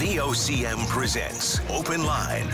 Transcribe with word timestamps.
VOCM 0.00 0.88
presents 0.88 1.60
Open 1.68 2.06
Line. 2.06 2.48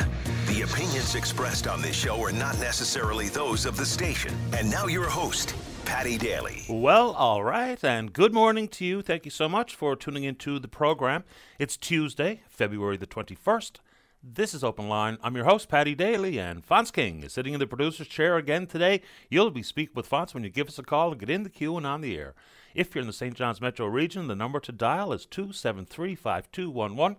The 0.48 0.62
opinions 0.62 1.14
expressed 1.14 1.69
on 1.69 1.80
this 1.80 1.95
show 1.95 2.21
are 2.25 2.33
not 2.33 2.58
necessarily 2.58 3.29
those 3.29 3.67
of 3.67 3.76
the 3.76 3.87
station. 3.87 4.34
And 4.53 4.69
now 4.69 4.88
your 4.88 5.08
host, 5.08 5.54
Patty 5.84 6.18
Daly. 6.18 6.64
Well, 6.68 7.12
all 7.12 7.44
right, 7.44 7.78
and 7.84 8.12
good 8.12 8.34
morning 8.34 8.66
to 8.70 8.84
you. 8.84 9.00
Thank 9.00 9.27
you 9.27 9.30
so 9.30 9.48
much 9.48 9.77
for 9.77 9.95
tuning 9.95 10.24
into 10.24 10.59
the 10.59 10.66
program. 10.66 11.22
It's 11.56 11.77
Tuesday, 11.77 12.43
February 12.48 12.96
the 12.96 13.06
21st. 13.06 13.76
This 14.24 14.52
is 14.52 14.64
Open 14.64 14.88
Line. 14.88 15.16
I'm 15.22 15.36
your 15.36 15.44
host, 15.44 15.68
Patty 15.68 15.94
Daly, 15.94 16.40
and 16.40 16.66
Fonz 16.66 16.92
King 16.92 17.22
is 17.22 17.32
sitting 17.32 17.54
in 17.54 17.60
the 17.60 17.66
producer's 17.68 18.08
chair 18.08 18.36
again 18.36 18.66
today. 18.66 19.02
You'll 19.30 19.52
be 19.52 19.62
speaking 19.62 19.94
with 19.94 20.10
Fonz 20.10 20.34
when 20.34 20.42
you 20.42 20.50
give 20.50 20.66
us 20.66 20.80
a 20.80 20.82
call 20.82 21.12
and 21.12 21.20
get 21.20 21.30
in 21.30 21.44
the 21.44 21.50
queue 21.50 21.76
and 21.76 21.86
on 21.86 22.00
the 22.00 22.16
air. 22.18 22.34
If 22.74 22.94
you're 22.94 23.02
in 23.02 23.06
the 23.06 23.12
St. 23.12 23.34
John's 23.34 23.60
metro 23.60 23.86
region, 23.86 24.26
the 24.26 24.34
number 24.34 24.58
to 24.60 24.72
dial 24.72 25.12
is 25.12 25.24
273 25.26 26.16
5211, 26.16 27.16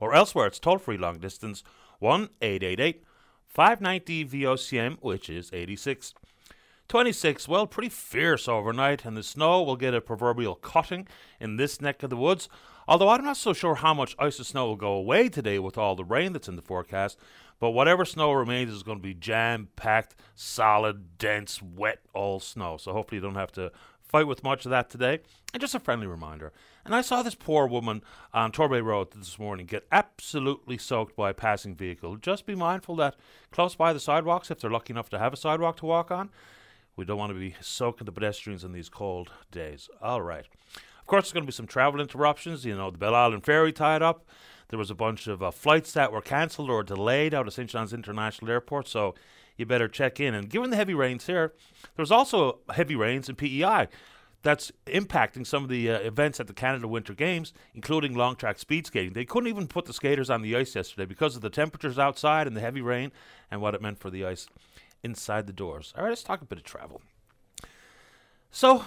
or 0.00 0.14
elsewhere 0.14 0.46
it's 0.46 0.58
toll 0.58 0.78
free 0.78 0.96
long 0.96 1.18
distance 1.18 1.62
1 2.00 2.30
888 2.40 3.04
590 3.46 4.24
VOCM, 4.26 4.98
which 5.00 5.28
is 5.28 5.50
86. 5.52 6.14
26, 6.88 7.46
well, 7.46 7.66
pretty 7.66 7.88
fierce 7.88 8.48
overnight, 8.48 9.04
and 9.04 9.16
the 9.16 9.22
snow 9.22 9.62
will 9.62 9.76
get 9.76 9.94
a 9.94 10.00
proverbial 10.00 10.56
cutting 10.56 11.06
in 11.38 11.56
this 11.56 11.80
neck 11.80 12.02
of 12.02 12.10
the 12.10 12.16
woods. 12.16 12.48
Although 12.88 13.10
I'm 13.10 13.24
not 13.24 13.36
so 13.36 13.52
sure 13.52 13.76
how 13.76 13.94
much 13.94 14.16
ice 14.18 14.38
and 14.38 14.46
snow 14.46 14.66
will 14.66 14.76
go 14.76 14.92
away 14.92 15.28
today 15.28 15.58
with 15.58 15.78
all 15.78 15.94
the 15.94 16.04
rain 16.04 16.32
that's 16.32 16.48
in 16.48 16.56
the 16.56 16.62
forecast, 16.62 17.18
but 17.60 17.70
whatever 17.70 18.04
snow 18.04 18.32
remains 18.32 18.72
is 18.72 18.82
going 18.82 18.98
to 18.98 19.02
be 19.02 19.14
jam 19.14 19.68
packed, 19.76 20.16
solid, 20.34 21.18
dense, 21.18 21.62
wet, 21.62 22.00
all 22.14 22.40
snow. 22.40 22.76
So 22.76 22.92
hopefully 22.92 23.18
you 23.18 23.22
don't 23.22 23.34
have 23.34 23.52
to 23.52 23.70
fight 24.10 24.26
with 24.26 24.42
much 24.42 24.64
of 24.64 24.70
that 24.70 24.90
today. 24.90 25.20
And 25.54 25.60
just 25.60 25.74
a 25.74 25.80
friendly 25.80 26.06
reminder. 26.06 26.52
And 26.84 26.94
I 26.94 27.00
saw 27.00 27.22
this 27.22 27.34
poor 27.34 27.66
woman 27.66 28.02
on 28.34 28.52
Torbay 28.52 28.82
Road 28.82 29.12
this 29.12 29.38
morning 29.38 29.66
get 29.66 29.86
absolutely 29.92 30.78
soaked 30.78 31.14
by 31.14 31.30
a 31.30 31.34
passing 31.34 31.74
vehicle. 31.74 32.16
Just 32.16 32.46
be 32.46 32.54
mindful 32.54 32.96
that 32.96 33.16
close 33.52 33.74
by 33.74 33.92
the 33.92 34.00
sidewalks, 34.00 34.50
if 34.50 34.60
they're 34.60 34.70
lucky 34.70 34.92
enough 34.92 35.10
to 35.10 35.18
have 35.18 35.32
a 35.32 35.36
sidewalk 35.36 35.76
to 35.78 35.86
walk 35.86 36.10
on, 36.10 36.30
we 36.96 37.04
don't 37.04 37.18
want 37.18 37.32
to 37.32 37.38
be 37.38 37.54
soaking 37.60 38.04
the 38.04 38.12
pedestrians 38.12 38.64
in 38.64 38.72
these 38.72 38.88
cold 38.88 39.30
days. 39.50 39.88
All 40.02 40.22
right. 40.22 40.46
Of 40.98 41.06
course, 41.06 41.24
there's 41.24 41.32
going 41.32 41.44
to 41.44 41.50
be 41.50 41.52
some 41.52 41.66
travel 41.66 42.00
interruptions. 42.00 42.64
You 42.64 42.76
know, 42.76 42.90
the 42.90 42.98
Belle 42.98 43.14
Island 43.14 43.44
Ferry 43.44 43.72
tied 43.72 44.02
up. 44.02 44.26
There 44.68 44.78
was 44.78 44.90
a 44.90 44.94
bunch 44.94 45.26
of 45.26 45.42
uh, 45.42 45.50
flights 45.50 45.92
that 45.92 46.12
were 46.12 46.20
cancelled 46.20 46.70
or 46.70 46.82
delayed 46.82 47.34
out 47.34 47.48
of 47.48 47.52
St. 47.52 47.68
John's 47.68 47.92
International 47.92 48.50
Airport. 48.50 48.86
So 48.86 49.14
you 49.60 49.66
better 49.66 49.88
check 49.88 50.18
in. 50.18 50.34
And 50.34 50.50
given 50.50 50.70
the 50.70 50.76
heavy 50.76 50.94
rains 50.94 51.26
here, 51.26 51.52
there's 51.96 52.10
also 52.10 52.58
heavy 52.74 52.96
rains 52.96 53.28
in 53.28 53.36
PEI 53.36 53.86
that's 54.42 54.72
impacting 54.86 55.46
some 55.46 55.62
of 55.62 55.68
the 55.68 55.90
uh, 55.90 55.98
events 55.98 56.40
at 56.40 56.46
the 56.46 56.52
Canada 56.52 56.88
Winter 56.88 57.12
Games, 57.12 57.52
including 57.74 58.14
long 58.14 58.36
track 58.36 58.58
speed 58.58 58.86
skating. 58.86 59.12
They 59.12 59.24
couldn't 59.24 59.48
even 59.48 59.68
put 59.68 59.84
the 59.84 59.92
skaters 59.92 60.30
on 60.30 60.42
the 60.42 60.56
ice 60.56 60.74
yesterday 60.74 61.04
because 61.04 61.36
of 61.36 61.42
the 61.42 61.50
temperatures 61.50 61.98
outside 61.98 62.46
and 62.46 62.56
the 62.56 62.60
heavy 62.60 62.80
rain 62.80 63.12
and 63.50 63.60
what 63.60 63.74
it 63.74 63.82
meant 63.82 63.98
for 63.98 64.10
the 64.10 64.24
ice 64.24 64.48
inside 65.02 65.46
the 65.46 65.52
doors. 65.52 65.92
All 65.96 66.04
right, 66.04 66.10
let's 66.10 66.22
talk 66.22 66.40
a 66.40 66.46
bit 66.46 66.58
of 66.58 66.64
travel. 66.64 67.02
So, 68.50 68.84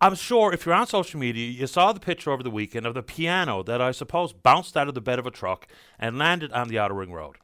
I'm 0.00 0.14
sure 0.14 0.52
if 0.52 0.64
you're 0.64 0.74
on 0.74 0.86
social 0.86 1.18
media, 1.18 1.50
you 1.50 1.66
saw 1.66 1.92
the 1.92 1.98
picture 1.98 2.30
over 2.30 2.42
the 2.42 2.50
weekend 2.50 2.86
of 2.86 2.94
the 2.94 3.02
piano 3.02 3.64
that 3.64 3.80
I 3.80 3.90
suppose 3.90 4.32
bounced 4.32 4.76
out 4.76 4.86
of 4.86 4.94
the 4.94 5.00
bed 5.00 5.18
of 5.18 5.26
a 5.26 5.30
truck 5.30 5.66
and 5.98 6.18
landed 6.18 6.52
on 6.52 6.68
the 6.68 6.78
Outer 6.78 6.94
Ring 6.94 7.12
Road. 7.12 7.36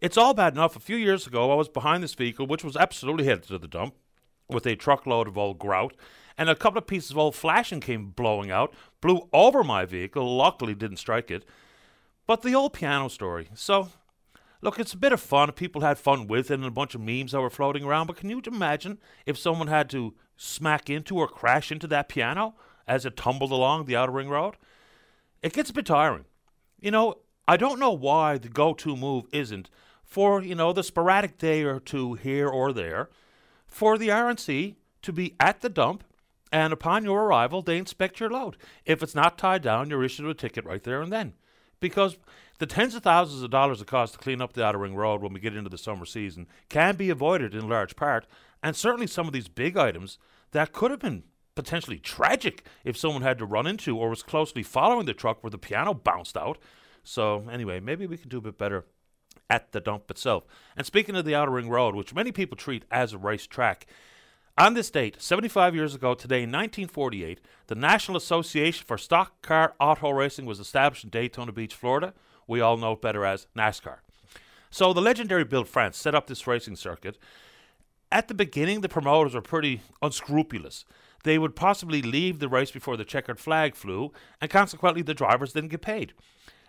It's 0.00 0.16
all 0.16 0.34
bad 0.34 0.54
enough. 0.54 0.76
A 0.76 0.80
few 0.80 0.96
years 0.96 1.26
ago, 1.26 1.50
I 1.50 1.54
was 1.54 1.68
behind 1.68 2.02
this 2.02 2.14
vehicle, 2.14 2.46
which 2.46 2.64
was 2.64 2.76
absolutely 2.76 3.24
headed 3.24 3.44
to 3.44 3.58
the 3.58 3.68
dump, 3.68 3.94
with 4.48 4.66
a 4.66 4.76
truckload 4.76 5.28
of 5.28 5.38
old 5.38 5.58
grout, 5.58 5.94
and 6.36 6.50
a 6.50 6.54
couple 6.54 6.78
of 6.78 6.86
pieces 6.86 7.10
of 7.10 7.18
old 7.18 7.34
flashing 7.34 7.80
came 7.80 8.10
blowing 8.10 8.50
out, 8.50 8.74
blew 9.00 9.28
over 9.32 9.64
my 9.64 9.84
vehicle. 9.84 10.36
Luckily, 10.36 10.74
didn't 10.74 10.98
strike 10.98 11.30
it. 11.30 11.44
But 12.26 12.42
the 12.42 12.54
old 12.54 12.72
piano 12.72 13.08
story. 13.08 13.48
So, 13.54 13.90
look, 14.60 14.78
it's 14.78 14.92
a 14.92 14.98
bit 14.98 15.12
of 15.12 15.20
fun. 15.20 15.52
People 15.52 15.82
had 15.82 15.98
fun 15.98 16.26
with 16.26 16.50
it, 16.50 16.54
and 16.54 16.64
a 16.64 16.70
bunch 16.70 16.94
of 16.94 17.00
memes 17.00 17.32
that 17.32 17.40
were 17.40 17.50
floating 17.50 17.84
around. 17.84 18.06
But 18.06 18.16
can 18.16 18.30
you 18.30 18.42
imagine 18.46 18.98
if 19.26 19.38
someone 19.38 19.68
had 19.68 19.88
to 19.90 20.14
smack 20.36 20.90
into 20.90 21.16
or 21.16 21.28
crash 21.28 21.70
into 21.70 21.86
that 21.86 22.08
piano 22.08 22.54
as 22.86 23.06
it 23.06 23.16
tumbled 23.16 23.52
along 23.52 23.84
the 23.84 23.96
outer 23.96 24.12
ring 24.12 24.28
road? 24.28 24.56
It 25.42 25.52
gets 25.52 25.70
a 25.70 25.74
bit 25.74 25.86
tiring. 25.86 26.24
You 26.80 26.90
know, 26.90 27.14
I 27.46 27.56
don't 27.56 27.78
know 27.78 27.92
why 27.92 28.38
the 28.38 28.48
go 28.48 28.72
to 28.74 28.96
move 28.96 29.26
isn't 29.32 29.68
for, 30.02 30.42
you 30.42 30.54
know, 30.54 30.72
the 30.72 30.82
sporadic 30.82 31.38
day 31.38 31.62
or 31.62 31.80
two 31.80 32.14
here 32.14 32.48
or 32.48 32.72
there 32.72 33.10
for 33.66 33.98
the 33.98 34.08
RNC 34.08 34.76
to 35.02 35.12
be 35.12 35.34
at 35.38 35.60
the 35.60 35.68
dump 35.68 36.04
and 36.52 36.72
upon 36.72 37.04
your 37.04 37.24
arrival 37.24 37.62
they 37.62 37.76
inspect 37.76 38.20
your 38.20 38.30
load. 38.30 38.56
If 38.86 39.02
it's 39.02 39.14
not 39.14 39.36
tied 39.36 39.62
down, 39.62 39.90
you're 39.90 40.04
issued 40.04 40.26
a 40.26 40.34
ticket 40.34 40.64
right 40.64 40.82
there 40.82 41.02
and 41.02 41.12
then. 41.12 41.34
Because 41.80 42.16
the 42.58 42.66
tens 42.66 42.94
of 42.94 43.02
thousands 43.02 43.42
of 43.42 43.50
dollars 43.50 43.80
it 43.80 43.88
costs 43.88 44.16
to 44.16 44.22
clean 44.22 44.40
up 44.40 44.52
the 44.52 44.64
Outer 44.64 44.78
Ring 44.78 44.94
Road 44.94 45.20
when 45.20 45.32
we 45.32 45.40
get 45.40 45.56
into 45.56 45.68
the 45.68 45.76
summer 45.76 46.06
season 46.06 46.46
can 46.68 46.96
be 46.96 47.10
avoided 47.10 47.54
in 47.54 47.68
large 47.68 47.96
part, 47.96 48.26
and 48.62 48.76
certainly 48.76 49.08
some 49.08 49.26
of 49.26 49.32
these 49.32 49.48
big 49.48 49.76
items 49.76 50.16
that 50.52 50.72
could 50.72 50.92
have 50.92 51.00
been 51.00 51.24
potentially 51.56 51.98
tragic 51.98 52.64
if 52.84 52.96
someone 52.96 53.22
had 53.22 53.38
to 53.38 53.44
run 53.44 53.66
into 53.66 53.98
or 53.98 54.08
was 54.08 54.22
closely 54.22 54.62
following 54.62 55.06
the 55.06 55.12
truck 55.12 55.42
where 55.42 55.50
the 55.50 55.58
piano 55.58 55.92
bounced 55.92 56.36
out. 56.36 56.58
So, 57.04 57.44
anyway, 57.50 57.80
maybe 57.80 58.06
we 58.06 58.16
can 58.16 58.28
do 58.28 58.38
a 58.38 58.42
bit 58.42 58.58
better 58.58 58.84
at 59.48 59.72
the 59.72 59.80
dump 59.80 60.10
itself. 60.10 60.44
And 60.76 60.86
speaking 60.86 61.14
of 61.14 61.24
the 61.24 61.34
Outer 61.34 61.52
Ring 61.52 61.68
Road, 61.68 61.94
which 61.94 62.14
many 62.14 62.32
people 62.32 62.56
treat 62.56 62.84
as 62.90 63.12
a 63.12 63.18
racetrack, 63.18 63.86
on 64.56 64.74
this 64.74 64.90
date, 64.90 65.20
75 65.20 65.74
years 65.74 65.94
ago 65.94 66.14
today, 66.14 66.44
in 66.44 66.50
1948, 66.50 67.40
the 67.66 67.74
National 67.74 68.16
Association 68.16 68.84
for 68.86 68.96
Stock 68.96 69.42
Car 69.42 69.74
Auto 69.80 70.10
Racing 70.10 70.46
was 70.46 70.60
established 70.60 71.02
in 71.02 71.10
Daytona 71.10 71.50
Beach, 71.50 71.74
Florida. 71.74 72.14
We 72.46 72.60
all 72.60 72.76
know 72.76 72.92
it 72.92 73.02
better 73.02 73.24
as 73.24 73.48
NASCAR. 73.56 73.96
So 74.70 74.92
the 74.92 75.00
legendary 75.00 75.44
Bill 75.44 75.64
France 75.64 75.96
set 75.96 76.14
up 76.14 76.28
this 76.28 76.46
racing 76.46 76.76
circuit. 76.76 77.18
At 78.12 78.28
the 78.28 78.34
beginning, 78.34 78.80
the 78.80 78.88
promoters 78.88 79.34
were 79.34 79.40
pretty 79.40 79.80
unscrupulous. 80.00 80.84
They 81.24 81.36
would 81.36 81.56
possibly 81.56 82.00
leave 82.00 82.38
the 82.38 82.48
race 82.48 82.70
before 82.70 82.96
the 82.96 83.04
checkered 83.04 83.40
flag 83.40 83.74
flew, 83.74 84.12
and 84.40 84.50
consequently, 84.50 85.02
the 85.02 85.14
drivers 85.14 85.52
didn't 85.52 85.70
get 85.70 85.82
paid. 85.82 86.12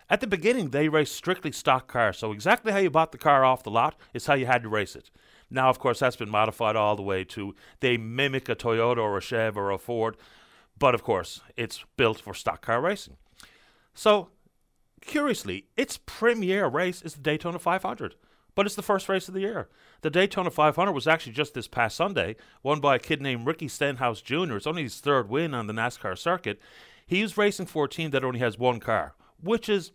At 0.08 0.20
the 0.20 0.26
beginning, 0.28 0.70
they 0.70 0.88
raced 0.88 1.16
strictly 1.16 1.50
stock 1.50 1.88
cars, 1.88 2.18
so 2.18 2.30
exactly 2.30 2.70
how 2.70 2.78
you 2.78 2.90
bought 2.90 3.10
the 3.10 3.18
car 3.18 3.44
off 3.44 3.64
the 3.64 3.70
lot 3.70 3.96
is 4.14 4.26
how 4.26 4.34
you 4.34 4.46
had 4.46 4.62
to 4.62 4.68
race 4.68 4.94
it. 4.94 5.10
Now, 5.50 5.68
of 5.68 5.80
course, 5.80 5.98
that's 5.98 6.16
been 6.16 6.30
modified 6.30 6.76
all 6.76 6.94
the 6.94 7.02
way 7.02 7.24
to 7.24 7.56
they 7.80 7.96
mimic 7.96 8.48
a 8.48 8.54
Toyota 8.54 8.98
or 8.98 9.18
a 9.18 9.20
Chev 9.20 9.56
or 9.56 9.70
a 9.72 9.78
Ford, 9.78 10.16
but 10.78 10.94
of 10.94 11.02
course, 11.02 11.40
it's 11.56 11.84
built 11.96 12.20
for 12.20 12.34
stock 12.34 12.62
car 12.62 12.80
racing. 12.80 13.16
So, 13.94 14.28
curiously, 15.00 15.66
its 15.76 15.98
premier 15.98 16.68
race 16.68 17.02
is 17.02 17.14
the 17.14 17.22
Daytona 17.22 17.58
500, 17.58 18.14
but 18.54 18.64
it's 18.64 18.76
the 18.76 18.82
first 18.82 19.08
race 19.08 19.26
of 19.26 19.34
the 19.34 19.40
year. 19.40 19.68
The 20.02 20.10
Daytona 20.10 20.50
500 20.50 20.92
was 20.92 21.08
actually 21.08 21.32
just 21.32 21.54
this 21.54 21.66
past 21.66 21.96
Sunday, 21.96 22.36
won 22.62 22.78
by 22.78 22.94
a 22.94 23.00
kid 23.00 23.20
named 23.20 23.46
Ricky 23.46 23.66
Stenhouse 23.66 24.20
Jr. 24.20 24.54
It's 24.54 24.68
only 24.68 24.84
his 24.84 25.00
third 25.00 25.28
win 25.28 25.52
on 25.52 25.66
the 25.66 25.72
NASCAR 25.72 26.16
circuit. 26.16 26.60
He's 27.04 27.36
racing 27.36 27.66
for 27.66 27.86
a 27.86 27.88
team 27.88 28.10
that 28.10 28.24
only 28.24 28.38
has 28.38 28.56
one 28.56 28.78
car 28.78 29.14
which 29.40 29.68
is 29.68 29.92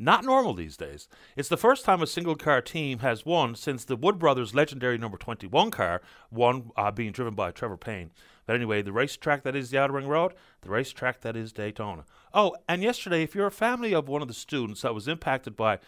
not 0.00 0.24
normal 0.24 0.54
these 0.54 0.76
days. 0.76 1.08
It's 1.36 1.48
the 1.50 1.58
first 1.58 1.84
time 1.84 2.00
a 2.00 2.06
single 2.06 2.34
car 2.34 2.62
team 2.62 3.00
has 3.00 3.26
won 3.26 3.54
since 3.54 3.84
the 3.84 3.96
Wood 3.96 4.18
Brothers' 4.18 4.54
legendary 4.54 4.96
number 4.96 5.18
21 5.18 5.70
car 5.70 6.00
won, 6.30 6.70
uh, 6.74 6.90
being 6.90 7.12
driven 7.12 7.34
by 7.34 7.50
Trevor 7.50 7.76
Bayne. 7.76 8.10
But 8.46 8.56
anyway, 8.56 8.80
the 8.82 8.92
racetrack 8.92 9.42
that 9.42 9.54
is 9.54 9.70
the 9.70 9.78
Outer 9.78 9.92
Ring 9.92 10.08
Road, 10.08 10.32
the 10.62 10.70
racetrack 10.70 11.20
that 11.20 11.36
is 11.36 11.52
Daytona. 11.52 12.04
Oh, 12.32 12.56
and 12.66 12.82
yesterday, 12.82 13.22
if 13.22 13.34
you're 13.34 13.46
a 13.46 13.52
family 13.52 13.94
of 13.94 14.08
one 14.08 14.22
of 14.22 14.28
the 14.28 14.34
students 14.34 14.82
that 14.82 14.94
was 14.94 15.06
impacted 15.06 15.54
by 15.54 15.78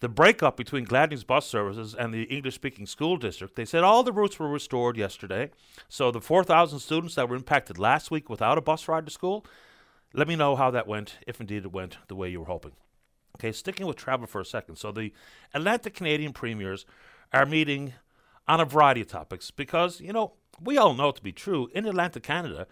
the 0.00 0.08
breakup 0.08 0.56
between 0.56 0.86
Gladney's 0.86 1.22
bus 1.22 1.46
services 1.46 1.94
and 1.94 2.12
the 2.12 2.24
English 2.24 2.54
speaking 2.54 2.86
school 2.86 3.16
district, 3.16 3.56
they 3.56 3.64
said 3.64 3.84
all 3.84 4.02
the 4.02 4.12
routes 4.12 4.38
were 4.38 4.48
restored 4.48 4.96
yesterday. 4.96 5.50
So 5.88 6.10
the 6.10 6.20
4,000 6.20 6.78
students 6.78 7.14
that 7.14 7.28
were 7.28 7.36
impacted 7.36 7.78
last 7.78 8.10
week 8.10 8.28
without 8.30 8.58
a 8.58 8.62
bus 8.62 8.88
ride 8.88 9.06
to 9.06 9.12
school, 9.12 9.44
let 10.14 10.28
me 10.28 10.34
know 10.34 10.56
how 10.56 10.70
that 10.70 10.86
went, 10.86 11.18
if 11.26 11.40
indeed 11.40 11.64
it 11.64 11.72
went 11.72 11.98
the 12.08 12.16
way 12.16 12.28
you 12.28 12.40
were 12.40 12.46
hoping. 12.46 12.72
Okay, 13.36 13.52
sticking 13.52 13.86
with 13.86 13.96
travel 13.96 14.26
for 14.26 14.40
a 14.40 14.44
second. 14.44 14.76
So 14.76 14.92
the 14.92 15.12
Atlantic 15.52 15.94
Canadian 15.94 16.32
premiers 16.32 16.86
are 17.32 17.46
meeting 17.46 17.94
on 18.46 18.60
a 18.60 18.64
variety 18.64 19.00
of 19.00 19.08
topics 19.08 19.50
because, 19.50 20.00
you 20.00 20.12
know, 20.12 20.34
we 20.62 20.78
all 20.78 20.94
know 20.94 21.08
it 21.08 21.16
to 21.16 21.22
be 21.22 21.32
true. 21.32 21.68
In 21.74 21.86
Atlantic 21.86 22.22
Canada, 22.22 22.66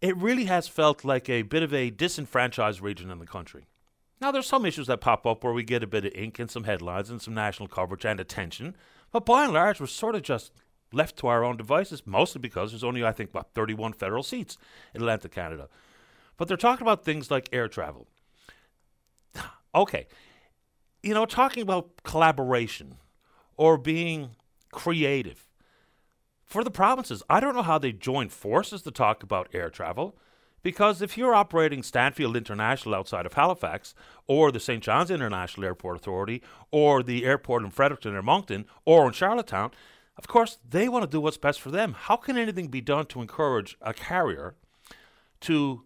it 0.00 0.16
really 0.16 0.46
has 0.46 0.66
felt 0.66 1.04
like 1.04 1.28
a 1.28 1.42
bit 1.42 1.62
of 1.62 1.72
a 1.72 1.90
disenfranchised 1.90 2.80
region 2.80 3.10
in 3.10 3.20
the 3.20 3.26
country. 3.26 3.66
Now, 4.20 4.30
there's 4.30 4.46
some 4.46 4.66
issues 4.66 4.86
that 4.88 5.00
pop 5.00 5.26
up 5.26 5.42
where 5.42 5.52
we 5.52 5.62
get 5.64 5.82
a 5.82 5.86
bit 5.86 6.04
of 6.04 6.12
ink 6.14 6.38
and 6.38 6.50
some 6.50 6.64
headlines 6.64 7.10
and 7.10 7.20
some 7.20 7.34
national 7.34 7.68
coverage 7.68 8.04
and 8.04 8.20
attention, 8.20 8.76
but 9.10 9.26
by 9.26 9.44
and 9.44 9.52
large, 9.52 9.80
we're 9.80 9.86
sort 9.86 10.14
of 10.14 10.22
just 10.22 10.52
left 10.92 11.16
to 11.18 11.26
our 11.26 11.44
own 11.44 11.56
devices, 11.56 12.06
mostly 12.06 12.40
because 12.40 12.70
there's 12.70 12.84
only, 12.84 13.04
I 13.04 13.12
think, 13.12 13.30
about 13.30 13.52
31 13.52 13.94
federal 13.94 14.22
seats 14.22 14.58
in 14.94 15.00
Atlantic 15.00 15.32
Canada. 15.32 15.68
But 16.36 16.48
they're 16.48 16.56
talking 16.56 16.86
about 16.86 17.04
things 17.04 17.30
like 17.30 17.48
air 17.52 17.68
travel. 17.68 18.06
Okay. 19.74 20.06
You 21.02 21.14
know, 21.14 21.26
talking 21.26 21.62
about 21.62 22.02
collaboration 22.04 22.98
or 23.56 23.76
being 23.78 24.30
creative. 24.72 25.48
For 26.44 26.62
the 26.64 26.70
provinces, 26.70 27.22
I 27.30 27.40
don't 27.40 27.54
know 27.54 27.62
how 27.62 27.78
they 27.78 27.92
join 27.92 28.28
forces 28.28 28.82
to 28.82 28.90
talk 28.90 29.22
about 29.22 29.48
air 29.54 29.70
travel 29.70 30.16
Because 30.62 31.02
if 31.02 31.18
you're 31.18 31.34
operating 31.34 31.82
Stanfield 31.82 32.36
International 32.36 32.94
outside 32.94 33.26
of 33.26 33.32
Halifax, 33.32 33.94
or 34.26 34.52
the 34.52 34.60
St. 34.60 34.82
John's 34.82 35.10
International 35.10 35.66
Airport 35.66 35.96
Authority, 35.96 36.42
or 36.70 37.02
the 37.02 37.24
airport 37.24 37.64
in 37.64 37.70
Fredericton 37.70 38.14
or 38.14 38.22
Moncton, 38.22 38.66
or 38.84 39.06
in 39.06 39.12
Charlottetown, 39.12 39.72
of 40.16 40.28
course, 40.28 40.58
they 40.68 40.88
want 40.88 41.02
to 41.04 41.10
do 41.10 41.20
what's 41.20 41.36
best 41.38 41.60
for 41.60 41.70
them. 41.70 41.94
How 41.94 42.16
can 42.16 42.36
anything 42.36 42.68
be 42.68 42.80
done 42.80 43.06
to 43.06 43.20
encourage 43.20 43.76
a 43.80 43.92
carrier 43.92 44.54
to 45.40 45.82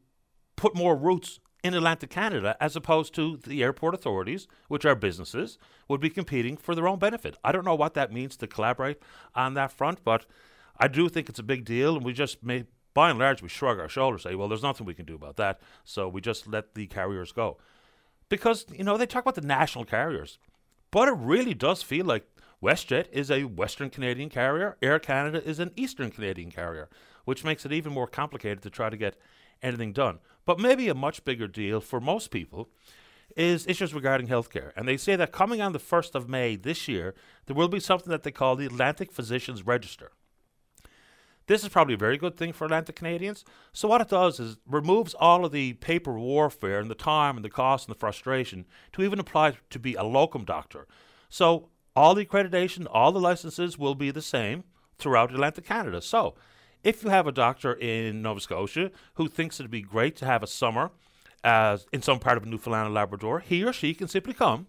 put 0.56 0.74
more 0.74 0.96
routes 0.96 1.40
in 1.66 1.74
Atlantic 1.74 2.10
Canada 2.10 2.56
as 2.60 2.76
opposed 2.76 3.14
to 3.14 3.36
the 3.36 3.62
airport 3.62 3.94
authorities, 3.94 4.46
which 4.68 4.84
are 4.84 4.94
businesses, 4.94 5.58
would 5.88 6.00
be 6.00 6.08
competing 6.08 6.56
for 6.56 6.74
their 6.74 6.88
own 6.88 6.98
benefit? 6.98 7.36
I 7.44 7.52
don't 7.52 7.64
know 7.64 7.74
what 7.74 7.94
that 7.94 8.12
means 8.12 8.36
to 8.38 8.46
collaborate 8.46 9.02
on 9.34 9.54
that 9.54 9.72
front, 9.72 10.04
but 10.04 10.26
I 10.78 10.88
do 10.88 11.08
think 11.08 11.28
it's 11.28 11.38
a 11.38 11.44
big 11.44 11.64
deal, 11.64 11.96
and 11.96 12.04
we 12.04 12.12
just 12.12 12.42
may, 12.42 12.64
by 12.94 13.10
and 13.10 13.18
large, 13.18 13.42
we 13.42 13.48
shrug 13.48 13.78
our 13.78 13.88
shoulders, 13.88 14.22
say, 14.22 14.34
well, 14.34 14.48
there's 14.48 14.62
nothing 14.62 14.86
we 14.86 14.94
can 14.94 15.06
do 15.06 15.14
about 15.14 15.36
that, 15.36 15.60
so 15.84 16.08
we 16.08 16.20
just 16.20 16.46
let 16.46 16.74
the 16.74 16.86
carriers 16.86 17.32
go. 17.32 17.58
Because, 18.28 18.66
you 18.72 18.84
know, 18.84 18.96
they 18.96 19.06
talk 19.06 19.24
about 19.24 19.34
the 19.34 19.40
national 19.40 19.84
carriers, 19.84 20.38
but 20.90 21.08
it 21.08 21.14
really 21.18 21.54
does 21.54 21.82
feel 21.82 22.06
like 22.06 22.26
WestJet 22.62 23.06
is 23.12 23.30
a 23.30 23.44
Western 23.44 23.90
Canadian 23.90 24.28
carrier, 24.28 24.76
Air 24.80 24.98
Canada 24.98 25.42
is 25.46 25.58
an 25.58 25.72
Eastern 25.76 26.10
Canadian 26.10 26.50
carrier, 26.50 26.88
which 27.24 27.44
makes 27.44 27.66
it 27.66 27.72
even 27.72 27.92
more 27.92 28.06
complicated 28.06 28.62
to 28.62 28.70
try 28.70 28.88
to 28.88 28.96
get 28.96 29.16
anything 29.62 29.92
done. 29.92 30.18
But 30.44 30.58
maybe 30.58 30.88
a 30.88 30.94
much 30.94 31.24
bigger 31.24 31.48
deal 31.48 31.80
for 31.80 32.00
most 32.00 32.30
people 32.30 32.68
is 33.36 33.66
issues 33.66 33.92
regarding 33.92 34.28
healthcare. 34.28 34.72
And 34.76 34.86
they 34.88 34.96
say 34.96 35.16
that 35.16 35.32
coming 35.32 35.60
on 35.60 35.72
the 35.72 35.78
1st 35.78 36.14
of 36.14 36.28
May 36.28 36.56
this 36.56 36.88
year, 36.88 37.14
there 37.46 37.56
will 37.56 37.68
be 37.68 37.80
something 37.80 38.10
that 38.10 38.22
they 38.22 38.30
call 38.30 38.56
the 38.56 38.66
Atlantic 38.66 39.12
Physicians 39.12 39.66
Register. 39.66 40.12
This 41.46 41.62
is 41.62 41.68
probably 41.68 41.94
a 41.94 41.98
very 41.98 42.18
good 42.18 42.36
thing 42.36 42.52
for 42.52 42.64
Atlantic 42.64 42.96
Canadians. 42.96 43.44
So 43.72 43.86
what 43.88 44.00
it 44.00 44.08
does 44.08 44.40
is 44.40 44.56
removes 44.66 45.14
all 45.14 45.44
of 45.44 45.52
the 45.52 45.74
paper 45.74 46.18
warfare 46.18 46.80
and 46.80 46.90
the 46.90 46.96
time 46.96 47.36
and 47.36 47.44
the 47.44 47.50
cost 47.50 47.86
and 47.86 47.94
the 47.94 47.98
frustration 47.98 48.66
to 48.92 49.02
even 49.02 49.20
apply 49.20 49.54
to 49.70 49.78
be 49.78 49.94
a 49.94 50.02
locum 50.02 50.44
doctor. 50.44 50.86
So 51.28 51.68
all 51.94 52.14
the 52.14 52.24
accreditation, 52.26 52.86
all 52.90 53.12
the 53.12 53.20
licenses 53.20 53.78
will 53.78 53.94
be 53.94 54.10
the 54.10 54.22
same 54.22 54.64
throughout 54.98 55.32
Atlantic 55.32 55.66
Canada. 55.66 56.02
So 56.02 56.34
if 56.86 57.02
you 57.02 57.10
have 57.10 57.26
a 57.26 57.32
doctor 57.32 57.72
in 57.74 58.22
Nova 58.22 58.40
Scotia 58.40 58.90
who 59.14 59.28
thinks 59.28 59.58
it'd 59.58 59.70
be 59.70 59.82
great 59.82 60.16
to 60.16 60.24
have 60.24 60.42
a 60.42 60.46
summer 60.46 60.90
in 61.92 62.02
some 62.02 62.18
part 62.18 62.36
of 62.36 62.46
Newfoundland 62.46 62.86
and 62.86 62.94
Labrador, 62.94 63.40
he 63.40 63.64
or 63.64 63.72
she 63.72 63.94
can 63.94 64.08
simply 64.08 64.34
come 64.34 64.66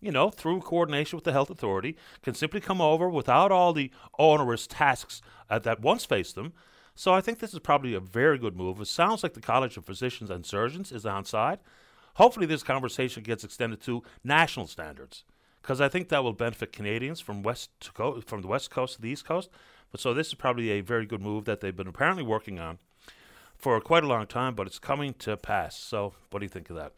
you 0.00 0.12
know, 0.12 0.30
through 0.30 0.60
coordination 0.60 1.16
with 1.16 1.24
the 1.24 1.32
health 1.32 1.50
authority, 1.50 1.96
can 2.22 2.34
simply 2.34 2.60
come 2.60 2.80
over 2.80 3.08
without 3.08 3.50
all 3.50 3.72
the 3.72 3.90
onerous 4.18 4.66
tasks 4.66 5.22
uh, 5.48 5.58
that 5.58 5.80
once 5.80 6.04
faced 6.04 6.34
them. 6.34 6.52
So 6.94 7.12
I 7.12 7.20
think 7.20 7.38
this 7.38 7.52
is 7.52 7.60
probably 7.60 7.94
a 7.94 8.00
very 8.00 8.38
good 8.38 8.56
move. 8.56 8.80
It 8.80 8.86
sounds 8.86 9.22
like 9.22 9.34
the 9.34 9.40
College 9.40 9.76
of 9.76 9.84
Physicians 9.84 10.30
and 10.30 10.46
Surgeons 10.46 10.92
is 10.92 11.06
on 11.06 11.24
side. 11.24 11.58
Hopefully, 12.14 12.46
this 12.46 12.62
conversation 12.62 13.22
gets 13.22 13.44
extended 13.44 13.80
to 13.82 14.02
national 14.24 14.66
standards, 14.66 15.24
because 15.60 15.80
I 15.80 15.88
think 15.88 16.08
that 16.08 16.22
will 16.22 16.32
benefit 16.32 16.72
Canadians 16.72 17.20
from 17.20 17.42
west 17.42 17.70
to 17.80 17.92
co- 17.92 18.20
from 18.22 18.40
the 18.40 18.48
west 18.48 18.70
coast 18.70 18.96
to 18.96 19.02
the 19.02 19.10
east 19.10 19.26
coast. 19.26 19.50
But 19.90 20.00
so 20.00 20.12
this 20.12 20.28
is 20.28 20.34
probably 20.34 20.70
a 20.70 20.80
very 20.80 21.06
good 21.06 21.22
move 21.22 21.44
that 21.44 21.60
they've 21.60 21.76
been 21.76 21.86
apparently 21.86 22.22
working 22.22 22.58
on 22.58 22.78
for 23.56 23.80
quite 23.80 24.04
a 24.04 24.08
long 24.08 24.26
time, 24.26 24.54
but 24.54 24.66
it's 24.66 24.78
coming 24.78 25.14
to 25.14 25.36
pass. 25.36 25.78
So, 25.78 26.14
what 26.30 26.40
do 26.40 26.44
you 26.44 26.50
think 26.50 26.70
of 26.70 26.76
that? 26.76 26.92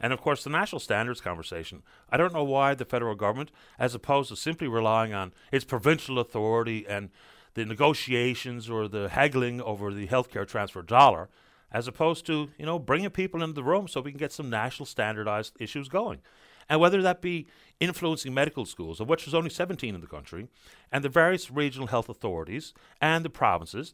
And 0.00 0.12
of 0.12 0.20
course, 0.20 0.42
the 0.42 0.50
national 0.50 0.80
standards 0.80 1.20
conversation. 1.20 1.82
I 2.10 2.16
don't 2.16 2.34
know 2.34 2.44
why 2.44 2.74
the 2.74 2.84
federal 2.84 3.14
government, 3.14 3.52
as 3.78 3.94
opposed 3.94 4.30
to 4.30 4.36
simply 4.36 4.66
relying 4.66 5.14
on 5.14 5.32
its 5.52 5.64
provincial 5.64 6.18
authority 6.18 6.84
and 6.88 7.10
the 7.54 7.64
negotiations 7.64 8.68
or 8.68 8.88
the 8.88 9.10
haggling 9.10 9.60
over 9.60 9.94
the 9.94 10.08
healthcare 10.08 10.46
transfer 10.46 10.82
dollar, 10.82 11.28
as 11.70 11.86
opposed 11.86 12.26
to 12.26 12.50
you 12.58 12.66
know 12.66 12.78
bringing 12.78 13.10
people 13.10 13.42
into 13.42 13.54
the 13.54 13.62
room 13.62 13.86
so 13.86 14.00
we 14.00 14.10
can 14.10 14.18
get 14.18 14.32
some 14.32 14.50
national 14.50 14.86
standardized 14.86 15.54
issues 15.60 15.88
going. 15.88 16.20
And 16.68 16.80
whether 16.80 17.02
that 17.02 17.20
be 17.20 17.46
influencing 17.80 18.32
medical 18.32 18.64
schools, 18.64 19.00
of 19.00 19.08
which 19.08 19.24
there's 19.24 19.34
only 19.34 19.50
17 19.50 19.94
in 19.94 20.00
the 20.00 20.06
country, 20.06 20.48
and 20.90 21.02
the 21.02 21.08
various 21.08 21.50
regional 21.50 21.88
health 21.88 22.08
authorities 22.08 22.72
and 23.00 23.24
the 23.24 23.30
provinces 23.30 23.92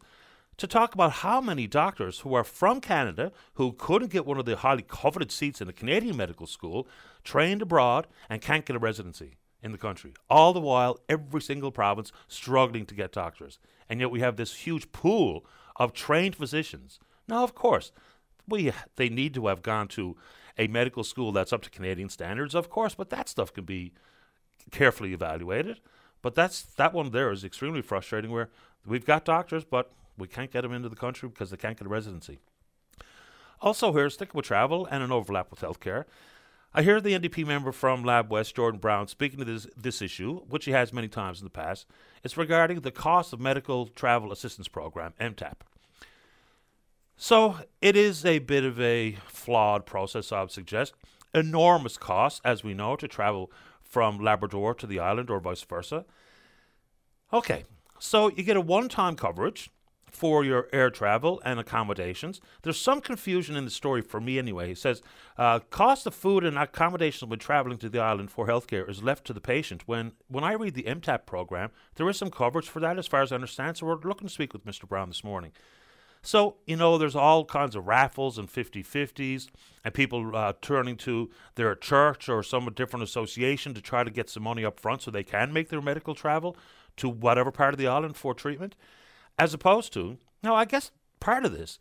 to 0.59 0.67
talk 0.67 0.93
about 0.93 1.13
how 1.13 1.41
many 1.41 1.67
doctors 1.67 2.21
who 2.21 2.35
are 2.35 2.45
from 2.45 2.81
Canada 2.81 3.33
who 3.55 3.73
couldn't 3.73 4.11
get 4.11 4.27
one 4.27 4.39
of 4.39 4.45
the 4.45 4.57
highly 4.57 4.83
coveted 4.83 5.31
seats 5.31 5.61
in 5.61 5.69
a 5.69 5.73
Canadian 5.73 6.17
medical 6.17 6.47
school, 6.47 6.87
trained 7.25 7.63
abroad, 7.63 8.07
and 8.29 8.43
can't 8.43 8.67
get 8.67 8.77
a 8.77 8.81
residency 8.81 9.37
in 9.63 9.73
the 9.73 9.79
country. 9.79 10.15
All 10.29 10.53
the 10.53 10.61
while, 10.61 10.99
every 11.09 11.41
single 11.41 11.71
province 11.71 12.13
struggling 12.27 12.87
to 12.87 12.95
get 12.95 13.13
doctors. 13.13 13.59
And 13.89 14.01
yet 14.01 14.11
we 14.11 14.21
have 14.21 14.37
this 14.37 14.55
huge 14.55 14.91
pool 14.93 15.47
of 15.77 15.93
trained 15.93 16.37
physicians. 16.37 16.99
Now, 17.29 17.45
of 17.45 17.55
course, 17.55 17.93
we 18.49 18.73
they 18.97 19.09
need 19.09 19.35
to 19.35 19.47
have 19.47 19.63
gone 19.63 19.89
to 19.89 20.17
a 20.59 20.67
medical 20.67 21.05
school 21.05 21.33
that's 21.33 21.53
up 21.53 21.63
to 21.63 21.71
Canadian 21.71 22.09
standards, 22.09 22.55
of 22.55 22.69
course, 22.69 22.95
but 22.95 23.11
that 23.11 23.29
stuff 23.29 23.53
can 23.53 23.65
be 23.65 23.93
carefully 24.71 25.13
evaluated. 25.13 25.81
But 26.21 26.35
that's 26.35 26.63
that 26.63 26.93
one 26.93 27.11
there 27.11 27.31
is 27.31 27.45
extremely 27.45 27.81
frustrating 27.81 28.31
where 28.31 28.51
we've 28.85 29.07
got 29.07 29.25
doctors, 29.25 29.65
but 29.65 29.93
we 30.17 30.27
can't 30.27 30.51
get 30.51 30.63
them 30.63 30.73
into 30.73 30.89
the 30.89 30.97
country 30.97 31.29
because 31.29 31.51
they 31.51 31.57
can't 31.57 31.79
get 31.79 31.87
a 31.87 31.91
residency. 31.91 32.39
Also, 33.61 33.93
here, 33.93 34.11
sticking 34.11 34.37
with 34.37 34.47
travel 34.47 34.87
and 34.87 35.03
an 35.03 35.13
overlap 35.13 35.51
with 35.51 35.61
healthcare, 35.61 36.05
I 36.75 36.83
hear 36.83 37.01
the 37.01 37.19
NDP 37.19 37.47
member 37.47 37.73
from 37.73 38.05
Lab 38.05 38.31
West, 38.31 38.55
Jordan 38.55 38.79
Brown, 38.79 39.09
speaking 39.09 39.39
to 39.39 39.45
this, 39.45 39.67
this 39.77 40.03
issue, 40.03 40.41
which 40.49 40.67
he 40.67 40.73
has 40.73 40.93
many 40.93 41.09
times 41.09 41.41
in 41.41 41.45
the 41.45 41.51
past. 41.51 41.87
It's 42.23 42.37
regarding 42.37 42.81
the 42.81 42.91
cost 42.91 43.33
of 43.33 43.41
medical 43.41 43.87
travel 43.87 44.33
assistance 44.33 44.69
program, 44.69 45.15
MTAP. 45.21 45.55
So 47.21 47.57
it 47.83 47.97
is 47.97 48.25
a 48.25 48.39
bit 48.39 48.63
of 48.63 48.81
a 48.81 49.17
flawed 49.27 49.85
process, 49.85 50.31
I 50.31 50.43
would 50.43 50.53
suggest. 50.53 50.95
Enormous 51.35 51.99
costs, 51.99 52.41
as 52.45 52.63
we 52.63 52.75
know, 52.75 52.95
to 52.95 53.09
travel 53.09 53.51
from 53.83 54.21
Labrador 54.21 54.73
to 54.75 54.87
the 54.87 55.01
island 55.01 55.29
or 55.29 55.41
vice 55.41 55.63
versa. 55.63 56.05
Okay, 57.33 57.65
so 57.99 58.29
you 58.31 58.45
get 58.45 58.57
a 58.57 58.61
one 58.61 58.89
time 58.89 59.17
coverage 59.17 59.69
for 60.07 60.45
your 60.45 60.69
air 60.73 60.91
travel 60.91 61.43
and 61.45 61.59
accommodations. 61.59 62.41
There's 62.63 62.81
some 62.81 63.01
confusion 63.01 63.57
in 63.57 63.65
the 63.65 63.71
story 63.71 64.01
for 64.01 64.21
me 64.21 64.39
anyway. 64.39 64.69
He 64.69 64.75
says 64.77 65.03
uh, 65.37 65.59
cost 65.59 66.07
of 66.07 66.15
food 66.15 66.45
and 66.45 66.57
accommodation 66.57 67.29
when 67.29 67.41
traveling 67.41 67.79
to 67.79 67.89
the 67.89 67.99
island 67.99 68.31
for 68.31 68.47
healthcare 68.47 68.89
is 68.89 69.03
left 69.03 69.27
to 69.27 69.33
the 69.33 69.41
patient. 69.41 69.83
When 69.87 70.13
when 70.29 70.45
I 70.45 70.53
read 70.53 70.75
the 70.75 70.85
MTAP 70.85 71.27
program, 71.27 71.73
there 71.97 72.09
is 72.09 72.17
some 72.17 72.31
coverage 72.31 72.69
for 72.69 72.79
that 72.79 72.97
as 72.97 73.09
far 73.09 73.23
as 73.23 73.33
I 73.33 73.35
understand. 73.35 73.77
So 73.77 73.87
we're 73.87 73.97
looking 73.97 74.29
to 74.29 74.33
speak 74.33 74.53
with 74.53 74.65
Mr. 74.65 74.89
Brown 74.89 75.09
this 75.09 75.25
morning. 75.25 75.51
So, 76.29 76.57
you 76.67 76.77
know, 76.77 76.99
there's 76.99 77.17
all 77.17 77.47
kinds 77.47 77.75
of 77.75 77.87
raffles 77.87 78.37
and 78.37 78.51
50 78.51 78.85
50s, 78.85 79.49
and 79.83 79.95
people 79.95 80.37
uh, 80.37 80.53
turning 80.61 80.99
to 80.99 81.31
their 81.55 81.75
church 81.75 82.29
or 82.29 82.43
some 82.43 82.71
different 82.75 83.03
association 83.03 83.73
to 83.73 83.81
try 83.81 84.05
to 84.05 84.11
get 84.11 84.29
some 84.29 84.43
money 84.43 84.63
up 84.63 84.79
front 84.79 85.01
so 85.01 85.11
they 85.11 85.23
can 85.25 85.55
make 85.55 85.71
their 85.71 85.81
medical 85.81 86.15
travel 86.15 86.55
to 86.99 87.09
whatever 87.09 87.51
part 87.51 87.73
of 87.73 87.79
the 87.79 87.87
island 87.87 88.15
for 88.15 88.35
treatment. 88.35 88.77
As 89.39 89.55
opposed 89.55 89.91
to, 89.95 90.19
now 90.43 90.55
I 90.55 90.67
guess 90.67 90.91
part 91.19 91.47
of 91.47 91.57
this 91.57 91.79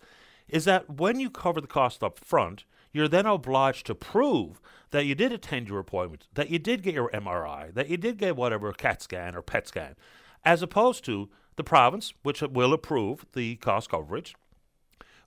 is 0.47 0.63
that 0.63 0.89
when 0.91 1.19
you 1.19 1.29
cover 1.29 1.59
the 1.59 1.67
cost 1.67 2.01
up 2.01 2.17
front, 2.17 2.63
you're 2.93 3.09
then 3.09 3.25
obliged 3.25 3.85
to 3.87 3.95
prove 3.95 4.61
that 4.91 5.05
you 5.05 5.13
did 5.13 5.33
attend 5.33 5.67
your 5.67 5.79
appointment, 5.79 6.29
that 6.35 6.49
you 6.49 6.57
did 6.57 6.83
get 6.83 6.93
your 6.93 7.09
MRI, 7.09 7.73
that 7.73 7.89
you 7.89 7.97
did 7.97 8.17
get 8.17 8.37
whatever 8.37 8.71
CAT 8.71 9.01
scan 9.01 9.35
or 9.35 9.41
PET 9.41 9.67
scan, 9.67 9.97
as 10.45 10.61
opposed 10.61 11.03
to 11.03 11.27
the 11.57 11.63
province, 11.63 12.13
which 12.23 12.41
will 12.41 12.71
approve 12.71 13.25
the 13.33 13.55
cost 13.57 13.89
coverage, 13.89 14.35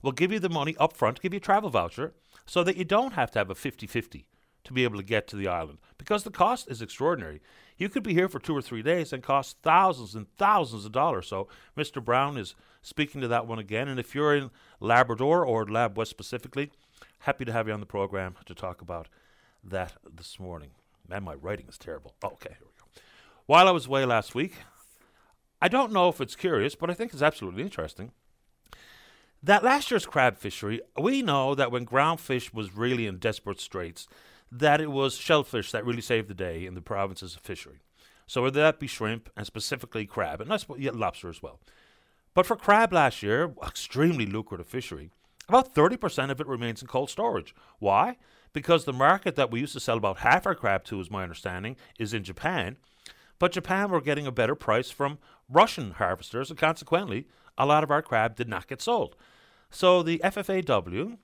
will 0.01 0.11
give 0.11 0.31
you 0.31 0.39
the 0.39 0.49
money 0.49 0.75
up 0.79 0.93
front, 0.93 1.21
give 1.21 1.33
you 1.33 1.37
a 1.37 1.41
travel 1.41 1.69
voucher, 1.69 2.13
so 2.45 2.63
that 2.63 2.77
you 2.77 2.85
don't 2.85 3.13
have 3.13 3.31
to 3.31 3.39
have 3.39 3.49
a 3.49 3.55
50 3.55 3.87
50 3.87 4.27
to 4.63 4.73
be 4.73 4.83
able 4.83 4.97
to 4.97 5.03
get 5.03 5.27
to 5.27 5.35
the 5.35 5.47
island 5.47 5.79
because 5.97 6.23
the 6.23 6.31
cost 6.31 6.69
is 6.69 6.81
extraordinary. 6.81 7.41
You 7.77 7.89
could 7.89 8.03
be 8.03 8.13
here 8.13 8.29
for 8.29 8.39
two 8.39 8.55
or 8.55 8.61
three 8.61 8.83
days 8.83 9.11
and 9.11 9.23
cost 9.23 9.57
thousands 9.63 10.13
and 10.13 10.27
thousands 10.37 10.85
of 10.85 10.91
dollars. 10.91 11.27
So 11.27 11.47
Mr. 11.75 12.03
Brown 12.03 12.37
is 12.37 12.53
speaking 12.81 13.21
to 13.21 13.27
that 13.29 13.47
one 13.47 13.59
again. 13.59 13.87
And 13.87 13.99
if 13.99 14.13
you're 14.13 14.35
in 14.35 14.51
Labrador 14.79 15.45
or 15.45 15.65
Lab 15.65 15.97
West 15.97 16.11
specifically, 16.11 16.71
happy 17.19 17.45
to 17.45 17.51
have 17.51 17.67
you 17.67 17.73
on 17.73 17.79
the 17.79 17.85
program 17.85 18.35
to 18.45 18.53
talk 18.53 18.81
about 18.81 19.07
that 19.63 19.93
this 20.11 20.39
morning. 20.39 20.71
Man, 21.07 21.23
my 21.23 21.33
writing 21.33 21.65
is 21.67 21.77
terrible. 21.77 22.13
Oh, 22.23 22.29
okay, 22.33 22.55
here 22.57 22.67
we 22.67 22.79
go. 22.79 23.01
While 23.45 23.67
I 23.67 23.71
was 23.71 23.87
away 23.87 24.05
last 24.05 24.35
week, 24.35 24.55
I 25.61 25.67
don't 25.67 25.91
know 25.91 26.09
if 26.09 26.21
it's 26.21 26.35
curious, 26.35 26.75
but 26.75 26.89
I 26.89 26.93
think 26.93 27.13
it's 27.13 27.21
absolutely 27.21 27.63
interesting. 27.63 28.11
That 29.43 29.63
last 29.63 29.89
year's 29.89 30.05
crab 30.05 30.37
fishery, 30.37 30.81
we 30.99 31.23
know 31.23 31.55
that 31.55 31.71
when 31.71 31.85
groundfish 31.85 32.53
was 32.53 32.75
really 32.75 33.07
in 33.07 33.17
desperate 33.17 33.59
straits, 33.59 34.07
that 34.51 34.79
it 34.79 34.91
was 34.91 35.15
shellfish 35.15 35.71
that 35.71 35.83
really 35.83 36.01
saved 36.01 36.27
the 36.27 36.35
day 36.35 36.65
in 36.65 36.75
the 36.75 36.81
province's 36.81 37.35
of 37.35 37.41
fishery. 37.41 37.79
So 38.27 38.43
whether 38.43 38.61
that 38.61 38.79
be 38.79 38.85
shrimp 38.85 39.31
and 39.35 39.47
specifically 39.47 40.05
crab, 40.05 40.41
and 40.41 40.51
that's 40.51 40.67
yeah, 40.77 40.91
lobster 40.93 41.27
as 41.27 41.41
well. 41.41 41.59
But 42.35 42.45
for 42.45 42.55
crab 42.55 42.93
last 42.93 43.23
year, 43.23 43.51
extremely 43.65 44.27
lucrative 44.27 44.67
fishery, 44.67 45.09
about 45.49 45.73
30% 45.73 46.29
of 46.29 46.39
it 46.39 46.47
remains 46.47 46.81
in 46.81 46.87
cold 46.87 47.09
storage. 47.09 47.55
Why? 47.79 48.17
Because 48.53 48.85
the 48.85 48.93
market 48.93 49.35
that 49.37 49.49
we 49.49 49.61
used 49.61 49.73
to 49.73 49.79
sell 49.79 49.97
about 49.97 50.19
half 50.19 50.45
our 50.45 50.55
crab 50.55 50.83
to, 50.85 50.99
is 51.01 51.09
my 51.09 51.23
understanding, 51.23 51.77
is 51.97 52.13
in 52.13 52.23
Japan. 52.23 52.77
But 53.39 53.53
Japan 53.53 53.89
were 53.89 54.01
getting 54.01 54.27
a 54.27 54.31
better 54.31 54.55
price 54.55 54.91
from 54.91 55.17
Russian 55.49 55.91
harvesters, 55.91 56.51
and 56.51 56.59
consequently, 56.59 57.27
a 57.57 57.65
lot 57.65 57.83
of 57.83 57.91
our 57.91 58.01
crab 58.01 58.35
did 58.35 58.47
not 58.47 58.67
get 58.67 58.81
sold. 58.81 59.15
So 59.71 60.03
the 60.03 60.19
FFAW 60.19 61.17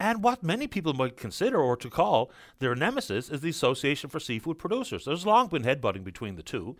and 0.00 0.22
what 0.22 0.42
many 0.42 0.66
people 0.66 0.94
might 0.94 1.16
consider 1.16 1.60
or 1.60 1.76
to 1.76 1.90
call 1.90 2.30
their 2.60 2.74
nemesis 2.74 3.28
is 3.28 3.40
the 3.40 3.50
Association 3.50 4.08
for 4.08 4.20
Seafood 4.20 4.58
Producers. 4.58 5.04
There's 5.04 5.26
long 5.26 5.48
been 5.48 5.64
headbutting 5.64 6.04
between 6.04 6.36
the 6.36 6.42
two, 6.42 6.76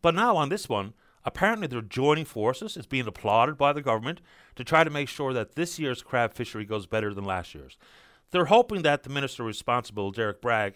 but 0.00 0.14
now 0.14 0.36
on 0.36 0.48
this 0.48 0.68
one, 0.68 0.94
apparently 1.24 1.66
they're 1.66 1.82
joining 1.82 2.24
forces. 2.24 2.76
It's 2.76 2.86
being 2.86 3.06
applauded 3.06 3.58
by 3.58 3.72
the 3.72 3.82
government 3.82 4.20
to 4.56 4.64
try 4.64 4.84
to 4.84 4.90
make 4.90 5.08
sure 5.08 5.32
that 5.32 5.56
this 5.56 5.78
year's 5.78 6.02
crab 6.02 6.34
fishery 6.34 6.64
goes 6.64 6.86
better 6.86 7.12
than 7.12 7.24
last 7.24 7.54
year's. 7.54 7.76
They're 8.30 8.46
hoping 8.46 8.82
that 8.82 9.02
the 9.02 9.10
minister 9.10 9.42
responsible, 9.42 10.10
Derrick 10.10 10.40
Bragg, 10.40 10.74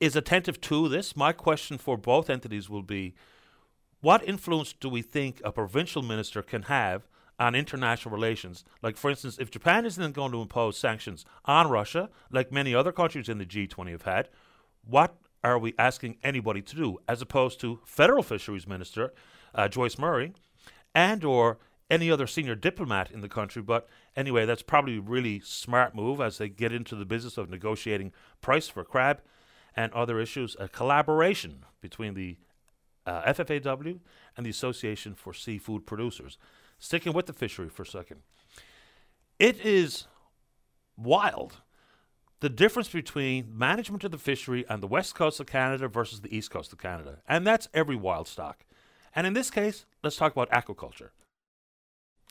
is 0.00 0.16
attentive 0.16 0.60
to 0.62 0.88
this. 0.88 1.16
My 1.16 1.32
question 1.32 1.78
for 1.78 1.96
both 1.96 2.28
entities 2.28 2.68
will 2.68 2.82
be 2.82 3.14
what 4.00 4.26
influence 4.28 4.72
do 4.72 4.88
we 4.88 5.02
think 5.02 5.40
a 5.42 5.50
provincial 5.50 6.02
minister 6.02 6.42
can 6.42 6.62
have 6.62 7.08
on 7.38 7.54
international 7.54 8.14
relations. 8.14 8.64
Like, 8.82 8.96
for 8.96 9.10
instance, 9.10 9.38
if 9.38 9.50
Japan 9.50 9.84
isn't 9.84 10.14
going 10.14 10.32
to 10.32 10.40
impose 10.40 10.78
sanctions 10.78 11.24
on 11.44 11.68
Russia, 11.68 12.10
like 12.30 12.50
many 12.50 12.74
other 12.74 12.92
countries 12.92 13.28
in 13.28 13.38
the 13.38 13.46
G20 13.46 13.90
have 13.92 14.02
had, 14.02 14.28
what 14.84 15.16
are 15.44 15.58
we 15.58 15.74
asking 15.78 16.16
anybody 16.24 16.62
to 16.62 16.76
do, 16.76 16.98
as 17.06 17.22
opposed 17.22 17.60
to 17.60 17.80
Federal 17.84 18.22
Fisheries 18.22 18.66
Minister 18.66 19.12
uh, 19.54 19.68
Joyce 19.68 19.98
Murray 19.98 20.32
and 20.94 21.24
or 21.24 21.58
any 21.88 22.10
other 22.10 22.26
senior 22.26 22.54
diplomat 22.54 23.10
in 23.10 23.20
the 23.20 23.28
country. 23.28 23.62
But 23.62 23.88
anyway, 24.16 24.44
that's 24.44 24.62
probably 24.62 24.98
a 24.98 25.00
really 25.00 25.40
smart 25.40 25.94
move 25.94 26.20
as 26.20 26.38
they 26.38 26.48
get 26.48 26.72
into 26.72 26.96
the 26.96 27.04
business 27.04 27.38
of 27.38 27.48
negotiating 27.48 28.12
price 28.40 28.68
for 28.68 28.82
crab 28.82 29.20
and 29.76 29.92
other 29.92 30.18
issues. 30.18 30.56
A 30.58 30.68
collaboration 30.68 31.64
between 31.80 32.14
the 32.14 32.38
uh, 33.06 33.32
FFAW 33.32 34.00
and 34.36 34.44
the 34.46 34.50
Association 34.50 35.14
for 35.14 35.32
Seafood 35.32 35.86
Producers 35.86 36.38
sticking 36.78 37.12
with 37.12 37.26
the 37.26 37.32
fishery 37.32 37.68
for 37.68 37.82
a 37.82 37.86
second. 37.86 38.20
It 39.38 39.64
is 39.64 40.06
wild 40.96 41.58
the 42.40 42.48
difference 42.48 42.88
between 42.88 43.56
management 43.56 44.04
of 44.04 44.10
the 44.10 44.18
fishery 44.18 44.66
on 44.68 44.80
the 44.80 44.86
west 44.86 45.14
coast 45.14 45.40
of 45.40 45.46
Canada 45.46 45.88
versus 45.88 46.20
the 46.20 46.34
east 46.36 46.50
coast 46.50 46.72
of 46.72 46.78
Canada. 46.78 47.18
And 47.26 47.46
that's 47.46 47.68
every 47.72 47.96
wild 47.96 48.28
stock. 48.28 48.64
And 49.14 49.26
in 49.26 49.32
this 49.32 49.50
case, 49.50 49.86
let's 50.02 50.16
talk 50.16 50.32
about 50.32 50.50
aquaculture. 50.50 51.10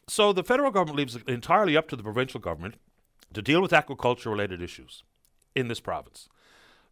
So 0.08 0.32
the 0.32 0.44
federal 0.44 0.70
government 0.70 0.98
leaves 0.98 1.16
it 1.16 1.28
entirely 1.28 1.76
up 1.76 1.88
to 1.90 1.96
the 1.96 2.04
provincial 2.04 2.40
government 2.40 2.76
to 3.34 3.42
deal 3.42 3.62
with 3.62 3.72
aquaculture 3.72 4.28
related 4.28 4.62
issues 4.62 5.04
in 5.56 5.68
this 5.68 5.80
province 5.80 6.30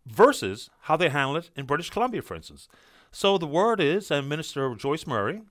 versus 0.05 0.69
how 0.81 0.97
they 0.97 1.09
handle 1.09 1.37
it 1.37 1.51
in 1.55 1.65
British 1.65 1.91
Columbia, 1.91 2.21
for 2.21 2.35
instance. 2.35 2.67
So 3.11 3.37
the 3.37 3.45
word 3.45 3.79
is, 3.79 4.09
and 4.09 4.27
Minister 4.27 4.73
Joyce 4.73 5.05
Murray, 5.05 5.43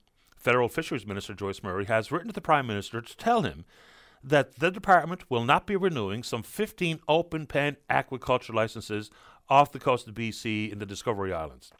Federal 0.43 0.69
Fisheries 0.69 1.07
Minister 1.07 1.35
Joyce 1.35 1.63
Murray 1.63 1.85
has 1.85 2.11
written 2.11 2.27
to 2.27 2.35
the 2.35 2.41
Prime 2.41 2.67
Minister 2.67 3.01
to 3.01 3.17
tell 3.17 3.43
him 3.43 3.65
that 4.25 4.59
the 4.59 4.73
department 4.73 5.31
will 5.31 5.45
not 5.45 5.69
be 5.69 5.77
renewing 5.77 6.25
some 6.25 6.43
15 6.43 6.99
open 7.07 7.47
pen 7.47 7.77
aquaculture 7.89 8.53
licenses 8.53 9.09
off 9.49 9.71
the 9.71 9.79
coast 9.79 10.09
of 10.09 10.15
BC 10.15 10.73
in 10.73 10.81
the 10.81 10.87
Discovery 10.87 11.33
Islands. 11.33 11.73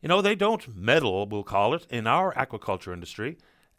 You 0.00 0.08
know, 0.08 0.22
they 0.22 0.34
don't 0.34 0.74
meddle, 0.74 1.26
we'll 1.26 1.42
call 1.42 1.74
it, 1.74 1.86
in 1.90 2.06
our 2.06 2.32
aquaculture 2.34 2.92
industry. 2.92 3.36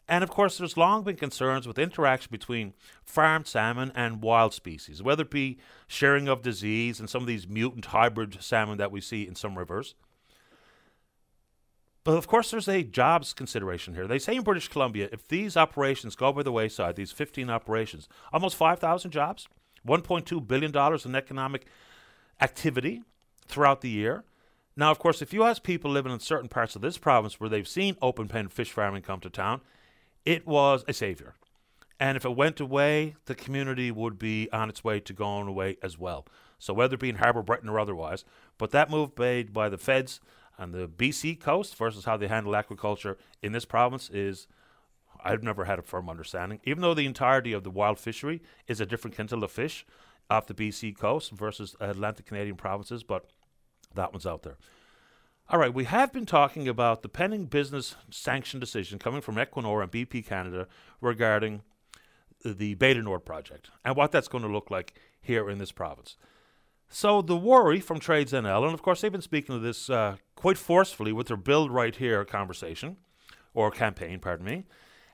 And 0.08 0.22
of 0.22 0.30
course, 0.30 0.56
there's 0.56 0.76
long 0.76 1.02
been 1.02 1.16
concerns 1.16 1.66
with 1.66 1.80
interaction 1.80 2.30
between 2.30 2.74
farmed 3.04 3.48
salmon 3.48 3.90
and 3.94 4.22
wild 4.22 4.54
species, 4.54 5.02
whether 5.02 5.22
it 5.22 5.30
be 5.30 5.58
sharing 5.88 6.28
of 6.28 6.42
disease 6.42 7.00
and 7.00 7.10
some 7.10 7.22
of 7.22 7.28
these 7.28 7.48
mutant 7.48 7.86
hybrid 7.86 8.38
salmon 8.40 8.78
that 8.78 8.92
we 8.92 9.00
see 9.00 9.26
in 9.26 9.34
some 9.34 9.58
rivers. 9.58 9.96
But 12.04 12.16
of 12.16 12.26
course, 12.26 12.50
there's 12.50 12.68
a 12.68 12.82
jobs 12.82 13.32
consideration 13.32 13.94
here. 13.94 14.06
They 14.06 14.18
say 14.18 14.36
in 14.36 14.42
British 14.42 14.68
Columbia, 14.68 15.08
if 15.12 15.28
these 15.28 15.56
operations 15.56 16.16
go 16.16 16.32
by 16.32 16.42
the 16.42 16.52
wayside, 16.52 16.96
these 16.96 17.12
15 17.12 17.50
operations, 17.50 18.08
almost 18.32 18.56
5,000 18.56 19.10
jobs, 19.10 19.48
$1.2 19.86 20.46
billion 20.46 20.74
in 21.04 21.14
economic 21.14 21.66
activity 22.40 23.02
throughout 23.46 23.80
the 23.80 23.90
year. 23.90 24.24
Now, 24.76 24.90
of 24.90 24.98
course, 24.98 25.20
if 25.20 25.32
you 25.32 25.42
ask 25.42 25.62
people 25.62 25.90
living 25.90 26.12
in 26.12 26.20
certain 26.20 26.48
parts 26.48 26.76
of 26.76 26.82
this 26.82 26.98
province 26.98 27.40
where 27.40 27.50
they've 27.50 27.66
seen 27.66 27.96
open 28.00 28.28
pen 28.28 28.48
fish 28.48 28.70
farming 28.70 29.02
come 29.02 29.20
to 29.20 29.30
town, 29.30 29.60
it 30.24 30.46
was 30.46 30.84
a 30.86 30.92
savior. 30.92 31.34
And 32.00 32.16
if 32.16 32.24
it 32.24 32.36
went 32.36 32.60
away, 32.60 33.16
the 33.24 33.34
community 33.34 33.90
would 33.90 34.18
be 34.18 34.48
on 34.52 34.68
its 34.68 34.84
way 34.84 35.00
to 35.00 35.12
going 35.12 35.48
away 35.48 35.78
as 35.82 35.98
well. 35.98 36.26
So 36.58 36.72
whether 36.72 36.94
it 36.94 37.00
be 37.00 37.08
in 37.08 37.16
Harbour 37.16 37.42
Breton 37.42 37.68
or 37.68 37.80
otherwise, 37.80 38.24
but 38.56 38.70
that 38.70 38.90
move 38.90 39.18
made 39.18 39.52
by 39.52 39.68
the 39.68 39.78
feds 39.78 40.20
on 40.58 40.72
the 40.72 40.88
BC 40.88 41.38
coast 41.38 41.76
versus 41.76 42.04
how 42.04 42.16
they 42.16 42.28
handle 42.28 42.52
aquaculture 42.52 43.16
in 43.42 43.52
this 43.52 43.64
province 43.64 44.10
is 44.10 44.48
I've 45.22 45.42
never 45.42 45.64
had 45.64 45.78
a 45.78 45.82
firm 45.82 46.08
understanding. 46.08 46.60
Even 46.64 46.82
though 46.82 46.94
the 46.94 47.06
entirety 47.06 47.52
of 47.52 47.64
the 47.64 47.70
wild 47.70 47.98
fishery 47.98 48.42
is 48.66 48.80
a 48.80 48.86
different 48.86 49.16
kintle 49.16 49.42
of 49.42 49.50
fish 49.50 49.86
off 50.30 50.46
the 50.46 50.54
BC 50.54 50.96
coast 50.96 51.32
versus 51.32 51.74
Atlantic 51.80 52.26
Canadian 52.26 52.56
provinces, 52.56 53.02
but 53.02 53.30
that 53.94 54.12
one's 54.12 54.26
out 54.26 54.42
there. 54.42 54.58
All 55.50 55.58
right, 55.58 55.72
we 55.72 55.84
have 55.84 56.12
been 56.12 56.26
talking 56.26 56.68
about 56.68 57.00
the 57.00 57.08
pending 57.08 57.46
business 57.46 57.96
sanction 58.10 58.60
decision 58.60 58.98
coming 58.98 59.22
from 59.22 59.36
Equinor 59.36 59.82
and 59.82 59.90
BP 59.90 60.26
Canada 60.26 60.68
regarding 61.00 61.62
the 62.44 62.74
du 62.74 63.02
Nord 63.02 63.24
project 63.24 63.70
and 63.84 63.96
what 63.96 64.12
that's 64.12 64.28
going 64.28 64.44
to 64.44 64.50
look 64.50 64.70
like 64.70 65.00
here 65.20 65.48
in 65.48 65.58
this 65.58 65.72
province. 65.72 66.16
So 66.88 67.20
the 67.20 67.36
worry 67.36 67.80
from 67.80 68.00
Trades 68.00 68.32
NL, 68.32 68.64
and 68.64 68.72
of 68.72 68.82
course 68.82 69.00
they've 69.00 69.12
been 69.12 69.20
speaking 69.20 69.54
of 69.54 69.62
this 69.62 69.90
uh, 69.90 70.16
quite 70.34 70.56
forcefully 70.56 71.12
with 71.12 71.28
their 71.28 71.36
Build 71.36 71.70
Right 71.70 71.94
Here 71.94 72.24
conversation, 72.24 72.96
or 73.52 73.70
campaign, 73.70 74.18
pardon 74.20 74.46
me, 74.46 74.64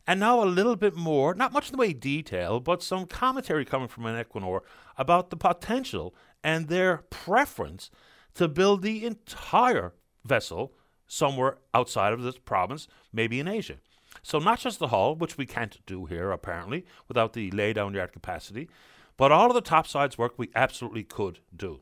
and 0.06 0.20
now 0.20 0.42
a 0.42 0.46
little 0.46 0.76
bit 0.76 0.94
more, 0.94 1.34
not 1.34 1.52
much 1.52 1.68
in 1.68 1.72
the 1.72 1.78
way 1.78 1.90
of 1.90 2.00
detail, 2.00 2.60
but 2.60 2.82
some 2.82 3.06
commentary 3.06 3.64
coming 3.64 3.88
from 3.88 4.06
an 4.06 4.22
Equinor 4.22 4.60
about 4.96 5.30
the 5.30 5.36
potential 5.36 6.14
and 6.44 6.68
their 6.68 6.98
preference 7.10 7.90
to 8.34 8.46
build 8.46 8.82
the 8.82 9.04
entire 9.04 9.94
vessel 10.24 10.74
somewhere 11.06 11.58
outside 11.72 12.12
of 12.12 12.22
this 12.22 12.38
province, 12.38 12.86
maybe 13.12 13.40
in 13.40 13.48
Asia. 13.48 13.76
So 14.22 14.38
not 14.38 14.60
just 14.60 14.78
the 14.78 14.88
hull, 14.88 15.16
which 15.16 15.36
we 15.36 15.46
can't 15.46 15.78
do 15.86 16.06
here 16.06 16.30
apparently 16.30 16.84
without 17.08 17.32
the 17.32 17.50
laydown 17.50 17.94
yard 17.94 18.12
capacity, 18.12 18.68
but 19.16 19.32
all 19.32 19.48
of 19.48 19.54
the 19.54 19.60
topsides 19.60 20.18
work 20.18 20.34
we 20.36 20.50
absolutely 20.54 21.04
could 21.04 21.38
do. 21.54 21.80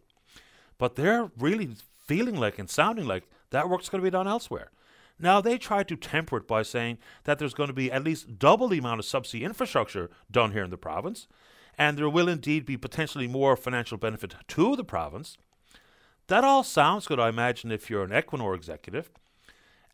But 0.79 0.97
they're 0.97 1.31
really 1.39 1.71
feeling 2.07 2.37
like 2.37 2.59
and 2.59 2.69
sounding 2.69 3.07
like 3.07 3.25
that 3.51 3.69
work's 3.69 3.89
going 3.89 4.01
to 4.01 4.07
be 4.07 4.11
done 4.11 4.29
elsewhere. 4.29 4.71
Now, 5.19 5.41
they 5.41 5.57
try 5.57 5.85
to 5.85 5.97
temper 5.97 6.39
it 6.39 6.49
by 6.49 6.63
saying 6.63 6.99
that 7.25 7.39
there's 7.39 7.55
going 7.55 7.69
to 7.69 7.75
be 7.75 7.93
at 7.93 8.03
least 8.03 8.39
double 8.39 8.69
the 8.69 8.79
amount 8.79 9.01
of 9.01 9.07
subsea 9.07 9.43
infrastructure 9.43 10.11
done 10.31 10.53
here 10.53 10.65
in 10.65 10.71
the 10.71 10.77
province, 10.77 11.29
and 11.79 11.97
there 11.97 12.09
will 12.09 12.29
indeed 12.29 12.67
be 12.67 12.77
potentially 12.77 13.29
more 13.29 13.57
financial 13.57 13.99
benefit 13.99 14.35
to 14.49 14.75
the 14.75 14.85
province. 14.85 15.37
That 16.27 16.45
all 16.45 16.65
sounds 16.65 17.07
good, 17.07 17.21
I 17.21 17.29
imagine, 17.29 17.71
if 17.71 17.89
you're 17.89 18.03
an 18.05 18.11
Equinor 18.11 18.55
executive. 18.57 19.11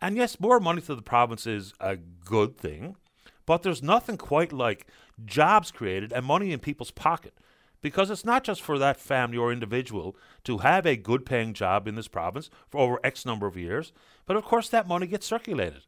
And 0.00 0.16
yes, 0.16 0.40
more 0.40 0.61
money 0.61 0.80
to 0.83 0.95
the 0.95 1.02
province 1.02 1.47
is 1.47 1.75
a 1.80 1.97
good 1.97 2.57
thing, 2.57 2.97
but 3.45 3.62
there's 3.62 3.83
nothing 3.83 4.16
quite 4.16 4.52
like 4.52 4.87
jobs 5.25 5.71
created 5.71 6.13
and 6.13 6.25
money 6.25 6.53
in 6.53 6.61
people's 6.61 6.91
pocket 6.91 7.35
because 7.81 8.11
it's 8.11 8.25
not 8.25 8.45
just 8.45 8.61
for 8.61 8.79
that 8.79 9.01
family 9.01 9.39
or 9.39 9.53
individual 9.53 10.17
to 10.45 10.59
have 10.59 10.87
a 10.87 10.97
good 10.97 11.25
paying 11.25 11.55
job 11.55 11.87
in 11.87 11.95
this 11.95 12.09
province 12.09 12.51
for 12.69 12.81
over 12.81 13.01
X 13.05 13.25
number 13.25 13.47
of 13.47 13.57
years, 13.57 13.93
but 14.27 14.37
of 14.37 14.45
course 14.45 14.69
that 14.69 14.89
money 14.89 15.07
gets 15.07 15.27
circulated. 15.27 15.83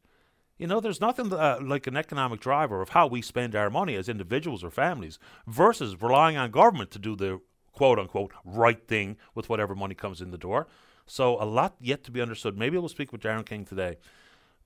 You 0.56 0.66
know, 0.66 0.78
there's 0.78 1.00
nothing 1.00 1.32
uh, 1.32 1.58
like 1.62 1.86
an 1.86 1.96
economic 1.96 2.40
driver 2.40 2.82
of 2.82 2.90
how 2.90 3.06
we 3.06 3.22
spend 3.22 3.56
our 3.56 3.70
money 3.70 3.96
as 3.96 4.08
individuals 4.08 4.62
or 4.62 4.70
families 4.70 5.18
versus 5.46 6.00
relying 6.00 6.36
on 6.36 6.50
government 6.50 6.90
to 6.90 6.98
do 6.98 7.16
the 7.16 7.40
quote 7.72 7.98
unquote 7.98 8.32
right 8.44 8.86
thing 8.86 9.16
with 9.34 9.48
whatever 9.48 9.74
money 9.74 9.94
comes 9.94 10.20
in 10.20 10.30
the 10.30 10.38
door. 10.38 10.66
So 11.06 11.42
a 11.42 11.44
lot 11.44 11.76
yet 11.80 12.04
to 12.04 12.10
be 12.10 12.20
understood. 12.20 12.58
Maybe 12.58 12.76
we'll 12.76 12.90
speak 12.90 13.10
with 13.10 13.22
Darin 13.22 13.44
King 13.44 13.64
today. 13.64 13.96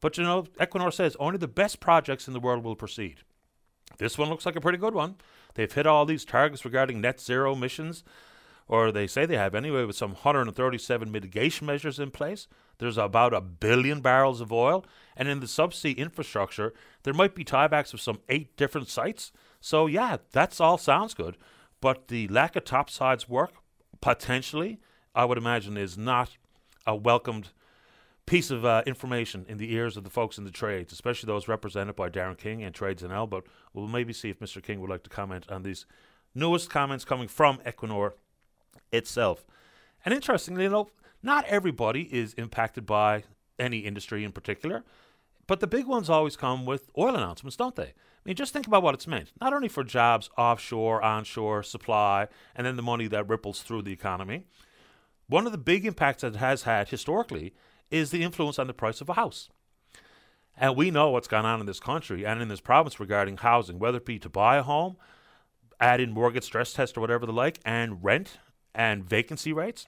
But 0.00 0.18
you 0.18 0.24
know, 0.24 0.42
Equinor 0.60 0.92
says 0.92 1.16
only 1.20 1.38
the 1.38 1.48
best 1.48 1.80
projects 1.80 2.26
in 2.26 2.34
the 2.34 2.40
world 2.40 2.64
will 2.64 2.76
proceed. 2.76 3.20
This 3.98 4.18
one 4.18 4.28
looks 4.28 4.46
like 4.46 4.56
a 4.56 4.60
pretty 4.60 4.78
good 4.78 4.94
one. 4.94 5.16
They've 5.54 5.72
hit 5.72 5.86
all 5.86 6.04
these 6.04 6.24
targets 6.24 6.64
regarding 6.64 7.00
net 7.00 7.20
zero 7.20 7.52
emissions, 7.52 8.02
or 8.66 8.90
they 8.90 9.06
say 9.06 9.26
they 9.26 9.36
have 9.36 9.54
anyway, 9.54 9.84
with 9.84 9.96
some 9.96 10.12
137 10.12 11.10
mitigation 11.10 11.66
measures 11.66 11.98
in 11.98 12.10
place. 12.10 12.48
There's 12.78 12.98
about 12.98 13.34
a 13.34 13.40
billion 13.40 14.00
barrels 14.00 14.40
of 14.40 14.52
oil, 14.52 14.84
and 15.16 15.28
in 15.28 15.40
the 15.40 15.46
subsea 15.46 15.96
infrastructure, 15.96 16.74
there 17.04 17.14
might 17.14 17.34
be 17.34 17.44
tiebacks 17.44 17.94
of 17.94 18.00
some 18.00 18.20
eight 18.28 18.56
different 18.56 18.88
sites. 18.88 19.32
So, 19.60 19.86
yeah, 19.86 20.16
that's 20.32 20.60
all 20.60 20.78
sounds 20.78 21.14
good. 21.14 21.36
But 21.80 22.08
the 22.08 22.26
lack 22.28 22.56
of 22.56 22.64
topsides 22.64 23.28
work, 23.28 23.52
potentially, 24.00 24.80
I 25.14 25.24
would 25.24 25.38
imagine, 25.38 25.76
is 25.76 25.96
not 25.96 26.36
a 26.86 26.96
welcomed 26.96 27.50
piece 28.26 28.50
of 28.50 28.64
uh, 28.64 28.82
information 28.86 29.44
in 29.48 29.58
the 29.58 29.74
ears 29.74 29.96
of 29.96 30.04
the 30.04 30.10
folks 30.10 30.38
in 30.38 30.44
the 30.44 30.50
trades, 30.50 30.92
especially 30.92 31.26
those 31.26 31.48
represented 31.48 31.94
by 31.94 32.08
Darin 32.08 32.36
King 32.36 32.62
and 32.62 32.74
Trades 32.74 33.02
NL. 33.02 33.28
But 33.28 33.44
we'll 33.72 33.88
maybe 33.88 34.12
see 34.12 34.30
if 34.30 34.40
Mr. 34.40 34.62
King 34.62 34.80
would 34.80 34.90
like 34.90 35.02
to 35.04 35.10
comment 35.10 35.46
on 35.50 35.62
these 35.62 35.86
newest 36.34 36.70
comments 36.70 37.04
coming 37.04 37.28
from 37.28 37.58
Equinor 37.58 38.12
itself. 38.92 39.44
And 40.04 40.14
interestingly, 40.14 40.68
know, 40.68 40.90
not 41.22 41.44
everybody 41.46 42.02
is 42.14 42.34
impacted 42.34 42.86
by 42.86 43.24
any 43.58 43.78
industry 43.78 44.24
in 44.24 44.32
particular, 44.32 44.84
but 45.46 45.60
the 45.60 45.66
big 45.66 45.86
ones 45.86 46.10
always 46.10 46.36
come 46.36 46.66
with 46.66 46.90
oil 46.96 47.14
announcements, 47.14 47.56
don't 47.56 47.76
they? 47.76 47.92
I 48.24 48.28
mean, 48.28 48.36
just 48.36 48.52
think 48.52 48.66
about 48.66 48.82
what 48.82 48.94
it's 48.94 49.06
meant. 49.06 49.32
Not 49.40 49.52
only 49.52 49.68
for 49.68 49.84
jobs 49.84 50.30
offshore, 50.38 51.02
onshore, 51.02 51.62
supply, 51.62 52.28
and 52.56 52.66
then 52.66 52.76
the 52.76 52.82
money 52.82 53.06
that 53.08 53.28
ripples 53.28 53.62
through 53.62 53.82
the 53.82 53.92
economy. 53.92 54.44
One 55.26 55.46
of 55.46 55.52
the 55.52 55.58
big 55.58 55.84
impacts 55.84 56.22
that 56.22 56.34
it 56.34 56.38
has 56.38 56.62
had 56.62 56.88
historically 56.88 57.54
is 57.94 58.10
the 58.10 58.22
influence 58.22 58.58
on 58.58 58.66
the 58.66 58.74
price 58.74 59.00
of 59.00 59.08
a 59.08 59.14
house. 59.14 59.48
And 60.56 60.76
we 60.76 60.90
know 60.90 61.10
what's 61.10 61.28
gone 61.28 61.46
on 61.46 61.60
in 61.60 61.66
this 61.66 61.80
country 61.80 62.24
and 62.24 62.40
in 62.40 62.48
this 62.48 62.60
province 62.60 63.00
regarding 63.00 63.38
housing, 63.38 63.78
whether 63.78 63.98
it 63.98 64.06
be 64.06 64.18
to 64.20 64.28
buy 64.28 64.56
a 64.56 64.62
home, 64.62 64.96
add 65.80 66.00
in 66.00 66.12
mortgage 66.12 66.44
stress 66.44 66.72
test 66.72 66.96
or 66.96 67.00
whatever 67.00 67.26
the 67.26 67.32
like, 67.32 67.60
and 67.64 68.04
rent 68.04 68.38
and 68.74 69.04
vacancy 69.04 69.52
rates. 69.52 69.86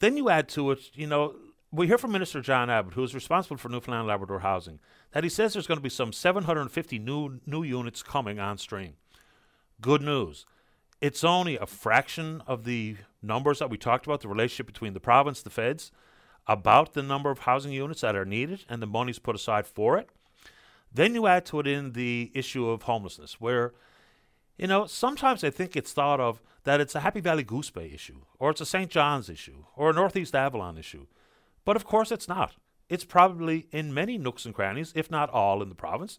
Then 0.00 0.16
you 0.16 0.28
add 0.28 0.48
to 0.50 0.70
it, 0.72 0.90
you 0.94 1.06
know, 1.06 1.34
we 1.70 1.86
hear 1.86 1.96
from 1.96 2.12
Minister 2.12 2.42
John 2.42 2.68
Abbott, 2.68 2.94
who 2.94 3.02
is 3.02 3.14
responsible 3.14 3.56
for 3.56 3.70
Newfoundland 3.70 4.08
Labrador 4.08 4.40
housing, 4.40 4.78
that 5.12 5.24
he 5.24 5.30
says 5.30 5.54
there's 5.54 5.66
going 5.66 5.78
to 5.78 5.82
be 5.82 5.88
some 5.88 6.12
750 6.12 6.98
new 6.98 7.40
new 7.46 7.62
units 7.62 8.02
coming 8.02 8.38
on 8.38 8.58
stream. 8.58 8.94
Good 9.80 10.02
news. 10.02 10.44
It's 11.00 11.24
only 11.24 11.56
a 11.56 11.66
fraction 11.66 12.42
of 12.46 12.64
the 12.64 12.96
numbers 13.22 13.58
that 13.58 13.70
we 13.70 13.78
talked 13.78 14.06
about, 14.06 14.20
the 14.20 14.28
relationship 14.28 14.66
between 14.66 14.92
the 14.92 15.00
province, 15.00 15.42
the 15.42 15.50
feds, 15.50 15.90
about 16.46 16.92
the 16.92 17.02
number 17.02 17.30
of 17.30 17.40
housing 17.40 17.72
units 17.72 18.00
that 18.00 18.16
are 18.16 18.24
needed 18.24 18.64
and 18.68 18.82
the 18.82 18.86
money's 18.86 19.18
put 19.18 19.36
aside 19.36 19.66
for 19.66 19.96
it. 19.96 20.08
Then 20.92 21.14
you 21.14 21.26
add 21.26 21.46
to 21.46 21.60
it 21.60 21.66
in 21.66 21.92
the 21.92 22.30
issue 22.34 22.68
of 22.68 22.82
homelessness, 22.82 23.40
where, 23.40 23.72
you 24.58 24.66
know, 24.66 24.86
sometimes 24.86 25.42
I 25.42 25.50
think 25.50 25.74
it's 25.74 25.92
thought 25.92 26.20
of 26.20 26.42
that 26.64 26.80
it's 26.80 26.94
a 26.94 27.00
Happy 27.00 27.20
Valley 27.20 27.42
Goose 27.42 27.70
Bay 27.70 27.90
issue, 27.92 28.20
or 28.38 28.50
it's 28.50 28.60
a 28.60 28.66
St. 28.66 28.90
John's 28.90 29.30
issue, 29.30 29.64
or 29.74 29.90
a 29.90 29.94
Northeast 29.94 30.34
Avalon 30.34 30.76
issue. 30.76 31.06
But 31.64 31.76
of 31.76 31.84
course, 31.84 32.12
it's 32.12 32.28
not. 32.28 32.54
It's 32.88 33.04
probably 33.04 33.66
in 33.72 33.94
many 33.94 34.18
nooks 34.18 34.44
and 34.44 34.54
crannies, 34.54 34.92
if 34.94 35.10
not 35.10 35.30
all, 35.30 35.62
in 35.62 35.70
the 35.70 35.74
province. 35.74 36.18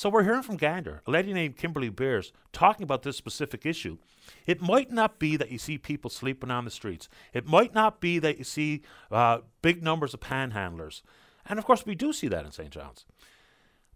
So 0.00 0.08
we're 0.08 0.22
hearing 0.22 0.40
from 0.40 0.56
Gander, 0.56 1.02
a 1.06 1.10
lady 1.10 1.34
named 1.34 1.58
Kimberly 1.58 1.90
Beers, 1.90 2.32
talking 2.54 2.84
about 2.84 3.02
this 3.02 3.18
specific 3.18 3.66
issue. 3.66 3.98
It 4.46 4.62
might 4.62 4.90
not 4.90 5.18
be 5.18 5.36
that 5.36 5.50
you 5.50 5.58
see 5.58 5.76
people 5.76 6.08
sleeping 6.08 6.50
on 6.50 6.64
the 6.64 6.70
streets. 6.70 7.06
It 7.34 7.46
might 7.46 7.74
not 7.74 8.00
be 8.00 8.18
that 8.18 8.38
you 8.38 8.44
see 8.44 8.80
uh, 9.10 9.40
big 9.60 9.82
numbers 9.82 10.14
of 10.14 10.20
panhandlers. 10.20 11.02
And 11.44 11.58
of 11.58 11.66
course, 11.66 11.84
we 11.84 11.94
do 11.94 12.14
see 12.14 12.28
that 12.28 12.46
in 12.46 12.50
St. 12.50 12.70
John's. 12.70 13.04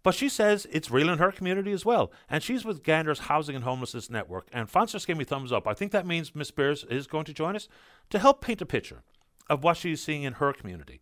But 0.03 0.13
she 0.13 0.29
says 0.29 0.67
it's 0.71 0.91
real 0.91 1.09
in 1.09 1.17
her 1.17 1.31
community 1.31 1.71
as 1.71 1.85
well. 1.85 2.11
And 2.29 2.43
she's 2.43 2.63
with 2.63 2.83
Gander's 2.83 3.21
Housing 3.21 3.55
and 3.55 3.63
Homelessness 3.63 4.11
Network. 4.11 4.47
And 4.53 4.69
Francis 4.69 5.07
gave 5.07 5.17
me 5.17 5.23
thumbs 5.23 5.51
up. 5.51 5.67
I 5.67 5.73
think 5.73 5.91
that 5.91 6.05
means 6.05 6.35
Miss 6.35 6.51
Beers 6.51 6.83
is 6.83 7.07
going 7.07 7.25
to 7.25 7.33
join 7.33 7.55
us 7.55 7.67
to 8.11 8.19
help 8.19 8.41
paint 8.41 8.61
a 8.61 8.67
picture 8.67 9.01
of 9.49 9.63
what 9.63 9.77
she's 9.77 10.03
seeing 10.03 10.21
in 10.21 10.33
her 10.33 10.53
community. 10.53 11.01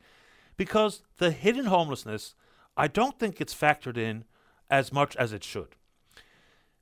Because 0.56 1.04
the 1.18 1.32
hidden 1.32 1.66
homelessness, 1.66 2.36
I 2.78 2.88
don't 2.88 3.20
think 3.20 3.42
it's 3.42 3.54
factored 3.54 3.98
in 3.98 4.24
as 4.74 4.92
much 4.92 5.16
as 5.18 5.32
it 5.32 5.44
should. 5.44 5.76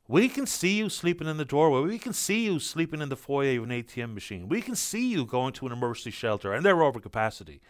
We 0.07 0.29
can 0.29 0.45
see 0.45 0.77
you 0.77 0.87
sleeping 0.87 1.27
in 1.27 1.35
the 1.35 1.45
doorway. 1.45 1.81
We 1.81 1.99
can 1.99 2.13
see 2.13 2.45
you 2.45 2.57
sleeping 2.59 3.01
in 3.01 3.09
the 3.09 3.17
foyer 3.17 3.57
of 3.57 3.65
an 3.65 3.69
ATM 3.69 4.13
machine. 4.13 4.47
We 4.47 4.61
can 4.61 4.75
see 4.75 5.07
you 5.07 5.25
going 5.25 5.51
to 5.53 5.65
an 5.65 5.73
emergency 5.73 6.11
shelter, 6.11 6.53
and 6.53 6.65
they're 6.65 6.83
over 6.83 7.01
capacity. 7.01 7.61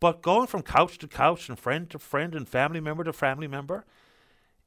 But 0.00 0.22
going 0.22 0.48
from 0.48 0.62
couch 0.62 0.98
to 0.98 1.08
couch 1.08 1.48
and 1.48 1.56
friend 1.56 1.88
to 1.90 2.00
friend 2.00 2.34
and 2.34 2.48
family 2.48 2.80
member 2.80 3.04
to 3.04 3.12
family 3.12 3.46
member 3.46 3.84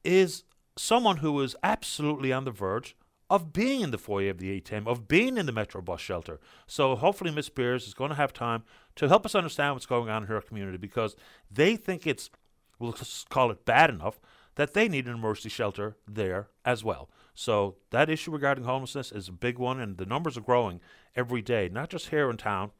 is 0.04 0.44
someone 0.76 1.18
who 1.18 1.38
is 1.42 1.54
absolutely 1.62 2.32
on 2.32 2.44
the 2.44 2.50
verge 2.50 2.96
of 3.30 3.52
being 3.52 3.82
in 3.82 3.90
the 3.90 3.98
foyer 3.98 4.30
of 4.30 4.38
the 4.38 4.58
ATM, 4.58 4.86
of 4.86 5.06
being 5.06 5.36
in 5.36 5.44
the 5.44 5.52
Metro 5.52 5.82
bus 5.82 6.00
shelter. 6.00 6.40
So 6.66 6.96
hopefully 6.96 7.30
Miss 7.30 7.50
Beers 7.50 7.86
is 7.86 7.92
going 7.92 8.08
to 8.08 8.16
have 8.16 8.32
time 8.32 8.64
to 8.96 9.06
help 9.06 9.26
us 9.26 9.34
understand 9.34 9.74
what's 9.74 9.86
going 9.86 10.08
on 10.08 10.22
in 10.22 10.28
her 10.28 10.40
community 10.40 10.78
because 10.78 11.14
they 11.50 11.76
think 11.76 12.06
it's, 12.06 12.30
we'll 12.78 12.96
call 13.28 13.50
it 13.50 13.66
bad 13.66 13.90
enough, 13.90 14.18
that 14.58 14.74
they 14.74 14.88
need 14.88 15.06
an 15.06 15.14
emergency 15.14 15.48
shelter 15.48 15.96
there 16.04 16.48
as 16.64 16.82
well. 16.82 17.08
So 17.32 17.76
that 17.90 18.10
issue 18.10 18.32
regarding 18.32 18.64
homelessness 18.64 19.12
is 19.12 19.28
a 19.28 19.32
big 19.32 19.56
one, 19.56 19.78
and 19.78 19.96
the 19.96 20.04
numbers 20.04 20.36
are 20.36 20.40
growing 20.40 20.80
every 21.14 21.42
day, 21.42 21.68
not 21.72 21.90
just 21.90 22.08
here 22.08 22.28
in 22.28 22.36
town, 22.38 22.72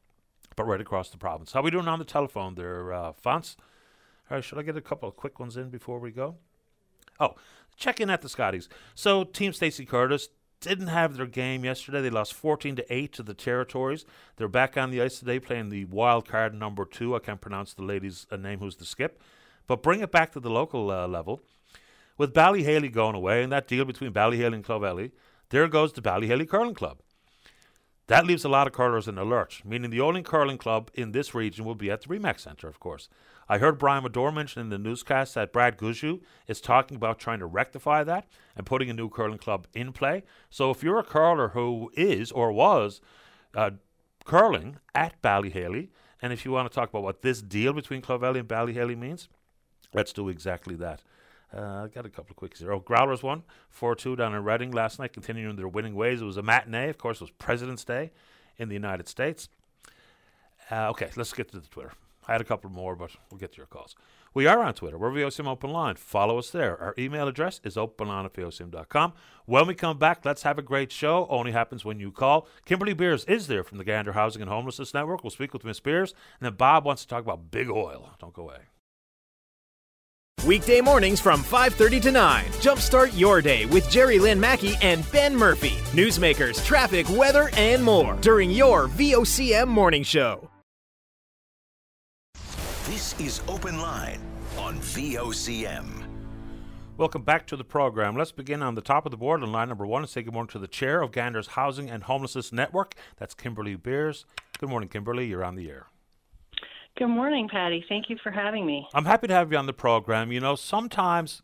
but 0.57 0.67
right 0.67 0.81
across 0.81 1.09
the 1.09 1.17
province. 1.17 1.53
How 1.53 1.61
are 1.61 1.63
we 1.63 1.71
doing 1.71 1.87
on 1.87 1.97
the 1.97 2.03
telephone 2.03 2.55
there, 2.55 2.91
uh, 2.91 3.13
Fonz? 3.13 3.55
All 4.29 4.35
right, 4.35 4.43
should 4.43 4.57
I 4.57 4.63
get 4.63 4.75
a 4.75 4.81
couple 4.81 5.07
of 5.07 5.15
quick 5.15 5.39
ones 5.39 5.55
in 5.55 5.69
before 5.69 5.99
we 5.99 6.11
go? 6.11 6.35
Oh, 7.17 7.35
check 7.77 8.01
in 8.01 8.09
at 8.09 8.21
the 8.21 8.27
Scotties. 8.27 8.67
So, 8.93 9.23
Team 9.23 9.53
Stacie 9.53 9.87
Curtis 9.87 10.27
didn't 10.59 10.87
have 10.87 11.15
their 11.15 11.27
game 11.27 11.63
yesterday. 11.63 12.01
They 12.01 12.09
lost 12.09 12.33
14 12.33 12.75
to 12.75 12.93
8 12.93 13.13
to 13.13 13.23
the 13.23 13.33
Territories. 13.33 14.03
They're 14.35 14.49
back 14.49 14.75
on 14.75 14.91
the 14.91 15.01
ice 15.01 15.19
today 15.19 15.39
playing 15.39 15.69
the 15.69 15.85
wild 15.85 16.27
card 16.27 16.53
number 16.53 16.83
two. 16.83 17.15
I 17.15 17.19
can't 17.19 17.39
pronounce 17.39 17.73
the 17.73 17.83
lady's 17.83 18.27
uh, 18.29 18.35
name 18.35 18.59
who's 18.59 18.75
the 18.75 18.85
skip. 18.85 19.21
But 19.65 19.81
bring 19.81 20.01
it 20.01 20.11
back 20.11 20.33
to 20.33 20.41
the 20.41 20.49
local 20.49 20.91
uh, 20.91 21.07
level. 21.07 21.41
With 22.19 22.33
Bally 22.33 22.65
Haly 22.65 22.91
going 22.91 23.15
away 23.15 23.41
and 23.41 23.51
that 23.53 23.65
deal 23.65 23.85
between 23.85 24.11
Bally 24.11 24.39
Haly 24.39 24.55
and 24.55 24.63
Clovelly, 24.63 25.11
there 25.51 25.69
goes 25.69 25.93
the 25.93 26.01
Bally 26.01 26.27
Haly 26.27 26.45
Curling 26.45 26.73
Club. 26.73 26.99
That 28.07 28.25
leaves 28.25 28.43
a 28.43 28.49
lot 28.49 28.67
of 28.67 28.73
curlers 28.73 29.07
in 29.07 29.17
a 29.17 29.23
lurch, 29.23 29.63
meaning 29.63 29.89
the 29.89 30.01
only 30.01 30.21
curling 30.21 30.57
club 30.57 30.91
in 30.93 31.13
this 31.13 31.33
region 31.33 31.63
will 31.63 31.75
be 31.75 31.89
at 31.89 32.01
the 32.01 32.07
Remax 32.09 32.41
Centre, 32.41 32.67
of 32.67 32.77
course. 32.81 33.07
I 33.47 33.59
heard 33.59 33.77
Brian 33.77 34.03
Medore 34.03 34.33
mention 34.33 34.61
in 34.61 34.69
the 34.69 34.77
newscast 34.77 35.33
that 35.35 35.53
Brad 35.53 35.77
Gushue 35.77 36.19
is 36.45 36.59
talking 36.59 36.97
about 36.97 37.19
trying 37.19 37.39
to 37.39 37.45
rectify 37.45 38.03
that 38.03 38.27
and 38.53 38.65
putting 38.65 38.89
a 38.89 38.93
new 38.93 39.07
curling 39.07 39.37
club 39.37 39.67
in 39.73 39.93
play. 39.93 40.23
So 40.49 40.71
if 40.71 40.83
you're 40.83 40.99
a 40.99 41.03
curler 41.03 41.49
who 41.49 41.89
is 41.93 42.33
or 42.33 42.51
was 42.51 42.99
uh, 43.55 43.71
curling 44.25 44.75
at 44.93 45.21
Bally 45.21 45.51
Haly, 45.51 45.87
and 46.21 46.33
if 46.33 46.43
you 46.43 46.51
want 46.51 46.69
to 46.69 46.75
talk 46.75 46.89
about 46.89 47.03
what 47.03 47.21
this 47.21 47.41
deal 47.41 47.71
between 47.71 48.01
Clovelly 48.01 48.39
and 48.39 48.47
Bally 48.47 48.73
Haly 48.73 48.97
means, 48.97 49.29
let's 49.93 50.11
do 50.11 50.27
exactly 50.27 50.75
that. 50.75 51.01
Uh, 51.55 51.83
I 51.83 51.87
got 51.87 52.05
a 52.05 52.09
couple 52.09 52.31
of 52.31 52.35
quicks 52.35 52.59
here. 52.59 52.71
Oh, 52.71 52.79
Growlers 52.79 53.23
won 53.23 53.43
4 53.69 53.95
2 53.95 54.15
down 54.15 54.35
in 54.35 54.43
Reading 54.43 54.71
last 54.71 54.99
night, 54.99 55.13
continuing 55.13 55.55
their 55.55 55.67
winning 55.67 55.95
ways. 55.95 56.21
It 56.21 56.25
was 56.25 56.37
a 56.37 56.43
matinee, 56.43 56.89
of 56.89 56.97
course, 56.97 57.17
it 57.17 57.23
was 57.23 57.31
President's 57.31 57.83
Day 57.83 58.11
in 58.57 58.69
the 58.69 58.75
United 58.75 59.07
States. 59.07 59.49
Uh, 60.71 60.89
okay, 60.89 61.09
let's 61.15 61.33
get 61.33 61.49
to 61.51 61.59
the 61.59 61.67
Twitter. 61.67 61.93
I 62.27 62.33
had 62.33 62.41
a 62.41 62.45
couple 62.45 62.69
more, 62.69 62.95
but 62.95 63.09
we'll 63.31 63.39
get 63.39 63.53
to 63.53 63.57
your 63.57 63.65
calls. 63.65 63.95
We 64.35 64.45
are 64.45 64.61
on 64.61 64.75
Twitter. 64.75 64.99
We're 64.99 65.09
VOCM 65.09 65.47
Open 65.47 65.71
Line. 65.71 65.95
Follow 65.95 66.37
us 66.37 66.51
there. 66.51 66.79
Our 66.79 66.93
email 66.99 67.27
address 67.27 67.59
is 67.63 67.75
openline 67.75 68.25
at 68.25 68.33
VOCM.com. 68.33 69.13
When 69.45 69.65
we 69.65 69.73
come 69.73 69.97
back, 69.97 70.23
let's 70.23 70.43
have 70.43 70.59
a 70.59 70.61
great 70.61 70.91
show. 70.91 71.25
Only 71.31 71.51
happens 71.51 71.83
when 71.83 71.99
you 71.99 72.11
call. 72.11 72.47
Kimberly 72.65 72.93
Beers 72.93 73.25
is 73.25 73.47
there 73.47 73.63
from 73.63 73.79
the 73.79 73.83
Gander 73.83 74.11
Housing 74.11 74.43
and 74.43 74.51
Homelessness 74.51 74.93
Network. 74.93 75.23
We'll 75.23 75.31
speak 75.31 75.53
with 75.53 75.65
Miss 75.65 75.79
Beers. 75.79 76.13
And 76.39 76.45
then 76.45 76.53
Bob 76.53 76.85
wants 76.85 77.01
to 77.01 77.07
talk 77.07 77.23
about 77.23 77.49
big 77.49 77.71
oil. 77.71 78.11
Don't 78.19 78.33
go 78.33 78.43
away. 78.43 78.59
Weekday 80.49 80.81
mornings 80.81 81.19
from 81.19 81.43
5:30 81.43 81.99
to 81.99 82.11
9. 82.11 82.45
Jumpstart 82.53 83.11
your 83.15 83.39
day 83.39 83.67
with 83.67 83.87
Jerry 83.87 84.17
Lynn 84.17 84.39
Mackey 84.39 84.75
and 84.81 85.05
Ben 85.11 85.35
Murphy. 85.35 85.77
Newsmakers, 85.91 86.65
traffic, 86.65 87.07
weather, 87.07 87.51
and 87.55 87.83
more 87.83 88.15
during 88.21 88.49
your 88.49 88.87
VOCM 88.87 89.67
morning 89.67 90.01
show. 90.01 90.49
This 92.87 93.13
is 93.19 93.43
Open 93.47 93.79
Line 93.79 94.21
on 94.57 94.79
VOCM. 94.79 95.85
Welcome 96.97 97.21
back 97.21 97.45
to 97.45 97.55
the 97.55 97.63
program. 97.63 98.17
Let's 98.17 98.31
begin 98.31 98.63
on 98.63 98.73
the 98.73 98.81
top 98.81 99.05
of 99.05 99.11
the 99.11 99.17
board 99.17 99.43
on 99.43 99.51
line 99.51 99.69
number 99.69 99.85
one 99.85 100.01
and 100.01 100.09
say 100.09 100.23
good 100.23 100.33
morning 100.33 100.49
to 100.49 100.57
the 100.57 100.67
chair 100.67 101.03
of 101.03 101.11
Gander's 101.11 101.49
Housing 101.49 101.91
and 101.91 102.05
Homelessness 102.05 102.51
Network. 102.51 102.95
That's 103.17 103.35
Kimberly 103.35 103.75
Beers. 103.75 104.25
Good 104.57 104.69
morning, 104.69 104.89
Kimberly. 104.89 105.27
You're 105.27 105.45
on 105.45 105.53
the 105.53 105.69
air. 105.69 105.85
Good 106.99 107.07
morning, 107.07 107.47
Patty. 107.47 107.85
Thank 107.87 108.09
you 108.09 108.17
for 108.21 108.29
having 108.29 108.65
me. 108.65 108.85
I'm 108.93 109.05
happy 109.05 109.27
to 109.27 109.33
have 109.33 109.53
you 109.53 109.57
on 109.57 109.67
the 109.67 109.71
program. 109.71 110.33
You 110.33 110.41
know, 110.41 110.55
sometimes 110.55 111.41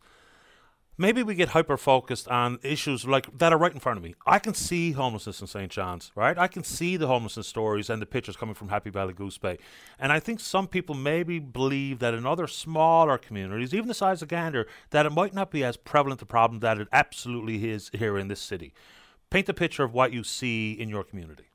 maybe 0.97 1.23
we 1.23 1.33
get 1.33 1.47
hyper 1.47 1.77
focused 1.77 2.27
on 2.27 2.59
issues 2.61 3.05
like 3.05 3.37
that 3.37 3.53
are 3.53 3.57
right 3.57 3.71
in 3.71 3.79
front 3.79 3.95
of 3.95 4.03
me. 4.03 4.15
I 4.27 4.37
can 4.37 4.53
see 4.53 4.91
homelessness 4.91 5.39
in 5.39 5.47
St. 5.47 5.71
John's, 5.71 6.11
right? 6.13 6.37
I 6.37 6.49
can 6.49 6.65
see 6.65 6.97
the 6.97 7.07
homelessness 7.07 7.47
stories 7.47 7.89
and 7.89 8.01
the 8.01 8.05
pictures 8.05 8.35
coming 8.35 8.53
from 8.53 8.67
Happy 8.67 8.89
Valley 8.89 9.13
Goose 9.13 9.37
Bay. 9.37 9.57
And 9.97 10.11
I 10.11 10.19
think 10.19 10.41
some 10.41 10.67
people 10.67 10.93
maybe 10.93 11.39
believe 11.39 11.99
that 11.99 12.13
in 12.13 12.25
other 12.25 12.47
smaller 12.47 13.17
communities, 13.17 13.73
even 13.73 13.87
the 13.87 13.93
size 13.93 14.21
of 14.21 14.27
Gander, 14.27 14.67
that 14.89 15.05
it 15.05 15.13
might 15.13 15.33
not 15.33 15.51
be 15.51 15.63
as 15.63 15.77
prevalent 15.77 16.21
a 16.21 16.25
problem 16.25 16.59
that 16.59 16.79
it 16.79 16.89
absolutely 16.91 17.69
is 17.69 17.89
here 17.93 18.17
in 18.17 18.27
this 18.27 18.41
city. 18.41 18.73
Paint 19.29 19.45
the 19.45 19.53
picture 19.53 19.85
of 19.85 19.93
what 19.93 20.11
you 20.11 20.21
see 20.21 20.73
in 20.73 20.89
your 20.89 21.05
community. 21.05 21.45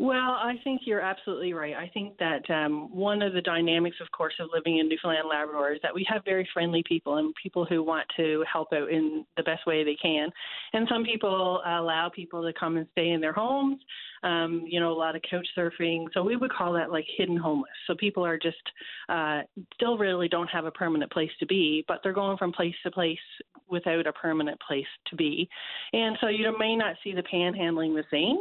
Well, 0.00 0.14
I 0.16 0.54
think 0.62 0.82
you're 0.84 1.00
absolutely 1.00 1.54
right. 1.54 1.74
I 1.74 1.90
think 1.92 2.16
that 2.18 2.48
um, 2.50 2.94
one 2.94 3.20
of 3.20 3.32
the 3.32 3.40
dynamics, 3.40 3.96
of 4.00 4.08
course, 4.12 4.34
of 4.38 4.48
living 4.54 4.78
in 4.78 4.88
Newfoundland 4.88 5.26
Labrador 5.28 5.72
is 5.72 5.80
that 5.82 5.92
we 5.92 6.06
have 6.08 6.24
very 6.24 6.48
friendly 6.54 6.84
people 6.86 7.16
and 7.16 7.34
people 7.42 7.64
who 7.64 7.82
want 7.82 8.06
to 8.16 8.44
help 8.50 8.72
out 8.72 8.92
in 8.92 9.26
the 9.36 9.42
best 9.42 9.66
way 9.66 9.82
they 9.82 9.96
can. 10.00 10.28
And 10.72 10.86
some 10.88 11.02
people 11.02 11.60
allow 11.66 12.12
people 12.14 12.44
to 12.44 12.52
come 12.52 12.76
and 12.76 12.86
stay 12.92 13.08
in 13.08 13.20
their 13.20 13.32
homes 13.32 13.80
um, 14.22 14.64
you 14.66 14.80
know, 14.80 14.92
a 14.92 14.98
lot 14.98 15.16
of 15.16 15.22
couch 15.28 15.46
surfing. 15.56 16.06
So 16.14 16.22
we 16.22 16.36
would 16.36 16.52
call 16.52 16.72
that 16.74 16.90
like 16.90 17.06
hidden 17.16 17.36
homeless. 17.36 17.70
So 17.86 17.94
people 17.94 18.24
are 18.24 18.38
just 18.38 18.56
uh, 19.08 19.42
still 19.74 19.98
really 19.98 20.28
don't 20.28 20.48
have 20.48 20.64
a 20.64 20.70
permanent 20.70 21.10
place 21.12 21.30
to 21.40 21.46
be, 21.46 21.84
but 21.88 22.00
they're 22.02 22.12
going 22.12 22.38
from 22.38 22.52
place 22.52 22.74
to 22.82 22.90
place 22.90 23.18
without 23.68 24.06
a 24.06 24.12
permanent 24.12 24.58
place 24.66 24.86
to 25.08 25.16
be. 25.16 25.48
And 25.92 26.16
so 26.20 26.28
you 26.28 26.56
may 26.58 26.74
not 26.74 26.96
see 27.04 27.12
the 27.12 27.22
panhandling 27.22 27.94
the 27.94 28.04
same, 28.10 28.38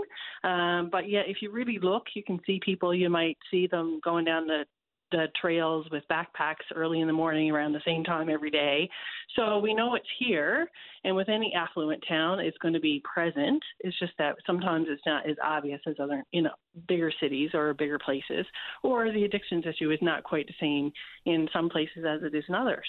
um, 0.50 0.90
but 0.92 1.10
yet 1.10 1.26
if 1.28 1.42
you 1.42 1.52
really 1.52 1.80
look, 1.80 2.04
you 2.14 2.24
can 2.24 2.40
see 2.46 2.60
people. 2.64 2.94
You 2.94 3.10
might 3.10 3.38
see 3.52 3.68
them 3.68 4.00
going 4.04 4.26
down 4.26 4.48
the 4.48 4.66
the 5.12 5.28
trails 5.40 5.88
with 5.92 6.04
backpacks 6.10 6.66
early 6.76 7.02
in 7.02 7.08
the 7.08 7.14
morning 7.14 7.52
around 7.52 7.74
the 7.74 7.82
same 7.86 8.04
time 8.04 8.30
every 8.30 8.52
day. 8.52 8.90
So 9.36 9.60
we 9.60 9.74
know 9.74 9.96
it's 9.96 10.06
here, 10.20 10.70
and 11.04 11.16
with 11.16 11.30
any 11.30 11.54
affluent 11.56 12.04
town, 12.08 12.40
it's 12.40 12.58
going 12.58 12.74
to 12.74 12.80
be 12.80 13.02
present. 13.12 13.64
It's 13.80 13.98
just 14.00 14.14
that 14.18 14.36
sometimes 14.46 14.88
it's 14.90 15.02
not 15.06 15.30
as 15.30 15.36
obvious 15.44 15.82
as 15.88 15.96
other, 16.02 16.24
you 16.32 16.42
know, 16.42 16.54
bigger 16.88 17.12
cities 17.20 17.52
or 17.54 17.74
bigger 17.74 18.00
places, 18.00 18.46
or 18.84 19.12
the 19.12 19.24
addictions 19.24 19.66
issue 19.66 19.92
is 19.92 20.00
not 20.02 20.24
quite 20.24 20.48
the 20.48 20.54
same 20.60 20.92
in 21.26 21.48
some 21.54 21.70
places 21.70 22.06
as 22.08 22.24
it 22.24 22.36
is 22.36 22.44
in 22.48 22.56
others. 22.56 22.86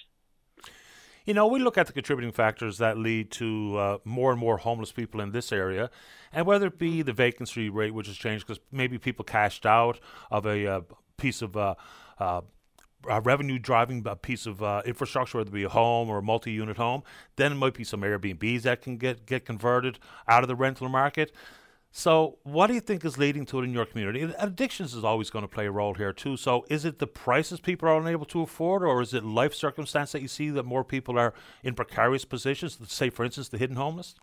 You 1.29 1.35
know, 1.35 1.47
we 1.47 1.61
look 1.61 1.77
at 1.77 1.87
the 1.87 1.93
contributing 1.93 2.33
factors 2.33 2.79
that 2.79 2.97
lead 2.97 3.31
to 3.33 3.77
uh, 3.77 3.99
more 4.03 4.31
and 4.31 4.41
more 4.41 4.57
homeless 4.57 4.93
people 4.93 5.21
in 5.21 5.31
this 5.33 5.53
area, 5.53 5.91
and 6.33 6.47
whether 6.47 6.69
it 6.69 6.79
be 6.79 7.03
the 7.03 7.13
vacancy 7.13 7.69
rate, 7.69 7.93
which 7.93 8.07
has 8.07 8.17
changed 8.17 8.47
because 8.47 8.61
maybe 8.73 8.97
people 8.97 9.27
cashed 9.27 9.67
out 9.67 10.01
of 10.31 10.47
a 10.47 10.67
uh, 10.67 10.81
piece 11.19 11.43
of 11.43 11.55
uh, 11.55 11.75
uh 12.21 12.43
revenue 13.05 13.59
driving 13.59 14.03
a 14.07 14.17
piece 14.17 14.47
of 14.47 14.63
uh, 14.63 14.83
infrastructure, 14.85 15.39
whether 15.39 15.49
it 15.49 15.53
be 15.53 15.63
a 15.63 15.69
home 15.69 16.09
or 16.09 16.19
a 16.19 16.23
multi 16.23 16.53
unit 16.53 16.77
home, 16.77 17.03
then 17.37 17.53
it 17.53 17.55
might 17.55 17.75
be 17.75 17.85
some 17.85 18.03
Airbnbs 18.03 18.63
that 18.63 18.83
can 18.83 18.97
get, 18.97 19.27
get 19.27 19.45
converted 19.45 19.99
out 20.27 20.43
of 20.43 20.49
the 20.49 20.57
rental 20.57 20.89
market. 20.89 21.33
So, 21.91 22.39
what 22.43 22.67
do 22.67 22.75
you 22.75 22.81
think 22.81 23.05
is 23.05 23.17
leading 23.17 23.47
to 23.47 23.61
it 23.61 23.65
in 23.65 23.73
your 23.73 23.87
community? 23.87 24.23
Addictions 24.39 24.95
is 24.95 25.05
always 25.05 25.31
going 25.31 25.43
to 25.43 25.49
play 25.49 25.67
a 25.67 25.71
role 25.71 25.95
here 25.95 26.13
too. 26.13 26.37
So, 26.37 26.67
is 26.69 26.85
it 26.85 26.99
the 26.99 27.07
prices 27.07 27.61
people 27.61 27.89
are 27.89 27.99
unable 27.99 28.27
to 28.27 28.43
afford, 28.43 28.83
or 28.83 29.01
is 29.01 29.15
it 29.15 29.25
life 29.25 29.55
circumstance 29.55 30.13
that 30.13 30.21
you 30.21 30.29
see 30.29 30.51
that 30.51 30.65
more 30.65 30.85
people 30.85 31.19
are 31.19 31.33
in 31.63 31.75
precarious 31.75 32.27
positions? 32.27 32.79
Say, 32.89 33.09
for 33.09 33.25
instance, 33.25 33.49
the 33.49 33.59
hidden 33.59 33.77
homeless. 33.77 34.15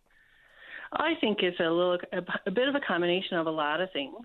I 0.94 1.16
think 1.20 1.40
it's 1.42 1.60
a 1.60 1.64
little 1.64 1.98
a, 2.14 2.22
a 2.46 2.52
bit 2.52 2.68
of 2.68 2.76
a 2.76 2.80
combination 2.80 3.38
of 3.38 3.48
a 3.48 3.52
lot 3.52 3.82
of 3.82 3.92
things. 3.92 4.16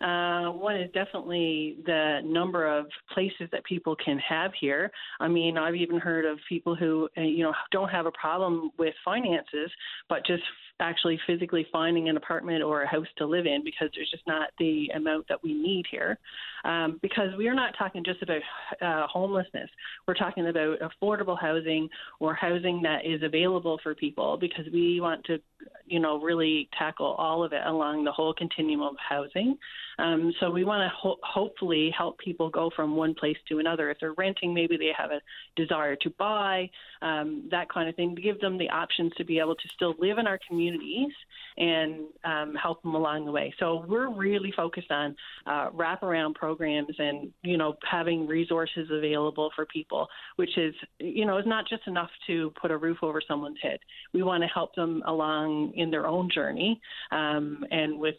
Uh, 0.00 0.50
one 0.50 0.76
is 0.76 0.90
definitely 0.92 1.76
the 1.86 2.20
number 2.24 2.66
of 2.66 2.86
places 3.12 3.48
that 3.52 3.64
people 3.64 3.96
can 4.04 4.18
have 4.18 4.52
here. 4.60 4.90
I 5.20 5.28
mean, 5.28 5.56
I've 5.58 5.74
even 5.74 5.98
heard 5.98 6.24
of 6.24 6.38
people 6.48 6.74
who, 6.74 7.08
uh, 7.16 7.22
you 7.22 7.42
know, 7.42 7.52
don't 7.70 7.88
have 7.88 8.06
a 8.06 8.12
problem 8.12 8.70
with 8.78 8.94
finances, 9.04 9.70
but 10.08 10.26
just 10.26 10.42
actually 10.80 11.18
physically 11.26 11.66
finding 11.72 12.08
an 12.08 12.16
apartment 12.16 12.62
or 12.62 12.82
a 12.82 12.86
house 12.86 13.06
to 13.16 13.26
live 13.26 13.46
in 13.46 13.62
because 13.64 13.88
there's 13.94 14.10
just 14.10 14.26
not 14.26 14.50
the 14.58 14.88
amount 14.94 15.26
that 15.28 15.42
we 15.42 15.54
need 15.54 15.84
here. 15.90 16.18
Um, 16.64 16.98
because 17.02 17.28
we 17.36 17.46
are 17.48 17.54
not 17.54 17.74
talking 17.78 18.02
just 18.04 18.22
about 18.22 18.40
uh, 18.80 19.06
homelessness, 19.06 19.68
we're 20.08 20.14
talking 20.14 20.48
about 20.48 20.78
affordable 20.80 21.38
housing 21.38 21.88
or 22.20 22.34
housing 22.34 22.82
that 22.82 23.04
is 23.04 23.22
available 23.22 23.78
for 23.82 23.94
people 23.94 24.36
because 24.36 24.64
we 24.72 25.00
want 25.00 25.24
to, 25.24 25.38
you 25.86 26.00
know, 26.00 26.20
really 26.20 26.68
tackle 26.76 27.14
all 27.18 27.44
of 27.44 27.52
it 27.52 27.62
along 27.66 28.04
the 28.04 28.12
whole 28.12 28.34
continuum 28.34 28.82
of 28.82 28.96
housing. 28.98 29.56
Um, 29.98 30.32
so 30.40 30.50
we 30.50 30.64
want 30.64 30.80
to 30.80 30.96
ho- 30.96 31.20
hopefully 31.22 31.92
help 31.96 32.18
people 32.18 32.50
go 32.50 32.70
from 32.74 32.96
one 32.96 33.14
place 33.14 33.36
to 33.48 33.58
another. 33.58 33.90
If 33.90 33.98
they're 34.00 34.14
renting, 34.14 34.52
maybe 34.52 34.76
they 34.76 34.90
have 34.96 35.10
a 35.10 35.20
desire 35.54 35.96
to 35.96 36.10
buy, 36.18 36.68
um, 37.02 37.46
that 37.50 37.68
kind 37.68 37.88
of 37.88 37.94
thing, 37.94 38.16
to 38.16 38.22
give 38.22 38.40
them 38.40 38.58
the 38.58 38.70
options 38.70 39.12
to 39.16 39.24
be 39.24 39.38
able 39.38 39.54
to 39.54 39.68
still 39.74 39.94
live 39.98 40.18
in 40.18 40.26
our 40.26 40.38
communities 40.64 41.12
and 41.56 42.06
um, 42.24 42.54
help 42.54 42.82
them 42.82 42.94
along 42.94 43.24
the 43.24 43.30
way. 43.30 43.54
So 43.58 43.84
we're 43.86 44.12
really 44.12 44.52
focused 44.56 44.90
on 44.90 45.14
uh, 45.46 45.70
wraparound 45.70 46.34
programs 46.34 46.94
and 46.98 47.32
you 47.42 47.56
know 47.56 47.76
having 47.88 48.26
resources 48.26 48.88
available 48.90 49.50
for 49.54 49.66
people, 49.66 50.08
which 50.36 50.56
is 50.56 50.74
you 50.98 51.26
know 51.26 51.38
is 51.38 51.46
not 51.46 51.68
just 51.68 51.86
enough 51.86 52.10
to 52.26 52.52
put 52.60 52.70
a 52.70 52.76
roof 52.76 52.98
over 53.02 53.20
someone's 53.26 53.58
head. 53.62 53.78
We 54.12 54.22
want 54.22 54.42
to 54.42 54.48
help 54.48 54.74
them 54.74 55.02
along 55.06 55.72
in 55.76 55.90
their 55.90 56.06
own 56.06 56.28
journey 56.32 56.80
um, 57.10 57.64
and 57.70 57.98
with 57.98 58.16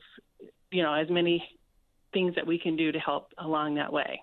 you 0.72 0.84
know 0.84 0.94
as 0.94 1.10
many 1.10 1.44
things 2.14 2.36
that 2.36 2.48
we 2.48 2.58
can 2.58 2.78
do 2.78 2.92
to 2.92 3.00
help 3.00 3.34
along 3.38 3.76
that 3.76 3.92
way. 3.92 4.22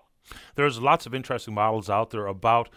There's 0.54 0.80
lots 0.80 1.04
of 1.04 1.14
interesting 1.14 1.54
models 1.54 1.90
out 1.90 2.10
there 2.10 2.26
about 2.26 2.70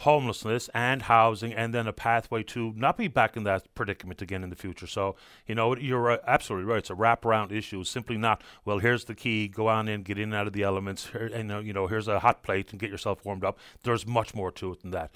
homelessness 0.00 0.70
and 0.72 1.02
housing 1.02 1.52
and 1.52 1.74
then 1.74 1.86
a 1.86 1.92
pathway 1.92 2.42
to 2.42 2.72
not 2.74 2.96
be 2.96 3.06
back 3.06 3.36
in 3.36 3.44
that 3.44 3.72
predicament 3.74 4.22
again 4.22 4.42
in 4.42 4.48
the 4.48 4.56
future. 4.56 4.86
So, 4.86 5.14
you 5.46 5.54
know, 5.54 5.76
you're 5.76 6.18
absolutely 6.26 6.70
right. 6.70 6.78
It's 6.78 6.88
a 6.88 6.94
wraparound 6.94 7.52
issue. 7.52 7.84
Simply 7.84 8.16
not, 8.16 8.42
well, 8.64 8.78
here's 8.78 9.04
the 9.04 9.14
key, 9.14 9.46
go 9.46 9.68
on 9.68 9.88
in, 9.88 10.02
get 10.02 10.16
in 10.16 10.24
and 10.24 10.34
out 10.34 10.46
of 10.46 10.54
the 10.54 10.62
elements, 10.62 11.10
and, 11.14 11.52
uh, 11.52 11.58
you 11.58 11.74
know, 11.74 11.86
here's 11.86 12.08
a 12.08 12.20
hot 12.20 12.42
plate 12.42 12.70
and 12.70 12.80
get 12.80 12.90
yourself 12.90 13.24
warmed 13.26 13.44
up. 13.44 13.58
There's 13.82 14.06
much 14.06 14.34
more 14.34 14.50
to 14.52 14.72
it 14.72 14.80
than 14.80 14.90
that. 14.92 15.10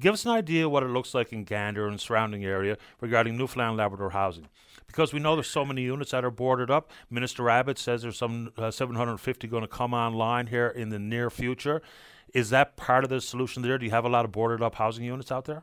Give 0.00 0.14
us 0.14 0.24
an 0.24 0.32
idea 0.32 0.68
what 0.68 0.82
it 0.82 0.88
looks 0.88 1.14
like 1.14 1.32
in 1.32 1.44
Gander 1.44 1.86
and 1.86 2.00
surrounding 2.00 2.44
area 2.44 2.76
regarding 3.00 3.36
Newfoundland 3.36 3.78
Labrador 3.78 4.10
housing 4.10 4.48
because 4.86 5.12
we 5.12 5.20
know 5.20 5.36
there's 5.36 5.48
so 5.48 5.64
many 5.64 5.82
units 5.82 6.10
that 6.10 6.24
are 6.24 6.30
boarded 6.30 6.70
up. 6.70 6.90
Minister 7.10 7.48
Abbott 7.48 7.78
says 7.78 8.02
there's 8.02 8.16
some 8.16 8.52
uh, 8.56 8.70
750 8.70 9.46
going 9.46 9.62
to 9.62 9.68
come 9.68 9.94
online 9.94 10.48
here 10.48 10.68
in 10.68 10.88
the 10.88 10.98
near 10.98 11.30
future. 11.30 11.82
Is 12.34 12.50
that 12.50 12.76
part 12.76 13.04
of 13.04 13.10
the 13.10 13.20
solution 13.20 13.62
there? 13.62 13.78
Do 13.78 13.84
you 13.84 13.90
have 13.90 14.04
a 14.04 14.08
lot 14.08 14.24
of 14.24 14.32
boarded 14.32 14.62
up 14.62 14.76
housing 14.76 15.04
units 15.04 15.32
out 15.32 15.46
there? 15.46 15.62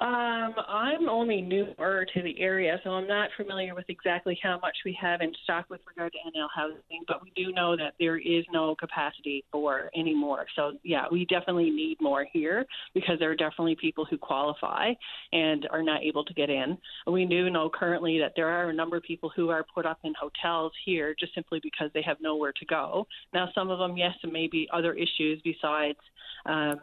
Um, 0.00 0.54
I'm 0.66 1.10
only 1.10 1.42
newer 1.42 2.06
to 2.14 2.22
the 2.22 2.40
area, 2.40 2.80
so 2.82 2.90
I'm 2.90 3.06
not 3.06 3.28
familiar 3.36 3.74
with 3.74 3.84
exactly 3.90 4.38
how 4.42 4.58
much 4.62 4.74
we 4.82 4.96
have 4.98 5.20
in 5.20 5.30
stock 5.44 5.66
with 5.68 5.82
regard 5.86 6.12
to 6.12 6.38
NL 6.38 6.48
housing, 6.54 7.04
but 7.06 7.22
we 7.22 7.30
do 7.36 7.52
know 7.52 7.76
that 7.76 7.92
there 7.98 8.16
is 8.16 8.46
no 8.50 8.74
capacity 8.74 9.44
for 9.52 9.90
any 9.94 10.14
more. 10.14 10.46
So, 10.56 10.72
yeah, 10.84 11.04
we 11.12 11.26
definitely 11.26 11.68
need 11.68 11.98
more 12.00 12.26
here 12.32 12.64
because 12.94 13.18
there 13.18 13.30
are 13.30 13.36
definitely 13.36 13.76
people 13.78 14.06
who 14.06 14.16
qualify 14.16 14.92
and 15.34 15.68
are 15.70 15.82
not 15.82 16.02
able 16.02 16.24
to 16.24 16.32
get 16.32 16.48
in. 16.48 16.78
We 17.06 17.26
do 17.26 17.50
know 17.50 17.68
currently 17.68 18.18
that 18.20 18.32
there 18.36 18.48
are 18.48 18.70
a 18.70 18.74
number 18.74 18.96
of 18.96 19.02
people 19.02 19.30
who 19.36 19.50
are 19.50 19.66
put 19.74 19.84
up 19.84 19.98
in 20.04 20.14
hotels 20.18 20.72
here 20.86 21.14
just 21.20 21.34
simply 21.34 21.60
because 21.62 21.90
they 21.92 22.02
have 22.02 22.16
nowhere 22.22 22.52
to 22.58 22.64
go. 22.64 23.06
Now, 23.34 23.50
some 23.54 23.68
of 23.68 23.78
them, 23.78 23.98
yes, 23.98 24.14
may 24.24 24.46
be 24.46 24.66
other 24.72 24.94
issues 24.94 25.42
besides 25.44 25.98
um, 26.46 26.80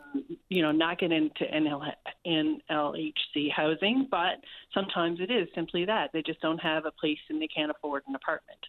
you 0.49 0.61
know, 0.61 0.71
not 0.71 0.99
get 0.99 1.11
into 1.11 1.43
NL, 1.53 1.81
NLHC 2.25 3.51
housing, 3.55 4.07
but 4.09 4.39
sometimes 4.73 5.19
it 5.19 5.31
is 5.31 5.47
simply 5.55 5.85
that 5.85 6.11
they 6.13 6.21
just 6.21 6.41
don't 6.41 6.59
have 6.59 6.85
a 6.85 6.91
place 6.91 7.17
and 7.29 7.41
they 7.41 7.47
can't 7.47 7.71
afford 7.71 8.03
an 8.07 8.15
apartment. 8.15 8.59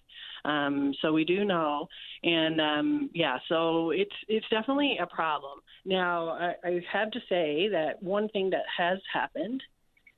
Um, 0.44 0.94
so 1.02 1.12
we 1.12 1.24
do 1.24 1.44
know, 1.44 1.88
and 2.22 2.60
um, 2.60 3.10
yeah, 3.12 3.38
so 3.48 3.90
it's 3.90 4.14
it's 4.28 4.46
definitely 4.50 4.98
a 5.00 5.06
problem. 5.06 5.58
Now 5.84 6.28
I, 6.28 6.54
I 6.64 6.80
have 6.92 7.10
to 7.10 7.20
say 7.28 7.68
that 7.72 8.02
one 8.02 8.28
thing 8.28 8.50
that 8.50 8.64
has 8.76 8.98
happened 9.12 9.62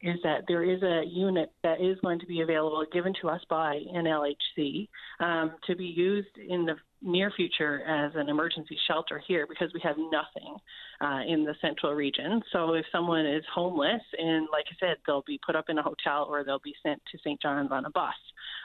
is 0.03 0.17
that 0.23 0.45
there 0.49 0.65
is 0.65 0.83
a 0.83 1.03
unit 1.07 1.53
that 1.63 1.81
is 1.81 1.99
going 2.03 2.19
to 2.21 2.27
be 2.27 2.41
available, 2.41 2.85
given 2.93 3.13
to 3.21 3.29
us 3.29 3.41
by 3.51 3.81
NLHC, 3.95 4.89
um, 5.21 5.53
to 5.67 5.77
be 5.77 5.85
used 5.85 6.39
in 6.49 6.65
the 6.65 6.77
near 7.03 7.31
future 7.35 7.83
as 7.83 8.13
an 8.15 8.29
emergency 8.29 8.79
shelter 8.87 9.23
here 9.27 9.47
because 9.49 9.71
we 9.73 9.81
have 9.83 9.97
nothing 9.99 10.57
uh, 11.01 11.21
in 11.27 11.45
the 11.45 11.55
central 11.61 11.95
region. 11.95 12.43
So 12.53 12.75
if 12.75 12.85
someone 12.93 13.27
is 13.27 13.45
homeless, 13.53 14.03
and 14.19 14.49
like 14.53 14.67
I 14.71 14.77
said, 14.79 14.97
they'll 15.07 15.25
be 15.27 15.41
put 15.45 15.57
up 15.57 15.67
in 15.69 15.79
a 15.79 15.83
hotel 15.83 16.27
or 16.29 16.45
they'll 16.45 16.61
be 16.63 16.75
sent 16.83 17.01
to 17.11 17.19
St. 17.19 17.41
John's 17.41 17.73
on 17.73 17.85
a 17.85 17.91
bus 17.91 18.15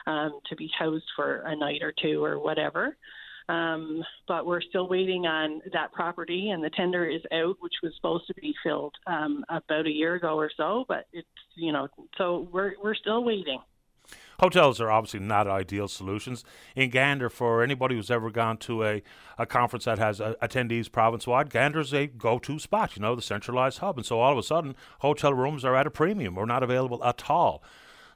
um, 0.06 0.40
to 0.48 0.56
be 0.56 0.70
housed 0.78 1.10
for 1.14 1.42
a 1.46 1.56
night 1.56 1.82
or 1.82 1.92
two 2.02 2.24
or 2.24 2.38
whatever. 2.38 2.96
Um, 3.48 4.02
but 4.26 4.44
we're 4.44 4.60
still 4.60 4.88
waiting 4.88 5.26
on 5.26 5.62
that 5.72 5.92
property, 5.92 6.50
and 6.50 6.64
the 6.64 6.70
tender 6.70 7.08
is 7.08 7.22
out, 7.32 7.56
which 7.60 7.74
was 7.82 7.92
supposed 7.94 8.26
to 8.26 8.34
be 8.34 8.52
filled 8.64 8.94
um, 9.06 9.44
about 9.48 9.86
a 9.86 9.90
year 9.90 10.16
ago 10.16 10.36
or 10.36 10.50
so. 10.56 10.84
But 10.88 11.06
it's 11.12 11.28
you 11.54 11.72
know, 11.72 11.86
so 12.18 12.48
we're 12.52 12.72
we're 12.82 12.96
still 12.96 13.22
waiting. 13.22 13.60
Hotels 14.40 14.80
are 14.80 14.90
obviously 14.90 15.20
not 15.20 15.46
ideal 15.46 15.88
solutions. 15.88 16.44
In 16.74 16.90
Gander, 16.90 17.30
for 17.30 17.62
anybody 17.62 17.94
who's 17.94 18.10
ever 18.10 18.30
gone 18.30 18.58
to 18.58 18.84
a, 18.84 19.02
a 19.38 19.46
conference 19.46 19.84
that 19.84 19.98
has 19.98 20.20
uh, 20.20 20.34
attendees 20.42 20.90
province 20.90 21.26
wide, 21.26 21.50
Gander's 21.50 21.94
a 21.94 22.06
go 22.06 22.38
to 22.40 22.58
spot, 22.58 22.96
you 22.96 23.02
know, 23.02 23.14
the 23.14 23.22
centralized 23.22 23.78
hub. 23.78 23.96
And 23.96 24.06
so 24.06 24.20
all 24.20 24.32
of 24.32 24.38
a 24.38 24.42
sudden, 24.42 24.76
hotel 25.00 25.32
rooms 25.32 25.64
are 25.64 25.74
at 25.74 25.86
a 25.86 25.90
premium 25.90 26.36
or 26.38 26.46
not 26.46 26.62
available 26.62 27.02
at 27.04 27.30
all. 27.30 27.62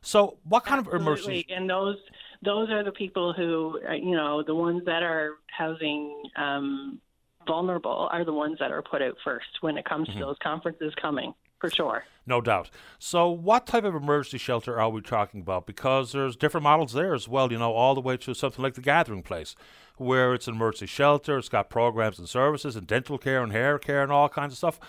So, 0.03 0.39
what 0.45 0.65
kind 0.65 0.79
Absolutely. 0.79 0.97
of 0.97 1.07
emergency? 1.07 1.47
And 1.55 1.69
those 1.69 1.97
those 2.43 2.71
are 2.71 2.83
the 2.83 2.93
people 2.93 3.35
who, 3.35 3.79
uh, 3.87 3.93
you 3.93 4.17
know, 4.17 4.43
the 4.43 4.55
ones 4.55 4.83
that 4.87 5.03
are 5.03 5.33
housing 5.47 6.23
um, 6.37 6.99
vulnerable 7.47 8.09
are 8.11 8.25
the 8.25 8.33
ones 8.33 8.57
that 8.61 8.71
are 8.71 8.83
put 8.83 9.03
out 9.03 9.17
first 9.25 9.47
when 9.61 9.77
it 9.77 9.85
comes 9.85 10.09
mm-hmm. 10.09 10.19
to 10.19 10.25
those 10.25 10.37
conferences 10.43 10.95
coming, 11.01 11.35
for 11.61 11.71
sure. 11.71 12.05
No 12.27 12.41
doubt. 12.41 12.71
So, 12.99 13.29
what 13.31 13.67
type 13.67 13.85
of 13.85 13.95
emergency 13.95 14.39
shelter 14.39 14.81
are 14.81 14.89
we 14.89 15.01
talking 15.01 15.41
about? 15.41 15.67
Because 15.67 16.13
there's 16.13 16.37
different 16.37 16.65
models 16.65 16.93
there 16.93 17.15
as 17.15 17.29
well, 17.29 17.53
you 17.53 17.59
know, 17.59 17.73
all 17.73 17.95
the 17.95 18.01
way 18.01 18.17
to 18.19 18.35
something 18.35 18.63
like 18.63 18.75
the 18.75 18.81
Gathering 18.81 19.23
Place, 19.23 19.55
where 19.97 20.35
it's 20.35 20.49
an 20.49 20.55
emergency 20.55 20.87
shelter, 20.87 21.39
it's 21.39 21.49
got 21.49 21.71
programs 21.71 22.19
and 22.19 22.29
services 22.29 22.77
and 22.77 22.87
dental 22.87 23.19
care 23.19 23.43
and 23.43 23.53
hair 23.53 23.79
care 23.79 24.03
and 24.03 24.11
all 24.11 24.29
kinds 24.29 24.53
of 24.53 24.59
stuff. 24.59 24.81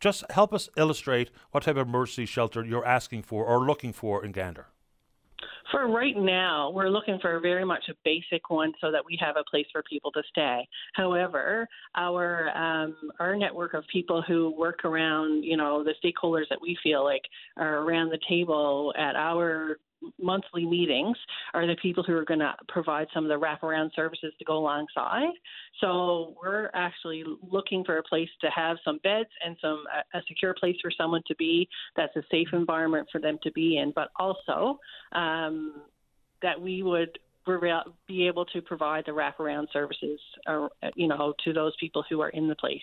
Just 0.00 0.24
help 0.30 0.52
us 0.52 0.68
illustrate 0.76 1.30
what 1.50 1.62
type 1.62 1.76
of 1.76 1.88
emergency 1.88 2.26
shelter 2.26 2.64
you're 2.64 2.86
asking 2.86 3.22
for 3.22 3.44
or 3.44 3.64
looking 3.64 3.92
for 3.92 4.24
in 4.24 4.32
Gander. 4.32 4.66
For 5.74 5.88
right 5.88 6.16
now, 6.16 6.70
we're 6.70 6.88
looking 6.88 7.18
for 7.20 7.40
very 7.40 7.64
much 7.64 7.82
a 7.90 7.94
basic 8.04 8.48
one 8.48 8.72
so 8.80 8.92
that 8.92 9.04
we 9.04 9.18
have 9.20 9.34
a 9.36 9.42
place 9.50 9.66
for 9.72 9.82
people 9.82 10.12
to 10.12 10.22
stay. 10.30 10.68
However, 10.92 11.68
our 11.96 12.56
um, 12.56 12.94
our 13.18 13.34
network 13.34 13.74
of 13.74 13.82
people 13.92 14.22
who 14.22 14.54
work 14.56 14.84
around, 14.84 15.42
you 15.42 15.56
know, 15.56 15.82
the 15.82 15.94
stakeholders 16.00 16.44
that 16.50 16.62
we 16.62 16.78
feel 16.80 17.02
like 17.02 17.22
are 17.56 17.78
around 17.78 18.10
the 18.10 18.20
table 18.28 18.94
at 18.96 19.16
our 19.16 19.78
monthly 20.20 20.64
meetings 20.64 21.16
are 21.52 21.66
the 21.66 21.76
people 21.76 22.02
who 22.02 22.14
are 22.14 22.24
going 22.24 22.40
to 22.40 22.54
provide 22.68 23.06
some 23.14 23.24
of 23.24 23.28
the 23.28 23.46
wraparound 23.46 23.90
services 23.94 24.32
to 24.38 24.44
go 24.44 24.56
alongside. 24.58 25.32
So 25.80 26.34
we're 26.42 26.70
actually 26.74 27.24
looking 27.50 27.84
for 27.84 27.98
a 27.98 28.02
place 28.02 28.28
to 28.40 28.48
have 28.50 28.76
some 28.84 28.98
beds 29.02 29.30
and 29.44 29.56
some 29.60 29.84
a 30.14 30.20
secure 30.28 30.54
place 30.54 30.76
for 30.82 30.90
someone 30.90 31.22
to 31.26 31.34
be. 31.36 31.68
That's 31.96 32.14
a 32.16 32.22
safe 32.30 32.48
environment 32.52 33.08
for 33.10 33.20
them 33.20 33.38
to 33.42 33.52
be 33.52 33.78
in, 33.78 33.92
but 33.94 34.08
also 34.18 34.78
um, 35.12 35.82
that 36.42 36.60
we 36.60 36.82
would 36.82 37.18
be 38.06 38.26
able 38.26 38.44
to 38.46 38.62
provide 38.62 39.04
the 39.06 39.12
wraparound 39.12 39.66
services, 39.72 40.20
uh, 40.46 40.68
you 40.94 41.08
know, 41.08 41.34
to 41.44 41.52
those 41.52 41.72
people 41.78 42.04
who 42.08 42.20
are 42.20 42.30
in 42.30 42.48
the 42.48 42.54
place. 42.56 42.82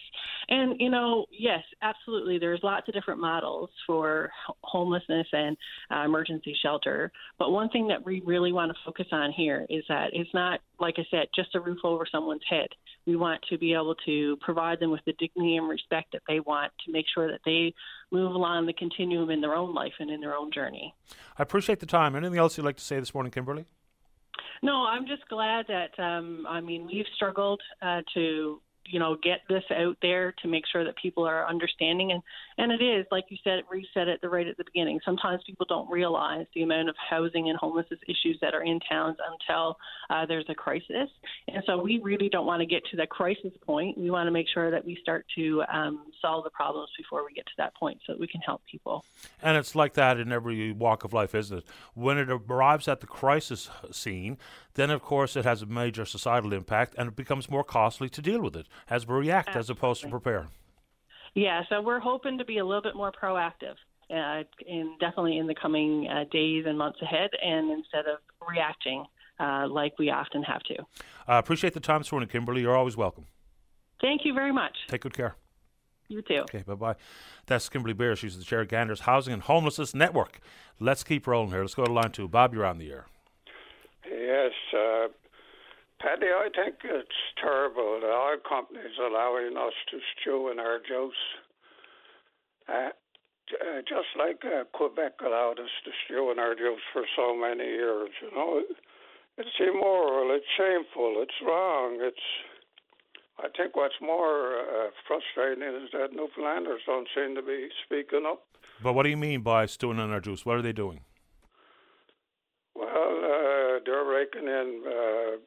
And 0.49 0.79
you 0.79 0.89
know, 0.89 1.25
yes, 1.31 1.63
absolutely. 1.81 2.39
There's 2.39 2.59
lots 2.63 2.87
of 2.87 2.93
different 2.93 3.19
models 3.19 3.69
for 3.85 4.29
homelessness 4.63 5.27
and 5.31 5.57
uh, 5.93 6.03
emergency 6.05 6.55
shelter. 6.61 7.11
But 7.37 7.51
one 7.51 7.69
thing 7.69 7.87
that 7.87 8.05
we 8.05 8.21
really 8.25 8.51
want 8.51 8.71
to 8.71 8.77
focus 8.85 9.07
on 9.11 9.31
here 9.31 9.65
is 9.69 9.83
that 9.89 10.09
it's 10.13 10.33
not, 10.33 10.59
like 10.79 10.95
I 10.97 11.05
said, 11.09 11.27
just 11.35 11.55
a 11.55 11.59
roof 11.59 11.79
over 11.83 12.05
someone's 12.11 12.41
head. 12.49 12.67
We 13.05 13.15
want 13.15 13.41
to 13.49 13.57
be 13.57 13.73
able 13.73 13.95
to 14.05 14.37
provide 14.41 14.79
them 14.79 14.91
with 14.91 15.01
the 15.05 15.13
dignity 15.13 15.57
and 15.57 15.67
respect 15.67 16.11
that 16.13 16.21
they 16.27 16.39
want 16.39 16.71
to 16.85 16.91
make 16.91 17.05
sure 17.13 17.31
that 17.31 17.41
they 17.45 17.73
move 18.11 18.33
along 18.35 18.65
the 18.65 18.73
continuum 18.73 19.29
in 19.31 19.41
their 19.41 19.55
own 19.55 19.73
life 19.73 19.93
and 19.99 20.09
in 20.11 20.21
their 20.21 20.35
own 20.35 20.51
journey. 20.51 20.93
I 21.37 21.43
appreciate 21.43 21.79
the 21.79 21.85
time. 21.85 22.15
Anything 22.15 22.37
else 22.37 22.57
you'd 22.57 22.65
like 22.65 22.77
to 22.77 22.83
say 22.83 22.99
this 22.99 23.13
morning, 23.13 23.31
Kimberly? 23.31 23.65
No, 24.61 24.85
I'm 24.85 25.05
just 25.07 25.27
glad 25.29 25.65
that 25.67 25.97
um, 26.01 26.45
I 26.47 26.61
mean 26.61 26.87
we've 26.87 27.05
struggled 27.15 27.61
uh, 27.81 28.01
to 28.13 28.61
you 28.91 28.99
know 28.99 29.15
get 29.21 29.41
this 29.49 29.63
out 29.71 29.97
there 30.01 30.33
to 30.41 30.47
make 30.47 30.63
sure 30.71 30.83
that 30.83 30.95
people 30.97 31.27
are 31.27 31.47
understanding. 31.47 32.11
And 32.11 32.21
and 32.57 32.71
it 32.71 32.83
is 32.83 33.05
like 33.11 33.25
you 33.29 33.37
said 33.43 33.63
reset 33.69 34.07
it 34.07 34.21
the 34.21 34.29
right 34.29 34.47
at 34.47 34.57
the 34.57 34.63
beginning 34.63 34.99
sometimes 35.05 35.41
people 35.45 35.65
don't 35.67 35.89
realize 35.89 36.45
the 36.53 36.63
amount 36.63 36.89
of 36.89 36.95
housing 37.09 37.49
and 37.49 37.57
homelessness 37.57 37.99
issues 38.07 38.37
that 38.41 38.53
are 38.53 38.63
in 38.63 38.79
towns 38.89 39.17
until 39.31 39.77
uh, 40.09 40.25
there's 40.25 40.45
a 40.49 40.55
crisis. 40.55 41.09
And 41.47 41.63
so 41.65 41.81
we 41.81 41.99
really 41.99 42.29
don't 42.29 42.45
want 42.45 42.61
to 42.61 42.65
get 42.65 42.83
to 42.91 42.97
the 42.97 43.07
crisis 43.07 43.51
point. 43.65 43.97
We 43.97 44.11
want 44.11 44.27
to 44.27 44.31
make 44.31 44.47
sure 44.53 44.71
that 44.71 44.85
we 44.85 44.97
start 45.01 45.25
to 45.35 45.63
um, 45.71 46.05
solve 46.21 46.43
the 46.43 46.49
problems 46.49 46.89
before 46.97 47.25
we 47.25 47.33
get 47.33 47.45
to 47.45 47.53
that 47.57 47.75
point 47.75 47.99
so 48.05 48.13
that 48.13 48.19
we 48.19 48.27
can 48.27 48.41
help 48.41 48.61
people. 48.69 49.05
And 49.41 49.57
it's 49.57 49.75
like 49.75 49.93
that 49.93 50.19
in 50.19 50.31
every 50.31 50.71
walk 50.71 51.03
of 51.03 51.13
life 51.13 51.33
isn't 51.35 51.59
it? 51.59 51.63
When 51.93 52.17
it 52.17 52.29
arrives 52.29 52.87
at 52.87 52.99
the 53.01 53.07
crisis 53.07 53.69
scene 53.91 54.37
then 54.75 54.89
of 54.89 55.01
course 55.01 55.35
it 55.35 55.45
has 55.45 55.61
a 55.61 55.65
major 55.65 56.05
societal 56.05 56.53
impact 56.53 56.95
and 56.97 57.09
it 57.09 57.15
becomes 57.15 57.49
more 57.49 57.63
costly 57.63 58.09
to 58.09 58.21
deal 58.21 58.41
with 58.41 58.55
it 58.55 58.67
as 58.89 59.07
we 59.07 59.15
react 59.15 59.49
Absolutely. 59.49 59.59
as 59.59 59.69
opposed 59.69 60.01
to 60.01 60.09
prepare. 60.09 60.47
Yeah, 61.33 61.63
so 61.69 61.81
we're 61.81 61.99
hoping 61.99 62.37
to 62.37 62.45
be 62.45 62.57
a 62.57 62.65
little 62.65 62.81
bit 62.81 62.95
more 62.95 63.11
proactive. 63.11 63.75
Uh, 64.09 64.43
in 64.67 64.97
definitely 64.99 65.37
in 65.37 65.47
the 65.47 65.55
coming 65.55 66.05
uh, 66.09 66.25
days 66.33 66.65
and 66.67 66.77
months 66.77 67.01
ahead, 67.01 67.29
and 67.41 67.71
instead 67.71 68.05
of 68.07 68.17
reacting 68.45 69.05
uh, 69.39 69.65
like 69.69 69.97
we 69.97 70.09
often 70.09 70.43
have 70.43 70.61
to. 70.63 70.75
I 71.27 71.37
appreciate 71.37 71.73
the 71.73 71.79
time 71.79 72.01
this 72.01 72.11
morning, 72.11 72.27
Kimberly. 72.27 72.61
You're 72.61 72.75
always 72.75 72.97
welcome. 72.97 73.27
Thank 74.01 74.25
you 74.25 74.33
very 74.33 74.51
much. 74.51 74.75
Take 74.89 75.01
good 75.01 75.13
care. 75.13 75.35
You 76.09 76.21
too. 76.21 76.41
Okay, 76.41 76.63
bye 76.67 76.75
bye. 76.75 76.95
That's 77.45 77.69
Kimberly 77.69 77.93
Beer. 77.93 78.17
She's 78.17 78.37
the 78.37 78.43
chair 78.43 78.61
of 78.61 78.67
Gander's 78.67 79.01
Housing 79.01 79.33
and 79.33 79.43
Homelessness 79.43 79.95
Network. 79.95 80.41
Let's 80.79 81.05
keep 81.05 81.25
rolling 81.25 81.51
here. 81.51 81.61
Let's 81.61 81.75
go 81.75 81.85
to 81.85 81.93
line 81.93 82.11
two. 82.11 82.27
Bob, 82.27 82.53
you're 82.53 82.65
on 82.65 82.79
the 82.79 82.91
air. 82.91 83.05
Yes, 84.11 84.51
uh, 84.75 85.07
Paddy, 86.01 86.27
I 86.27 86.49
think 86.53 86.75
it's 86.83 87.21
terrible 87.39 87.99
that 88.01 88.11
our 88.11 88.37
companies 88.37 88.99
allowing 88.99 89.55
us 89.55 89.73
to 89.91 89.99
stew 90.11 90.49
in 90.51 90.59
our 90.59 90.79
juice. 90.79 91.23
Uh, 92.67 92.89
uh, 93.55 93.81
just 93.87 94.11
like 94.17 94.43
uh, 94.45 94.63
Quebec 94.73 95.13
allowed 95.25 95.59
us 95.59 95.71
to 95.85 95.91
stew 96.05 96.31
in 96.31 96.39
our 96.39 96.55
juice 96.55 96.83
for 96.91 97.03
so 97.15 97.35
many 97.35 97.63
years, 97.63 98.09
you 98.21 98.31
know, 98.35 98.63
it's 99.37 99.49
immoral, 99.59 100.35
it's 100.35 100.45
shameful, 100.57 101.15
it's 101.23 101.39
wrong. 101.45 101.97
It's. 102.01 102.25
I 103.39 103.47
think 103.57 103.75
what's 103.75 103.95
more 104.01 104.59
uh, 104.59 104.89
frustrating 105.07 105.63
is 105.63 105.89
that 105.93 106.13
Newfoundlanders 106.13 106.81
don't 106.85 107.07
seem 107.15 107.33
to 107.35 107.41
be 107.41 107.69
speaking 107.85 108.23
up. 108.27 108.43
But 108.83 108.93
what 108.93 109.03
do 109.03 109.09
you 109.09 109.17
mean 109.17 109.41
by 109.41 109.65
stewing 109.65 109.97
in 109.97 110.11
our 110.11 110.19
juice? 110.19 110.45
What 110.45 110.57
are 110.57 110.61
they 110.61 110.73
doing? 110.73 110.99
Well, 112.75 112.85
uh, 112.85 113.50
they're 113.85 114.05
raking 114.05 114.47
in 114.47 114.83
uh, 114.85 115.37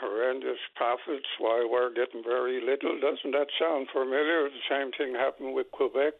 horrendous 0.00 0.60
profits 0.76 1.28
while 1.38 1.68
we're 1.68 1.92
getting 1.92 2.22
very 2.22 2.60
little. 2.60 2.98
Doesn't 3.00 3.32
that 3.32 3.48
sound 3.58 3.88
familiar? 3.92 4.48
The 4.48 4.66
same 4.68 4.90
thing 4.92 5.14
happened 5.14 5.54
with 5.54 5.70
Quebec, 5.72 6.14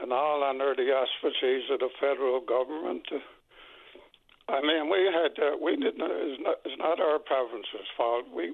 and 0.00 0.12
all 0.12 0.42
under 0.42 0.74
the 0.74 0.90
auspices 0.92 1.70
of 1.70 1.80
the 1.80 1.90
federal 2.00 2.40
government. 2.40 3.06
I 4.48 4.60
mean, 4.60 4.90
we 4.90 5.08
had 5.08 5.34
uh, 5.40 5.56
we 5.56 5.76
didn't. 5.76 6.04
It's 6.04 6.42
not, 6.42 6.56
it's 6.64 6.78
not 6.78 7.00
our 7.00 7.18
province's 7.18 7.88
fault. 7.96 8.26
We 8.34 8.52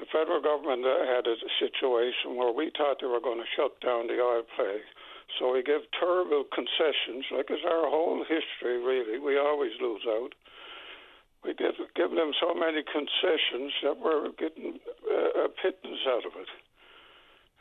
the 0.00 0.06
federal 0.10 0.42
government 0.42 0.82
had 0.82 1.26
a 1.30 1.36
situation 1.62 2.34
where 2.34 2.50
we 2.50 2.72
thought 2.76 2.98
they 3.00 3.06
were 3.06 3.22
going 3.22 3.38
to 3.38 3.46
shut 3.54 3.78
down 3.80 4.08
the 4.08 4.18
oil 4.18 4.42
play 4.56 4.82
so 5.38 5.52
we 5.52 5.62
give 5.62 5.82
terrible 5.98 6.44
concessions, 6.54 7.24
like 7.32 7.50
it's 7.50 7.64
our 7.64 7.88
whole 7.88 8.24
history, 8.28 8.78
really. 8.78 9.18
We 9.18 9.38
always 9.38 9.72
lose 9.80 10.04
out. 10.06 10.34
We 11.44 11.52
give, 11.54 11.74
give 11.94 12.10
them 12.10 12.32
so 12.40 12.54
many 12.54 12.82
concessions 12.82 13.72
that 13.82 14.00
we're 14.00 14.32
getting 14.32 14.80
uh, 15.04 15.44
a 15.44 15.48
pittance 15.48 16.00
out 16.08 16.24
of 16.24 16.32
it. 16.40 16.48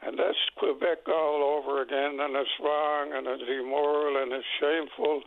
And 0.05 0.17
that's 0.17 0.39
Quebec 0.57 1.07
all 1.07 1.59
over 1.59 1.81
again, 1.81 2.19
and 2.19 2.35
it's 2.35 2.49
wrong, 2.63 3.11
and 3.13 3.27
it's 3.27 3.43
immoral, 3.43 4.21
and 4.21 4.31
it's 4.31 4.45
shameful. 4.59 5.23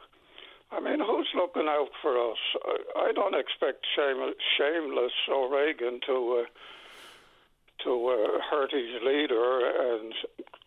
I 0.71 0.81
mean, 0.81 1.01
who's 1.01 1.29
looking 1.35 1.67
out 1.69 1.91
for 2.03 2.31
us? 2.31 2.39
I, 2.65 3.09
I 3.09 3.13
don't 3.13 3.35
expect 3.35 3.87
shame, 3.95 4.33
shameless 4.59 5.13
O'Regan 5.31 6.01
to 6.07 6.45
uh, 6.45 7.85
to 7.85 8.09
uh, 8.09 8.41
hurt 8.51 8.73
his 8.73 9.01
leader 9.03 9.95
and 9.95 10.13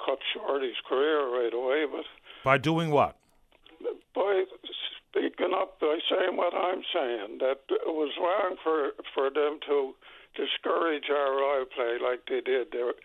cut 0.05 0.19
short 0.33 0.63
his 0.63 0.77
career 0.87 1.27
right 1.27 1.53
away. 1.53 1.85
But 1.91 2.05
by 2.43 2.57
doing 2.57 2.91
what? 2.91 3.17
By 4.15 4.45
speaking 5.09 5.53
up, 5.53 5.79
by 5.79 5.97
saying 6.09 6.37
what 6.37 6.53
I'm 6.53 6.83
saying, 6.93 7.39
that 7.39 7.65
it 7.69 7.93
was 7.93 8.13
wrong 8.19 8.57
for 8.63 8.91
for 9.13 9.29
them 9.29 9.59
to 9.67 9.93
discourage 10.35 11.09
our 11.09 11.41
oil 11.41 11.65
play 11.65 11.97
like 12.01 12.25
they 12.29 12.41
did. 12.41 12.71
They 12.71 12.83
were, 12.83 12.95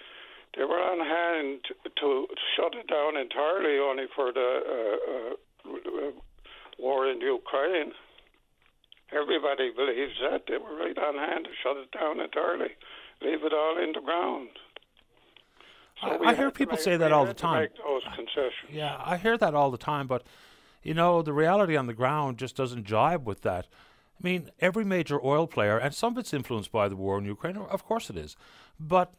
they 0.56 0.64
were 0.64 0.80
on 0.80 1.00
hand 1.00 1.64
to 2.00 2.26
shut 2.56 2.74
it 2.74 2.86
down 2.88 3.16
entirely, 3.16 3.78
only 3.78 4.06
for 4.14 4.32
the 4.32 4.50
uh, 4.68 5.70
uh, 5.70 6.10
war 6.78 7.08
in 7.10 7.20
Ukraine. 7.20 7.92
Everybody 9.12 9.70
believes 9.70 10.14
that 10.22 10.44
they 10.48 10.58
were 10.58 10.76
right 10.76 10.98
on 10.98 11.16
hand 11.16 11.44
to 11.44 11.50
shut 11.62 11.76
it 11.76 11.90
down 11.92 12.20
entirely 12.20 12.74
leave 13.24 13.44
it 13.44 13.52
all 13.52 13.78
in 13.82 13.92
the 13.92 14.00
ground. 14.00 14.48
So 16.00 16.24
I, 16.24 16.30
I 16.30 16.34
hear 16.34 16.50
people 16.50 16.76
make, 16.76 16.84
say 16.84 16.96
that 16.96 17.12
all 17.12 17.24
the 17.24 17.34
time. 17.34 17.68
Yeah, 18.70 19.00
I 19.04 19.16
hear 19.16 19.38
that 19.38 19.54
all 19.54 19.70
the 19.70 19.78
time, 19.78 20.06
but 20.06 20.24
you 20.85 20.94
know 20.94 21.23
the 21.23 21.33
reality 21.33 21.77
on 21.77 21.87
the 21.87 21.94
ground 21.94 22.38
just 22.38 22.55
doesn't 22.57 22.85
jibe 22.85 23.27
with 23.27 23.42
that. 23.42 23.66
I 24.18 24.23
mean, 24.23 24.51
every 24.61 24.85
major 24.85 25.18
oil 25.25 25.49
player, 25.49 25.77
and 25.77 25.92
some 25.92 26.12
of 26.12 26.18
it's 26.18 26.33
influenced 26.33 26.70
by 26.70 26.88
the 26.88 26.97
war 26.97 27.18
in 27.18 27.25
Ukraine, 27.25 27.57
of 27.57 27.85
course 27.85 28.11
it 28.11 28.16
is, 28.16 28.37
but 28.79 29.12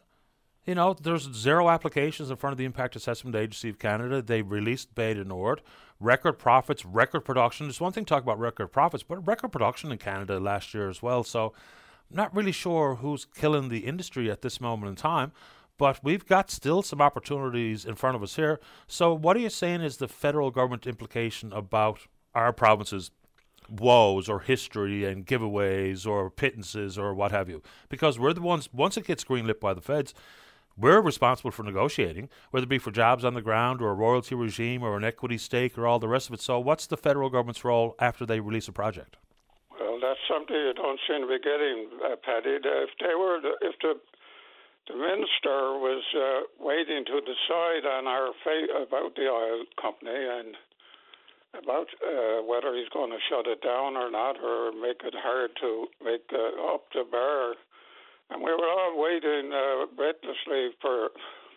you 0.66 0.74
know, 0.74 0.96
there's 1.00 1.32
zero 1.32 1.70
applications 1.70 2.32
in 2.32 2.38
front 2.38 2.54
of 2.54 2.58
the 2.58 2.66
Impact 2.66 2.96
Assessment 2.96 3.36
Agency 3.36 3.70
of 3.70 3.78
Canada. 3.78 4.22
They 4.22 4.42
released 4.42 4.96
du 4.96 5.24
Nord, 5.24 5.62
record 6.00 6.34
profits, 6.34 6.84
record 6.84 7.22
production. 7.22 7.68
There's 7.68 7.80
one 7.80 7.92
thing 7.92 8.06
to 8.06 8.10
talk 8.10 8.24
about 8.24 8.40
record 8.40 8.68
profits, 8.72 9.04
but 9.04 9.26
record 9.28 9.52
production 9.52 9.92
in 9.92 10.00
Canada 10.00 10.40
last 10.40 10.74
year 10.74 10.90
as 10.90 11.04
well. 11.04 11.24
So 11.24 11.54
I'm 12.10 12.18
not 12.18 12.36
really 12.36 12.52
sure 12.52 12.96
who's 12.96 13.26
killing 13.26 13.70
the 13.70 13.86
industry 13.86 14.32
at 14.32 14.42
this 14.42 14.60
moment 14.60 14.90
in 14.90 14.96
time, 14.96 15.34
but 15.78 16.00
we've 16.04 16.26
got 16.26 16.50
still 16.50 16.82
some 16.82 17.02
opportunities 17.02 17.86
in 17.86 17.96
front 17.96 18.16
of 18.16 18.24
us 18.24 18.36
here. 18.36 18.60
So, 18.88 19.14
what 19.14 19.36
are 19.36 19.42
you 19.42 19.50
saying 19.50 19.82
is 19.82 19.98
the 19.98 20.08
federal 20.08 20.52
government 20.52 20.88
implication 20.88 21.52
about 21.52 22.08
our 22.34 22.54
province's 22.54 23.12
woes 23.70 24.30
or 24.30 24.42
history 24.42 25.06
and 25.06 25.26
giveaways 25.26 26.06
or 26.06 26.30
pittances 26.30 26.98
or 26.98 27.14
what 27.14 27.32
have 27.32 27.50
you? 27.50 27.62
Because 27.90 28.20
we're 28.20 28.34
the 28.34 28.42
ones, 28.42 28.70
once 28.72 28.98
it 28.98 29.06
gets 29.06 29.24
greenlit 29.24 29.60
by 29.60 29.74
the 29.74 29.82
feds, 29.82 30.14
we're 30.78 31.02
responsible 31.02 31.52
for 31.52 31.64
negotiating, 31.64 32.30
whether 32.52 32.66
it 32.66 32.70
be 32.70 32.78
for 32.78 32.92
jobs 32.92 33.24
on 33.24 33.34
the 33.34 33.42
ground 33.42 33.82
or 33.82 33.92
a 33.92 33.94
royalty 33.94 34.36
regime 34.36 34.84
or 34.84 34.98
an 34.98 35.04
equity 35.04 35.38
stake 35.38 35.78
or 35.78 35.88
all 35.88 36.00
the 36.00 36.08
rest 36.08 36.28
of 36.28 36.34
it. 36.34 36.42
So, 36.42 36.60
what's 36.60 36.88
the 36.88 36.98
federal 36.98 37.30
government's 37.30 37.64
role 37.64 37.96
after 38.00 38.26
they 38.26 38.40
release 38.40 38.68
a 38.68 38.74
project? 38.74 39.18
Well, 39.80 40.00
that's 40.02 40.20
something 40.28 40.56
you 40.56 40.74
don't 40.74 41.00
seem 41.08 41.22
to 41.22 41.28
be 41.28 41.40
getting, 41.40 41.88
uh. 42.04 42.16
If 42.28 42.90
they 43.00 43.16
were, 43.16 43.40
if 43.62 43.76
the 43.82 44.00
the 44.88 44.96
minister 44.96 45.82
was 45.82 46.04
uh, 46.14 46.42
waiting 46.60 47.06
to 47.06 47.18
decide 47.22 47.86
on 47.90 48.06
our 48.06 48.30
fate 48.44 48.70
about 48.70 49.16
the 49.16 49.28
oil 49.28 49.66
company 49.82 50.14
and 50.14 50.56
about 51.58 51.88
uh, 52.04 52.44
whether 52.44 52.76
he's 52.76 52.90
going 52.94 53.10
to 53.12 53.18
shut 53.30 53.48
it 53.48 53.62
down 53.64 53.96
or 53.96 54.12
not, 54.12 54.36
or 54.44 54.72
make 54.72 55.02
it 55.04 55.16
hard 55.18 55.52
to 55.62 55.88
make 56.04 56.28
uh, 56.34 56.74
up 56.74 56.86
the 56.94 57.04
bar. 57.10 57.56
And 58.30 58.42
we 58.42 58.52
were 58.52 58.70
all 58.70 59.02
waiting 59.02 59.54
uh, 59.54 59.86
breathlessly 59.96 60.76
for 60.82 61.10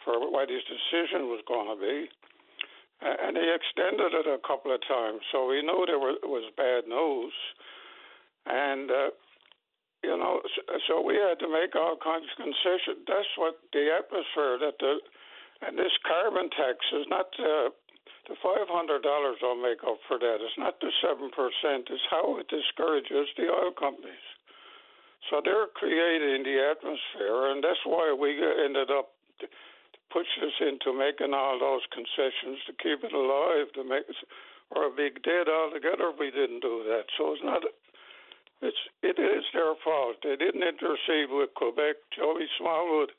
for 0.05 0.31
what 0.31 0.49
his 0.49 0.63
decision 0.65 1.29
was 1.29 1.43
going 1.47 1.69
to 1.69 1.77
be. 1.77 2.09
and 3.03 3.37
he 3.37 3.45
extended 3.53 4.15
it 4.15 4.27
a 4.27 4.41
couple 4.47 4.73
of 4.73 4.81
times. 4.89 5.21
So 5.33 5.47
we 5.47 5.61
knew 5.61 5.85
there 5.87 5.99
was, 5.99 6.19
was 6.25 6.51
bad 6.57 6.89
news, 6.89 7.35
and 8.47 8.91
uh, 8.91 9.11
you 10.03 10.15
know, 10.15 10.41
so, 10.87 11.03
we 11.03 11.19
had 11.19 11.43
to 11.43 11.51
make 11.51 11.75
all 11.75 11.99
kinds 11.99 12.27
of 12.31 12.39
concessions. 12.39 13.03
That's 13.07 13.33
what 13.35 13.59
the 13.75 13.91
atmosphere 13.91 14.59
that 14.63 14.79
the 14.79 15.03
and 15.59 15.75
this 15.75 15.91
carbon 16.07 16.47
tax 16.55 16.79
is 16.95 17.03
not 17.11 17.35
uh, 17.35 17.75
the 18.31 18.39
five 18.39 18.71
hundred 18.71 19.03
dollars. 19.03 19.43
I'll 19.43 19.59
make 19.59 19.83
up 19.83 19.99
for 20.07 20.19
that. 20.23 20.39
It's 20.39 20.55
not 20.55 20.79
the 20.79 20.95
seven 21.03 21.35
percent. 21.35 21.91
It's 21.91 22.07
how 22.11 22.39
it 22.39 22.47
discourages 22.47 23.27
the 23.35 23.51
oil 23.51 23.75
companies. 23.75 24.23
So 25.27 25.43
they're 25.43 25.67
creating 25.75 26.47
the 26.47 26.63
atmosphere, 26.63 27.51
and 27.51 27.59
that's 27.59 27.83
why 27.83 28.15
we 28.15 28.39
ended 28.39 28.95
up 28.95 29.11
push 30.15 30.31
us 30.41 30.57
into 30.63 30.97
making 30.97 31.35
all 31.35 31.59
those 31.59 31.85
concessions 31.93 32.63
to 32.65 32.73
keep 32.81 33.05
it 33.05 33.13
alive, 33.13 33.69
to 33.75 33.85
make 33.85 34.09
or 34.71 34.89
be 34.95 35.11
dead 35.25 35.49
altogether 35.49 36.13
if 36.13 36.21
we 36.21 36.31
didn't 36.31 36.61
do 36.61 36.85
that. 36.89 37.09
So 37.17 37.33
it's 37.33 37.45
not. 37.45 37.65
It's 38.61 38.83
it 39.03 39.19
is 39.19 39.45
their 39.55 39.75
fault. 39.85 40.17
They 40.23 40.37
didn't 40.37 40.63
intercede 40.63 41.31
with 41.31 41.55
Quebec. 41.55 41.97
Joey 42.17 42.47
Smallwood 42.59 43.13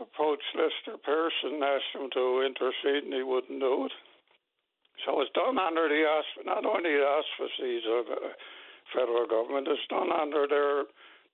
approached 0.00 0.52
Lester 0.54 0.98
Pearson, 1.00 1.62
asked 1.62 1.94
him 1.94 2.10
to 2.12 2.42
intercede, 2.44 3.04
and 3.04 3.14
he 3.14 3.22
wouldn't 3.22 3.60
do 3.60 3.86
it. 3.86 3.92
So 5.04 5.20
it's 5.20 5.32
done 5.32 5.58
under 5.58 5.88
the 5.88 6.04
not 6.44 6.66
only 6.66 6.92
the 6.92 7.06
auspices 7.06 7.84
of 7.88 8.06
the 8.06 8.36
federal 8.94 9.26
government, 9.26 9.68
it's 9.68 9.86
done 9.88 10.12
under 10.12 10.46
their 10.46 10.84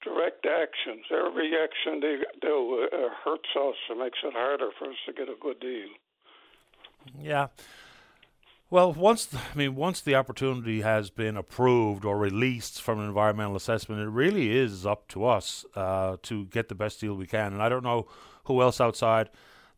direct 0.05 0.47
actions. 0.47 1.05
Every 1.11 1.53
action 1.59 2.01
they 2.01 2.17
do 2.41 2.89
uh, 2.93 3.09
hurts 3.25 3.51
us 3.59 3.77
and 3.91 3.99
makes 3.99 4.19
it 4.23 4.33
harder 4.33 4.71
for 4.79 4.91
us 4.91 4.97
to 5.07 5.13
get 5.13 5.29
a 5.29 5.35
good 5.41 5.61
deal. 5.61 5.89
Yeah. 7.19 7.49
Well, 8.71 8.93
once 8.93 9.25
the, 9.25 9.39
I 9.39 9.57
mean, 9.57 9.77
once 9.77 10.03
the 10.03 10.15
opportunity 10.15 10.83
has 10.83 11.09
been 11.09 11.39
approved 11.39 12.05
or 12.05 12.19
released 12.19 12.83
from 12.83 13.01
an 13.01 13.07
environmental 13.07 13.57
assessment, 13.57 14.03
it 14.03 14.09
really 14.09 14.55
is 14.55 14.85
up 14.85 15.09
to 15.09 15.25
us 15.25 15.65
uh, 15.75 16.19
to 16.25 16.45
get 16.47 16.69
the 16.69 16.75
best 16.75 17.01
deal 17.01 17.15
we 17.15 17.27
can. 17.27 17.55
And 17.55 17.63
I 17.63 17.71
don't 17.71 17.83
know 17.83 18.07
who 18.45 18.61
else 18.61 18.79
outside 18.79 19.31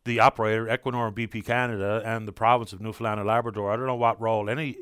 the 0.03 0.19
operator, 0.19 0.65
Equinor 0.65 1.07
and 1.07 1.15
BP 1.15 1.45
Canada, 1.45 2.01
and 2.03 2.27
the 2.27 2.33
province 2.33 2.73
of 2.73 2.81
Newfoundland 2.81 3.21
and 3.21 3.27
Labrador. 3.27 3.71
I 3.71 3.77
don't 3.77 3.87
know 3.87 3.95
what 3.95 4.19
role 4.19 4.49
any 4.49 4.79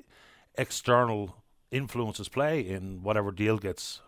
external 0.57 1.35
influences 1.69 2.29
play 2.29 2.61
in 2.61 3.03
whatever 3.03 3.31
deal 3.31 3.59
gets 3.59 4.01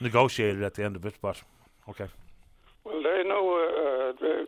negotiated 0.00 0.62
at 0.62 0.74
the 0.74 0.84
end 0.84 0.96
of 0.96 1.06
it, 1.06 1.14
but 1.22 1.40
okay. 1.88 2.08
Well, 2.84 3.02
they 3.02 3.22
know 3.26 3.54
uh, 3.54 3.87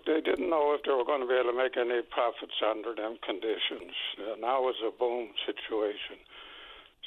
they, 0.07 0.21
didn't 0.21 0.51
know 0.51 0.75
if 0.75 0.83
they 0.85 0.93
were 0.93 1.05
going 1.05 1.21
to 1.21 1.29
be 1.29 1.35
able 1.35 1.53
to 1.53 1.57
make 1.57 1.77
any 1.77 2.03
profits 2.03 2.57
under 2.65 2.95
them 2.95 3.19
conditions. 3.25 3.95
Uh, 4.19 4.37
now 4.41 4.69
it's 4.69 4.81
a 4.81 4.93
boom 4.93 5.31
situation. 5.47 6.21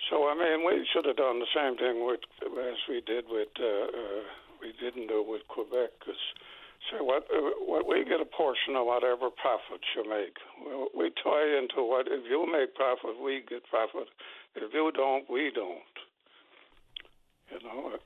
So 0.10 0.28
I 0.28 0.36
mean, 0.36 0.66
we 0.66 0.86
should 0.92 1.06
have 1.06 1.18
done 1.18 1.40
the 1.40 1.52
same 1.56 1.78
thing 1.78 2.06
with 2.06 2.22
as 2.44 2.80
we 2.90 3.02
did 3.02 3.26
with 3.30 3.54
uh, 3.60 3.66
uh, 3.66 4.24
we 4.60 4.74
didn't 4.80 5.08
do 5.08 5.24
with 5.24 5.48
Quebec. 5.48 5.96
Cause, 6.04 6.24
so 6.92 7.04
what 7.04 7.24
uh, 7.32 7.56
what 7.64 7.88
we 7.88 8.04
get 8.04 8.20
a 8.20 8.26
portion 8.26 8.76
of 8.76 8.86
whatever 8.86 9.30
profits 9.32 9.88
you 9.96 10.04
make. 10.04 10.36
We, 10.60 11.06
we 11.06 11.06
tie 11.24 11.58
into 11.58 11.88
what 11.88 12.08
if 12.12 12.28
you 12.28 12.46
make 12.52 12.76
profit, 12.76 13.16
we 13.22 13.44
get 13.48 13.64
profit. 13.70 14.12
If 14.56 14.74
you 14.74 14.92
don't, 14.92 15.30
we 15.30 15.52
don't. 15.56 15.96
You 17.52 17.60
know. 17.64 17.98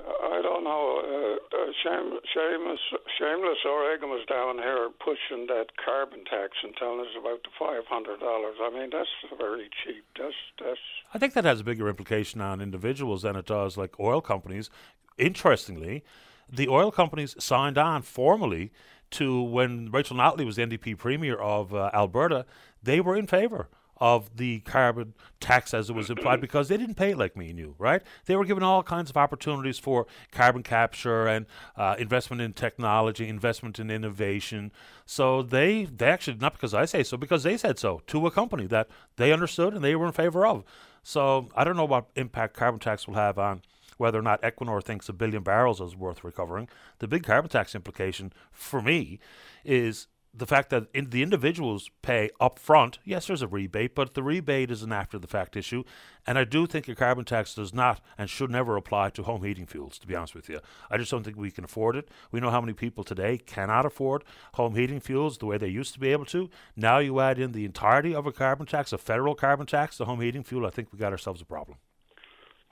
I 0.00 0.42
don't 0.42 0.64
know. 0.64 1.00
Uh, 1.00 1.56
uh, 1.56 1.72
shame, 1.82 2.18
shameless, 2.34 2.80
shameless 3.18 3.58
O'Regan 3.64 4.10
was 4.10 4.26
down 4.28 4.58
here 4.58 4.88
pushing 5.02 5.46
that 5.46 5.76
carbon 5.82 6.24
tax 6.24 6.52
and 6.62 6.74
telling 6.76 7.00
us 7.00 7.14
about 7.18 7.42
the 7.42 7.50
five 7.58 7.86
hundred 7.88 8.20
dollars. 8.20 8.56
I 8.60 8.70
mean, 8.70 8.90
that's 8.90 9.08
very 9.38 9.70
cheap. 9.84 10.04
That's 10.18 10.34
that's. 10.62 10.80
I 11.14 11.18
think 11.18 11.34
that 11.34 11.44
has 11.44 11.60
a 11.60 11.64
bigger 11.64 11.88
implication 11.88 12.40
on 12.40 12.60
individuals 12.60 13.22
than 13.22 13.36
it 13.36 13.46
does 13.46 13.76
like 13.76 13.98
oil 13.98 14.20
companies. 14.20 14.70
Interestingly, 15.18 16.04
the 16.50 16.68
oil 16.68 16.90
companies 16.90 17.34
signed 17.38 17.78
on 17.78 18.02
formally 18.02 18.72
to 19.12 19.40
when 19.40 19.90
Rachel 19.90 20.16
Notley 20.16 20.44
was 20.44 20.56
the 20.56 20.62
NDP 20.62 20.98
premier 20.98 21.36
of 21.36 21.74
uh, 21.74 21.90
Alberta. 21.94 22.44
They 22.82 23.00
were 23.00 23.16
in 23.16 23.26
favour 23.26 23.68
of 23.98 24.36
the 24.36 24.60
carbon 24.60 25.14
tax 25.40 25.72
as 25.72 25.90
it 25.90 25.94
was 25.94 26.10
implied 26.10 26.40
because 26.40 26.68
they 26.68 26.76
didn't 26.76 26.96
pay 26.96 27.12
it 27.12 27.18
like 27.18 27.36
me 27.36 27.50
and 27.50 27.58
you, 27.58 27.74
right? 27.78 28.02
They 28.26 28.36
were 28.36 28.44
given 28.44 28.62
all 28.62 28.82
kinds 28.82 29.10
of 29.10 29.16
opportunities 29.16 29.78
for 29.78 30.06
carbon 30.32 30.62
capture 30.62 31.26
and 31.26 31.46
uh, 31.76 31.96
investment 31.98 32.42
in 32.42 32.52
technology, 32.52 33.28
investment 33.28 33.78
in 33.78 33.90
innovation. 33.90 34.72
So 35.04 35.42
they 35.42 35.84
they 35.84 36.06
actually 36.06 36.38
not 36.38 36.52
because 36.52 36.74
I 36.74 36.84
say 36.84 37.02
so, 37.02 37.16
because 37.16 37.42
they 37.42 37.56
said 37.56 37.78
so 37.78 38.02
to 38.08 38.26
a 38.26 38.30
company 38.30 38.66
that 38.66 38.88
they 39.16 39.32
understood 39.32 39.74
and 39.74 39.82
they 39.82 39.96
were 39.96 40.06
in 40.06 40.12
favor 40.12 40.46
of. 40.46 40.64
So 41.02 41.48
I 41.54 41.64
don't 41.64 41.76
know 41.76 41.84
what 41.84 42.06
impact 42.16 42.54
carbon 42.54 42.80
tax 42.80 43.06
will 43.06 43.14
have 43.14 43.38
on 43.38 43.62
whether 43.96 44.18
or 44.18 44.22
not 44.22 44.42
Equinor 44.42 44.82
thinks 44.82 45.08
a 45.08 45.12
billion 45.12 45.42
barrels 45.42 45.80
is 45.80 45.96
worth 45.96 46.22
recovering. 46.22 46.68
The 46.98 47.08
big 47.08 47.22
carbon 47.24 47.50
tax 47.50 47.74
implication 47.74 48.32
for 48.52 48.82
me 48.82 49.18
is 49.64 50.06
the 50.36 50.46
fact 50.46 50.70
that 50.70 50.86
in 50.92 51.10
the 51.10 51.22
individuals 51.22 51.90
pay 52.02 52.28
up 52.40 52.58
front, 52.58 52.98
yes, 53.04 53.26
there's 53.26 53.42
a 53.42 53.48
rebate, 53.48 53.94
but 53.94 54.14
the 54.14 54.22
rebate 54.22 54.70
is 54.70 54.82
an 54.82 54.92
after 54.92 55.18
the 55.18 55.26
fact 55.26 55.56
issue. 55.56 55.82
And 56.26 56.38
I 56.38 56.44
do 56.44 56.66
think 56.66 56.88
a 56.88 56.94
carbon 56.94 57.24
tax 57.24 57.54
does 57.54 57.72
not 57.72 58.00
and 58.18 58.28
should 58.28 58.50
never 58.50 58.76
apply 58.76 59.10
to 59.10 59.22
home 59.22 59.44
heating 59.44 59.66
fuels, 59.66 59.98
to 59.98 60.06
be 60.06 60.14
honest 60.14 60.34
with 60.34 60.48
you. 60.48 60.60
I 60.90 60.98
just 60.98 61.10
don't 61.10 61.24
think 61.24 61.36
we 61.36 61.50
can 61.50 61.64
afford 61.64 61.96
it. 61.96 62.08
We 62.30 62.40
know 62.40 62.50
how 62.50 62.60
many 62.60 62.74
people 62.74 63.02
today 63.02 63.38
cannot 63.38 63.86
afford 63.86 64.24
home 64.54 64.74
heating 64.74 65.00
fuels 65.00 65.38
the 65.38 65.46
way 65.46 65.56
they 65.56 65.68
used 65.68 65.94
to 65.94 66.00
be 66.00 66.12
able 66.12 66.26
to. 66.26 66.50
Now 66.76 66.98
you 66.98 67.18
add 67.20 67.38
in 67.38 67.52
the 67.52 67.64
entirety 67.64 68.14
of 68.14 68.26
a 68.26 68.32
carbon 68.32 68.66
tax, 68.66 68.92
a 68.92 68.98
federal 68.98 69.34
carbon 69.34 69.66
tax, 69.66 69.96
the 69.96 70.04
home 70.04 70.20
heating 70.20 70.44
fuel, 70.44 70.66
I 70.66 70.70
think 70.70 70.92
we 70.92 70.98
got 70.98 71.12
ourselves 71.12 71.40
a 71.40 71.46
problem. 71.46 71.78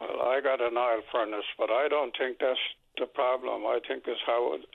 Well, 0.00 0.20
I 0.22 0.40
got 0.42 0.61
an 0.61 0.77
oil 0.77 1.00
furnace, 1.11 1.46
but 1.57 1.70
I 1.70 1.88
don't 1.88 2.14
think 2.18 2.38
that's 2.40 2.59
the 2.98 3.07
problem. 3.07 3.64
I 3.64 3.79
think 3.87 4.05
it's 4.07 4.20
how 4.27 4.55
it 4.55 4.66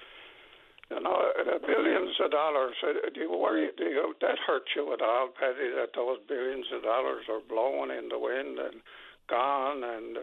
you 0.89 0.99
know, 1.01 1.31
uh, 1.37 1.59
billions 1.65 2.15
of 2.23 2.31
dollars. 2.31 2.75
Uh, 2.81 3.09
do 3.13 3.21
you 3.21 3.31
worry? 3.31 3.69
Do 3.77 3.83
you, 3.83 4.13
that 4.21 4.37
hurts 4.45 4.73
you 4.75 4.91
at 4.93 5.01
all, 5.01 5.29
Paddy? 5.29 5.69
That 5.75 5.93
those 5.95 6.17
billions 6.27 6.65
of 6.73 6.83
dollars 6.83 7.25
are 7.29 7.41
blowing 7.47 7.91
in 7.91 8.09
the 8.09 8.17
wind 8.17 8.57
and 8.57 8.81
gone, 9.29 9.83
and 9.83 10.17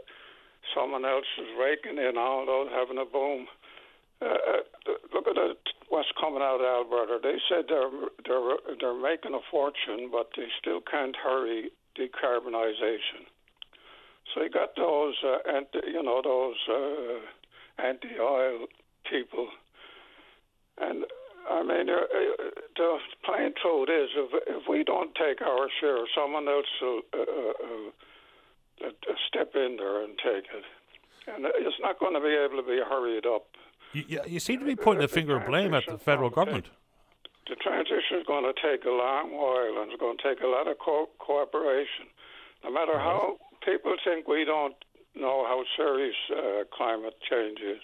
someone 0.75 1.05
else 1.05 1.27
is 1.39 1.47
raking 1.59 1.99
in 1.99 2.19
all 2.19 2.45
those, 2.47 2.69
having 2.75 2.99
a 2.99 3.07
boom. 3.07 3.47
Uh, 4.21 4.27
uh 4.27 4.93
look 5.15 5.29
at 5.29 5.35
the, 5.35 5.55
what's 5.89 6.09
coming 6.19 6.43
out 6.43 6.59
of 6.59 6.67
Alberta. 6.67 7.19
They 7.23 7.39
said 7.49 7.67
they're 7.69 7.91
they're 8.27 8.77
they're 8.81 9.01
making 9.01 9.35
a 9.35 9.45
fortune, 9.51 10.11
but 10.11 10.31
they 10.37 10.49
still 10.59 10.81
can't 10.81 11.15
hurry 11.15 11.71
decarbonization. 11.97 13.31
So 14.35 14.43
you 14.43 14.51
got 14.51 14.75
those, 14.77 15.15
uh, 15.25 15.39
anti, 15.49 15.79
you 15.87 16.03
know, 16.03 16.21
those 16.23 16.57
uh, 16.69 17.83
anti-oil 17.87 18.67
people 19.09 19.49
and 20.79 21.05
I 21.51 21.63
mean, 21.63 21.89
uh, 21.89 21.95
uh, 21.95 22.51
the 22.77 22.99
plain 23.25 23.53
truth 23.61 23.89
is, 23.89 24.11
if 24.17 24.31
if 24.47 24.63
we 24.69 24.85
don't 24.85 25.15
take 25.15 25.41
our 25.43 25.69
share, 25.81 25.99
someone 26.15 26.49
else 26.49 26.67
will 26.81 27.01
uh, 27.15 27.19
uh, 27.19 28.87
uh, 28.89 29.15
step 29.29 29.53
in 29.55 29.77
there 29.79 30.03
and 30.03 30.19
take 30.19 30.45
it, 30.51 30.65
and 31.29 31.47
it's 31.47 31.81
not 31.81 32.01
going 32.01 32.15
to 32.15 32.21
be 32.21 32.35
able 32.35 32.63
to 32.63 32.67
be 32.67 32.81
hurried 32.83 33.27
up. 33.27 33.47
You, 33.93 34.21
you 34.27 34.41
seem 34.41 34.61
to 34.61 34.67
be 34.67 34.77
pointing 34.77 35.03
the 35.03 35.09
finger 35.09 35.37
of 35.37 35.47
blame 35.47 35.73
at 35.73 35.87
the 35.87 35.99
federal 35.99 36.31
government. 36.31 36.65
Take, 36.65 37.57
the 37.57 37.57
transition 37.63 38.19
is 38.19 38.27
going 38.27 38.45
to 38.45 38.55
take 38.61 38.85
a 38.85 38.91
long 38.91 39.31
while, 39.33 39.83
and 39.83 39.91
it's 39.93 40.01
going 40.01 40.19
to 40.19 40.23
take 40.23 40.43
a 40.43 40.49
lot 40.49 40.67
of 40.67 40.79
co- 40.79 41.09
cooperation. 41.19 42.11
No 42.65 42.73
matter 42.73 42.93
right. 42.93 43.01
how 43.01 43.37
people 43.65 43.95
think 44.05 44.27
we 44.27 44.45
don't 44.45 44.75
know 45.15 45.47
how 45.47 45.63
serious 45.77 46.17
uh, 46.35 46.65
climate 46.75 47.15
change 47.31 47.61
is 47.61 47.81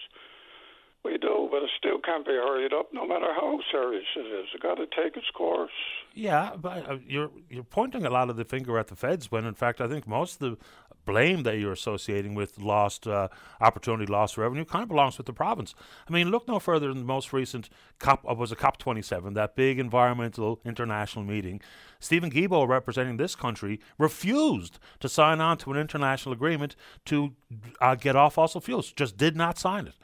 we 1.03 1.17
do, 1.17 1.49
but 1.51 1.63
it 1.63 1.69
still 1.77 1.99
can't 1.99 2.25
be 2.25 2.31
hurried 2.31 2.73
up, 2.73 2.93
no 2.93 3.05
matter 3.05 3.27
how 3.33 3.59
serious 3.71 4.05
it 4.15 4.21
is. 4.21 4.47
It's 4.53 4.61
got 4.63 4.75
to 4.75 4.85
take 4.85 5.17
its 5.17 5.29
course. 5.33 5.71
Yeah, 6.13 6.51
but 6.55 6.89
uh, 6.89 6.97
you're 7.07 7.31
you're 7.49 7.63
pointing 7.63 8.05
a 8.05 8.09
lot 8.09 8.29
of 8.29 8.37
the 8.37 8.45
finger 8.45 8.77
at 8.77 8.87
the 8.87 8.95
feds 8.95 9.31
when, 9.31 9.45
in 9.45 9.53
fact, 9.53 9.81
I 9.81 9.87
think 9.87 10.07
most 10.07 10.41
of 10.41 10.51
the 10.51 10.57
blame 11.05 11.43
that 11.43 11.57
you're 11.57 11.73
associating 11.73 12.33
with 12.33 12.57
lost 12.59 13.07
uh, 13.07 13.27
opportunity, 13.59 14.11
lost 14.11 14.37
revenue, 14.37 14.65
kind 14.65 14.83
of 14.83 14.89
belongs 14.89 15.17
with 15.17 15.27
the 15.27 15.33
province. 15.33 15.75
I 16.07 16.13
mean, 16.13 16.29
look 16.29 16.47
no 16.47 16.59
further 16.59 16.87
than 16.87 16.99
the 16.99 17.05
most 17.05 17.33
recent 17.33 17.69
COP 17.99 18.25
uh, 18.29 18.33
was 18.33 18.51
a 18.51 18.55
COP 18.55 18.77
27, 18.77 19.33
that 19.33 19.55
big 19.55 19.79
environmental 19.79 20.61
international 20.65 21.25
meeting. 21.25 21.61
Stephen 21.99 22.31
Guilbeault, 22.31 22.67
representing 22.67 23.17
this 23.17 23.35
country, 23.35 23.79
refused 23.97 24.79
to 24.99 25.09
sign 25.09 25.41
on 25.41 25.57
to 25.57 25.71
an 25.71 25.77
international 25.77 26.33
agreement 26.33 26.75
to 27.05 27.33
uh, 27.81 27.95
get 27.95 28.15
off 28.15 28.35
fossil 28.35 28.61
fuels. 28.61 28.91
Just 28.91 29.17
did 29.17 29.35
not 29.35 29.57
sign 29.57 29.87
it. 29.87 29.95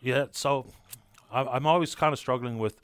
Yeah, 0.00 0.26
so 0.30 0.66
I'm 1.30 1.66
always 1.66 1.94
kind 1.94 2.12
of 2.12 2.18
struggling 2.18 2.58
with, 2.58 2.80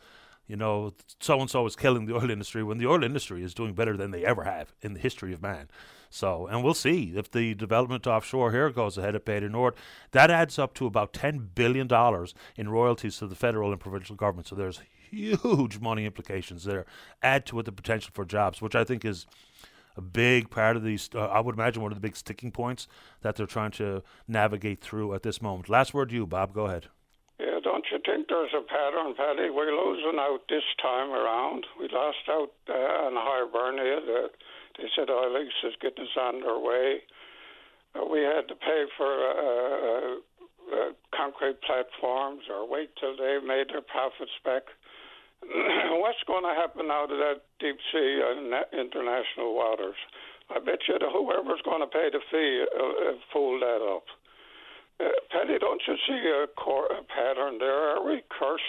you 0.47 0.57
know, 0.57 0.93
so 1.21 1.41
and 1.41 1.49
so 1.49 1.65
is 1.67 1.77
killing 1.77 2.07
the 2.07 2.15
oil 2.15 2.31
industry 2.31 2.63
when 2.63 2.79
the 2.79 2.87
oil 2.87 3.03
industry 3.03 3.43
is 3.43 3.55
doing 3.55 3.73
better 3.75 3.97
than 3.97 4.11
they 4.11 4.25
ever 4.25 4.45
have 4.45 4.75
in 4.83 4.95
the 4.95 5.01
history 5.01 5.33
of 5.33 5.41
man. 5.41 5.69
So, 6.11 6.47
and 6.47 6.63
we'll 6.63 6.75
see 6.75 7.15
if 7.17 7.31
the 7.31 7.55
development 7.55 8.07
offshore 8.07 8.53
here 8.53 8.71
goes 8.71 8.97
ahead 8.97 9.17
at 9.17 9.25
Bay 9.25 9.41
du 9.41 9.49
Nord. 9.49 9.75
That 10.13 10.31
adds 10.31 10.59
up 10.59 10.75
to 10.75 10.87
about 10.87 11.13
$10 11.13 11.49
billion 11.55 11.89
in 12.57 12.69
royalties 12.69 13.19
to 13.19 13.27
the 13.27 13.35
federal 13.35 13.73
and 13.73 13.81
provincial 13.81 14.15
government. 14.15 14.47
So 14.47 14.55
there's 14.55 14.81
huge 15.11 15.81
money 15.81 16.05
implications 16.05 16.65
there. 16.65 16.87
Add 17.23 17.47
to 17.47 17.59
it 17.59 17.65
the 17.65 17.73
potential 17.73 18.11
for 18.15 18.25
jobs, 18.25 18.63
which 18.63 18.77
I 18.77 18.85
think 18.85 19.05
is 19.05 19.27
a 19.97 20.01
big 20.01 20.51
part 20.51 20.77
of 20.77 20.85
these. 20.85 21.09
Uh, 21.13 21.27
I 21.27 21.41
would 21.41 21.57
imagine 21.57 21.83
one 21.83 21.91
of 21.91 21.97
the 21.97 22.07
big 22.07 22.17
sticking 22.17 22.53
points 22.53 22.87
that 23.23 23.35
they're 23.35 23.47
trying 23.47 23.71
to 23.73 24.03
navigate 24.29 24.81
through 24.81 25.15
at 25.15 25.23
this 25.23 25.43
moment. 25.43 25.69
Last 25.69 25.95
word 25.95 26.11
to 26.11 26.15
you, 26.15 26.27
Bob. 26.27 26.53
Go 26.53 26.67
ahead. 26.67 26.87
Yeah, 27.39 27.59
don't 27.63 27.85
you 27.91 27.99
think 28.07 28.29
there's 28.29 28.55
a 28.55 28.63
pattern, 28.63 29.15
Paddy? 29.19 29.51
We're 29.51 29.75
losing 29.75 30.19
out 30.19 30.47
this 30.49 30.63
time 30.81 31.11
around. 31.11 31.67
We 31.81 31.89
lost 31.91 32.23
out 32.31 32.53
uh, 32.71 33.11
on 33.11 33.15
Hibernia. 33.19 34.01
The, 34.07 34.31
they 34.79 34.87
said 34.95 35.11
oil 35.11 35.35
is 35.35 35.75
getting 35.83 36.05
us 36.05 36.17
on 36.17 36.41
their 36.41 36.59
way. 36.59 37.03
Uh, 37.95 38.07
we 38.07 38.21
had 38.21 38.47
to 38.49 38.55
pay 38.55 38.85
for 38.97 39.11
uh, 39.11 39.35
uh, 39.35 40.15
uh 40.65 40.91
concrete 41.15 41.61
platforms 41.63 42.43
or 42.51 42.69
wait 42.69 42.91
till 42.99 43.17
they 43.17 43.39
made 43.45 43.71
their 43.71 43.83
profits 43.83 44.35
back. 44.45 44.63
what's 46.01 46.23
going 46.27 46.45
to 46.45 46.55
happen 46.55 46.91
out 46.91 47.11
of 47.11 47.19
that 47.19 47.43
deep 47.61 47.77
sea 47.93 48.23
and 48.23 48.55
international 48.73 49.55
waters? 49.55 49.99
I 50.51 50.59
bet 50.61 50.87
you 50.89 50.99
that 50.99 51.13
whoever's 51.13 51.63
going 51.65 51.81
to 51.81 51.91
pay 51.91 52.09
the 52.13 52.21
fee 52.31 52.65
uh, 52.65 53.11
uh, 53.11 53.17
fool 53.33 53.61
that 53.61 53.83
up. 53.83 54.05
Uh, 55.01 55.09
Paddy, 55.31 55.59
don't 55.59 55.83
you 55.87 55.97
see 56.07 56.31
a, 56.31 56.47
cor- 56.61 56.87
a 56.87 57.03
pattern 57.03 57.59
there? 57.59 57.97
Are 57.97 58.05
we 58.05 58.23
cursed, 58.29 58.63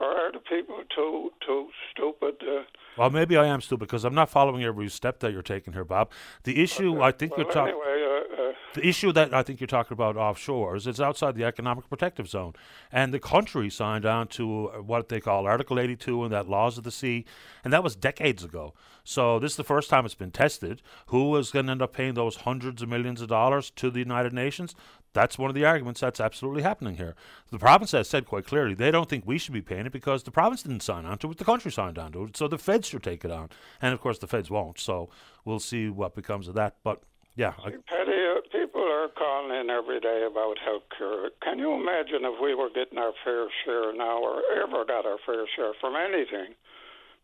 or 0.00 0.06
are 0.08 0.32
the 0.32 0.38
people 0.38 0.82
too 0.94 1.30
too 1.46 1.68
stupid? 1.90 2.36
Uh, 2.42 2.62
well, 2.96 3.10
maybe 3.10 3.36
I 3.36 3.46
am 3.46 3.60
stupid 3.60 3.86
because 3.86 4.04
I'm 4.04 4.14
not 4.14 4.30
following 4.30 4.64
every 4.64 4.88
step 4.88 5.20
that 5.20 5.32
you're 5.32 5.42
taking 5.42 5.72
here, 5.72 5.84
Bob. 5.84 6.10
The 6.44 6.62
issue 6.62 6.96
okay. 6.96 7.04
I 7.04 7.12
think 7.12 7.36
well, 7.36 7.44
you're 7.44 7.52
talking. 7.52 7.74
Anyway, 7.74 8.04
uh, 8.04 8.42
uh, 8.42 8.52
the 8.74 8.86
issue 8.86 9.12
that 9.12 9.34
I 9.34 9.42
think 9.42 9.60
you're 9.60 9.66
talking 9.66 9.92
about 9.92 10.16
offshore 10.16 10.76
is 10.76 10.86
it's 10.86 11.00
outside 11.00 11.34
the 11.34 11.44
economic 11.44 11.88
protective 11.88 12.28
zone, 12.28 12.54
and 12.90 13.12
the 13.12 13.18
country 13.18 13.68
signed 13.68 14.06
on 14.06 14.28
to 14.28 14.68
uh, 14.68 14.82
what 14.82 15.08
they 15.08 15.20
call 15.20 15.46
Article 15.46 15.78
82 15.78 16.24
and 16.24 16.32
that 16.32 16.48
laws 16.48 16.78
of 16.78 16.84
the 16.84 16.90
sea, 16.90 17.24
and 17.64 17.72
that 17.72 17.84
was 17.84 17.96
decades 17.96 18.44
ago. 18.44 18.74
So 19.02 19.38
this 19.38 19.52
is 19.52 19.56
the 19.56 19.64
first 19.64 19.90
time 19.90 20.04
it's 20.04 20.14
been 20.14 20.30
tested. 20.30 20.82
Who 21.06 21.34
is 21.36 21.50
going 21.50 21.66
to 21.66 21.72
end 21.72 21.82
up 21.82 21.92
paying 21.92 22.14
those 22.14 22.36
hundreds 22.36 22.82
of 22.82 22.88
millions 22.88 23.20
of 23.20 23.28
dollars 23.28 23.70
to 23.70 23.90
the 23.90 23.98
United 23.98 24.32
Nations? 24.32 24.74
That's 25.12 25.38
one 25.38 25.50
of 25.50 25.54
the 25.54 25.64
arguments 25.64 26.00
that's 26.00 26.20
absolutely 26.20 26.62
happening 26.62 26.96
here. 26.96 27.16
The 27.50 27.58
province 27.58 27.92
has 27.92 28.08
said 28.08 28.26
quite 28.26 28.46
clearly 28.46 28.74
they 28.74 28.90
don't 28.90 29.08
think 29.08 29.26
we 29.26 29.38
should 29.38 29.54
be 29.54 29.62
paying 29.62 29.86
it 29.86 29.92
because 29.92 30.22
the 30.22 30.30
province 30.30 30.62
didn't 30.62 30.82
sign 30.82 31.04
on 31.04 31.18
to 31.18 31.30
it, 31.30 31.38
the 31.38 31.44
country 31.44 31.72
signed 31.72 31.98
on 31.98 32.12
to 32.12 32.24
it. 32.24 32.36
So 32.36 32.46
the 32.46 32.58
feds 32.58 32.88
should 32.88 33.02
take 33.02 33.24
it 33.24 33.30
on. 33.30 33.50
And 33.82 33.92
of 33.92 34.00
course, 34.00 34.18
the 34.18 34.28
feds 34.28 34.50
won't. 34.50 34.78
So 34.78 35.10
we'll 35.44 35.58
see 35.58 35.88
what 35.88 36.14
becomes 36.14 36.46
of 36.46 36.54
that. 36.54 36.76
But 36.84 37.02
yeah. 37.36 37.54
I, 37.58 37.70
Paddy, 37.88 38.12
uh, 38.12 38.40
people 38.52 38.82
are 38.82 39.08
calling 39.08 39.58
in 39.58 39.70
every 39.70 40.00
day 40.00 40.26
about 40.30 40.58
health 40.58 40.86
care. 40.96 41.30
Can 41.42 41.58
you 41.58 41.72
imagine 41.74 42.22
if 42.22 42.40
we 42.40 42.54
were 42.54 42.70
getting 42.70 42.98
our 42.98 43.12
fair 43.24 43.46
share 43.64 43.94
now 43.94 44.18
or 44.18 44.42
ever 44.62 44.84
got 44.84 45.06
our 45.06 45.18
fair 45.26 45.46
share 45.56 45.72
from 45.80 45.96
anything? 45.96 46.54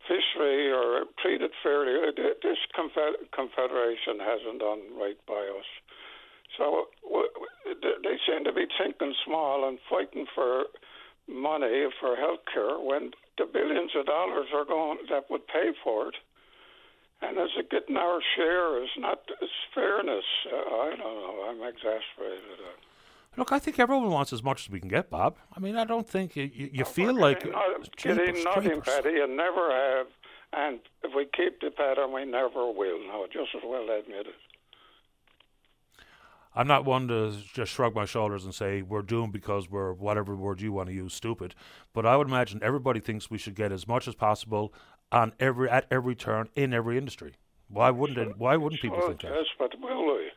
Fishery 0.09 0.73
or 0.73 1.05
treated 1.21 1.51
fairly. 1.63 2.09
Uh, 2.09 2.13
this 2.43 2.59
confederation 3.35 4.19
hasn't 4.21 4.61
done 4.61 4.81
right 4.99 5.19
by 5.27 5.43
us. 5.59 5.67
So 6.57 6.87
they 7.73 8.17
seem 8.27 8.45
to 8.45 8.53
be 8.53 8.67
thinking 8.79 9.15
small 9.25 9.69
and 9.69 9.79
fighting 9.91 10.27
for 10.35 10.65
money 11.29 11.87
for 12.01 12.17
health 12.17 12.41
care 12.53 12.79
when 12.79 13.11
the 13.39 13.45
billions 13.45 13.91
of 13.97 14.07
dollars 14.07 14.49
are 14.55 14.65
going 14.65 14.99
that 15.11 15.31
would 15.31 15.47
pay 15.47 15.73
for 15.83 16.09
it. 16.09 16.15
And 17.23 17.39
is 17.39 17.51
it 17.57 17.71
getting 17.71 17.97
our 17.97 18.21
share? 18.37 18.83
Is 18.83 18.91
not 18.99 19.21
it's 19.41 19.53
fairness? 19.75 20.25
Uh, 20.53 20.57
I 20.57 20.91
don't 20.91 21.01
know. 21.01 21.47
I'm 21.49 21.63
exasperated. 21.63 22.61
Look, 23.37 23.53
I 23.53 23.59
think 23.59 23.79
everyone 23.79 24.11
wants 24.11 24.33
as 24.33 24.43
much 24.43 24.67
as 24.67 24.71
we 24.71 24.81
can 24.81 24.89
get, 24.89 25.11
Bob. 25.11 25.37
I 25.55 25.61
mean, 25.61 25.77
I 25.77 25.85
don't 25.85 26.09
think 26.09 26.37
you, 26.37 26.51
you, 26.53 26.71
you 26.73 26.85
feel 26.85 27.15
like 27.15 27.47
getting 27.97 28.45
nothing, 28.45 28.81
Paddy, 28.81 29.21
and 29.21 29.37
never 29.37 29.71
have. 29.71 30.07
And 30.53 30.81
if 31.03 31.13
we 31.15 31.27
keep 31.37 31.61
the 31.61 31.71
pattern, 31.71 32.13
we 32.13 32.25
never 32.25 32.71
will. 32.71 32.99
No, 33.07 33.27
just 33.31 33.55
as 33.55 33.63
well 33.65 33.83
admit 33.83 34.27
it. 34.27 34.35
I'm 36.59 36.67
not 36.67 36.87
one 36.87 37.07
to 37.09 37.35
just 37.53 37.71
shrug 37.71 37.95
my 37.95 38.07
shoulders 38.07 38.47
and 38.47 38.55
say 38.55 38.81
we're 38.81 39.03
doomed 39.03 39.35
because 39.35 39.71
we're 39.71 39.93
whatever 39.93 40.35
word 40.35 40.63
you 40.63 40.73
want 40.73 40.89
to 40.89 40.95
use 40.95 41.13
stupid. 41.13 41.55
But 41.93 42.07
I 42.07 42.17
would 42.17 42.29
imagine 42.29 42.61
everybody 42.63 42.99
thinks 42.99 43.31
we 43.31 43.37
should 43.37 43.55
get 43.55 43.73
as 43.73 43.87
much 43.87 44.09
as 44.09 44.15
possible 44.15 44.73
on 45.13 45.35
every 45.39 45.69
at 45.69 45.87
every 45.91 46.15
turn 46.15 46.49
in 46.57 46.73
every 46.73 46.97
industry. 46.97 47.35
Why 47.69 47.91
wouldn't 47.91 48.19
it, 48.19 48.39
why 48.39 48.57
wouldn't 48.57 48.81
people 48.81 49.01
think 49.03 49.21
that? 49.21 49.33
Yes, 49.35 49.47
but 49.59 49.79
will 49.81 50.07
we? 50.07 50.31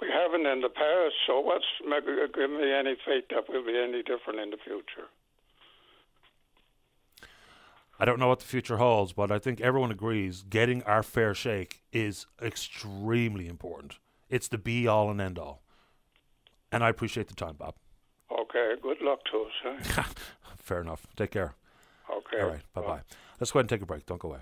We 0.00 0.08
haven't 0.10 0.46
in 0.46 0.60
the 0.62 0.68
past, 0.68 1.14
so 1.26 1.38
what's 1.38 1.64
uh, 1.86 2.00
give 2.34 2.50
me 2.50 2.72
any 2.72 2.96
faith 3.06 3.24
that 3.30 3.44
we'll 3.48 3.64
be 3.64 3.78
any 3.78 4.02
different 4.02 4.40
in 4.40 4.50
the 4.50 4.56
future? 4.56 5.08
I 8.00 8.04
don't 8.04 8.18
know 8.18 8.28
what 8.28 8.40
the 8.40 8.46
future 8.46 8.78
holds, 8.78 9.12
but 9.12 9.30
I 9.30 9.38
think 9.38 9.60
everyone 9.60 9.92
agrees 9.92 10.42
getting 10.42 10.82
our 10.82 11.04
fair 11.04 11.32
shake 11.34 11.82
is 11.92 12.26
extremely 12.42 13.46
important. 13.46 13.98
It's 14.34 14.48
the 14.48 14.58
be 14.58 14.88
all 14.88 15.12
and 15.12 15.20
end 15.20 15.38
all. 15.38 15.62
And 16.72 16.82
I 16.82 16.88
appreciate 16.88 17.28
the 17.28 17.36
time, 17.36 17.54
Bob. 17.56 17.76
Okay. 18.32 18.74
Good 18.82 19.00
luck 19.00 19.20
to 19.30 19.42
us. 19.42 19.78
Eh? 19.96 20.02
Fair 20.56 20.80
enough. 20.80 21.06
Take 21.16 21.30
care. 21.30 21.54
Okay. 22.10 22.42
All 22.42 22.48
right. 22.48 22.62
Bye 22.74 22.80
bye. 22.80 23.00
Let's 23.38 23.52
go 23.52 23.60
ahead 23.60 23.64
and 23.64 23.68
take 23.68 23.82
a 23.82 23.86
break. 23.86 24.06
Don't 24.06 24.18
go 24.18 24.30
away. 24.30 24.40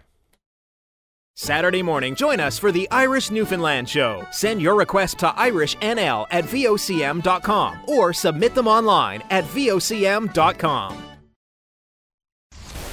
Saturday 1.34 1.82
morning, 1.82 2.14
join 2.14 2.40
us 2.40 2.58
for 2.58 2.72
the 2.72 2.90
Irish 2.90 3.30
Newfoundland 3.30 3.86
Show. 3.86 4.24
Send 4.30 4.62
your 4.62 4.76
request 4.76 5.18
to 5.18 5.28
irishnl 5.28 6.26
at 6.30 6.44
vocm.com 6.44 7.78
or 7.86 8.14
submit 8.14 8.54
them 8.54 8.68
online 8.68 9.22
at 9.28 9.44
vocm.com. 9.44 11.02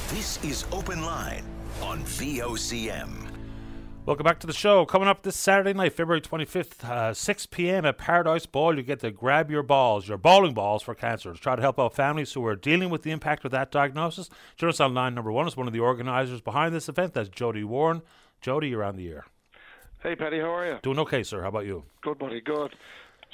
This 0.09 0.43
is 0.43 0.65
Open 0.73 1.05
Line 1.05 1.45
on 1.81 2.01
VOCM. 2.03 3.28
Welcome 4.09 4.23
back 4.23 4.39
to 4.39 4.47
the 4.47 4.53
show. 4.53 4.87
Coming 4.87 5.07
up 5.07 5.21
this 5.21 5.35
Saturday 5.35 5.71
night, 5.71 5.93
February 5.93 6.19
25th, 6.19 6.83
uh, 6.83 7.13
6 7.13 7.45
p.m. 7.45 7.85
at 7.85 7.99
Paradise 7.99 8.47
Bowl, 8.47 8.75
you 8.75 8.81
get 8.81 9.01
to 9.01 9.11
grab 9.11 9.51
your 9.51 9.61
balls, 9.61 10.07
your 10.07 10.17
bowling 10.17 10.55
balls 10.55 10.81
for 10.81 10.95
cancer. 10.95 11.31
To 11.31 11.39
try 11.39 11.55
to 11.55 11.61
help 11.61 11.79
out 11.79 11.93
families 11.93 12.33
who 12.33 12.43
are 12.47 12.55
dealing 12.55 12.89
with 12.89 13.03
the 13.03 13.11
impact 13.11 13.45
of 13.45 13.51
that 13.51 13.69
diagnosis. 13.69 14.31
Join 14.57 14.71
us 14.71 14.79
on 14.79 14.95
line 14.95 15.13
number 15.13 15.31
one 15.31 15.47
is 15.47 15.55
one 15.55 15.67
of 15.67 15.73
the 15.73 15.79
organizers 15.79 16.41
behind 16.41 16.73
this 16.73 16.89
event. 16.89 17.13
That's 17.13 17.29
Jody 17.29 17.63
Warren. 17.63 18.01
Jody, 18.41 18.69
you're 18.69 18.83
on 18.83 18.95
the 18.95 19.07
air. 19.09 19.25
Hey, 20.01 20.15
Paddy, 20.15 20.39
how 20.39 20.55
are 20.55 20.65
you? 20.65 20.79
Doing 20.81 20.97
okay, 20.97 21.21
sir. 21.21 21.43
How 21.43 21.49
about 21.49 21.67
you? 21.67 21.83
Good, 22.01 22.17
buddy. 22.17 22.41
Good. 22.41 22.73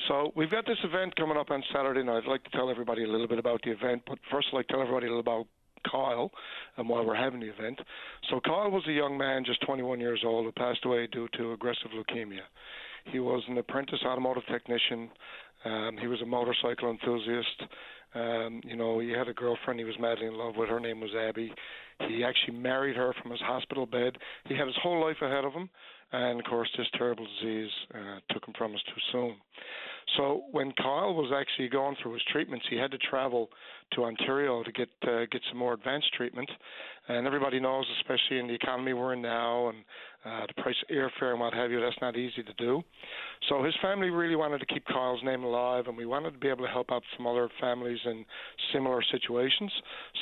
So 0.09 0.33
we've 0.35 0.51
got 0.51 0.65
this 0.65 0.79
event 0.83 1.15
coming 1.15 1.37
up 1.37 1.51
on 1.51 1.63
Saturday 1.73 2.03
night. 2.03 2.23
I'd 2.25 2.29
like 2.29 2.43
to 2.43 2.49
tell 2.49 2.69
everybody 2.69 3.05
a 3.05 3.07
little 3.07 3.29
bit 3.29 3.39
about 3.39 3.61
the 3.63 3.71
event, 3.71 4.01
but 4.05 4.19
first 4.29 4.49
I'd 4.51 4.57
like 4.57 4.67
to 4.67 4.73
tell 4.73 4.81
everybody 4.81 5.05
a 5.05 5.09
little 5.15 5.21
about 5.21 5.47
Kyle 5.89 6.31
and 6.77 6.87
while 6.89 7.05
we're 7.05 7.15
having 7.15 7.39
the 7.39 7.49
event. 7.49 7.79
So 8.29 8.39
Kyle 8.39 8.71
was 8.71 8.83
a 8.87 8.91
young 8.91 9.17
man, 9.17 9.43
just 9.45 9.61
21 9.65 9.99
years 9.99 10.21
old, 10.25 10.45
who 10.45 10.51
passed 10.51 10.85
away 10.85 11.07
due 11.07 11.27
to 11.37 11.53
aggressive 11.53 11.91
leukemia. 11.95 12.45
He 13.11 13.19
was 13.19 13.43
an 13.47 13.57
apprentice 13.57 13.99
automotive 14.05 14.45
technician. 14.47 15.09
Um, 15.63 15.97
he 15.99 16.07
was 16.07 16.21
a 16.21 16.25
motorcycle 16.25 16.89
enthusiast. 16.89 17.63
Um, 18.15 18.61
you 18.63 18.75
know, 18.75 18.99
he 18.99 19.09
had 19.09 19.27
a 19.27 19.33
girlfriend 19.33 19.79
he 19.79 19.85
was 19.85 19.95
madly 19.99 20.25
in 20.25 20.37
love 20.37 20.55
with. 20.57 20.69
Her 20.69 20.79
name 20.79 21.01
was 21.01 21.11
Abby. 21.13 21.53
He 22.07 22.23
actually 22.23 22.57
married 22.57 22.95
her 22.95 23.13
from 23.21 23.31
his 23.31 23.41
hospital 23.41 23.85
bed. 23.85 24.17
He 24.45 24.55
had 24.55 24.67
his 24.67 24.75
whole 24.81 25.05
life 25.05 25.17
ahead 25.21 25.45
of 25.45 25.53
him, 25.53 25.69
and 26.11 26.39
of 26.39 26.45
course, 26.45 26.69
this 26.77 26.87
terrible 26.97 27.25
disease 27.39 27.69
uh, 27.93 28.19
took 28.33 28.47
him 28.47 28.53
from 28.57 28.73
us 28.73 28.81
too 28.87 29.01
soon. 29.11 29.35
So 30.17 30.43
when 30.51 30.71
Kyle 30.73 31.13
was 31.13 31.31
actually 31.35 31.69
going 31.69 31.95
through 32.01 32.13
his 32.13 32.21
treatments, 32.31 32.65
he 32.69 32.77
had 32.77 32.91
to 32.91 32.97
travel 32.97 33.49
to 33.93 34.03
Ontario 34.03 34.63
to 34.63 34.71
get 34.71 34.89
uh, 35.03 35.25
get 35.31 35.41
some 35.49 35.57
more 35.57 35.73
advanced 35.73 36.13
treatment. 36.13 36.49
And 37.07 37.27
everybody 37.27 37.59
knows, 37.59 37.85
especially 38.01 38.39
in 38.39 38.47
the 38.47 38.53
economy 38.53 38.93
we're 38.93 39.13
in 39.13 39.21
now, 39.21 39.69
and 39.69 39.77
uh, 40.25 40.47
the 40.47 40.61
price 40.61 40.75
of 40.89 40.95
airfare 40.95 41.31
and 41.31 41.39
what 41.39 41.53
have 41.53 41.69
you, 41.69 41.79
that's 41.79 41.95
not 42.01 42.17
easy 42.17 42.41
to 42.41 42.53
do. 42.53 42.81
So 43.47 43.63
his 43.63 43.75
family 43.79 44.09
really 44.09 44.35
wanted 44.35 44.57
to 44.57 44.65
keep 44.65 44.83
Kyle's 44.85 45.21
name 45.23 45.43
alive, 45.43 45.85
and 45.87 45.95
we 45.95 46.07
wanted 46.07 46.31
to 46.31 46.39
be 46.39 46.47
able 46.47 46.65
to 46.65 46.71
help 46.71 46.91
out 46.91 47.03
some 47.15 47.27
other 47.27 47.47
families 47.61 47.99
in 48.05 48.25
similar 48.73 49.03
situations. 49.11 49.71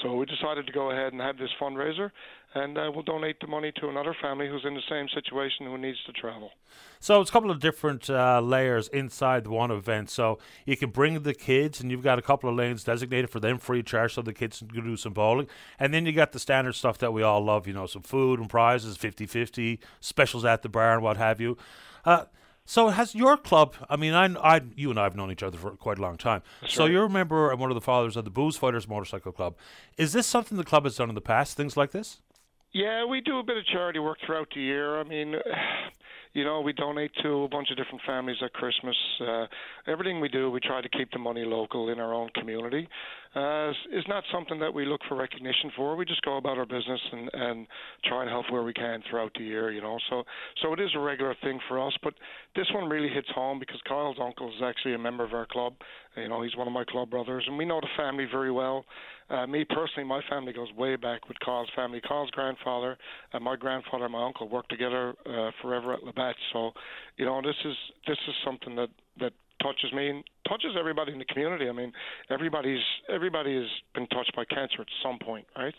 So 0.02 0.14
we 0.16 0.26
decided 0.26 0.68
to 0.68 0.74
go 0.74 0.92
ahead 0.92 1.14
and 1.14 1.22
have 1.22 1.38
this 1.38 1.50
fundraiser, 1.62 2.12
and 2.56 2.78
uh, 2.78 2.92
we'll 2.94 3.04
donate 3.04 3.40
the 3.40 3.48
money 3.48 3.72
to 3.80 3.90
another 3.90 4.16
family 4.22 4.48
who's 4.48 4.64
in 4.66 4.74
the 4.74 4.82
same 4.90 5.08
situation 5.10 5.66
who 5.66 5.78
needs 5.78 5.98
to 6.06 6.12
travel. 6.12 6.52
So 7.00 7.20
it's 7.20 7.30
a 7.30 7.34
couple 7.34 7.52
of 7.52 7.60
different 7.60 8.10
uh, 8.10 8.42
layers 8.42 8.88
inside 8.90 9.48
one 9.48 9.72
event. 9.72 10.10
So 10.10 10.40
you 10.66 10.78
can 10.78 10.90
bring 10.92 11.22
the 11.24 11.34
kids, 11.34 11.82
and 11.82 11.90
you've 11.92 12.04
got 12.04 12.20
a 12.20 12.22
couple 12.22 12.50
of 12.50 12.56
lanes 12.56 12.84
designated 12.84 13.30
for 13.30 13.40
them 13.40 13.58
free 13.58 13.84
charge, 13.84 14.14
so 14.14 14.22
the 14.22 14.34
kids 14.34 14.60
can 14.60 14.84
do 14.84 14.96
some 14.96 15.14
bowling. 15.14 15.48
And 15.80 15.94
then 15.94 16.06
you 16.06 16.12
got 16.12 16.32
the 16.32 16.40
standard 16.40 16.74
stuff 16.74 16.98
that 17.00 17.12
we 17.12 17.24
all 17.24 17.44
love, 17.44 17.68
you 17.68 17.74
know, 17.74 17.88
some 17.88 18.04
food 18.04 18.40
and 18.40 18.50
prizes, 18.50 18.98
50-50, 18.98 19.80
specials 20.00 20.46
at 20.46 20.62
the 20.62 20.70
bar 20.70 20.94
and 20.94 21.04
what 21.04 21.18
have 21.18 21.42
you. 21.42 21.58
Uh, 22.06 22.26
so 22.66 22.90
has 22.90 23.14
your 23.14 23.36
club? 23.36 23.76
I 23.90 23.98
mean, 23.98 24.14
I, 24.14 24.26
I, 24.36 24.62
you 24.76 24.90
and 24.90 25.00
I 25.00 25.04
have 25.04 25.16
known 25.16 25.32
each 25.32 25.44
other 25.44 25.58
for 25.58 25.72
quite 25.72 26.00
a 26.00 26.02
long 26.02 26.18
time. 26.18 26.42
That's 26.62 26.74
so 26.74 26.86
you're 26.86 27.06
a 27.06 27.10
member 27.10 27.52
and 27.52 27.60
one 27.60 27.70
of 27.70 27.76
the 27.76 27.82
fathers 27.82 28.16
of 28.16 28.24
the 28.24 28.32
Booze 28.32 28.56
Fighters 28.56 28.88
Motorcycle 28.88 29.34
Club. 29.34 29.56
Is 29.98 30.14
this 30.14 30.26
something 30.26 30.58
the 30.58 30.64
club 30.64 30.86
has 30.86 30.96
done 30.96 31.10
in 31.10 31.16
the 31.16 31.22
past? 31.22 31.58
Things 31.58 31.76
like 31.76 31.92
this? 31.92 32.22
Yeah, 32.74 33.06
we 33.06 33.22
do 33.22 33.38
a 33.38 33.44
bit 33.44 33.56
of 33.56 33.66
charity 33.68 34.00
work 34.00 34.18
throughout 34.26 34.48
the 34.56 34.62
year. 34.62 35.00
I 35.00 35.04
mean, 35.04 35.36
you 36.34 36.44
know, 36.44 36.62
we 36.62 36.74
donate 36.74 37.12
to 37.22 37.44
a 37.44 37.48
bunch 37.48 37.70
of 37.70 37.78
different 37.78 38.02
families 38.04 38.38
at 38.44 38.52
Christmas. 38.54 38.96
Uh, 39.22 39.46
everything 39.86 40.20
we 40.20 40.28
do, 40.28 40.50
we 40.50 40.60
try 40.60 40.82
to 40.82 40.90
keep 40.90 41.12
the 41.12 41.20
money 41.20 41.46
local 41.46 41.90
in 41.90 42.00
our 42.00 42.16
own 42.16 42.30
community. 42.34 42.88
Uh, 43.36 43.70
is 43.92 44.06
not 44.08 44.24
something 44.32 44.60
that 44.60 44.74
we 44.74 44.86
look 44.86 45.02
for 45.08 45.16
recognition 45.16 45.72
for. 45.76 45.96
We 45.96 46.06
just 46.06 46.24
go 46.24 46.38
about 46.38 46.58
our 46.58 46.66
business 46.66 47.00
and, 47.12 47.30
and 47.34 47.68
try 48.06 48.22
and 48.22 48.30
help 48.30 48.46
where 48.52 48.64
we 48.64 48.74
can 48.74 49.04
throughout 49.08 49.32
the 49.38 49.44
year, 49.44 49.72
you 49.72 49.82
know. 49.82 49.98
So 50.10 50.24
so 50.62 50.74
it 50.74 50.80
is 50.80 50.90
a 50.96 51.00
regular 51.00 51.36
thing 51.44 51.60
for 51.68 51.80
us. 51.80 51.94
But 52.04 52.14
this 52.56 52.68
one 52.74 52.90
really 52.90 53.10
hits 53.10 53.30
home 53.34 53.60
because 53.60 53.80
Kyle's 53.88 54.18
uncle 54.22 54.50
is 54.50 54.62
actually 54.64 54.94
a 54.94 55.00
member 55.00 55.24
of 55.24 55.34
our 55.34 55.48
club. 55.48 55.74
You 56.16 56.28
know, 56.28 56.44
he's 56.44 56.56
one 56.56 56.68
of 56.68 56.74
my 56.74 56.84
club 56.86 57.10
brothers, 57.10 57.44
and 57.48 57.58
we 57.58 57.66
know 57.66 57.82
the 57.82 57.88
family 57.98 58.28
very 58.32 58.52
well. 58.52 58.86
Uh, 59.34 59.48
me 59.48 59.66
personally, 59.66 60.08
my 60.08 60.22
family 60.30 60.54
goes 60.54 60.72
way 60.78 60.96
back 60.96 61.28
with 61.28 61.40
Carl's 61.40 61.70
family. 61.76 62.00
Carl's 62.00 62.30
grandfather 62.30 62.96
and 63.34 63.44
my 63.44 63.56
grandfather 63.56 64.04
and 64.04 64.14
my 64.14 64.24
uncle 64.24 64.48
worked 64.48 64.70
together 64.70 65.16
uh, 65.26 65.50
forever 65.60 65.94
at 65.94 66.04
Labatt. 66.04 66.36
So, 66.52 66.72
you 67.18 67.26
know, 67.26 67.42
this 67.42 67.56
is 67.66 67.76
this 68.08 68.18
is 68.28 68.36
something 68.46 68.76
that 68.76 68.90
that 69.20 69.34
touches 69.60 69.92
me 69.92 70.10
and 70.10 70.24
touches 70.48 70.76
everybody 70.80 71.14
in 71.14 71.18
the 71.18 71.26
community. 71.26 71.68
I 71.68 71.72
mean, 71.72 71.92
everybody's 72.30 72.84
everybody 73.10 73.56
has 73.56 73.70
been 73.96 74.06
touched 74.08 74.36
by 74.36 74.46
cancer 74.46 74.82
at 74.82 74.88
some 75.02 75.18
point, 75.18 75.48
right? 75.58 75.74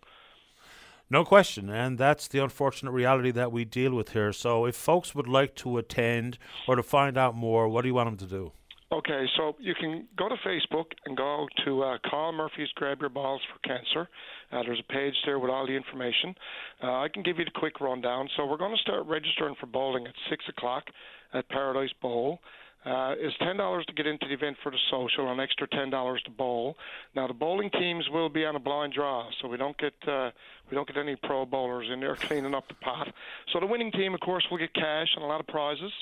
No 1.09 1.25
question, 1.25 1.69
and 1.69 1.97
that's 1.97 2.27
the 2.27 2.43
unfortunate 2.43 2.91
reality 2.91 3.31
that 3.31 3.53
we 3.53 3.65
deal 3.65 3.95
with 3.95 4.13
here. 4.15 4.33
So, 4.33 4.65
if 4.67 4.75
folks 4.75 5.15
would 5.15 5.29
like 5.29 5.55
to 5.57 5.79
attend 5.79 6.39
or 6.67 6.75
to 6.75 6.83
find 6.83 7.17
out 7.17 7.37
more, 7.37 7.69
what 7.69 7.83
do 7.83 7.89
you 7.89 7.95
want 7.95 8.09
them 8.09 8.29
to 8.29 8.35
do? 8.35 8.53
Okay, 8.95 9.25
so 9.37 9.57
you 9.59 9.75
can 9.75 10.07
go 10.17 10.29
to 10.29 10.37
Facebook 10.47 10.85
and 11.05 11.17
go 11.17 11.49
to 11.65 11.83
uh, 11.83 11.99
Kyle 12.09 12.31
Murphy's 12.31 12.69
Grab 12.77 13.01
Your 13.01 13.09
Balls 13.09 13.41
for 13.53 13.59
Cancer. 13.69 14.09
Uh, 14.53 14.63
there's 14.63 14.79
a 14.79 14.93
page 14.93 15.15
there 15.25 15.41
with 15.41 15.51
all 15.51 15.67
the 15.67 15.73
information. 15.73 16.33
Uh, 16.81 17.01
I 17.01 17.09
can 17.13 17.25
give 17.25 17.41
you 17.41 17.45
the 17.45 17.51
quick 17.59 17.81
rundown. 17.81 18.29
So 18.37 18.47
we're 18.47 18.57
going 18.57 18.71
to 18.71 18.81
start 18.83 19.05
registering 19.07 19.57
for 19.59 19.67
bowling 19.67 20.07
at 20.07 20.13
6 20.31 20.45
o'clock 20.57 20.85
at 21.33 21.49
Paradise 21.49 21.91
Bowl. 22.01 22.39
Uh, 22.87 23.15
is 23.15 23.33
ten 23.41 23.57
dollars 23.57 23.83
to 23.87 23.95
get 23.95 24.07
into 24.07 24.27
the 24.29 24.35
event 24.35 24.55
for 24.63 24.71
the 24.71 24.77
social, 24.91 25.33
an 25.33 25.41
extra 25.41 25.67
ten 25.69 25.89
dollars 25.89 26.21
to 26.27 26.31
bowl. 26.31 26.77
Now 27.17 27.27
the 27.27 27.33
bowling 27.33 27.71
teams 27.71 28.05
will 28.13 28.29
be 28.29 28.45
on 28.45 28.57
a 28.57 28.59
blind 28.59 28.93
draw, 28.93 29.27
so 29.41 29.49
we 29.49 29.57
don't 29.57 29.77
get 29.79 29.95
uh, 30.07 30.31
we 30.71 30.75
don't 30.75 30.87
get 30.87 30.97
any 30.97 31.17
pro 31.17 31.45
bowlers 31.45 31.89
in 31.93 32.01
there 32.01 32.17
cleaning 32.17 32.55
up 32.55 32.67
the 32.69 32.75
pot. 32.75 33.09
So 33.53 33.61
the 33.61 33.67
winning 33.67 33.93
team, 33.93 34.15
of 34.15 34.21
course, 34.21 34.45
will 34.51 34.59
get 34.59 34.73
cash 34.75 35.09
and 35.15 35.25
a 35.25 35.27
lot 35.27 35.41
of 35.41 35.47
prizes. 35.47 35.93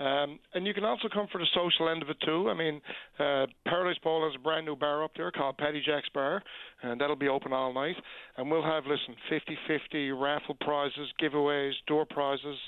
Um, 0.00 0.40
and 0.54 0.66
you 0.66 0.74
can 0.74 0.84
also 0.84 1.08
come 1.12 1.28
for 1.30 1.38
the 1.38 1.46
social 1.54 1.88
end 1.88 2.02
of 2.02 2.10
it 2.10 2.16
too. 2.24 2.50
I 2.50 2.54
mean, 2.54 2.80
uh, 3.18 3.46
Paradise 3.64 3.98
Bowl 4.02 4.24
has 4.24 4.34
a 4.34 4.42
brand 4.42 4.66
new 4.66 4.74
bar 4.74 5.04
up 5.04 5.12
there 5.16 5.30
called 5.30 5.56
Paddy 5.56 5.82
Jack's 5.84 6.08
Bar, 6.08 6.42
and 6.82 7.00
that'll 7.00 7.14
be 7.14 7.28
open 7.28 7.52
all 7.52 7.72
night. 7.72 7.96
And 8.36 8.50
we'll 8.50 8.64
have 8.64 8.84
listen 8.86 9.14
50-50 9.30 10.20
raffle 10.20 10.56
prizes, 10.60 11.12
giveaways, 11.22 11.72
door 11.86 12.06
prizes. 12.06 12.58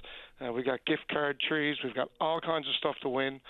Uh, 0.40 0.52
we 0.52 0.62
got 0.62 0.84
gift 0.86 1.08
card 1.10 1.40
trees. 1.48 1.76
We've 1.82 1.94
got 1.94 2.10
all 2.20 2.40
kinds 2.40 2.68
of 2.68 2.74
stuff 2.78 2.94
to 3.02 3.08
win. 3.08 3.40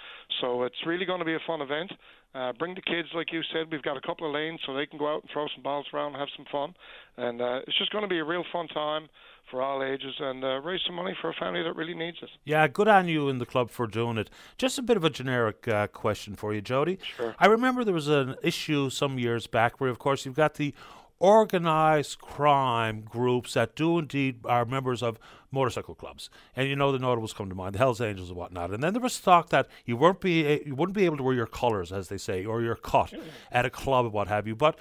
So 0.40 0.62
it's 0.62 0.86
really 0.86 1.05
going 1.05 1.18
to 1.18 1.24
be 1.24 1.34
a 1.34 1.40
fun 1.47 1.61
event. 1.61 1.92
Uh, 2.34 2.52
bring 2.52 2.74
the 2.74 2.82
kids, 2.82 3.08
like 3.14 3.32
you 3.32 3.40
said. 3.52 3.72
We've 3.72 3.82
got 3.82 3.96
a 3.96 4.00
couple 4.00 4.26
of 4.26 4.34
lanes 4.34 4.60
so 4.66 4.74
they 4.74 4.86
can 4.86 4.98
go 4.98 5.14
out 5.14 5.22
and 5.22 5.30
throw 5.32 5.46
some 5.54 5.62
balls 5.62 5.86
around 5.94 6.08
and 6.12 6.16
have 6.16 6.28
some 6.36 6.44
fun. 6.52 6.74
And 7.16 7.40
uh, 7.40 7.60
it's 7.66 7.78
just 7.78 7.90
going 7.92 8.02
to 8.02 8.08
be 8.08 8.18
a 8.18 8.24
real 8.24 8.44
fun 8.52 8.68
time 8.68 9.08
for 9.50 9.62
all 9.62 9.82
ages 9.82 10.14
and 10.18 10.44
uh, 10.44 10.60
raise 10.60 10.80
some 10.84 10.96
money 10.96 11.16
for 11.20 11.30
a 11.30 11.34
family 11.34 11.62
that 11.62 11.74
really 11.76 11.94
needs 11.94 12.18
it. 12.20 12.28
Yeah, 12.44 12.66
good 12.68 12.88
on 12.88 13.08
you 13.08 13.28
in 13.28 13.38
the 13.38 13.46
club 13.46 13.70
for 13.70 13.86
doing 13.86 14.18
it. 14.18 14.28
Just 14.58 14.78
a 14.78 14.82
bit 14.82 14.96
of 14.96 15.04
a 15.04 15.10
generic 15.10 15.66
uh, 15.68 15.86
question 15.86 16.34
for 16.34 16.52
you, 16.52 16.60
Jody. 16.60 16.98
Sure. 17.16 17.34
I 17.38 17.46
remember 17.46 17.84
there 17.84 17.94
was 17.94 18.08
an 18.08 18.34
issue 18.42 18.90
some 18.90 19.18
years 19.18 19.46
back 19.46 19.80
where, 19.80 19.88
of 19.88 19.98
course, 19.98 20.26
you've 20.26 20.34
got 20.34 20.54
the 20.54 20.74
organized 21.18 22.18
crime 22.18 23.02
groups 23.02 23.54
that 23.54 23.74
do 23.74 23.98
indeed 23.98 24.40
are 24.44 24.64
members 24.64 25.02
of 25.02 25.18
motorcycle 25.50 25.94
clubs, 25.94 26.28
and 26.54 26.68
you 26.68 26.76
know 26.76 26.92
the 26.92 26.98
notables 26.98 27.32
come 27.32 27.48
to 27.48 27.54
mind, 27.54 27.74
the 27.74 27.78
Hell's 27.78 28.00
Angels 28.00 28.28
and 28.28 28.36
whatnot. 28.36 28.72
And 28.72 28.82
then 28.82 28.92
there 28.92 29.02
was 29.02 29.18
talk 29.18 29.48
that 29.50 29.68
you 29.84 29.96
weren't 29.96 30.20
be 30.20 30.62
you 30.66 30.74
wouldn't 30.74 30.96
be 30.96 31.04
able 31.04 31.16
to 31.16 31.22
wear 31.22 31.34
your 31.34 31.46
colours, 31.46 31.92
as 31.92 32.08
they 32.08 32.18
say, 32.18 32.44
or 32.44 32.62
your 32.62 32.76
cut 32.76 33.14
at 33.50 33.64
a 33.64 33.70
club 33.70 34.06
or 34.06 34.10
what 34.10 34.28
have 34.28 34.46
you. 34.46 34.54
But 34.54 34.78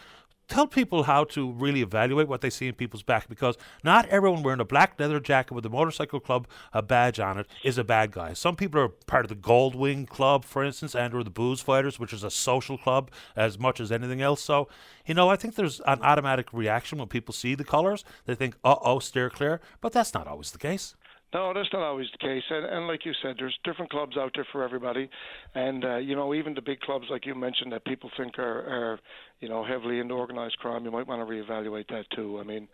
tell 0.47 0.67
people 0.67 1.03
how 1.03 1.23
to 1.25 1.51
really 1.51 1.81
evaluate 1.81 2.27
what 2.27 2.41
they 2.41 2.49
see 2.49 2.67
in 2.67 2.75
people's 2.75 3.03
back 3.03 3.27
because 3.27 3.57
not 3.83 4.07
everyone 4.09 4.43
wearing 4.43 4.59
a 4.59 4.65
black 4.65 4.99
leather 4.99 5.19
jacket 5.19 5.53
with 5.53 5.65
a 5.65 5.69
motorcycle 5.69 6.19
club 6.19 6.47
a 6.73 6.81
badge 6.81 7.19
on 7.19 7.37
it 7.37 7.47
is 7.63 7.77
a 7.77 7.83
bad 7.83 8.11
guy. 8.11 8.33
Some 8.33 8.55
people 8.55 8.79
are 8.79 8.89
part 8.89 9.25
of 9.25 9.29
the 9.29 9.35
Goldwing 9.35 10.07
Club, 10.07 10.45
for 10.45 10.63
instance, 10.63 10.95
and 10.95 11.13
or 11.13 11.23
the 11.23 11.29
Booze 11.29 11.61
Fighters, 11.61 11.99
which 11.99 12.13
is 12.13 12.23
a 12.23 12.31
social 12.31 12.77
club 12.77 13.11
as 13.35 13.57
much 13.59 13.79
as 13.79 13.91
anything 13.91 14.21
else. 14.21 14.41
So, 14.41 14.67
you 15.05 15.13
know, 15.13 15.29
I 15.29 15.35
think 15.35 15.55
there's 15.55 15.79
an 15.81 16.01
automatic 16.01 16.51
reaction 16.53 16.97
when 16.97 17.07
people 17.07 17.33
see 17.33 17.55
the 17.55 17.63
colors. 17.63 18.03
They 18.25 18.35
think, 18.35 18.55
uh 18.63 18.75
oh, 18.81 18.99
steer 18.99 19.29
clear. 19.29 19.61
But 19.81 19.93
that's 19.93 20.13
not 20.13 20.27
always 20.27 20.51
the 20.51 20.57
case. 20.57 20.95
No, 21.35 21.51
that's 21.53 21.67
not 21.73 21.81
always 21.81 22.07
the 22.13 22.17
case, 22.17 22.43
and, 22.49 22.65
and 22.65 22.87
like 22.87 23.05
you 23.05 23.11
said, 23.21 23.35
there's 23.37 23.59
different 23.65 23.91
clubs 23.91 24.15
out 24.15 24.31
there 24.35 24.47
for 24.53 24.63
everybody, 24.63 25.09
and 25.53 25.83
uh, 25.83 25.97
you 25.97 26.15
know 26.15 26.33
even 26.33 26.53
the 26.53 26.61
big 26.61 26.79
clubs 26.79 27.07
like 27.11 27.25
you 27.25 27.35
mentioned 27.35 27.73
that 27.73 27.83
people 27.83 28.09
think 28.15 28.39
are, 28.39 28.59
are 28.61 28.99
you 29.41 29.49
know 29.49 29.61
heavily 29.61 29.99
into 29.99 30.13
organized 30.13 30.57
crime. 30.59 30.85
You 30.85 30.91
might 30.91 31.05
want 31.05 31.27
to 31.27 31.29
reevaluate 31.29 31.89
that 31.89 32.05
too. 32.15 32.39
I 32.39 32.43
mean, 32.43 32.69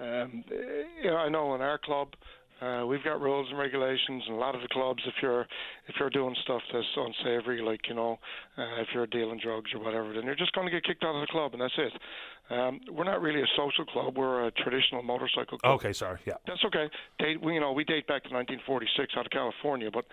um, 0.00 0.42
you 1.04 1.08
know, 1.08 1.18
I 1.18 1.28
know 1.28 1.54
in 1.54 1.60
our 1.60 1.78
club 1.78 2.08
uh, 2.60 2.84
we've 2.86 3.02
got 3.02 3.20
rules 3.20 3.46
and 3.48 3.58
regulations, 3.58 4.22
and 4.26 4.36
a 4.36 4.38
lot 4.38 4.54
of 4.54 4.60
the 4.60 4.68
clubs, 4.68 5.02
if 5.06 5.14
you're 5.22 5.42
if 5.86 5.94
you're 5.98 6.10
doing 6.10 6.34
stuff 6.44 6.60
that's 6.72 6.86
unsavory, 6.96 7.62
like 7.62 7.80
you 7.88 7.94
know, 7.94 8.18
uh, 8.58 8.80
if 8.80 8.88
you're 8.94 9.06
dealing 9.06 9.40
drugs 9.42 9.70
or 9.74 9.80
whatever, 9.82 10.12
then 10.12 10.24
you're 10.24 10.36
just 10.36 10.52
going 10.52 10.66
to 10.66 10.70
get 10.70 10.84
kicked 10.84 11.02
out 11.02 11.14
of 11.14 11.22
the 11.22 11.26
club, 11.32 11.52
and 11.52 11.62
that's 11.62 11.78
it. 11.78 11.92
Um, 12.52 12.80
we're 12.90 13.04
not 13.04 13.22
really 13.22 13.40
a 13.40 13.46
social 13.56 13.84
club; 13.86 14.16
we're 14.18 14.46
a 14.46 14.50
traditional 14.50 15.02
motorcycle 15.02 15.58
club. 15.58 15.74
Okay, 15.76 15.92
sorry, 15.92 16.18
yeah, 16.26 16.34
that's 16.46 16.64
okay. 16.66 16.90
Date, 17.18 17.42
we, 17.42 17.54
you 17.54 17.60
know, 17.60 17.72
we 17.72 17.84
date 17.84 18.06
back 18.06 18.24
to 18.24 18.30
1946 18.34 19.14
out 19.16 19.26
of 19.26 19.32
California, 19.32 19.90
but 19.90 20.04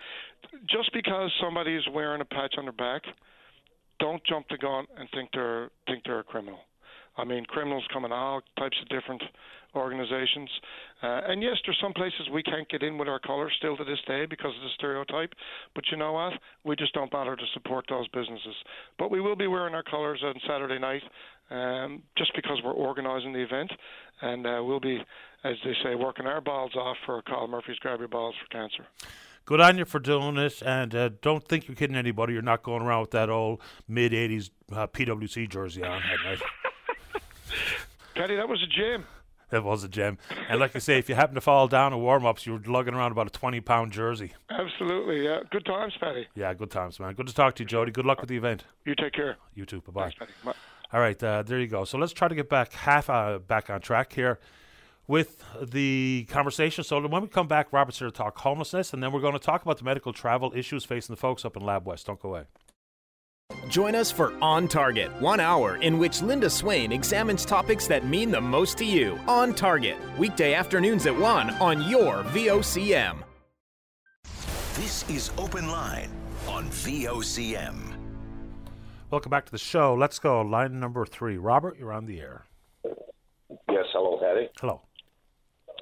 just 0.68 0.92
because 0.94 1.30
somebody 1.42 1.74
is 1.74 1.84
wearing 1.92 2.20
a 2.20 2.24
patch 2.24 2.54
on 2.56 2.64
their 2.64 2.72
back, 2.72 3.02
don't 4.00 4.22
jump 4.24 4.46
the 4.48 4.56
gun 4.56 4.86
and 4.96 5.08
think 5.12 5.30
they're 5.32 5.70
think 5.86 6.04
they're 6.04 6.20
a 6.20 6.24
criminal. 6.24 6.60
I 7.18 7.24
mean, 7.24 7.44
criminals 7.44 7.84
come 7.92 8.04
in 8.04 8.12
all 8.12 8.40
types 8.56 8.76
of 8.80 8.88
different 8.88 9.22
organizations. 9.74 10.48
Uh, 11.02 11.20
and 11.28 11.42
yes, 11.42 11.56
there's 11.64 11.78
some 11.80 11.92
places 11.92 12.28
we 12.32 12.42
can't 12.42 12.68
get 12.68 12.82
in 12.82 12.96
with 12.96 13.08
our 13.08 13.18
colours 13.18 13.52
still 13.58 13.76
to 13.76 13.84
this 13.84 13.98
day 14.06 14.24
because 14.24 14.54
of 14.54 14.62
the 14.62 14.70
stereotype. 14.74 15.34
But 15.74 15.84
you 15.90 15.96
know 15.96 16.12
what? 16.12 16.34
We 16.64 16.76
just 16.76 16.94
don't 16.94 17.10
bother 17.10 17.36
to 17.36 17.44
support 17.54 17.84
those 17.88 18.08
businesses. 18.08 18.54
But 18.98 19.10
we 19.10 19.20
will 19.20 19.36
be 19.36 19.46
wearing 19.46 19.74
our 19.74 19.82
colours 19.82 20.22
on 20.24 20.34
Saturday 20.46 20.78
night 20.78 21.02
um, 21.50 22.02
just 22.16 22.32
because 22.34 22.60
we're 22.64 22.72
organising 22.72 23.32
the 23.32 23.42
event. 23.42 23.72
And 24.22 24.46
uh, 24.46 24.62
we'll 24.64 24.80
be, 24.80 24.98
as 25.44 25.56
they 25.64 25.74
say, 25.82 25.94
working 25.94 26.26
our 26.26 26.40
balls 26.40 26.74
off 26.76 26.96
for 27.04 27.22
Carl 27.22 27.48
Murphy's 27.48 27.78
Grab 27.78 27.98
Your 27.98 28.08
Balls 28.08 28.34
for 28.40 28.48
Cancer. 28.56 28.86
Good 29.44 29.60
on 29.62 29.78
you 29.78 29.86
for 29.86 29.98
doing 29.98 30.34
this, 30.34 30.60
and 30.60 30.94
uh, 30.94 31.08
don't 31.22 31.42
think 31.42 31.68
you're 31.68 31.74
kidding 31.74 31.96
anybody. 31.96 32.34
You're 32.34 32.42
not 32.42 32.62
going 32.62 32.82
around 32.82 33.00
with 33.00 33.12
that 33.12 33.30
old 33.30 33.62
mid 33.88 34.12
'80s 34.12 34.50
uh, 34.72 34.86
PWC 34.88 35.48
jersey 35.48 35.82
on 35.82 36.02
at 36.02 36.22
night. 36.22 36.42
Paddy, 38.14 38.36
that 38.36 38.48
was 38.48 38.62
a 38.62 38.66
gem. 38.66 39.04
It 39.50 39.64
was 39.64 39.82
a 39.82 39.88
gem. 39.88 40.18
And 40.48 40.60
like 40.60 40.76
I 40.76 40.78
say, 40.78 40.98
if 40.98 41.08
you 41.08 41.14
happen 41.14 41.34
to 41.34 41.40
fall 41.40 41.68
down 41.68 41.92
in 41.92 42.00
warm 42.00 42.26
ups, 42.26 42.46
you're 42.46 42.60
lugging 42.66 42.92
around 42.94 43.12
about 43.12 43.28
a 43.28 43.30
20 43.30 43.60
pound 43.62 43.92
jersey. 43.92 44.32
Absolutely. 44.50 45.24
Yeah. 45.24 45.40
Good 45.50 45.64
times, 45.64 45.94
Paddy. 45.98 46.26
Yeah, 46.34 46.52
good 46.52 46.70
times, 46.70 47.00
man. 47.00 47.14
Good 47.14 47.28
to 47.28 47.34
talk 47.34 47.54
to 47.56 47.62
you, 47.62 47.66
Jody. 47.66 47.90
Good 47.90 48.04
luck 48.04 48.20
with 48.20 48.28
the 48.28 48.36
event. 48.36 48.64
You 48.84 48.94
take 48.94 49.14
care. 49.14 49.36
You 49.54 49.64
too. 49.64 49.80
Bye 49.80 49.92
bye. 49.92 50.26
Bye. 50.44 50.52
All 50.92 51.00
right, 51.00 51.22
uh, 51.22 51.42
there 51.42 51.60
you 51.60 51.66
go. 51.66 51.84
So 51.84 51.98
let's 51.98 52.14
try 52.14 52.28
to 52.28 52.34
get 52.34 52.48
back 52.48 52.72
half 52.72 53.10
uh, 53.10 53.38
back 53.38 53.68
on 53.68 53.80
track 53.82 54.12
here 54.14 54.38
with 55.06 55.44
the 55.62 56.26
conversation. 56.30 56.82
So 56.82 57.06
when 57.06 57.22
we 57.22 57.28
come 57.28 57.46
back, 57.46 57.72
Robert's 57.72 57.98
here 57.98 58.08
to 58.08 58.12
talk 58.12 58.38
homelessness, 58.38 58.92
and 58.94 59.02
then 59.02 59.12
we're 59.12 59.20
going 59.20 59.34
to 59.34 59.38
talk 59.38 59.62
about 59.62 59.78
the 59.78 59.84
medical 59.84 60.12
travel 60.12 60.52
issues 60.54 60.84
facing 60.84 61.14
the 61.14 61.20
folks 61.20 61.44
up 61.44 61.56
in 61.56 61.62
Lab 61.64 61.86
West. 61.86 62.06
Don't 62.06 62.20
go 62.20 62.30
away. 62.30 62.44
Join 63.68 63.94
us 63.94 64.10
for 64.10 64.32
On 64.40 64.66
Target, 64.66 65.10
one 65.20 65.40
hour 65.40 65.76
in 65.76 65.98
which 65.98 66.22
Linda 66.22 66.48
Swain 66.48 66.90
examines 66.90 67.44
topics 67.44 67.86
that 67.86 68.06
mean 68.06 68.30
the 68.30 68.40
most 68.40 68.78
to 68.78 68.84
you. 68.84 69.20
On 69.28 69.54
Target, 69.54 69.96
weekday 70.16 70.54
afternoons 70.54 71.04
at 71.06 71.16
1 71.16 71.50
on 71.50 71.86
your 71.88 72.24
VOCM. 72.24 73.18
This 74.74 75.08
is 75.10 75.30
Open 75.36 75.68
Line 75.70 76.08
on 76.46 76.66
VOCM. 76.70 77.94
Welcome 79.10 79.30
back 79.30 79.44
to 79.46 79.52
the 79.52 79.58
show. 79.58 79.94
Let's 79.94 80.18
go. 80.18 80.40
Line 80.40 80.80
number 80.80 81.04
three. 81.04 81.36
Robert, 81.36 81.76
you're 81.78 81.92
on 81.92 82.06
the 82.06 82.20
air. 82.20 82.46
Yes, 82.84 83.84
hello, 83.92 84.18
Paddy. 84.18 84.48
Hello. 84.60 84.80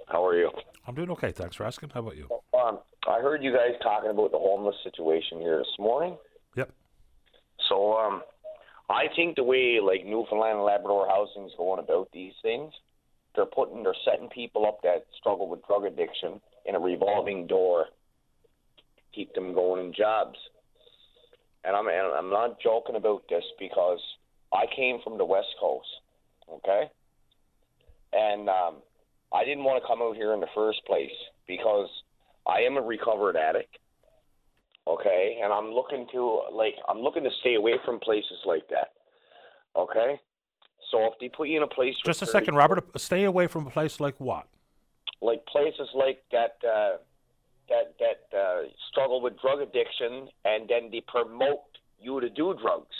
How 0.08 0.24
are 0.26 0.36
you? 0.36 0.50
I'm 0.86 0.94
doing 0.94 1.10
okay. 1.10 1.30
Thanks 1.30 1.56
for 1.56 1.64
asking. 1.64 1.90
How 1.90 2.00
about 2.00 2.16
you? 2.16 2.28
Um, 2.52 2.80
I 3.08 3.20
heard 3.20 3.44
you 3.44 3.52
guys 3.52 3.78
talking 3.82 4.10
about 4.10 4.32
the 4.32 4.38
homeless 4.38 4.76
situation 4.82 5.40
here 5.40 5.58
this 5.58 5.74
morning. 5.78 6.16
So, 7.68 7.94
um, 7.94 8.22
I 8.88 9.06
think 9.14 9.36
the 9.36 9.42
way 9.42 9.80
like 9.82 10.06
Newfoundland 10.06 10.58
and 10.58 10.64
Labrador 10.64 11.08
housing 11.08 11.44
is 11.44 11.52
going 11.56 11.80
about 11.80 12.08
these 12.12 12.34
things, 12.42 12.72
they're 13.34 13.46
putting, 13.46 13.82
they're 13.82 13.94
setting 14.04 14.28
people 14.28 14.66
up 14.66 14.80
that 14.82 15.06
struggle 15.18 15.48
with 15.48 15.66
drug 15.66 15.84
addiction 15.84 16.40
in 16.64 16.74
a 16.74 16.80
revolving 16.80 17.46
door, 17.46 17.86
keep 19.14 19.34
them 19.34 19.54
going 19.54 19.86
in 19.86 19.92
jobs. 19.92 20.38
And 21.64 21.74
I'm, 21.74 21.88
and 21.88 22.14
I'm 22.16 22.30
not 22.30 22.60
joking 22.60 22.94
about 22.94 23.24
this 23.28 23.44
because 23.58 23.98
I 24.52 24.66
came 24.74 25.00
from 25.02 25.18
the 25.18 25.24
West 25.24 25.48
Coast, 25.60 25.88
okay, 26.50 26.84
and 28.12 28.48
um, 28.48 28.76
I 29.34 29.44
didn't 29.44 29.64
want 29.64 29.82
to 29.82 29.86
come 29.86 30.00
out 30.00 30.14
here 30.14 30.32
in 30.32 30.40
the 30.40 30.46
first 30.54 30.84
place 30.86 31.10
because 31.48 31.88
I 32.46 32.60
am 32.60 32.76
a 32.76 32.82
recovered 32.82 33.36
addict. 33.36 33.76
Okay, 34.86 35.40
and 35.42 35.52
I'm 35.52 35.72
looking 35.72 36.06
to 36.12 36.42
like 36.52 36.74
I'm 36.88 36.98
looking 36.98 37.24
to 37.24 37.30
stay 37.40 37.54
away 37.54 37.74
from 37.84 37.98
places 38.00 38.38
like 38.44 38.68
that. 38.68 38.92
Okay, 39.76 40.20
so 40.90 41.04
if 41.06 41.14
they 41.20 41.28
put 41.28 41.48
you 41.48 41.58
in 41.58 41.62
a 41.62 41.68
place, 41.68 41.94
Just 42.04 42.22
a 42.22 42.26
second, 42.26 42.54
Robert. 42.54 42.84
Stay 42.98 43.24
away 43.24 43.46
from 43.46 43.66
a 43.66 43.70
place 43.70 44.00
like 44.00 44.18
what? 44.18 44.46
like 45.20 45.44
places 45.46 45.88
like 45.94 46.22
that 46.32 46.56
uh, 46.66 46.96
that 47.68 47.94
that 47.98 48.36
uh, 48.36 48.62
struggle 48.90 49.20
with 49.20 49.40
drug 49.40 49.60
addiction, 49.60 50.28
and 50.44 50.68
then 50.68 50.90
they 50.90 51.02
promote 51.06 51.64
you 52.00 52.20
to 52.20 52.28
do 52.28 52.54
drugs. 52.60 52.94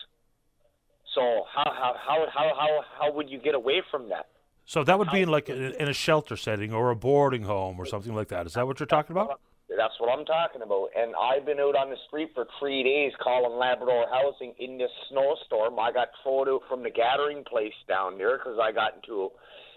So 1.15 1.45
how 1.55 1.65
how 1.65 1.95
how 2.07 2.27
how 2.33 2.55
how, 2.59 2.81
how 2.99 3.13
would 3.13 3.31
you 3.31 3.39
get 3.39 3.55
away 3.55 3.83
from 3.91 4.09
that? 4.09 4.27
So 4.65 4.83
that 4.83 4.99
would 4.99 5.11
be 5.13 5.23
in 5.23 5.29
like 5.29 5.49
a, 5.49 5.81
in 5.81 5.89
a 5.89 5.93
shelter 5.93 6.37
setting 6.37 6.73
or 6.73 6.91
a 6.91 6.97
boarding 6.97 7.45
home 7.45 7.79
or 7.79 7.87
something 7.87 8.15
like 8.15 8.29
that. 8.29 8.47
Is 8.47 8.55
that 8.55 8.67
what 8.67 8.81
you're 8.81 8.87
talking 8.89 9.13
about? 9.13 9.41
That's 9.69 9.99
what 9.99 10.17
I'm 10.17 10.25
talking 10.25 10.63
about. 10.63 10.91
And 10.97 11.15
I've 11.19 11.45
been 11.45 11.59
out 11.59 11.75
on 11.75 11.91
the 11.91 11.97
street 12.07 12.31
for 12.35 12.47
three 12.61 12.85
days 12.85 13.13
calling 13.23 13.59
Labrador 13.59 14.07
Housing 14.13 14.55
in 14.59 14.79
this 14.79 14.91
snowstorm. 15.11 15.79
I 15.79 15.91
got 15.91 16.09
thrown 16.23 16.49
out 16.49 16.63
from 16.69 16.85
the 16.85 16.91
gathering 16.91 17.43
place 17.45 17.75
down 17.89 18.17
there 18.17 18.39
because 18.39 18.59
I 18.63 18.71
got 18.71 18.95
into 18.95 19.31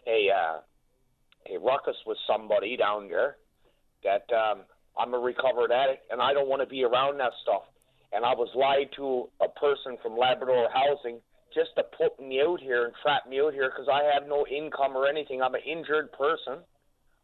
a 0.06 0.30
uh, 0.30 0.60
a 1.50 1.58
ruckus 1.58 1.98
with 2.06 2.18
somebody 2.28 2.78
down 2.78 3.10
there. 3.10 3.38
That 4.04 4.30
um, 4.32 4.62
I'm 4.98 5.14
a 5.14 5.20
recovered 5.20 5.72
addict 5.72 6.06
and 6.12 6.22
I 6.22 6.34
don't 6.34 6.48
want 6.48 6.62
to 6.62 6.68
be 6.68 6.84
around 6.84 7.20
that 7.20 7.34
stuff. 7.42 7.64
And 8.14 8.24
I 8.24 8.34
was 8.34 8.50
lied 8.56 8.90
to 8.98 9.30
a 9.42 9.50
person 9.60 9.98
from 10.02 10.18
Labrador 10.18 10.70
Housing 10.74 11.20
just 11.54 11.72
to 11.78 11.84
put 11.98 12.20
me 12.22 12.42
out 12.42 12.62
here 12.62 12.86
and 12.86 12.94
trap 13.02 13.28
me 13.28 13.42
out 13.42 13.54
here 13.54 13.72
because 13.74 13.90
I 13.92 14.06
have 14.14 14.30
no 14.30 14.46
income 14.46 14.96
or 14.96 15.08
anything. 15.08 15.42
I'm 15.42 15.56
an 15.56 15.66
injured 15.66 16.12
person. 16.14 16.62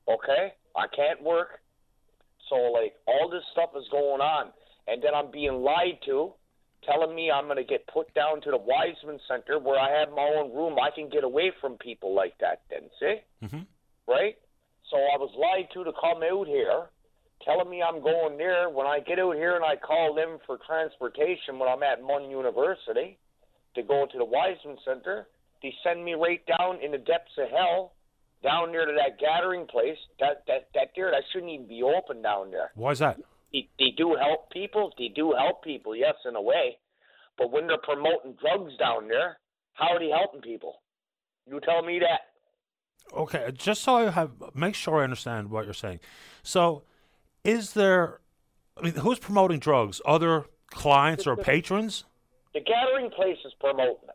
Okay, 0.09 0.53
I 0.75 0.85
can't 0.95 1.21
work. 1.21 1.61
So 2.49 2.55
like 2.55 2.93
all 3.07 3.29
this 3.29 3.43
stuff 3.51 3.71
is 3.77 3.85
going 3.91 4.21
on, 4.21 4.51
and 4.87 5.01
then 5.01 5.13
I'm 5.15 5.31
being 5.31 5.63
lied 5.63 5.99
to, 6.05 6.33
telling 6.85 7.15
me 7.15 7.31
I'm 7.31 7.45
going 7.45 7.57
to 7.57 7.63
get 7.63 7.87
put 7.87 8.13
down 8.13 8.41
to 8.41 8.51
the 8.51 8.57
Wiseman 8.57 9.19
Center 9.27 9.59
where 9.59 9.79
I 9.79 9.99
have 9.99 10.09
my 10.09 10.29
own 10.37 10.53
room. 10.53 10.77
I 10.79 10.93
can 10.93 11.09
get 11.09 11.23
away 11.23 11.51
from 11.59 11.77
people 11.77 12.13
like 12.13 12.37
that. 12.39 12.61
Then 12.69 12.89
see, 12.99 13.47
hmm 13.47 13.63
right? 14.07 14.35
So 14.91 14.97
I 14.97 15.17
was 15.17 15.33
lied 15.33 15.67
to 15.73 15.83
to 15.83 15.91
come 15.97 16.21
out 16.21 16.45
here, 16.45 16.85
telling 17.43 17.69
me 17.69 17.81
I'm 17.81 18.03
going 18.03 18.37
there. 18.37 18.69
When 18.69 18.85
I 18.85 18.99
get 18.99 19.17
out 19.17 19.35
here 19.35 19.55
and 19.55 19.65
I 19.65 19.75
call 19.75 20.13
them 20.13 20.37
for 20.45 20.59
transportation 20.61 21.57
when 21.57 21.67
I'm 21.67 21.81
at 21.81 22.03
MUN 22.03 22.29
University 22.29 23.17
to 23.73 23.81
go 23.81 24.05
to 24.05 24.17
the 24.17 24.25
Wiseman 24.25 24.77
Center, 24.85 25.27
they 25.63 25.73
send 25.83 26.05
me 26.05 26.13
right 26.13 26.41
down 26.45 26.77
in 26.83 26.91
the 26.91 26.99
depths 26.99 27.33
of 27.39 27.49
hell, 27.49 27.93
down 28.45 28.71
there 28.71 28.85
to 28.85 28.93
that 28.93 29.19
gathering 29.19 29.65
place. 29.65 29.97
That 30.19 30.43
that 30.47 30.69
that 30.75 30.89
there 30.95 31.11
that 31.11 31.23
shouldn't 31.33 31.51
even 31.51 31.67
be 31.67 31.81
open 31.83 32.21
down 32.21 32.51
there. 32.51 32.71
Why 32.75 32.91
is 32.91 32.99
that? 32.99 33.19
They, 33.51 33.67
they 33.79 33.91
do 33.97 34.15
help 34.15 34.51
people. 34.51 34.93
They 34.97 35.09
do 35.09 35.33
help 35.37 35.63
people, 35.63 35.95
yes, 35.95 36.15
in 36.25 36.35
a 36.35 36.41
way. 36.41 36.77
But 37.37 37.51
when 37.51 37.67
they're 37.67 37.77
promoting 37.77 38.35
drugs 38.39 38.73
down 38.77 39.07
there, 39.07 39.37
how 39.73 39.89
are 39.89 39.99
they 39.99 40.09
helping 40.09 40.41
people? 40.41 40.81
You 41.47 41.59
tell 41.59 41.81
me 41.83 41.99
that. 41.99 43.17
Okay, 43.17 43.51
just 43.53 43.83
so 43.83 43.95
I 43.95 44.11
have 44.11 44.31
make 44.53 44.75
sure 44.75 45.01
I 45.01 45.03
understand 45.03 45.49
what 45.49 45.65
you're 45.65 45.73
saying. 45.73 45.99
So, 46.43 46.83
is 47.43 47.73
there? 47.73 48.19
I 48.77 48.81
mean, 48.81 48.95
who's 48.95 49.19
promoting 49.19 49.59
drugs? 49.59 50.01
Other 50.05 50.45
clients 50.69 51.27
or 51.27 51.35
patrons? 51.35 52.05
The 52.53 52.61
gathering 52.61 53.09
place 53.11 53.37
is 53.45 53.53
promoting 53.59 54.09
it. 54.09 54.14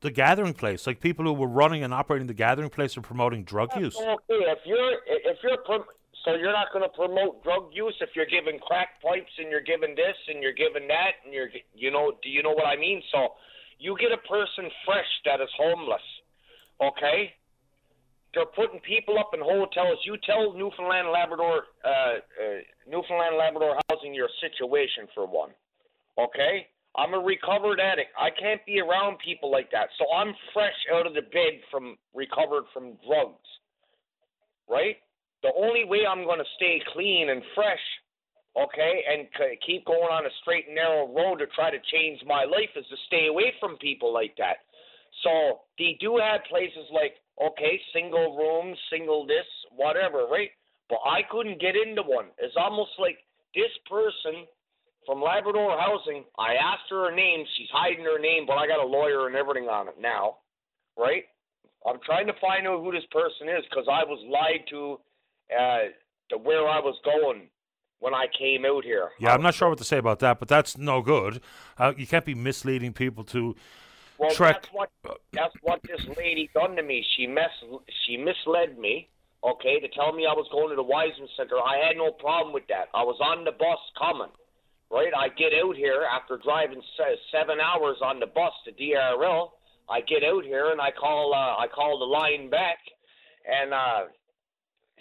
The 0.00 0.10
gathering 0.10 0.54
place, 0.54 0.86
like 0.86 1.00
people 1.00 1.24
who 1.24 1.32
were 1.32 1.48
running 1.48 1.82
and 1.82 1.92
operating 1.92 2.28
the 2.28 2.34
gathering 2.34 2.70
place, 2.70 2.96
are 2.96 3.00
promoting 3.00 3.42
drug 3.42 3.74
use. 3.76 3.96
Okay, 3.96 4.14
if 4.28 4.58
you're 4.64 4.92
if 5.06 5.38
you're 5.42 5.56
prom- 5.58 5.84
so 6.24 6.34
you're 6.34 6.52
not 6.52 6.72
going 6.72 6.84
to 6.84 6.90
promote 6.90 7.42
drug 7.42 7.70
use 7.72 7.96
if 8.00 8.10
you're 8.14 8.26
giving 8.26 8.58
crack 8.60 9.00
pipes 9.02 9.32
and 9.38 9.50
you're 9.50 9.62
giving 9.62 9.94
this 9.94 10.16
and 10.28 10.42
you're 10.42 10.52
giving 10.52 10.86
that 10.88 11.18
and 11.24 11.32
you're 11.32 11.48
you 11.74 11.90
know 11.90 12.12
do 12.22 12.28
you 12.28 12.42
know 12.42 12.52
what 12.52 12.66
I 12.66 12.76
mean? 12.76 13.02
So 13.10 13.34
you 13.78 13.96
get 13.98 14.12
a 14.12 14.22
person 14.28 14.70
fresh 14.84 15.08
that 15.24 15.40
is 15.40 15.48
homeless, 15.56 16.02
okay? 16.82 17.32
They're 18.34 18.46
putting 18.46 18.80
people 18.80 19.18
up 19.18 19.30
in 19.32 19.40
hotels. 19.40 19.98
You 20.04 20.16
tell 20.26 20.52
Newfoundland 20.52 21.08
Labrador 21.08 21.64
uh, 21.84 21.88
uh, 21.88 22.18
Newfoundland 22.86 23.36
Labrador 23.36 23.78
housing 23.90 24.14
your 24.14 24.28
situation 24.40 25.08
for 25.14 25.26
one, 25.26 25.50
okay? 26.18 26.66
I'm 26.98 27.14
a 27.14 27.18
recovered 27.18 27.78
addict. 27.78 28.10
I 28.18 28.30
can't 28.30 28.64
be 28.66 28.80
around 28.80 29.18
people 29.24 29.50
like 29.52 29.70
that. 29.70 29.88
So 29.98 30.04
I'm 30.12 30.34
fresh 30.52 30.74
out 30.92 31.06
of 31.06 31.14
the 31.14 31.22
bed 31.22 31.62
from 31.70 31.96
recovered 32.12 32.64
from 32.74 32.98
drugs. 33.06 33.46
Right? 34.68 34.96
The 35.42 35.54
only 35.56 35.84
way 35.84 36.02
I'm 36.04 36.24
going 36.24 36.40
to 36.40 36.54
stay 36.56 36.82
clean 36.92 37.30
and 37.30 37.40
fresh, 37.54 37.80
okay, 38.58 39.04
and 39.08 39.28
c- 39.38 39.58
keep 39.64 39.86
going 39.86 40.10
on 40.10 40.26
a 40.26 40.32
straight 40.42 40.66
and 40.66 40.74
narrow 40.74 41.06
road 41.06 41.38
to 41.38 41.46
try 41.54 41.70
to 41.70 41.78
change 41.92 42.18
my 42.26 42.42
life 42.42 42.74
is 42.74 42.84
to 42.90 42.96
stay 43.06 43.28
away 43.28 43.54
from 43.60 43.78
people 43.78 44.12
like 44.12 44.34
that. 44.38 44.66
So 45.22 45.60
they 45.78 45.96
do 46.00 46.18
have 46.18 46.42
places 46.50 46.90
like, 46.92 47.14
okay, 47.38 47.80
single 47.94 48.36
rooms, 48.36 48.76
single 48.90 49.24
this, 49.24 49.46
whatever, 49.70 50.26
right? 50.26 50.50
But 50.90 50.98
I 51.06 51.22
couldn't 51.30 51.60
get 51.60 51.76
into 51.76 52.02
one. 52.02 52.34
It's 52.38 52.58
almost 52.58 52.90
like 52.98 53.18
this 53.54 53.70
person 53.88 54.46
from 55.08 55.22
Labrador 55.22 55.74
Housing. 55.80 56.24
I 56.38 56.52
asked 56.60 56.90
her 56.90 57.08
her 57.08 57.16
name. 57.16 57.46
She's 57.56 57.70
hiding 57.72 58.04
her 58.04 58.18
name, 58.20 58.44
but 58.46 58.58
I 58.58 58.66
got 58.66 58.78
a 58.78 58.86
lawyer 58.86 59.26
and 59.26 59.34
everything 59.34 59.64
on 59.64 59.88
it 59.88 59.94
now, 59.98 60.36
right? 60.98 61.24
I'm 61.88 61.98
trying 62.04 62.26
to 62.26 62.34
find 62.38 62.66
out 62.66 62.82
who 62.84 62.92
this 62.92 63.04
person 63.10 63.48
is 63.48 63.64
because 63.70 63.86
I 63.90 64.04
was 64.04 64.20
lied 64.28 64.66
to, 64.68 65.00
uh, 65.58 65.78
to 66.28 66.36
where 66.36 66.68
I 66.68 66.78
was 66.80 66.94
going 67.04 67.48
when 68.00 68.12
I 68.12 68.26
came 68.38 68.66
out 68.66 68.84
here. 68.84 69.08
Yeah, 69.18 69.32
I'm 69.32 69.40
not 69.40 69.54
sure 69.54 69.70
what 69.70 69.78
to 69.78 69.84
say 69.84 69.96
about 69.96 70.18
that, 70.18 70.38
but 70.38 70.46
that's 70.46 70.76
no 70.76 71.00
good. 71.00 71.40
Uh, 71.78 71.94
you 71.96 72.06
can't 72.06 72.26
be 72.26 72.34
misleading 72.34 72.92
people 72.92 73.24
to 73.24 73.56
Well, 74.18 74.30
trek. 74.30 74.56
that's 74.60 74.68
what 74.74 74.90
that's 75.32 75.54
what 75.62 75.80
this 75.84 76.04
lady 76.18 76.50
done 76.52 76.76
to 76.76 76.82
me. 76.82 77.02
She 77.16 77.26
mess 77.26 77.50
she 78.06 78.18
misled 78.18 78.78
me. 78.78 79.08
Okay, 79.42 79.80
to 79.80 79.88
tell 79.88 80.12
me 80.12 80.26
I 80.26 80.34
was 80.34 80.48
going 80.52 80.68
to 80.68 80.76
the 80.76 80.82
Wiseman 80.82 81.28
Center. 81.36 81.56
I 81.56 81.86
had 81.86 81.96
no 81.96 82.10
problem 82.10 82.52
with 82.52 82.66
that. 82.68 82.88
I 82.92 83.04
was 83.04 83.16
on 83.22 83.44
the 83.44 83.52
bus 83.52 83.78
coming. 83.96 84.32
Right, 84.90 85.12
I 85.12 85.28
get 85.28 85.52
out 85.52 85.76
here 85.76 86.06
after 86.08 86.38
driving 86.38 86.80
se- 86.96 87.20
seven 87.30 87.60
hours 87.60 87.98
on 88.02 88.20
the 88.20 88.26
bus 88.26 88.52
to 88.64 88.72
DRL. 88.72 89.50
I 89.90 90.00
get 90.00 90.24
out 90.24 90.44
here 90.44 90.72
and 90.72 90.80
I 90.80 90.90
call 90.92 91.34
uh, 91.34 91.60
I 91.60 91.66
call 91.68 91.98
the 91.98 92.08
line 92.08 92.48
back, 92.48 92.78
and 93.44 93.72
uh, 93.72 94.08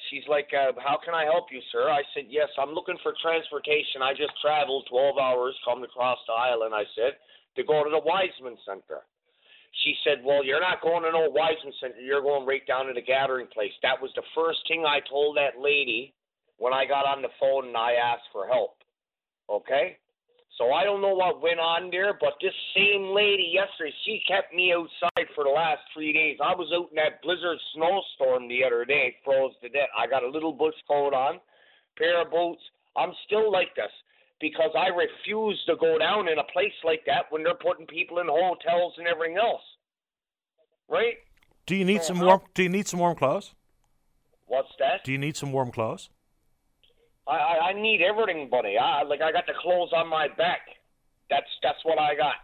she's 0.10 0.28
like, 0.28 0.52
uh, 0.52 0.76
"How 0.80 1.00
can 1.04 1.14
I 1.14 1.24
help 1.24 1.48
you, 1.52 1.62
sir?" 1.72 1.90
I 1.90 2.04
said, 2.14 2.26
"Yes, 2.28 2.50
I'm 2.60 2.72
looking 2.72 2.98
for 3.02 3.14
transportation. 3.22 4.04
I 4.04 4.12
just 4.12 4.36
traveled 4.42 4.88
12 4.90 5.18
hours, 5.18 5.56
come 5.64 5.84
across 5.84 6.20
the 6.28 6.34
island." 6.34 6.76
I 6.76 6.84
said 6.96 7.16
to 7.56 7.64
go 7.64 7.84
to 7.84 7.90
the 7.90 8.04
Wiseman 8.04 8.58
Center. 8.68 9.08
She 9.84 9.96
said, 10.04 10.20
"Well, 10.24 10.44
you're 10.44 10.62
not 10.64 10.82
going 10.82 11.04
to 11.04 11.12
no 11.12 11.30
Wiseman 11.32 11.74
Center. 11.80 12.00
You're 12.00 12.22
going 12.22 12.46
right 12.46 12.66
down 12.68 12.88
to 12.88 12.94
the 12.94 13.02
gathering 13.02 13.48
place." 13.48 13.74
That 13.84 14.02
was 14.02 14.12
the 14.16 14.28
first 14.36 14.60
thing 14.68 14.84
I 14.86 15.00
told 15.10 15.38
that 15.38 15.60
lady 15.60 16.14
when 16.58 16.74
I 16.74 16.86
got 16.86 17.06
on 17.06 17.22
the 17.22 17.32
phone 17.40 17.68
and 17.68 17.78
I 17.78 17.94
asked 17.94 18.28
for 18.32 18.48
help. 18.48 18.77
Okay? 19.50 19.98
So 20.58 20.74
I 20.74 20.84
don't 20.84 21.02
know 21.02 21.14
what 21.14 21.42
went 21.42 21.60
on 21.60 21.92
there, 21.92 22.18
but 22.20 22.34
this 22.42 22.54
same 22.76 23.14
lady 23.14 23.54
yesterday, 23.54 23.94
she 24.06 24.22
kept 24.28 24.54
me 24.54 24.74
outside 24.74 25.28
for 25.36 25.44
the 25.44 25.52
last 25.52 25.82
three 25.94 26.12
days. 26.12 26.38
I 26.44 26.56
was 26.56 26.72
out 26.74 26.90
in 26.90 26.96
that 26.96 27.22
blizzard 27.22 27.60
snowstorm 27.76 28.48
the 28.48 28.64
other 28.66 28.84
day, 28.84 29.16
froze 29.24 29.54
to 29.62 29.70
death. 29.70 29.90
I 29.98 30.08
got 30.08 30.24
a 30.24 30.30
little 30.30 30.52
bush 30.52 30.74
coat 30.88 31.14
on, 31.14 31.40
pair 31.96 32.22
of 32.22 32.32
boots. 32.32 32.62
I'm 32.96 33.14
still 33.28 33.52
like 33.52 33.76
this 33.76 33.92
because 34.42 34.72
I 34.76 34.88
refuse 34.88 35.62
to 35.68 35.76
go 35.76 36.00
down 36.00 36.28
in 36.28 36.40
a 36.40 36.44
place 36.52 36.74
like 36.84 37.02
that 37.06 37.26
when 37.30 37.44
they're 37.44 37.54
putting 37.54 37.86
people 37.86 38.18
in 38.18 38.28
hotels 38.28 38.94
and 38.98 39.08
everything 39.08 39.38
else. 39.38 39.62
Right? 40.90 41.18
Do 41.68 41.76
you 41.76 41.86
need 41.86 42.02
So 42.02 42.16
some 42.16 42.22
warm? 42.22 42.42
Do 42.56 42.64
you 42.64 42.70
need 42.70 42.88
some 42.88 43.00
warm 43.00 43.16
clothes? 43.16 43.54
What's 44.48 44.72
that? 44.80 45.04
Do 45.04 45.12
you 45.12 45.18
need 45.20 45.36
some 45.36 45.52
warm 45.52 45.72
clothes? 45.72 46.10
I, 47.28 47.36
I 47.36 47.56
I 47.70 47.74
need 47.74 48.02
everything, 48.02 48.50
buddy. 48.50 48.78
I 48.78 49.04
like 49.04 49.22
I 49.22 49.32
got 49.32 49.46
the 49.48 49.54
clothes 49.62 49.92
on 49.96 50.08
my 50.08 50.28
back. 50.38 50.62
That's 51.30 51.50
that's 51.62 51.84
what 51.84 52.00
I 52.00 52.16
got. 52.16 52.36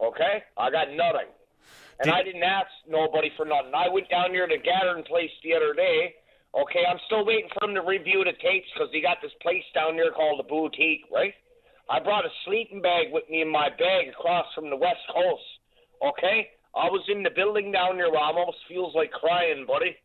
Okay, 0.00 0.42
I 0.58 0.70
got 0.70 0.90
nothing, 0.90 1.30
and 2.00 2.10
Did- 2.10 2.14
I 2.14 2.22
didn't 2.22 2.42
ask 2.42 2.68
nobody 2.88 3.30
for 3.36 3.46
nothing. 3.46 3.72
I 3.74 3.88
went 3.88 4.10
down 4.10 4.32
there 4.32 4.46
to 4.46 4.56
the 4.56 4.62
gathering 4.62 5.04
place 5.04 5.30
the 5.44 5.54
other 5.54 5.74
day. 5.74 6.14
Okay, 6.54 6.84
I'm 6.84 6.98
still 7.06 7.24
waiting 7.24 7.48
for 7.54 7.60
them 7.66 7.74
to 7.74 7.80
review 7.80 8.24
the 8.24 8.36
tapes 8.42 8.68
because 8.74 8.90
they 8.92 9.00
got 9.00 9.22
this 9.22 9.32
place 9.40 9.64
down 9.74 9.96
there 9.96 10.10
called 10.10 10.38
the 10.38 10.44
Boutique, 10.44 11.06
right? 11.10 11.32
I 11.88 11.98
brought 11.98 12.26
a 12.26 12.32
sleeping 12.44 12.82
bag 12.82 13.06
with 13.10 13.24
me 13.30 13.40
in 13.40 13.48
my 13.50 13.70
bag 13.70 14.08
across 14.08 14.46
from 14.54 14.68
the 14.68 14.76
West 14.76 15.00
Coast. 15.14 15.48
Okay, 16.02 16.50
I 16.74 16.90
was 16.90 17.02
in 17.08 17.22
the 17.22 17.30
building 17.30 17.70
down 17.72 17.96
there. 17.96 18.10
Where 18.10 18.20
I 18.20 18.32
almost 18.32 18.58
feels 18.68 18.94
like 18.94 19.12
crying, 19.12 19.64
buddy. 19.66 19.96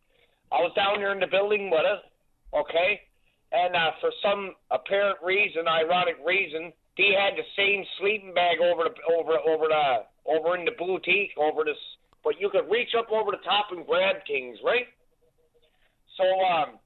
I 0.51 0.61
was 0.61 0.71
down 0.75 0.99
there 0.99 1.11
in 1.11 1.19
the 1.19 1.27
building 1.27 1.69
with 1.69 1.81
her. 1.83 1.99
Okay, 2.53 3.01
and 3.51 3.75
uh, 3.75 3.91
for 4.01 4.11
some 4.21 4.55
apparent 4.71 5.17
reason, 5.23 5.67
ironic 5.67 6.15
reason, 6.25 6.73
he 6.95 7.15
had 7.15 7.37
the 7.37 7.47
same 7.55 7.85
sleeping 7.99 8.33
bag 8.33 8.57
over 8.59 8.83
the 8.89 8.95
over 9.13 9.37
over 9.47 9.67
the 9.67 10.03
over 10.27 10.57
in 10.57 10.65
the 10.65 10.75
boutique 10.77 11.31
over 11.37 11.63
this, 11.63 11.79
but 12.23 12.39
you 12.39 12.49
could 12.49 12.69
reach 12.69 12.91
up 12.97 13.11
over 13.11 13.31
the 13.31 13.43
top 13.45 13.67
and 13.71 13.85
grab 13.85 14.17
things, 14.27 14.57
right? 14.65 14.87
So 16.17 16.25
um, 16.25 16.81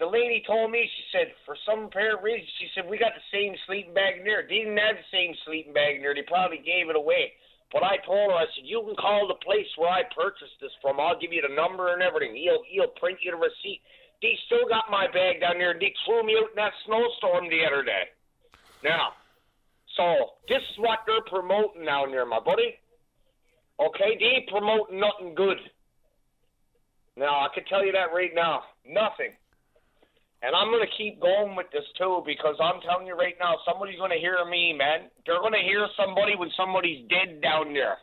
the 0.00 0.06
lady 0.06 0.42
told 0.46 0.72
me, 0.72 0.84
she 0.84 1.04
said, 1.12 1.32
for 1.46 1.56
some 1.68 1.92
apparent 1.92 2.24
reason, 2.24 2.48
she 2.58 2.68
said, 2.74 2.88
we 2.88 2.98
got 2.98 3.12
the 3.12 3.28
same 3.28 3.54
sleeping 3.68 3.94
bag 3.94 4.18
in 4.18 4.24
there. 4.24 4.48
They 4.48 4.66
didn't 4.66 4.80
have 4.80 4.96
the 4.96 5.12
same 5.12 5.36
sleeping 5.46 5.72
bag 5.72 5.96
in 5.96 6.02
there. 6.02 6.16
They 6.16 6.26
probably 6.26 6.58
gave 6.58 6.88
it 6.88 6.96
away. 6.96 7.36
But 7.70 7.84
I 7.84 8.02
told 8.02 8.32
her, 8.32 8.36
I 8.36 8.50
said, 8.50 8.66
you 8.66 8.82
can 8.82 8.96
call 8.96 9.28
the 9.28 9.38
place 9.44 9.68
where 9.78 9.92
I 9.92 10.02
purchased 10.10 10.58
this 10.58 10.74
from. 10.82 10.98
I'll 10.98 11.20
give 11.20 11.36
you 11.36 11.44
the 11.44 11.54
number 11.54 11.94
and 11.94 12.02
everything. 12.02 12.34
He'll, 12.34 12.66
he'll 12.66 12.96
print 12.98 13.22
you 13.22 13.30
the 13.30 13.38
receipt. 13.38 13.84
They 14.22 14.36
still 14.46 14.68
got 14.68 14.90
my 14.90 15.06
bag 15.06 15.40
down 15.40 15.58
there. 15.58 15.72
and 15.72 15.80
They 15.80 15.94
threw 16.04 16.22
me 16.22 16.36
out 16.36 16.50
in 16.50 16.56
that 16.56 16.72
snowstorm 16.84 17.48
the 17.48 17.64
other 17.64 17.82
day. 17.82 18.12
Now, 18.84 19.12
so 19.96 20.36
this 20.48 20.60
is 20.60 20.78
what 20.78 21.00
they're 21.06 21.24
promoting 21.26 21.84
down 21.84 22.10
there, 22.10 22.26
my 22.26 22.40
buddy. 22.40 22.76
Okay, 23.80 24.16
they 24.18 24.40
ain't 24.40 24.48
promoting 24.48 25.00
nothing 25.00 25.34
good. 25.34 25.56
Now, 27.16 27.40
I 27.40 27.48
can 27.54 27.64
tell 27.64 27.84
you 27.84 27.92
that 27.92 28.12
right 28.14 28.32
now. 28.34 28.62
Nothing. 28.86 29.32
And 30.42 30.56
I'm 30.56 30.68
going 30.72 30.84
to 30.84 30.96
keep 30.96 31.20
going 31.20 31.54
with 31.54 31.66
this 31.72 31.84
too 31.98 32.22
because 32.24 32.56
I'm 32.60 32.80
telling 32.80 33.06
you 33.06 33.14
right 33.14 33.36
now, 33.38 33.56
somebody's 33.68 33.98
going 33.98 34.12
to 34.12 34.16
hear 34.16 34.40
me, 34.48 34.72
man. 34.72 35.12
They're 35.26 35.40
going 35.40 35.52
to 35.52 35.64
hear 35.64 35.86
somebody 35.96 36.36
when 36.36 36.50
somebody's 36.56 37.04
dead 37.08 37.42
down 37.42 37.74
there. 37.74 37.98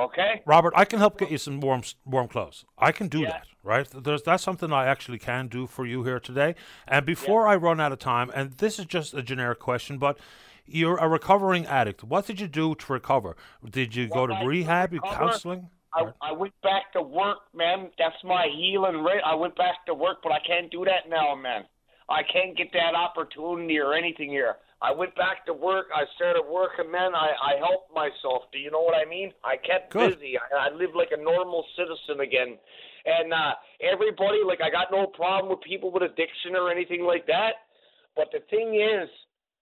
Okay? 0.00 0.42
Robert, 0.46 0.72
I 0.76 0.84
can 0.84 0.98
help 0.98 1.18
get 1.18 1.30
you 1.30 1.38
some 1.38 1.60
warm 1.60 1.82
warm 2.04 2.28
clothes. 2.28 2.64
I 2.78 2.92
can 2.92 3.08
do 3.08 3.20
yeah. 3.20 3.30
that, 3.30 3.46
right? 3.62 3.88
There's 3.92 4.22
that's 4.22 4.42
something 4.42 4.72
I 4.72 4.86
actually 4.86 5.18
can 5.18 5.48
do 5.48 5.66
for 5.66 5.86
you 5.86 6.04
here 6.04 6.20
today. 6.20 6.54
And 6.88 7.04
before 7.04 7.46
yeah. 7.46 7.52
I 7.52 7.56
run 7.56 7.80
out 7.80 7.92
of 7.92 7.98
time, 7.98 8.30
and 8.34 8.52
this 8.52 8.78
is 8.78 8.86
just 8.86 9.14
a 9.14 9.22
generic 9.22 9.58
question, 9.58 9.98
but 9.98 10.18
you're 10.66 10.96
a 10.96 11.08
recovering 11.08 11.66
addict. 11.66 12.04
What 12.04 12.26
did 12.26 12.40
you 12.40 12.48
do 12.48 12.74
to 12.74 12.92
recover? 12.92 13.36
Did 13.68 13.94
you 13.94 14.08
well, 14.10 14.26
go 14.26 14.34
to 14.34 14.40
I 14.40 14.44
rehab? 14.44 14.92
You 14.92 15.00
counseling? 15.00 15.68
I, 15.92 16.12
I 16.22 16.32
went 16.32 16.54
back 16.62 16.92
to 16.92 17.02
work, 17.02 17.38
man. 17.54 17.90
That's 17.98 18.22
my 18.22 18.46
healing 18.56 19.02
rate. 19.02 19.22
I 19.24 19.34
went 19.34 19.56
back 19.56 19.84
to 19.86 19.94
work, 19.94 20.18
but 20.22 20.32
I 20.32 20.38
can't 20.46 20.70
do 20.70 20.84
that 20.84 21.08
now, 21.08 21.34
man. 21.34 21.64
I 22.08 22.22
can't 22.22 22.56
get 22.56 22.72
that 22.72 22.94
opportunity 22.94 23.78
or 23.78 23.94
anything 23.94 24.30
here. 24.30 24.56
I 24.82 24.92
went 24.92 25.14
back 25.14 25.44
to 25.46 25.52
work. 25.52 25.86
I 25.94 26.04
started 26.16 26.42
working, 26.48 26.90
man. 26.90 27.14
I, 27.14 27.32
I 27.36 27.52
helped 27.58 27.92
myself. 27.94 28.48
Do 28.52 28.58
you 28.58 28.70
know 28.70 28.80
what 28.80 28.96
I 28.96 29.08
mean? 29.08 29.32
I 29.44 29.56
kept 29.56 29.92
Good. 29.92 30.18
busy. 30.18 30.38
I, 30.38 30.68
I 30.68 30.74
lived 30.74 30.96
like 30.96 31.12
a 31.12 31.22
normal 31.22 31.64
citizen 31.76 32.20
again. 32.20 32.56
And 33.04 33.32
uh, 33.32 33.52
everybody, 33.80 34.40
like, 34.46 34.60
I 34.64 34.70
got 34.70 34.88
no 34.90 35.06
problem 35.06 35.50
with 35.50 35.60
people 35.60 35.92
with 35.92 36.02
addiction 36.02 36.56
or 36.56 36.70
anything 36.70 37.04
like 37.04 37.26
that. 37.26 37.68
But 38.16 38.28
the 38.32 38.40
thing 38.48 38.74
is, 38.80 39.08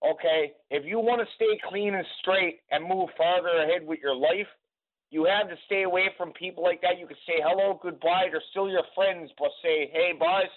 okay, 0.06 0.54
if 0.70 0.86
you 0.86 0.98
want 1.00 1.20
to 1.20 1.34
stay 1.34 1.58
clean 1.68 1.94
and 1.94 2.06
straight 2.20 2.60
and 2.70 2.86
move 2.86 3.10
farther 3.16 3.62
ahead 3.66 3.86
with 3.86 3.98
your 3.98 4.14
life, 4.14 4.46
you 5.10 5.24
have 5.24 5.48
to 5.48 5.56
stay 5.66 5.82
away 5.82 6.10
from 6.16 6.32
people 6.32 6.62
like 6.62 6.80
that. 6.82 6.98
You 6.98 7.06
can 7.06 7.16
say 7.26 7.42
hello, 7.42 7.80
goodbye. 7.82 8.28
They're 8.30 8.42
still 8.50 8.68
your 8.68 8.84
friends, 8.94 9.30
but 9.38 9.50
say, 9.62 9.90
hey, 9.92 10.12
boys, 10.18 10.52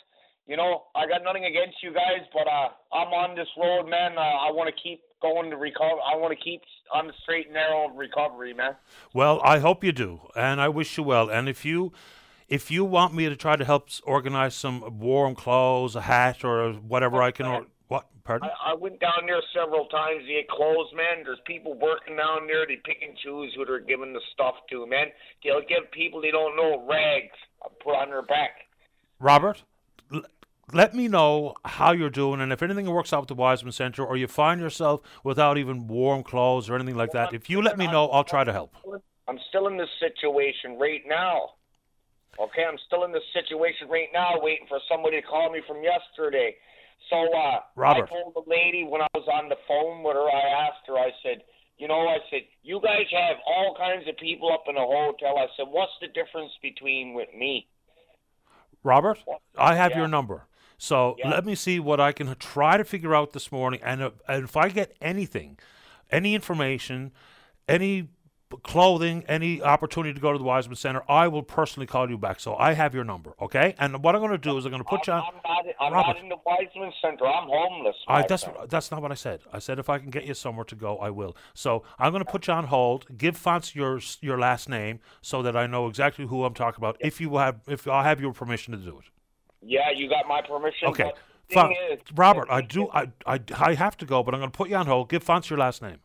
you 0.47 0.57
know, 0.57 0.83
I 0.95 1.07
got 1.07 1.23
nothing 1.23 1.45
against 1.45 1.77
you 1.83 1.93
guys, 1.93 2.27
but 2.33 2.47
uh, 2.47 2.69
I'm 2.93 3.13
on 3.13 3.35
this 3.35 3.47
road, 3.57 3.89
man. 3.89 4.17
Uh, 4.17 4.21
I 4.21 4.51
want 4.51 4.73
to 4.73 4.81
keep 4.81 5.01
going 5.21 5.49
to 5.49 5.57
recover. 5.57 6.01
I 6.01 6.17
want 6.17 6.37
to 6.37 6.43
keep 6.43 6.61
on 6.93 7.07
the 7.07 7.13
straight 7.23 7.45
and 7.45 7.53
narrow 7.53 7.89
of 7.89 7.95
recovery, 7.95 8.53
man. 8.53 8.75
Well, 9.13 9.39
I 9.43 9.59
hope 9.59 9.83
you 9.83 9.91
do, 9.91 10.21
and 10.35 10.59
I 10.59 10.69
wish 10.69 10.97
you 10.97 11.03
well. 11.03 11.29
And 11.29 11.47
if 11.47 11.63
you 11.63 11.91
if 12.49 12.69
you 12.69 12.83
want 12.83 13.13
me 13.13 13.29
to 13.29 13.35
try 13.35 13.55
to 13.55 13.63
help 13.63 13.89
organize 14.03 14.55
some 14.55 14.99
warm 14.99 15.35
clothes, 15.35 15.95
a 15.95 16.01
hat, 16.01 16.43
or 16.43 16.73
whatever 16.73 17.21
I 17.21 17.31
can, 17.31 17.45
or, 17.45 17.65
what? 17.87 18.07
Pardon? 18.23 18.49
I, 18.65 18.71
I 18.71 18.73
went 18.73 18.99
down 18.99 19.25
there 19.27 19.41
several 19.53 19.85
times 19.85 20.23
to 20.23 20.27
get 20.27 20.49
clothes, 20.49 20.89
man. 20.95 21.23
There's 21.23 21.39
people 21.45 21.77
working 21.79 22.17
down 22.17 22.47
there. 22.47 22.65
They 22.67 22.81
pick 22.83 22.97
and 23.07 23.15
choose 23.17 23.53
who 23.55 23.65
they're 23.65 23.79
giving 23.79 24.11
the 24.11 24.21
stuff 24.33 24.55
to, 24.71 24.85
man. 24.85 25.07
They'll 25.43 25.61
give 25.61 25.91
people 25.91 26.21
they 26.21 26.31
don't 26.31 26.57
know 26.57 26.85
rags 26.89 27.37
put 27.83 27.95
on 27.95 28.09
their 28.09 28.21
back. 28.21 28.67
Robert, 29.19 29.63
let 30.73 30.93
me 30.93 31.07
know 31.07 31.55
how 31.65 31.91
you're 31.91 32.09
doing, 32.09 32.41
and 32.41 32.51
if 32.51 32.61
anything 32.61 32.89
works 32.89 33.13
out 33.13 33.21
with 33.21 33.27
the 33.29 33.35
Wiseman 33.35 33.71
Center, 33.71 34.05
or 34.05 34.17
you 34.17 34.27
find 34.27 34.59
yourself 34.61 35.01
without 35.23 35.57
even 35.57 35.87
warm 35.87 36.23
clothes 36.23 36.69
or 36.69 36.75
anything 36.75 36.95
like 36.95 37.11
that, 37.11 37.33
if 37.33 37.49
you 37.49 37.61
let 37.61 37.77
me 37.77 37.87
know, 37.87 38.09
I'll 38.09 38.23
try 38.23 38.43
to 38.43 38.51
help. 38.51 38.75
I'm 39.27 39.39
still 39.49 39.67
in 39.67 39.77
this 39.77 39.89
situation 39.99 40.77
right 40.77 41.01
now. 41.07 41.51
Okay, 42.39 42.63
I'm 42.67 42.77
still 42.87 43.03
in 43.03 43.11
this 43.11 43.23
situation 43.33 43.87
right 43.89 44.09
now, 44.13 44.33
waiting 44.35 44.65
for 44.67 44.79
somebody 44.89 45.21
to 45.21 45.27
call 45.27 45.51
me 45.51 45.61
from 45.67 45.83
yesterday. 45.83 46.55
So, 47.09 47.17
uh, 47.17 47.59
Robert. 47.75 48.09
I 48.11 48.21
told 48.21 48.33
the 48.35 48.49
lady 48.49 48.85
when 48.87 49.01
I 49.01 49.07
was 49.13 49.27
on 49.31 49.49
the 49.49 49.57
phone 49.67 50.03
with 50.03 50.15
her, 50.15 50.29
I 50.29 50.67
asked 50.67 50.87
her, 50.87 50.97
I 50.97 51.11
said, 51.23 51.43
you 51.77 51.87
know, 51.87 52.07
I 52.07 52.19
said, 52.29 52.41
you 52.63 52.79
guys 52.81 53.07
have 53.11 53.37
all 53.45 53.75
kinds 53.77 54.07
of 54.07 54.15
people 54.17 54.51
up 54.51 54.63
in 54.67 54.75
the 54.75 54.81
hotel. 54.81 55.37
I 55.37 55.47
said, 55.57 55.65
what's 55.69 55.91
the 55.99 56.07
difference 56.07 56.51
between 56.61 57.13
with 57.13 57.29
me? 57.37 57.67
Robert, 58.83 59.17
I 59.57 59.75
have 59.75 59.91
yeah. 59.91 59.99
your 59.99 60.07
number. 60.07 60.45
So 60.81 61.15
yeah. 61.19 61.29
let 61.29 61.45
me 61.45 61.53
see 61.53 61.79
what 61.79 61.99
I 61.99 62.11
can 62.11 62.35
try 62.37 62.75
to 62.75 62.83
figure 62.83 63.13
out 63.13 63.33
this 63.33 63.51
morning. 63.51 63.79
And, 63.83 64.01
uh, 64.01 64.09
and 64.27 64.45
if 64.45 64.57
I 64.57 64.69
get 64.69 64.97
anything, 64.99 65.59
any 66.09 66.33
information, 66.33 67.11
any 67.69 68.07
clothing, 68.63 69.23
any 69.27 69.61
opportunity 69.61 70.11
to 70.15 70.19
go 70.19 70.31
to 70.31 70.39
the 70.39 70.43
Wiseman 70.43 70.75
Center, 70.75 71.03
I 71.07 71.27
will 71.27 71.43
personally 71.43 71.85
call 71.85 72.09
you 72.09 72.17
back. 72.17 72.39
So 72.39 72.55
I 72.55 72.73
have 72.73 72.95
your 72.95 73.03
number, 73.03 73.35
okay? 73.39 73.75
And 73.77 74.03
what 74.03 74.15
I'm 74.15 74.21
going 74.21 74.31
to 74.31 74.39
do 74.39 74.57
is 74.57 74.65
I'm 74.65 74.71
going 74.71 74.81
to 74.83 74.89
put 74.89 75.05
you 75.05 75.13
on. 75.13 75.21
I'm 75.21 75.35
not, 75.45 75.75
I'm 75.79 75.93
Robert, 75.93 76.13
not 76.15 76.23
in 76.23 76.29
the 76.29 76.37
Wiseman 76.43 76.91
Center. 76.99 77.27
I'm 77.27 77.47
homeless. 77.47 77.95
I, 78.07 78.25
that's 78.25 78.45
that's 78.67 78.89
not 78.89 79.03
what 79.03 79.11
I 79.11 79.15
said. 79.15 79.41
I 79.53 79.59
said 79.59 79.77
if 79.77 79.87
I 79.87 79.99
can 79.99 80.09
get 80.09 80.25
you 80.25 80.33
somewhere 80.33 80.65
to 80.65 80.75
go, 80.75 80.97
I 80.97 81.11
will. 81.11 81.37
So 81.53 81.83
I'm 81.99 82.11
going 82.11 82.25
to 82.25 82.31
put 82.31 82.47
you 82.47 82.55
on 82.55 82.65
hold. 82.65 83.05
Give 83.19 83.37
Fonz 83.37 83.75
your 83.75 83.99
your 84.21 84.39
last 84.39 84.67
name 84.67 84.99
so 85.21 85.43
that 85.43 85.55
I 85.55 85.67
know 85.67 85.85
exactly 85.85 86.25
who 86.25 86.43
I'm 86.43 86.55
talking 86.55 86.79
about. 86.79 86.97
If 86.99 87.21
you 87.21 87.37
have, 87.37 87.59
if 87.67 87.87
I 87.87 88.01
have 88.01 88.19
your 88.19 88.33
permission 88.33 88.71
to 88.71 88.79
do 88.79 88.97
it. 88.97 89.05
Yeah, 89.61 89.91
you 89.95 90.09
got 90.09 90.27
my 90.27 90.41
permission. 90.41 90.89
Okay. 90.89 91.11
Fon- 91.49 91.73
is, 91.91 91.99
Robert, 92.15 92.47
I 92.49 92.61
do. 92.61 92.89
I, 92.93 93.11
I, 93.25 93.39
I 93.57 93.73
have 93.73 93.97
to 93.97 94.05
go, 94.05 94.23
but 94.23 94.33
I'm 94.33 94.39
going 94.39 94.51
to 94.51 94.57
put 94.57 94.69
you 94.69 94.75
on 94.75 94.87
hold. 94.87 95.09
Give 95.09 95.23
Fonz 95.23 95.49
your 95.49 95.59
last 95.59 95.81
name. 95.81 95.99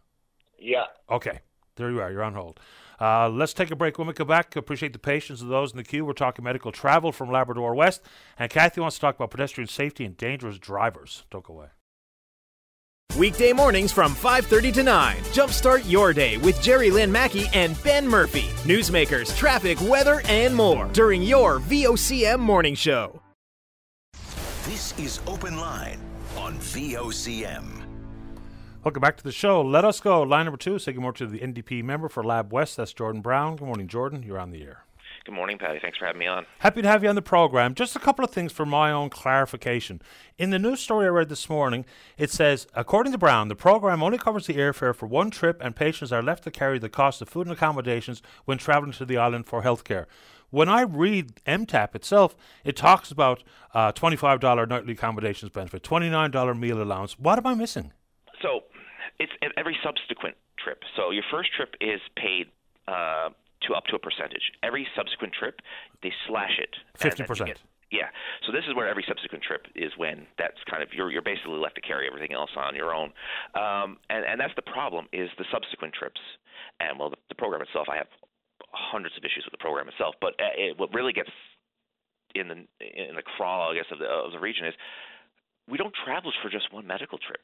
Yeah. 0.58 0.84
Okay. 1.10 1.40
There 1.76 1.90
you 1.90 2.00
are. 2.00 2.10
You're 2.10 2.22
on 2.22 2.34
hold. 2.34 2.58
Uh, 3.00 3.28
let's 3.28 3.52
take 3.52 3.70
a 3.70 3.76
break. 3.76 3.98
When 3.98 4.06
we 4.06 4.14
come 4.14 4.26
back, 4.26 4.56
appreciate 4.56 4.92
the 4.92 4.98
patience 4.98 5.42
of 5.42 5.48
those 5.48 5.70
in 5.70 5.76
the 5.76 5.84
queue. 5.84 6.04
We're 6.04 6.14
talking 6.14 6.44
medical 6.44 6.72
travel 6.72 7.12
from 7.12 7.30
Labrador 7.30 7.74
West, 7.74 8.02
and 8.38 8.50
Kathy 8.50 8.80
wants 8.80 8.96
to 8.96 9.00
talk 9.00 9.16
about 9.16 9.30
pedestrian 9.30 9.68
safety 9.68 10.04
and 10.04 10.16
dangerous 10.16 10.58
drivers. 10.58 11.24
Don't 11.30 11.44
go 11.44 11.54
away. 11.54 11.66
Weekday 13.18 13.52
mornings 13.52 13.92
from 13.92 14.14
5:30 14.14 14.72
to 14.72 14.82
9. 14.82 15.16
Jumpstart 15.32 15.88
your 15.88 16.12
day 16.12 16.38
with 16.38 16.60
Jerry 16.62 16.90
Lynn 16.90 17.12
Mackey 17.12 17.46
and 17.54 17.80
Ben 17.82 18.06
Murphy. 18.06 18.48
Newsmakers, 18.64 19.36
traffic, 19.36 19.80
weather, 19.82 20.22
and 20.26 20.54
more 20.54 20.88
during 20.92 21.22
your 21.22 21.60
VOCM 21.60 22.40
morning 22.40 22.74
show. 22.74 23.22
This 24.96 25.18
is 25.18 25.20
Open 25.26 25.58
Line 25.58 25.98
on 26.38 26.56
VOCM. 26.58 27.82
Welcome 28.82 29.00
back 29.02 29.18
to 29.18 29.24
the 29.24 29.32
show. 29.32 29.60
Let 29.60 29.84
us 29.84 30.00
go. 30.00 30.22
Line 30.22 30.46
number 30.46 30.56
two. 30.56 30.78
Say 30.78 30.92
good 30.92 31.02
morning 31.02 31.18
to 31.18 31.26
the 31.26 31.40
NDP 31.40 31.84
member 31.84 32.08
for 32.08 32.24
Lab 32.24 32.50
West. 32.50 32.78
That's 32.78 32.94
Jordan 32.94 33.20
Brown. 33.20 33.56
Good 33.56 33.66
morning, 33.66 33.88
Jordan. 33.88 34.22
You're 34.22 34.38
on 34.38 34.52
the 34.52 34.62
air. 34.62 34.84
Good 35.26 35.34
morning, 35.34 35.58
Paddy. 35.58 35.80
Thanks 35.80 35.98
for 35.98 36.06
having 36.06 36.20
me 36.20 36.26
on. 36.26 36.46
Happy 36.60 36.80
to 36.82 36.88
have 36.88 37.02
you 37.02 37.08
on 37.08 37.14
the 37.14 37.20
program. 37.20 37.74
Just 37.74 37.94
a 37.94 37.98
couple 37.98 38.24
of 38.24 38.30
things 38.30 38.52
for 38.52 38.64
my 38.64 38.90
own 38.90 39.10
clarification. 39.10 40.00
In 40.38 40.50
the 40.50 40.58
news 40.58 40.80
story 40.80 41.06
I 41.06 41.10
read 41.10 41.28
this 41.28 41.50
morning, 41.50 41.84
it 42.16 42.30
says, 42.30 42.66
according 42.74 43.12
to 43.12 43.18
Brown, 43.18 43.48
the 43.48 43.56
program 43.56 44.02
only 44.02 44.18
covers 44.18 44.46
the 44.46 44.54
airfare 44.54 44.94
for 44.94 45.06
one 45.06 45.30
trip, 45.30 45.60
and 45.60 45.76
patients 45.76 46.12
are 46.12 46.22
left 46.22 46.44
to 46.44 46.50
carry 46.50 46.78
the 46.78 46.88
cost 46.88 47.20
of 47.20 47.28
food 47.28 47.48
and 47.48 47.56
accommodations 47.56 48.22
when 48.44 48.56
traveling 48.56 48.92
to 48.92 49.04
the 49.04 49.18
island 49.18 49.46
for 49.46 49.62
healthcare. 49.62 50.06
When 50.56 50.70
I 50.70 50.88
read 50.88 51.34
MTAP 51.44 51.94
itself, 51.94 52.34
it 52.64 52.76
talks 52.76 53.10
about 53.10 53.44
uh, 53.74 53.92
$25 53.92 54.66
nightly 54.70 54.94
accommodations 54.94 55.52
benefit, 55.52 55.82
$29 55.82 56.58
meal 56.58 56.82
allowance. 56.82 57.18
What 57.18 57.36
am 57.36 57.46
I 57.46 57.52
missing? 57.52 57.92
So 58.40 58.60
it's 59.18 59.32
every 59.58 59.76
subsequent 59.84 60.34
trip. 60.58 60.80
So 60.96 61.10
your 61.10 61.24
first 61.30 61.50
trip 61.54 61.74
is 61.82 62.00
paid 62.16 62.46
uh, 62.88 63.36
to 63.68 63.74
up 63.74 63.84
to 63.88 63.96
a 63.96 63.98
percentage. 63.98 64.50
Every 64.62 64.88
subsequent 64.96 65.34
trip, 65.38 65.60
they 66.02 66.10
slash 66.26 66.56
it. 66.58 66.74
Fifty 66.94 67.24
percent. 67.24 67.60
Yeah. 67.92 68.08
So 68.46 68.50
this 68.50 68.64
is 68.66 68.74
where 68.74 68.88
every 68.88 69.04
subsequent 69.06 69.44
trip 69.44 69.66
is 69.74 69.92
when 69.98 70.26
that's 70.38 70.56
kind 70.70 70.82
of 70.82 70.88
you're 70.94 71.10
you're 71.10 71.20
basically 71.20 71.60
left 71.60 71.74
to 71.74 71.82
carry 71.82 72.06
everything 72.06 72.32
else 72.32 72.50
on 72.56 72.74
your 72.74 72.94
own, 72.94 73.12
um, 73.54 73.98
and 74.08 74.24
and 74.24 74.40
that's 74.40 74.56
the 74.56 74.64
problem 74.64 75.04
is 75.12 75.28
the 75.36 75.44
subsequent 75.52 75.92
trips. 75.92 76.20
And 76.80 76.98
well, 76.98 77.10
the, 77.10 77.16
the 77.28 77.34
program 77.34 77.60
itself, 77.60 77.88
I 77.92 77.96
have 77.96 78.08
hundreds 78.72 79.16
of 79.16 79.24
issues 79.24 79.44
with 79.44 79.52
the 79.52 79.62
program 79.62 79.88
itself, 79.88 80.14
but 80.20 80.34
uh, 80.40 80.54
it, 80.56 80.78
what 80.78 80.92
really 80.94 81.12
gets 81.12 81.30
in 82.34 82.48
the 82.48 82.54
in 82.80 83.16
the 83.16 83.22
crawl, 83.22 83.72
I 83.72 83.74
guess, 83.74 83.90
of 83.90 83.98
the 83.98 84.06
of 84.06 84.32
the 84.32 84.38
region 84.38 84.66
is 84.66 84.74
we 85.68 85.78
don't 85.78 85.94
travel 86.04 86.32
for 86.42 86.50
just 86.50 86.72
one 86.72 86.86
medical 86.86 87.18
trip 87.18 87.42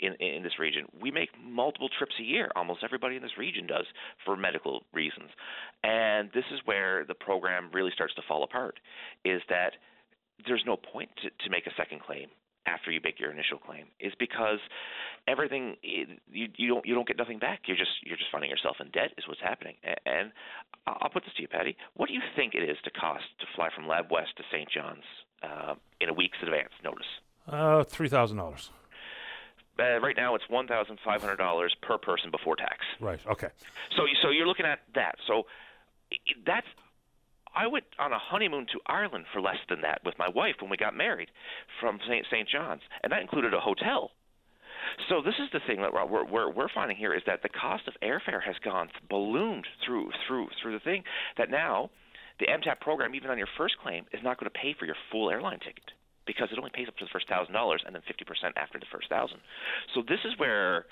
in 0.00 0.14
in 0.14 0.42
this 0.42 0.58
region. 0.58 0.86
We 1.00 1.10
make 1.10 1.30
multiple 1.42 1.88
trips 1.98 2.14
a 2.20 2.24
year. 2.24 2.50
Almost 2.56 2.80
everybody 2.84 3.16
in 3.16 3.22
this 3.22 3.36
region 3.38 3.66
does 3.66 3.86
for 4.24 4.36
medical 4.36 4.82
reasons, 4.92 5.30
and 5.82 6.30
this 6.34 6.44
is 6.52 6.60
where 6.64 7.04
the 7.04 7.14
program 7.14 7.70
really 7.72 7.90
starts 7.94 8.14
to 8.14 8.22
fall 8.28 8.44
apart. 8.44 8.78
Is 9.24 9.42
that 9.48 9.72
there's 10.46 10.62
no 10.66 10.76
point 10.76 11.10
to, 11.22 11.30
to 11.30 11.50
make 11.50 11.66
a 11.66 11.74
second 11.76 12.00
claim 12.02 12.28
after 12.68 12.90
you 12.90 13.00
make 13.02 13.18
your 13.18 13.30
initial 13.30 13.58
claim 13.58 13.86
is 13.98 14.12
because 14.18 14.60
everything 15.26 15.76
you 15.82 16.48
you 16.56 16.68
don't 16.68 16.84
you 16.86 16.94
don't 16.94 17.08
get 17.08 17.16
nothing 17.16 17.38
back. 17.38 17.60
You're 17.66 17.76
just 17.76 18.04
you're 18.04 18.16
just 18.16 18.30
finding 18.30 18.50
yourself 18.50 18.76
in 18.80 18.90
debt 18.90 19.12
is 19.16 19.24
what's 19.26 19.40
happening. 19.40 19.76
And 20.04 20.32
I'll 20.86 21.10
put 21.10 21.24
this 21.24 21.34
to 21.36 21.42
you, 21.42 21.48
Paddy. 21.48 21.76
What 21.94 22.08
do 22.08 22.14
you 22.14 22.22
think 22.36 22.54
it 22.54 22.62
is 22.62 22.76
to 22.84 22.90
cost 22.90 23.24
to 23.40 23.46
fly 23.56 23.68
from 23.74 23.88
Lab 23.88 24.06
West 24.10 24.36
to 24.36 24.42
St. 24.52 24.68
John's 24.70 25.08
uh, 25.42 25.74
in 26.00 26.08
a 26.08 26.12
week's 26.12 26.38
advance 26.42 26.72
notice. 26.84 27.06
Uh, 27.46 27.84
three 27.84 28.08
thousand 28.08 28.36
dollars. 28.36 28.70
Uh, 29.78 30.00
right 30.00 30.16
now, 30.16 30.34
it's 30.34 30.48
one 30.48 30.66
thousand 30.66 30.98
five 31.04 31.20
hundred 31.20 31.36
dollars 31.36 31.74
per 31.82 31.98
person 31.98 32.30
before 32.30 32.56
tax. 32.56 32.78
Right. 33.00 33.20
Okay. 33.26 33.48
So, 33.96 34.02
so 34.22 34.30
you're 34.30 34.46
looking 34.46 34.66
at 34.66 34.80
that. 34.94 35.16
So, 35.26 35.44
that's. 36.44 36.66
I 37.58 37.66
went 37.66 37.86
on 37.98 38.12
a 38.12 38.18
honeymoon 38.18 38.66
to 38.72 38.80
Ireland 38.86 39.24
for 39.32 39.40
less 39.40 39.58
than 39.68 39.80
that 39.80 40.00
with 40.04 40.14
my 40.16 40.28
wife 40.28 40.54
when 40.60 40.70
we 40.70 40.76
got 40.76 40.94
married, 40.94 41.28
from 41.80 41.98
St. 42.06 42.24
St. 42.30 42.48
John's, 42.48 42.82
and 43.02 43.10
that 43.10 43.20
included 43.20 43.52
a 43.52 43.58
hotel. 43.58 44.12
So 45.08 45.20
this 45.20 45.34
is 45.42 45.50
the 45.52 45.58
thing 45.66 45.82
that 45.82 45.92
we're, 45.92 46.24
we're, 46.24 46.50
we're 46.52 46.72
finding 46.72 46.96
here 46.96 47.12
is 47.12 47.22
that 47.26 47.42
the 47.42 47.48
cost 47.48 47.88
of 47.88 47.94
airfare 48.00 48.40
has 48.40 48.54
gone 48.64 48.88
ballooned 49.10 49.66
through 49.84 50.10
through 50.26 50.46
through 50.62 50.72
the 50.74 50.84
thing 50.84 51.02
that 51.36 51.50
now 51.50 51.90
the 52.38 52.46
MTAP 52.46 52.78
program, 52.80 53.16
even 53.16 53.28
on 53.28 53.38
your 53.38 53.48
first 53.58 53.74
claim, 53.82 54.04
is 54.12 54.22
not 54.22 54.38
going 54.38 54.50
to 54.50 54.58
pay 54.58 54.74
for 54.78 54.86
your 54.86 54.96
full 55.10 55.28
airline 55.28 55.58
ticket 55.58 55.90
because 56.28 56.50
it 56.52 56.58
only 56.58 56.70
pays 56.70 56.86
up 56.86 56.96
to 56.98 57.04
the 57.04 57.10
first 57.10 57.26
thousand 57.26 57.54
dollars 57.54 57.82
and 57.84 57.94
then 57.96 58.02
50% 58.02 58.52
after 58.56 58.78
the 58.78 58.86
first 58.92 59.08
thousand. 59.08 59.38
So 59.94 60.02
this 60.06 60.20
is 60.24 60.38
where 60.38 60.84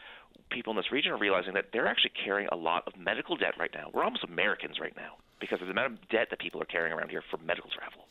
people 0.51 0.73
in 0.73 0.77
this 0.77 0.91
region 0.91 1.13
are 1.13 1.19
realizing 1.19 1.53
that 1.55 1.67
they're 1.73 1.87
actually 1.87 2.13
carrying 2.25 2.49
a 2.51 2.57
lot 2.57 2.85
of 2.87 2.97
medical 2.99 3.37
debt 3.37 3.53
right 3.59 3.71
now. 3.73 3.91
We're 3.93 4.03
almost 4.03 4.25
Americans 4.25 4.81
right 4.81 4.97
now 4.97 5.17
because 5.39 5.61
of 5.61 5.67
the 5.67 5.73
amount 5.73 5.93
of 5.93 6.09
debt 6.09 6.29
that 6.31 6.39
people 6.39 6.61
are 6.63 6.67
carrying 6.67 6.97
around 6.97 7.11
here 7.11 7.23
for 7.31 7.37
medical 7.37 7.71
travel. 7.71 8.09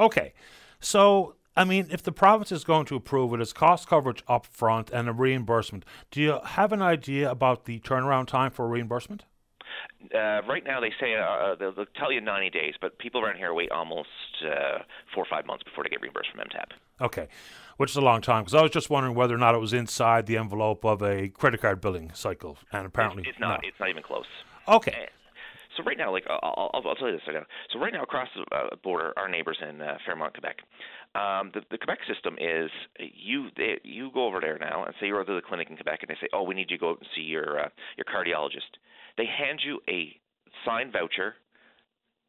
Okay, 0.00 0.34
so 0.80 1.36
I 1.56 1.64
mean, 1.64 1.86
if 1.90 2.02
the 2.02 2.10
province 2.10 2.50
is 2.50 2.64
going 2.64 2.86
to 2.86 2.96
approve 2.96 3.32
it, 3.32 3.40
it's 3.40 3.52
cost 3.52 3.88
coverage 3.88 4.24
up 4.26 4.44
front 4.44 4.90
and 4.90 5.08
a 5.08 5.12
reimbursement. 5.12 5.84
Do 6.10 6.20
you 6.20 6.40
have 6.44 6.72
an 6.72 6.82
idea 6.82 7.30
about 7.30 7.66
the 7.66 7.78
turnaround 7.80 8.26
time 8.26 8.50
for 8.50 8.66
reimbursement? 8.66 9.24
Uh, 10.12 10.42
right 10.48 10.64
now, 10.64 10.80
they 10.80 10.92
say 11.00 11.14
uh, 11.14 11.22
uh 11.22 11.54
they'll, 11.54 11.72
they'll, 11.72 11.86
tell 11.96 12.12
you 12.12 12.20
90 12.20 12.50
days, 12.50 12.74
but 12.80 12.98
people 12.98 13.22
around 13.22 13.36
here 13.36 13.54
wait 13.54 13.70
almost 13.70 14.08
uh, 14.44 14.78
four 15.14 15.22
or 15.22 15.26
five 15.30 15.46
months 15.46 15.62
before 15.62 15.84
they 15.84 15.90
get 15.90 16.00
reimbursed 16.02 16.30
from 16.30 16.40
MTAP. 16.40 17.04
Okay, 17.04 17.28
which 17.76 17.90
is 17.90 17.96
a 17.96 18.00
long 18.00 18.20
time. 18.20 18.42
Because 18.42 18.54
I 18.54 18.62
was 18.62 18.70
just 18.70 18.90
wondering 18.90 19.14
whether 19.14 19.34
or 19.34 19.38
not 19.38 19.54
it 19.54 19.58
was 19.58 19.72
inside 19.72 20.26
the 20.26 20.36
envelope 20.36 20.84
of 20.84 21.02
a 21.02 21.28
credit 21.28 21.60
card 21.60 21.80
billing 21.80 22.12
cycle, 22.14 22.58
and 22.72 22.86
apparently 22.86 23.22
it's, 23.22 23.30
it's 23.30 23.40
not. 23.40 23.64
It's 23.64 23.78
not 23.80 23.88
even 23.88 24.02
close. 24.02 24.26
Okay. 24.68 25.08
So 25.76 25.82
right 25.82 25.98
now, 25.98 26.12
like 26.12 26.24
I'll, 26.28 26.70
I'll, 26.72 26.82
I'll 26.86 26.94
tell 26.94 27.08
you 27.08 27.14
this 27.14 27.22
right 27.26 27.34
now. 27.34 27.46
So 27.72 27.78
right 27.78 27.92
now, 27.92 28.02
across 28.02 28.28
the 28.34 28.44
uh, 28.54 28.76
border, 28.82 29.12
our 29.16 29.28
neighbors 29.28 29.58
in 29.60 29.80
uh, 29.80 29.98
Fermont, 30.06 30.32
Quebec, 30.34 30.58
um, 31.14 31.50
the, 31.54 31.62
the 31.70 31.78
Quebec 31.78 31.98
system 32.08 32.36
is 32.40 32.70
you 32.98 33.48
they, 33.56 33.80
you 33.82 34.10
go 34.12 34.26
over 34.26 34.40
there 34.40 34.58
now 34.58 34.84
and 34.84 34.94
say 35.00 35.06
you're 35.06 35.20
over 35.20 35.26
to 35.26 35.34
the 35.34 35.46
clinic 35.46 35.70
in 35.70 35.76
Quebec, 35.76 36.00
and 36.02 36.10
they 36.10 36.18
say, 36.20 36.28
oh, 36.32 36.42
we 36.42 36.54
need 36.54 36.70
you 36.70 36.76
to 36.76 36.80
go 36.80 36.90
out 36.90 36.98
and 36.98 37.08
see 37.14 37.22
your 37.22 37.58
uh, 37.58 37.68
your 37.96 38.04
cardiologist. 38.04 38.78
They 39.16 39.26
hand 39.26 39.60
you 39.64 39.80
a 39.88 40.14
signed 40.64 40.92
voucher. 40.92 41.34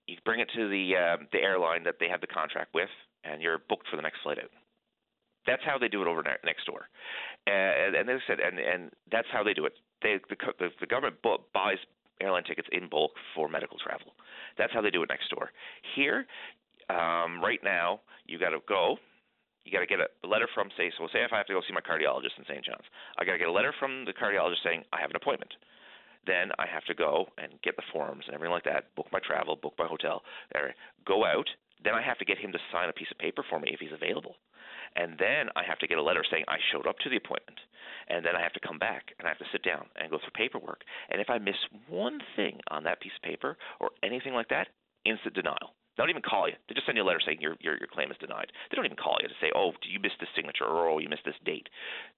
You 0.07 0.17
bring 0.23 0.39
it 0.39 0.49
to 0.55 0.69
the 0.69 0.93
uh, 0.95 1.17
the 1.31 1.39
airline 1.39 1.83
that 1.83 1.95
they 1.99 2.07
have 2.07 2.21
the 2.21 2.27
contract 2.27 2.73
with, 2.73 2.89
and 3.23 3.41
you're 3.41 3.59
booked 3.69 3.88
for 3.89 3.95
the 3.95 4.03
next 4.03 4.21
flight 4.21 4.38
out. 4.38 4.51
That's 5.47 5.63
how 5.65 5.77
they 5.77 5.88
do 5.88 6.01
it 6.01 6.07
over 6.07 6.21
ne- 6.23 6.41
next 6.43 6.65
door, 6.65 6.89
and, 7.47 7.95
and 7.95 8.09
they 8.09 8.17
said, 8.27 8.39
and 8.39 8.59
and 8.59 8.91
that's 9.11 9.27
how 9.31 9.43
they 9.43 9.53
do 9.53 9.65
it. 9.65 9.73
They 10.01 10.19
the 10.29 10.36
the, 10.59 10.69
the 10.79 10.88
government 10.88 11.21
bu- 11.23 11.41
buys 11.53 11.77
airline 12.21 12.43
tickets 12.43 12.67
in 12.71 12.89
bulk 12.89 13.11
for 13.36 13.49
medical 13.49 13.77
travel. 13.77 14.13
That's 14.57 14.73
how 14.73 14.81
they 14.81 14.89
do 14.89 15.03
it 15.03 15.09
next 15.09 15.29
door. 15.29 15.51
Here, 15.95 16.25
um, 16.89 17.41
right 17.41 17.59
now, 17.63 18.01
you 18.25 18.39
got 18.39 18.49
to 18.49 18.59
go. 18.67 18.97
You 19.65 19.71
got 19.71 19.79
to 19.79 19.88
get 19.89 19.97
a 19.97 20.27
letter 20.27 20.47
from, 20.53 20.69
say, 20.77 20.91
so 20.95 21.07
say 21.11 21.25
if 21.25 21.33
I 21.33 21.38
have 21.38 21.47
to 21.47 21.53
go 21.53 21.61
see 21.65 21.73
my 21.73 21.81
cardiologist 21.81 22.38
in 22.38 22.45
St. 22.45 22.63
John's, 22.63 22.86
I 23.17 23.25
got 23.25 23.33
to 23.33 23.39
get 23.39 23.47
a 23.47 23.51
letter 23.51 23.73
from 23.79 24.05
the 24.05 24.13
cardiologist 24.13 24.61
saying 24.63 24.83
I 24.93 25.01
have 25.01 25.09
an 25.09 25.15
appointment. 25.15 25.49
Then 26.26 26.51
I 26.57 26.65
have 26.65 26.86
to 26.86 26.93
go 26.93 27.28
and 27.38 27.61
get 27.61 27.76
the 27.76 27.86
forms 27.93 28.23
and 28.26 28.34
everything 28.34 28.53
like 28.53 28.65
that, 28.65 28.93
book 28.95 29.07
my 29.11 29.19
travel, 29.19 29.55
book 29.55 29.73
my 29.78 29.88
hotel, 29.88 30.23
go 31.05 31.26
out. 31.26 31.47
Then 31.84 31.93
I 31.93 32.01
have 32.01 32.17
to 32.17 32.26
get 32.26 32.38
him 32.38 32.51
to 32.51 32.59
sign 32.71 32.89
a 32.89 32.93
piece 32.93 33.11
of 33.11 33.17
paper 33.17 33.43
for 33.47 33.59
me 33.59 33.69
if 33.71 33.80
he's 33.80 33.93
available. 33.93 34.36
And 34.95 35.17
then 35.19 35.49
I 35.55 35.63
have 35.67 35.78
to 35.80 35.88
get 35.88 35.97
a 35.97 36.03
letter 36.03 36.23
saying 36.30 36.45
I 36.47 36.57
showed 36.71 36.88
up 36.88 36.97
to 36.99 37.09
the 37.09 37.17
appointment. 37.17 37.59
And 38.07 38.26
then 38.26 38.36
I 38.36 38.41
have 38.41 38.53
to 38.53 38.65
come 38.65 38.80
back 38.80 39.11
and 39.19 39.28
I 39.28 39.30
have 39.30 39.39
to 39.39 39.51
sit 39.51 39.63
down 39.63 39.86
and 39.95 40.09
go 40.09 40.17
through 40.17 40.34
paperwork. 40.34 40.82
And 41.09 41.19
if 41.19 41.30
I 41.30 41.38
miss 41.38 41.59
one 41.89 42.19
thing 42.36 42.59
on 42.69 42.84
that 42.86 43.01
piece 43.01 43.11
of 43.15 43.28
paper 43.28 43.57
or 43.80 43.91
anything 44.03 44.34
like 44.34 44.49
that, 44.49 44.67
instant 45.05 45.36
denial. 45.36 45.76
They 45.95 46.03
don't 46.03 46.09
even 46.09 46.21
call 46.21 46.47
you. 46.47 46.55
They 46.67 46.76
just 46.76 46.86
send 46.86 46.97
you 46.97 47.03
a 47.03 47.07
letter 47.07 47.21
saying 47.26 47.39
your, 47.39 47.55
your 47.61 47.78
your 47.78 47.88
claim 47.88 48.11
is 48.11 48.17
denied. 48.19 48.51
They 48.69 48.76
don't 48.76 48.86
even 48.86 48.97
call 48.97 49.15
you 49.21 49.30
to 49.30 49.39
say, 49.39 49.51
oh, 49.55 49.71
you 49.88 49.99
missed 49.99 50.19
this 50.19 50.30
signature 50.36 50.65
or 50.65 50.89
oh, 50.89 50.99
you 50.99 51.07
missed 51.07 51.23
this 51.23 51.39
date. 51.45 51.69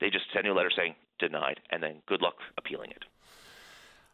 They 0.01 0.09
just 0.09 0.25
send 0.33 0.45
you 0.45 0.53
a 0.53 0.57
letter 0.57 0.71
saying 0.75 0.95
denied, 1.19 1.59
and 1.69 1.81
then 1.81 2.01
good 2.07 2.21
luck 2.21 2.35
appealing 2.57 2.89
it. 2.89 3.05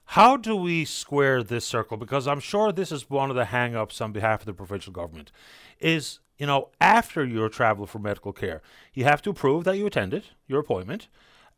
How 0.06 0.38
do 0.38 0.56
we 0.56 0.86
square 0.86 1.44
this 1.44 1.66
circle? 1.66 1.98
Because 1.98 2.28
I'm 2.28 2.40
sure 2.40 2.72
this 2.72 2.92
is 2.92 3.10
one 3.10 3.30
of 3.30 3.36
the 3.36 3.46
hang-ups 3.46 4.02
on 4.02 4.12
behalf 4.12 4.42
of 4.42 4.46
the 4.46 4.54
provincial 4.54 4.94
government. 4.94 5.32
Is 5.80 6.20
you 6.38 6.48
know, 6.48 6.70
after 6.82 7.24
your 7.24 7.50
travel 7.50 7.86
for 7.86 8.00
medical 8.00 8.34
care, 8.34 8.62
you 8.94 9.04
have 9.06 9.22
to 9.22 9.34
prove 9.34 9.64
that 9.64 9.78
you 9.78 9.86
attended 9.86 10.26
your 10.48 10.60
appointment, 10.60 11.08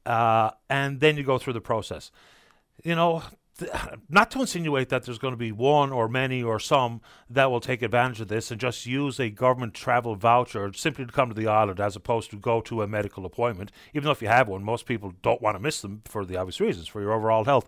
uh, 0.05 0.51
and 0.69 0.99
then 0.99 1.17
you 1.17 1.23
go 1.23 1.37
through 1.37 1.53
the 1.53 1.61
process. 1.61 2.11
You 2.83 2.95
know, 2.95 3.23
th- 3.57 3.71
not 4.09 4.31
to 4.31 4.41
insinuate 4.41 4.89
that 4.89 5.03
there's 5.03 5.17
going 5.17 5.33
to 5.33 5.37
be 5.37 5.51
one 5.51 5.91
or 5.91 6.07
many 6.07 6.43
or 6.43 6.59
some 6.59 7.01
that 7.29 7.49
will 7.49 7.61
take 7.61 7.81
advantage 7.81 8.21
of 8.21 8.27
this 8.27 8.51
and 8.51 8.59
just 8.59 8.85
use 8.85 9.19
a 9.19 9.29
government 9.29 9.73
travel 9.73 10.15
voucher 10.15 10.71
simply 10.73 11.05
to 11.05 11.11
come 11.11 11.29
to 11.29 11.35
the 11.35 11.47
island 11.47 11.79
as 11.79 11.95
opposed 11.95 12.29
to 12.31 12.37
go 12.37 12.61
to 12.61 12.81
a 12.81 12.87
medical 12.87 13.25
appointment. 13.25 13.71
Even 13.93 14.05
though 14.05 14.11
if 14.11 14.21
you 14.21 14.27
have 14.27 14.47
one, 14.47 14.63
most 14.63 14.85
people 14.85 15.13
don't 15.21 15.41
want 15.41 15.55
to 15.55 15.63
miss 15.63 15.81
them 15.81 16.01
for 16.05 16.25
the 16.25 16.37
obvious 16.37 16.59
reasons, 16.59 16.87
for 16.87 17.01
your 17.01 17.13
overall 17.13 17.45
health. 17.45 17.67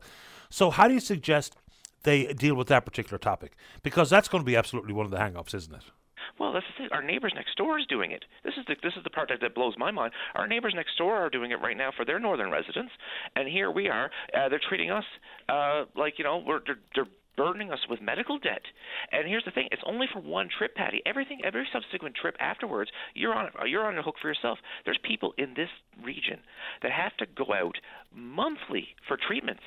So, 0.50 0.70
how 0.70 0.88
do 0.88 0.94
you 0.94 1.00
suggest 1.00 1.56
they 2.04 2.34
deal 2.34 2.56
with 2.56 2.68
that 2.68 2.86
particular 2.86 3.18
topic? 3.18 3.54
Because 3.84 4.10
that's 4.10 4.28
going 4.28 4.44
to 4.44 4.46
be 4.46 4.56
absolutely 4.56 4.94
one 4.94 5.06
of 5.06 5.12
the 5.12 5.20
hang 5.20 5.36
ups, 5.36 5.54
isn't 5.54 5.74
it? 5.74 5.84
Well, 6.40 6.54
that's 6.54 6.66
the. 6.78 6.94
Our 6.94 7.02
neighbors 7.02 7.34
next 7.36 7.56
door 7.58 7.80
is 7.80 7.86
doing 7.88 8.12
it. 8.12 8.26
This 8.44 8.54
is 8.58 8.66
the 8.68 8.76
this 8.84 8.94
is 8.96 9.04
the 9.04 9.10
part 9.10 9.30
that, 9.30 9.40
that 9.42 9.56
blows 9.56 9.76
my 9.78 9.92
mind. 9.92 10.14
Our 10.36 10.48
neighbors 10.48 10.74
next 10.76 10.98
door 10.98 11.16
are 11.16 11.30
doing 11.30 11.52
it 11.52 11.62
right 11.62 11.78
now 11.78 11.92
for 11.96 12.06
their 12.06 12.20
northern 12.20 12.52
residents, 12.52 12.92
and 13.36 13.48
here 13.48 13.72
we 13.72 13.90
are. 13.90 14.12
Uh, 14.34 14.50
they're 14.50 14.62
treating 14.68 14.92
us 14.92 15.06
uh, 15.50 15.86
like 15.96 16.16
you 16.18 16.24
know 16.24 16.44
we're 16.46 16.60
they're, 16.66 16.80
they're 16.96 17.08
burdening 17.38 17.72
us 17.72 17.80
with 17.90 18.02
medical 18.02 18.40
debt. 18.40 18.64
And 19.12 19.28
here's 19.28 19.46
the 19.46 19.52
thing: 19.52 19.68
it's 19.72 19.82
only 19.86 20.08
for 20.12 20.20
one 20.20 20.50
trip, 20.56 20.76
Paddy. 20.76 21.02
Everything, 21.06 21.42
every 21.44 21.68
subsequent 21.72 22.16
trip 22.16 22.36
afterwards, 22.40 22.92
you're 23.14 23.34
on 23.34 23.50
you're 23.66 23.86
on 23.86 23.96
the 23.96 24.04
hook 24.04 24.16
for 24.22 24.28
yourself. 24.28 24.60
There's 24.86 25.00
people 25.04 25.34
in 25.38 25.54
this 25.56 25.70
region 26.04 26.40
that 26.82 26.92
have 26.92 27.16
to 27.18 27.26
go 27.26 27.54
out 27.54 27.78
monthly 28.14 28.90
for 29.08 29.18
treatments 29.18 29.64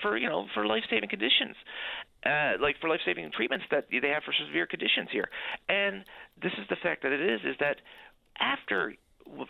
for 0.00 0.16
you 0.16 0.28
know 0.28 0.46
for 0.54 0.66
life 0.66 0.84
saving 0.88 1.08
conditions, 1.08 1.56
uh, 2.24 2.52
like 2.60 2.76
for 2.80 2.88
life 2.88 3.00
saving 3.04 3.30
treatments 3.32 3.66
that 3.70 3.86
they 3.90 4.08
have 4.08 4.22
for 4.24 4.34
severe 4.46 4.66
conditions 4.66 5.08
here. 5.10 5.28
And 5.68 6.04
this 6.42 6.52
is 6.58 6.66
the 6.68 6.76
fact 6.82 7.02
that 7.02 7.12
it 7.12 7.20
is 7.20 7.40
is 7.44 7.56
that 7.60 7.76
after 8.40 8.94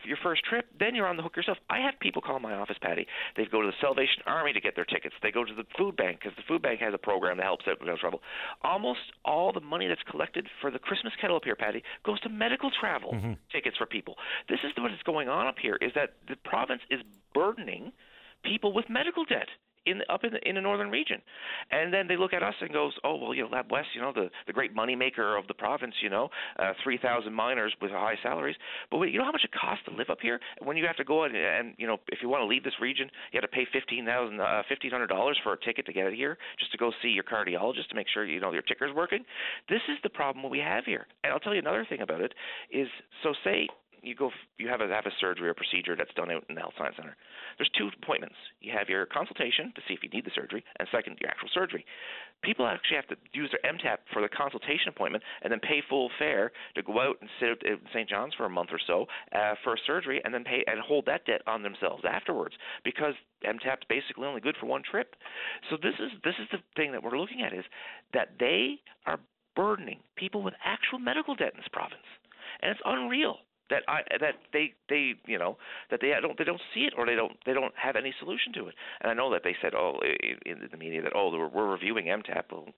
your 0.05 0.19
first 0.23 0.45
trip, 0.45 0.67
then 0.79 0.95
you're 0.95 1.07
on 1.07 1.17
the 1.17 1.23
hook 1.23 1.37
yourself. 1.37 1.59
I 1.71 1.81
have 1.81 1.95
people 2.01 2.23
call 2.23 2.39
my 2.41 2.55
office, 2.55 2.77
Paddy. 2.81 3.07
They 3.37 3.45
go 3.47 3.61
to 3.63 3.67
the 3.67 3.77
Salvation 3.81 4.23
Army 4.27 4.53
to 4.53 4.61
get 4.61 4.75
their 4.75 4.85
tickets. 4.85 5.15
They 5.23 5.31
go 5.31 5.45
to 5.45 5.55
the 5.55 5.65
food 5.77 5.97
bank 5.97 6.21
because 6.21 6.37
the 6.37 6.43
food 6.47 6.63
bank 6.63 6.81
has 6.81 6.95
a 6.95 6.99
program 6.99 7.39
that 7.39 7.45
helps 7.45 7.67
out 7.69 7.81
with 7.81 7.99
travel. 7.99 8.21
Almost 8.63 9.01
all 9.25 9.53
the 9.53 9.61
money 9.61 9.89
that's 9.89 10.03
collected 10.11 10.47
for 10.61 10.71
the 10.71 10.79
Christmas 10.79 11.13
kettle 11.21 11.37
up 11.37 11.45
here, 11.45 11.57
Paddy, 11.57 11.83
goes 12.05 12.21
to 12.21 12.29
medical 12.29 12.71
travel 12.71 13.13
mm-hmm. 13.13 13.33
tickets 13.51 13.77
for 13.77 13.87
people. 13.87 14.17
This 14.49 14.61
is 14.65 14.73
what 14.77 14.93
is 14.93 15.03
going 15.05 15.29
on 15.29 15.47
up 15.47 15.57
here: 15.61 15.79
is 15.81 15.93
that 15.95 16.15
the 16.29 16.37
province 16.45 16.83
is 16.91 17.01
burdening 17.35 17.93
people 18.45 18.73
with 18.73 18.89
medical 18.89 19.25
debt 19.25 19.49
in 19.87 19.99
the, 19.99 20.13
up 20.13 20.25
in 20.25 20.33
the 20.33 20.49
in 20.49 20.55
the 20.55 20.61
northern 20.61 20.91
region, 20.91 21.21
and 21.71 21.93
then 21.93 22.07
they 22.09 22.17
look 22.17 22.33
at 22.33 22.43
us 22.43 22.55
and 22.61 22.73
goes, 22.73 22.93
oh 23.05 23.17
well, 23.17 23.35
you 23.35 23.43
know, 23.43 23.49
Lab 23.49 23.71
West, 23.71 23.89
you 23.95 24.01
know, 24.01 24.13
the 24.13 24.31
the 24.47 24.53
great 24.53 24.75
money 24.75 24.95
maker 24.95 25.37
of 25.37 25.47
the 25.49 25.55
province, 25.55 25.95
you 26.03 26.11
know, 26.11 26.29
uh, 26.59 26.73
three 26.83 26.99
thousand 26.99 27.33
miners 27.33 27.75
with 27.81 27.91
high 27.91 28.15
salaries, 28.23 28.57
but 28.91 28.99
wait, 28.99 29.13
you 29.13 29.19
know 29.19 29.25
how 29.25 29.33
much 29.33 29.45
it 29.45 29.51
costs 29.53 29.85
to 29.89 29.95
live 29.95 30.11
up 30.11 30.19
here? 30.21 30.41
When 30.63 30.77
you 30.77 30.87
have 30.87 30.97
to 30.97 31.05
go 31.05 31.25
and, 31.25 31.35
and 31.37 31.75
you 31.79 31.87
know, 31.87 31.99
if 32.09 32.21
you 32.23 32.29
want 32.29 32.43
to 32.43 32.47
leave 32.47 32.65
this 32.65 32.81
region, 32.81 33.11
you 33.33 33.41
have 33.41 33.49
to 33.51 33.55
pay 33.55 33.67
fifteen 33.73 34.05
thousand 34.07 34.41
uh, 34.41 34.63
fifteen 34.69 34.91
hundred 34.91 35.09
dollars 35.09 35.39
for 35.43 35.53
a 35.53 35.61
ticket 35.61 35.87
to 35.87 35.93
get 35.93 36.07
it 36.07 36.15
here, 36.15 36.39
just 36.59 36.73
to 36.73 36.79
go 36.79 36.93
see 37.03 37.09
your 37.09 37.25
cardiologist 37.25 37.89
to 37.89 37.97
make 37.97 38.07
sure 38.13 38.25
you 38.25 38.41
know 38.41 38.53
your 38.53 38.63
ticker's 38.63 38.95
working. 38.95 39.25
This 39.69 39.83
is 39.89 39.99
the 40.03 40.11
problem 40.11 40.49
we 40.49 40.59
have 40.59 40.85
here, 40.85 41.07
and 41.25 41.33
I'll 41.33 41.41
tell 41.41 41.55
you 41.55 41.61
another 41.61 41.87
thing 41.89 42.03
about 42.03 42.21
it 42.21 42.33
is, 42.71 42.89
so 43.23 43.33
say 43.45 43.69
you 44.03 44.15
go 44.15 44.31
you 44.59 44.69
have 44.69 44.81
a 44.81 44.89
have 44.89 45.07
a 45.07 45.15
surgery 45.21 45.49
or 45.49 45.55
procedure 45.55 45.97
that's 45.97 46.13
done 46.15 46.31
out 46.31 46.45
in 46.49 46.55
the 46.55 46.61
health 46.61 46.75
science 46.77 46.97
center. 46.97 47.17
There's 47.57 47.71
two 47.79 47.89
appointments. 48.03 48.35
You 48.61 48.73
have 48.77 48.89
your 48.89 49.07
consultation 49.07 49.73
to 49.75 49.81
see 49.87 49.95
if 49.95 50.03
you 50.03 50.11
need 50.11 50.25
the 50.25 50.35
surgery, 50.35 50.65
and 50.79 50.89
second, 50.91 51.19
your 51.21 51.31
actual 51.31 51.49
surgery. 51.55 51.85
People 52.43 52.67
actually 52.67 52.97
have 52.97 53.07
to 53.09 53.17
use 53.33 53.51
their 53.55 53.63
MTAP 53.73 53.99
for 54.13 54.21
the 54.21 54.29
consultation 54.29 54.89
appointment 54.89 55.23
and 55.43 55.53
then 55.53 55.61
pay 55.61 55.83
full 55.89 56.11
fare 56.19 56.51
to 56.75 56.83
go 56.83 57.01
out 57.01 57.17
and 57.21 57.31
sit 57.39 57.63
at 57.65 57.79
St. 57.95 58.09
John's 58.09 58.35
for 58.35 58.47
a 58.47 58.51
month 58.51 58.71
or 58.73 58.81
so 58.85 59.07
uh, 59.33 59.55
for 59.63 59.75
a 59.75 59.79
surgery, 59.87 60.21
and 60.25 60.35
then 60.35 60.43
pay 60.45 60.65
and 60.67 60.81
hold 60.81 61.07
that 61.07 61.25
debt 61.25 61.43
on 61.47 61.63
themselves 61.63 62.03
afterwards 62.09 62.55
because 62.85 63.15
MTAP's 63.45 63.87
basically 63.89 64.27
only 64.27 64.41
good 64.41 64.57
for 64.59 64.67
one 64.67 64.83
trip. 64.83 65.15
So 65.71 65.77
this 65.81 65.95
is 65.99 66.11
this 66.25 66.35
is 66.43 66.49
the 66.51 66.59
thing 66.77 66.93
that 66.93 67.03
we're 67.03 67.19
looking 67.19 67.43
at 67.43 67.53
is 67.53 67.65
that 68.13 68.31
they 68.41 68.81
are 69.07 69.21
burdening 69.55 70.01
people 70.17 70.43
with 70.43 70.55
actual 70.65 70.99
medical 70.99 71.35
debt 71.35 71.53
in 71.55 71.61
this 71.61 71.69
province, 71.73 72.07
and 72.61 72.71
it's 72.71 72.81
unreal 72.85 73.39
that 73.73 73.83
I 73.89 74.03
that 74.21 74.35
they 74.53 74.75
they 74.89 75.15
you 75.27 75.39
know 75.39 75.57
that 75.91 76.01
they 76.01 76.13
don't 76.21 76.37
they 76.37 76.45
don't 76.45 76.61
see 76.75 76.83
it 76.83 76.93
or 76.97 77.07
they 77.07 77.15
don't 77.15 77.33
they 77.47 77.55
don't 77.55 77.75
have 77.75 77.97
any 77.97 78.15
solution 78.21 78.53
to 78.55 78.69
it. 78.69 78.75
And 79.01 79.11
I 79.11 79.15
know 79.15 79.33
that 79.33 79.43
they 79.45 79.57
said 79.61 79.75
oh 79.75 79.99
in 80.45 80.69
the 80.71 80.77
media 80.77 81.03
that 81.03 81.13
oh 81.17 81.31
we're, 81.31 81.49
we're 81.49 81.73
reviewing 81.73 82.07
MTAP. 82.07 82.45
Well, 82.53 82.69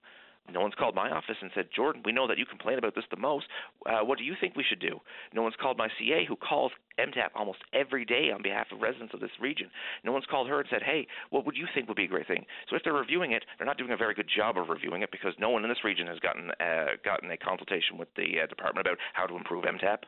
no 0.53 0.61
one's 0.61 0.74
called 0.74 0.95
my 0.95 1.11
office 1.11 1.36
and 1.40 1.51
said, 1.55 1.68
Jordan, 1.74 2.03
we 2.05 2.12
know 2.12 2.28
that 2.28 2.36
you 2.36 2.45
complain 2.45 2.76
about 2.76 2.95
this 2.95 3.05
the 3.11 3.16
most. 3.16 3.47
Uh, 3.86 4.05
what 4.05 4.18
do 4.18 4.24
you 4.24 4.34
think 4.38 4.55
we 4.55 4.64
should 4.68 4.80
do? 4.80 5.01
No 5.32 5.42
one's 5.42 5.55
called 5.61 5.78
my 5.78 5.88
CA, 5.99 6.26
who 6.28 6.36
calls 6.36 6.70
MTAP 6.99 7.30
almost 7.34 7.59
every 7.72 8.05
day 8.05 8.30
on 8.34 8.42
behalf 8.42 8.68
of 8.72 8.80
residents 8.80 9.14
of 9.14 9.20
this 9.20 9.30
region. 9.40 9.70
No 10.05 10.12
one's 10.12 10.26
called 10.26 10.49
her 10.49 10.61
and 10.61 10.68
said, 10.70 10.82
hey, 10.82 11.07
what 11.30 11.45
would 11.47 11.57
you 11.57 11.66
think 11.74 11.88
would 11.88 11.97
be 11.97 12.05
a 12.05 12.09
great 12.09 12.26
thing? 12.26 12.47
So 12.70 12.76
if 12.76 12.82
they're 12.84 12.92
reviewing 12.92 13.32
it, 13.32 13.45
they're 13.59 13.66
not 13.66 13.78
doing 13.78 13.92
a 13.92 13.97
very 13.97 14.14
good 14.14 14.28
job 14.34 14.57
of 14.59 14.68
reviewing 14.68 15.03
it 15.03 15.11
because 15.11 15.34
no 15.38 15.51
one 15.51 15.64
in 15.64 15.68
this 15.68 15.84
region 15.84 16.07
has 16.07 16.18
gotten 16.18 16.51
uh, 16.61 16.97
gotten 17.05 17.30
a 17.30 17.36
consultation 17.36 17.99
with 17.99 18.09
the 18.16 18.40
uh, 18.42 18.47
department 18.47 18.86
about 18.86 18.99
how 19.12 19.26
to 19.26 19.36
improve 19.36 19.64
MTAP. 19.64 19.99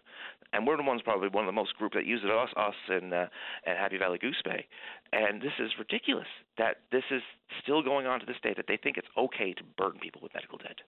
And 0.53 0.66
we're 0.66 0.76
the 0.76 0.82
ones 0.82 1.03
probably 1.03 1.28
one 1.28 1.45
of 1.45 1.49
the 1.49 1.53
most 1.53 1.74
group 1.76 1.93
that 1.95 2.07
use 2.07 2.20
it 2.24 2.30
us 2.30 2.51
us 2.57 2.74
in 2.89 3.12
uh, 3.12 3.26
at 3.66 3.76
Happy 3.76 3.99
Valley 3.99 4.18
Goose 4.18 4.41
Bay. 4.45 4.66
And 5.12 5.43
this 5.43 5.53
is 5.59 5.72
ridiculous 5.78 6.28
that 6.59 6.82
this 6.93 7.05
is 7.11 7.22
still 7.62 7.82
going 7.82 8.07
on 8.07 8.20
to 8.20 8.26
this 8.26 8.37
day 8.43 8.55
that 8.57 8.66
they 8.68 8.76
think 8.76 8.97
it's 8.97 9.09
okay 9.16 9.53
to 9.55 9.62
burden 9.76 10.01
people 10.01 10.20
with 10.22 10.32
medical 10.34 10.59
debt. 10.59 10.78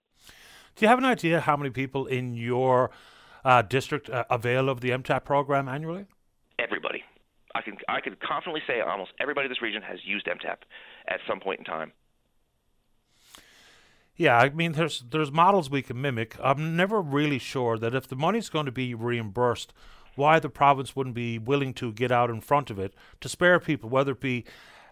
Do 0.77 0.85
you 0.85 0.89
have 0.89 0.99
an 0.99 1.05
idea 1.05 1.41
how 1.41 1.57
many 1.57 1.71
people 1.71 2.07
in 2.07 2.35
your 2.35 2.91
uh, 3.49 3.63
district 3.63 4.11
uh, 4.11 4.25
avail 4.29 4.69
of 4.69 4.83
the 4.83 4.91
MTAP 4.91 5.25
program 5.25 5.69
annually? 5.69 6.05
Everybody. 6.59 7.03
I 7.55 7.63
can 7.63 7.79
I 7.89 8.01
can 8.03 8.15
confidently 8.21 8.61
say 8.67 8.81
almost 8.81 9.13
everybody 9.19 9.47
in 9.47 9.51
this 9.51 9.63
region 9.63 9.81
has 9.81 10.01
used 10.05 10.27
MTAP 10.27 10.59
at 11.09 11.21
some 11.27 11.41
point 11.41 11.61
in 11.61 11.65
time. 11.65 11.93
Yeah, 14.17 14.37
I 14.37 14.51
mean, 14.51 14.73
there's 14.73 15.03
there's 15.11 15.33
models 15.33 15.71
we 15.71 15.81
can 15.81 15.99
mimic. 15.99 16.37
I'm 16.43 16.77
never 16.77 17.01
really 17.01 17.39
sure 17.39 17.79
that 17.79 17.95
if 17.95 18.07
the 18.07 18.17
money's 18.17 18.51
going 18.51 18.67
to 18.67 18.73
be 18.73 18.93
reimbursed, 18.95 19.73
why 20.15 20.39
the 20.39 20.51
province 20.51 20.95
wouldn't 20.95 21.15
be 21.15 21.39
willing 21.39 21.73
to 21.75 21.91
get 21.93 22.13
out 22.13 22.29
in 22.29 22.43
front 22.43 22.69
of 22.69 22.79
it 22.79 22.93
to 23.23 23.31
spare 23.31 23.59
people, 23.59 23.89
whether 23.89 24.13
it 24.13 24.21
be 24.21 24.45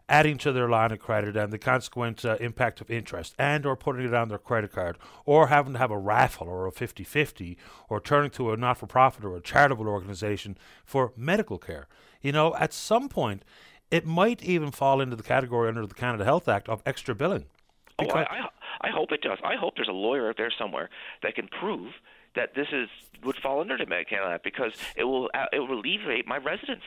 adding 0.09 0.39
to 0.39 0.53
their 0.53 0.69
line 0.69 0.93
of 0.93 1.01
credit 1.01 1.37
and 1.37 1.53
the 1.53 1.59
consequent 1.59 2.25
uh, 2.25 2.37
impact 2.41 2.81
of 2.81 2.91
interest 2.91 3.35
and 3.39 3.67
or 3.67 3.75
putting 3.75 4.05
it 4.05 4.15
on 4.15 4.29
their 4.29 4.39
credit 4.39 4.73
card 4.73 4.97
or 5.25 5.49
having 5.49 5.73
to 5.73 5.79
have 5.79 5.91
a 5.91 5.99
raffle 5.99 6.49
or 6.49 6.67
a 6.67 6.73
50-50 6.73 7.57
or 7.89 8.01
turning 8.01 8.31
to 8.31 8.53
a 8.53 8.57
not-for-profit 8.57 9.25
or 9.25 9.37
a 9.37 9.41
charitable 9.41 9.89
organization 9.89 10.57
for 10.85 11.13
medical 11.17 11.59
care. 11.59 11.89
You 12.21 12.33
know 12.33 12.55
at 12.57 12.73
some 12.73 13.09
point 13.09 13.45
it 13.91 14.07
might 14.07 14.43
even 14.43 14.71
fall 14.71 15.01
into 15.01 15.17
the 15.17 15.23
category 15.23 15.69
under 15.69 15.87
the 15.87 15.95
Canada 15.95 16.25
Health 16.25 16.49
Act 16.49 16.69
of 16.69 16.83
extra 16.87 17.15
billing. 17.15 17.47
Oh 17.99 18.07
I, 18.09 18.23
I, 18.23 18.49
I 18.83 18.91
hope 18.91 19.11
it 19.13 19.23
does. 19.23 19.39
I 19.43 19.57
hope 19.57 19.75
there's 19.77 19.89
a 19.89 19.93
lawyer 19.93 20.29
out 20.29 20.37
there 20.37 20.53
somewhere 20.57 20.91
that 21.23 21.35
can 21.35 21.49
prove 21.49 21.93
that 22.35 22.55
this 22.55 22.69
is 22.73 22.89
would 23.25 23.37
fall 23.37 23.61
under 23.61 23.79
the 23.79 23.87
Canada 23.87 24.33
Act 24.35 24.45
because 24.45 24.73
it 24.95 25.05
will 25.05 25.31
uh, 25.35 25.47
it 25.53 25.59
will 25.59 25.81
alleviate 25.81 26.27
my 26.27 26.37
residents 26.37 26.85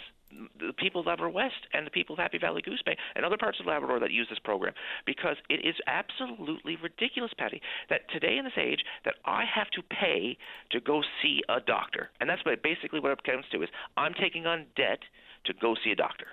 the 0.59 0.73
people 0.73 1.01
of 1.01 1.07
Labrador 1.07 1.33
West 1.33 1.67
and 1.73 1.85
the 1.85 1.91
people 1.91 2.13
of 2.13 2.19
Happy 2.19 2.37
Valley 2.37 2.61
Goose 2.61 2.81
Bay 2.85 2.97
and 3.15 3.25
other 3.25 3.37
parts 3.37 3.59
of 3.59 3.65
Labrador 3.65 3.99
that 3.99 4.11
use 4.11 4.27
this 4.29 4.39
program 4.39 4.73
because 5.05 5.37
it 5.49 5.65
is 5.65 5.75
absolutely 5.87 6.75
ridiculous, 6.75 7.31
Paddy, 7.37 7.61
that 7.89 8.09
today 8.11 8.37
in 8.37 8.45
this 8.45 8.53
age 8.57 8.83
that 9.05 9.15
I 9.25 9.43
have 9.53 9.69
to 9.71 9.81
pay 9.81 10.37
to 10.71 10.79
go 10.79 11.01
see 11.21 11.41
a 11.49 11.59
doctor. 11.59 12.09
And 12.19 12.29
that's 12.29 12.43
what 12.45 12.61
basically 12.63 12.99
what 12.99 13.11
it 13.11 13.23
comes 13.23 13.45
to 13.51 13.63
is 13.63 13.69
I'm 13.97 14.13
taking 14.13 14.45
on 14.45 14.65
debt 14.75 14.99
to 15.45 15.53
go 15.53 15.75
see 15.83 15.91
a 15.91 15.95
doctor. 15.95 16.27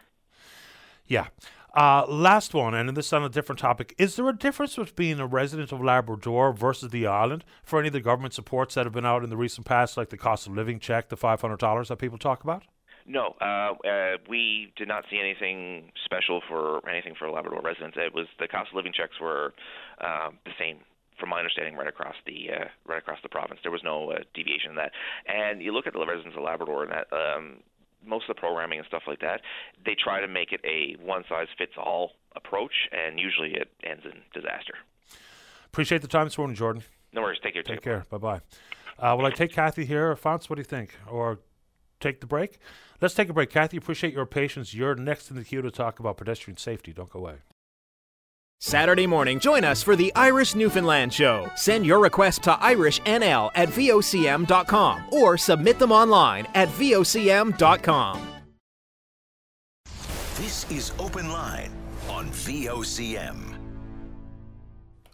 Yeah. 1.06 1.28
Uh, 1.74 2.06
last 2.08 2.54
one, 2.54 2.72
and 2.72 2.96
this 2.96 3.06
is 3.06 3.12
on 3.12 3.22
a 3.22 3.28
different 3.28 3.58
topic. 3.58 3.94
Is 3.98 4.16
there 4.16 4.26
a 4.28 4.36
difference 4.36 4.76
between 4.76 5.20
a 5.20 5.26
resident 5.26 5.72
of 5.72 5.80
Labrador 5.82 6.54
versus 6.54 6.90
the 6.90 7.06
island 7.06 7.44
for 7.62 7.78
any 7.78 7.88
of 7.88 7.92
the 7.92 8.00
government 8.00 8.32
supports 8.32 8.74
that 8.74 8.86
have 8.86 8.94
been 8.94 9.04
out 9.04 9.22
in 9.22 9.28
the 9.28 9.36
recent 9.36 9.66
past, 9.66 9.96
like 9.96 10.08
the 10.08 10.16
cost 10.16 10.46
of 10.46 10.54
living 10.54 10.80
check, 10.80 11.10
the 11.10 11.18
$500 11.18 11.88
that 11.88 11.96
people 11.96 12.16
talk 12.16 12.42
about? 12.42 12.64
No, 13.06 13.36
uh, 13.40 13.74
uh, 13.86 14.16
we 14.28 14.72
did 14.76 14.88
not 14.88 15.04
see 15.10 15.20
anything 15.20 15.92
special 16.04 16.42
for 16.48 16.86
anything 16.88 17.14
for 17.16 17.30
Labrador 17.30 17.60
residents. 17.62 17.96
It 17.98 18.12
was 18.12 18.26
the 18.40 18.48
cost 18.48 18.70
of 18.70 18.76
living 18.76 18.92
checks 18.92 19.20
were 19.20 19.54
uh, 20.00 20.30
the 20.44 20.50
same 20.58 20.78
from 21.18 21.30
my 21.30 21.38
understanding, 21.38 21.76
right 21.76 21.86
across 21.86 22.14
the 22.26 22.50
uh, 22.52 22.64
right 22.84 22.98
across 22.98 23.18
the 23.22 23.28
province. 23.28 23.60
There 23.62 23.72
was 23.72 23.82
no 23.82 24.10
uh, 24.10 24.18
deviation 24.34 24.70
in 24.70 24.76
that. 24.76 24.92
And 25.26 25.62
you 25.62 25.72
look 25.72 25.86
at 25.86 25.92
the 25.92 26.04
residents 26.04 26.36
of 26.36 26.42
Labrador, 26.42 26.84
and 26.84 26.92
that 26.92 27.06
um, 27.12 27.58
most 28.04 28.28
of 28.28 28.36
the 28.36 28.40
programming 28.40 28.78
and 28.78 28.86
stuff 28.86 29.04
like 29.06 29.20
that, 29.20 29.40
they 29.84 29.94
try 29.94 30.20
to 30.20 30.28
make 30.28 30.52
it 30.52 30.60
a 30.64 31.00
one 31.02 31.24
size 31.28 31.48
fits 31.56 31.72
all 31.78 32.12
approach, 32.34 32.88
and 32.92 33.18
usually 33.18 33.54
it 33.54 33.70
ends 33.84 34.02
in 34.04 34.20
disaster. 34.34 34.74
Appreciate 35.66 36.02
the 36.02 36.08
time 36.08 36.26
this 36.26 36.38
morning, 36.38 36.56
Jordan. 36.56 36.82
No 37.12 37.22
worries. 37.22 37.38
Take 37.42 37.54
care. 37.54 37.62
Take, 37.62 37.76
take 37.76 37.84
care. 37.84 38.04
Bye 38.10 38.18
bye. 38.18 38.40
Uh, 38.98 39.14
will 39.16 39.26
I 39.26 39.30
take 39.30 39.52
Kathy 39.52 39.84
here, 39.84 40.10
or 40.10 40.16
Fonz? 40.16 40.48
What 40.50 40.56
do 40.56 40.60
you 40.60 40.64
think? 40.64 40.98
Or 41.08 41.38
take 42.00 42.20
the 42.20 42.26
break? 42.26 42.58
Let's 43.00 43.14
take 43.14 43.28
a 43.28 43.32
break. 43.32 43.50
Kathy, 43.50 43.76
appreciate 43.76 44.14
your 44.14 44.26
patience. 44.26 44.74
You're 44.74 44.94
next 44.94 45.30
in 45.30 45.36
the 45.36 45.44
queue 45.44 45.62
to 45.62 45.70
talk 45.70 45.98
about 45.98 46.16
pedestrian 46.16 46.56
safety. 46.56 46.92
Don't 46.92 47.10
go 47.10 47.20
away. 47.20 47.36
Saturday 48.58 49.06
morning, 49.06 49.38
join 49.38 49.64
us 49.64 49.82
for 49.82 49.96
the 49.96 50.14
Irish 50.14 50.54
Newfoundland 50.54 51.12
Show. 51.12 51.50
Send 51.56 51.84
your 51.84 52.00
request 52.00 52.42
to 52.44 52.52
irishnl 52.52 53.50
at 53.54 53.68
vocm.com 53.68 55.02
or 55.12 55.36
submit 55.36 55.78
them 55.78 55.92
online 55.92 56.46
at 56.54 56.68
vocm.com. 56.70 58.26
This 60.36 60.70
is 60.70 60.92
Open 60.98 61.30
Line 61.30 61.70
on 62.08 62.28
VOCM. 62.30 63.56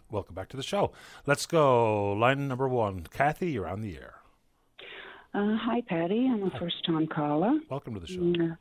Welcome 0.09 0.35
back 0.35 0.47
to 0.49 0.57
the 0.57 0.63
show. 0.63 0.91
Let's 1.25 1.45
go. 1.45 2.13
Line 2.13 2.47
number 2.47 2.67
one. 2.67 3.07
Kathy, 3.11 3.51
you're 3.51 3.67
on 3.67 3.81
the 3.81 3.95
air. 3.97 4.22
Uh, 5.35 5.57
hi, 5.59 5.81
Paddy. 5.87 6.29
I'm 6.31 6.43
a 6.43 6.59
first 6.59 6.85
time 6.85 7.07
caller. 7.07 7.53
Welcome 7.67 7.95
to 7.95 7.99
the 7.99 8.05
show. 8.05 8.21
Uh, 8.21 8.55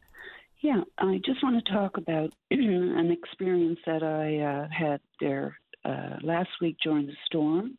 yeah, 0.62 0.80
I 0.96 1.20
just 1.22 1.42
want 1.42 1.62
to 1.62 1.72
talk 1.72 1.98
about 1.98 2.32
an 2.50 3.10
experience 3.10 3.78
that 3.84 4.02
I 4.02 4.38
uh, 4.38 4.68
had 4.70 5.00
there 5.20 5.58
uh, 5.84 6.16
last 6.22 6.48
week 6.62 6.76
during 6.82 7.06
the 7.06 7.16
storm. 7.26 7.76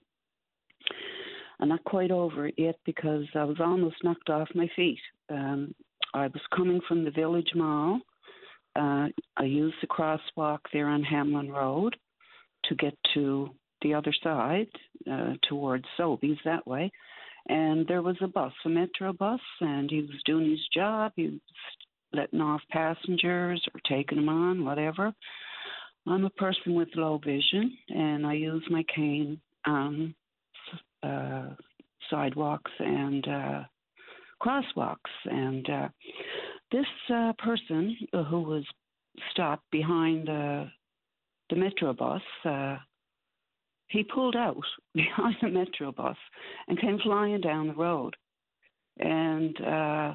I'm 1.59 1.69
not 1.69 1.83
quite 1.85 2.11
over 2.11 2.45
it 2.45 2.53
yet 2.55 2.75
because 2.85 3.25
I 3.33 3.45
was 3.45 3.57
almost 3.59 3.95
knocked 4.03 4.29
off 4.29 4.47
my 4.53 4.69
feet. 4.75 4.99
Um, 5.27 5.73
I 6.13 6.27
was 6.27 6.41
coming 6.55 6.79
from 6.87 7.03
the 7.03 7.11
village 7.11 7.49
mall. 7.55 7.99
Uh, 8.75 9.07
I 9.37 9.43
used 9.45 9.77
the 9.81 9.87
crosswalk 9.87 10.59
there 10.71 10.87
on 10.87 11.03
Hamlyn 11.03 11.51
Road 11.51 11.95
to 12.65 12.75
get 12.75 12.95
to 13.15 13.49
the 13.81 13.95
other 13.95 14.13
side, 14.23 14.67
uh, 15.11 15.33
towards 15.49 15.85
Sobeys 15.97 16.37
that 16.45 16.67
way 16.67 16.91
and 17.47 17.85
there 17.87 18.01
was 18.01 18.15
a 18.21 18.27
bus, 18.27 18.53
a 18.65 18.69
metro 18.69 19.13
bus, 19.13 19.39
and 19.59 19.89
he 19.89 20.01
was 20.01 20.21
doing 20.25 20.49
his 20.49 20.65
job. 20.73 21.11
He 21.15 21.23
was 21.23 21.39
letting 22.13 22.41
off 22.41 22.61
passengers 22.69 23.65
or 23.73 23.81
taking 23.87 24.17
them 24.17 24.29
on, 24.29 24.63
whatever. 24.63 25.13
I'm 26.07 26.25
a 26.25 26.29
person 26.31 26.75
with 26.75 26.89
low 26.95 27.19
vision, 27.23 27.77
and 27.89 28.25
I 28.25 28.33
use 28.33 28.63
my 28.69 28.83
cane 28.93 29.39
on 29.65 30.13
uh, 31.01 31.49
sidewalks 32.09 32.71
and 32.79 33.27
uh, 33.27 33.63
crosswalks. 34.41 34.97
And 35.25 35.69
uh, 35.69 35.87
this 36.71 36.85
uh, 37.13 37.33
person 37.39 37.97
who 38.11 38.41
was 38.41 38.65
stopped 39.31 39.69
behind 39.71 40.27
the 40.27 40.69
the 41.49 41.55
metro 41.57 41.93
bus 41.93 42.21
uh, 42.45 42.77
he 43.93 44.03
pulled 44.03 44.35
out 44.35 44.65
behind 44.95 45.35
the 45.41 45.49
metro 45.49 45.91
bus 45.91 46.17
and 46.67 46.81
came 46.81 46.99
flying 46.99 47.39
down 47.39 47.67
the 47.67 47.73
road. 47.73 48.15
And 48.99 49.55
uh, 49.61 50.13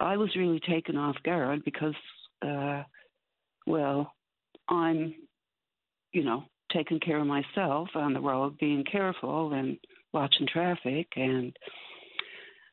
I 0.00 0.16
was 0.16 0.34
really 0.36 0.60
taken 0.60 0.96
off 0.96 1.16
guard 1.22 1.62
because, 1.64 1.94
uh, 2.42 2.82
well, 3.66 4.12
I'm, 4.68 5.14
you 6.12 6.24
know, 6.24 6.44
taking 6.72 6.98
care 6.98 7.18
of 7.18 7.26
myself 7.26 7.88
on 7.94 8.14
the 8.14 8.20
road, 8.20 8.58
being 8.58 8.84
careful 8.90 9.52
and 9.52 9.78
watching 10.12 10.46
traffic. 10.46 11.08
And 11.16 11.56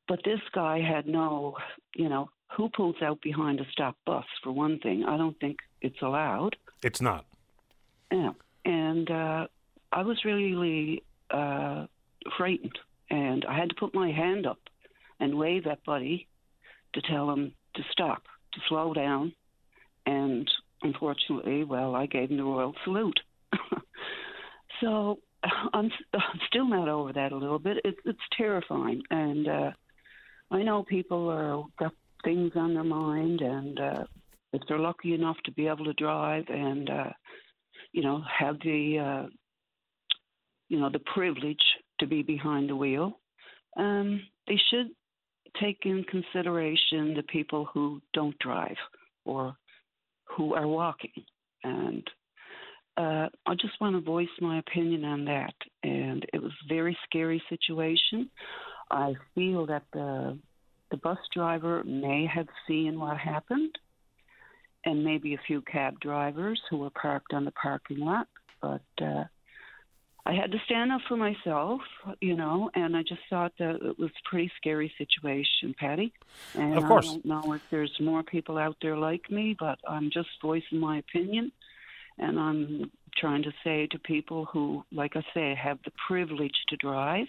but 0.07 0.19
this 0.25 0.39
guy 0.53 0.79
had 0.81 1.07
no, 1.07 1.55
you 1.95 2.09
know, 2.09 2.29
who 2.55 2.69
pulls 2.69 2.95
out 3.01 3.21
behind 3.21 3.59
a 3.59 3.65
stop 3.71 3.95
bus 4.05 4.25
for 4.43 4.51
one 4.51 4.79
thing? 4.79 5.05
I 5.05 5.17
don't 5.17 5.39
think 5.39 5.57
it's 5.81 6.01
allowed. 6.01 6.55
It's 6.83 7.01
not. 7.01 7.25
Yeah, 8.11 8.31
and 8.65 9.09
uh, 9.09 9.47
I 9.91 10.03
was 10.03 10.23
really 10.23 11.03
uh, 11.29 11.85
frightened, 12.37 12.77
and 13.09 13.45
I 13.45 13.57
had 13.57 13.69
to 13.69 13.75
put 13.75 13.93
my 13.93 14.11
hand 14.11 14.45
up 14.45 14.59
and 15.19 15.37
wave 15.37 15.67
at 15.67 15.83
Buddy 15.83 16.27
to 16.93 17.01
tell 17.01 17.29
him 17.31 17.53
to 17.75 17.83
stop, 17.91 18.23
to 18.53 18.59
slow 18.67 18.93
down, 18.93 19.33
and 20.05 20.49
unfortunately, 20.81 21.63
well, 21.63 21.95
I 21.95 22.05
gave 22.05 22.29
him 22.29 22.37
the 22.37 22.43
royal 22.43 22.73
salute. 22.83 23.19
so 24.81 25.19
I'm, 25.73 25.89
I'm 26.13 26.39
still 26.47 26.67
not 26.67 26.87
over 26.87 27.13
that 27.13 27.31
a 27.31 27.37
little 27.37 27.59
bit. 27.59 27.77
It, 27.83 27.95
it's 28.05 28.19
terrifying, 28.37 29.01
and 29.09 29.47
uh, 29.47 29.71
I 30.51 30.63
know 30.63 30.83
people 30.83 31.29
are 31.29 31.63
got 31.79 31.93
things 32.23 32.51
on 32.55 32.73
their 32.73 32.83
mind, 32.83 33.41
and 33.41 33.79
uh, 33.79 34.03
if 34.53 34.61
they're 34.67 34.79
lucky 34.79 35.13
enough 35.13 35.37
to 35.45 35.51
be 35.51 35.67
able 35.67 35.85
to 35.85 35.93
drive 35.93 36.45
and 36.49 36.89
uh, 36.89 37.09
you 37.91 38.03
know 38.03 38.21
have 38.39 38.59
the 38.59 38.99
uh, 38.99 39.29
you 40.71 40.79
know, 40.79 40.89
the 40.89 40.99
privilege 40.99 41.59
to 41.99 42.07
be 42.07 42.23
behind 42.23 42.69
the 42.69 42.75
wheel, 42.77 43.19
um, 43.75 44.21
they 44.47 44.57
should 44.69 44.87
take 45.59 45.79
in 45.83 46.05
consideration 46.05 47.13
the 47.13 47.23
people 47.23 47.67
who 47.73 48.01
don't 48.13 48.39
drive 48.39 48.77
or 49.25 49.53
who 50.23 50.53
are 50.53 50.69
walking. 50.69 51.11
And 51.65 52.07
uh, 52.95 53.27
I 53.45 53.55
just 53.59 53.81
want 53.81 53.97
to 53.97 54.01
voice 54.01 54.29
my 54.39 54.59
opinion 54.59 55.03
on 55.03 55.25
that. 55.25 55.53
And 55.83 56.25
it 56.33 56.41
was 56.41 56.53
a 56.53 56.73
very 56.73 56.97
scary 57.03 57.43
situation. 57.49 58.29
I 58.89 59.13
feel 59.35 59.65
that 59.65 59.83
the 59.91 60.39
the 60.89 60.97
bus 60.97 61.19
driver 61.33 61.83
may 61.85 62.25
have 62.33 62.47
seen 62.67 62.99
what 62.99 63.17
happened, 63.17 63.73
and 64.85 65.05
maybe 65.05 65.33
a 65.33 65.41
few 65.47 65.61
cab 65.61 65.97
drivers 66.01 66.61
who 66.69 66.77
were 66.77 66.89
parked 66.89 67.33
on 67.33 67.45
the 67.45 67.51
parking 67.51 67.99
lot. 67.99 68.27
But 68.61 68.81
uh, 69.01 69.23
I 70.25 70.33
had 70.33 70.51
to 70.51 70.59
stand 70.65 70.91
up 70.91 71.01
for 71.07 71.17
myself, 71.17 71.81
you 72.19 72.35
know, 72.35 72.69
and 72.75 72.95
I 72.95 73.01
just 73.01 73.21
thought 73.29 73.53
that 73.57 73.75
it 73.75 73.97
was 73.97 74.11
a 74.11 74.29
pretty 74.29 74.51
scary 74.55 74.93
situation, 74.97 75.73
Paddy. 75.77 76.13
And 76.53 76.77
of 76.77 76.85
course. 76.85 77.09
I 77.09 77.13
don't 77.13 77.25
know 77.25 77.53
if 77.53 77.61
there's 77.71 77.95
more 77.99 78.21
people 78.21 78.57
out 78.57 78.77
there 78.81 78.97
like 78.97 79.31
me, 79.31 79.55
but 79.59 79.79
I'm 79.87 80.11
just 80.11 80.29
voicing 80.41 80.79
my 80.79 80.99
opinion. 80.99 81.51
And 82.19 82.39
I'm 82.39 82.91
trying 83.17 83.43
to 83.43 83.51
say 83.63 83.87
to 83.87 83.99
people 83.99 84.45
who, 84.45 84.83
like 84.91 85.15
I 85.15 85.23
say, 85.33 85.55
have 85.55 85.79
the 85.85 85.91
privilege 86.07 86.55
to 86.69 86.77
drive, 86.77 87.27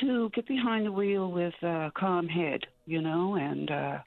to 0.00 0.30
get 0.30 0.46
behind 0.46 0.86
the 0.86 0.92
wheel 0.92 1.30
with 1.30 1.54
a 1.62 1.90
calm 1.94 2.28
head, 2.28 2.66
you 2.86 3.00
know, 3.00 3.34
and 3.34 3.70
uh, 3.70 3.98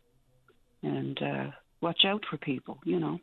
and 0.84 1.22
uh, 1.22 1.52
watch 1.82 2.06
out 2.06 2.24
for 2.30 2.38
people, 2.38 2.80
you 2.86 3.00
know. 3.00 3.20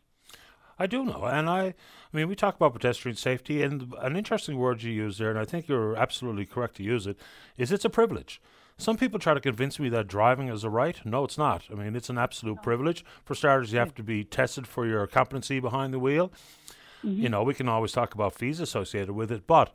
I 0.79 0.87
do 0.87 1.05
know, 1.05 1.24
and 1.24 1.49
I, 1.51 1.62
I 1.62 1.74
mean, 2.12 2.29
we 2.29 2.37
talk 2.37 2.57
about 2.57 2.72
pedestrian 2.72 3.16
safety, 3.16 3.62
and 3.62 3.93
an 4.01 4.16
interesting 4.16 4.59
word 4.59 4.83
you 4.83 4.93
use 4.93 5.18
there, 5.18 5.31
and 5.31 5.39
I 5.39 5.45
think 5.45 5.68
you're 5.68 5.97
absolutely 5.97 6.47
correct 6.47 6.76
to 6.76 6.83
use 6.83 7.07
it, 7.07 7.18
is 7.57 7.72
it's 7.72 7.85
a 7.85 7.91
privilege. 7.91 8.41
Some 8.76 8.97
people 8.97 9.18
try 9.18 9.35
to 9.35 9.41
convince 9.41 9.81
me 9.81 9.89
that 9.89 10.07
driving 10.07 10.49
is 10.49 10.62
a 10.62 10.70
right. 10.70 11.05
No, 11.05 11.24
it's 11.24 11.37
not. 11.37 11.64
I 11.68 11.74
mean, 11.74 11.97
it's 11.97 12.11
an 12.11 12.18
absolute 12.18 12.62
privilege. 12.62 13.05
For 13.24 13.35
starters, 13.35 13.72
you 13.72 13.81
have 13.81 13.95
to 13.97 14.05
be 14.05 14.22
tested 14.22 14.68
for 14.68 14.87
your 14.87 15.05
competency 15.09 15.59
behind 15.59 15.93
the 15.93 15.99
wheel. 15.99 16.31
Mm-hmm. 17.05 17.22
You 17.22 17.29
know, 17.29 17.43
we 17.43 17.55
can 17.55 17.68
always 17.68 17.91
talk 17.91 18.14
about 18.14 18.35
fees 18.35 18.61
associated 18.61 19.12
with 19.12 19.33
it, 19.33 19.49
but 19.49 19.72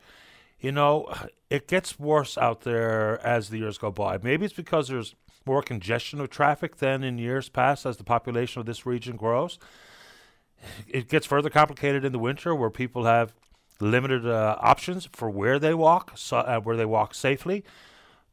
you 0.58 0.72
know, 0.72 1.12
it 1.50 1.68
gets 1.68 1.98
worse 1.98 2.38
out 2.38 2.62
there 2.62 3.20
as 3.26 3.50
the 3.50 3.58
years 3.58 3.76
go 3.76 3.90
by. 3.90 4.18
Maybe 4.22 4.46
it's 4.46 4.54
because 4.54 4.88
there's 4.88 5.14
more 5.44 5.62
congestion 5.62 6.20
of 6.20 6.30
traffic 6.30 6.76
than 6.76 7.04
in 7.04 7.18
years 7.18 7.50
past 7.50 7.84
as 7.84 7.98
the 7.98 8.04
population 8.04 8.60
of 8.60 8.66
this 8.66 8.86
region 8.86 9.16
grows. 9.16 9.58
It 10.88 11.08
gets 11.08 11.26
further 11.26 11.50
complicated 11.50 12.04
in 12.04 12.12
the 12.12 12.18
winter 12.18 12.54
where 12.54 12.70
people 12.70 13.04
have 13.04 13.34
limited 13.80 14.26
uh, 14.26 14.56
options 14.60 15.08
for 15.12 15.28
where 15.28 15.58
they 15.58 15.74
walk, 15.74 16.12
so, 16.16 16.38
uh, 16.38 16.60
where 16.60 16.76
they 16.76 16.84
walk 16.84 17.14
safely. 17.14 17.64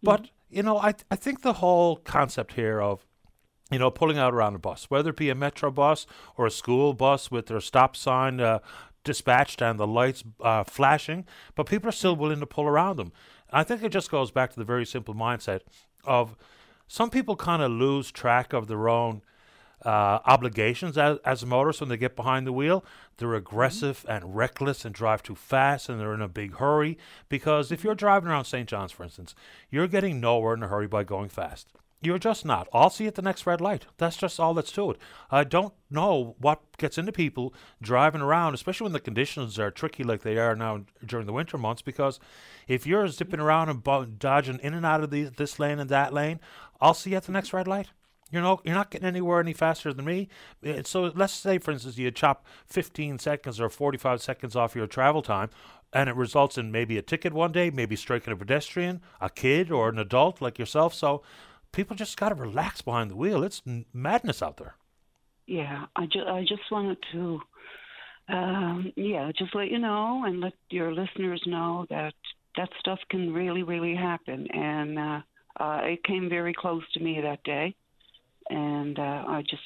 But, 0.04 0.30
you 0.50 0.64
know, 0.64 0.78
I, 0.78 0.92
th- 0.92 1.06
I 1.10 1.16
think 1.16 1.42
the 1.42 1.54
whole 1.54 1.98
concept 1.98 2.54
here 2.54 2.82
of 2.82 3.06
you 3.72 3.80
know, 3.80 3.90
pulling 3.90 4.18
out 4.18 4.34
around 4.34 4.54
a 4.54 4.60
bus, 4.60 4.90
whether 4.90 5.12
it 5.12 5.16
be 5.16 5.30
a 5.30 5.36
metro 5.36 5.72
bus 5.72 6.06
or 6.36 6.46
a 6.46 6.52
school 6.52 6.94
bus 6.94 7.32
with 7.32 7.46
their 7.48 7.62
stop 7.62 7.96
sign 7.96 8.42
uh, 8.42 8.60
dispatched 9.04 9.62
and 9.62 9.80
the 9.80 9.88
lights 9.88 10.24
uh, 10.42 10.64
flashing, 10.64 11.26
but 11.56 11.66
people 11.66 11.90
are 11.90 11.94
still 11.94 12.16
willing 12.16 12.42
to 12.42 12.46
pull 12.46 12.66
around 12.66 12.98
them. 12.98 13.12
I 13.52 13.64
think 13.64 13.82
it 13.82 13.92
just 13.92 14.12
goes 14.12 14.30
back 14.30 14.52
to 14.52 14.60
the 14.60 14.66
very 14.66 14.86
simple 14.86 15.16
mindset 15.16 15.62
of 16.04 16.36
some 16.88 17.10
people 17.10 17.36
kind 17.36 17.62
of 17.62 17.72
lose 17.72 18.12
track 18.12 18.54
of 18.54 18.68
their 18.68 18.90
own 18.90 19.22
uh, 19.86 20.20
obligations 20.26 20.98
as, 20.98 21.18
as 21.26 21.46
motorists 21.46 21.82
when 21.82 21.90
they 21.90 21.98
get 21.98 22.16
behind 22.16 22.46
the 22.46 22.54
wheel. 22.54 22.84
They're 23.18 23.36
aggressive 23.36 24.06
and 24.08 24.36
reckless 24.36 24.86
and 24.86 24.94
drive 24.94 25.24
too 25.24 25.36
fast 25.36 25.90
and 25.90 26.00
they're 26.00 26.14
in 26.14 26.22
a 26.22 26.28
big 26.28 26.56
hurry. 26.56 26.98
Because 27.30 27.72
if 27.72 27.84
you're 27.84 27.96
driving 27.96 28.30
around 28.30 28.46
St. 28.46 28.68
John's, 28.68 28.92
for 28.92 29.04
instance, 29.04 29.36
you're 29.70 29.88
getting 29.88 30.20
nowhere 30.20 30.54
in 30.54 30.64
a 30.64 30.68
hurry 30.68 30.88
by 30.88 31.04
going 31.04 31.30
fast. 31.30 31.68
You're 32.04 32.18
just 32.18 32.46
not. 32.46 32.68
I'll 32.74 32.90
see 32.90 33.04
you 33.04 33.10
at 33.10 33.16
the 33.16 33.22
next 33.22 33.46
red 33.46 33.62
light. 33.62 33.86
That's 33.98 34.18
just 34.18 34.40
all 34.40 34.56
that's 34.56 34.72
to 34.72 34.90
it. 34.90 34.98
I 35.30 35.44
don't 35.44 35.72
know 35.92 36.36
what 36.40 36.60
gets 36.80 36.98
into 36.98 37.12
people 37.12 37.54
driving 37.80 38.22
around, 38.22 38.56
especially 38.56 38.86
when 38.86 38.94
the 38.94 39.00
conditions 39.00 39.60
are 39.60 39.70
tricky 39.70 40.04
like 40.04 40.24
they 40.24 40.40
are 40.40 40.56
now 40.56 40.86
during 41.06 41.28
the 41.28 41.34
winter 41.34 41.60
months. 41.60 41.84
Because 41.84 42.20
if 42.68 42.88
you're 42.88 43.08
zipping 43.08 43.40
around 43.40 43.70
and 43.70 43.84
bo- 43.84 44.06
dodging 44.06 44.60
in 44.64 44.74
and 44.74 44.86
out 44.86 45.04
of 45.04 45.12
the, 45.12 45.26
this 45.26 45.60
lane 45.60 45.78
and 45.78 45.92
that 45.92 46.12
lane, 46.12 46.40
I'll 46.80 46.96
see 46.96 47.12
you 47.12 47.18
at 47.18 47.26
the 47.26 47.32
next 47.32 47.54
red 47.54 47.68
light. 47.68 47.90
You 48.32 48.42
know, 48.42 48.62
you're 48.64 48.76
not 48.76 48.92
getting 48.92 49.08
anywhere 49.08 49.40
any 49.40 49.54
faster 49.54 49.94
than 49.94 50.06
me. 50.06 50.30
Uh, 50.66 50.84
So 50.84 51.12
let's 51.16 51.34
say, 51.34 51.58
for 51.58 51.72
instance, 51.72 51.98
you 51.98 52.10
chop 52.12 52.46
15 52.68 53.20
seconds 53.20 53.60
or 53.60 53.70
45 53.70 54.22
seconds 54.22 54.56
off 54.56 54.76
your 54.76 54.88
travel 54.88 55.22
time, 55.22 55.50
and 55.94 56.10
it 56.10 56.16
results 56.16 56.58
in 56.58 56.72
maybe 56.72 56.98
a 56.98 57.02
ticket 57.02 57.34
one 57.34 57.52
day, 57.52 57.70
maybe 57.70 57.96
striking 57.96 58.34
a 58.34 58.38
pedestrian, 58.38 59.02
a 59.20 59.30
kid, 59.30 59.72
or 59.72 59.90
an 59.90 60.00
adult 60.00 60.42
like 60.42 60.58
yourself. 60.58 60.94
So 60.94 61.22
people 61.72 61.96
just 61.96 62.18
got 62.18 62.30
to 62.30 62.36
relax 62.36 62.82
behind 62.82 63.12
the 63.12 63.16
wheel. 63.16 63.44
It's 63.44 63.62
madness 63.94 64.42
out 64.42 64.58
there. 64.58 64.76
Yeah, 65.48 65.86
I 65.96 66.06
just 66.06 66.28
I 66.28 66.42
just 66.42 66.72
wanted 66.72 66.98
to, 67.12 67.42
um, 68.30 68.94
yeah, 68.96 69.32
just 69.38 69.54
let 69.54 69.70
you 69.70 69.80
know 69.80 70.24
and 70.26 70.40
let 70.40 70.54
your 70.70 70.94
listeners 70.94 71.42
know 71.46 71.86
that 71.90 72.14
that 72.58 72.70
stuff 72.80 73.00
can 73.10 73.34
really, 73.34 73.64
really 73.64 73.96
happen. 73.96 74.48
And 74.52 75.00
uh, 75.00 75.22
uh, 75.60 75.82
it 75.84 76.04
came 76.04 76.30
very 76.30 76.54
close 76.54 76.84
to 76.94 77.00
me 77.00 77.20
that 77.22 77.44
day, 77.44 77.76
and 78.52 79.00
uh, 79.00 79.24
I 79.28 79.42
just 79.42 79.64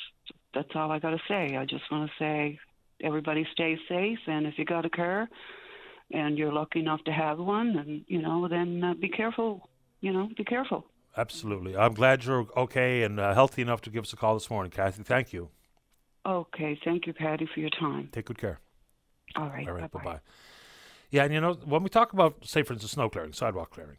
that's 0.53 0.69
all 0.75 0.91
I 0.91 0.99
got 0.99 1.09
to 1.09 1.19
say. 1.27 1.57
I 1.57 1.65
just 1.65 1.83
want 1.91 2.09
to 2.09 2.15
say, 2.17 2.59
everybody 3.03 3.45
stay 3.51 3.77
safe, 3.89 4.19
and 4.27 4.45
if 4.45 4.57
you 4.57 4.63
got 4.63 4.85
a 4.85 4.89
car, 4.89 5.27
and 6.11 6.37
you're 6.37 6.53
lucky 6.53 6.79
enough 6.79 7.03
to 7.05 7.11
have 7.11 7.39
one, 7.39 7.77
and 7.77 8.05
you 8.07 8.21
know, 8.21 8.47
then 8.47 8.83
uh, 8.83 8.93
be 8.93 9.09
careful. 9.09 9.69
You 10.01 10.13
know, 10.13 10.29
be 10.37 10.43
careful. 10.43 10.85
Absolutely. 11.17 11.75
I'm 11.75 11.93
glad 11.93 12.25
you're 12.25 12.47
okay 12.57 13.03
and 13.03 13.19
uh, 13.19 13.33
healthy 13.33 13.61
enough 13.61 13.81
to 13.81 13.89
give 13.89 14.03
us 14.03 14.13
a 14.13 14.17
call 14.17 14.33
this 14.33 14.49
morning, 14.49 14.69
Kathy. 14.71 15.01
Thank 15.01 15.33
you. 15.33 15.49
Okay, 16.25 16.77
thank 16.83 17.07
you, 17.07 17.13
Paddy, 17.13 17.47
for 17.53 17.59
your 17.59 17.69
time. 17.69 18.09
Take 18.11 18.25
good 18.25 18.37
care. 18.37 18.59
All 19.35 19.47
right, 19.47 19.67
All 19.67 19.73
right, 19.73 19.91
bye 19.91 20.03
bye. 20.03 20.19
Yeah, 21.09 21.23
and 21.23 21.33
you 21.33 21.39
know, 21.39 21.53
when 21.53 21.83
we 21.83 21.89
talk 21.89 22.13
about, 22.13 22.45
say, 22.45 22.63
for 22.63 22.73
instance, 22.73 22.91
snow 22.91 23.09
clearing, 23.09 23.33
sidewalk 23.33 23.71
clearing, 23.71 23.97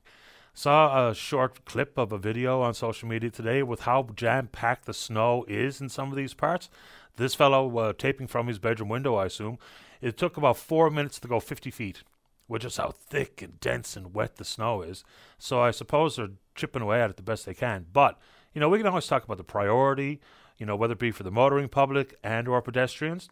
saw 0.56 1.10
a 1.10 1.14
short 1.14 1.66
clip 1.66 1.98
of 1.98 2.12
a 2.12 2.18
video 2.18 2.62
on 2.62 2.72
social 2.72 3.06
media 3.06 3.28
today 3.28 3.62
with 3.62 3.80
how 3.80 4.08
jam 4.16 4.46
packed 4.46 4.86
the 4.86 4.94
snow 4.94 5.44
is 5.46 5.82
in 5.82 5.90
some 5.90 6.10
of 6.10 6.16
these 6.16 6.32
parts. 6.32 6.70
This 7.16 7.34
fellow 7.34 7.76
uh, 7.76 7.92
taping 7.92 8.26
from 8.26 8.46
his 8.46 8.58
bedroom 8.58 8.88
window, 8.88 9.16
I 9.16 9.26
assume, 9.26 9.58
it 10.00 10.16
took 10.16 10.38
about 10.38 10.56
four 10.56 10.88
minutes 10.88 11.20
to 11.20 11.28
go 11.28 11.40
50 11.40 11.70
feet, 11.70 12.04
which 12.46 12.64
is 12.64 12.78
how 12.78 12.90
thick 12.90 13.42
and 13.42 13.60
dense 13.60 13.98
and 13.98 14.14
wet 14.14 14.36
the 14.36 14.46
snow 14.46 14.80
is. 14.80 15.04
So 15.38 15.60
I 15.60 15.72
suppose 15.72 16.16
they're 16.16 16.30
chipping 16.54 16.80
away 16.80 17.02
at 17.02 17.10
it 17.10 17.16
the 17.16 17.22
best 17.22 17.44
they 17.44 17.52
can. 17.52 17.84
But, 17.92 18.18
you 18.54 18.60
know, 18.62 18.70
we 18.70 18.78
can 18.78 18.86
always 18.86 19.06
talk 19.06 19.24
about 19.24 19.36
the 19.36 19.44
priority, 19.44 20.22
you 20.56 20.64
know, 20.64 20.74
whether 20.74 20.94
it 20.94 20.98
be 20.98 21.10
for 21.10 21.22
the 21.22 21.30
motoring 21.30 21.68
public 21.68 22.18
and 22.24 22.48
or 22.48 22.62
pedestrians. 22.62 23.28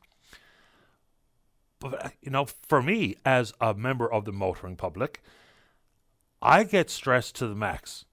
But, 1.81 2.05
uh, 2.05 2.09
you 2.20 2.31
know, 2.31 2.45
for 2.45 2.83
me, 2.83 3.16
as 3.25 3.55
a 3.62 3.72
member 3.72 4.12
of 4.12 4.27
the 4.27 4.33
motoring 4.33 4.77
public, 4.77 5.22
I 6.45 6.64
get 6.64 6.90
stressed 6.90 7.36
to 7.36 7.47
the 7.47 7.55
max 7.55 8.05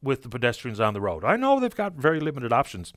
with 0.00 0.22
the 0.22 0.28
pedestrians 0.28 0.78
on 0.78 0.94
the 0.94 1.00
road. 1.00 1.24
I 1.24 1.36
know 1.36 1.58
they've 1.58 1.74
got 1.74 1.94
very 1.94 2.20
limited 2.20 2.52
options 2.52 2.92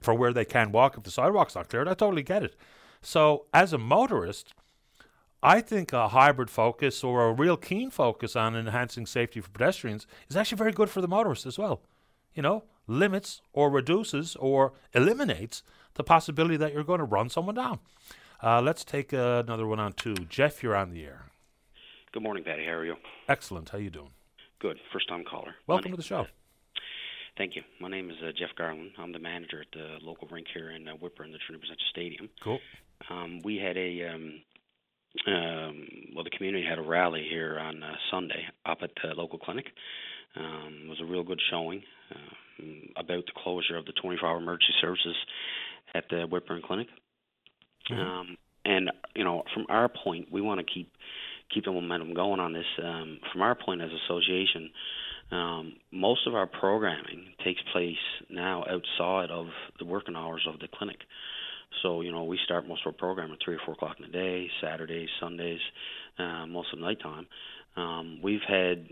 for 0.00 0.14
where 0.14 0.32
they 0.32 0.44
can 0.44 0.70
walk 0.70 0.96
if 0.96 1.02
the 1.02 1.10
sidewalk's 1.10 1.56
not 1.56 1.68
cleared. 1.68 1.88
I 1.88 1.94
totally 1.94 2.22
get 2.22 2.44
it. 2.44 2.54
So, 3.02 3.46
as 3.52 3.72
a 3.72 3.78
motorist, 3.78 4.54
I 5.42 5.60
think 5.60 5.92
a 5.92 6.08
hybrid 6.08 6.48
focus 6.48 7.02
or 7.02 7.26
a 7.26 7.32
real 7.32 7.56
keen 7.56 7.90
focus 7.90 8.36
on 8.36 8.54
enhancing 8.54 9.04
safety 9.04 9.40
for 9.40 9.50
pedestrians 9.50 10.06
is 10.30 10.36
actually 10.36 10.58
very 10.58 10.72
good 10.72 10.90
for 10.90 11.00
the 11.00 11.08
motorist 11.08 11.44
as 11.44 11.58
well. 11.58 11.82
You 12.32 12.42
know, 12.42 12.64
limits 12.86 13.42
or 13.52 13.68
reduces 13.68 14.36
or 14.36 14.74
eliminates 14.94 15.64
the 15.94 16.04
possibility 16.04 16.56
that 16.56 16.72
you're 16.72 16.84
going 16.84 17.00
to 17.00 17.04
run 17.04 17.30
someone 17.30 17.56
down. 17.56 17.80
Uh, 18.42 18.60
let's 18.60 18.84
take 18.84 19.12
uh, 19.12 19.42
another 19.44 19.66
one 19.66 19.80
on 19.80 19.92
two. 19.92 20.14
Jeff, 20.28 20.62
you're 20.62 20.76
on 20.76 20.90
the 20.90 21.04
air. 21.04 21.26
Good 22.12 22.22
morning, 22.22 22.44
Paddy. 22.44 22.64
How 22.64 22.72
are 22.72 22.84
you? 22.84 22.96
Excellent. 23.28 23.70
How 23.70 23.78
are 23.78 23.80
you 23.80 23.90
doing? 23.90 24.10
Good. 24.60 24.78
First 24.92 25.08
time 25.08 25.24
caller. 25.24 25.54
Welcome 25.66 25.90
to 25.90 25.96
the 25.96 26.02
show. 26.02 26.26
Thank 27.36 27.56
you. 27.56 27.62
My 27.80 27.88
name 27.88 28.08
is 28.10 28.16
uh, 28.22 28.32
Jeff 28.36 28.50
Garland. 28.56 28.92
I'm 28.98 29.12
the 29.12 29.18
manager 29.18 29.60
at 29.60 29.66
the 29.72 29.98
local 30.02 30.26
rink 30.28 30.46
here 30.54 30.70
in 30.70 30.88
uh, 30.88 30.92
Whipper 30.92 31.24
in 31.24 31.32
the 31.32 31.38
Trinity 31.46 31.66
Centre 31.68 31.82
Stadium. 31.90 32.30
Cool. 32.42 32.58
Um, 33.10 33.42
we 33.44 33.56
had 33.56 33.76
a 33.76 34.08
um, 34.08 34.40
um, 35.26 35.88
well, 36.14 36.24
the 36.24 36.30
community 36.30 36.64
had 36.66 36.78
a 36.78 36.82
rally 36.82 37.26
here 37.28 37.58
on 37.58 37.82
uh, 37.82 37.92
Sunday 38.10 38.46
up 38.64 38.78
at 38.82 38.90
the 39.02 39.14
local 39.14 39.38
clinic. 39.38 39.66
Um, 40.36 40.82
it 40.84 40.88
was 40.88 41.00
a 41.00 41.04
real 41.04 41.22
good 41.22 41.40
showing 41.50 41.82
uh, 42.10 42.64
about 42.96 43.26
the 43.26 43.32
closure 43.36 43.76
of 43.76 43.84
the 43.86 43.92
24-hour 43.92 44.38
emergency 44.38 44.74
services 44.80 45.16
at 45.94 46.04
the 46.10 46.26
Whitbourne 46.26 46.62
Clinic. 46.62 46.88
Um, 47.90 48.36
and 48.64 48.90
you 49.14 49.24
know, 49.24 49.44
from 49.54 49.66
our 49.68 49.88
point, 49.88 50.28
we 50.30 50.40
want 50.40 50.58
to 50.60 50.66
keep 50.66 50.90
keep 51.52 51.64
the 51.64 51.72
momentum 51.72 52.14
going 52.14 52.40
on 52.40 52.52
this. 52.52 52.66
Um, 52.82 53.18
from 53.32 53.42
our 53.42 53.54
point 53.54 53.82
as 53.82 53.90
association, 54.04 54.70
um, 55.30 55.74
most 55.90 56.26
of 56.26 56.34
our 56.34 56.46
programming 56.46 57.26
takes 57.44 57.60
place 57.72 57.96
now 58.30 58.64
outside 58.68 59.30
of 59.30 59.46
the 59.78 59.84
working 59.84 60.16
hours 60.16 60.46
of 60.52 60.60
the 60.60 60.68
clinic. 60.72 60.98
So 61.82 62.00
you 62.00 62.12
know, 62.12 62.24
we 62.24 62.38
start 62.44 62.66
most 62.66 62.82
of 62.86 62.92
our 62.92 62.98
program 62.98 63.32
at 63.32 63.38
three 63.44 63.56
or 63.56 63.60
four 63.64 63.74
o'clock 63.74 63.96
in 63.98 64.06
the 64.06 64.12
day, 64.12 64.48
Saturdays, 64.62 65.08
Sundays, 65.20 65.60
uh, 66.18 66.46
most 66.46 66.72
of 66.72 66.78
the 66.78 66.84
nighttime. 66.84 67.26
Um, 67.76 68.20
we've 68.22 68.44
had 68.48 68.86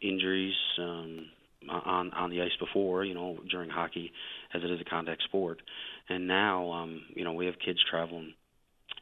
injuries, 0.00 0.54
um, 0.78 1.26
on 1.68 2.12
on 2.12 2.30
the 2.30 2.40
ice 2.42 2.56
before, 2.60 3.04
you 3.04 3.14
know, 3.14 3.38
during 3.50 3.68
hockey, 3.68 4.12
as 4.54 4.62
it 4.62 4.70
is 4.70 4.80
a 4.80 4.88
contact 4.88 5.22
sport, 5.24 5.60
and 6.08 6.26
now, 6.26 6.70
um, 6.70 7.02
you 7.14 7.24
know, 7.24 7.32
we 7.32 7.46
have 7.46 7.56
kids 7.64 7.78
traveling 7.90 8.32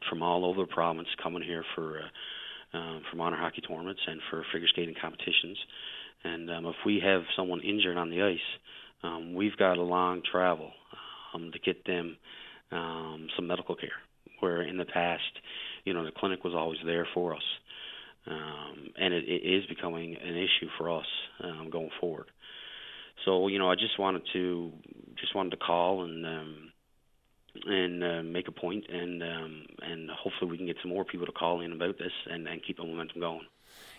from 0.09 0.23
all 0.23 0.45
over 0.45 0.61
the 0.61 0.67
province 0.67 1.07
coming 1.21 1.43
here 1.43 1.63
for 1.75 1.99
uh, 1.99 2.07
um, 2.73 3.01
for 3.09 3.17
minor 3.17 3.37
hockey 3.37 3.61
tournaments 3.61 4.01
and 4.07 4.19
for 4.29 4.43
figure 4.51 4.67
skating 4.67 4.95
competitions. 5.01 5.57
And 6.23 6.49
um, 6.49 6.65
if 6.65 6.75
we 6.85 6.99
have 7.03 7.21
someone 7.35 7.61
injured 7.61 7.97
on 7.97 8.09
the 8.09 8.21
ice, 8.21 8.39
um, 9.03 9.33
we've 9.35 9.55
got 9.57 9.77
a 9.77 9.83
long 9.83 10.21
travel 10.29 10.71
um, 11.33 11.51
to 11.51 11.59
get 11.59 11.85
them 11.85 12.17
um, 12.71 13.27
some 13.35 13.47
medical 13.47 13.75
care. 13.75 13.89
Where 14.39 14.61
in 14.61 14.77
the 14.77 14.85
past, 14.85 15.23
you 15.83 15.93
know, 15.93 16.05
the 16.05 16.11
clinic 16.11 16.43
was 16.43 16.53
always 16.53 16.77
there 16.85 17.07
for 17.15 17.33
us, 17.33 17.41
um, 18.27 18.89
and 18.99 19.11
it, 19.11 19.23
it 19.23 19.41
is 19.41 19.65
becoming 19.65 20.15
an 20.15 20.35
issue 20.35 20.67
for 20.77 20.95
us 20.95 21.07
um, 21.43 21.69
going 21.71 21.89
forward. 21.99 22.27
So, 23.25 23.47
you 23.47 23.57
know, 23.57 23.71
I 23.71 23.75
just 23.75 23.97
wanted 23.97 24.21
to 24.33 24.71
just 25.19 25.33
wanted 25.33 25.51
to 25.51 25.57
call 25.57 26.03
and 26.03 26.23
um, 26.23 26.71
and 27.65 28.03
uh, 28.03 28.23
make 28.23 28.47
a 28.47 28.51
point, 28.51 28.85
and 28.89 29.23
um, 29.23 29.65
and 29.81 30.09
hopefully 30.09 30.51
we 30.51 30.57
can 30.57 30.65
get 30.65 30.77
some 30.81 30.91
more 30.91 31.05
people 31.05 31.25
to 31.25 31.31
call 31.31 31.61
in 31.61 31.71
about 31.71 31.97
this 31.97 32.11
and, 32.29 32.47
and 32.47 32.63
keep 32.63 32.77
the 32.77 32.83
momentum 32.83 33.21
going. 33.21 33.45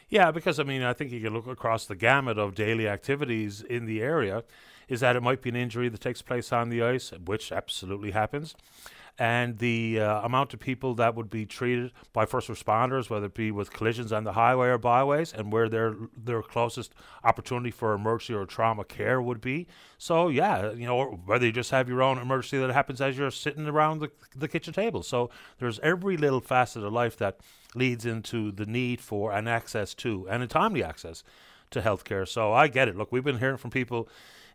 Yeah, 0.09 0.31
because 0.31 0.59
I 0.59 0.65
mean, 0.65 0.83
I 0.83 0.93
think 0.93 1.13
you 1.13 1.21
can 1.21 1.35
look 1.35 1.47
across 1.47 1.87
the 1.87 1.97
gamut 1.97 2.39
of 2.39 2.55
daily 2.55 2.89
activities 2.89 3.63
in 3.63 3.87
the 3.87 4.03
area. 4.03 4.45
Is 4.89 5.01
that 5.01 5.17
it 5.17 5.23
might 5.23 5.43
be 5.43 5.51
an 5.51 5.57
injury 5.57 5.91
that 5.91 6.01
takes 6.01 6.23
place 6.23 6.51
on 6.51 6.71
the 6.71 6.83
ice, 6.83 7.13
which 7.27 7.53
absolutely 7.53 8.13
happens 8.13 8.55
and 9.19 9.59
the 9.59 10.01
uh, 10.01 10.21
amount 10.23 10.55
of 10.55 10.61
people 10.61 10.95
that 10.95 11.17
would 11.17 11.29
be 11.29 11.45
treated 11.45 11.91
by 12.13 12.25
first 12.25 12.49
responders, 12.49 13.11
whether 13.11 13.27
it 13.27 13.35
be 13.35 13.51
with 13.51 13.73
collisions 13.73 14.13
on 14.13 14.23
the 14.23 14.33
highway 14.33 14.69
or 14.69 14.79
byways, 14.79 15.33
and 15.33 15.53
where 15.53 15.69
their 15.69 15.97
their 16.17 16.41
closest 16.43 16.95
opportunity 17.25 17.71
for 17.71 17.95
emergency 17.95 18.35
or 18.35 18.47
trauma 18.47 18.85
care 18.85 19.21
would 19.21 19.41
be. 19.41 19.67
So 19.99 20.29
yeah, 20.29 20.71
you 20.73 20.87
know, 20.87 21.21
whether 21.27 21.47
you 21.47 21.53
just 21.53 21.73
have 21.73 21.89
your 21.89 22.03
own 22.03 22.19
emergency 22.19 22.59
that 22.59 22.73
happens 22.73 23.01
as 23.01 23.19
you're 23.19 23.31
sitting 23.33 23.67
around 23.67 23.99
the, 23.99 24.11
the 24.37 24.49
kitchen 24.49 24.73
table. 24.73 25.03
So 25.03 25.31
there's 25.59 25.81
every 25.81 26.17
little 26.17 26.41
facet 26.41 26.85
of 26.85 26.93
life 26.93 27.17
that 27.17 27.41
leads 27.75 28.07
into 28.07 28.53
the 28.53 28.67
need 28.67 29.01
for 29.01 29.33
an 29.33 29.49
access 29.49 29.95
to 29.95 30.29
and 30.29 30.43
a 30.43 30.47
timely 30.47 30.83
access 30.83 31.25
to 31.71 31.81
healthcare. 31.81 32.27
So 32.27 32.53
I 32.53 32.69
get 32.69 32.89
it. 32.89 32.97
Look, 32.97 33.13
we've 33.13 33.25
been 33.25 33.39
hearing 33.39 33.57
from 33.57 33.71
people 33.71 34.09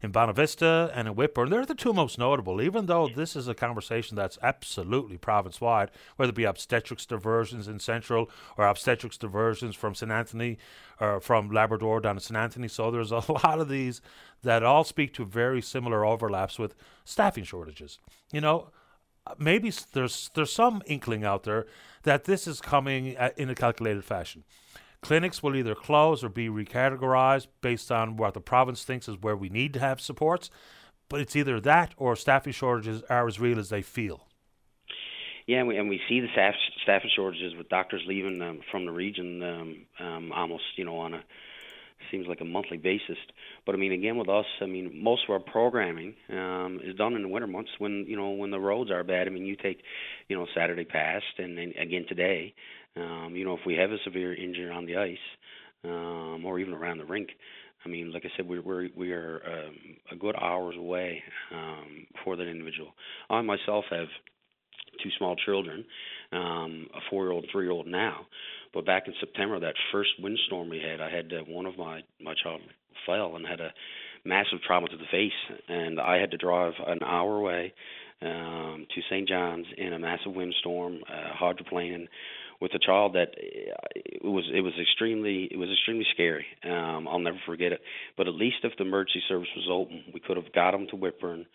in 0.04 0.12
Bonavista 0.12 0.92
and 0.94 1.08
in 1.08 1.16
Whitbourne. 1.16 1.50
They're 1.50 1.66
the 1.66 1.74
two 1.74 1.94
most 1.94 2.20
notable, 2.20 2.62
even 2.62 2.88
though 2.88 3.08
this 3.08 3.38
is 3.38 3.48
a 3.48 3.56
conversation 3.56 4.18
that's 4.18 4.38
absolutely 4.44 5.18
province 5.18 5.62
wide, 5.62 5.90
whether 6.18 6.32
it 6.32 6.36
be 6.36 6.44
obstetrics 6.44 7.06
diversions 7.06 7.70
in 7.70 7.80
Central 7.80 8.30
or 8.58 8.68
obstetrics 8.68 9.18
diversions 9.18 9.76
from 9.76 9.96
St. 9.96 10.12
Anthony 10.12 10.58
or 11.00 11.22
from 11.22 11.50
Labrador 11.50 12.02
down 12.02 12.16
to 12.16 12.22
St. 12.22 12.38
Anthony. 12.38 12.68
So 12.68 12.92
there's 12.92 13.12
a 13.12 13.32
lot 13.32 13.60
of 13.60 13.70
these 13.70 14.02
that 14.44 14.62
all 14.62 14.84
speak 14.84 15.14
to 15.14 15.26
very 15.26 15.62
similar 15.62 16.06
overlaps 16.06 16.60
with 16.60 16.76
staffing 17.06 17.46
shortages. 17.46 17.98
You 18.34 18.42
know, 18.42 18.72
maybe 19.38 19.72
there's 19.94 20.30
there's 20.34 20.52
some 20.52 20.84
inkling 20.86 21.24
out 21.24 21.44
there 21.44 21.66
that 22.04 22.26
this 22.26 22.46
is 22.46 22.60
coming 22.60 23.16
uh, 23.16 23.30
in 23.38 23.50
a 23.50 23.56
calculated 23.56 24.04
fashion. 24.04 24.44
Clinics 25.04 25.44
will 25.44 25.56
either 25.56 25.76
close 25.76 26.24
or 26.24 26.30
be 26.30 26.48
recategorized 26.48 27.48
based 27.62 27.92
on 27.92 28.16
what 28.16 28.34
the 28.34 28.40
province 28.40 28.84
thinks 28.84 29.10
is 29.10 29.18
where 29.18 29.36
we 29.36 29.50
need 29.50 29.74
to 29.74 29.80
have 29.80 30.00
supports, 30.00 30.50
but 31.10 31.20
it's 31.20 31.36
either 31.36 31.60
that 31.60 31.94
or 31.98 32.16
staffing 32.16 32.54
shortages 32.54 33.04
are 33.10 33.28
as 33.28 33.40
real 33.40 33.60
as 33.60 33.70
they 33.70 33.82
feel. 33.82 34.28
Yeah, 35.46 35.60
and 35.60 35.68
we, 35.68 35.78
and 35.78 35.90
we 35.90 36.00
see 36.08 36.22
the 36.22 36.30
staff 36.32 36.56
staffing 36.84 37.12
shortages 37.14 37.54
with 37.58 37.68
doctors 37.68 38.02
leaving 38.08 38.42
um, 38.42 38.62
from 38.72 38.86
the 38.86 38.94
region 38.94 39.44
um, 39.44 39.86
um, 40.00 40.32
almost, 40.32 40.64
you 40.78 40.86
know, 40.86 40.98
on 40.98 41.14
a 41.14 41.24
seems 42.12 42.28
like 42.28 42.42
a 42.42 42.46
monthly 42.46 42.78
basis. 42.78 43.18
But 43.66 43.76
I 43.76 43.78
mean, 43.78 43.92
again, 43.92 44.18
with 44.18 44.30
us, 44.30 44.46
I 44.62 44.66
mean, 44.66 45.02
most 45.04 45.24
of 45.24 45.32
our 45.32 45.40
programming 45.40 46.16
um, 46.30 46.80
is 46.84 46.96
done 46.96 47.16
in 47.16 47.22
the 47.22 47.28
winter 47.28 47.48
months 47.48 47.72
when 47.80 48.06
you 48.08 48.16
know 48.16 48.32
when 48.32 48.52
the 48.52 48.60
roads 48.60 48.92
are 48.92 49.04
bad. 49.04 49.28
I 49.28 49.32
mean, 49.32 49.46
you 49.46 49.56
take, 49.56 49.82
you 50.28 50.38
know, 50.38 50.46
Saturday 50.56 50.86
past 50.86 51.26
and, 51.38 51.58
and 51.58 51.74
again 51.76 52.06
today. 52.08 52.54
Um, 52.96 53.34
you 53.36 53.46
know, 53.46 53.54
if 53.54 53.62
we 53.66 53.76
have 53.76 53.92
a 53.92 53.98
severe 54.04 54.34
injury 54.34 54.70
on 54.70 54.86
the 54.86 54.98
ice 54.98 55.18
um, 55.84 56.44
or 56.46 56.60
even 56.60 56.74
around 56.74 57.00
the 57.00 57.06
rink, 57.06 57.30
I 57.86 57.90
mean, 57.90 58.12
like 58.14 58.24
I 58.26 58.30
said, 58.38 58.48
we're 58.48 58.62
we're 58.62 58.90
we 58.96 59.12
are 59.12 59.42
um, 59.46 59.76
a 60.12 60.16
good 60.16 60.36
hours 60.36 60.76
away 60.78 61.22
um, 61.52 62.08
for 62.24 62.36
that 62.36 62.48
individual. 62.48 62.94
I 63.30 63.42
myself 63.42 63.86
have 63.90 64.08
two 65.02 65.10
small 65.18 65.36
children, 65.36 65.84
um, 66.32 66.88
a 66.94 67.00
four-year-old, 67.10 67.46
three-year-old 67.52 67.88
now. 67.88 68.26
But 68.74 68.86
back 68.86 69.04
in 69.08 69.14
September, 69.20 69.60
that 69.60 69.76
first 69.92 70.12
windstorm 70.20 70.70
we 70.70 70.80
had, 70.80 71.02
I 71.02 71.10
had 71.10 71.32
uh, 71.34 71.44
one 71.48 71.66
of 71.66 71.78
my 71.78 72.02
my 72.22 72.34
child 72.42 72.62
fell 73.06 73.36
and 73.36 73.46
had 73.46 73.60
a 73.60 73.74
massive 74.24 74.60
trauma 74.66 74.88
to 74.88 74.98
the 74.98 75.04
face, 75.12 75.58
and 75.68 76.00
I 76.00 76.18
had 76.18 76.32
to 76.32 76.38
drive 76.38 76.74
an 76.88 77.00
hour 77.04 77.38
away 77.38 77.74
um, 78.22 78.88
to 78.96 79.02
St. 79.10 79.28
John's 79.28 79.66
in 79.78 79.94
a 79.94 80.00
massive 80.00 80.34
windstorm, 80.34 81.00
uh, 81.08 81.36
hydroplaning 81.42 82.08
with 82.62 82.74
a 82.74 82.80
child 82.80 83.14
that 83.14 83.30
uh, 83.30 83.76
it 83.96 84.24
was 84.24 84.50
it 84.54 84.62
was 84.62 84.74
extremely 84.80 85.48
it 85.52 85.58
was 85.58 85.70
extremely 85.70 86.06
scary. 86.14 86.46
Um, 86.64 87.08
I'll 87.08 87.20
never 87.20 87.40
forget 87.46 87.72
it. 87.72 87.82
But 88.18 88.28
at 88.28 88.34
least 88.34 88.58
if 88.64 88.74
the 88.78 88.84
emergency 88.84 89.22
service 89.28 89.50
was 89.56 89.68
open, 89.72 90.04
we 90.14 90.20
could 90.20 90.38
have 90.38 90.52
got 90.54 90.74
him 90.74 90.88
to 90.92 90.96
Whitbourne, 90.96 91.46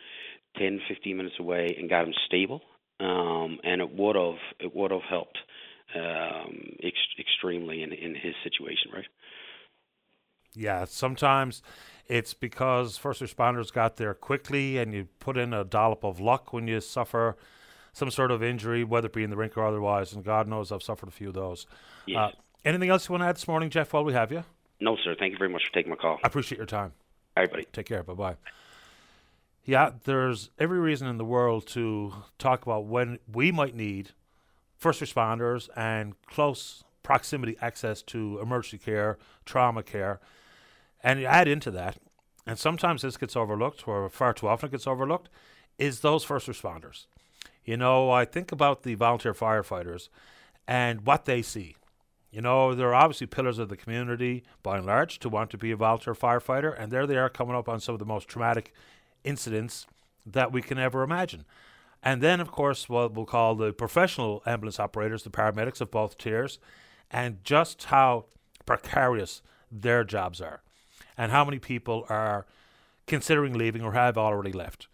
10, 0.58 0.80
15 0.88 1.16
minutes 1.16 1.36
away, 1.38 1.74
and 1.78 1.88
got 1.88 2.06
him 2.06 2.14
stable. 2.26 2.62
Um, 3.00 3.58
and 3.62 3.80
it 3.80 3.94
would 3.94 4.16
have 4.16 4.40
it 4.60 4.74
would 4.74 4.90
have 4.90 5.06
helped 5.08 5.38
um, 5.94 6.76
ex- 6.82 7.16
extremely 7.18 7.82
in 7.82 7.92
in 7.92 8.14
his 8.14 8.34
situation, 8.42 8.90
right? 8.92 9.06
Yeah, 10.54 10.86
sometimes 10.86 11.62
it's 12.08 12.34
because 12.34 12.96
first 12.96 13.22
responders 13.22 13.72
got 13.72 13.96
there 13.96 14.14
quickly, 14.14 14.78
and 14.78 14.92
you 14.92 15.08
put 15.20 15.36
in 15.36 15.52
a 15.52 15.64
dollop 15.64 16.04
of 16.04 16.20
luck 16.20 16.52
when 16.52 16.66
you 16.66 16.80
suffer 16.80 17.36
some 17.98 18.10
sort 18.10 18.30
of 18.30 18.42
injury, 18.42 18.84
whether 18.84 19.06
it 19.06 19.12
be 19.12 19.24
in 19.24 19.30
the 19.30 19.36
rink 19.36 19.56
or 19.56 19.66
otherwise. 19.66 20.12
And 20.12 20.24
God 20.24 20.46
knows 20.46 20.70
I've 20.70 20.82
suffered 20.82 21.08
a 21.08 21.12
few 21.12 21.28
of 21.28 21.34
those. 21.34 21.66
Yes. 22.06 22.16
Uh, 22.16 22.30
anything 22.64 22.88
else 22.88 23.08
you 23.08 23.12
want 23.12 23.22
to 23.22 23.26
add 23.26 23.36
this 23.36 23.48
morning, 23.48 23.70
Jeff, 23.70 23.92
while 23.92 24.04
we 24.04 24.12
have 24.12 24.30
you? 24.30 24.44
No, 24.80 24.96
sir. 25.02 25.16
Thank 25.18 25.32
you 25.32 25.38
very 25.38 25.50
much 25.50 25.64
for 25.66 25.72
taking 25.72 25.90
my 25.90 25.96
call. 25.96 26.18
I 26.22 26.28
appreciate 26.28 26.58
your 26.58 26.66
time. 26.66 26.92
All 27.36 27.42
right, 27.42 27.50
buddy. 27.50 27.66
Take 27.72 27.86
care. 27.86 28.02
Bye 28.02 28.14
bye. 28.14 28.36
Yeah, 29.64 29.90
there's 30.04 30.50
every 30.58 30.78
reason 30.78 31.08
in 31.08 31.18
the 31.18 31.24
world 31.24 31.66
to 31.68 32.14
talk 32.38 32.62
about 32.62 32.86
when 32.86 33.18
we 33.30 33.52
might 33.52 33.74
need 33.74 34.12
first 34.76 35.02
responders 35.02 35.68
and 35.76 36.14
close 36.26 36.84
proximity 37.02 37.56
access 37.60 38.00
to 38.02 38.38
emergency 38.40 38.78
care, 38.78 39.18
trauma 39.44 39.82
care. 39.82 40.20
And 41.02 41.20
you 41.20 41.26
add 41.26 41.48
into 41.48 41.70
that, 41.72 41.96
and 42.46 42.58
sometimes 42.58 43.02
this 43.02 43.16
gets 43.16 43.36
overlooked, 43.36 43.86
or 43.86 44.08
far 44.08 44.32
too 44.32 44.48
often 44.48 44.68
it 44.68 44.72
gets 44.72 44.86
overlooked, 44.86 45.28
is 45.78 46.00
those 46.00 46.24
first 46.24 46.46
responders. 46.46 47.06
You 47.68 47.76
know, 47.76 48.10
I 48.10 48.24
think 48.24 48.50
about 48.50 48.82
the 48.82 48.94
volunteer 48.94 49.34
firefighters 49.34 50.08
and 50.66 51.04
what 51.04 51.26
they 51.26 51.42
see. 51.42 51.76
You 52.30 52.40
know, 52.40 52.74
they're 52.74 52.94
obviously 52.94 53.26
pillars 53.26 53.58
of 53.58 53.68
the 53.68 53.76
community 53.76 54.42
by 54.62 54.78
and 54.78 54.86
large 54.86 55.18
to 55.18 55.28
want 55.28 55.50
to 55.50 55.58
be 55.58 55.70
a 55.70 55.76
volunteer 55.76 56.14
firefighter, 56.14 56.74
and 56.78 56.90
there 56.90 57.06
they 57.06 57.18
are 57.18 57.28
coming 57.28 57.54
up 57.54 57.68
on 57.68 57.78
some 57.78 57.94
of 57.94 57.98
the 57.98 58.06
most 58.06 58.26
traumatic 58.26 58.72
incidents 59.22 59.86
that 60.24 60.50
we 60.50 60.62
can 60.62 60.78
ever 60.78 61.02
imagine. 61.02 61.44
And 62.02 62.22
then, 62.22 62.40
of 62.40 62.50
course, 62.50 62.88
what 62.88 63.12
we'll 63.12 63.26
call 63.26 63.54
the 63.54 63.74
professional 63.74 64.42
ambulance 64.46 64.80
operators, 64.80 65.22
the 65.22 65.28
paramedics 65.28 65.82
of 65.82 65.90
both 65.90 66.16
tiers, 66.16 66.58
and 67.10 67.44
just 67.44 67.84
how 67.84 68.24
precarious 68.64 69.42
their 69.70 70.04
jobs 70.04 70.40
are, 70.40 70.62
and 71.18 71.30
how 71.32 71.44
many 71.44 71.58
people 71.58 72.06
are 72.08 72.46
considering 73.06 73.52
leaving 73.52 73.82
or 73.82 73.92
have 73.92 74.16
already 74.16 74.52
left. 74.52 74.88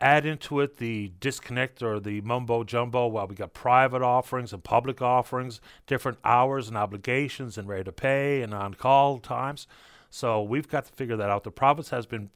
Add 0.00 0.26
into 0.26 0.60
it 0.60 0.76
the 0.76 1.12
disconnect 1.20 1.82
or 1.82 1.98
the 1.98 2.20
mumbo 2.20 2.64
jumbo 2.64 3.06
while 3.06 3.26
we 3.26 3.34
got 3.34 3.54
private 3.54 4.02
offerings 4.02 4.52
and 4.52 4.62
public 4.62 5.00
offerings, 5.00 5.60
different 5.86 6.18
hours 6.22 6.68
and 6.68 6.76
obligations 6.76 7.56
and 7.56 7.66
rate 7.66 7.88
of 7.88 7.96
pay 7.96 8.42
and 8.42 8.52
on 8.52 8.74
call 8.74 9.18
times. 9.18 9.66
So 10.10 10.42
we've 10.42 10.68
got 10.68 10.84
to 10.84 10.92
figure 10.92 11.16
that 11.16 11.30
out. 11.30 11.44
The 11.44 11.50
province 11.50 11.90
has 11.90 12.04
been 12.04 12.30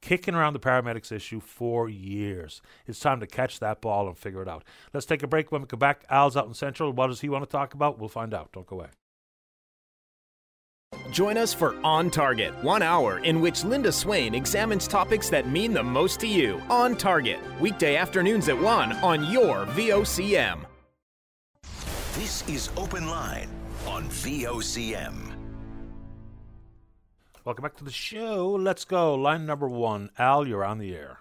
kicking 0.00 0.34
around 0.34 0.52
the 0.52 0.60
paramedics 0.60 1.10
issue 1.10 1.40
for 1.40 1.88
years. 1.88 2.62
It's 2.86 3.00
time 3.00 3.20
to 3.20 3.26
catch 3.26 3.58
that 3.58 3.80
ball 3.80 4.06
and 4.06 4.16
figure 4.16 4.42
it 4.42 4.48
out. 4.48 4.64
Let's 4.94 5.06
take 5.06 5.22
a 5.22 5.26
break. 5.26 5.50
When 5.50 5.62
we 5.62 5.66
come 5.66 5.80
back, 5.80 6.04
Al's 6.10 6.36
out 6.36 6.46
in 6.46 6.54
Central. 6.54 6.92
What 6.92 7.08
does 7.08 7.20
he 7.20 7.28
want 7.28 7.44
to 7.44 7.50
talk 7.50 7.74
about? 7.74 7.98
We'll 7.98 8.08
find 8.08 8.32
out. 8.32 8.52
Don't 8.52 8.66
go 8.66 8.76
away. 8.76 8.88
Join 11.10 11.36
us 11.36 11.54
for 11.54 11.74
On 11.84 12.10
Target, 12.10 12.52
one 12.62 12.82
hour 12.82 13.18
in 13.18 13.40
which 13.40 13.64
Linda 13.64 13.92
Swain 13.92 14.34
examines 14.34 14.88
topics 14.88 15.28
that 15.30 15.48
mean 15.48 15.72
the 15.72 15.82
most 15.82 16.20
to 16.20 16.26
you. 16.26 16.60
On 16.68 16.96
Target, 16.96 17.38
weekday 17.60 17.96
afternoons 17.96 18.48
at 18.48 18.58
1 18.60 18.92
on 18.94 19.30
your 19.30 19.66
VOCM. 19.66 20.58
This 22.14 22.46
is 22.48 22.70
Open 22.76 23.08
Line 23.08 23.48
on 23.86 24.04
VOCM. 24.08 25.14
Welcome 27.44 27.62
back 27.62 27.76
to 27.76 27.84
the 27.84 27.90
show. 27.92 28.50
Let's 28.60 28.84
go. 28.84 29.14
Line 29.14 29.46
number 29.46 29.68
one. 29.68 30.10
Al, 30.18 30.46
you're 30.46 30.64
on 30.64 30.78
the 30.78 30.94
air. 30.94 31.18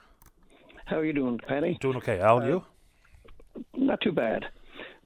How 0.85 0.97
are 0.97 1.05
you 1.05 1.13
doing, 1.13 1.39
Paddy? 1.47 1.77
Doing 1.79 1.97
okay. 1.97 2.19
Al, 2.19 2.39
Uh, 2.41 2.45
you? 2.47 2.63
Not 3.75 4.01
too 4.01 4.11
bad. 4.11 4.45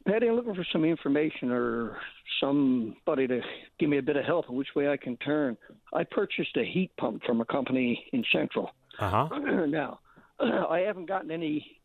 Paddy, 0.08 0.28
I'm 0.28 0.36
looking 0.36 0.56
for 0.56 0.66
some 0.72 0.84
information 0.84 1.52
or 1.52 1.98
somebody 2.44 3.28
to 3.28 3.42
give 3.80 3.90
me 3.90 3.98
a 3.98 4.02
bit 4.02 4.18
of 4.18 4.26
help 4.26 4.50
on 4.50 4.56
which 4.56 4.70
way 4.76 4.90
I 4.90 4.98
can 4.98 5.18
turn. 5.18 5.58
I 5.94 6.04
purchased 6.04 6.56
a 6.58 6.66
heat 6.66 6.92
pump 6.98 7.24
from 7.26 7.42
a 7.42 7.46
company 7.46 8.06
in 8.12 8.24
Central. 8.32 8.72
Uh 9.00 9.10
huh. 9.10 9.40
now, 9.68 10.00
I 10.40 10.80
haven't 10.80 11.08
gotten 11.08 11.32
any 11.32 11.80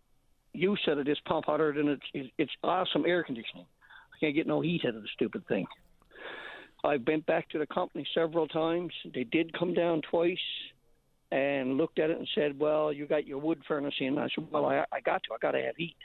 use 0.53 0.81
out 0.89 0.99
of 0.99 1.07
this 1.07 1.19
pump 1.27 1.49
other 1.49 1.73
than 1.73 1.89
it's 1.89 2.31
it's 2.39 2.53
awesome 2.65 3.05
air 3.07 3.23
conditioning. 3.23 3.67
I 4.15 4.19
can't 4.19 4.35
get 4.35 4.47
no 4.47 4.61
heat 4.61 4.83
out 4.87 4.97
of 4.97 5.03
the 5.03 5.09
stupid 5.15 5.47
thing. 5.47 5.67
I've 6.85 7.05
been 7.05 7.21
back 7.21 7.49
to 7.51 7.59
the 7.59 7.67
company 7.67 8.07
several 8.15 8.49
times. 8.49 8.93
They 9.15 9.25
did 9.25 9.57
come 9.57 9.75
down 9.75 10.03
twice 10.11 10.39
and 11.31 11.77
looked 11.77 11.99
at 11.99 12.11
it 12.11 12.19
and 12.19 12.29
said, 12.35 12.59
"Well, 12.59 12.93
you 12.93 13.07
got 13.07 13.27
your 13.27 13.39
wood 13.39 13.63
furnace 13.69 13.95
in." 14.01 14.19
I 14.19 14.29
said, 14.35 14.49
"Well, 14.51 14.67
I, 14.67 14.85
I 14.93 15.01
got 15.01 15.23
to. 15.25 15.35
I 15.35 15.39
got 15.41 15.53
to 15.53 15.63
have 15.63 15.77
heat." 15.77 15.97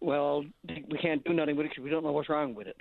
Well, 0.00 0.44
we 0.66 0.98
can't 1.00 1.22
do 1.24 1.32
nothing 1.32 1.56
with 1.56 1.66
it 1.66 1.68
because 1.70 1.84
we 1.84 1.90
don't 1.90 2.02
know 2.02 2.10
what's 2.10 2.28
wrong 2.28 2.54
with 2.54 2.66
it. 2.66 2.76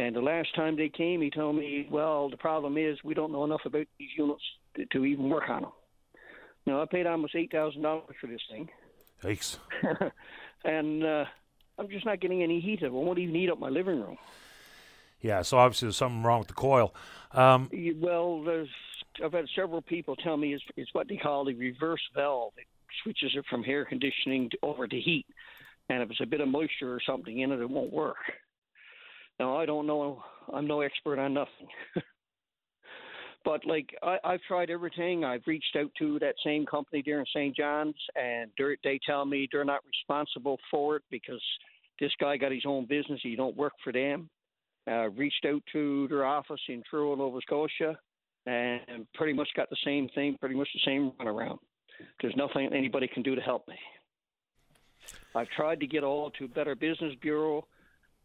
And 0.00 0.16
the 0.16 0.22
last 0.22 0.54
time 0.54 0.76
they 0.76 0.88
came, 0.88 1.20
he 1.20 1.28
told 1.28 1.56
me, 1.56 1.86
"Well, 1.90 2.30
the 2.30 2.38
problem 2.38 2.78
is 2.78 2.96
we 3.04 3.12
don't 3.12 3.32
know 3.32 3.44
enough 3.44 3.66
about 3.66 3.86
these 3.98 4.08
units 4.16 4.42
to, 4.76 4.86
to 4.86 5.04
even 5.04 5.28
work 5.28 5.50
on 5.50 5.62
them." 5.62 5.72
Now, 6.64 6.80
I 6.80 6.86
paid 6.86 7.06
almost 7.06 7.34
eight 7.34 7.52
thousand 7.52 7.82
dollars 7.82 8.16
for 8.18 8.26
this 8.26 8.40
thing. 8.50 8.70
Thanks. 9.20 9.58
and 10.64 11.04
uh, 11.04 11.26
I'm 11.78 11.90
just 11.90 12.06
not 12.06 12.20
getting 12.20 12.42
any 12.42 12.60
heat. 12.60 12.80
It 12.80 12.90
won't 12.90 13.18
even 13.18 13.34
heat 13.34 13.50
up 13.50 13.58
my 13.58 13.68
living 13.68 14.00
room. 14.00 14.16
Yeah, 15.20 15.42
so 15.42 15.58
obviously 15.58 15.86
there's 15.86 15.98
something 15.98 16.22
wrong 16.22 16.38
with 16.38 16.48
the 16.48 16.54
coil. 16.54 16.94
Um, 17.32 17.70
well, 17.96 18.42
there's 18.42 18.70
I've 19.22 19.34
had 19.34 19.48
several 19.54 19.82
people 19.82 20.16
tell 20.16 20.38
me 20.38 20.54
it's, 20.54 20.64
it's 20.78 20.94
what 20.94 21.08
they 21.08 21.18
call 21.18 21.44
the 21.44 21.52
reverse 21.52 22.00
valve. 22.14 22.54
It 22.56 22.66
switches 23.02 23.32
it 23.34 23.44
from 23.50 23.64
air 23.66 23.84
conditioning 23.84 24.48
to, 24.48 24.58
over 24.62 24.88
to 24.88 24.98
heat, 24.98 25.26
and 25.90 26.00
if 26.00 26.08
there's 26.08 26.22
a 26.22 26.26
bit 26.26 26.40
of 26.40 26.48
moisture 26.48 26.94
or 26.94 27.00
something 27.06 27.40
in 27.40 27.52
it, 27.52 27.60
it 27.60 27.68
won't 27.68 27.92
work. 27.92 28.16
Now 29.40 29.56
I 29.56 29.64
don't 29.64 29.86
know. 29.86 30.22
I'm 30.52 30.66
no 30.66 30.82
expert 30.82 31.18
on 31.18 31.32
nothing. 31.32 31.66
but 33.44 33.64
like 33.64 33.88
I, 34.02 34.18
I've 34.22 34.42
tried 34.42 34.68
everything. 34.68 35.24
I've 35.24 35.40
reached 35.46 35.74
out 35.78 35.90
to 35.98 36.18
that 36.18 36.34
same 36.44 36.66
company 36.66 37.02
there 37.04 37.20
in 37.20 37.26
St. 37.34 37.56
John's, 37.56 37.94
and 38.16 38.50
they 38.84 39.00
tell 39.06 39.24
me 39.24 39.48
they're 39.50 39.64
not 39.64 39.80
responsible 39.86 40.58
for 40.70 40.96
it 40.96 41.02
because 41.10 41.40
this 41.98 42.12
guy 42.20 42.36
got 42.36 42.52
his 42.52 42.64
own 42.66 42.84
business. 42.84 43.18
He 43.22 43.34
don't 43.34 43.56
work 43.56 43.72
for 43.82 43.94
them. 43.94 44.28
Uh, 44.86 45.08
reached 45.08 45.46
out 45.48 45.62
to 45.72 46.06
their 46.08 46.26
office 46.26 46.60
in 46.68 46.82
Truro, 46.90 47.14
Nova 47.14 47.40
Scotia, 47.40 47.98
and 48.44 49.06
pretty 49.14 49.32
much 49.32 49.48
got 49.56 49.70
the 49.70 49.76
same 49.86 50.10
thing, 50.14 50.36
pretty 50.38 50.54
much 50.54 50.68
the 50.74 50.80
same 50.84 51.12
runaround. 51.18 51.58
There's 52.20 52.36
nothing 52.36 52.74
anybody 52.74 53.08
can 53.08 53.22
do 53.22 53.34
to 53.34 53.40
help 53.40 53.66
me. 53.68 53.76
I've 55.34 55.48
tried 55.56 55.80
to 55.80 55.86
get 55.86 56.04
all 56.04 56.30
to 56.32 56.46
Better 56.46 56.74
Business 56.74 57.14
Bureau. 57.22 57.66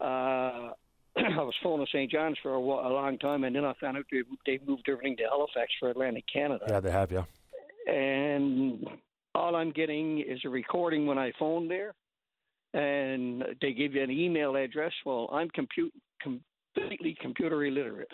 Uh, 0.02 0.72
I 1.18 1.42
was 1.42 1.54
phoning 1.64 1.88
St. 1.88 2.12
John's 2.12 2.38
for 2.44 2.56
a, 2.56 2.60
a, 2.60 2.92
long 2.92 3.18
time, 3.20 3.46
and 3.46 3.56
then 3.56 3.64
I 3.64 3.74
found 3.80 3.98
out 3.98 4.06
they, 4.12 4.22
they 4.46 4.60
moved 4.66 4.88
everything 4.90 5.16
to 5.18 5.24
Halifax 5.24 5.72
for 5.80 5.90
Atlantic 5.90 6.26
Canada. 6.32 6.66
Yeah, 6.68 6.80
they 6.82 6.92
have, 6.92 7.12
yeah. 7.12 7.24
And 7.88 8.86
all 9.34 9.56
I'm 9.56 9.72
getting 9.72 10.20
is 10.20 10.40
a 10.46 10.50
recording 10.50 11.06
when 11.06 11.18
I 11.18 11.32
phone 11.40 11.68
there, 11.68 11.94
and 12.74 13.44
they 13.62 13.74
give 13.74 13.94
you 13.94 14.04
an 14.04 14.12
email 14.12 14.56
address. 14.56 14.92
Well, 15.06 15.30
I'm 15.32 15.50
compute, 15.50 15.94
completely 16.22 17.18
computer 17.22 17.64
illiterate. 17.64 18.12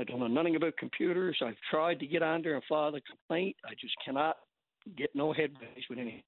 I 0.00 0.04
don't 0.04 0.20
know 0.20 0.26
nothing 0.26 0.56
about 0.56 0.76
computers. 0.76 1.38
I've 1.44 1.56
tried 1.70 1.98
to 2.00 2.06
get 2.06 2.22
on 2.22 2.42
there 2.42 2.54
and 2.54 2.62
file 2.68 2.94
a 2.94 3.00
complaint. 3.00 3.56
I 3.64 3.72
just 3.80 3.94
cannot 4.04 4.36
get 4.96 5.10
no 5.14 5.32
headways 5.32 5.88
with 5.88 5.98
anything. 5.98 6.22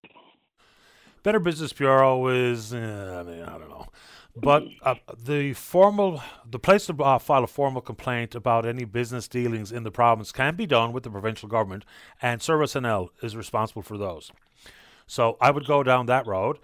Better 1.23 1.39
Business 1.39 1.73
Bureau 1.73 2.29
is, 2.29 2.73
uh, 2.73 3.25
I 3.27 3.31
mean, 3.31 3.43
I 3.43 3.59
don't 3.59 3.69
know. 3.69 3.87
But 4.37 4.65
uh, 4.83 4.95
the 5.23 5.53
formal, 5.55 6.23
the 6.49 6.59
place 6.59 6.87
to 6.87 6.95
uh, 7.03 7.19
file 7.19 7.45
a 7.45 7.49
formal 7.49 7.83
complaint 7.83 8.35
about 8.35 8.65
any 8.65 8.85
business 8.85 9.29
dealings 9.29 9.73
in 9.73 9.83
the 9.83 9.91
province 9.91 10.33
can 10.33 10.55
be 10.55 10.67
done 10.67 10.93
with 10.93 11.03
the 11.03 11.11
provincial 11.11 11.49
government, 11.49 11.85
and 12.23 12.41
Service 12.41 12.75
NL 12.75 13.09
is 13.23 13.37
responsible 13.37 13.83
for 13.83 13.99
those. 13.99 14.31
So 15.07 15.37
I 15.41 15.51
would 15.51 15.67
go 15.67 15.83
down 15.83 16.07
that 16.07 16.27
road. 16.27 16.59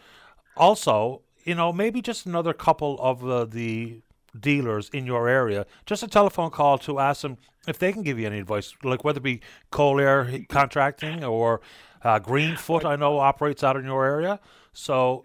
Also, 0.57 1.23
you 1.45 1.55
know, 1.55 1.73
maybe 1.73 2.01
just 2.01 2.25
another 2.25 2.53
couple 2.53 2.97
of 3.01 3.29
uh, 3.29 3.45
the 3.45 4.01
dealers 4.39 4.89
in 4.91 5.07
your 5.07 5.29
area, 5.29 5.67
just 5.87 6.03
a 6.03 6.09
telephone 6.09 6.51
call 6.51 6.79
to 6.79 6.99
ask 6.99 7.23
them 7.23 7.37
if 7.67 7.79
they 7.79 7.93
can 7.93 8.03
give 8.03 8.19
you 8.19 8.27
any 8.27 8.39
advice, 8.39 8.75
like 8.85 9.05
whether 9.05 9.19
it 9.19 9.23
be 9.23 9.41
coal 9.71 10.01
Air 10.01 10.45
Contracting 10.49 11.25
or 11.25 11.61
uh, 12.03 12.21
Greenfoot, 12.21 12.85
I 12.85 12.97
know 12.97 13.19
operates 13.19 13.65
out 13.65 13.77
in 13.77 13.85
your 13.85 14.05
area. 14.05 14.41
So, 14.73 15.25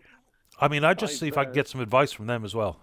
I 0.60 0.68
mean, 0.68 0.84
I 0.84 0.94
just 0.94 1.14
I've, 1.14 1.20
see 1.20 1.28
if 1.28 1.38
I 1.38 1.46
can 1.46 1.54
get 1.54 1.68
some 1.68 1.82
advice 1.82 2.12
from 2.12 2.28
them 2.28 2.46
as 2.46 2.56
well. 2.56 2.80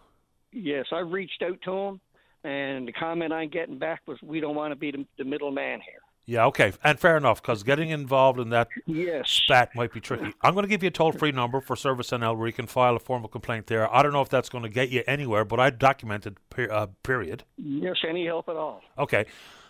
Yes, 0.52 0.86
I 0.92 1.00
reached 1.00 1.42
out 1.42 1.60
to 1.62 1.70
them, 1.70 2.00
and 2.44 2.88
the 2.88 2.92
comment 2.92 3.32
I'm 3.32 3.48
getting 3.48 3.78
back 3.78 4.02
was, 4.06 4.18
"We 4.22 4.40
don't 4.40 4.54
want 4.54 4.72
to 4.72 4.76
be 4.76 4.90
the, 4.90 5.06
the 5.18 5.24
middleman 5.24 5.80
here." 5.80 6.00
Yeah, 6.28 6.44
okay, 6.48 6.74
and 6.84 7.00
fair 7.00 7.16
enough, 7.16 7.40
because 7.40 7.62
getting 7.62 7.88
involved 7.88 8.38
in 8.38 8.50
that 8.50 8.68
yes. 8.84 9.30
spat 9.30 9.74
might 9.74 9.94
be 9.94 10.00
tricky. 10.00 10.34
I'm 10.42 10.52
going 10.52 10.64
to 10.64 10.68
give 10.68 10.82
you 10.82 10.88
a 10.88 10.90
toll-free 10.90 11.32
number 11.32 11.62
for 11.62 11.74
Service 11.74 12.10
NL 12.10 12.36
where 12.36 12.46
you 12.46 12.52
can 12.52 12.66
file 12.66 12.94
a 12.96 12.98
formal 12.98 13.30
complaint 13.30 13.66
there. 13.66 13.90
I 13.90 14.02
don't 14.02 14.12
know 14.12 14.20
if 14.20 14.28
that's 14.28 14.50
going 14.50 14.64
to 14.64 14.68
get 14.68 14.90
you 14.90 15.02
anywhere, 15.06 15.46
but 15.46 15.58
I 15.58 15.70
documented 15.70 16.36
per, 16.50 16.70
uh, 16.70 16.88
period. 17.02 17.44
Yes, 17.56 17.96
any 18.06 18.26
help 18.26 18.50
at 18.50 18.56
all. 18.56 18.82
Okay, 18.98 19.24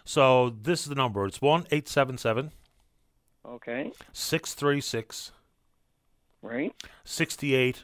so 0.05 0.51
this 0.51 0.81
is 0.81 0.89
the 0.89 0.97
number. 0.97 1.25
It's 1.27 1.41
one 1.41 1.65
eight 1.71 1.89
seven 1.89 2.19
seven. 2.19 2.51
Okay. 3.49 3.93
Six 4.13 4.55
three 4.55 4.81
six. 4.81 5.33
Right. 6.43 6.75
Sixty 7.05 7.55
eight. 7.55 7.83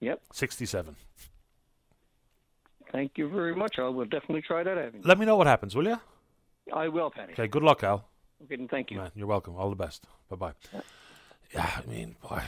Yep. 0.00 0.20
Sixty 0.32 0.66
seven. 0.66 0.96
Thank 2.90 3.16
you 3.16 3.28
very 3.28 3.54
much. 3.54 3.78
I 3.78 3.88
will 3.88 4.04
definitely 4.04 4.42
try 4.42 4.62
that 4.62 4.76
avenue. 4.76 5.02
Let 5.04 5.18
me 5.18 5.24
know 5.24 5.36
what 5.36 5.46
happens, 5.46 5.74
will 5.74 5.86
you? 5.86 5.98
I 6.72 6.88
will, 6.88 7.10
Penny. 7.10 7.32
Okay, 7.32 7.48
good 7.48 7.62
luck, 7.62 7.82
Al. 7.82 8.06
Okay, 8.44 8.54
and 8.54 8.68
thank 8.68 8.90
you. 8.90 8.98
Man, 8.98 9.10
you're 9.14 9.26
welcome. 9.26 9.56
All 9.56 9.70
the 9.70 9.76
best. 9.76 10.04
Bye 10.28 10.36
bye. 10.36 10.52
Yeah. 10.72 10.80
yeah, 11.54 11.70
I 11.78 11.90
mean, 11.90 12.16
boy, 12.28 12.42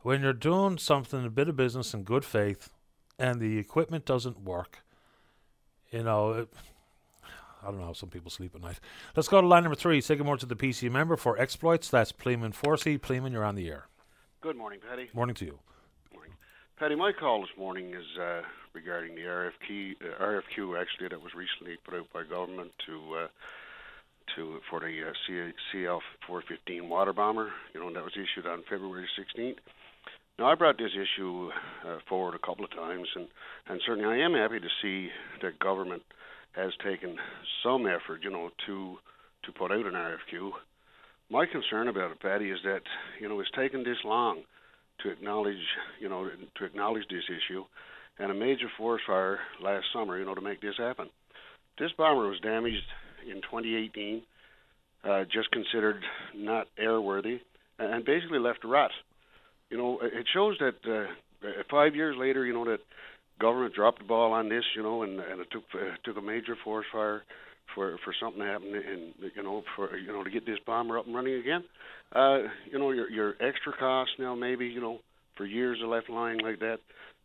when 0.00 0.22
you're 0.22 0.32
doing 0.32 0.78
something, 0.78 1.24
a 1.24 1.30
bit 1.30 1.48
of 1.48 1.56
business 1.56 1.92
in 1.92 2.04
good 2.04 2.24
faith, 2.24 2.70
and 3.18 3.40
the 3.40 3.58
equipment 3.58 4.06
doesn't 4.06 4.40
work, 4.40 4.78
you 5.90 6.02
know, 6.02 6.32
it, 6.32 6.48
I 7.64 7.70
don't 7.70 7.80
know 7.80 7.86
how 7.86 7.92
some 7.92 8.10
people 8.10 8.30
sleep 8.30 8.54
at 8.54 8.60
night. 8.60 8.78
Let's 9.16 9.28
go 9.28 9.40
to 9.40 9.46
line 9.46 9.62
number 9.62 9.76
three. 9.76 10.00
Say 10.00 10.16
good 10.16 10.26
morning 10.26 10.40
to 10.40 10.46
the 10.46 10.56
PC 10.56 10.90
member 10.90 11.16
for 11.16 11.38
exploits. 11.38 11.88
That's 11.88 12.12
Pleaman 12.12 12.52
Forsey. 12.52 13.00
Pleeman, 13.00 13.32
you're 13.32 13.44
on 13.44 13.54
the 13.54 13.68
air. 13.68 13.86
Good 14.40 14.56
morning, 14.56 14.80
Paddy. 14.86 15.08
Morning 15.14 15.34
to 15.36 15.44
you. 15.46 15.58
Morning. 16.12 16.32
Paddy, 16.78 16.94
my 16.96 17.12
call 17.12 17.40
this 17.40 17.56
morning 17.56 17.94
is 17.94 18.18
uh, 18.20 18.42
regarding 18.74 19.14
the 19.14 19.22
RFQ, 19.22 19.92
uh, 20.02 20.22
RFQ 20.22 20.80
actually 20.80 21.08
that 21.08 21.22
was 21.22 21.32
recently 21.34 21.78
put 21.84 21.94
out 21.94 22.12
by 22.12 22.24
government 22.24 22.72
to 22.86 23.14
uh, 23.14 23.26
to 24.36 24.60
for 24.68 24.80
the 24.80 25.08
uh, 25.08 25.46
CL 25.72 26.02
415 26.26 26.88
water 26.88 27.12
bomber. 27.12 27.50
You 27.72 27.80
know, 27.80 27.86
and 27.86 27.96
that 27.96 28.04
was 28.04 28.14
issued 28.14 28.46
on 28.46 28.62
February 28.68 29.08
16th. 29.18 29.56
Now, 30.38 30.46
I 30.50 30.56
brought 30.56 30.78
this 30.78 30.90
issue 30.92 31.50
uh, 31.86 31.98
forward 32.08 32.34
a 32.34 32.44
couple 32.44 32.64
of 32.64 32.72
times, 32.72 33.06
and, 33.14 33.28
and 33.68 33.80
certainly 33.86 34.08
I 34.08 34.24
am 34.24 34.34
happy 34.34 34.58
to 34.58 34.68
see 34.82 35.10
that 35.42 35.60
government 35.60 36.02
has 36.56 36.72
taken 36.84 37.16
some 37.62 37.86
effort, 37.86 38.20
you 38.22 38.30
know, 38.30 38.50
to 38.66 38.96
to 39.44 39.52
put 39.52 39.70
out 39.70 39.84
an 39.84 39.92
RFQ. 39.92 40.50
My 41.30 41.46
concern 41.46 41.88
about 41.88 42.12
it, 42.12 42.20
Paddy, 42.20 42.50
is 42.50 42.58
that 42.64 42.82
you 43.20 43.28
know 43.28 43.40
it's 43.40 43.50
taken 43.56 43.82
this 43.82 43.98
long 44.04 44.42
to 45.02 45.10
acknowledge, 45.10 45.56
you 46.00 46.08
know, 46.08 46.28
to 46.56 46.64
acknowledge 46.64 47.04
this 47.08 47.24
issue, 47.28 47.64
and 48.18 48.30
a 48.30 48.34
major 48.34 48.68
forest 48.78 49.04
fire 49.06 49.38
last 49.62 49.86
summer, 49.92 50.18
you 50.18 50.24
know, 50.24 50.34
to 50.34 50.40
make 50.40 50.60
this 50.60 50.76
happen. 50.78 51.08
This 51.78 51.90
bomber 51.98 52.28
was 52.28 52.38
damaged 52.40 52.86
in 53.28 53.36
2018, 53.42 54.22
uh, 55.04 55.24
just 55.24 55.50
considered 55.50 56.02
not 56.34 56.68
airworthy, 56.80 57.40
and 57.78 58.04
basically 58.04 58.38
left 58.38 58.64
a 58.64 58.68
rot. 58.68 58.92
You 59.70 59.78
know, 59.78 59.98
it 60.00 60.26
shows 60.32 60.56
that 60.60 60.76
uh, 60.88 61.48
five 61.70 61.96
years 61.96 62.16
later, 62.18 62.46
you 62.46 62.52
know, 62.52 62.64
that 62.64 62.78
government 63.40 63.74
dropped 63.74 63.98
the 63.98 64.04
ball 64.04 64.32
on 64.32 64.48
this, 64.48 64.64
you 64.76 64.82
know, 64.82 65.02
and 65.02 65.20
and 65.20 65.40
it 65.40 65.48
took 65.50 65.64
uh, 65.74 65.96
took 66.04 66.16
a 66.16 66.22
major 66.22 66.56
forest 66.62 66.88
fire 66.92 67.22
for 67.74 67.98
for 68.04 68.14
something 68.20 68.40
to 68.40 68.46
happen, 68.46 68.74
and 68.74 69.32
you 69.34 69.42
know, 69.42 69.62
for 69.76 69.96
you 69.96 70.12
know, 70.12 70.24
to 70.24 70.30
get 70.30 70.46
this 70.46 70.58
bomber 70.66 70.98
up 70.98 71.06
and 71.06 71.14
running 71.14 71.34
again. 71.34 71.64
Uh, 72.12 72.48
you 72.70 72.78
know, 72.78 72.90
your 72.90 73.10
your 73.10 73.30
extra 73.40 73.72
costs 73.78 74.14
now, 74.18 74.34
maybe 74.34 74.66
you 74.66 74.80
know, 74.80 75.00
for 75.36 75.46
years 75.46 75.80
are 75.82 75.88
left 75.88 76.08
lying 76.08 76.40
like 76.40 76.60
that. 76.60 76.78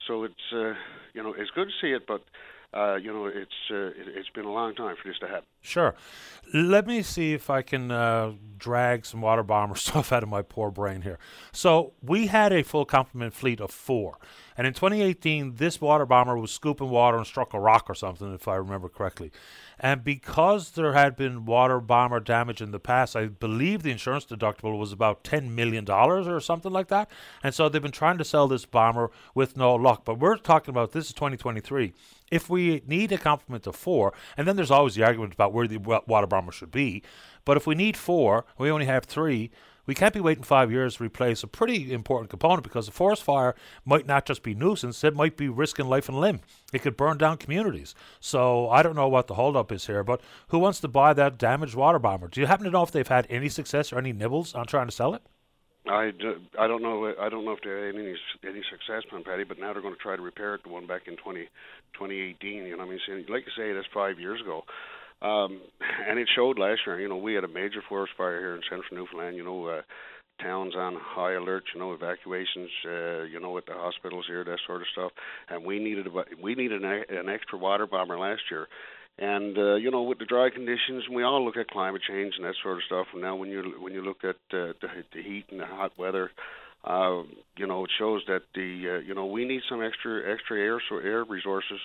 So 0.07 0.23
it's 0.23 0.33
uh, 0.53 0.73
you 1.13 1.23
know 1.23 1.33
it's 1.37 1.51
good 1.51 1.67
to 1.67 1.73
see 1.81 1.91
it, 1.93 2.07
but 2.07 2.21
uh, 2.73 2.95
you 2.95 3.11
know, 3.11 3.25
it's 3.25 3.51
uh, 3.71 3.99
it, 3.99 4.15
has 4.15 4.25
been 4.35 4.45
a 4.45 4.51
long 4.51 4.75
time 4.75 4.95
for 5.01 5.07
this 5.07 5.17
to 5.19 5.27
happen. 5.27 5.45
Sure. 5.61 5.95
Let 6.53 6.85
me 6.85 7.01
see 7.01 7.33
if 7.33 7.49
I 7.49 7.63
can 7.63 7.89
uh, 7.89 8.33
drag 8.57 9.05
some 9.05 9.21
water 9.21 9.41
bomber 9.41 9.75
stuff 9.75 10.11
out 10.11 10.21
of 10.21 10.29
my 10.29 10.43
poor 10.43 10.69
brain 10.69 11.01
here. 11.01 11.17
So 11.51 11.93
we 12.03 12.27
had 12.27 12.53
a 12.53 12.63
full 12.63 12.85
complement 12.85 13.33
fleet 13.33 13.59
of 13.59 13.71
four. 13.71 14.19
And 14.59 14.67
in 14.67 14.73
2018, 14.73 15.55
this 15.55 15.79
water 15.79 16.05
bomber 16.05 16.37
was 16.37 16.51
scooping 16.51 16.89
water 16.89 17.15
and 17.15 17.25
struck 17.25 17.53
a 17.53 17.59
rock 17.61 17.85
or 17.89 17.95
something, 17.95 18.33
if 18.33 18.45
I 18.45 18.57
remember 18.57 18.89
correctly. 18.89 19.31
And 19.79 20.03
because 20.03 20.71
there 20.71 20.91
had 20.91 21.15
been 21.15 21.45
water 21.45 21.79
bomber 21.79 22.19
damage 22.19 22.59
in 22.59 22.71
the 22.71 22.79
past, 22.79 23.15
I 23.15 23.27
believe 23.27 23.83
the 23.83 23.91
insurance 23.91 24.25
deductible 24.25 24.77
was 24.77 24.91
about 24.91 25.23
$10 25.23 25.51
million 25.51 25.89
or 25.89 26.41
something 26.41 26.73
like 26.73 26.89
that. 26.89 27.09
And 27.41 27.55
so 27.55 27.69
they've 27.69 27.81
been 27.81 27.93
trying 27.93 28.17
to 28.17 28.25
sell 28.25 28.49
this 28.49 28.65
bomber 28.65 29.11
with 29.33 29.55
no 29.55 29.75
luck. 29.75 30.03
But 30.03 30.19
we're 30.19 30.35
talking 30.35 30.73
about 30.73 30.91
this 30.91 31.05
is 31.05 31.13
2023. 31.13 31.93
If 32.29 32.49
we 32.49 32.81
need 32.85 33.13
a 33.13 33.17
complement 33.17 33.65
of 33.65 33.77
four, 33.77 34.11
and 34.35 34.45
then 34.45 34.57
there's 34.57 34.71
always 34.71 34.95
the 34.95 35.05
argument 35.05 35.35
about 35.35 35.53
where 35.53 35.69
the 35.69 35.77
water 35.77 36.27
bomber 36.27 36.51
should 36.51 36.71
be, 36.71 37.01
but 37.45 37.55
if 37.55 37.65
we 37.65 37.75
need 37.75 37.95
four, 37.95 38.43
we 38.57 38.69
only 38.69 38.87
have 38.87 39.05
three, 39.05 39.51
we 39.89 39.95
can't 39.95 40.13
be 40.13 40.19
waiting 40.19 40.43
five 40.43 40.71
years 40.71 40.97
to 40.97 41.03
replace 41.03 41.41
a 41.41 41.47
pretty 41.47 41.91
important 41.91 42.29
component 42.29 42.61
because 42.61 42.87
a 42.87 42.91
forest 42.91 43.23
fire 43.23 43.55
might 43.83 44.05
not 44.05 44.23
just 44.23 44.43
be 44.43 44.53
nuisance, 44.53 45.03
it 45.03 45.15
might 45.15 45.35
be 45.35 45.49
risking 45.49 45.87
life 45.87 46.07
and 46.07 46.19
limb. 46.19 46.41
It 46.71 46.83
could 46.83 46.95
burn 46.95 47.17
down 47.17 47.37
communities. 47.37 47.95
So 48.19 48.69
I 48.69 48.83
don't 48.83 48.95
know 48.95 49.07
what 49.07 49.25
the 49.25 49.33
holdup 49.33 49.71
is 49.71 49.87
here, 49.87 50.03
but 50.03 50.21
who 50.49 50.59
wants 50.59 50.79
to 50.81 50.87
buy 50.87 51.13
that 51.13 51.39
damaged 51.39 51.73
water 51.73 51.97
bomber? 51.97 52.27
Do 52.27 52.39
you 52.39 52.45
happen 52.45 52.65
to 52.65 52.71
know 52.71 52.83
if 52.83 52.91
they've 52.91 53.07
had 53.07 53.25
any 53.31 53.49
success 53.49 53.91
or 53.91 53.97
any 53.97 54.13
nibbles 54.13 54.53
on 54.53 54.67
trying 54.67 54.85
to 54.85 54.91
sell 54.91 55.15
it? 55.15 55.23
I, 55.87 56.11
do, 56.11 56.35
I 56.59 56.67
don't 56.67 56.83
know 56.83 57.11
I 57.19 57.29
don't 57.29 57.45
know 57.45 57.53
if 57.53 57.61
they 57.61 57.71
had 57.71 57.95
any 57.95 58.15
any 58.45 58.61
success 58.69 59.09
on 59.11 59.23
Paddy, 59.23 59.43
but 59.43 59.57
now 59.57 59.73
they're 59.73 59.81
going 59.81 59.95
to 59.95 59.99
try 59.99 60.15
to 60.15 60.21
repair 60.21 60.53
it. 60.53 60.61
The 60.61 60.69
one 60.69 60.85
back 60.85 61.07
in 61.07 61.15
20, 61.15 61.45
2018, 61.93 62.51
you 62.51 62.77
know, 62.77 62.85
what 62.85 62.93
I 62.93 63.15
mean, 63.15 63.25
like 63.27 63.45
you 63.47 63.51
say, 63.57 63.73
that's 63.73 63.87
five 63.91 64.19
years 64.19 64.39
ago. 64.39 64.65
Um, 65.21 65.61
and 66.07 66.19
it 66.19 66.29
showed 66.33 66.59
last 66.59 66.81
year. 66.85 66.99
You 66.99 67.09
know, 67.09 67.17
we 67.17 67.33
had 67.33 67.43
a 67.43 67.49
major 67.49 67.81
forest 67.87 68.13
fire 68.17 68.39
here 68.39 68.55
in 68.55 68.61
central 68.69 68.95
Newfoundland. 68.97 69.35
You 69.35 69.43
know, 69.43 69.65
uh, 69.67 69.81
towns 70.41 70.75
on 70.75 70.95
high 70.99 71.33
alert. 71.33 71.63
You 71.73 71.79
know, 71.79 71.93
evacuations. 71.93 72.69
Uh, 72.85 73.23
you 73.23 73.39
know, 73.39 73.57
at 73.57 73.65
the 73.65 73.73
hospitals 73.73 74.25
here, 74.27 74.43
that 74.43 74.59
sort 74.65 74.81
of 74.81 74.87
stuff. 74.91 75.11
And 75.49 75.65
we 75.65 75.79
needed 75.79 76.07
a, 76.07 76.11
we 76.41 76.55
needed 76.55 76.83
an, 76.83 77.03
an 77.09 77.29
extra 77.29 77.57
water 77.57 77.87
bomber 77.87 78.17
last 78.17 78.43
year. 78.49 78.67
And 79.17 79.57
uh, 79.57 79.75
you 79.75 79.91
know, 79.91 80.03
with 80.03 80.19
the 80.19 80.25
dry 80.25 80.49
conditions, 80.49 81.09
we 81.13 81.23
all 81.23 81.43
look 81.43 81.57
at 81.57 81.67
climate 81.67 82.01
change 82.07 82.35
and 82.37 82.45
that 82.45 82.55
sort 82.63 82.77
of 82.77 82.83
stuff. 82.83 83.07
And 83.11 83.21
now, 83.21 83.35
when 83.35 83.49
you 83.49 83.75
when 83.79 83.93
you 83.93 84.01
look 84.01 84.23
at 84.23 84.37
uh, 84.53 84.73
the, 84.79 85.03
the 85.13 85.21
heat 85.21 85.45
and 85.51 85.59
the 85.59 85.65
hot 85.65 85.91
weather, 85.97 86.31
uh, 86.85 87.23
you 87.57 87.67
know, 87.67 87.83
it 87.83 87.91
shows 87.97 88.21
that 88.27 88.43
the 88.55 88.95
uh, 88.95 88.99
you 89.05 89.13
know 89.13 89.25
we 89.25 89.43
need 89.43 89.61
some 89.69 89.83
extra 89.83 90.31
extra 90.31 90.57
air 90.57 90.81
so 90.87 90.99
air 90.99 91.25
resources 91.25 91.79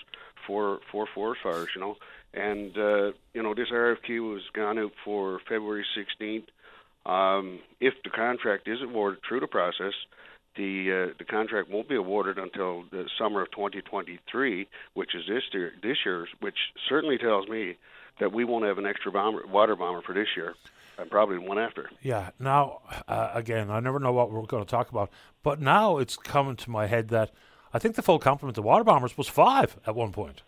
for 0.47 0.78
for 0.93 1.09
forest 1.12 1.43
fires. 1.43 1.69
You 1.74 1.81
know, 1.81 1.97
and 2.35 2.77
uh, 2.77 3.12
you 3.32 3.43
know 3.43 3.55
this 3.55 3.69
RFQ 3.70 4.32
was 4.32 4.43
gone 4.52 4.78
out 4.78 4.93
for 5.05 5.40
February 5.48 5.85
16th. 5.97 6.47
Um, 7.06 7.61
if 7.81 7.94
the 8.02 8.11
contract 8.11 8.66
is 8.66 8.78
awarded 8.82 9.20
through 9.28 9.40
the 9.40 9.47
process, 9.47 9.93
the 10.56 11.11
uh, 11.11 11.15
the 11.19 11.24
contract 11.24 11.70
won't 11.70 11.89
be 11.89 11.97
awarded 11.97 12.39
until 12.39 12.85
the 12.90 13.09
summer 13.19 13.43
of 13.43 13.51
2023, 13.52 14.69
which 14.94 15.15
is 15.15 15.23
this 15.28 15.43
year. 15.52 15.73
This 15.82 15.98
year's, 16.05 16.28
which 16.40 16.56
certainly 16.89 17.19
tells 17.19 17.48
me 17.48 17.77
that 18.20 18.32
we 18.32 18.44
won't 18.44 18.65
have 18.65 18.78
an 18.78 18.86
extra 18.86 19.12
bomber, 19.12 19.47
water 19.47 19.77
bomber 19.77 20.02
for 20.02 20.15
this 20.15 20.28
year, 20.36 20.55
and 20.98 21.11
probably 21.11 21.39
one 21.39 21.59
after. 21.59 21.90
Yeah. 22.02 22.31
Now, 22.39 22.81
uh, 23.09 23.31
again, 23.35 23.70
I 23.70 23.81
never 23.81 23.98
know 23.98 24.12
what 24.12 24.31
we're 24.31 24.43
going 24.47 24.65
to 24.65 24.70
talk 24.70 24.90
about, 24.90 25.11
but 25.43 25.61
now 25.61 25.98
it's 25.98 26.16
coming 26.16 26.56
to 26.56 26.70
my 26.70 26.86
head 26.86 27.09
that 27.09 27.32
I 27.73 27.78
think 27.78 27.97
the 27.97 28.02
full 28.02 28.19
complement 28.19 28.56
of 28.56 28.65
water 28.65 28.85
bombers 28.85 29.19
was 29.19 29.28
five 29.28 29.77
at 29.86 29.94
one 29.94 30.12
point 30.12 30.43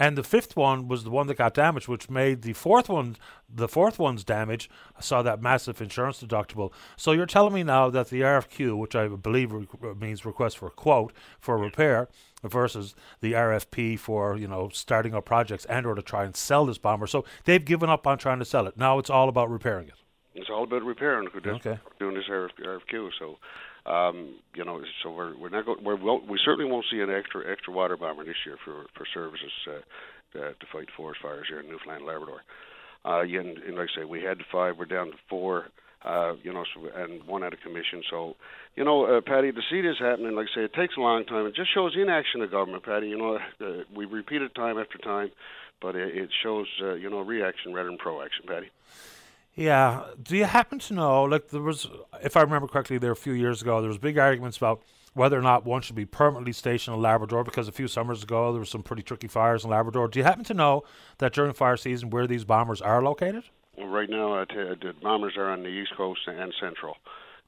and 0.00 0.16
the 0.16 0.24
fifth 0.24 0.56
one 0.56 0.88
was 0.88 1.04
the 1.04 1.10
one 1.10 1.26
that 1.26 1.36
got 1.36 1.52
damaged, 1.52 1.86
which 1.86 2.08
made 2.08 2.40
the 2.40 2.54
fourth 2.54 2.88
one, 2.88 3.16
the 3.54 3.68
fourth 3.68 3.98
one's 3.98 4.24
damage, 4.24 4.70
saw 4.98 5.20
that 5.20 5.42
massive 5.42 5.82
insurance 5.82 6.22
deductible. 6.22 6.72
So 6.96 7.12
you're 7.12 7.26
telling 7.26 7.52
me 7.52 7.62
now 7.62 7.90
that 7.90 8.08
the 8.08 8.22
RFQ, 8.22 8.78
which 8.78 8.96
I 8.96 9.08
believe 9.08 9.52
re- 9.52 9.66
means 10.00 10.24
request 10.24 10.56
for 10.56 10.68
a 10.68 10.70
quote 10.70 11.12
for 11.38 11.58
repair, 11.58 12.08
versus 12.42 12.94
the 13.20 13.34
RFP 13.34 13.98
for 13.98 14.38
you 14.38 14.48
know 14.48 14.70
starting 14.72 15.14
up 15.14 15.26
projects 15.26 15.66
and 15.66 15.84
or 15.84 15.94
to 15.94 16.00
try 16.00 16.24
and 16.24 16.34
sell 16.34 16.64
this 16.64 16.78
bomber. 16.78 17.06
So 17.06 17.26
they've 17.44 17.62
given 17.62 17.90
up 17.90 18.06
on 18.06 18.16
trying 18.16 18.38
to 18.38 18.46
sell 18.46 18.66
it. 18.66 18.78
Now 18.78 18.98
it's 18.98 19.10
all 19.10 19.28
about 19.28 19.50
repairing 19.50 19.88
it. 19.88 19.94
It's 20.34 20.48
all 20.48 20.64
about 20.64 20.82
repairing. 20.82 21.28
Okay. 21.36 21.78
Doing 21.98 22.14
this 22.14 22.24
RFQ. 22.30 23.10
So 23.18 23.38
um, 23.86 24.34
you 24.54 24.64
know, 24.64 24.82
so 25.02 25.10
we're 25.10 25.36
we're 25.36 25.48
not 25.48 25.64
going. 25.64 25.82
We're, 25.82 25.96
we 25.96 26.38
certainly 26.44 26.70
won't 26.70 26.86
see 26.90 27.00
an 27.00 27.10
extra 27.10 27.50
extra 27.50 27.72
water 27.72 27.96
bomber 27.96 28.24
this 28.24 28.36
year 28.44 28.56
for 28.64 28.86
for 28.94 29.06
services 29.12 29.52
uh, 29.66 30.38
uh, 30.38 30.50
to 30.50 30.66
fight 30.72 30.88
forest 30.96 31.20
fires 31.22 31.46
here 31.48 31.60
in 31.60 31.68
Newfoundland, 31.68 32.04
Labrador. 32.04 32.42
Uh, 33.04 33.20
and, 33.20 33.58
and 33.58 33.76
like 33.76 33.88
I 33.96 34.00
say, 34.00 34.04
we 34.04 34.22
had 34.22 34.38
five. 34.52 34.76
We're 34.78 34.84
down 34.84 35.06
to 35.12 35.16
four. 35.28 35.68
Uh, 36.02 36.34
you 36.42 36.50
know, 36.50 36.64
so, 36.74 36.88
and 36.96 37.22
one 37.24 37.44
out 37.44 37.52
of 37.52 37.60
commission. 37.60 38.02
So, 38.08 38.34
you 38.74 38.84
know, 38.84 39.04
uh, 39.04 39.20
Paddy, 39.20 39.52
to 39.52 39.60
see 39.70 39.82
this 39.82 39.98
happening, 39.98 40.34
like 40.34 40.46
I 40.52 40.54
say, 40.54 40.64
it 40.64 40.72
takes 40.72 40.96
a 40.96 41.00
long 41.00 41.26
time. 41.26 41.44
It 41.44 41.54
just 41.54 41.74
shows 41.74 41.94
inaction 41.94 42.40
of 42.40 42.50
government, 42.50 42.84
Paddy. 42.84 43.08
You 43.08 43.18
know, 43.18 43.38
uh, 43.60 43.84
we 43.94 44.06
repeat 44.06 44.40
it 44.40 44.54
time 44.54 44.78
after 44.78 44.96
time, 44.96 45.30
but 45.82 45.96
it, 45.96 46.16
it 46.16 46.30
shows, 46.42 46.66
uh, 46.82 46.94
you 46.94 47.10
know, 47.10 47.20
reaction 47.20 47.74
rather 47.74 47.90
than 47.90 47.98
proaction, 47.98 48.46
Paddy. 48.46 48.70
Yeah. 49.54 50.04
Do 50.22 50.36
you 50.36 50.44
happen 50.44 50.78
to 50.80 50.94
know? 50.94 51.24
Like 51.24 51.48
there 51.48 51.60
was, 51.60 51.86
if 52.22 52.36
I 52.36 52.42
remember 52.42 52.68
correctly, 52.68 52.98
there 52.98 53.12
a 53.12 53.16
few 53.16 53.32
years 53.32 53.62
ago, 53.62 53.80
there 53.80 53.88
was 53.88 53.98
big 53.98 54.18
arguments 54.18 54.56
about 54.56 54.82
whether 55.12 55.38
or 55.38 55.42
not 55.42 55.64
one 55.64 55.82
should 55.82 55.96
be 55.96 56.04
permanently 56.04 56.52
stationed 56.52 56.94
in 56.94 57.02
Labrador 57.02 57.42
because 57.42 57.66
a 57.66 57.72
few 57.72 57.88
summers 57.88 58.22
ago 58.22 58.52
there 58.52 58.60
were 58.60 58.66
some 58.66 58.82
pretty 58.82 59.02
tricky 59.02 59.26
fires 59.26 59.64
in 59.64 59.70
Labrador. 59.70 60.08
Do 60.08 60.18
you 60.20 60.24
happen 60.24 60.44
to 60.44 60.54
know 60.54 60.84
that 61.18 61.32
during 61.32 61.52
fire 61.52 61.76
season 61.76 62.10
where 62.10 62.26
these 62.26 62.44
bombers 62.44 62.80
are 62.80 63.02
located? 63.02 63.44
Well, 63.76 63.88
right 63.88 64.08
now, 64.08 64.44
the 64.44 64.94
bombers 65.02 65.36
are 65.36 65.50
on 65.50 65.62
the 65.62 65.68
east 65.68 65.92
coast 65.96 66.20
and 66.26 66.54
central. 66.60 66.96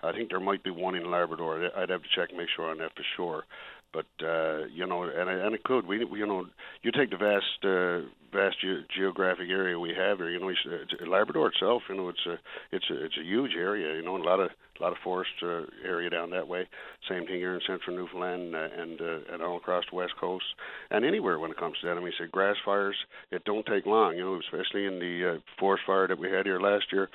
I 0.03 0.13
think 0.13 0.31
there 0.31 0.41
might 0.41 0.65
be 0.65 0.71
one 0.71 0.97
in 0.97 1.09
Labrador. 1.11 1.71
I'd 1.77 1.91
have 1.91 2.03
to 2.03 2.09
check 2.15 2.31
and 2.31 2.39
make 2.39 2.49
sure 2.55 2.71
on 2.71 2.79
that 2.79 2.93
for 2.97 3.05
sure. 3.17 3.45
But 3.93 4.07
uh, 4.25 4.65
you 4.73 4.87
know, 4.87 5.03
and 5.03 5.29
and 5.29 5.55
it 5.55 5.65
could. 5.65 5.87
We 5.87 5.99
you 5.99 6.27
know, 6.27 6.47
you 6.83 6.93
take 6.93 7.11
the 7.11 7.17
vast 7.17 7.65
uh, 7.65 8.09
vast 8.33 8.57
ge- 8.61 8.89
geographic 8.97 9.49
area 9.51 9.79
we 9.79 9.93
have 9.95 10.19
here. 10.19 10.31
You 10.31 10.41
know, 10.41 10.49
uh, 10.51 11.07
Labrador 11.07 11.49
itself. 11.49 11.83
You 11.89 11.97
know, 11.97 12.09
it's 12.09 12.27
a 12.27 12.39
it's 12.75 12.89
a 12.91 13.05
it's 13.05 13.19
a 13.19 13.25
huge 13.25 13.53
area. 13.55 13.95
You 13.97 14.03
know, 14.03 14.17
and 14.17 14.25
a 14.25 14.29
lot 14.29 14.41
of 14.41 14.51
a 14.81 14.83
lot 14.83 14.93
of 14.93 14.99
forest 15.05 15.33
uh, 15.43 15.63
area 15.85 16.09
down 16.09 16.31
that 16.31 16.49
way. 16.49 16.67
Same 17.09 17.27
thing 17.27 17.37
here 17.37 17.55
in 17.55 17.61
central 17.67 17.95
Newfoundland 17.95 18.55
uh, 18.55 18.69
and 18.77 19.01
uh, 19.01 19.33
and 19.33 19.43
all 19.43 19.59
across 19.59 19.85
the 19.91 19.97
west 19.97 20.15
coast 20.19 20.45
and 20.91 21.05
anywhere 21.05 21.39
when 21.39 21.51
it 21.51 21.59
comes 21.59 21.77
to 21.81 21.87
that. 21.89 21.97
I 21.97 22.01
mean, 22.01 22.13
say 22.19 22.27
grass 22.33 22.57
fires. 22.65 22.97
It 23.31 23.45
don't 23.45 23.67
take 23.67 23.85
long. 23.85 24.17
You 24.17 24.25
know, 24.25 24.41
especially 24.41 24.87
in 24.87 24.99
the 25.01 25.35
uh, 25.35 25.39
forest 25.59 25.85
fire 25.87 26.09
that 26.09 26.19
we 26.19 26.31
had 26.31 26.47
here 26.47 26.61
last 26.61 26.87
year. 26.93 27.11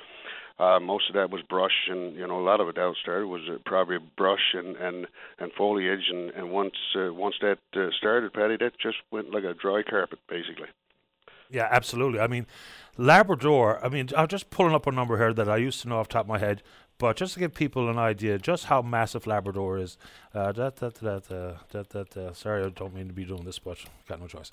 Uh, 0.58 0.80
most 0.80 1.08
of 1.08 1.14
that 1.14 1.30
was 1.30 1.40
brush, 1.42 1.86
and 1.88 2.16
you 2.16 2.26
know 2.26 2.40
a 2.40 2.42
lot 2.42 2.60
of 2.60 2.68
it 2.68 2.78
out 2.78 2.96
started 3.00 3.26
was 3.26 3.42
uh, 3.48 3.58
probably 3.64 3.98
brush 4.16 4.54
and 4.54 4.76
and 4.76 5.06
and 5.38 5.52
foliage, 5.52 6.10
and 6.10 6.30
and 6.30 6.50
once 6.50 6.74
uh, 6.96 7.12
once 7.14 7.36
that 7.40 7.58
uh, 7.76 7.90
started, 7.96 8.32
Paddy, 8.32 8.56
that 8.56 8.72
just 8.80 8.96
went 9.12 9.30
like 9.30 9.44
a 9.44 9.54
dry 9.54 9.82
carpet, 9.88 10.18
basically. 10.28 10.66
Yeah, 11.50 11.68
absolutely. 11.70 12.20
I 12.20 12.26
mean, 12.26 12.46
Labrador. 12.96 13.82
I 13.84 13.88
mean, 13.88 14.08
I'm 14.16 14.28
just 14.28 14.50
pulling 14.50 14.74
up 14.74 14.86
a 14.86 14.92
number 14.92 15.16
here 15.16 15.32
that 15.32 15.48
I 15.48 15.56
used 15.56 15.80
to 15.82 15.88
know 15.88 15.98
off 15.98 16.08
top 16.08 16.22
of 16.22 16.28
my 16.28 16.38
head, 16.38 16.62
but 16.98 17.16
just 17.16 17.34
to 17.34 17.40
give 17.40 17.54
people 17.54 17.88
an 17.88 17.96
idea, 17.96 18.38
just 18.38 18.64
how 18.64 18.82
massive 18.82 19.26
Labrador 19.28 19.78
is. 19.78 19.96
Uh, 20.34 20.50
that 20.52 20.76
that 20.76 20.96
that 20.96 21.30
uh, 21.30 21.58
that 21.70 21.90
that. 21.90 22.16
Uh, 22.16 22.32
sorry, 22.32 22.64
I 22.64 22.68
don't 22.70 22.94
mean 22.94 23.06
to 23.06 23.14
be 23.14 23.24
doing 23.24 23.44
this, 23.44 23.60
but 23.60 23.78
got 24.08 24.20
no 24.20 24.26
choice. 24.26 24.50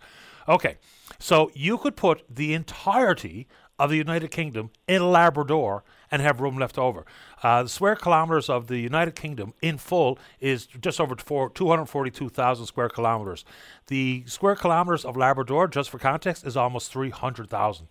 Okay, 0.47 0.77
so 1.17 1.51
you 1.55 1.79
could 1.79 1.95
put 1.95 2.23
the 2.29 2.53
entirety 2.53 3.47
of 3.79 3.89
the 3.89 3.97
United 3.97 4.31
Kingdom 4.31 4.69
in 4.87 5.11
Labrador 5.11 5.83
and 6.11 6.21
have 6.21 6.41
room 6.41 6.57
left 6.57 6.77
over. 6.77 7.05
Uh, 7.43 7.63
the 7.63 7.69
square 7.69 7.95
kilometers 7.95 8.49
of 8.49 8.67
the 8.67 8.77
United 8.77 9.15
Kingdom 9.15 9.53
in 9.61 9.77
full 9.77 10.17
is 10.39 10.65
just 10.65 10.99
over 10.99 11.15
242,000 11.15 12.65
square 12.65 12.89
kilometers. 12.89 13.45
The 13.87 14.23
square 14.27 14.55
kilometers 14.55 15.05
of 15.05 15.17
Labrador, 15.17 15.67
just 15.67 15.89
for 15.89 15.99
context, 15.99 16.45
is 16.45 16.57
almost 16.57 16.91
300,000. 16.91 17.87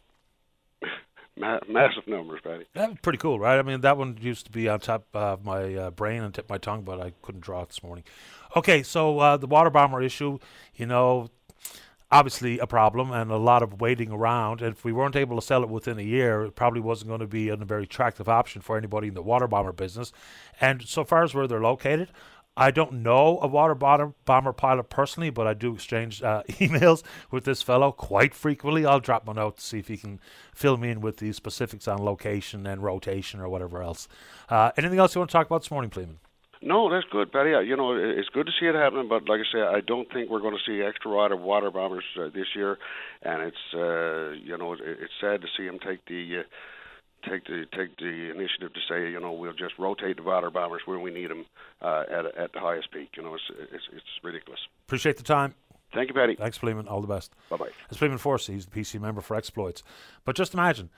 Ma- 1.36 1.58
massive 1.68 2.06
numbers, 2.06 2.40
Paddy. 2.44 2.64
That's 2.74 2.94
pretty 3.02 3.18
cool, 3.18 3.40
right? 3.40 3.58
I 3.58 3.62
mean, 3.62 3.80
that 3.80 3.96
one 3.96 4.16
used 4.20 4.46
to 4.46 4.52
be 4.52 4.68
on 4.68 4.78
top 4.78 5.06
of 5.14 5.44
my 5.44 5.74
uh, 5.74 5.90
brain 5.90 6.22
and 6.22 6.32
tip 6.32 6.48
my 6.48 6.58
tongue, 6.58 6.82
but 6.82 7.00
I 7.00 7.12
couldn't 7.22 7.40
draw 7.40 7.62
it 7.62 7.70
this 7.70 7.82
morning. 7.82 8.04
Okay, 8.54 8.84
so 8.84 9.18
uh, 9.18 9.36
the 9.36 9.48
water 9.48 9.70
bomber 9.70 10.00
issue, 10.00 10.38
you 10.76 10.86
know, 10.86 11.30
obviously 12.10 12.58
a 12.58 12.66
problem 12.66 13.10
and 13.10 13.30
a 13.30 13.36
lot 13.36 13.62
of 13.62 13.80
waiting 13.80 14.12
around. 14.12 14.62
And 14.62 14.72
if 14.72 14.84
we 14.84 14.92
weren't 14.92 15.16
able 15.16 15.36
to 15.36 15.42
sell 15.44 15.62
it 15.62 15.68
within 15.68 15.98
a 15.98 16.02
year, 16.02 16.42
it 16.42 16.54
probably 16.54 16.80
wasn't 16.80 17.08
going 17.08 17.20
to 17.20 17.26
be 17.26 17.48
a 17.48 17.56
very 17.56 17.84
attractive 17.84 18.28
option 18.28 18.62
for 18.62 18.76
anybody 18.76 19.08
in 19.08 19.14
the 19.14 19.22
water 19.22 19.48
bomber 19.48 19.72
business. 19.72 20.12
And 20.60 20.82
so 20.82 21.04
far 21.04 21.24
as 21.24 21.34
where 21.34 21.46
they're 21.46 21.60
located, 21.60 22.08
I 22.56 22.70
don't 22.70 23.02
know 23.02 23.40
a 23.40 23.48
water 23.48 23.74
bomber 23.74 24.52
pilot 24.52 24.84
personally, 24.84 25.30
but 25.30 25.46
I 25.46 25.54
do 25.54 25.74
exchange 25.74 26.22
uh, 26.22 26.44
emails 26.48 27.02
with 27.30 27.44
this 27.44 27.62
fellow 27.62 27.90
quite 27.90 28.34
frequently. 28.34 28.86
I'll 28.86 29.00
drop 29.00 29.26
my 29.26 29.32
note 29.32 29.56
to 29.56 29.62
see 29.62 29.80
if 29.80 29.88
he 29.88 29.96
can 29.96 30.20
fill 30.54 30.76
me 30.76 30.90
in 30.90 31.00
with 31.00 31.16
the 31.16 31.32
specifics 31.32 31.88
on 31.88 32.04
location 32.04 32.66
and 32.66 32.82
rotation 32.82 33.40
or 33.40 33.48
whatever 33.48 33.82
else. 33.82 34.06
Uh, 34.48 34.70
anything 34.76 35.00
else 35.00 35.14
you 35.14 35.20
want 35.20 35.30
to 35.30 35.32
talk 35.32 35.46
about 35.46 35.62
this 35.62 35.70
morning, 35.70 35.90
Pleaman? 35.90 36.18
No, 36.64 36.90
that's 36.90 37.04
good, 37.10 37.30
Paddy. 37.30 37.50
You 37.66 37.76
know, 37.76 37.94
it's 37.94 38.30
good 38.30 38.46
to 38.46 38.52
see 38.58 38.66
it 38.66 38.74
happening, 38.74 39.06
but 39.06 39.28
like 39.28 39.40
I 39.40 39.52
say, 39.52 39.60
I 39.60 39.80
don't 39.80 40.10
think 40.10 40.30
we're 40.30 40.40
going 40.40 40.56
to 40.56 40.64
see 40.66 40.82
extra 40.82 41.10
lot 41.10 41.30
of 41.30 41.40
water 41.40 41.70
bombers 41.70 42.04
uh, 42.18 42.30
this 42.34 42.46
year, 42.56 42.78
and 43.22 43.42
it's 43.42 43.74
uh, 43.74 44.30
you 44.42 44.56
know, 44.56 44.72
it's 44.72 45.12
sad 45.20 45.42
to 45.42 45.48
see 45.56 45.66
them 45.66 45.78
take 45.78 46.04
the. 46.06 46.40
Uh, 46.40 46.42
take 47.30 47.46
the 47.46 47.64
take 47.74 47.96
the 47.96 48.30
initiative 48.30 48.74
to 48.74 48.80
say, 48.86 49.10
you 49.10 49.18
know, 49.18 49.32
we'll 49.32 49.54
just 49.54 49.72
rotate 49.78 50.18
the 50.18 50.22
water 50.22 50.50
bombers 50.50 50.82
where 50.84 50.98
we 50.98 51.10
need 51.10 51.30
them 51.30 51.46
uh, 51.80 52.04
at 52.10 52.26
at 52.36 52.52
the 52.52 52.60
highest 52.60 52.90
peak. 52.90 53.10
You 53.16 53.22
know, 53.22 53.34
it's 53.34 53.44
it's, 53.72 53.84
it's 53.92 54.04
ridiculous. 54.22 54.60
Appreciate 54.86 55.16
the 55.16 55.22
time. 55.22 55.54
Thank 55.94 56.08
you, 56.08 56.14
Paddy. 56.14 56.34
Thanks, 56.34 56.58
Pleaman. 56.58 56.86
All 56.86 57.00
the 57.00 57.06
best. 57.06 57.32
Bye 57.48 57.56
bye. 57.56 57.68
It's 57.88 57.96
Pleaman 57.96 58.18
Forsey. 58.18 58.52
He's 58.52 58.66
the 58.66 58.78
PC 58.78 59.00
member 59.00 59.22
for 59.22 59.36
exploits. 59.36 59.82
But 60.26 60.36
just 60.36 60.52
imagine, 60.52 60.90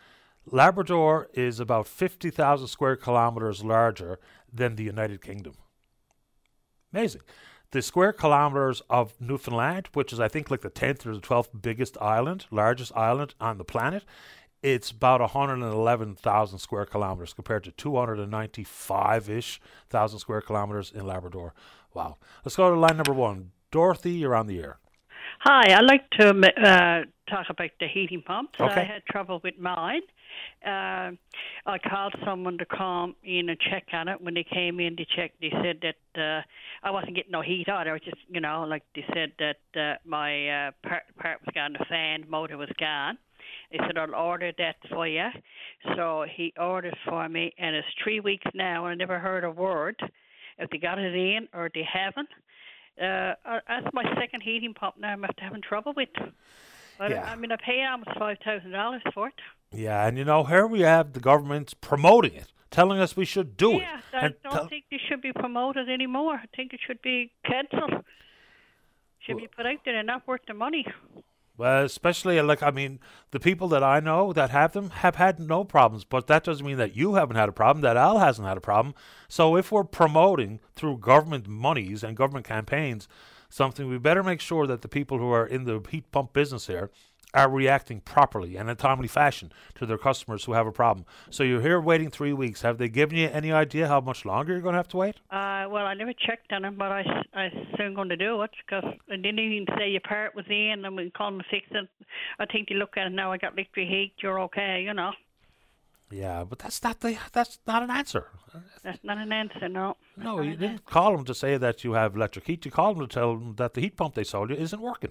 Labrador 0.51 1.28
is 1.34 1.60
about 1.60 1.86
50,000 1.86 2.66
square 2.68 2.97
kilometres 2.97 3.64
larger 3.64 4.18
than 4.57 4.77
the 4.77 4.85
United 4.85 5.23
Kingdom. 5.23 5.55
Amazing. 6.93 7.23
The 7.73 7.83
square 7.83 8.12
kilometres 8.12 8.81
of 8.89 9.15
Newfoundland, 9.20 9.89
which 9.93 10.12
is, 10.12 10.20
I 10.20 10.28
think, 10.28 10.51
like 10.51 10.61
the 10.61 10.70
10th 10.70 11.05
or 11.05 11.15
the 11.15 11.20
12th 11.20 11.61
biggest 11.61 11.99
island, 12.01 12.47
largest 12.51 12.93
island 12.97 13.35
on 13.41 13.59
the 13.59 13.65
planet, 13.65 14.05
it's 14.62 14.91
about 14.91 15.20
111,000 15.20 16.59
square 16.59 16.87
kilometres 16.87 17.35
compared 17.35 17.65
to 17.65 17.70
295 17.73 19.31
ish 19.31 19.61
thousand 19.91 20.19
square 20.20 20.41
kilometres 20.41 20.93
in 20.95 21.07
Labrador. 21.07 21.55
Wow. 21.93 22.16
Let's 22.45 22.57
go 22.57 22.73
to 22.73 22.78
line 22.78 22.97
number 22.97 23.12
one. 23.12 23.53
Dorothy, 23.70 24.12
you're 24.12 24.35
on 24.35 24.47
the 24.47 24.59
air. 24.59 24.78
Hi, 25.41 25.74
I'd 25.74 25.85
like 25.85 26.09
to 26.19 26.31
uh, 26.31 27.05
talk 27.28 27.47
about 27.51 27.70
the 27.78 27.89
heating 27.89 28.23
pumps. 28.23 28.59
Okay. 28.61 28.81
I 28.81 28.85
had 28.85 29.05
trouble 29.05 29.41
with 29.45 29.59
mine. 29.59 30.01
Uh, 30.64 31.12
I 31.66 31.78
called 31.78 32.14
someone 32.24 32.58
to 32.58 32.66
come 32.66 33.14
in 33.24 33.48
and 33.48 33.58
check 33.58 33.84
on 33.92 34.08
it. 34.08 34.20
When 34.20 34.34
they 34.34 34.44
came 34.44 34.80
in 34.80 34.96
to 34.96 35.04
check, 35.04 35.32
they 35.40 35.50
said 35.62 35.82
that 35.82 36.20
uh, 36.20 36.42
I 36.82 36.90
wasn't 36.90 37.16
getting 37.16 37.32
no 37.32 37.42
heat 37.42 37.68
either. 37.68 37.90
I 37.90 37.92
was 37.92 38.02
just, 38.04 38.16
you 38.28 38.40
know, 38.40 38.64
like 38.68 38.82
they 38.94 39.04
said 39.14 39.32
that 39.38 39.80
uh, 39.80 39.96
my 40.04 40.48
uh, 40.48 40.70
part, 40.82 41.02
part 41.18 41.40
was 41.44 41.52
gone, 41.54 41.74
the 41.74 41.84
fan 41.88 42.24
motor 42.28 42.56
was 42.56 42.70
gone. 42.78 43.18
They 43.70 43.78
said 43.78 43.96
I'll 43.96 44.14
order 44.14 44.52
that 44.58 44.76
for 44.90 45.06
you. 45.06 45.28
So 45.96 46.24
he 46.36 46.52
ordered 46.58 46.96
for 47.08 47.28
me, 47.28 47.54
and 47.58 47.76
it's 47.76 47.86
three 48.02 48.20
weeks 48.20 48.46
now. 48.54 48.86
and 48.86 48.92
I 48.92 48.94
never 48.94 49.18
heard 49.18 49.44
a 49.44 49.50
word 49.50 49.96
if 50.58 50.70
they 50.70 50.78
got 50.78 50.98
it 50.98 51.14
in 51.14 51.48
or 51.52 51.70
they 51.72 51.86
haven't. 51.90 52.28
Uh, 53.00 53.34
that's 53.68 53.92
my 53.92 54.04
second 54.18 54.42
heating 54.42 54.72
pump 54.74 54.96
now. 54.98 55.08
I'm 55.08 55.24
having 55.38 55.62
trouble 55.62 55.92
with. 55.94 56.08
But 56.98 57.10
Yeah. 57.10 57.24
I 57.31 57.36
mean, 57.36 57.52
I 57.52 57.56
pay 57.56 57.85
almost 57.85 58.10
five 58.18 58.39
thousand 58.44 58.70
dollars 58.73 59.02
for 59.14 59.28
it. 59.28 59.35
Yeah, 59.73 60.06
and 60.06 60.16
you 60.16 60.24
know, 60.24 60.44
here 60.44 60.66
we 60.66 60.81
have 60.81 61.12
the 61.12 61.20
government 61.20 61.74
promoting 61.81 62.35
it, 62.35 62.52
telling 62.70 62.98
us 63.01 63.16
we 63.16 63.24
should 63.24 63.56
do 63.56 63.73
yeah, 63.73 63.98
it. 63.98 64.05
I 64.14 64.18
And 64.27 64.35
don't 64.43 64.52
tell- 64.52 64.68
think 64.68 64.85
they 64.90 65.01
should 65.09 65.20
be 65.20 65.32
promoted 65.32 65.89
anymore. 65.89 66.35
I 66.43 66.47
think 66.55 66.73
it 66.73 66.81
should 66.86 67.02
be 67.02 67.32
cancelled. 67.44 68.05
Should 69.20 69.39
be 69.39 69.48
put 69.48 69.66
out 69.66 69.78
there. 69.85 69.94
They're 69.94 70.02
not 70.05 70.27
worth 70.27 70.43
the 70.47 70.55
money. 70.55 70.86
Well, 71.59 71.85
especially 71.85 72.40
like 72.43 72.62
I 72.62 72.70
mean, 72.70 73.01
the 73.31 73.40
people 73.40 73.66
that 73.68 73.82
I 73.82 73.98
know 73.98 74.32
that 74.35 74.51
have 74.51 74.73
them 74.73 74.90
have 74.90 75.16
had 75.16 75.40
no 75.40 75.64
problems, 75.64 76.05
but 76.05 76.27
that 76.28 76.44
doesn't 76.44 76.64
mean 76.66 76.77
that 76.77 76.94
you 76.94 77.14
haven't 77.14 77.36
had 77.36 77.48
a 77.48 77.52
problem, 77.52 77.82
that 77.82 77.97
Al 77.97 78.18
hasn't 78.18 78.47
had 78.47 78.59
a 78.59 78.60
problem. 78.60 78.94
So 79.28 79.56
if 79.56 79.73
we're 79.73 79.85
promoting 79.85 80.60
through 80.74 80.98
government 80.98 81.48
monies 81.48 82.05
and 82.05 82.16
government 82.16 82.47
campaigns 82.47 83.09
something, 83.48 83.89
we 83.89 83.98
better 83.98 84.23
make 84.23 84.40
sure 84.40 84.66
that 84.66 84.82
the 84.82 84.89
people 84.89 85.18
who 85.18 85.31
are 85.31 85.47
in 85.47 85.64
the 85.64 85.82
heat 85.90 86.10
pump 86.12 86.32
business 86.32 86.66
here 86.66 86.90
are 87.35 87.51
reacting 87.51 88.01
properly 88.01 88.56
and 88.56 88.68
in 88.68 88.73
a 88.73 88.74
timely 88.74 89.09
fashion 89.09 89.52
to 89.74 89.85
their 89.85 89.98
customers 89.98 90.44
who 90.44 90.52
have 90.52 90.66
a 90.66 90.73
problem. 90.73 91.05
So 91.31 91.43
you're 91.43 91.60
here 91.60 91.81
waiting 91.81 92.10
three 92.10 92.32
weeks. 92.32 92.62
Have 92.62 92.78
they 92.78 92.89
given 92.89 93.18
you 93.18 93.28
any 93.28 93.52
idea 93.52 93.89
how 93.89 94.01
much 94.01 94.24
longer 94.24 94.52
you're 94.52 94.62
going 94.62 94.73
to 94.73 94.78
have 94.78 94.89
to 94.89 94.97
wait? 94.97 95.16
Uh, 95.31 95.66
well, 95.68 95.86
I 95.86 95.94
never 95.94 96.14
checked 96.14 96.52
on 96.52 96.64
it, 96.64 96.78
but 96.78 96.90
I, 96.90 97.05
I 97.35 97.51
soon 97.77 97.94
going 97.94 98.09
to 98.09 98.16
do 98.16 98.40
it 98.43 98.51
because 98.64 98.85
I 99.10 99.16
didn't 99.16 99.39
even 99.39 99.66
say 99.77 99.90
your 99.90 100.01
part 100.01 100.35
was 100.35 100.47
in 100.48 100.85
and 100.85 100.97
we 100.97 101.10
called 101.10 101.14
call 101.14 101.31
them 101.32 101.40
to 101.40 101.47
fix 101.51 101.66
it. 101.70 101.89
I 102.39 102.47
think 102.47 102.68
they 102.68 102.74
look 102.74 102.97
at 102.97 103.06
it 103.06 103.12
now. 103.12 103.32
I 103.32 103.39
got 103.39 103.52
electric 103.52 103.89
heat. 103.89 104.14
You're 104.23 104.40
okay, 104.40 104.82
you 104.82 104.94
know. 104.94 105.12
Yeah, 106.11 106.45
but 106.45 106.61
that's 106.61 106.83
not 106.83 107.01
the 107.01 107.19
that's 107.33 107.59
not 107.66 107.83
an 107.83 107.91
answer. 107.91 108.28
That's 108.83 109.03
not 109.03 109.19
an 109.19 109.33
answer, 109.33 109.69
no. 109.69 109.97
No, 110.16 110.41
you 110.41 110.57
didn't 110.57 110.85
call 110.85 111.16
them 111.16 111.24
to 111.24 111.35
say 111.35 111.57
that 111.57 111.83
you 111.83 111.95
have 111.95 112.15
electric 112.15 112.47
heat. 112.47 112.65
You 112.65 112.70
called 112.70 112.97
them 112.97 113.09
to 113.09 113.12
tell 113.12 113.37
them 113.37 113.55
that 113.57 113.74
the 113.74 113.81
heat 113.81 113.97
pump 113.97 114.15
they 114.15 114.24
sold 114.24 114.51
you 114.51 114.57
isn't 114.57 114.81
working. 114.81 115.11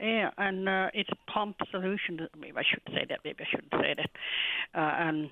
Yeah, 0.00 0.30
and 0.38 0.68
uh, 0.68 0.90
it's 0.94 1.10
pump 1.26 1.56
solution. 1.70 2.28
Maybe 2.38 2.56
I 2.56 2.62
shouldn't 2.62 2.94
say 2.94 3.06
that. 3.08 3.20
Maybe 3.24 3.44
I 3.44 3.46
shouldn't 3.50 3.72
say 3.72 3.94
that. 3.96 4.10
Uh, 4.74 4.94
and 5.08 5.30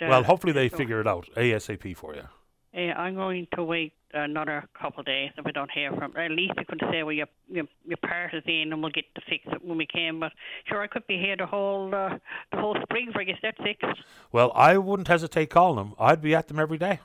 well, 0.00 0.22
hopefully 0.22 0.52
they 0.52 0.68
so- 0.68 0.76
figure 0.76 1.00
it 1.00 1.06
out 1.06 1.28
ASAP 1.36 1.96
for 1.96 2.14
you. 2.14 2.28
Yeah, 2.72 2.98
I'm 2.98 3.14
going 3.14 3.46
to 3.54 3.64
wait 3.64 3.92
another 4.14 4.64
couple 4.80 5.00
of 5.00 5.06
days 5.06 5.30
if 5.36 5.46
I 5.46 5.50
don't 5.50 5.70
hear 5.70 5.92
from. 5.92 6.16
At 6.16 6.30
least 6.30 6.54
you 6.56 6.64
could 6.66 6.80
say, 6.90 7.02
well, 7.02 7.12
your 7.12 7.26
your, 7.48 7.64
your 7.86 7.98
part 7.98 8.32
is 8.32 8.42
in, 8.46 8.72
and 8.72 8.82
we'll 8.82 8.90
get 8.90 9.04
to 9.14 9.20
fix 9.28 9.44
it 9.46 9.64
when 9.64 9.76
we 9.76 9.86
can. 9.86 10.20
But 10.20 10.32
sure, 10.66 10.82
I 10.82 10.86
could 10.86 11.06
be 11.06 11.18
here 11.18 11.36
the 11.36 11.46
whole 11.46 11.94
uh, 11.94 12.16
the 12.50 12.58
whole 12.58 12.76
spring 12.82 13.08
if 13.10 13.16
I 13.16 13.24
get 13.24 13.36
that 13.42 13.56
fixed. 13.58 14.02
Well, 14.30 14.52
I 14.54 14.78
wouldn't 14.78 15.08
hesitate 15.08 15.50
calling 15.50 15.76
them. 15.76 15.94
I'd 15.98 16.22
be 16.22 16.34
at 16.34 16.48
them 16.48 16.58
every 16.58 16.78
day. 16.78 17.00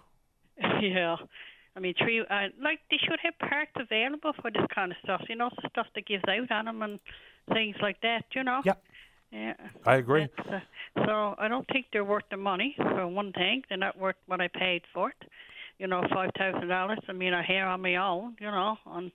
yeah. 0.81 1.18
I 1.76 1.80
mean, 1.80 1.94
three, 2.02 2.22
uh, 2.22 2.48
like 2.61 2.80
they 2.89 2.98
should 2.98 3.19
have 3.22 3.38
parts 3.38 3.72
available 3.76 4.34
for 4.41 4.49
this 4.49 4.65
kind 4.73 4.91
of 4.91 4.98
stuff. 5.03 5.22
You 5.30 5.35
know, 5.35 5.49
the 5.61 5.69
stuff 5.69 5.88
that 5.95 6.07
gives 6.07 6.23
out 6.30 6.52
on 6.52 6.65
them 6.65 6.81
and 6.81 6.99
things 7.53 7.76
like 7.81 8.02
that. 8.02 8.23
You 8.34 8.44
know. 8.44 8.61
Yep. 8.64 8.84
Yeah. 9.31 9.53
I 9.85 9.95
agree. 9.95 10.30
Uh, 10.39 10.60
so 11.06 11.35
I 11.38 11.49
don't 11.49 11.68
think 11.68 11.88
they're 11.91 12.06
worth 12.06 12.23
the 12.31 12.38
money. 12.38 12.76
For 12.77 13.06
one 13.07 13.34
thing, 13.34 13.64
they're 13.68 13.77
not 13.77 13.98
worth 13.98 14.15
what 14.26 14.39
I 14.39 14.48
paid 14.48 14.84
for 14.94 15.10
it. 15.10 15.30
You 15.80 15.88
know, 15.88 16.02
five 16.14 16.32
thousand 16.38 16.68
dollars. 16.68 16.99
I 17.08 17.14
mean, 17.14 17.34
I'm 17.34 17.44
here 17.44 17.66
on 17.66 17.82
my 17.82 17.95
own. 17.95 18.36
You 18.40 18.48
know, 18.48 18.78
and 18.88 19.12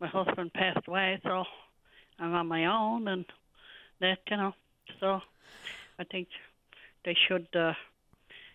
my 0.00 0.08
husband 0.08 0.52
passed 0.52 0.86
away, 0.88 1.20
so 1.22 1.44
I'm 2.18 2.34
on 2.34 2.46
my 2.48 2.66
own, 2.66 3.08
and 3.08 3.24
that 4.00 4.18
you 4.30 4.36
know. 4.36 4.52
So 5.00 5.20
I 5.98 6.04
think 6.04 6.28
they 7.04 7.16
should, 7.28 7.48
uh, 7.54 7.72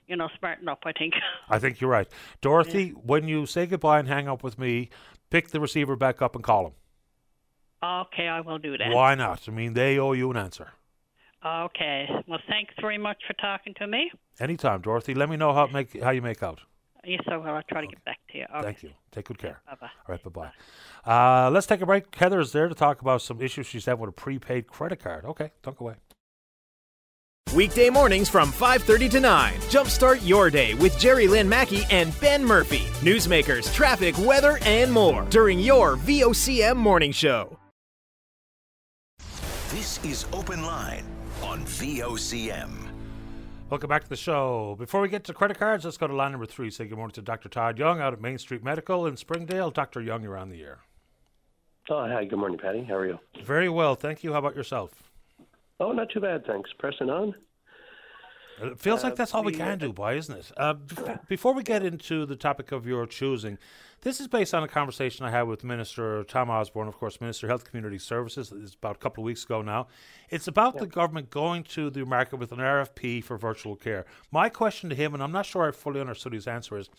you 0.08 0.16
know, 0.16 0.30
smarten 0.40 0.68
up. 0.68 0.80
I 0.86 0.92
think. 0.92 1.14
I 1.50 1.60
think 1.60 1.82
you're 1.82 1.90
right. 1.90 2.08
Dorothy, 2.42 2.90
when 2.90 3.28
you 3.28 3.46
say 3.46 3.66
goodbye 3.66 4.00
and 4.00 4.08
hang 4.08 4.28
up 4.28 4.44
with 4.44 4.60
me, 4.60 4.90
pick 5.30 5.50
the 5.50 5.60
receiver 5.60 5.96
back 5.96 6.22
up 6.22 6.36
and 6.36 6.44
call 6.44 6.64
them. 6.64 6.74
Okay, 7.84 8.28
I 8.28 8.42
will 8.42 8.60
do 8.60 8.78
that. 8.78 8.92
Why 8.92 9.16
not? 9.16 9.48
I 9.48 9.52
mean, 9.52 9.74
they 9.74 9.98
owe 9.98 10.12
you 10.12 10.30
an 10.30 10.38
answer. 10.38 10.70
Okay. 11.44 12.08
Well, 12.28 12.40
thanks 12.48 12.74
very 12.80 13.00
much 13.00 13.18
for 13.26 13.34
talking 13.34 13.74
to 13.80 13.88
me. 13.88 14.12
Anytime, 14.40 14.82
Dorothy. 14.82 15.16
Let 15.16 15.30
me 15.30 15.38
know 15.38 15.54
how 15.54 15.66
make 15.68 16.00
how 16.02 16.12
you 16.12 16.22
make 16.22 16.44
out. 16.44 16.62
Yes, 17.04 17.22
I 17.28 17.38
will. 17.38 17.48
I'll 17.48 17.64
try 17.64 17.82
to 17.82 17.88
get 17.88 18.04
back 18.06 18.20
to 18.32 18.38
you. 18.38 18.46
Okay. 18.56 18.64
Thank 18.64 18.84
you. 18.84 18.92
Take 19.12 19.26
good 19.26 19.40
care. 19.40 19.62
Bye 19.66 19.76
bye. 19.82 19.88
All 20.08 20.16
right, 20.16 20.24
bye 20.24 20.52
bye. 21.06 21.46
Uh, 21.46 21.50
let's 21.50 21.66
take 21.66 21.82
a 21.82 21.86
break. 21.86 22.14
Heather 22.14 22.40
is 22.40 22.52
there 22.52 22.68
to 22.68 22.76
talk 22.76 23.02
about 23.02 23.22
some 23.22 23.42
issues 23.42 23.66
she's 23.66 23.86
had 23.86 24.00
with 24.00 24.10
a 24.10 24.14
prepaid 24.14 24.68
credit 24.68 25.00
card. 25.00 25.26
Okay, 25.26 25.52
don't 25.64 25.78
go 25.78 25.86
away. 25.86 25.96
Weekday 27.56 27.90
mornings 27.90 28.30
from 28.30 28.52
5:30 28.52 29.10
to 29.10 29.20
9. 29.20 29.54
Jumpstart 29.70 30.26
your 30.26 30.50
day 30.50 30.74
with 30.76 30.94
Gerri 30.96 31.28
Lynn 31.28 31.50
Mackey 31.50 31.84
and 31.90 32.18
Ben 32.22 32.46
Murphy. 32.46 32.86
Newsmakers, 33.02 33.74
traffic, 33.74 34.18
weather, 34.20 34.60
and 34.62 34.92
more 34.92 35.26
during 35.30 35.60
your 35.60 35.98
VOCM 35.98 36.78
morning 36.78 37.12
show. 37.12 37.58
This 39.70 40.04
is 40.04 40.26
Open 40.34 40.66
Line 40.66 41.04
on 41.42 41.62
VOCM. 41.66 42.91
Welcome 43.72 43.88
back 43.88 44.04
to 44.04 44.10
the 44.10 44.18
show. 44.18 44.76
Before 44.78 45.00
we 45.00 45.08
get 45.08 45.24
to 45.24 45.34
credit 45.34 45.58
cards, 45.58 45.86
let's 45.86 45.96
go 45.96 46.06
to 46.06 46.14
line 46.14 46.32
number 46.32 46.46
three. 46.46 46.70
Say 46.70 46.88
good 46.88 46.98
morning 46.98 47.14
to 47.14 47.22
Dr. 47.22 47.48
Todd 47.48 47.80
Young 47.80 48.02
out 48.02 48.12
at 48.12 48.20
Main 48.20 48.38
Street 48.38 48.66
Medical 48.66 49.08
in 49.08 49.16
Springdale. 49.16 49.72
Dr. 49.72 50.02
Young, 50.02 50.24
you're 50.24 50.36
on 50.36 50.50
the 50.50 50.62
air. 50.62 50.80
Oh, 51.90 52.06
hi. 52.06 52.26
Good 52.26 52.38
morning, 52.38 52.60
Paddy. 52.62 52.84
How 52.84 52.96
are 52.96 53.08
you? 53.08 53.18
Very 53.46 53.70
well, 53.70 53.96
thank 53.96 54.26
you. 54.26 54.34
How 54.34 54.40
about 54.40 54.58
yourself? 54.58 54.92
Oh, 55.80 55.94
not 55.94 56.10
too 56.10 56.20
bad, 56.20 56.46
thanks. 56.46 56.70
Pressing 56.80 57.10
on. 57.10 57.34
It 58.62 58.80
feels 58.80 59.04
like 59.04 59.14
Uh, 59.14 59.16
that's 59.16 59.34
all 59.34 59.44
we 59.44 59.52
we- 59.54 59.58
can 59.58 59.78
do, 59.80 59.92
boy, 59.94 60.18
isn't 60.18 60.38
it? 60.38 60.52
Uh, 60.58 60.74
bef- 60.76 61.28
before 61.28 61.54
we 61.54 61.64
get 61.64 61.84
into 61.84 62.26
the 62.26 62.36
topic 62.36 62.72
of 62.72 62.86
your 62.86 63.06
choosing, 63.06 63.58
this 64.02 64.20
is 64.20 64.28
based 64.28 64.54
on 64.54 64.64
a 64.64 64.68
conversation 64.68 65.26
I 65.26 65.32
had 65.32 65.44
with 65.44 65.64
Minister 65.64 66.24
Tom 66.24 66.50
Osborne, 66.50 66.88
of 66.88 66.98
course, 66.98 67.22
Minister 67.22 67.48
of 67.48 67.50
Health 67.50 67.66
Community 67.66 67.98
Services. 68.00 68.52
It's 68.52 68.74
about 68.76 68.96
a 68.96 69.00
couple 69.00 69.24
of 69.24 69.26
weeks 69.26 69.44
ago 69.44 69.62
now. 69.62 69.88
It's 70.30 70.48
about 70.48 70.78
the 70.78 70.88
government 70.88 71.30
going 71.30 71.64
to 71.66 71.90
the 71.90 72.06
market 72.06 72.38
with 72.38 72.52
an 72.52 72.60
RFP 72.60 73.24
for 73.24 73.38
virtual 73.38 73.76
care. 73.76 74.06
My 74.32 74.50
question 74.50 74.90
to 74.90 74.96
him, 74.96 75.14
and 75.14 75.22
I'm 75.22 75.32
not 75.32 75.46
sure 75.46 75.68
I 75.68 75.72
fully 75.72 76.00
understood 76.02 76.34
his 76.34 76.48
answer, 76.48 76.78
is 76.78 76.90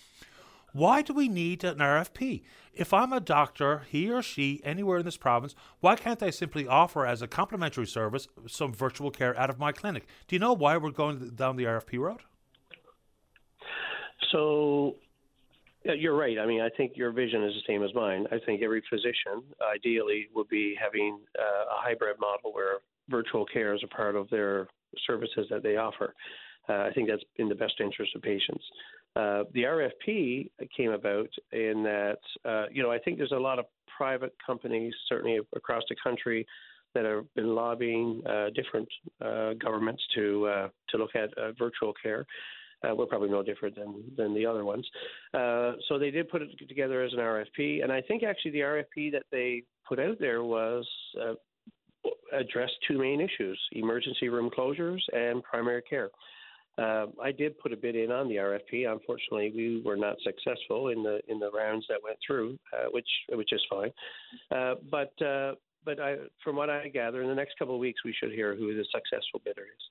why 0.72 1.02
do 1.02 1.12
we 1.12 1.28
need 1.28 1.64
an 1.64 1.78
RFP? 1.78 2.42
If 2.72 2.94
I'm 2.94 3.12
a 3.12 3.20
doctor, 3.20 3.82
he 3.90 4.10
or 4.10 4.22
she, 4.22 4.60
anywhere 4.64 4.98
in 4.98 5.04
this 5.04 5.18
province, 5.18 5.54
why 5.80 5.96
can't 5.96 6.22
I 6.22 6.30
simply 6.30 6.66
offer 6.66 7.06
as 7.06 7.20
a 7.20 7.26
complimentary 7.26 7.86
service 7.86 8.28
some 8.46 8.72
virtual 8.72 9.10
care 9.10 9.38
out 9.38 9.50
of 9.50 9.58
my 9.58 9.72
clinic? 9.72 10.06
Do 10.26 10.34
you 10.34 10.40
know 10.40 10.54
why 10.54 10.78
we're 10.78 10.90
going 10.90 11.30
down 11.34 11.56
the 11.56 11.64
RFP 11.64 11.98
road? 11.98 12.20
So, 14.30 14.96
you're 15.84 16.16
right. 16.16 16.38
I 16.38 16.46
mean, 16.46 16.62
I 16.62 16.70
think 16.70 16.96
your 16.96 17.12
vision 17.12 17.42
is 17.44 17.52
the 17.52 17.62
same 17.66 17.82
as 17.82 17.92
mine. 17.94 18.26
I 18.32 18.38
think 18.46 18.62
every 18.62 18.82
physician, 18.88 19.42
ideally, 19.74 20.28
would 20.34 20.48
be 20.48 20.74
having 20.80 21.20
uh, 21.38 21.42
a 21.42 21.82
hybrid 21.82 22.16
model 22.18 22.54
where 22.54 22.78
virtual 23.10 23.44
care 23.44 23.74
is 23.74 23.82
a 23.84 23.88
part 23.88 24.16
of 24.16 24.30
their 24.30 24.68
services 25.06 25.46
that 25.50 25.62
they 25.62 25.76
offer. 25.76 26.14
Uh, 26.68 26.84
I 26.84 26.92
think 26.94 27.08
that's 27.10 27.22
in 27.36 27.48
the 27.48 27.54
best 27.54 27.74
interest 27.80 28.14
of 28.14 28.22
patients. 28.22 28.64
Uh, 29.14 29.44
the 29.52 29.64
RFP 29.64 30.50
came 30.74 30.90
about 30.90 31.28
in 31.52 31.82
that, 31.82 32.18
uh, 32.44 32.66
you 32.72 32.82
know, 32.82 32.90
I 32.90 32.98
think 32.98 33.18
there's 33.18 33.32
a 33.32 33.36
lot 33.36 33.58
of 33.58 33.66
private 33.96 34.34
companies, 34.44 34.94
certainly 35.08 35.38
across 35.54 35.82
the 35.88 35.96
country, 36.02 36.46
that 36.94 37.04
have 37.04 37.24
been 37.34 37.54
lobbying 37.54 38.22
uh, 38.26 38.48
different 38.54 38.88
uh, 39.24 39.54
governments 39.54 40.02
to 40.14 40.46
uh, 40.46 40.68
to 40.90 40.98
look 40.98 41.14
at 41.14 41.30
virtual 41.58 41.92
care. 42.02 42.26
we're 42.94 43.06
probably 43.06 43.30
no 43.30 43.42
different 43.42 43.74
than 43.74 44.02
than 44.16 44.34
the 44.34 44.44
other 44.44 44.64
ones. 44.64 44.86
so 45.32 45.98
they 45.98 46.10
did 46.10 46.28
put 46.28 46.42
it 46.42 46.50
together 46.68 47.02
as 47.02 47.12
an 47.12 47.18
RFP, 47.18 47.82
and 47.82 47.92
I 47.92 48.02
think 48.02 48.22
actually 48.22 48.52
the 48.52 48.60
RFP 48.60 49.12
that 49.12 49.24
they 49.30 49.62
put 49.88 49.98
out 49.98 50.18
there 50.20 50.42
was 50.42 50.86
addressed 52.32 52.74
two 52.86 52.98
main 52.98 53.20
issues: 53.20 53.58
emergency 53.72 54.28
room 54.28 54.50
closures 54.50 55.00
and 55.14 55.42
primary 55.42 55.82
care. 55.82 56.10
Uh, 56.78 57.06
I 57.22 57.32
did 57.32 57.58
put 57.58 57.72
a 57.72 57.76
bid 57.76 57.96
in 57.96 58.10
on 58.10 58.28
the 58.28 58.36
RFP. 58.36 58.90
Unfortunately, 58.90 59.52
we 59.54 59.82
were 59.84 59.96
not 59.96 60.16
successful 60.22 60.88
in 60.88 61.02
the 61.02 61.20
in 61.28 61.38
the 61.38 61.50
rounds 61.50 61.84
that 61.88 61.98
went 62.02 62.16
through, 62.26 62.58
uh, 62.72 62.86
which 62.92 63.08
which 63.30 63.52
is 63.52 63.60
fine. 63.68 63.90
Uh, 64.50 64.76
but 64.90 65.12
uh, 65.22 65.52
but 65.84 66.00
I, 66.00 66.16
from 66.42 66.56
what 66.56 66.70
I 66.70 66.88
gather, 66.88 67.22
in 67.22 67.28
the 67.28 67.34
next 67.34 67.58
couple 67.58 67.74
of 67.74 67.80
weeks, 67.80 68.00
we 68.04 68.14
should 68.18 68.32
hear 68.32 68.54
who 68.54 68.74
the 68.74 68.84
successful 68.90 69.40
bidder 69.44 69.62
is. 69.62 69.82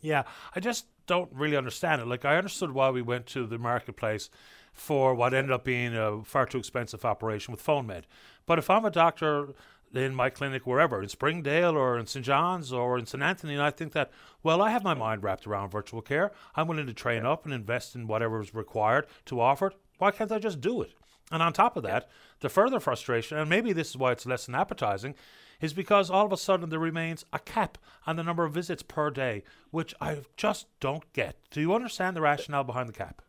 Yeah, 0.00 0.24
I 0.54 0.60
just 0.60 0.86
don't 1.06 1.30
really 1.32 1.56
understand 1.56 2.02
it. 2.02 2.06
Like 2.06 2.24
I 2.24 2.36
understood 2.36 2.72
why 2.72 2.90
we 2.90 3.02
went 3.02 3.26
to 3.26 3.46
the 3.46 3.58
marketplace 3.58 4.30
for 4.72 5.14
what 5.14 5.32
ended 5.32 5.50
up 5.50 5.64
being 5.64 5.96
a 5.96 6.22
far 6.22 6.46
too 6.46 6.58
expensive 6.58 7.04
operation 7.04 7.52
with 7.52 7.64
PhoneMed. 7.64 8.04
But 8.44 8.58
if 8.58 8.68
I'm 8.68 8.84
a 8.84 8.90
doctor 8.90 9.54
in 9.96 10.14
my 10.14 10.30
clinic 10.30 10.66
wherever, 10.66 11.02
in 11.02 11.08
Springdale 11.08 11.76
or 11.76 11.98
in 11.98 12.06
St. 12.06 12.24
John's 12.24 12.72
or 12.72 12.98
in 12.98 13.06
St. 13.06 13.22
Anthony, 13.22 13.54
and 13.54 13.62
I 13.62 13.70
think 13.70 13.92
that, 13.92 14.10
well, 14.42 14.62
I 14.62 14.70
have 14.70 14.84
my 14.84 14.94
mind 14.94 15.22
wrapped 15.22 15.46
around 15.46 15.70
virtual 15.70 16.02
care. 16.02 16.32
I'm 16.54 16.68
willing 16.68 16.86
to 16.86 16.94
train 16.94 17.24
up 17.24 17.44
and 17.44 17.54
invest 17.54 17.94
in 17.94 18.06
whatever 18.06 18.40
is 18.40 18.54
required 18.54 19.06
to 19.26 19.40
offer 19.40 19.68
it. 19.68 19.76
Why 19.98 20.10
can't 20.10 20.32
I 20.32 20.38
just 20.38 20.60
do 20.60 20.82
it? 20.82 20.92
And 21.32 21.42
on 21.42 21.52
top 21.52 21.76
of 21.76 21.82
that, 21.82 22.08
the 22.40 22.48
further 22.48 22.78
frustration, 22.78 23.38
and 23.38 23.50
maybe 23.50 23.72
this 23.72 23.90
is 23.90 23.96
why 23.96 24.12
it's 24.12 24.26
less 24.26 24.46
than 24.46 24.54
appetizing, 24.54 25.14
is 25.60 25.72
because 25.72 26.10
all 26.10 26.26
of 26.26 26.32
a 26.32 26.36
sudden 26.36 26.68
there 26.68 26.78
remains 26.78 27.24
a 27.32 27.38
cap 27.38 27.78
on 28.06 28.16
the 28.16 28.22
number 28.22 28.44
of 28.44 28.52
visits 28.52 28.82
per 28.82 29.10
day, 29.10 29.42
which 29.70 29.94
I 30.00 30.18
just 30.36 30.66
don't 30.80 31.10
get. 31.12 31.36
Do 31.50 31.60
you 31.60 31.74
understand 31.74 32.16
the 32.16 32.20
rationale 32.20 32.64
behind 32.64 32.88
the 32.88 32.92
cap? 32.92 33.22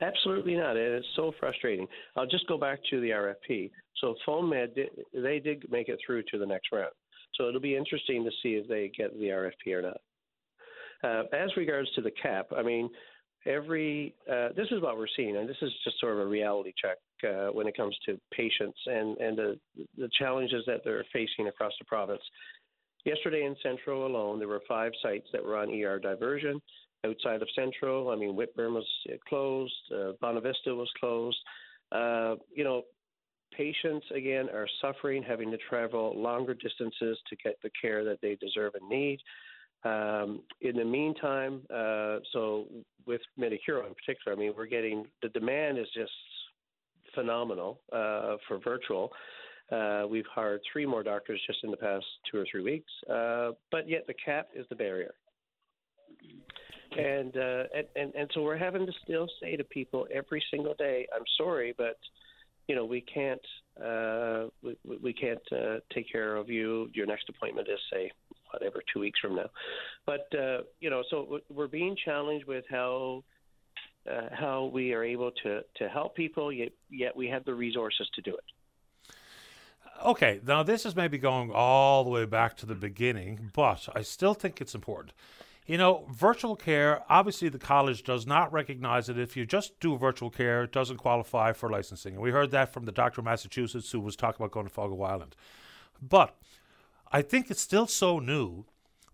Absolutely 0.00 0.54
not. 0.54 0.76
And 0.76 0.94
it's 0.94 1.06
so 1.16 1.32
frustrating. 1.40 1.86
I'll 2.16 2.26
just 2.26 2.46
go 2.46 2.56
back 2.58 2.78
to 2.90 3.00
the 3.00 3.10
RFP. 3.10 3.70
So 4.00 4.14
PhoneMed, 4.26 4.74
did, 4.74 4.90
they 5.12 5.40
did 5.40 5.64
make 5.70 5.88
it 5.88 5.98
through 6.04 6.22
to 6.30 6.38
the 6.38 6.46
next 6.46 6.68
round. 6.72 6.92
So 7.34 7.48
it'll 7.48 7.60
be 7.60 7.76
interesting 7.76 8.24
to 8.24 8.30
see 8.42 8.54
if 8.54 8.68
they 8.68 8.90
get 8.96 9.18
the 9.18 9.26
RFP 9.26 9.72
or 9.74 9.82
not. 9.82 10.00
Uh, 11.02 11.22
as 11.36 11.50
regards 11.56 11.90
to 11.94 12.02
the 12.02 12.10
cap, 12.10 12.48
I 12.56 12.62
mean, 12.62 12.90
every 13.46 14.14
uh, 14.30 14.48
this 14.56 14.66
is 14.70 14.82
what 14.82 14.98
we're 14.98 15.06
seeing, 15.16 15.36
and 15.36 15.48
this 15.48 15.56
is 15.62 15.70
just 15.84 16.00
sort 16.00 16.14
of 16.14 16.20
a 16.20 16.26
reality 16.26 16.72
check 16.80 16.98
uh, 17.28 17.52
when 17.52 17.68
it 17.68 17.76
comes 17.76 17.96
to 18.06 18.18
patients 18.32 18.78
and 18.86 19.16
and 19.18 19.38
the 19.38 19.58
the 19.96 20.10
challenges 20.18 20.64
that 20.66 20.80
they're 20.84 21.04
facing 21.12 21.46
across 21.46 21.72
the 21.78 21.84
province. 21.84 22.22
Yesterday 23.04 23.44
in 23.44 23.54
Central 23.62 24.06
alone, 24.06 24.40
there 24.40 24.48
were 24.48 24.62
five 24.68 24.90
sites 25.00 25.28
that 25.32 25.44
were 25.44 25.56
on 25.56 25.70
ER 25.72 26.00
diversion 26.00 26.60
outside 27.04 27.42
of 27.42 27.48
Central. 27.54 28.10
I 28.10 28.16
mean, 28.16 28.34
Whitbourne 28.34 28.74
was 28.74 28.86
uh, 29.08 29.16
closed, 29.28 29.72
uh, 29.92 30.12
Bonavista 30.22 30.74
was 30.76 30.90
closed. 30.98 31.38
Uh, 31.92 32.36
you 32.54 32.64
know, 32.64 32.82
patients 33.56 34.06
again 34.14 34.48
are 34.50 34.68
suffering, 34.80 35.22
having 35.22 35.50
to 35.50 35.58
travel 35.68 36.20
longer 36.20 36.54
distances 36.54 37.18
to 37.28 37.36
get 37.42 37.54
the 37.62 37.70
care 37.80 38.04
that 38.04 38.20
they 38.20 38.36
deserve 38.36 38.74
and 38.74 38.88
need. 38.88 39.18
Um, 39.84 40.42
in 40.60 40.76
the 40.76 40.84
meantime, 40.84 41.62
uh, 41.72 42.18
so 42.32 42.66
with 43.06 43.20
Medicuro 43.36 43.86
in 43.86 43.94
particular, 43.94 44.36
I 44.36 44.38
mean, 44.38 44.52
we're 44.56 44.66
getting 44.66 45.06
the 45.22 45.28
demand 45.28 45.78
is 45.78 45.86
just 45.94 46.10
phenomenal 47.14 47.80
uh, 47.92 48.36
for 48.46 48.58
virtual. 48.58 49.12
Uh, 49.70 50.04
we've 50.08 50.26
hired 50.34 50.60
three 50.72 50.86
more 50.86 51.02
doctors 51.02 51.40
just 51.46 51.58
in 51.62 51.70
the 51.70 51.76
past 51.76 52.04
two 52.30 52.38
or 52.38 52.46
three 52.50 52.62
weeks, 52.62 52.90
uh, 53.10 53.50
but 53.70 53.88
yet 53.88 54.06
the 54.06 54.14
cap 54.14 54.48
is 54.54 54.66
the 54.68 54.74
barrier 54.74 55.14
and, 56.96 57.36
uh, 57.36 57.64
and 57.74 57.86
and 57.96 58.14
and 58.14 58.30
so 58.34 58.42
we're 58.42 58.56
having 58.56 58.86
to 58.86 58.92
still 59.04 59.28
say 59.40 59.56
to 59.56 59.64
people 59.64 60.06
every 60.12 60.42
single 60.50 60.74
day, 60.74 61.06
"I'm 61.14 61.24
sorry, 61.36 61.74
but 61.76 61.98
you 62.66 62.74
know 62.74 62.84
we 62.84 63.00
can't 63.00 63.40
uh, 63.82 64.46
we, 64.62 64.76
we 65.02 65.12
can't 65.12 65.40
uh, 65.52 65.80
take 65.92 66.10
care 66.10 66.36
of 66.36 66.48
you. 66.48 66.90
Your 66.94 67.06
next 67.06 67.28
appointment 67.28 67.68
is 67.68 67.78
say 67.92 68.10
whatever 68.52 68.82
two 68.92 69.00
weeks 69.00 69.20
from 69.20 69.36
now." 69.36 69.50
But 70.06 70.28
uh, 70.38 70.62
you 70.80 70.90
know, 70.90 71.02
so 71.10 71.40
we're 71.48 71.68
being 71.68 71.96
challenged 72.04 72.46
with 72.46 72.64
how. 72.70 73.24
Uh, 74.08 74.28
how 74.32 74.70
we 74.72 74.94
are 74.94 75.04
able 75.04 75.30
to, 75.30 75.60
to 75.76 75.86
help 75.86 76.16
people, 76.16 76.50
yet, 76.50 76.70
yet 76.88 77.14
we 77.14 77.28
have 77.28 77.44
the 77.44 77.52
resources 77.52 78.08
to 78.14 78.22
do 78.22 78.30
it. 78.30 78.44
Okay, 80.02 80.40
now 80.46 80.62
this 80.62 80.86
is 80.86 80.96
maybe 80.96 81.18
going 81.18 81.50
all 81.52 82.04
the 82.04 82.10
way 82.10 82.24
back 82.24 82.56
to 82.58 82.66
the 82.66 82.74
beginning, 82.74 83.50
but 83.52 83.86
I 83.94 84.00
still 84.00 84.32
think 84.32 84.62
it's 84.62 84.74
important. 84.74 85.12
You 85.68 85.76
know, 85.76 86.06
virtual 86.10 86.56
care, 86.56 87.02
obviously 87.10 87.50
the 87.50 87.58
college 87.58 88.02
does 88.02 88.26
not 88.26 88.50
recognize 88.50 89.06
that 89.06 89.18
if 89.18 89.36
you 89.36 89.44
just 89.44 89.78
do 89.80 89.98
virtual 89.98 90.30
care, 90.30 90.62
it 90.64 90.72
doesn't 90.72 90.96
qualify 90.96 91.52
for 91.52 91.68
licensing. 91.68 92.14
And 92.14 92.22
we 92.22 92.30
heard 92.30 92.50
that 92.52 92.72
from 92.72 92.86
the 92.86 92.92
doctor 92.92 93.20
of 93.20 93.26
Massachusetts 93.26 93.92
who 93.92 94.00
was 94.00 94.16
talking 94.16 94.40
about 94.40 94.52
going 94.52 94.66
to 94.66 94.72
Fogo 94.72 95.02
Island. 95.02 95.36
But 96.00 96.34
I 97.12 97.20
think 97.20 97.50
it's 97.50 97.60
still 97.60 97.86
so 97.86 98.18
new 98.18 98.64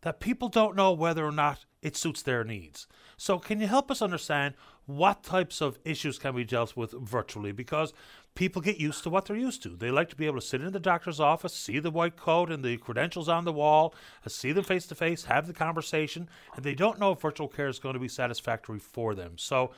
that 0.03 0.21
people 0.21 0.49
don't 0.49 0.77
know 0.77 0.93
whether 0.93 1.27
or 1.27 1.33
not 1.33 1.65
it 1.83 1.97
suits 1.97 2.23
their 2.23 2.45
needs. 2.45 2.87
So, 3.17 3.41
can 3.41 3.61
you 3.61 3.67
help 3.67 3.91
us 3.91 4.01
understand 4.01 4.55
what 4.87 5.23
types 5.23 5.61
of 5.61 5.79
issues 5.85 6.19
can 6.19 6.37
be 6.37 6.45
dealt 6.45 6.77
with 6.77 6.93
virtually? 6.93 7.53
Because 7.53 7.93
people 8.35 8.61
get 8.61 8.79
used 8.79 9.03
to 9.05 9.11
what 9.11 9.27
they're 9.27 9.37
used 9.37 9.63
to. 9.63 9.71
They 9.71 9.91
like 9.91 10.09
to 10.11 10.17
be 10.17 10.27
able 10.27 10.41
to 10.41 10.47
sit 10.47 10.61
in 10.61 10.73
the 10.73 10.81
doctor's 10.81 11.21
office, 11.21 11.55
see 11.55 11.79
the 11.79 11.91
white 11.91 12.17
coat 12.17 12.51
and 12.51 12.65
the 12.65 12.77
credentials 12.77 13.29
on 13.29 13.45
the 13.45 13.53
wall, 13.53 13.95
uh, 14.25 14.29
see 14.29 14.53
them 14.53 14.65
face 14.65 14.87
to 14.89 14.95
face, 14.95 15.25
have 15.25 15.47
the 15.47 15.53
conversation, 15.53 16.29
and 16.55 16.65
they 16.65 16.75
don't 16.75 16.99
know 16.99 17.13
if 17.13 17.21
virtual 17.21 17.49
care 17.49 17.69
is 17.69 17.79
going 17.79 17.95
to 17.95 18.01
be 18.01 18.09
satisfactory 18.09 18.79
for 18.79 19.15
them. 19.15 19.39
So, 19.39 19.71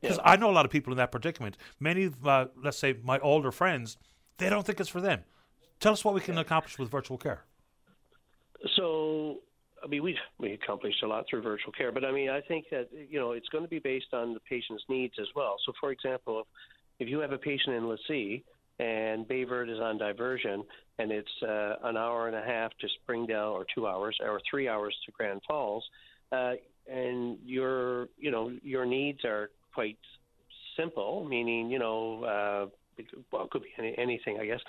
because 0.00 0.18
yeah. 0.18 0.30
I 0.32 0.36
know 0.36 0.50
a 0.50 0.52
lot 0.52 0.64
of 0.64 0.70
people 0.70 0.92
in 0.92 0.98
that 0.98 1.10
predicament. 1.10 1.56
Many 1.78 2.04
of, 2.04 2.26
uh, 2.26 2.46
let's 2.62 2.78
say, 2.78 2.96
my 3.02 3.18
older 3.18 3.50
friends, 3.50 3.96
they 4.38 4.48
don't 4.48 4.64
think 4.64 4.80
it's 4.80 4.88
for 4.88 5.00
them. 5.00 5.24
Tell 5.80 5.92
us 5.92 6.04
what 6.04 6.14
we 6.14 6.20
can 6.20 6.38
accomplish 6.38 6.78
with 6.78 6.90
virtual 6.90 7.18
care. 7.18 7.44
So, 8.76 9.40
I 9.82 9.86
mean, 9.86 10.02
we 10.02 10.16
we 10.38 10.52
accomplished 10.52 11.02
a 11.02 11.06
lot 11.06 11.24
through 11.28 11.42
virtual 11.42 11.72
care, 11.72 11.92
but 11.92 12.04
I 12.04 12.12
mean, 12.12 12.28
I 12.28 12.40
think 12.40 12.66
that 12.70 12.88
you 12.92 13.18
know 13.18 13.32
it's 13.32 13.48
going 13.48 13.64
to 13.64 13.70
be 13.70 13.78
based 13.78 14.12
on 14.12 14.34
the 14.34 14.40
patient's 14.40 14.84
needs 14.88 15.14
as 15.20 15.28
well. 15.34 15.56
So, 15.64 15.72
for 15.80 15.92
example, 15.92 16.46
if 16.98 17.08
you 17.08 17.20
have 17.20 17.32
a 17.32 17.38
patient 17.38 17.76
in 17.76 17.88
La 17.88 17.96
Scie 18.06 18.44
and 18.78 19.26
Baie 19.26 19.44
Verte 19.44 19.70
is 19.70 19.78
on 19.78 19.98
diversion, 19.98 20.64
and 20.98 21.10
it's 21.10 21.42
uh, 21.42 21.76
an 21.84 21.96
hour 21.96 22.28
and 22.28 22.36
a 22.36 22.42
half 22.42 22.70
to 22.80 22.88
Springdale, 23.02 23.52
or 23.54 23.66
two 23.74 23.86
hours, 23.86 24.16
or 24.20 24.40
three 24.50 24.68
hours 24.68 24.94
to 25.06 25.12
Grand 25.12 25.40
Falls, 25.46 25.84
uh, 26.32 26.52
and 26.90 27.38
your 27.44 28.08
you 28.18 28.30
know 28.30 28.52
your 28.62 28.84
needs 28.84 29.24
are 29.24 29.50
quite 29.74 29.98
simple, 30.76 31.24
meaning 31.28 31.70
you 31.70 31.78
know. 31.78 32.24
Uh, 32.24 32.66
well, 33.32 33.44
it 33.44 33.50
could 33.50 33.62
be 33.62 33.70
any, 33.78 33.94
anything, 33.96 34.38
I 34.38 34.44
guess, 34.44 34.60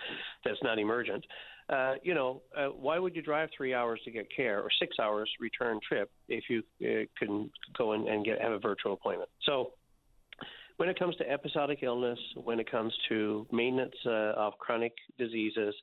that's 0.45 0.63
not 0.63 0.79
emergent. 0.79 1.25
Uh, 1.69 1.93
you 2.03 2.13
know, 2.13 2.41
uh, 2.57 2.67
why 2.67 2.99
would 2.99 3.15
you 3.15 3.21
drive 3.21 3.49
three 3.55 3.73
hours 3.73 3.99
to 4.03 4.11
get 4.11 4.27
care 4.35 4.59
or 4.59 4.69
six 4.79 4.97
hours 4.99 5.29
return 5.39 5.79
trip 5.87 6.11
if 6.27 6.43
you 6.49 6.63
uh, 6.83 7.05
can 7.17 7.49
go 7.77 7.93
in 7.93 8.07
and 8.07 8.25
get 8.25 8.41
have 8.41 8.51
a 8.51 8.59
virtual 8.59 8.93
appointment? 8.93 9.29
So, 9.45 9.73
when 10.77 10.89
it 10.89 10.97
comes 10.97 11.15
to 11.17 11.29
episodic 11.29 11.79
illness, 11.83 12.19
when 12.35 12.59
it 12.59 12.69
comes 12.69 12.93
to 13.09 13.45
maintenance 13.51 13.93
uh, 14.05 14.33
of 14.35 14.57
chronic 14.57 14.93
diseases, 15.17 15.75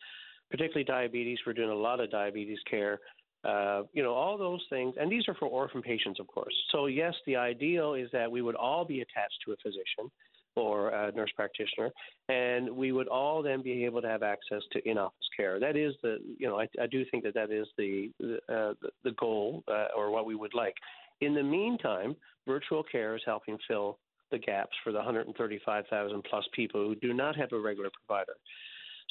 particularly 0.51 0.85
diabetes, 0.85 1.39
we're 1.47 1.53
doing 1.53 1.71
a 1.71 1.75
lot 1.75 2.01
of 2.01 2.11
diabetes 2.11 2.59
care. 2.69 2.99
Uh, 3.45 3.83
you 3.93 4.03
know, 4.03 4.13
all 4.13 4.37
those 4.37 4.61
things, 4.69 4.95
and 5.01 5.11
these 5.11 5.23
are 5.29 5.35
for 5.35 5.47
orphan 5.47 5.81
patients, 5.81 6.19
of 6.19 6.27
course. 6.27 6.55
So, 6.73 6.87
yes, 6.87 7.15
the 7.27 7.37
ideal 7.37 7.95
is 7.95 8.09
that 8.13 8.29
we 8.31 8.43
would 8.43 8.57
all 8.57 8.85
be 8.85 9.01
attached 9.01 9.39
to 9.47 9.53
a 9.53 9.57
physician 9.63 10.11
or 10.59 10.89
a 10.89 11.13
nurse 11.13 11.31
practitioner, 11.37 11.91
and 12.29 12.69
we 12.71 12.93
would 12.93 13.09
all 13.09 13.43
then 13.43 13.63
be 13.63 13.85
able 13.85 14.03
to 14.03 14.09
have 14.09 14.23
access 14.23 14.63
to 14.73 14.89
in-office 14.89 15.29
care. 15.37 15.61
That 15.61 15.77
is 15.77 15.95
the, 16.03 16.19
you 16.39 16.49
know, 16.49 16.59
I, 16.61 16.69
I 16.81 16.87
do 16.87 17.05
think 17.11 17.25
that 17.25 17.35
that 17.35 17.51
is 17.51 17.67
the 17.77 18.11
uh, 18.23 18.75
the, 18.83 18.91
the 19.05 19.13
goal 19.13 19.63
uh, 19.69 19.89
or 19.97 20.11
what 20.11 20.27
we 20.27 20.35
would 20.35 20.55
like. 20.55 20.75
In 21.21 21.35
the 21.35 21.43
meantime, 21.43 22.17
virtual 22.47 22.83
care 22.83 23.17
is 23.17 23.23
helping 23.25 23.59
fill 23.67 23.99
the 24.31 24.39
gaps 24.39 24.77
for 24.85 24.93
the 24.93 24.99
135,000 24.99 26.25
plus 26.29 26.45
people 26.55 26.81
who 26.81 26.95
do 26.97 27.15
not 27.15 27.37
have 27.37 27.53
a 27.53 27.59
regular 27.59 27.91
provider. 28.07 28.35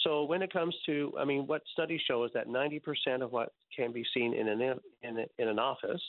So 0.04 0.24
when 0.24 0.44
it 0.44 0.54
comes 0.54 0.76
to, 0.86 1.12
I 1.20 1.26
mean, 1.26 1.48
what 1.48 1.64
studies 1.74 2.02
show 2.08 2.24
is 2.24 2.32
that 2.34 2.48
90% 2.48 3.22
of 3.22 3.32
what 3.32 3.54
can 3.76 3.92
be 3.92 4.06
seen 4.14 4.34
in 4.34 4.48
an 4.48 4.62
in, 5.02 5.26
in 5.40 5.48
an 5.48 5.60
office 5.60 6.02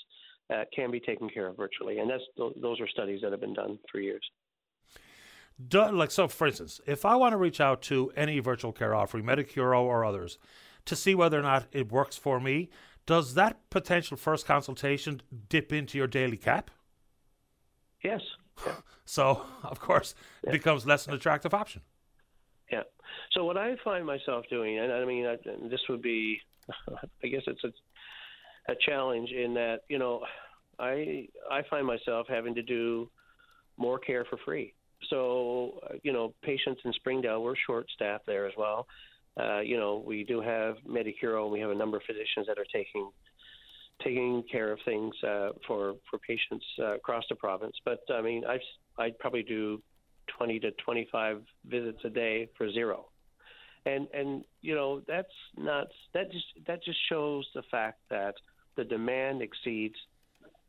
uh, 0.53 0.65
can 0.75 0.91
be 0.91 1.01
taken 1.01 1.29
care 1.29 1.47
of 1.49 1.57
virtually, 1.57 1.99
and 1.99 2.11
that's 2.11 2.23
those 2.37 2.81
are 2.81 2.89
studies 2.89 3.21
that 3.23 3.33
have 3.33 3.41
been 3.41 3.55
done 3.55 3.79
for 3.91 4.01
years. 4.01 4.25
Do, 5.67 5.91
like 5.91 6.11
so, 6.11 6.29
for 6.29 6.47
instance, 6.47 6.81
if 6.87 7.05
I 7.05 7.17
want 7.17 7.33
to 7.33 7.37
reach 7.37 7.61
out 7.61 7.83
to 7.83 8.13
any 8.17 8.39
virtual 8.39 8.73
care 8.73 8.95
offering, 8.95 9.25
Medicuro 9.25 9.85
or 9.85 10.05
others, 10.05 10.39
to 10.85 10.95
see 10.95 11.15
whether 11.15 11.39
or 11.39 11.43
not 11.43 11.67
it 11.73 11.91
works 11.91 12.17
for 12.17 12.39
me, 12.39 12.71
does 13.07 13.35
that 13.35 13.69
potential 13.71 14.17
first 14.17 14.47
consultation 14.47 15.23
dip 15.49 15.73
into 15.73 15.99
your 15.99 16.07
daily 16.07 16.37
cap? 16.37 16.71
Yes. 18.03 18.21
So, 19.11 19.41
of 19.63 19.81
course, 19.81 20.15
it 20.43 20.53
becomes 20.53 20.85
less 20.85 21.07
an 21.07 21.15
attractive 21.15 21.55
option. 21.55 21.81
Yeah. 22.71 22.83
So 23.33 23.47
what 23.47 23.57
I 23.57 23.77
find 23.83 24.05
myself 24.05 24.45
doing, 24.51 24.79
and 24.79 24.93
I 24.93 25.07
mean, 25.07 25.25
I, 25.25 25.37
this 25.71 25.81
would 25.89 26.03
be, 26.03 26.39
I 27.25 27.29
guess 27.29 27.41
it's 27.47 27.65
a, 27.65 28.73
a 28.73 28.75
challenge 28.85 29.31
in 29.31 29.55
that 29.55 29.79
you 29.89 29.99
know, 29.99 30.25
I 30.79 31.27
I 31.51 31.63
find 31.71 31.87
myself 31.87 32.27
having 32.29 32.55
to 32.57 32.63
do 32.63 33.11
more 33.79 33.99
care 33.99 34.27
for 34.29 34.39
free. 34.45 34.75
So 35.11 35.81
uh, 35.89 35.95
you 36.03 36.13
know, 36.13 36.35
patients 36.43 36.81
in 36.85 36.93
Springdale, 36.93 37.43
we're 37.43 37.57
short 37.67 37.87
staffed 37.95 38.27
there 38.27 38.47
as 38.47 38.53
well. 38.57 38.87
Uh, 39.39 39.61
you 39.61 39.77
know, 39.77 40.03
we 40.05 40.25
do 40.25 40.41
have 40.41 40.77
Medicuro, 40.87 41.45
and 41.45 41.53
we 41.53 41.61
have 41.61 41.71
a 41.71 41.75
number 41.75 41.97
of 41.97 42.03
physicians 42.05 42.47
that 42.47 42.59
are 42.59 42.67
taking 42.73 43.11
taking 44.03 44.45
care 44.51 44.73
of 44.73 44.79
things 44.85 45.15
uh, 45.25 45.51
for 45.67 45.95
for 46.11 46.19
patients 46.19 46.65
uh, 46.81 46.95
across 46.95 47.25
the 47.29 47.37
province. 47.37 47.77
But 47.85 48.01
I 48.13 48.21
mean, 48.21 48.45
I 48.45 48.59
I'd 49.01 49.19
probably 49.19 49.43
do 49.43 49.83
20 50.37 50.61
to 50.61 50.71
25 50.85 51.43
visits 51.67 51.99
a 52.05 52.11
day 52.11 52.49
for 52.57 52.71
zero, 52.71 53.07
and 53.87 54.09
and 54.13 54.45
you 54.61 54.75
know 54.75 55.03
that's 55.07 55.29
not 55.57 55.89
that 56.15 56.31
just 56.33 56.47
that 56.67 56.83
just 56.85 56.99
shows 57.09 57.47
the 57.55 57.63
fact 57.71 58.01
that 58.11 58.35
the 58.77 58.85
demand 58.85 59.43
exceeds 59.43 59.97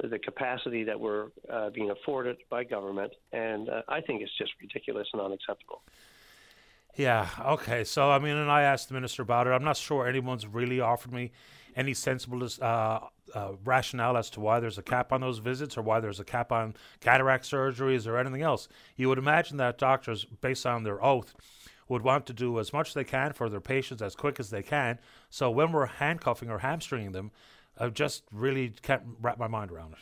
the 0.02 0.20
capacity 0.20 0.84
that 0.84 1.00
we're 1.00 1.28
uh, 1.52 1.70
being 1.70 1.90
afforded 1.90 2.38
by 2.50 2.64
government, 2.64 3.14
and 3.34 3.70
uh, 3.70 3.82
I 3.88 4.02
think 4.02 4.22
it's 4.22 4.38
just 4.38 4.52
ridiculous 4.62 5.08
and 5.14 5.22
unacceptable. 5.22 5.82
Yeah. 6.96 7.28
Okay. 7.40 7.84
So 7.84 8.10
I 8.12 8.20
mean, 8.20 8.36
and 8.36 8.52
I 8.52 8.64
asked 8.64 8.90
the 8.90 8.94
minister 8.94 9.22
about 9.22 9.48
it. 9.48 9.52
I'm 9.52 9.64
not 9.64 9.78
sure 9.78 10.08
anyone's 10.08 10.48
really 10.48 10.80
offered 10.80 11.14
me 11.14 11.32
any 11.76 11.94
sensible 11.94 12.48
uh, 12.62 13.00
uh, 13.34 13.52
rationale 13.64 14.18
as 14.18 14.30
to 14.32 14.40
why 14.40 14.60
there's 14.60 14.78
a 14.78 14.84
cap 14.84 15.14
on 15.14 15.22
those 15.22 15.38
visits 15.38 15.78
or 15.78 15.82
why 15.82 16.00
there's 16.00 16.20
a 16.20 16.26
cap 16.26 16.52
on 16.52 16.76
cataract 17.00 17.46
surgeries 17.46 18.08
or 18.08 18.18
anything 18.18 18.42
else. 18.42 18.68
You 18.96 19.08
would 19.10 19.18
imagine 19.18 19.58
that 19.58 19.78
doctors, 19.78 20.26
based 20.26 20.66
on 20.66 20.84
their 20.84 21.04
oath, 21.04 21.36
would 21.88 22.02
want 22.04 22.26
to 22.28 22.34
do 22.34 22.60
as 22.60 22.74
much 22.74 22.90
as 22.90 22.94
they 22.94 23.04
can 23.04 23.34
for 23.34 23.50
their 23.50 23.62
patients 23.62 24.02
as 24.02 24.16
quick 24.16 24.40
as 24.40 24.50
they 24.50 24.64
can. 24.64 25.00
So 25.30 25.50
when 25.50 25.72
we're 25.72 25.86
handcuffing 25.86 26.50
or 26.50 26.60
hamstringing 26.60 27.12
them, 27.12 27.32
I 27.80 27.90
just 27.90 28.24
really 28.32 28.74
can't 28.82 29.04
wrap 29.22 29.40
my 29.40 29.48
mind 29.48 29.72
around 29.72 29.94
it. 29.94 30.00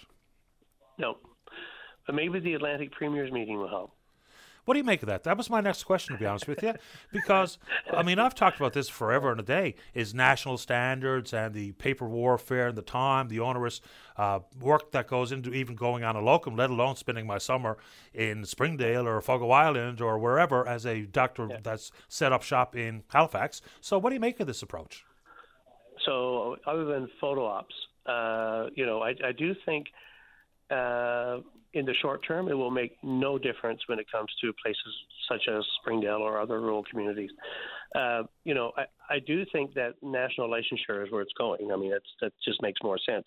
No. 0.98 1.18
But 2.06 2.16
maybe 2.16 2.40
the 2.40 2.54
Atlantic 2.56 2.92
Premiers 2.92 3.32
meeting 3.32 3.58
will 3.60 3.70
help. 3.70 3.92
What 4.68 4.74
do 4.74 4.80
you 4.80 4.84
make 4.84 5.02
of 5.02 5.08
that? 5.08 5.24
That 5.24 5.38
was 5.38 5.50
my 5.50 5.62
next 5.62 5.86
question, 5.86 6.14
to 6.14 6.20
be 6.20 6.26
honest 6.26 6.46
with 6.46 6.62
you. 6.62 6.74
Because, 7.14 7.58
I 7.90 8.04
mean, 8.04 8.20
I've 8.20 8.36
talked 8.36 8.58
about 8.58 8.74
this 8.74 8.90
forever 8.90 9.32
and 9.32 9.40
a 9.40 9.44
day 9.44 9.76
is 9.94 10.14
national 10.14 10.58
standards 10.58 11.34
and 11.34 11.54
the 11.54 11.72
paper 11.74 12.06
warfare 12.06 12.68
and 12.68 12.78
the 12.78 12.82
time, 12.82 13.30
the 13.30 13.40
onerous 13.40 13.80
uh, 14.18 14.40
work 14.60 14.92
that 14.92 15.08
goes 15.08 15.32
into 15.32 15.54
even 15.54 15.76
going 15.76 16.04
on 16.04 16.18
a 16.18 16.22
locum, 16.22 16.58
let 16.58 16.70
alone 16.70 16.98
spending 16.98 17.26
my 17.26 17.38
summer 17.38 17.78
in 18.14 18.44
Springdale 18.44 19.08
or 19.08 19.22
Fogo 19.22 19.52
Island 19.52 20.02
or 20.02 20.20
wherever 20.20 20.68
as 20.68 20.86
a 20.86 21.04
doctor 21.04 21.48
yeah. 21.50 21.60
that's 21.64 21.90
set 22.10 22.34
up 22.34 22.44
shop 22.44 22.76
in 22.76 23.04
Halifax. 23.08 23.62
So, 23.80 23.98
what 23.98 24.10
do 24.10 24.16
you 24.16 24.20
make 24.20 24.38
of 24.42 24.48
this 24.48 24.62
approach? 24.62 25.06
So, 26.06 26.58
other 26.66 26.86
than 26.86 27.10
photo 27.20 27.46
ops, 27.46 27.76
uh, 28.06 28.68
you 28.76 28.86
know, 28.86 29.02
I, 29.02 29.10
I 29.26 29.32
do 29.38 29.54
think 29.66 29.88
uh, 30.72 31.40
in 31.74 31.86
the 31.86 31.94
short 32.02 32.26
term, 32.28 32.48
it 32.50 32.54
will 32.54 32.72
make 32.72 32.98
no 33.04 33.38
difference 33.38 33.82
when 33.88 34.00
it 34.00 34.06
comes 34.12 34.30
to 34.42 34.52
places 34.64 34.94
such 35.30 35.48
as 35.48 35.64
Springdale 35.82 36.22
or 36.22 36.40
other 36.40 36.60
rural 36.60 36.84
communities. 36.90 37.30
Uh, 37.96 38.24
you 38.44 38.54
know, 38.54 38.72
I, 38.78 38.86
I 39.10 39.20
do 39.20 39.46
think 39.52 39.74
that 39.76 39.96
national 40.02 40.50
licensure 40.50 41.06
is 41.06 41.12
where 41.12 41.22
it's 41.22 41.34
going. 41.38 41.72
I 41.72 41.78
mean, 41.78 41.92
that's, 41.92 42.06
that 42.22 42.34
just 42.44 42.62
makes 42.62 42.80
more 42.84 42.98
sense. 43.06 43.26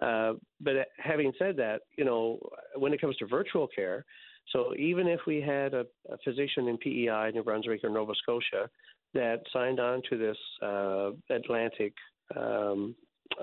Uh, 0.00 0.34
but 0.60 0.74
having 0.98 1.32
said 1.38 1.56
that, 1.56 1.80
you 1.96 2.04
know, 2.04 2.38
when 2.76 2.92
it 2.92 3.00
comes 3.00 3.16
to 3.16 3.26
virtual 3.26 3.66
care, 3.66 4.04
so 4.52 4.74
even 4.76 5.06
if 5.06 5.20
we 5.26 5.40
had 5.40 5.74
a, 5.74 5.84
a 6.10 6.16
physician 6.24 6.68
in 6.68 6.78
PEI, 6.78 7.32
New 7.34 7.42
Brunswick, 7.42 7.84
or 7.84 7.90
Nova 7.90 8.14
Scotia 8.14 8.70
that 9.14 9.40
signed 9.52 9.80
on 9.80 10.02
to 10.10 10.18
this 10.18 10.36
uh, 10.62 11.10
Atlantic 11.34 11.94
um, 12.36 12.94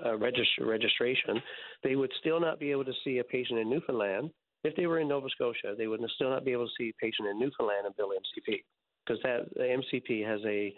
uh, 0.06 0.16
registration, 0.18 1.42
they 1.84 1.96
would 1.96 2.12
still 2.20 2.40
not 2.40 2.60
be 2.60 2.72
able 2.72 2.86
to 2.86 2.94
see 3.04 3.20
a 3.20 3.24
patient 3.24 3.60
in 3.60 3.70
Newfoundland. 3.70 4.30
If 4.64 4.76
they 4.76 4.88
were 4.88 5.00
in 5.00 5.08
Nova 5.08 5.30
Scotia, 5.30 5.76
they 5.78 5.88
would 5.88 6.02
still 6.16 6.30
not 6.30 6.44
be 6.44 6.52
able 6.52 6.66
to 6.66 6.74
see 6.78 6.90
a 6.90 7.04
patient 7.04 7.28
in 7.30 7.40
Newfoundland 7.40 7.86
and 7.86 7.96
bill 7.96 8.10
MCP 8.10 8.64
because 9.06 9.22
that 9.24 9.46
the 9.56 9.64
MCP 9.64 10.28
has 10.28 10.42
a 10.46 10.74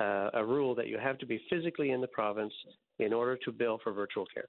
uh, 0.00 0.30
a 0.34 0.44
rule 0.44 0.74
that 0.74 0.88
you 0.88 0.98
have 0.98 1.18
to 1.18 1.26
be 1.26 1.40
physically 1.50 1.90
in 1.90 2.00
the 2.00 2.06
province 2.08 2.54
in 2.98 3.12
order 3.12 3.36
to 3.44 3.52
bill 3.52 3.78
for 3.82 3.92
virtual 3.92 4.24
care. 4.32 4.46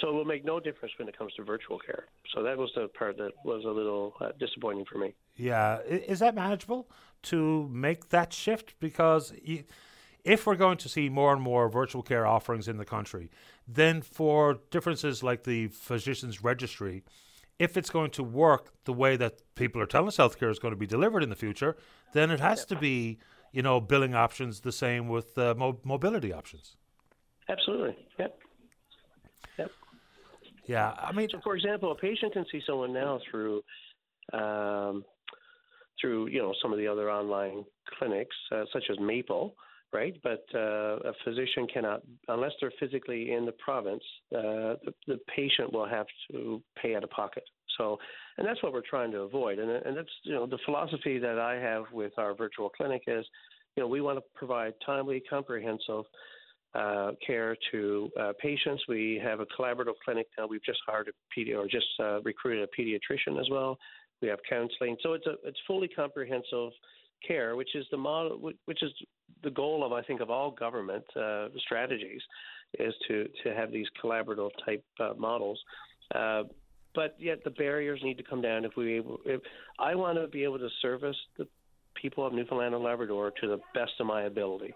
So 0.00 0.08
it 0.08 0.12
will 0.12 0.24
make 0.24 0.44
no 0.44 0.60
difference 0.60 0.94
when 0.98 1.08
it 1.08 1.18
comes 1.18 1.32
to 1.34 1.42
virtual 1.42 1.78
care. 1.78 2.04
So 2.32 2.42
that 2.42 2.56
was 2.56 2.70
the 2.74 2.88
part 2.88 3.16
that 3.18 3.32
was 3.44 3.64
a 3.64 3.70
little 3.70 4.14
uh, 4.20 4.30
disappointing 4.38 4.84
for 4.84 4.98
me. 4.98 5.14
Yeah, 5.36 5.80
is 5.86 6.20
that 6.20 6.34
manageable 6.34 6.88
to 7.24 7.68
make 7.72 8.10
that 8.10 8.32
shift? 8.32 8.74
Because 8.78 9.32
if 10.24 10.46
we're 10.46 10.56
going 10.56 10.78
to 10.78 10.88
see 10.88 11.08
more 11.08 11.32
and 11.32 11.42
more 11.42 11.68
virtual 11.68 12.02
care 12.02 12.26
offerings 12.26 12.68
in 12.68 12.76
the 12.76 12.84
country, 12.84 13.30
then 13.66 14.02
for 14.02 14.60
differences 14.70 15.22
like 15.22 15.44
the 15.44 15.68
physician's 15.68 16.42
registry, 16.44 17.02
if 17.58 17.76
it's 17.76 17.90
going 17.90 18.10
to 18.12 18.22
work 18.22 18.72
the 18.84 18.92
way 18.92 19.16
that 19.16 19.42
people 19.56 19.80
are 19.80 19.86
telling 19.86 20.08
us 20.08 20.16
healthcare 20.16 20.50
is 20.50 20.58
going 20.60 20.72
to 20.72 20.78
be 20.78 20.86
delivered 20.86 21.22
in 21.22 21.28
the 21.28 21.36
future, 21.36 21.76
then 22.12 22.30
it 22.30 22.38
has 22.40 22.64
to 22.66 22.76
be, 22.76 23.18
you 23.52 23.62
know, 23.62 23.80
billing 23.80 24.14
options 24.14 24.60
the 24.60 24.72
same 24.72 25.08
with 25.08 25.36
uh, 25.36 25.54
mo- 25.56 25.80
mobility 25.82 26.32
options. 26.32 26.76
Absolutely. 27.48 27.96
Yep. 28.18 28.38
Yep. 29.58 29.70
Yeah, 30.68 30.92
I 31.02 31.12
mean, 31.12 31.28
so 31.30 31.40
for 31.42 31.56
example, 31.56 31.90
a 31.90 31.94
patient 31.94 32.34
can 32.34 32.44
see 32.52 32.60
someone 32.66 32.92
now 32.92 33.18
through, 33.30 33.62
um, 34.34 35.02
through 35.98 36.28
you 36.28 36.40
know 36.40 36.54
some 36.62 36.72
of 36.72 36.78
the 36.78 36.86
other 36.86 37.10
online 37.10 37.64
clinics, 37.98 38.36
uh, 38.52 38.64
such 38.72 38.84
as 38.90 39.00
Maple, 39.00 39.54
right? 39.94 40.14
But 40.22 40.44
uh, 40.54 40.98
a 41.08 41.12
physician 41.24 41.66
cannot, 41.72 42.02
unless 42.28 42.52
they're 42.60 42.72
physically 42.78 43.32
in 43.32 43.46
the 43.46 43.52
province, 43.52 44.02
uh, 44.36 44.76
the, 44.84 44.92
the, 45.06 45.18
patient 45.34 45.72
will 45.72 45.88
have 45.88 46.06
to 46.30 46.62
pay 46.80 46.94
out 46.94 47.02
of 47.02 47.10
pocket. 47.10 47.44
So, 47.78 47.96
and 48.36 48.46
that's 48.46 48.62
what 48.62 48.74
we're 48.74 48.82
trying 48.88 49.10
to 49.12 49.20
avoid. 49.20 49.58
And, 49.58 49.70
and 49.70 49.96
that's, 49.96 50.08
you 50.24 50.34
know, 50.34 50.46
the 50.46 50.58
philosophy 50.66 51.18
that 51.18 51.38
I 51.38 51.54
have 51.54 51.84
with 51.92 52.12
our 52.18 52.34
virtual 52.34 52.68
clinic 52.68 53.02
is, 53.06 53.24
you 53.76 53.82
know, 53.82 53.88
we 53.88 54.02
want 54.02 54.18
to 54.18 54.24
provide 54.34 54.74
timely, 54.84 55.22
comprehensive 55.30 56.04
uh, 56.74 57.12
care 57.26 57.56
to 57.72 58.10
uh, 58.20 58.32
patients. 58.40 58.82
We 58.88 59.20
have 59.22 59.40
a 59.40 59.46
collaborative 59.46 59.94
clinic 60.04 60.26
now. 60.36 60.46
We've 60.46 60.64
just 60.64 60.80
hired 60.86 61.08
a 61.08 61.40
pedi- 61.40 61.56
or 61.56 61.66
just 61.66 61.86
uh, 62.00 62.20
recruited 62.22 62.68
a 62.68 62.80
pediatrician 62.80 63.40
as 63.40 63.48
well. 63.50 63.78
We 64.20 64.28
have 64.28 64.40
counseling, 64.48 64.96
so 65.02 65.12
it's 65.12 65.26
a 65.26 65.34
it's 65.44 65.58
fully 65.66 65.88
comprehensive 65.88 66.70
care, 67.26 67.56
which 67.56 67.74
is 67.74 67.86
the 67.90 67.96
model, 67.96 68.52
which 68.64 68.82
is 68.82 68.90
the 69.42 69.50
goal 69.50 69.84
of 69.84 69.92
I 69.92 70.02
think 70.02 70.20
of 70.20 70.30
all 70.30 70.50
government 70.50 71.04
uh, 71.16 71.48
strategies, 71.58 72.20
is 72.78 72.94
to 73.06 73.28
to 73.44 73.54
have 73.54 73.70
these 73.70 73.86
collaborative 74.02 74.50
type 74.64 74.84
uh, 75.00 75.12
models. 75.16 75.58
Uh, 76.14 76.44
but 76.94 77.14
yet 77.18 77.44
the 77.44 77.50
barriers 77.50 78.00
need 78.02 78.18
to 78.18 78.24
come 78.24 78.42
down 78.42 78.64
if 78.64 78.72
we. 78.76 79.00
If 79.24 79.40
I 79.78 79.94
want 79.94 80.18
to 80.18 80.26
be 80.26 80.42
able 80.42 80.58
to 80.58 80.68
service 80.82 81.16
the 81.36 81.46
people 82.00 82.26
of 82.26 82.32
Newfoundland 82.32 82.74
and 82.74 82.82
Labrador 82.82 83.32
to 83.40 83.46
the 83.48 83.58
best 83.74 83.92
of 84.00 84.06
my 84.06 84.22
ability, 84.22 84.74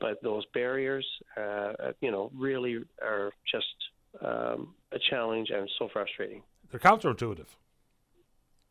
but 0.00 0.22
those 0.22 0.44
barriers, 0.54 1.06
uh, 1.36 1.72
you 2.00 2.10
know, 2.10 2.30
really 2.34 2.78
are 3.02 3.30
just 3.50 3.66
um, 4.24 4.74
a 4.92 4.98
challenge 5.10 5.50
and 5.50 5.68
so 5.78 5.88
frustrating. 5.92 6.42
They're 6.70 6.80
counterintuitive. 6.80 7.46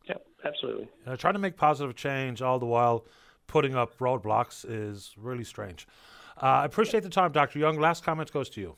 Yeah, 0.08 0.16
absolutely. 0.44 0.90
Uh, 1.06 1.16
trying 1.16 1.34
to 1.34 1.40
make 1.40 1.58
positive 1.58 1.96
change 1.96 2.42
all 2.42 2.60
the 2.60 2.66
while 2.66 3.06
putting 3.48 3.76
up 3.76 3.98
roadblocks 4.00 4.66
is 4.68 5.14
really 5.18 5.44
strange. 5.44 5.88
Uh, 6.42 6.46
I 6.46 6.66
appreciate 6.66 7.04
the 7.04 7.10
time, 7.10 7.32
Dr. 7.32 7.60
Young. 7.60 7.80
Last 7.80 8.04
comment 8.04 8.32
goes 8.32 8.50
to 8.52 8.62
you. 8.62 8.76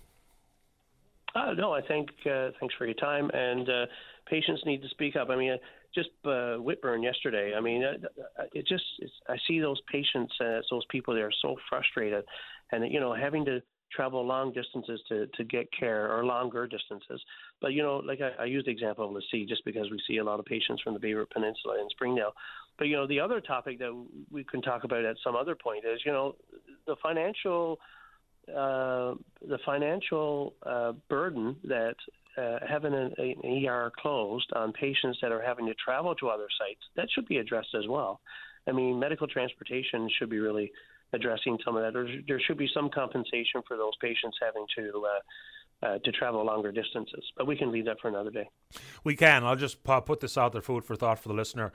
Uh, 1.35 1.53
no, 1.53 1.73
I 1.73 1.81
think 1.81 2.10
uh, 2.26 2.49
thanks 2.60 2.73
for 2.77 2.85
your 2.85 2.95
time. 2.95 3.30
And 3.34 3.69
uh, 3.69 3.85
patients 4.30 4.61
need 4.65 4.81
to 4.81 4.89
speak 4.89 5.15
up. 5.15 5.30
I 5.30 5.35
mean, 5.35 5.57
just 5.94 6.10
uh, 6.26 6.58
Whitbourne 6.58 7.04
yesterday. 7.04 7.54
I 7.58 7.62
mean, 7.62 7.84
uh, 7.84 8.44
it 8.54 8.68
just 8.68 8.84
it's 9.00 9.14
I 9.28 9.38
see 9.48 9.60
those 9.60 9.82
patients, 9.92 10.34
uh, 10.40 10.62
those 10.70 10.86
people. 10.90 11.14
They're 11.14 11.32
so 11.42 11.56
frustrated, 11.70 12.24
and 12.72 12.92
you 12.92 13.00
know, 13.00 13.14
having 13.14 13.46
to 13.46 13.62
travel 13.92 14.26
long 14.26 14.52
distances 14.52 15.00
to, 15.08 15.28
to 15.28 15.44
get 15.44 15.68
care 15.78 16.12
or 16.14 16.26
longer 16.26 16.68
distances. 16.68 17.22
But, 17.62 17.74
you 17.74 17.82
know, 17.82 17.98
like 17.98 18.20
I, 18.22 18.44
I 18.44 18.46
use 18.46 18.66
the 18.66 18.72
example 18.72 19.08
of 19.08 19.14
the 19.14 19.22
sea 19.32 19.46
just 19.46 19.64
because 19.66 19.90
we 19.90 20.02
see 20.08 20.18
a 20.18 20.24
lot 20.24 20.40
of 20.40 20.46
patients 20.46 20.82
from 20.82 20.94
the 20.94 21.00
Baie 21.00 21.14
Verte 21.14 21.30
Peninsula 21.30 21.78
and 21.80 21.90
Springdale. 21.92 22.34
But, 22.78 22.88
you 22.90 22.96
know, 22.96 23.08
the 23.08 23.20
other 23.20 23.40
topic 23.40 23.80
that 23.80 24.06
we 24.30 24.44
can 24.44 24.62
talk 24.62 24.84
about 24.84 25.06
at 25.06 25.16
some 25.24 25.36
other 25.36 25.56
point 25.56 25.86
is, 25.86 26.02
you 26.06 26.12
know, 26.12 26.36
the 26.86 26.96
financial 27.02 27.80
uh, 28.50 29.14
the 29.46 29.58
financial 29.66 30.54
uh, 30.66 30.94
burden 31.10 31.58
that 31.66 31.96
uh, 32.38 32.60
having 32.68 32.94
an, 32.94 33.14
an 33.18 33.66
ER 33.66 33.92
closed 33.98 34.52
on 34.54 34.72
patients 34.74 35.18
that 35.22 35.32
are 35.32 35.42
having 35.42 35.66
to 35.68 35.74
travel 35.74 36.16
to 36.16 36.30
other 36.30 36.48
sites, 36.58 36.82
that 36.96 37.08
should 37.14 37.28
be 37.28 37.38
addressed 37.38 37.76
as 37.78 37.88
well. 37.88 38.22
I 38.68 38.72
mean, 38.72 39.00
medical 39.00 39.28
transportation 39.28 40.10
should 40.18 40.30
be 40.30 40.40
really 40.40 40.72
addressing 41.14 41.58
some 41.64 41.78
of 41.78 41.84
that. 41.84 41.94
There, 41.94 42.08
there 42.28 42.42
should 42.46 42.58
be 42.58 42.70
some 42.74 42.90
compensation 42.90 43.62
for 43.68 43.78
those 43.78 43.94
patients 44.02 44.38
having 44.42 44.66
to 44.78 45.06
uh, 45.06 45.20
uh, 45.84 46.00
to 46.00 46.12
travel 46.12 46.44
longer 46.44 46.72
distances. 46.72 47.24
But 47.36 47.46
we 47.46 47.56
can 47.56 47.72
leave 47.72 47.86
that 47.86 48.00
for 48.02 48.08
another 48.08 48.32
day. 48.32 48.50
We 49.04 49.16
can. 49.16 49.44
I'll 49.44 49.56
just 49.56 49.84
put 49.84 50.20
this 50.20 50.38
out 50.38 50.52
there, 50.52 50.62
food 50.62 50.84
for 50.84 50.96
thought 50.96 51.20
for 51.20 51.30
the 51.30 51.36
listener. 51.36 51.72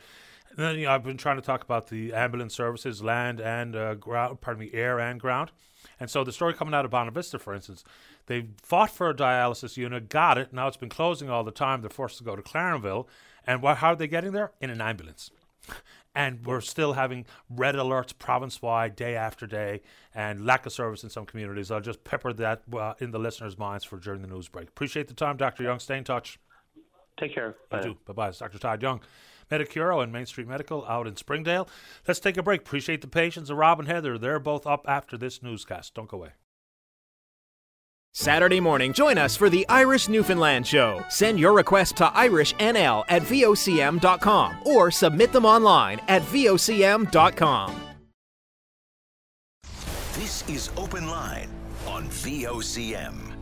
And 0.57 0.66
then, 0.66 0.77
you 0.79 0.85
know, 0.87 0.93
I've 0.93 1.03
been 1.03 1.16
trying 1.16 1.37
to 1.37 1.43
talk 1.43 1.62
about 1.65 1.89
the 1.89 2.12
ambulance 2.12 2.55
services, 2.55 3.03
land 3.03 3.41
and 3.41 3.74
uh, 3.74 3.95
ground, 3.95 4.41
pardon 4.41 4.61
me, 4.61 4.70
air 4.74 5.01
and 5.01 5.19
ground. 5.19 5.51
And 5.99 6.11
so 6.11 6.24
the 6.24 6.33
story 6.33 6.53
coming 6.55 6.74
out 6.74 6.85
of 6.85 6.91
Bonavista, 6.91 7.41
for 7.41 7.55
instance, 7.55 7.85
they 8.27 8.49
fought 8.62 8.91
for 8.91 9.09
a 9.09 9.15
dialysis 9.15 9.77
unit, 9.77 10.09
got 10.09 10.37
it. 10.39 10.53
Now 10.53 10.69
it's 10.69 10.77
been 10.77 10.89
closing 10.91 11.31
all 11.31 11.43
the 11.43 11.51
time. 11.51 11.81
They're 11.81 11.91
forced 11.91 12.19
to 12.19 12.24
go 12.24 12.37
to 12.37 12.43
Clarenville. 12.43 13.07
And 13.47 13.62
wh- 13.62 13.77
how 13.77 13.93
are 13.93 13.97
they 13.97 14.07
getting 14.07 14.33
there? 14.33 14.53
In 14.61 14.69
an 14.70 14.81
ambulance. 14.81 15.31
and 16.15 16.45
we're 16.45 16.61
still 16.61 16.93
having 16.93 17.24
red 17.49 17.74
alerts 17.74 18.16
province 18.16 18.61
wide, 18.61 18.95
day 18.95 19.16
after 19.16 19.47
day, 19.47 19.81
and 20.15 20.45
lack 20.45 20.66
of 20.66 20.73
service 20.73 21.03
in 21.03 21.11
some 21.11 21.24
communities. 21.24 21.70
I'll 21.70 21.81
just 21.81 22.05
pepper 22.05 22.33
that 22.35 22.62
uh, 22.77 22.95
in 22.99 23.11
the 23.11 23.19
listeners' 23.19 23.57
minds 23.59 23.85
for 23.85 23.97
during 23.97 24.23
the 24.23 24.29
news 24.29 24.49
break. 24.49 24.69
Appreciate 24.69 25.09
the 25.09 25.15
time, 25.15 25.37
Dr. 25.37 25.62
Young. 25.62 25.79
Stay 25.79 25.97
in 25.99 26.05
touch. 26.05 26.39
Take 27.19 27.35
care. 27.35 27.57
Bye. 27.70 27.95
Bye 28.07 28.12
bye. 28.12 28.29
It's 28.29 28.39
Dr. 28.39 28.59
Todd 28.59 28.83
Young. 28.83 29.01
Medicuro 29.53 30.01
and 30.01 30.11
Main 30.11 30.24
Street 30.24 30.49
Medical 30.49 30.85
out 30.87 31.07
in 31.07 31.15
Springdale. 31.16 31.69
Let's 32.09 32.20
take 32.20 32.39
a 32.39 32.43
break. 32.43 32.62
Appreciate 32.62 33.03
the 33.03 33.07
patience 33.07 33.51
of 33.51 33.59
Rob 33.59 33.79
and 33.79 33.89
Heather. 33.89 34.16
They're 34.16 34.41
both 34.41 34.66
up 34.66 34.87
after 34.89 35.19
this 35.19 35.43
newscast. 35.43 35.95
Don't 35.95 36.09
go 36.09 36.16
away. 36.16 36.31
Saturday 38.15 38.61
morning, 38.61 38.93
join 38.93 39.16
us 39.16 39.37
for 39.37 39.49
the 39.49 39.66
Irish 39.69 40.09
Newfoundland 40.09 40.66
Show. 40.66 41.03
Send 41.09 41.39
your 41.39 41.53
request 41.53 41.97
to 41.97 42.07
IrishNL 42.07 43.05
at 43.09 43.23
VOCM.com 43.23 44.57
or 44.66 44.91
submit 44.91 45.33
them 45.33 45.47
online 45.47 46.01
at 46.09 46.23
VOCM.com. 46.23 47.81
This 50.15 50.49
is 50.49 50.70
Open 50.77 51.09
Line 51.09 51.49
on 51.87 52.07
VOCM. 52.09 53.33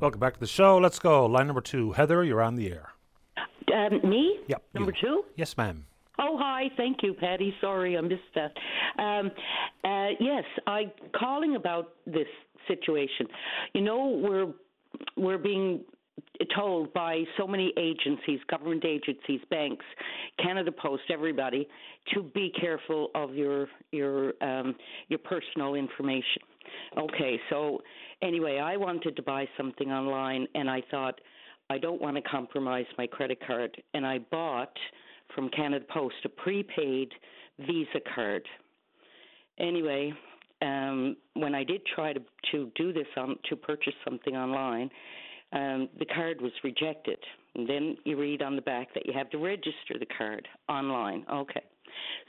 Welcome 0.00 0.20
back 0.20 0.34
to 0.34 0.40
the 0.40 0.46
show. 0.46 0.78
Let's 0.78 0.98
go. 0.98 1.26
Line 1.26 1.46
number 1.46 1.60
two. 1.60 1.92
Heather, 1.92 2.24
you're 2.24 2.42
on 2.42 2.56
the 2.56 2.72
air. 2.72 2.93
Um, 3.72 4.08
me? 4.08 4.38
Yep. 4.48 4.62
Number 4.74 4.92
two? 4.92 5.24
Yes, 5.36 5.56
ma'am. 5.56 5.84
Oh, 6.18 6.36
hi. 6.38 6.70
Thank 6.76 6.98
you, 7.02 7.14
Paddy. 7.14 7.54
Sorry, 7.60 7.96
I 7.96 8.00
missed 8.00 8.22
that. 8.34 8.52
Um, 9.02 9.30
uh, 9.84 10.14
yes, 10.20 10.44
I 10.66 10.92
calling 11.16 11.56
about 11.56 11.92
this 12.06 12.28
situation. 12.68 13.26
You 13.72 13.82
know, 13.82 14.20
we're 14.22 14.52
we're 15.16 15.38
being 15.38 15.80
told 16.54 16.92
by 16.92 17.24
so 17.36 17.46
many 17.46 17.72
agencies, 17.76 18.40
government 18.48 18.84
agencies, 18.84 19.40
banks, 19.50 19.84
Canada 20.40 20.70
Post, 20.72 21.02
everybody, 21.10 21.68
to 22.12 22.22
be 22.22 22.52
careful 22.60 23.10
of 23.14 23.34
your 23.34 23.66
your 23.90 24.34
um, 24.40 24.74
your 25.08 25.18
personal 25.18 25.74
information. 25.74 26.42
Okay, 26.96 27.38
so 27.50 27.80
anyway, 28.22 28.58
I 28.58 28.76
wanted 28.76 29.16
to 29.16 29.22
buy 29.22 29.46
something 29.56 29.90
online, 29.90 30.46
and 30.54 30.70
I 30.70 30.82
thought 30.90 31.20
I 31.70 31.78
don't 31.78 32.00
want 32.00 32.16
to 32.16 32.22
compromise 32.22 32.86
my 32.98 33.06
credit 33.06 33.38
card, 33.46 33.80
and 33.94 34.06
I 34.06 34.18
bought 34.18 34.76
from 35.34 35.48
Canada 35.50 35.84
Post 35.92 36.16
a 36.24 36.28
prepaid 36.28 37.10
Visa 37.60 38.00
card. 38.14 38.42
Anyway, 39.58 40.12
um, 40.62 41.16
when 41.34 41.54
I 41.54 41.64
did 41.64 41.82
try 41.94 42.12
to 42.12 42.20
to 42.52 42.70
do 42.76 42.92
this 42.92 43.06
on 43.16 43.36
to 43.48 43.56
purchase 43.56 43.94
something 44.04 44.36
online, 44.36 44.90
um, 45.52 45.88
the 45.98 46.06
card 46.06 46.40
was 46.40 46.52
rejected. 46.62 47.18
And 47.54 47.68
then 47.68 47.96
you 48.04 48.18
read 48.18 48.42
on 48.42 48.56
the 48.56 48.62
back 48.62 48.92
that 48.94 49.06
you 49.06 49.12
have 49.12 49.30
to 49.30 49.38
register 49.38 49.94
the 49.98 50.06
card 50.18 50.46
online. 50.68 51.24
Okay. 51.32 51.62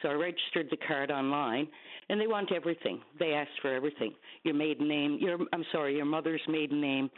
So 0.02 0.10
I 0.10 0.14
registered 0.14 0.68
the 0.70 0.78
card 0.78 1.10
online, 1.10 1.68
and 2.10 2.22
they 2.22 2.28
want 2.28 2.52
everything. 2.52 3.02
They 3.18 3.34
asked 3.34 3.60
for 3.62 3.74
everything: 3.74 4.14
your 4.44 4.54
maiden 4.54 4.88
name, 4.88 5.18
your 5.20 5.40
I'm 5.54 5.66
sorry, 5.72 5.96
your 5.96 6.06
mother's 6.06 6.42
maiden 6.48 6.80
name, 6.80 7.10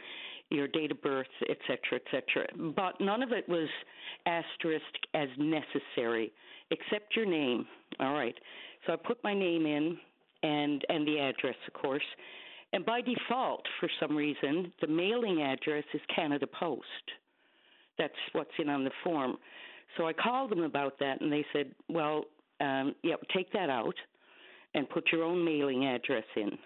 your 0.50 0.68
date 0.68 0.90
of 0.90 1.00
birth, 1.02 1.26
etc., 1.48 2.00
etc. 2.04 2.46
But 2.74 3.00
none 3.00 3.22
of 3.22 3.32
it 3.32 3.48
was 3.48 3.68
asterisked 4.26 5.06
as 5.14 5.28
necessary, 5.38 6.32
except 6.70 7.16
your 7.16 7.26
name. 7.26 7.66
All 8.00 8.12
right. 8.12 8.34
So 8.86 8.92
I 8.92 8.96
put 8.96 9.22
my 9.22 9.34
name 9.34 9.66
in 9.66 9.98
and 10.42 10.84
and 10.88 11.06
the 11.06 11.18
address, 11.18 11.56
of 11.66 11.74
course. 11.74 12.02
And 12.72 12.84
by 12.84 13.00
default, 13.00 13.62
for 13.80 13.88
some 13.98 14.16
reason, 14.16 14.72
the 14.80 14.86
mailing 14.86 15.42
address 15.42 15.84
is 15.94 16.00
Canada 16.14 16.46
Post. 16.46 16.84
That's 17.98 18.12
what's 18.32 18.50
in 18.58 18.68
on 18.68 18.84
the 18.84 18.90
form. 19.02 19.36
So 19.96 20.06
I 20.06 20.12
called 20.12 20.50
them 20.50 20.62
about 20.62 20.98
that, 21.00 21.20
and 21.20 21.32
they 21.32 21.44
said, 21.52 21.74
"Well, 21.88 22.26
um, 22.60 22.94
yeah, 23.02 23.16
take 23.34 23.50
that 23.52 23.70
out 23.70 23.96
and 24.74 24.88
put 24.88 25.10
your 25.10 25.24
own 25.24 25.44
mailing 25.44 25.86
address 25.86 26.26
in." 26.36 26.58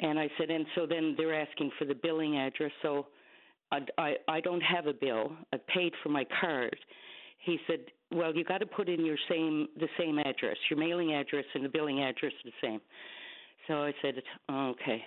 And 0.00 0.18
I 0.18 0.28
said, 0.38 0.50
and 0.50 0.66
so 0.74 0.86
then 0.86 1.14
they're 1.16 1.40
asking 1.40 1.70
for 1.78 1.84
the 1.84 1.94
billing 1.94 2.36
address. 2.36 2.72
So 2.82 3.06
I, 3.70 3.80
I, 3.98 4.14
I 4.28 4.40
don't 4.40 4.60
have 4.60 4.86
a 4.86 4.92
bill. 4.92 5.32
I 5.52 5.58
paid 5.72 5.92
for 6.02 6.08
my 6.08 6.26
card. 6.40 6.76
He 7.44 7.58
said, 7.66 7.80
well, 8.10 8.34
you 8.34 8.44
got 8.44 8.58
to 8.58 8.66
put 8.66 8.88
in 8.88 9.04
your 9.04 9.18
same 9.28 9.68
the 9.78 9.88
same 9.98 10.18
address. 10.18 10.56
Your 10.70 10.78
mailing 10.78 11.14
address 11.14 11.44
and 11.54 11.64
the 11.64 11.68
billing 11.68 12.02
address 12.02 12.32
the 12.44 12.52
same. 12.62 12.80
So 13.68 13.82
I 13.84 13.92
said, 14.02 14.14
okay. 14.50 15.02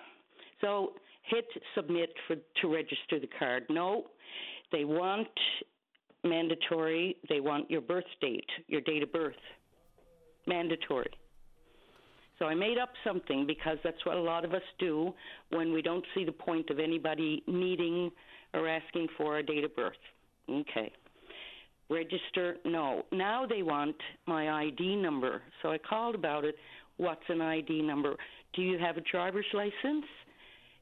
So 0.62 0.94
hit 1.24 1.46
submit 1.76 2.10
for 2.28 2.36
to 2.62 2.74
register 2.74 3.20
the 3.20 3.30
card. 3.40 3.64
No, 3.70 4.06
they 4.72 4.86
want 4.86 5.28
mandatory. 6.24 7.18
They 7.30 7.40
want 7.40 7.70
your 7.70 7.82
birth 7.82 8.06
date, 8.22 8.50
your 8.68 8.82
date 8.82 9.04
of 9.04 9.12
birth, 9.12 9.36
mandatory. 10.46 11.12
So 12.40 12.46
I 12.46 12.54
made 12.54 12.78
up 12.78 12.90
something 13.04 13.46
because 13.48 13.78
that's 13.84 14.06
what 14.06 14.16
a 14.16 14.22
lot 14.22 14.46
of 14.46 14.54
us 14.54 14.62
do 14.80 15.14
when 15.50 15.74
we 15.74 15.82
don't 15.82 16.06
see 16.14 16.24
the 16.24 16.32
point 16.32 16.70
of 16.70 16.80
anybody 16.80 17.44
needing 17.48 18.12
or 18.54 18.68
asking 18.68 19.08
for 19.18 19.38
a 19.38 19.44
date 19.44 19.64
of 19.64 19.76
birth. 19.76 19.94
Okay. 20.50 20.92
Register? 21.90 22.58
No. 22.66 23.04
Now 23.12 23.46
they 23.46 23.64
want 23.64 23.96
my 24.28 24.66
ID 24.66 24.98
number. 24.98 25.42
So 25.62 25.72
I 25.72 25.78
called 25.78 26.16
about 26.16 26.46
it. 26.46 26.56
What's 26.98 27.24
an 27.30 27.42
ID 27.42 27.82
number? 27.82 28.16
Do 28.54 28.62
you 28.62 28.78
have 28.78 28.98
a 28.98 29.02
driver's 29.02 29.46
license? 29.54 30.06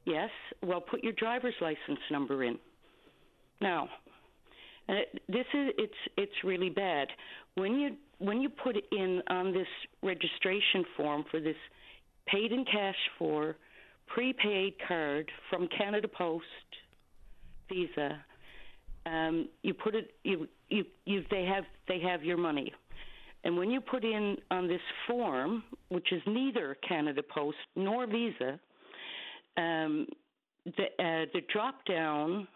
Yes. 0.04 0.30
Well, 0.62 0.80
put 0.80 1.02
your 1.02 1.12
driver's 1.12 1.54
license 1.60 2.00
number 2.10 2.44
in. 2.44 2.58
Now, 3.60 3.88
uh, 4.88 4.94
this 5.28 5.46
is 5.54 5.70
it's 5.78 5.94
it's 6.16 6.44
really 6.44 6.70
bad 6.70 7.08
when 7.54 7.74
you 7.74 7.96
when 8.18 8.40
you 8.40 8.48
put 8.48 8.76
in 8.92 9.22
on 9.28 9.52
this 9.52 9.66
registration 10.02 10.84
form 10.96 11.24
for 11.30 11.40
this 11.40 11.56
paid 12.26 12.52
in 12.52 12.64
cash 12.64 12.96
for 13.18 13.56
prepaid 14.06 14.74
card 14.86 15.30
from 15.50 15.68
Canada 15.76 16.08
Post 16.08 16.44
Visa, 17.68 18.18
um, 19.04 19.48
you 19.62 19.74
put 19.74 19.94
it 19.94 20.12
you 20.24 20.48
you 20.68 20.84
you 21.04 21.24
they 21.30 21.44
have 21.44 21.64
they 21.88 22.00
have 22.00 22.24
your 22.24 22.36
money. 22.36 22.72
And 23.44 23.56
when 23.56 23.70
you 23.70 23.80
put 23.80 24.02
in 24.02 24.36
on 24.50 24.66
this 24.66 24.80
form, 25.06 25.62
which 25.88 26.10
is 26.10 26.20
neither 26.26 26.76
Canada 26.88 27.22
Post 27.22 27.58
nor 27.76 28.06
Visa, 28.06 28.58
um, 29.56 30.06
the 30.64 30.84
uh, 30.98 31.26
the 31.32 31.42
drop 31.52 31.84
down 31.84 32.48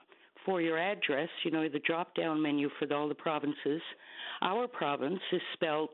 for 0.45 0.61
your 0.61 0.79
address, 0.79 1.29
you 1.45 1.51
know, 1.51 1.69
the 1.69 1.79
drop 1.81 2.15
down 2.15 2.41
menu 2.41 2.69
for 2.79 2.93
all 2.95 3.09
the 3.09 3.15
provinces, 3.15 3.81
our 4.43 4.67
province 4.67 5.21
is 5.33 5.41
spelt 5.55 5.91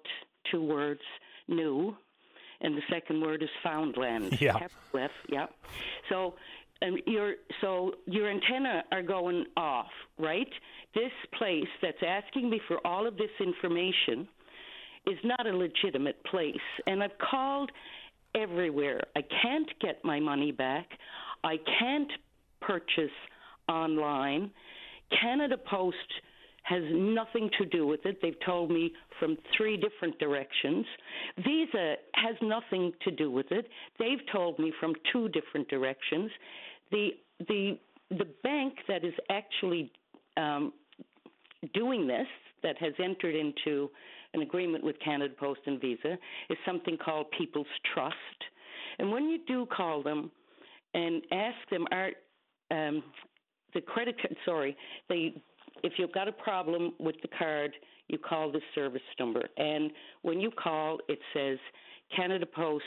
two 0.51 0.62
words, 0.62 1.01
new, 1.48 1.94
and 2.60 2.77
the 2.77 2.82
second 2.90 3.20
word 3.20 3.43
is 3.43 3.48
Foundland. 3.64 4.40
Yeah. 4.40 4.59
F, 4.94 5.10
yeah. 5.28 5.47
So 6.09 6.35
and 6.81 7.01
your 7.06 7.35
so 7.60 7.93
your 8.06 8.31
antenna 8.31 8.85
are 8.93 9.02
going 9.02 9.44
off, 9.56 9.90
right? 10.18 10.48
This 10.94 11.12
place 11.39 11.68
that's 11.82 12.02
asking 12.06 12.51
me 12.51 12.60
for 12.68 12.85
all 12.86 13.06
of 13.06 13.16
this 13.16 13.31
information 13.40 14.28
is 15.06 15.18
not 15.24 15.47
a 15.47 15.56
legitimate 15.56 16.23
place, 16.24 16.56
and 16.86 17.02
I've 17.02 17.18
called 17.18 17.70
everywhere. 18.35 19.02
I 19.14 19.23
can't 19.43 19.68
get 19.81 20.05
my 20.05 20.20
money 20.20 20.52
back. 20.52 20.86
I 21.44 21.56
can't 21.78 22.10
purchase 22.60 23.10
online. 23.68 24.51
Canada 25.20 25.56
Post 25.56 25.97
has 26.62 26.82
nothing 26.90 27.48
to 27.59 27.64
do 27.66 27.86
with 27.86 28.05
it. 28.05 28.18
They've 28.20 28.38
told 28.44 28.70
me 28.70 28.93
from 29.20 29.36
three 29.56 29.76
different 29.76 30.18
directions. 30.18 30.84
Visa 31.38 31.94
has 32.14 32.34
nothing 32.43 32.93
to 33.05 33.10
do 33.12 33.30
with 33.30 33.47
it. 33.52 33.68
They've 33.98 34.18
told 34.32 34.59
me 34.59 34.72
from 34.80 34.93
two 35.12 35.28
different 35.28 35.68
directions. 35.68 36.30
The 36.90 37.10
the 37.48 37.78
the 38.10 38.26
bank 38.43 38.74
that 38.88 39.05
is 39.05 39.14
actually 39.30 39.93
um, 40.36 40.72
doing 41.74 42.06
this, 42.06 42.26
that 42.62 42.76
has 42.78 42.93
entered 43.02 43.34
into 43.34 43.90
an 44.34 44.43
agreement 44.43 44.84
with 44.84 44.97
Canada 45.05 45.34
Post 45.38 45.60
and 45.66 45.80
Visa, 45.80 46.18
is 46.51 46.59
something 46.66 46.97
called 46.97 47.26
People's 47.36 47.66
Trust. 47.94 48.16
And 48.98 49.10
when 49.10 49.28
you 49.28 49.38
do 49.47 49.66
call 49.66 50.02
them 50.02 50.30
and 50.94 51.22
ask 51.32 51.56
them, 51.70 51.86
are 51.93 52.10
um, 52.70 53.02
the 53.77 53.82
credit 53.82 54.16
card, 54.20 54.35
sorry, 54.44 54.77
they, 55.09 55.35
if 55.85 55.93
you've 55.98 56.12
got 56.12 56.27
a 56.27 56.32
problem 56.32 56.94
with 56.98 57.15
the 57.20 57.28
card, 57.39 57.73
you 58.09 58.19
call 58.19 58.51
the 58.51 58.61
service 58.74 59.03
number. 59.20 59.43
And 59.59 59.90
when 60.23 60.40
you 60.40 60.51
call, 60.51 60.98
it 61.09 61.19
says 61.35 61.59
Canada 62.16 62.47
Post 62.47 62.85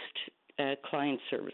uh, 0.58 0.74
Client 0.90 1.20
Services. 1.30 1.54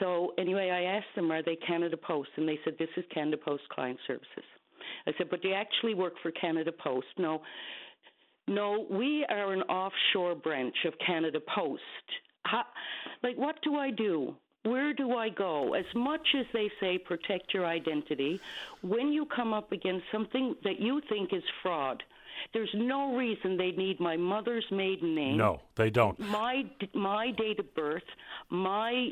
So 0.00 0.32
anyway, 0.38 0.70
I 0.70 0.96
asked 0.96 1.14
them, 1.14 1.30
are 1.30 1.42
they 1.42 1.56
Canada 1.56 1.96
Post? 1.96 2.30
And 2.36 2.48
they 2.48 2.58
said, 2.64 2.74
this 2.78 2.88
is 2.96 3.04
Canada 3.12 3.36
Post 3.36 3.64
Client 3.70 3.98
Services. 4.06 4.44
I 5.06 5.12
said, 5.18 5.28
but 5.30 5.42
do 5.42 5.48
you 5.48 5.54
actually 5.54 5.94
work 5.94 6.14
for 6.22 6.30
Canada 6.30 6.72
Post? 6.72 7.06
No. 7.18 7.42
No, 8.48 8.86
we 8.90 9.24
are 9.28 9.52
an 9.52 9.62
offshore 9.62 10.34
branch 10.34 10.74
of 10.86 10.94
Canada 11.06 11.38
Post. 11.54 11.82
How, 12.44 12.64
like, 13.22 13.36
what 13.36 13.56
do 13.62 13.76
I 13.76 13.90
do? 13.90 14.34
Where 14.64 14.92
do 14.92 15.16
I 15.16 15.28
go? 15.28 15.74
As 15.74 15.86
much 15.94 16.34
as 16.38 16.46
they 16.52 16.70
say 16.78 16.96
protect 16.96 17.52
your 17.52 17.66
identity, 17.66 18.40
when 18.82 19.12
you 19.12 19.26
come 19.26 19.52
up 19.52 19.72
against 19.72 20.04
something 20.12 20.54
that 20.62 20.78
you 20.78 21.00
think 21.08 21.32
is 21.32 21.42
fraud, 21.62 22.02
there's 22.54 22.70
no 22.74 23.16
reason 23.16 23.56
they 23.56 23.72
need 23.72 23.98
my 23.98 24.16
mother's 24.16 24.64
maiden 24.70 25.14
name. 25.14 25.36
No, 25.36 25.60
they 25.74 25.90
don't. 25.90 26.18
My 26.18 26.64
my 26.94 27.32
date 27.32 27.58
of 27.58 27.74
birth, 27.74 28.02
my 28.50 29.10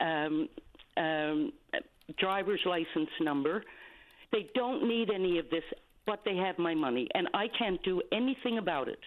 um, 0.00 0.48
um, 0.96 1.52
driver's 2.18 2.60
license 2.64 3.10
number. 3.20 3.64
They 4.30 4.48
don't 4.54 4.88
need 4.88 5.10
any 5.10 5.38
of 5.38 5.50
this, 5.50 5.64
but 6.06 6.20
they 6.24 6.36
have 6.36 6.58
my 6.58 6.74
money, 6.74 7.08
and 7.14 7.28
I 7.34 7.48
can't 7.48 7.82
do 7.82 8.00
anything 8.12 8.58
about 8.58 8.88
it. 8.88 9.00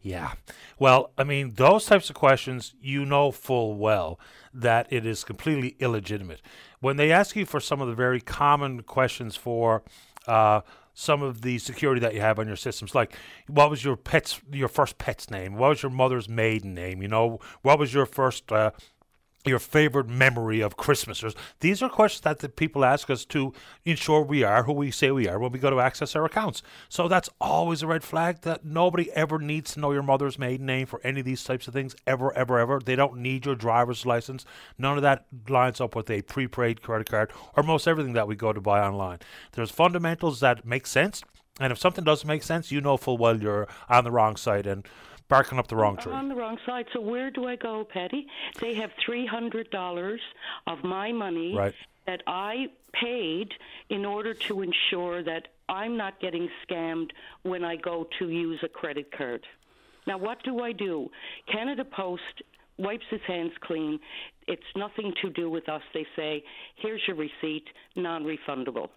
Yeah. 0.00 0.32
Well, 0.78 1.10
I 1.18 1.24
mean, 1.24 1.54
those 1.54 1.86
types 1.86 2.08
of 2.08 2.16
questions, 2.16 2.74
you 2.80 3.04
know 3.04 3.30
full 3.30 3.74
well 3.74 4.18
that 4.54 4.86
it 4.90 5.04
is 5.04 5.24
completely 5.24 5.76
illegitimate. 5.80 6.40
When 6.80 6.96
they 6.96 7.10
ask 7.10 7.34
you 7.36 7.44
for 7.44 7.60
some 7.60 7.80
of 7.80 7.88
the 7.88 7.94
very 7.94 8.20
common 8.20 8.82
questions 8.82 9.34
for 9.36 9.82
uh, 10.26 10.60
some 10.94 11.22
of 11.22 11.42
the 11.42 11.58
security 11.58 12.00
that 12.00 12.14
you 12.14 12.20
have 12.20 12.38
on 12.38 12.46
your 12.46 12.56
systems, 12.56 12.94
like 12.94 13.16
what 13.48 13.70
was 13.70 13.84
your 13.84 13.96
pet's 13.96 14.40
your 14.52 14.68
first 14.68 14.98
pet's 14.98 15.30
name? 15.30 15.56
What 15.56 15.70
was 15.70 15.82
your 15.82 15.90
mother's 15.90 16.28
maiden 16.28 16.74
name? 16.74 17.02
You 17.02 17.08
know, 17.08 17.40
what 17.62 17.78
was 17.78 17.92
your 17.92 18.06
first 18.06 18.50
uh, 18.52 18.70
your 19.48 19.58
favorite 19.58 20.08
memory 20.08 20.60
of 20.60 20.76
Christmas? 20.76 21.24
These 21.60 21.82
are 21.82 21.88
questions 21.88 22.22
that 22.22 22.38
the 22.40 22.48
people 22.48 22.84
ask 22.84 23.10
us 23.10 23.24
to 23.26 23.52
ensure 23.84 24.22
we 24.22 24.42
are 24.42 24.64
who 24.64 24.72
we 24.72 24.90
say 24.90 25.10
we 25.10 25.28
are 25.28 25.38
when 25.38 25.52
we 25.52 25.58
go 25.58 25.70
to 25.70 25.80
access 25.80 26.14
our 26.14 26.24
accounts. 26.24 26.62
So 26.88 27.08
that's 27.08 27.30
always 27.40 27.82
a 27.82 27.86
red 27.86 28.04
flag 28.04 28.42
that 28.42 28.64
nobody 28.64 29.10
ever 29.12 29.38
needs 29.38 29.74
to 29.74 29.80
know 29.80 29.92
your 29.92 30.02
mother's 30.02 30.38
maiden 30.38 30.66
name 30.66 30.86
for 30.86 31.00
any 31.02 31.20
of 31.20 31.26
these 31.26 31.42
types 31.42 31.66
of 31.66 31.74
things, 31.74 31.96
ever, 32.06 32.32
ever, 32.36 32.58
ever. 32.58 32.80
They 32.80 32.96
don't 32.96 33.18
need 33.18 33.46
your 33.46 33.54
driver's 33.54 34.06
license. 34.06 34.44
None 34.76 34.96
of 34.96 35.02
that 35.02 35.26
lines 35.48 35.80
up 35.80 35.96
with 35.96 36.10
a 36.10 36.22
prepaid 36.22 36.82
credit 36.82 37.10
card 37.10 37.32
or 37.56 37.62
most 37.62 37.88
everything 37.88 38.12
that 38.12 38.28
we 38.28 38.36
go 38.36 38.52
to 38.52 38.60
buy 38.60 38.80
online. 38.80 39.18
There's 39.52 39.70
fundamentals 39.70 40.40
that 40.40 40.64
make 40.64 40.86
sense. 40.86 41.22
And 41.60 41.72
if 41.72 41.78
something 41.78 42.04
doesn't 42.04 42.28
make 42.28 42.42
sense, 42.42 42.70
you 42.70 42.80
know 42.80 42.96
full 42.96 43.18
well 43.18 43.40
you're 43.40 43.66
on 43.88 44.04
the 44.04 44.12
wrong 44.12 44.36
side. 44.36 44.66
And 44.66 44.86
barking 45.28 45.58
up 45.58 45.68
the 45.68 45.76
wrong 45.76 45.96
tree. 45.96 46.12
I'm 46.12 46.18
On 46.20 46.28
the 46.28 46.34
wrong 46.34 46.58
side. 46.66 46.86
So 46.92 47.00
where 47.00 47.30
do 47.30 47.46
I 47.46 47.56
go, 47.56 47.84
Paddy? 47.84 48.26
They 48.60 48.74
have 48.74 48.90
three 49.04 49.26
hundred 49.26 49.70
dollars 49.70 50.20
of 50.66 50.82
my 50.84 51.12
money 51.12 51.54
right. 51.54 51.74
that 52.06 52.22
I 52.26 52.66
paid 52.92 53.52
in 53.90 54.04
order 54.04 54.34
to 54.34 54.62
ensure 54.62 55.22
that 55.22 55.48
I'm 55.68 55.96
not 55.96 56.20
getting 56.20 56.48
scammed 56.66 57.10
when 57.42 57.64
I 57.64 57.76
go 57.76 58.06
to 58.18 58.28
use 58.30 58.60
a 58.62 58.68
credit 58.68 59.12
card. 59.16 59.46
Now, 60.06 60.16
what 60.16 60.42
do 60.42 60.60
I 60.60 60.72
do? 60.72 61.10
Canada 61.52 61.84
Post 61.84 62.22
wipes 62.78 63.04
his 63.10 63.20
hands 63.26 63.52
clean. 63.60 64.00
It's 64.46 64.62
nothing 64.74 65.12
to 65.20 65.30
do 65.30 65.50
with 65.50 65.68
us. 65.68 65.82
They 65.92 66.06
say, 66.16 66.42
here's 66.76 67.02
your 67.06 67.16
receipt, 67.16 67.64
non 67.96 68.24
refundable. 68.24 68.88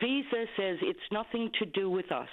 Visa 0.00 0.44
says 0.56 0.78
it's 0.82 1.00
nothing 1.10 1.50
to 1.58 1.66
do 1.66 1.88
with 1.90 2.12
us. 2.12 2.28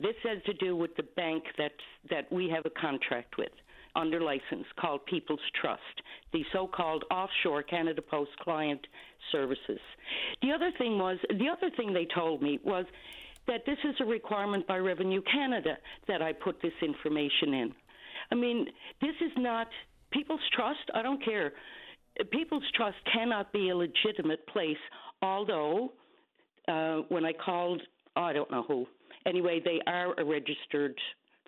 This 0.00 0.16
has 0.24 0.42
to 0.44 0.54
do 0.54 0.76
with 0.76 0.94
the 0.96 1.02
bank 1.16 1.44
that 1.58 1.72
that 2.10 2.30
we 2.32 2.48
have 2.48 2.64
a 2.66 2.80
contract 2.80 3.36
with 3.38 3.52
under 3.96 4.20
license 4.20 4.66
called 4.80 5.04
People's 5.06 5.40
Trust, 5.60 5.80
the 6.32 6.44
so-called 6.52 7.04
offshore 7.10 7.62
Canada 7.62 8.00
Post 8.00 8.30
client 8.40 8.80
services. 9.32 9.80
The 10.42 10.52
other 10.52 10.70
thing 10.78 10.98
was 10.98 11.18
the 11.28 11.48
other 11.48 11.74
thing 11.76 11.92
they 11.92 12.06
told 12.14 12.42
me 12.42 12.60
was 12.64 12.86
that 13.46 13.62
this 13.66 13.78
is 13.84 13.94
a 14.00 14.04
requirement 14.04 14.66
by 14.66 14.78
Revenue 14.78 15.22
Canada 15.22 15.76
that 16.06 16.22
I 16.22 16.32
put 16.32 16.60
this 16.62 16.72
information 16.82 17.54
in. 17.54 17.74
I 18.30 18.34
mean, 18.36 18.66
this 19.00 19.14
is 19.20 19.32
not 19.36 19.66
People's 20.12 20.40
Trust. 20.54 20.90
I 20.94 21.02
don't 21.02 21.22
care. 21.24 21.52
People's 22.30 22.64
Trust 22.74 22.96
cannot 23.12 23.52
be 23.52 23.70
a 23.70 23.76
legitimate 23.76 24.46
place, 24.48 24.76
although 25.22 25.92
uh, 26.68 26.98
when 27.08 27.24
I 27.24 27.32
called, 27.32 27.82
oh, 28.16 28.22
I 28.22 28.32
don't 28.32 28.50
know 28.50 28.62
who, 28.62 28.86
Anyway, 29.26 29.60
they 29.64 29.80
are 29.86 30.18
a 30.18 30.24
registered 30.24 30.98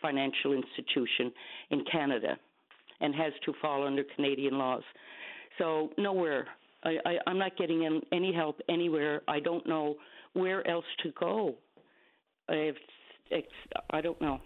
financial 0.01 0.53
institution 0.53 1.33
in 1.71 1.85
Canada 1.91 2.37
and 3.01 3.15
has 3.15 3.33
to 3.45 3.53
fall 3.61 3.87
under 3.87 4.03
Canadian 4.15 4.59
laws. 4.59 4.83
So, 5.59 5.91
nowhere. 5.99 6.47
I, 6.85 6.97
I, 7.07 7.19
I'm 7.27 7.39
not 7.39 7.57
getting 7.57 7.85
in, 7.85 8.01
any 8.13 8.33
help 8.33 8.61
anywhere. 8.69 9.23
I 9.29 9.41
don't 9.41 9.67
know 9.67 9.97
where 10.33 10.67
else 10.69 10.85
to 11.03 11.13
go. 11.19 11.55
It's, 12.49 12.79
it's, 13.31 13.53
I 13.91 14.01
don't 14.01 14.21
know. 14.21 14.41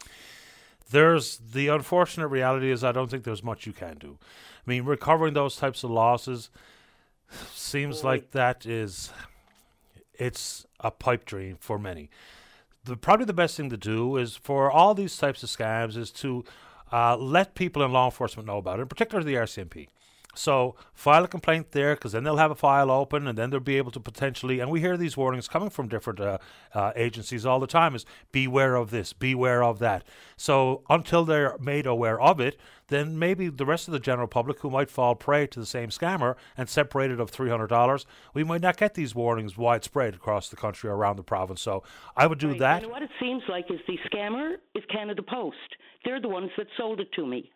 There's 0.91 1.39
the 1.39 1.69
unfortunate 1.69 2.29
reality 2.29 2.71
is 2.71 2.85
I 2.85 2.93
don't 2.93 3.11
think 3.11 3.25
there's 3.25 3.43
much 3.43 3.67
you 3.67 3.73
can 3.73 3.99
do. 3.99 4.19
I 4.67 4.71
mean, 4.71 4.85
recovering 4.85 5.35
those 5.35 5.57
types 5.57 5.83
of 5.83 5.91
losses 5.91 6.51
seems 7.53 8.05
like 8.05 8.31
that 8.33 8.67
is 8.67 9.11
it's 10.15 10.65
a 10.81 10.91
pipe 10.91 11.25
dream 11.25 11.57
for 11.59 11.79
many 11.79 12.11
the 12.87 12.97
probably 12.97 13.27
the 13.27 13.35
best 13.35 13.57
thing 13.57 13.69
to 13.71 13.77
do 13.77 14.17
is 14.17 14.37
for 14.37 14.71
all 14.71 14.95
these 14.95 15.17
types 15.17 15.43
of 15.43 15.51
scams 15.51 15.97
is 15.97 16.11
to 16.13 16.45
uh, 16.93 17.17
let 17.17 17.55
people 17.55 17.83
in 17.83 17.93
law 17.93 18.07
enforcement 18.07 18.47
know 18.47 18.59
about 18.59 18.79
it, 18.79 18.83
in 18.83 18.89
particular 18.89 19.23
the 19.23 19.35
RCMP. 19.35 19.89
So 20.39 20.77
file 20.93 21.25
a 21.25 21.29
complaint 21.29 21.73
there 21.73 21.95
because 21.95 22.13
then 22.13 22.25
they'll 22.25 22.37
have 22.37 22.51
a 22.51 22.57
file 22.57 22.91
open 22.91 23.27
and 23.27 23.37
then 23.37 23.51
they'll 23.51 23.61
be 23.61 23.79
able 23.79 23.91
to 23.93 24.01
potentially, 24.01 24.61
and 24.61 24.71
we 24.71 24.81
hear 24.81 24.97
these 24.97 25.17
warnings 25.17 25.49
coming 25.49 25.71
from 25.71 25.89
different 25.89 26.21
uh, 26.21 26.39
uh, 26.75 26.93
agencies 26.95 27.47
all 27.47 27.61
the 27.61 27.67
time 27.67 27.95
is 27.95 28.05
beware 28.33 28.77
of 28.77 28.91
this, 28.91 29.13
beware 29.13 29.63
of 29.63 29.79
that. 29.79 30.05
So 30.37 30.83
until 30.89 31.25
they're 31.25 31.57
made 31.59 31.87
aware 31.87 32.21
of 32.21 32.41
it, 32.41 32.59
then 32.89 33.19
maybe 33.19 33.49
the 33.49 33.67
rest 33.67 33.89
of 33.89 33.93
the 33.93 33.99
general 33.99 34.29
public 34.29 34.61
who 34.61 34.71
might 34.71 34.91
fall 34.91 35.15
prey 35.15 35.47
to 35.49 35.59
the 35.59 35.67
same 35.67 35.89
scammer 35.89 36.37
and 36.57 36.69
separated 36.69 37.19
of 37.19 37.33
$300, 37.33 38.05
we 38.33 38.45
might 38.45 38.61
not 38.61 38.77
get 38.77 38.95
these 38.95 39.15
warnings 39.15 39.57
widespread 39.57 40.15
across 40.15 40.49
the 40.49 40.57
country 40.57 40.89
or 40.89 40.95
around 40.97 41.17
the 41.17 41.23
province. 41.23 41.61
So 41.61 41.83
I 42.17 42.27
would 42.27 42.39
do 42.39 42.51
right. 42.51 42.59
that. 42.59 42.83
And 42.83 42.93
what 42.93 43.03
it 43.03 43.11
seems 43.21 43.43
like 43.49 43.71
is 43.71 43.81
the 43.87 43.99
scammer 44.09 44.55
is 44.75 44.85
Canada 44.91 45.23
Post. 45.23 45.57
They're 46.05 46.21
the 46.21 46.29
ones 46.29 46.51
that 46.57 46.69
sold 46.77 47.01
it 47.01 47.11
to 47.15 47.27
me. 47.27 47.51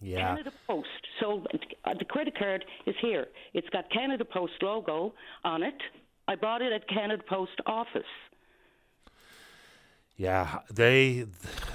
Yeah. 0.00 0.28
Canada 0.28 0.52
Post. 0.66 0.88
So 1.20 1.44
uh, 1.84 1.94
the 1.98 2.04
credit 2.04 2.38
card 2.38 2.64
is 2.86 2.94
here. 3.00 3.26
It's 3.52 3.68
got 3.68 3.90
Canada 3.90 4.24
Post 4.24 4.54
logo 4.62 5.12
on 5.44 5.62
it. 5.62 5.74
I 6.26 6.36
bought 6.36 6.62
it 6.62 6.72
at 6.72 6.88
Canada 6.88 7.22
Post 7.28 7.60
office. 7.66 8.02
Yeah, 10.16 10.58
they 10.70 11.24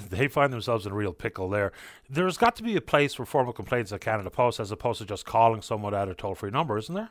they 0.09 0.27
find 0.27 0.53
themselves 0.53 0.85
in 0.85 0.91
a 0.91 0.95
real 0.95 1.13
pickle 1.13 1.49
there. 1.49 1.71
There's 2.09 2.37
got 2.37 2.55
to 2.57 2.63
be 2.63 2.75
a 2.75 2.81
place 2.81 3.15
for 3.15 3.25
formal 3.25 3.53
complaints 3.53 3.91
at 3.91 4.01
Canada 4.01 4.29
Post 4.29 4.59
as 4.59 4.71
opposed 4.71 4.99
to 4.99 5.05
just 5.05 5.25
calling 5.25 5.61
someone 5.63 5.95
at 5.95 6.09
a 6.09 6.13
toll 6.13 6.35
free 6.35 6.51
number, 6.51 6.77
isn't 6.77 6.93
there? 6.93 7.09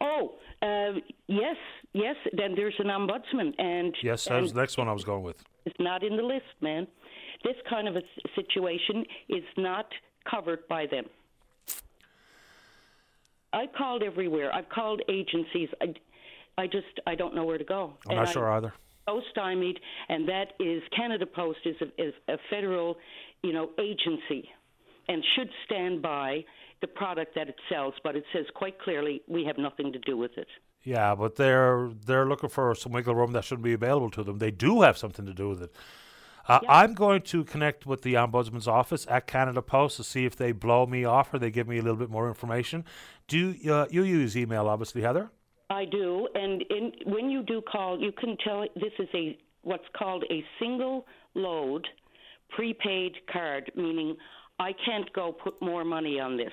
Oh, 0.00 0.32
uh, 0.62 0.98
yes, 1.26 1.56
yes. 1.92 2.16
Then 2.32 2.54
there's 2.56 2.74
an 2.78 2.86
ombudsman, 2.86 3.52
and 3.58 3.94
yes, 4.02 4.24
that 4.24 4.34
and 4.34 4.42
was 4.42 4.54
the 4.54 4.60
next 4.60 4.78
one 4.78 4.88
I 4.88 4.92
was 4.92 5.04
going 5.04 5.22
with. 5.22 5.44
It's 5.66 5.78
not 5.78 6.02
in 6.02 6.16
the 6.16 6.22
list, 6.22 6.46
man. 6.62 6.86
This 7.44 7.56
kind 7.68 7.86
of 7.86 7.96
a 7.96 8.02
situation 8.34 9.04
is 9.28 9.44
not 9.58 9.86
covered 10.28 10.66
by 10.68 10.86
them. 10.86 11.06
I 13.52 13.66
called 13.66 14.02
everywhere. 14.02 14.54
I've 14.54 14.68
called 14.68 15.02
agencies. 15.08 15.68
I, 15.80 15.94
I 16.56 16.66
just 16.66 16.86
I 17.06 17.14
don't 17.14 17.34
know 17.34 17.44
where 17.44 17.58
to 17.58 17.64
go. 17.64 17.94
I'm 18.08 18.16
not 18.16 18.30
sure 18.30 18.50
either. 18.50 18.72
So 19.08 19.20
stymied, 19.30 19.80
and 20.08 20.28
that 20.28 20.52
is 20.60 20.82
Canada 20.96 21.26
Post 21.26 21.58
is 21.64 21.76
a, 21.80 22.02
is 22.02 22.14
a 22.28 22.36
federal, 22.48 22.96
you 23.42 23.52
know, 23.52 23.70
agency, 23.78 24.48
and 25.08 25.24
should 25.36 25.50
stand 25.66 26.00
by 26.00 26.44
the 26.80 26.86
product 26.86 27.34
that 27.34 27.48
it 27.48 27.56
sells. 27.68 27.94
But 28.04 28.16
it 28.16 28.24
says 28.32 28.46
quite 28.54 28.78
clearly 28.80 29.22
we 29.28 29.44
have 29.44 29.58
nothing 29.58 29.92
to 29.92 29.98
do 29.98 30.16
with 30.16 30.32
it. 30.36 30.48
Yeah, 30.84 31.14
but 31.14 31.36
they're 31.36 31.90
they're 32.06 32.26
looking 32.26 32.48
for 32.48 32.74
some 32.74 32.92
wiggle 32.92 33.14
room 33.14 33.32
that 33.32 33.44
shouldn't 33.44 33.64
be 33.64 33.72
available 33.72 34.10
to 34.10 34.22
them. 34.22 34.38
They 34.38 34.50
do 34.50 34.82
have 34.82 34.96
something 34.96 35.26
to 35.26 35.34
do 35.34 35.48
with 35.48 35.62
it. 35.62 35.74
Uh, 36.48 36.60
I'm 36.68 36.94
going 36.94 37.22
to 37.22 37.44
connect 37.44 37.86
with 37.86 38.02
the 38.02 38.14
Ombudsman's 38.14 38.68
office 38.68 39.06
at 39.08 39.26
Canada 39.26 39.62
Post 39.62 39.96
to 39.98 40.04
see 40.04 40.24
if 40.24 40.36
they 40.36 40.52
blow 40.52 40.86
me 40.86 41.04
off 41.04 41.32
or 41.32 41.38
they 41.38 41.50
give 41.50 41.68
me 41.68 41.78
a 41.78 41.82
little 41.82 41.96
bit 41.96 42.10
more 42.10 42.28
information. 42.28 42.84
Do 43.28 43.54
uh, 43.70 43.86
you 43.90 44.02
use 44.02 44.36
email, 44.36 44.68
obviously, 44.68 45.02
Heather? 45.02 45.30
I 45.70 45.84
do, 45.86 46.28
and 46.34 46.62
in, 46.68 46.92
when 47.06 47.30
you 47.30 47.42
do 47.42 47.62
call, 47.62 47.98
you 47.98 48.12
can 48.12 48.36
tell 48.44 48.66
this 48.74 48.92
is 48.98 49.08
a 49.14 49.38
what's 49.62 49.86
called 49.96 50.24
a 50.30 50.44
single 50.58 51.06
load 51.34 51.86
prepaid 52.50 53.14
card, 53.32 53.70
meaning 53.74 54.16
I 54.58 54.74
can't 54.84 55.10
go 55.14 55.32
put 55.32 55.60
more 55.62 55.84
money 55.84 56.20
on 56.20 56.36
this. 56.36 56.52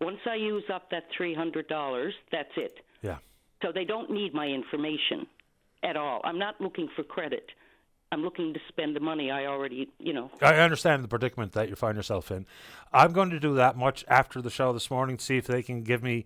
Once 0.00 0.20
I 0.26 0.36
use 0.36 0.64
up 0.72 0.90
that 0.90 1.04
three 1.14 1.34
hundred 1.34 1.68
dollars, 1.68 2.14
that's 2.32 2.52
it. 2.56 2.78
Yeah. 3.02 3.18
So 3.62 3.72
they 3.74 3.84
don't 3.84 4.10
need 4.10 4.32
my 4.32 4.46
information 4.46 5.26
at 5.82 5.96
all. 5.96 6.20
I'm 6.24 6.38
not 6.38 6.60
looking 6.60 6.88
for 6.96 7.02
credit. 7.02 7.50
I'm 8.10 8.22
looking 8.22 8.54
to 8.54 8.60
spend 8.68 8.96
the 8.96 9.00
money 9.00 9.30
I 9.30 9.46
already, 9.46 9.88
you 9.98 10.12
know. 10.12 10.30
I 10.40 10.56
understand 10.56 11.04
the 11.04 11.08
predicament 11.08 11.52
that 11.52 11.68
you 11.68 11.76
find 11.76 11.96
yourself 11.96 12.30
in. 12.30 12.46
I'm 12.92 13.12
going 13.12 13.30
to 13.30 13.40
do 13.40 13.54
that 13.56 13.76
much 13.76 14.04
after 14.08 14.40
the 14.40 14.50
show 14.50 14.72
this 14.72 14.90
morning 14.90 15.18
to 15.18 15.24
see 15.24 15.36
if 15.36 15.46
they 15.46 15.62
can 15.62 15.82
give 15.82 16.02
me 16.02 16.24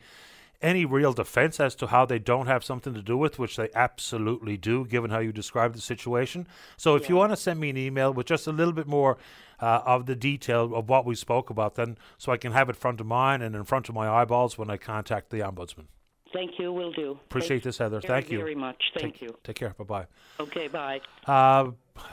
any 0.63 0.85
real 0.85 1.13
defense 1.13 1.59
as 1.59 1.75
to 1.75 1.89
how 1.89 2.07
they 2.07 2.21
don't 2.21 2.47
have 2.47 2.63
something 2.63 2.95
to 2.95 3.03
do 3.03 3.17
with, 3.17 3.39
which 3.39 3.57
they 3.57 3.69
absolutely 3.75 4.57
do, 4.57 4.87
given 4.87 5.11
how 5.11 5.19
you 5.19 5.33
described 5.33 5.75
the 5.75 5.81
situation. 5.81 6.47
So 6.77 6.95
if 6.95 7.03
yeah. 7.03 7.09
you 7.09 7.17
want 7.17 7.33
to 7.33 7.37
send 7.37 7.59
me 7.59 7.71
an 7.71 7.77
email 7.77 8.13
with 8.13 8.27
just 8.27 8.47
a 8.47 8.53
little 8.53 8.73
bit 8.73 8.87
more 8.87 9.19
uh, 9.61 9.83
of 9.85 10.07
the 10.07 10.15
detail 10.15 10.75
of 10.75 10.89
what 10.89 11.05
we 11.05 11.17
spoke 11.17 11.51
about, 11.51 11.75
then 11.75 11.99
so 12.17 12.31
I 12.31 12.37
can 12.37 12.53
have 12.53 12.69
it 12.69 12.77
front 12.77 13.01
of 13.01 13.07
mind 13.07 13.43
and 13.43 13.57
in 13.57 13.65
front 13.65 13.89
of 13.89 13.95
my 13.97 14.09
eyeballs 14.09 14.57
when 14.57 14.71
I 14.71 14.77
contact 14.77 15.31
the 15.31 15.39
ombudsman. 15.39 15.87
Thank 16.33 16.59
you. 16.59 16.73
Will 16.73 16.93
do. 16.93 17.19
Appreciate 17.27 17.49
Thank 17.49 17.63
this, 17.65 17.79
Heather. 17.79 18.01
Thank 18.01 18.31
you 18.31 18.39
very 18.39 18.55
much. 18.55 18.83
Thank 18.95 19.15
take, 19.15 19.23
you. 19.23 19.37
Take 19.45 19.57
care. 19.57 19.75
Bye 19.79 19.85
bye. 19.85 20.07
Okay. 20.41 20.69
Bye. 20.69 21.01
Uh, 21.27 21.71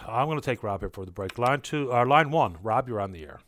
I'm 0.08 0.28
going 0.28 0.40
to 0.40 0.46
take 0.46 0.64
Rob 0.64 0.82
here 0.82 0.90
for 0.90 1.06
the 1.06 1.12
break. 1.12 1.38
Line 1.38 1.62
two, 1.62 1.92
or 1.92 2.02
uh, 2.02 2.06
line 2.06 2.32
one. 2.32 2.58
Rob, 2.62 2.88
you're 2.88 3.00
on 3.00 3.12
the 3.12 3.24
air. 3.24 3.40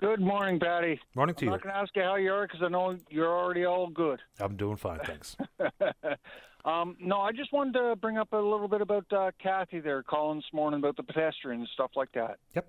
Good 0.00 0.20
morning, 0.20 0.58
Paddy. 0.58 0.98
Morning 1.14 1.34
to 1.36 1.44
I'm 1.44 1.46
you. 1.46 1.52
I'm 1.52 1.58
not 1.58 1.62
going 1.62 1.74
to 1.74 1.80
ask 1.80 1.96
you 1.96 2.02
how 2.02 2.16
you 2.16 2.32
are 2.32 2.46
because 2.46 2.60
I 2.60 2.68
know 2.68 2.98
you're 3.08 3.28
already 3.28 3.64
all 3.64 3.88
good. 3.88 4.20
I'm 4.40 4.56
doing 4.56 4.76
fine, 4.76 4.98
thanks. 5.04 5.36
um, 6.64 6.96
no, 6.98 7.20
I 7.20 7.30
just 7.30 7.52
wanted 7.52 7.74
to 7.74 7.94
bring 7.94 8.18
up 8.18 8.32
a 8.32 8.36
little 8.36 8.66
bit 8.66 8.80
about 8.80 9.04
uh, 9.12 9.30
Kathy 9.40 9.78
there 9.78 10.02
calling 10.02 10.38
this 10.38 10.52
morning 10.52 10.80
about 10.80 10.96
the 10.96 11.04
pedestrians 11.04 11.60
and 11.60 11.68
stuff 11.72 11.92
like 11.94 12.10
that. 12.14 12.38
Yep. 12.56 12.66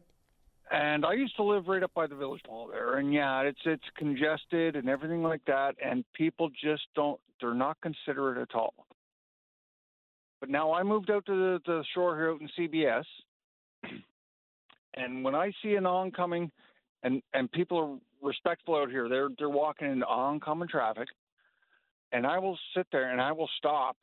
And 0.72 1.06
I 1.06 1.14
used 1.14 1.36
to 1.36 1.44
live 1.44 1.68
right 1.68 1.84
up 1.84 1.94
by 1.94 2.08
the 2.08 2.16
village 2.16 2.42
mall 2.48 2.68
there, 2.68 2.98
and 2.98 3.14
yeah, 3.14 3.42
it's 3.42 3.60
it's 3.66 3.84
congested 3.98 4.76
and 4.76 4.90
everything 4.90 5.22
like 5.22 5.44
that, 5.46 5.76
and 5.84 6.04
people 6.14 6.50
just 6.50 6.84
don't 6.96 7.20
they're 7.40 7.54
not 7.54 7.78
considerate 7.82 8.38
at 8.38 8.56
all. 8.56 8.74
But 10.40 10.50
now 10.50 10.74
I 10.74 10.84
moved 10.84 11.12
out 11.12 11.26
to 11.28 11.32
the, 11.32 11.60
the 11.66 11.84
shore 11.94 12.16
here 12.16 12.32
out 12.32 12.42
in 12.42 12.50
CBS, 12.58 13.04
and 14.96 15.24
when 15.24 15.36
I 15.36 15.52
see 15.62 15.76
an 15.76 15.86
oncoming 15.86 16.50
and 17.04 17.22
and 17.34 17.52
people 17.52 17.78
are 17.78 18.28
respectful 18.28 18.76
out 18.76 18.90
here. 18.90 19.08
They're 19.08 19.30
they're 19.38 19.50
walking 19.50 19.92
into 19.92 20.06
oncoming 20.06 20.70
traffic, 20.70 21.08
and 22.12 22.26
I 22.26 22.40
will 22.40 22.58
sit 22.76 22.88
there 22.92 23.12
and 23.12 23.22
I 23.22 23.32
will 23.32 23.50
stop 23.58 23.96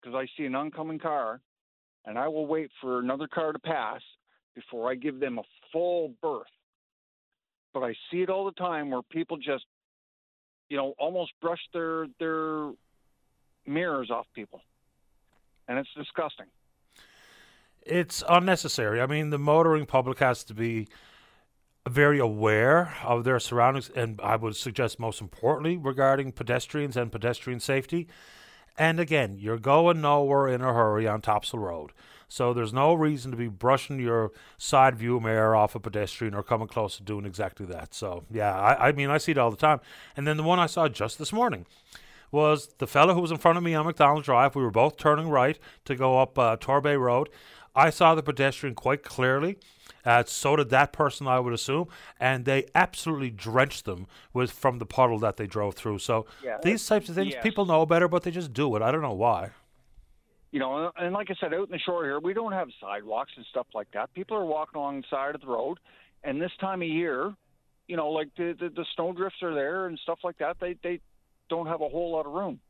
because 0.00 0.14
I 0.14 0.26
see 0.36 0.44
an 0.44 0.54
oncoming 0.54 0.98
car, 0.98 1.40
and 2.04 2.18
I 2.18 2.28
will 2.28 2.46
wait 2.46 2.70
for 2.80 3.00
another 3.00 3.26
car 3.26 3.52
to 3.52 3.58
pass 3.58 4.00
before 4.54 4.90
I 4.90 4.94
give 4.94 5.20
them 5.20 5.38
a 5.38 5.42
full 5.72 6.12
berth. 6.20 6.46
But 7.74 7.80
I 7.80 7.94
see 8.10 8.22
it 8.22 8.30
all 8.30 8.44
the 8.44 8.52
time 8.52 8.90
where 8.90 9.02
people 9.02 9.36
just, 9.38 9.64
you 10.68 10.76
know, 10.76 10.94
almost 10.98 11.32
brush 11.40 11.60
their 11.72 12.06
their 12.18 12.72
mirrors 13.66 14.10
off 14.10 14.26
people, 14.34 14.60
and 15.68 15.78
it's 15.78 15.88
disgusting. 15.96 16.46
It's 17.84 18.22
unnecessary. 18.28 19.00
I 19.00 19.06
mean, 19.06 19.30
the 19.30 19.38
motoring 19.38 19.86
public 19.86 20.18
has 20.18 20.44
to 20.44 20.54
be 20.54 20.86
very 21.88 22.18
aware 22.18 22.94
of 23.02 23.24
their 23.24 23.40
surroundings, 23.40 23.90
and 23.90 24.20
I 24.22 24.36
would 24.36 24.54
suggest 24.54 25.00
most 25.00 25.20
importantly 25.20 25.76
regarding 25.76 26.32
pedestrians 26.32 26.96
and 26.96 27.10
pedestrian 27.10 27.58
safety. 27.58 28.06
And 28.78 29.00
again, 29.00 29.36
you're 29.38 29.58
going 29.58 30.00
nowhere 30.00 30.48
in 30.48 30.60
a 30.60 30.72
hurry 30.72 31.08
on 31.08 31.20
Topsail 31.22 31.60
Road. 31.60 31.92
So 32.32 32.54
there's 32.54 32.72
no 32.72 32.94
reason 32.94 33.30
to 33.30 33.36
be 33.36 33.48
brushing 33.48 34.00
your 34.00 34.32
side 34.56 34.96
view 34.96 35.20
mirror 35.20 35.54
off 35.54 35.74
a 35.74 35.80
pedestrian 35.80 36.32
or 36.32 36.42
coming 36.42 36.66
close 36.66 36.96
to 36.96 37.02
doing 37.02 37.26
exactly 37.26 37.66
that. 37.66 37.92
So 37.92 38.24
yeah, 38.30 38.58
I, 38.58 38.88
I 38.88 38.92
mean 38.92 39.10
I 39.10 39.18
see 39.18 39.32
it 39.32 39.38
all 39.38 39.50
the 39.50 39.56
time. 39.58 39.80
And 40.16 40.26
then 40.26 40.38
the 40.38 40.42
one 40.42 40.58
I 40.58 40.64
saw 40.64 40.88
just 40.88 41.18
this 41.18 41.30
morning 41.30 41.66
was 42.30 42.70
the 42.78 42.86
fellow 42.86 43.12
who 43.12 43.20
was 43.20 43.32
in 43.32 43.36
front 43.36 43.58
of 43.58 43.64
me 43.64 43.74
on 43.74 43.84
MacDonald 43.84 44.24
Drive. 44.24 44.54
We 44.54 44.62
were 44.62 44.70
both 44.70 44.96
turning 44.96 45.28
right 45.28 45.58
to 45.84 45.94
go 45.94 46.20
up 46.20 46.38
uh, 46.38 46.56
Torbay 46.56 46.98
Road. 46.98 47.28
I 47.76 47.90
saw 47.90 48.14
the 48.14 48.22
pedestrian 48.22 48.74
quite 48.74 49.02
clearly. 49.02 49.58
Uh, 50.02 50.24
so 50.26 50.56
did 50.56 50.70
that 50.70 50.90
person, 50.90 51.26
I 51.28 51.38
would 51.38 51.52
assume, 51.52 51.88
and 52.18 52.46
they 52.46 52.64
absolutely 52.74 53.30
drenched 53.30 53.84
them 53.84 54.06
with 54.32 54.50
from 54.50 54.78
the 54.78 54.86
puddle 54.86 55.18
that 55.18 55.36
they 55.36 55.46
drove 55.46 55.74
through. 55.74 55.98
So 55.98 56.24
yeah, 56.42 56.56
these 56.62 56.84
types 56.86 57.10
of 57.10 57.14
things, 57.14 57.34
yes. 57.34 57.42
people 57.42 57.66
know 57.66 57.84
better, 57.84 58.08
but 58.08 58.22
they 58.22 58.30
just 58.30 58.54
do 58.54 58.74
it. 58.74 58.80
I 58.80 58.90
don't 58.90 59.02
know 59.02 59.12
why. 59.12 59.50
You 60.52 60.58
know, 60.58 60.92
and 60.96 61.14
like 61.14 61.30
I 61.30 61.34
said, 61.40 61.54
out 61.54 61.66
in 61.66 61.72
the 61.72 61.78
shore 61.78 62.04
here, 62.04 62.20
we 62.20 62.34
don't 62.34 62.52
have 62.52 62.68
sidewalks 62.80 63.32
and 63.36 63.46
stuff 63.46 63.66
like 63.74 63.88
that. 63.94 64.12
People 64.14 64.36
are 64.36 64.44
walking 64.44 64.78
along 64.78 65.00
the 65.00 65.06
side 65.10 65.34
of 65.34 65.40
the 65.40 65.46
road, 65.46 65.78
and 66.22 66.40
this 66.40 66.52
time 66.60 66.82
of 66.82 66.88
year, 66.88 67.34
you 67.88 67.96
know, 67.96 68.10
like 68.10 68.28
the 68.36 68.54
the, 68.58 68.68
the 68.68 68.84
snow 68.94 69.12
drifts 69.12 69.42
are 69.42 69.54
there 69.54 69.86
and 69.86 69.98
stuff 69.98 70.18
like 70.22 70.38
that. 70.38 70.58
They 70.60 70.76
they 70.82 71.00
don't 71.48 71.66
have 71.66 71.80
a 71.80 71.88
whole 71.88 72.12
lot 72.12 72.26
of 72.26 72.32
room. 72.32 72.60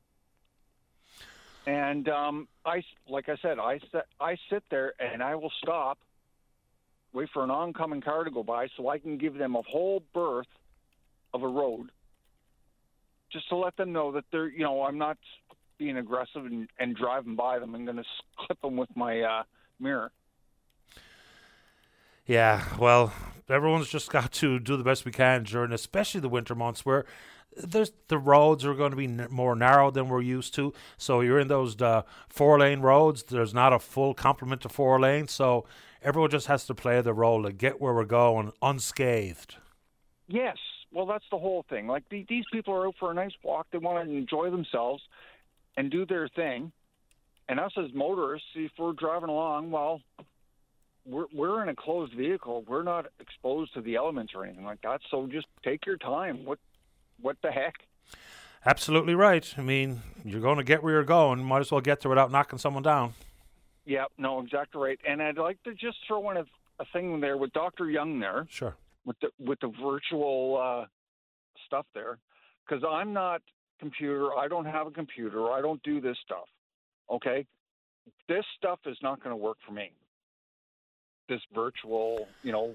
And 1.65 2.09
um, 2.09 2.49
I, 2.65 2.83
like 3.09 3.29
I 3.29 3.37
said, 3.43 3.59
I 3.59 3.81
I 4.21 4.37
sit 4.49 4.63
there 4.71 4.95
and 5.01 5.23
I 5.23 5.35
will 5.35 5.53
stop 5.63 5.99
wait 7.13 7.29
for 7.33 7.45
an 7.45 7.51
oncoming 7.51 8.01
car 8.01 8.25
to 8.25 8.31
go 8.31 8.43
by 8.43 8.69
so 8.77 8.89
I 8.89 8.99
can 8.99 9.19
give 9.19 9.35
them 9.35 9.55
a 9.55 9.63
whole 9.63 10.03
berth 10.15 10.47
of 11.35 11.43
a 11.43 11.49
road 11.49 11.91
just 13.31 13.49
to 13.49 13.57
let 13.57 13.77
them 13.77 13.93
know 13.93 14.13
that 14.13 14.25
they're, 14.31 14.49
you 14.49 14.63
know, 14.63 14.83
I'm 14.83 14.99
not 14.99 15.19
being 15.83 15.97
aggressive 15.97 16.47
and, 16.47 16.69
and 16.79 16.95
driving 16.95 17.35
by 17.35 17.59
them. 17.59 17.75
I'm 17.75 17.85
going 17.85 17.97
to 17.97 18.05
clip 18.39 18.61
them 18.61 18.77
with 18.77 18.91
my 18.95 19.21
uh, 19.21 19.43
mirror. 19.81 20.13
Yeah, 22.25 22.63
well, 22.79 23.13
everyone's 23.49 23.89
just 23.89 24.11
got 24.11 24.31
to 24.33 24.61
do 24.61 24.77
the 24.77 24.85
best 24.85 25.05
we 25.05 25.11
can 25.11 25.43
during, 25.43 25.73
especially 25.73 26.21
the 26.21 26.29
winter 26.29 26.55
months 26.55 26.87
where 26.87 27.05
there's 27.57 27.91
the 28.07 28.17
roads 28.17 28.65
are 28.65 28.75
going 28.75 28.93
to 28.93 28.97
be 28.97 29.05
n- 29.05 29.27
more 29.29 29.57
narrow 29.57 29.91
than 29.91 30.09
we're 30.09 30.23
used 30.23 30.55
to. 30.55 30.73
So 30.99 31.21
you're 31.21 31.41
in 31.41 31.49
those 31.49 31.81
uh, 31.83 32.03
four 32.29 32.61
lane 32.61 32.81
roads. 32.81 33.25
There's 33.25 33.53
not 33.53 33.73
a 33.73 33.81
full 33.81 34.15
complement 34.15 34.63
to 34.63 34.69
four 34.69 35.01
lanes. 35.01 35.33
So 35.33 35.67
everyone 36.01 36.31
just 36.31 36.47
has 36.47 36.65
to 36.67 36.75
play 36.75 37.01
the 37.01 37.13
role 37.13 37.43
to 37.43 37.53
get 37.53 37.81
where 37.81 37.93
we're 37.93 38.05
going 38.05 38.53
unscathed. 38.63 39.57
Yes. 40.29 40.57
Well, 40.93 41.07
that's 41.07 41.25
the 41.31 41.39
whole 41.39 41.65
thing. 41.69 41.87
Like 41.87 42.05
the, 42.11 42.25
these 42.29 42.45
people 42.53 42.75
are 42.75 42.87
out 42.87 42.95
for 43.01 43.11
a 43.11 43.15
nice 43.15 43.33
walk. 43.43 43.67
They 43.73 43.79
want 43.79 44.07
to 44.07 44.15
enjoy 44.15 44.51
themselves 44.51 45.03
and 45.77 45.91
do 45.91 46.07
their 46.07 46.29
thing. 46.29 46.73
And 47.49 47.59
us 47.59 47.73
as 47.77 47.93
motorists, 47.93 48.49
if 48.55 48.71
we're 48.79 48.93
driving 48.93 49.29
along, 49.29 49.71
well, 49.71 50.01
we're 51.05 51.27
we're 51.33 51.63
in 51.63 51.69
a 51.69 51.75
closed 51.75 52.15
vehicle. 52.15 52.65
We're 52.67 52.85
not 52.85 53.07
exposed 53.21 53.75
to 53.75 53.81
the 53.81 53.97
elements 53.97 54.33
or 54.35 54.45
anything 54.45 54.65
like 54.65 54.81
that. 54.83 55.01
So 55.11 55.27
just 55.27 55.47
take 55.65 55.85
your 55.85 55.97
time. 55.97 56.45
What 56.45 56.59
what 57.21 57.37
the 57.43 57.51
heck? 57.51 57.75
Absolutely 58.65 59.15
right. 59.15 59.53
I 59.59 59.63
mean, 59.63 60.03
you're 60.25 60.41
going 60.41 60.59
to 60.59 60.65
get 60.65 60.83
where 60.83 60.95
you're 60.95 61.05
going. 61.05 61.43
Might 61.43 61.61
as 61.61 61.73
well 61.73 61.81
get 61.81 62.01
there 62.01 62.09
without 62.09 62.31
knocking 62.31 62.61
someone 62.61 62.85
down. 62.85 63.15
Yeah, 63.85 64.05
no, 64.17 64.41
exactly 64.41 64.81
right. 64.81 65.01
And 65.09 65.21
I'd 65.21 65.39
like 65.39 65.61
to 65.65 65.75
just 65.75 65.99
throw 66.07 66.31
in 66.31 66.37
a, 66.37 66.45
a 66.79 66.85
thing 66.93 67.21
there 67.21 67.37
with 67.37 67.53
Dr. 67.53 67.91
Young 67.91 68.21
there. 68.21 68.47
Sure. 68.49 68.77
With 69.05 69.17
the 69.21 69.31
with 69.41 69.59
the 69.59 69.73
virtual 69.83 70.61
uh, 70.63 70.87
stuff 71.67 71.87
there, 71.93 72.19
because 72.65 72.85
I'm 72.89 73.13
not 73.13 73.43
computer. 73.83 74.29
I 74.39 74.47
don't 74.47 74.65
have 74.65 74.87
a 74.87 74.93
computer. 74.93 75.51
I 75.51 75.61
don't 75.61 75.83
do 75.83 76.01
this 76.01 76.17
stuff. 76.25 76.49
Okay, 77.11 77.45
this 78.29 78.45
stuff 78.57 78.79
is 78.87 78.97
not 79.03 79.23
going 79.23 79.33
to 79.33 79.43
work 79.43 79.59
for 79.67 79.73
me. 79.73 79.91
This 81.29 81.41
virtual, 81.53 82.29
you 82.45 82.53
know, 82.53 82.75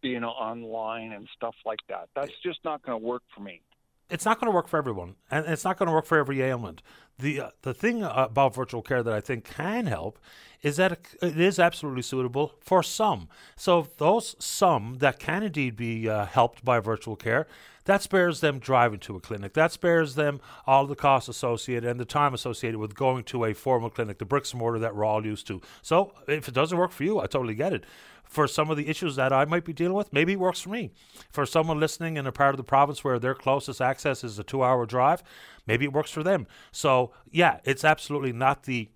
being 0.00 0.24
online 0.24 1.12
and 1.12 1.28
stuff 1.36 1.54
like 1.66 1.80
that. 1.90 2.08
That's 2.14 2.32
just 2.42 2.60
not 2.64 2.82
going 2.82 2.98
to 2.98 3.06
work 3.06 3.22
for 3.34 3.42
me 3.42 3.60
it's 4.08 4.24
not 4.24 4.40
going 4.40 4.50
to 4.50 4.54
work 4.54 4.68
for 4.68 4.76
everyone, 4.76 5.16
and 5.30 5.46
it's 5.46 5.64
not 5.64 5.78
going 5.78 5.88
to 5.88 5.92
work 5.92 6.06
for 6.06 6.18
every 6.18 6.42
ailment. 6.42 6.82
The 7.18 7.40
uh, 7.40 7.50
the 7.62 7.74
thing 7.74 8.02
about 8.02 8.54
virtual 8.54 8.82
care 8.82 9.02
that 9.02 9.12
I 9.12 9.20
think 9.20 9.44
can 9.44 9.86
help 9.86 10.18
is 10.62 10.76
that 10.76 10.98
it 11.22 11.40
is 11.40 11.58
absolutely 11.58 12.02
suitable 12.02 12.54
for 12.60 12.82
some. 12.82 13.28
So 13.56 13.88
those 13.98 14.36
some 14.38 14.98
that 14.98 15.18
can 15.18 15.42
indeed 15.42 15.76
be 15.76 16.08
uh, 16.08 16.26
helped 16.26 16.64
by 16.64 16.80
virtual 16.80 17.16
care, 17.16 17.46
that 17.84 18.02
spares 18.02 18.40
them 18.40 18.58
driving 18.58 18.98
to 19.00 19.16
a 19.16 19.20
clinic. 19.20 19.54
That 19.54 19.72
spares 19.72 20.14
them 20.14 20.40
all 20.66 20.86
the 20.86 20.96
costs 20.96 21.28
associated 21.28 21.88
and 21.88 21.98
the 21.98 22.04
time 22.04 22.34
associated 22.34 22.78
with 22.78 22.94
going 22.94 23.24
to 23.24 23.44
a 23.44 23.54
formal 23.54 23.90
clinic, 23.90 24.18
the 24.18 24.24
bricks 24.24 24.52
and 24.52 24.60
mortar 24.60 24.80
that 24.80 24.94
we're 24.94 25.04
all 25.04 25.24
used 25.24 25.46
to. 25.46 25.60
So 25.82 26.12
if 26.26 26.48
it 26.48 26.54
doesn't 26.54 26.76
work 26.76 26.90
for 26.90 27.04
you, 27.04 27.20
I 27.20 27.26
totally 27.26 27.54
get 27.54 27.72
it 27.72 27.84
for 28.28 28.46
some 28.46 28.70
of 28.70 28.76
the 28.76 28.88
issues 28.88 29.16
that 29.16 29.32
I 29.32 29.44
might 29.44 29.64
be 29.64 29.72
dealing 29.72 29.94
with, 29.94 30.12
maybe 30.12 30.32
it 30.32 30.40
works 30.40 30.60
for 30.60 30.70
me. 30.70 30.90
For 31.30 31.46
someone 31.46 31.80
listening 31.80 32.16
in 32.16 32.26
a 32.26 32.32
part 32.32 32.54
of 32.54 32.56
the 32.56 32.64
province 32.64 33.02
where 33.02 33.18
their 33.18 33.34
closest 33.34 33.80
access 33.80 34.24
is 34.24 34.38
a 34.38 34.44
two 34.44 34.62
hour 34.62 34.86
drive, 34.86 35.22
maybe 35.66 35.84
it 35.84 35.92
works 35.92 36.10
for 36.10 36.22
them. 36.22 36.46
So, 36.72 37.12
yeah, 37.30 37.60
it's 37.64 37.84
absolutely 37.84 38.32
not 38.32 38.64
the 38.64 38.88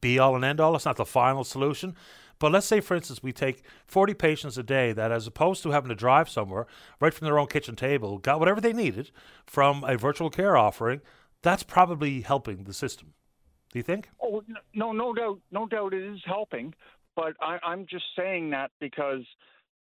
be 0.00 0.18
all 0.18 0.34
and 0.34 0.44
end 0.44 0.60
all. 0.60 0.74
It's 0.74 0.84
not 0.84 0.96
the 0.96 1.04
final 1.04 1.44
solution. 1.44 1.94
But 2.38 2.52
let's 2.52 2.66
say, 2.66 2.80
for 2.80 2.94
instance, 2.94 3.22
we 3.22 3.32
take 3.32 3.64
40 3.86 4.14
patients 4.14 4.56
a 4.58 4.62
day 4.62 4.92
that, 4.92 5.10
as 5.10 5.26
opposed 5.26 5.62
to 5.64 5.70
having 5.70 5.88
to 5.88 5.94
drive 5.94 6.28
somewhere, 6.28 6.66
right 7.00 7.12
from 7.12 7.24
their 7.24 7.38
own 7.38 7.48
kitchen 7.48 7.74
table, 7.74 8.18
got 8.18 8.38
whatever 8.38 8.60
they 8.60 8.72
needed 8.72 9.10
from 9.46 9.82
a 9.84 9.96
virtual 9.96 10.30
care 10.30 10.56
offering. 10.56 11.00
That's 11.42 11.64
probably 11.64 12.20
helping 12.20 12.64
the 12.64 12.72
system. 12.72 13.14
Do 13.72 13.78
you 13.78 13.82
think? 13.82 14.08
Oh 14.22 14.42
no, 14.72 14.92
no 14.92 15.12
doubt, 15.12 15.40
no 15.50 15.66
doubt, 15.66 15.92
it 15.92 16.02
is 16.02 16.20
helping. 16.24 16.74
But 17.18 17.34
I, 17.40 17.58
I'm 17.64 17.84
just 17.90 18.04
saying 18.16 18.50
that 18.50 18.70
because 18.78 19.24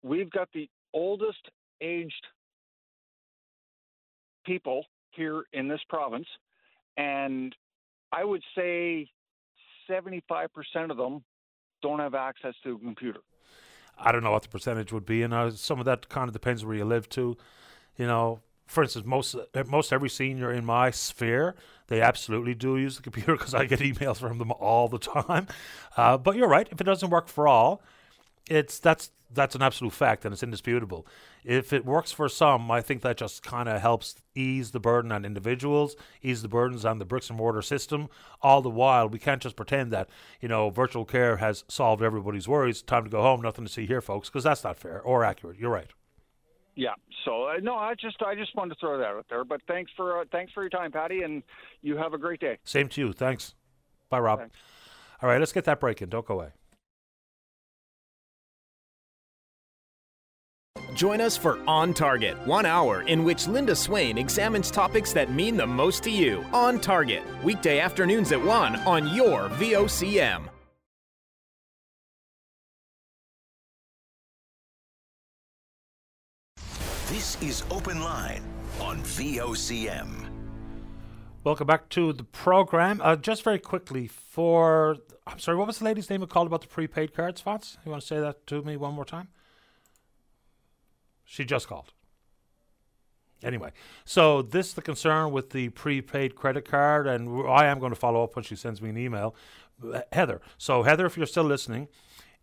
we've 0.03 0.28
got 0.28 0.49
the 0.53 0.69
oldest 0.93 1.39
aged 1.81 2.27
people 4.44 4.86
here 5.12 5.44
in 5.53 5.69
this 5.69 5.78
province, 5.89 6.27
and 6.97 7.55
I 8.11 8.24
would 8.24 8.43
say 8.57 9.09
75% 9.89 10.49
of 10.90 10.97
them 10.97 11.23
don't 11.81 12.01
have 12.01 12.16
access 12.16 12.55
to 12.65 12.74
a 12.74 12.78
computer. 12.81 13.20
I 13.97 14.11
don't 14.11 14.24
know 14.24 14.32
what 14.32 14.43
the 14.43 14.49
percentage 14.49 14.93
would 14.93 15.07
be, 15.07 15.23
and 15.23 15.32
uh, 15.32 15.53
some 15.53 15.78
of 15.78 15.85
that 15.85 16.09
kind 16.09 16.27
of 16.27 16.32
depends 16.32 16.65
where 16.65 16.74
you 16.74 16.85
live 16.85 17.09
too. 17.09 17.36
You 17.97 18.09
know, 18.09 18.40
for 18.66 18.82
instance, 18.82 19.07
most 19.07 19.36
most 19.69 19.93
every 19.93 20.09
senior 20.09 20.51
in 20.51 20.65
my 20.65 20.90
sphere, 20.90 21.55
they 21.93 22.01
absolutely 22.01 22.55
do 22.55 22.78
use 22.78 22.97
the 22.97 23.02
computer 23.02 23.32
because 23.36 23.52
I 23.52 23.66
get 23.66 23.81
emails 23.81 24.16
from 24.16 24.39
them 24.39 24.51
all 24.52 24.89
the 24.89 24.98
time. 24.98 25.47
Uh, 25.94 26.16
but 26.16 26.36
you're 26.36 26.48
right; 26.48 26.66
if 26.70 26.81
it 26.81 26.85
doesn't 26.85 27.10
work 27.10 27.28
for 27.28 27.47
all, 27.47 27.82
it's 28.48 28.78
that's 28.78 29.10
that's 29.35 29.55
an 29.55 29.60
absolute 29.60 29.93
fact 29.93 30.24
and 30.24 30.32
it's 30.32 30.43
indisputable. 30.43 31.06
If 31.44 31.73
it 31.73 31.85
works 31.85 32.10
for 32.10 32.31
some, 32.31 32.70
I 32.70 32.81
think 32.81 33.02
that 33.02 33.19
just 33.19 33.43
kind 33.43 33.69
of 33.69 33.81
helps 33.82 34.16
ease 34.35 34.70
the 34.70 34.81
burden 34.81 35.12
on 35.12 35.27
individuals, 35.27 35.97
ease 36.23 36.40
the 36.40 36.48
burdens 36.48 36.86
on 36.86 36.98
the 36.98 37.05
bricks 37.05 37.28
and 37.28 37.36
mortar 37.36 37.62
system. 37.62 38.09
All 38.40 38.62
the 38.62 38.70
while, 38.70 39.06
we 39.09 39.19
can't 39.19 39.43
just 39.43 39.56
pretend 39.56 39.93
that 39.93 40.09
you 40.40 40.48
know 40.48 40.70
virtual 40.70 41.05
care 41.05 41.36
has 41.36 41.62
solved 41.69 42.02
everybody's 42.02 42.48
worries. 42.48 42.81
Time 42.81 43.05
to 43.05 43.10
go 43.10 43.20
home, 43.20 43.43
nothing 43.43 43.66
to 43.66 43.70
see 43.70 43.85
here, 43.85 44.01
folks, 44.01 44.31
because 44.31 44.44
that's 44.44 44.64
not 44.64 44.78
fair 44.78 45.02
or 45.02 45.24
accurate. 45.24 45.59
You're 45.59 45.70
right. 45.70 45.90
Yeah. 46.74 46.94
So 47.24 47.44
uh, 47.44 47.55
no, 47.62 47.77
I 47.77 47.94
just 47.94 48.23
I 48.23 48.35
just 48.35 48.55
wanted 48.57 48.74
to 48.74 48.81
throw 48.81 48.99
that 48.99 49.07
out 49.07 49.27
there. 49.28 49.44
But 49.44 49.61
thanks 49.69 49.90
for 49.97 50.20
uh, 50.20 50.24
thanks 50.32 50.53
for 50.53 50.62
your 50.62 50.70
time, 50.70 50.93
Paddy, 50.93 51.23
and 51.23 51.43
you 51.82 51.97
have 51.97 52.15
a 52.15 52.19
great 52.19 52.40
day. 52.40 52.59
Same 52.65 52.89
to 52.90 53.01
you. 53.01 53.12
Thanks. 53.12 53.55
Bye, 54.09 54.20
Rob. 54.20 54.40
Thanks. 54.40 54.57
All 55.23 55.28
right, 55.28 55.39
let's 55.39 55.53
get 55.53 55.65
that 55.65 55.81
break 55.81 56.03
in. 56.03 56.09
Don't 56.09 56.27
go 56.27 56.35
away. 56.35 56.49
Join 60.94 61.20
us 61.23 61.36
for 61.36 61.59
On 61.66 61.94
Target, 61.94 62.36
one 62.47 62.66
hour 62.66 63.03
in 63.03 63.24
which 63.24 63.49
Linda 63.49 63.74
Swain 63.74 64.19
examines 64.19 64.70
topics 64.70 65.12
that 65.15 65.32
mean 65.32 65.57
the 65.57 65.66
most 65.66 66.03
to 66.05 66.11
you. 66.11 66.44
On 66.53 66.78
Target, 66.78 67.23
weekday 67.43 67.81
afternoons 67.81 68.31
at 68.32 68.43
1 68.43 68.77
on 68.81 69.15
your 69.15 69.49
VOCM. 69.51 70.52
This 77.13 77.37
is 77.43 77.63
Open 77.71 78.01
Line 78.01 78.43
on 78.81 79.03
VOCM. 79.03 80.31
Welcome 81.45 81.67
back 81.67 81.91
to 81.91 82.15
the 82.15 82.25
program. 82.25 83.03
Uh, 83.05 83.17
just 83.17 83.45
very 83.45 83.59
quickly, 83.59 84.07
for 84.07 84.97
I'm 85.27 85.39
sorry, 85.39 85.59
what 85.59 85.67
was 85.67 85.79
the 85.79 85.85
lady's 85.85 86.09
name 86.09 86.23
who 86.23 86.27
called 86.27 86.47
about 86.47 86.63
the 86.63 86.69
prepaid 86.69 87.13
cards, 87.13 87.39
Fox? 87.43 87.77
You 87.85 87.91
want 87.91 88.01
to 88.01 88.09
say 88.09 88.19
that 88.19 88.47
to 88.47 88.63
me 88.63 88.79
one 88.79 88.95
more 88.95 89.05
time? 89.05 89.29
She 91.27 91.45
just 91.45 91.69
called. 91.69 91.93
Anyway, 93.43 93.73
so 94.07 94.41
this 94.41 94.69
is 94.69 94.73
the 94.73 94.81
concern 94.81 95.33
with 95.33 95.51
the 95.51 95.69
prepaid 95.69 96.35
credit 96.35 96.65
card, 96.65 97.07
and 97.07 97.47
I 97.47 97.67
am 97.67 97.79
going 97.79 97.93
to 97.93 98.01
follow 98.01 98.25
up 98.25 98.37
when 98.37 98.45
she 98.47 98.57
sends 98.57 98.81
me 98.81 98.89
an 98.89 98.97
email. 98.97 99.35
Uh, 99.87 100.01
Heather. 100.13 100.41
So, 100.57 100.83
Heather, 100.83 101.05
if 101.05 101.19
you're 101.19 101.27
still 101.27 101.45
listening, 101.45 101.89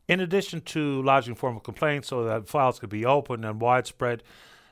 in 0.08 0.20
addition 0.20 0.62
to 0.62 1.02
lodging 1.02 1.34
formal 1.34 1.60
complaints 1.60 2.10
so 2.10 2.24
that 2.24 2.48
files 2.48 2.78
could 2.78 2.90
be 2.90 3.04
opened 3.04 3.46
and 3.46 3.60
widespread, 3.60 4.22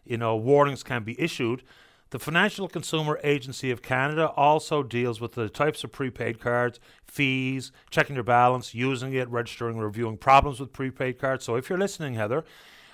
you 0.10 0.18
know, 0.18 0.36
warnings 0.36 0.84
can 0.84 1.04
be 1.04 1.20
issued, 1.20 1.64
the 2.10 2.20
Financial 2.20 2.70
Consumer 2.70 3.20
Agency 3.22 3.70
of 3.70 3.82
Canada 3.82 4.30
also 4.30 4.82
deals 4.82 5.20
with 5.20 5.34
the 5.34 5.50
types 5.50 5.84
of 5.84 5.92
prepaid 5.92 6.40
cards, 6.40 6.80
fees, 7.06 7.74
checking 7.90 8.16
your 8.16 8.24
balance, 8.24 8.74
using 8.74 9.14
it, 9.14 9.28
registering, 9.28 9.78
reviewing 9.78 10.18
problems 10.18 10.60
with 10.60 10.72
prepaid 10.72 11.20
cards. 11.20 11.44
So 11.44 11.56
if 11.56 11.70
you're 11.70 11.78
listening, 11.78 12.14
Heather, 12.14 12.46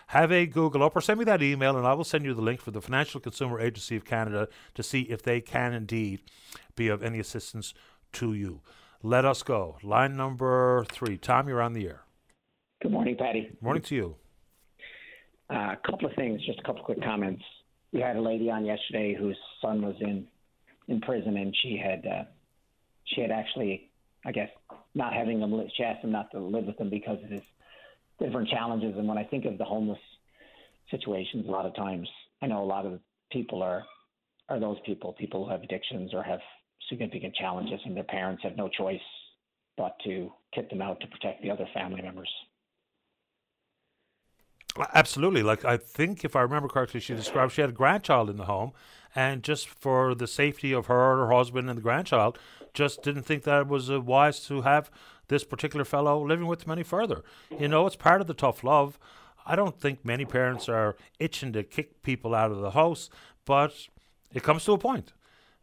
have 0.07 0.31
a 0.31 0.47
Google 0.47 0.81
up 0.81 0.95
or 0.95 1.01
send 1.01 1.19
me 1.19 1.25
that 1.25 1.43
email 1.43 1.77
and 1.77 1.85
I 1.85 1.93
will 1.93 2.03
send 2.03 2.25
you 2.25 2.33
the 2.33 2.41
link 2.41 2.59
for 2.59 2.71
the 2.71 2.81
Financial 2.81 3.19
Consumer 3.19 3.59
Agency 3.59 3.95
of 3.95 4.03
Canada 4.03 4.47
to 4.73 4.81
see 4.81 5.01
if 5.01 5.21
they 5.21 5.41
can 5.41 5.73
indeed 5.73 6.21
be 6.75 6.87
of 6.87 7.03
any 7.03 7.19
assistance 7.19 7.73
to 8.13 8.33
you. 8.33 8.61
Let 9.03 9.25
us 9.25 9.43
go. 9.43 9.77
Line 9.83 10.15
number 10.15 10.85
three. 10.91 11.17
Tom, 11.17 11.47
you're 11.47 11.61
on 11.61 11.73
the 11.73 11.87
air. 11.87 12.01
Good 12.81 12.91
morning, 12.91 13.15
Paddy. 13.15 13.51
Morning 13.61 13.83
to 13.83 13.95
you. 13.95 14.15
Uh, 15.53 15.73
a 15.73 15.77
couple 15.85 16.09
of 16.09 16.15
things, 16.15 16.43
just 16.45 16.57
a 16.59 16.63
couple 16.63 16.79
of 16.79 16.85
quick 16.85 17.03
comments. 17.03 17.43
We 17.91 17.99
had 18.01 18.15
a 18.15 18.21
lady 18.21 18.49
on 18.49 18.65
yesterday 18.65 19.13
whose 19.13 19.37
son 19.61 19.85
was 19.85 19.95
in 20.01 20.27
in 20.87 20.99
prison, 21.01 21.37
and 21.37 21.55
she 21.61 21.77
had 21.77 22.05
uh, 22.07 22.23
she 23.05 23.21
had 23.21 23.29
actually, 23.29 23.91
I 24.25 24.31
guess, 24.31 24.49
not 24.95 25.13
having 25.13 25.41
him. 25.41 25.51
Li- 25.51 25.71
she 25.77 25.83
asked 25.83 26.03
him 26.03 26.11
not 26.11 26.31
to 26.31 26.39
live 26.39 26.65
with 26.65 26.79
him 26.79 26.89
because 26.89 27.23
of 27.23 27.29
his 27.29 27.43
different 28.19 28.49
challenges. 28.49 28.95
And 28.97 29.07
when 29.07 29.19
I 29.19 29.23
think 29.25 29.45
of 29.45 29.59
the 29.59 29.63
homeless 29.63 29.99
situations, 30.89 31.45
a 31.47 31.51
lot 31.51 31.67
of 31.67 31.75
times 31.75 32.09
I 32.41 32.47
know 32.47 32.63
a 32.63 32.65
lot 32.65 32.87
of 32.87 32.99
people 33.31 33.61
are 33.61 33.83
are 34.49 34.59
those 34.59 34.77
people, 34.87 35.13
people 35.13 35.45
who 35.45 35.51
have 35.51 35.61
addictions 35.61 36.15
or 36.15 36.23
have 36.23 36.39
significant 36.89 37.35
challenges, 37.35 37.79
and 37.85 37.95
their 37.95 38.03
parents 38.05 38.41
have 38.41 38.57
no 38.57 38.69
choice 38.69 38.99
but 39.77 39.95
to 40.03 40.31
kick 40.53 40.71
them 40.71 40.81
out 40.81 40.99
to 41.01 41.07
protect 41.07 41.43
the 41.43 41.51
other 41.51 41.67
family 41.75 42.01
members. 42.01 42.29
Absolutely. 44.93 45.43
Like 45.43 45.65
I 45.65 45.77
think, 45.77 46.25
if 46.25 46.35
I 46.35 46.41
remember 46.41 46.67
correctly, 46.67 46.99
she 46.99 47.13
described 47.13 47.53
she 47.53 47.61
had 47.61 47.69
a 47.69 47.73
grandchild 47.73 48.29
in 48.29 48.37
the 48.37 48.45
home, 48.45 48.71
and 49.15 49.43
just 49.43 49.67
for 49.67 50.15
the 50.15 50.27
safety 50.27 50.73
of 50.73 50.87
her, 50.87 51.17
her 51.17 51.31
husband, 51.31 51.69
and 51.69 51.77
the 51.77 51.81
grandchild, 51.81 52.39
just 52.73 53.03
didn't 53.03 53.23
think 53.23 53.43
that 53.43 53.61
it 53.61 53.67
was 53.67 53.91
uh, 53.91 54.01
wise 54.01 54.39
to 54.47 54.61
have 54.61 54.89
this 55.27 55.43
particular 55.43 55.85
fellow 55.85 56.25
living 56.25 56.47
with 56.47 56.61
them 56.61 56.71
any 56.71 56.83
further. 56.83 57.23
You 57.59 57.67
know, 57.67 57.85
it's 57.85 57.95
part 57.95 58.21
of 58.21 58.27
the 58.27 58.33
tough 58.33 58.63
love. 58.63 58.97
I 59.45 59.55
don't 59.55 59.79
think 59.79 60.03
many 60.03 60.25
parents 60.25 60.67
are 60.67 60.95
itching 61.19 61.53
to 61.53 61.63
kick 61.63 62.01
people 62.01 62.33
out 62.33 62.51
of 62.51 62.59
the 62.59 62.71
house, 62.71 63.09
but 63.45 63.73
it 64.33 64.41
comes 64.41 64.65
to 64.65 64.73
a 64.73 64.77
point. 64.77 65.13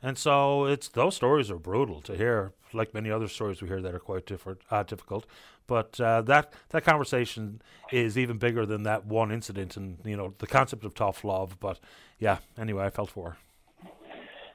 And 0.02 0.16
so 0.16 0.64
it's 0.64 0.88
those 0.88 1.14
stories 1.14 1.50
are 1.50 1.58
brutal 1.58 2.00
to 2.02 2.16
hear, 2.16 2.52
like 2.72 2.94
many 2.94 3.10
other 3.10 3.28
stories 3.28 3.60
we 3.60 3.68
hear 3.68 3.82
that 3.82 3.94
are 3.94 4.00
quite 4.00 4.26
different, 4.26 4.62
uh, 4.70 4.82
difficult. 4.82 5.26
But 5.66 6.00
uh, 6.00 6.22
that 6.22 6.54
that 6.70 6.84
conversation 6.84 7.60
is 7.92 8.16
even 8.16 8.38
bigger 8.38 8.64
than 8.66 8.82
that 8.84 9.04
one 9.04 9.30
incident, 9.30 9.76
and 9.76 9.98
you 10.04 10.16
know 10.16 10.34
the 10.38 10.46
concept 10.46 10.84
of 10.84 10.94
tough 10.94 11.22
love. 11.22 11.58
But 11.60 11.78
yeah, 12.18 12.38
anyway, 12.58 12.84
I 12.86 12.90
felt 12.90 13.10
for 13.10 13.30
her. 13.30 13.36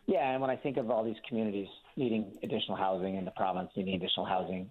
Yeah, 0.08 0.32
and 0.32 0.42
when 0.42 0.50
I 0.50 0.56
think 0.56 0.78
of 0.78 0.92
all 0.92 1.04
these 1.04 1.16
communities 1.28 1.68
needing 1.96 2.38
additional 2.44 2.78
housing 2.78 3.18
and 3.18 3.26
the 3.26 3.32
province 3.32 3.72
needing 3.76 3.96
additional 3.96 4.26
housing, 4.26 4.70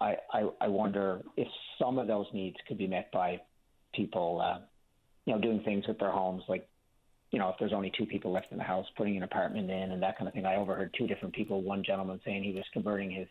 I, 0.00 0.16
I, 0.32 0.48
I 0.60 0.68
wonder 0.68 1.22
if 1.36 1.48
some 1.78 1.98
of 1.98 2.06
those 2.06 2.26
needs 2.32 2.56
could 2.68 2.78
be 2.78 2.86
met 2.86 3.10
by 3.12 3.40
people, 3.94 4.42
uh, 4.44 4.58
you 5.24 5.34
know, 5.34 5.40
doing 5.40 5.62
things 5.64 5.86
with 5.86 5.98
their 5.98 6.10
homes, 6.10 6.42
like, 6.48 6.68
you 7.36 7.42
know, 7.42 7.50
if 7.50 7.56
there's 7.58 7.74
only 7.74 7.92
two 7.98 8.06
people 8.06 8.32
left 8.32 8.50
in 8.50 8.56
the 8.56 8.64
house, 8.64 8.86
putting 8.96 9.18
an 9.18 9.22
apartment 9.22 9.70
in 9.70 9.92
and 9.92 10.02
that 10.02 10.16
kind 10.16 10.26
of 10.26 10.32
thing. 10.32 10.46
I 10.46 10.56
overheard 10.56 10.94
two 10.96 11.06
different 11.06 11.34
people. 11.34 11.60
One 11.60 11.84
gentleman 11.84 12.18
saying 12.24 12.42
he 12.42 12.54
was 12.54 12.64
converting 12.72 13.10
his 13.10 13.28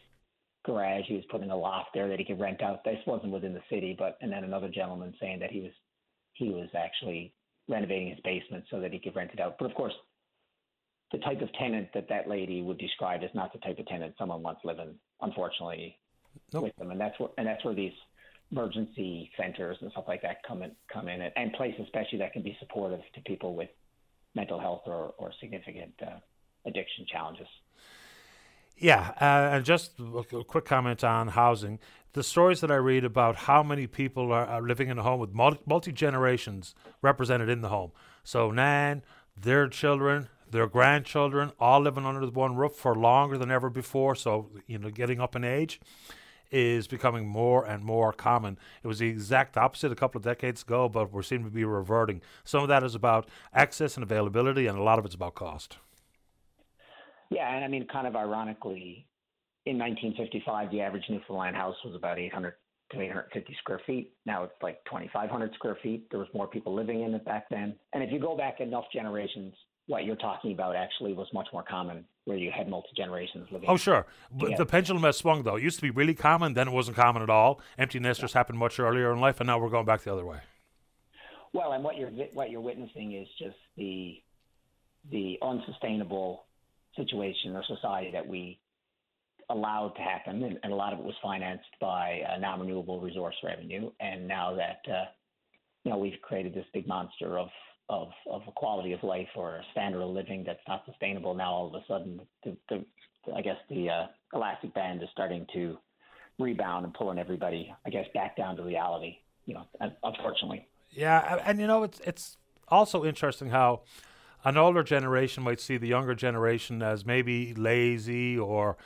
garage, 0.63 1.05
he 1.07 1.15
was 1.15 1.23
putting 1.31 1.49
a 1.49 1.57
loft 1.57 1.89
there 1.95 2.07
that 2.07 2.19
he 2.19 2.23
could 2.23 2.39
rent 2.39 2.61
out. 2.61 2.83
This 2.83 2.99
wasn't 3.07 3.31
within 3.31 3.55
the 3.55 3.63
city, 3.67 3.95
but 3.97 4.19
and 4.21 4.31
then 4.31 4.43
another 4.43 4.69
gentleman 4.69 5.15
saying 5.19 5.39
that 5.39 5.49
he 5.49 5.61
was 5.61 5.71
he 6.33 6.49
was 6.49 6.69
actually 6.77 7.33
renovating 7.67 8.09
his 8.09 8.19
basement 8.23 8.65
so 8.69 8.79
that 8.79 8.93
he 8.93 8.99
could 8.99 9.15
rent 9.15 9.31
it 9.33 9.39
out. 9.39 9.55
But 9.57 9.71
of 9.71 9.73
course, 9.73 9.93
the 11.11 11.17
type 11.17 11.41
of 11.41 11.51
tenant 11.53 11.87
that 11.95 12.07
that 12.07 12.29
lady 12.29 12.61
would 12.61 12.77
describe 12.77 13.23
is 13.23 13.31
not 13.33 13.53
the 13.53 13.59
type 13.59 13.79
of 13.79 13.87
tenant 13.87 14.13
someone 14.19 14.43
wants 14.43 14.61
living, 14.63 14.93
unfortunately, 15.21 15.97
nope. 16.53 16.65
with 16.65 16.75
them. 16.75 16.91
And 16.91 17.01
that's 17.01 17.19
where 17.19 17.29
and 17.39 17.47
that's 17.47 17.65
where 17.65 17.73
these 17.73 17.97
emergency 18.51 19.31
centers 19.35 19.77
and 19.81 19.91
stuff 19.93 20.05
like 20.07 20.21
that 20.21 20.43
come 20.47 20.61
in 20.61 20.73
come 20.93 21.07
in 21.07 21.21
and 21.23 21.53
places 21.53 21.81
especially 21.85 22.19
that 22.19 22.33
can 22.33 22.43
be 22.43 22.55
supportive 22.59 23.01
to 23.15 23.21
people 23.21 23.55
with 23.55 23.69
mental 24.35 24.59
health 24.59 24.81
or, 24.85 25.13
or 25.17 25.31
significant 25.39 25.93
uh, 26.01 26.19
addiction 26.65 27.05
challenges. 27.11 27.47
Yeah, 28.77 29.13
uh, 29.21 29.55
and 29.55 29.65
just 29.65 29.93
a 29.99 30.43
quick 30.43 30.65
comment 30.65 31.03
on 31.03 31.29
housing. 31.29 31.79
The 32.11 32.23
stories 32.23 32.61
that 32.61 32.71
I 32.71 32.75
read 32.75 33.05
about 33.05 33.35
how 33.35 33.63
many 33.63 33.87
people 33.87 34.31
are, 34.31 34.45
are 34.45 34.61
living 34.61 34.89
in 34.89 34.97
a 34.97 35.03
home 35.03 35.19
with 35.19 35.33
multi 35.33 35.91
generations 35.91 36.75
represented 37.01 37.49
in 37.49 37.61
the 37.61 37.69
home. 37.69 37.91
So, 38.23 38.51
Nan, 38.51 39.03
their 39.37 39.67
children, 39.69 40.27
their 40.49 40.67
grandchildren, 40.67 41.53
all 41.59 41.81
living 41.81 42.05
under 42.05 42.25
the 42.25 42.31
one 42.31 42.55
roof 42.55 42.73
for 42.73 42.95
longer 42.95 43.37
than 43.37 43.49
ever 43.49 43.69
before. 43.69 44.15
So, 44.15 44.49
you 44.67 44.77
know, 44.77 44.89
getting 44.89 45.21
up 45.21 45.35
in 45.35 45.43
age 45.43 45.79
is 46.51 46.87
becoming 46.87 47.27
more 47.27 47.65
and 47.65 47.83
more 47.83 48.13
common. 48.13 48.57
It 48.83 48.87
was 48.87 48.99
the 48.99 49.07
exact 49.07 49.57
opposite 49.57 49.91
a 49.91 49.95
couple 49.95 50.19
of 50.19 50.23
decades 50.23 50.61
ago, 50.63 50.89
but 50.89 51.11
we're 51.11 51.23
seeming 51.23 51.45
to 51.45 51.51
be 51.51 51.65
reverting. 51.65 52.21
Some 52.43 52.61
of 52.61 52.69
that 52.69 52.83
is 52.83 52.95
about 52.95 53.29
access 53.53 53.95
and 53.95 54.03
availability, 54.03 54.67
and 54.67 54.77
a 54.77 54.83
lot 54.83 54.99
of 54.99 55.05
it's 55.05 55.15
about 55.15 55.35
cost. 55.35 55.77
Yeah, 57.29 57.53
and 57.53 57.65
I 57.65 57.67
mean, 57.67 57.87
kind 57.91 58.07
of 58.07 58.15
ironically, 58.15 59.07
in 59.65 59.77
1955, 59.79 60.71
the 60.71 60.81
average 60.81 61.03
Newfoundland 61.09 61.55
house 61.55 61.75
was 61.83 61.95
about 61.95 62.19
800 62.19 62.53
to 62.91 63.01
850 63.01 63.55
square 63.61 63.81
feet. 63.87 64.13
Now 64.25 64.43
it's 64.43 64.53
like 64.61 64.83
2,500 64.85 65.53
square 65.55 65.77
feet. 65.81 66.07
There 66.11 66.19
was 66.19 66.29
more 66.33 66.47
people 66.47 66.73
living 66.73 67.01
in 67.01 67.13
it 67.13 67.25
back 67.25 67.49
then. 67.49 67.75
And 67.93 68.03
if 68.03 68.11
you 68.11 68.19
go 68.19 68.37
back 68.37 68.59
enough 68.59 68.85
generations, 68.93 69.55
what 69.87 70.05
you're 70.05 70.15
talking 70.15 70.51
about 70.51 70.75
actually 70.75 71.13
was 71.13 71.27
much 71.33 71.47
more 71.51 71.63
common, 71.63 72.05
where 72.25 72.37
you 72.37 72.51
had 72.51 72.67
multi 72.67 72.89
generations 72.95 73.47
living. 73.51 73.69
Oh, 73.69 73.77
sure. 73.77 74.05
But 74.31 74.57
the 74.57 74.65
pendulum 74.65 75.03
has 75.03 75.17
swung, 75.17 75.43
though. 75.43 75.55
It 75.55 75.63
used 75.63 75.77
to 75.77 75.81
be 75.83 75.91
really 75.91 76.15
common, 76.15 76.53
then 76.53 76.67
it 76.67 76.71
wasn't 76.71 76.97
common 76.97 77.21
at 77.21 77.29
all. 77.29 77.61
Empty 77.77 77.99
nesters 77.99 78.31
yeah. 78.31 78.39
happened 78.39 78.57
much 78.57 78.79
earlier 78.79 79.13
in 79.13 79.19
life, 79.19 79.39
and 79.39 79.47
now 79.47 79.59
we're 79.59 79.69
going 79.69 79.85
back 79.85 80.01
the 80.01 80.11
other 80.11 80.25
way. 80.25 80.39
Well, 81.53 81.71
and 81.71 81.83
what 81.83 81.95
you're 81.95 82.09
what 82.33 82.49
you're 82.49 82.61
witnessing 82.61 83.13
is 83.13 83.27
just 83.39 83.55
the 83.77 84.21
the 85.09 85.37
unsustainable 85.41 86.45
situation 86.97 87.55
or 87.55 87.63
society 87.63 88.11
that 88.11 88.27
we 88.27 88.59
allowed 89.49 89.89
to 89.89 90.01
happen, 90.01 90.43
and, 90.43 90.59
and 90.63 90.73
a 90.73 90.75
lot 90.75 90.91
of 90.91 90.99
it 90.99 91.05
was 91.05 91.15
financed 91.21 91.69
by 91.79 92.21
uh, 92.21 92.39
non-renewable 92.39 92.99
resource 92.99 93.35
revenue. 93.43 93.91
And 93.99 94.27
now 94.27 94.55
that 94.55 94.81
uh, 94.91 95.05
you 95.83 95.91
know 95.91 95.97
we've 95.97 96.19
created 96.21 96.53
this 96.53 96.65
big 96.73 96.87
monster 96.87 97.37
of 97.37 97.49
of 97.89 98.09
of 98.29 98.41
a 98.47 98.51
quality 98.51 98.93
of 98.93 99.03
life 99.03 99.27
or 99.35 99.57
a 99.57 99.63
standard 99.71 100.01
of 100.01 100.09
living 100.09 100.43
that's 100.45 100.59
not 100.67 100.83
sustainable, 100.85 101.33
now 101.33 101.51
all 101.51 101.67
of 101.67 101.75
a 101.75 101.85
sudden, 101.87 102.21
the, 102.43 102.57
the 102.69 102.85
I 103.35 103.41
guess 103.41 103.57
the 103.69 103.89
uh, 103.89 104.05
elastic 104.33 104.73
band 104.73 105.01
is 105.03 105.09
starting 105.11 105.45
to 105.53 105.77
rebound 106.39 106.85
and 106.85 106.93
pulling 106.93 107.19
everybody, 107.19 107.73
I 107.85 107.89
guess, 107.89 108.05
back 108.13 108.35
down 108.35 108.55
to 108.57 108.63
reality. 108.63 109.17
You 109.45 109.55
know, 109.55 109.91
unfortunately. 110.03 110.67
Yeah, 110.91 111.41
and 111.45 111.59
you 111.59 111.67
know 111.67 111.83
it's 111.83 111.99
it's 112.01 112.37
also 112.67 113.05
interesting 113.05 113.49
how 113.49 113.81
an 114.43 114.57
older 114.57 114.83
generation 114.83 115.43
might 115.43 115.59
see 115.59 115.77
the 115.77 115.87
younger 115.87 116.15
generation 116.15 116.81
as 116.81 117.05
maybe 117.05 117.53
lazy 117.53 118.37
or 118.37 118.77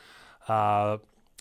uh, 0.47 0.97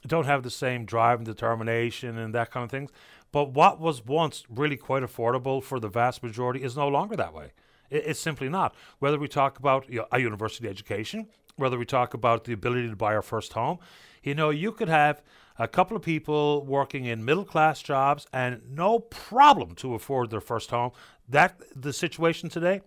don't 0.07 0.27
have 0.27 0.43
the 0.43 0.51
same 0.51 0.85
drive 0.85 1.19
and 1.19 1.27
determination 1.27 2.19
and 2.19 2.35
that 2.35 2.51
kind 2.51 2.65
of 2.65 2.71
things. 2.71 2.91
But 3.33 3.53
what 3.53 3.81
was 3.81 4.05
once 4.05 4.45
really 4.49 4.77
quite 4.77 5.03
affordable 5.03 5.63
for 5.63 5.79
the 5.81 5.89
vast 5.89 6.23
majority 6.23 6.63
is 6.63 6.77
no 6.77 6.89
longer 6.89 7.17
that 7.17 7.35
way. 7.35 7.53
It, 7.91 8.05
it's 8.07 8.21
simply 8.21 8.49
not. 8.49 8.75
Whether 8.99 9.19
we 9.19 9.29
talk 9.29 9.59
about 9.59 9.89
you 9.89 10.01
know, 10.01 10.07
a 10.13 10.19
university 10.19 10.69
education, 10.69 11.29
whether 11.57 11.79
we 11.79 11.85
talk 11.85 12.15
about 12.15 12.45
the 12.45 12.53
ability 12.53 12.89
to 12.89 12.97
buy 12.97 13.15
our 13.15 13.23
first 13.23 13.53
home, 13.53 13.79
you 14.23 14.35
know, 14.35 14.51
you 14.51 14.73
could 14.73 14.89
have 14.89 15.23
a 15.59 15.69
couple 15.69 15.97
of 15.97 16.03
people 16.03 16.65
working 16.65 17.05
in 17.05 17.25
middle 17.25 17.45
class 17.45 17.83
jobs 17.83 18.27
and 18.33 18.63
no 18.71 18.99
problem 18.99 19.75
to 19.77 19.95
afford 19.95 20.31
their 20.31 20.41
first 20.41 20.71
home. 20.71 20.93
That 21.29 21.61
the 21.75 21.93
situation 21.93 22.49
today, 22.49 22.83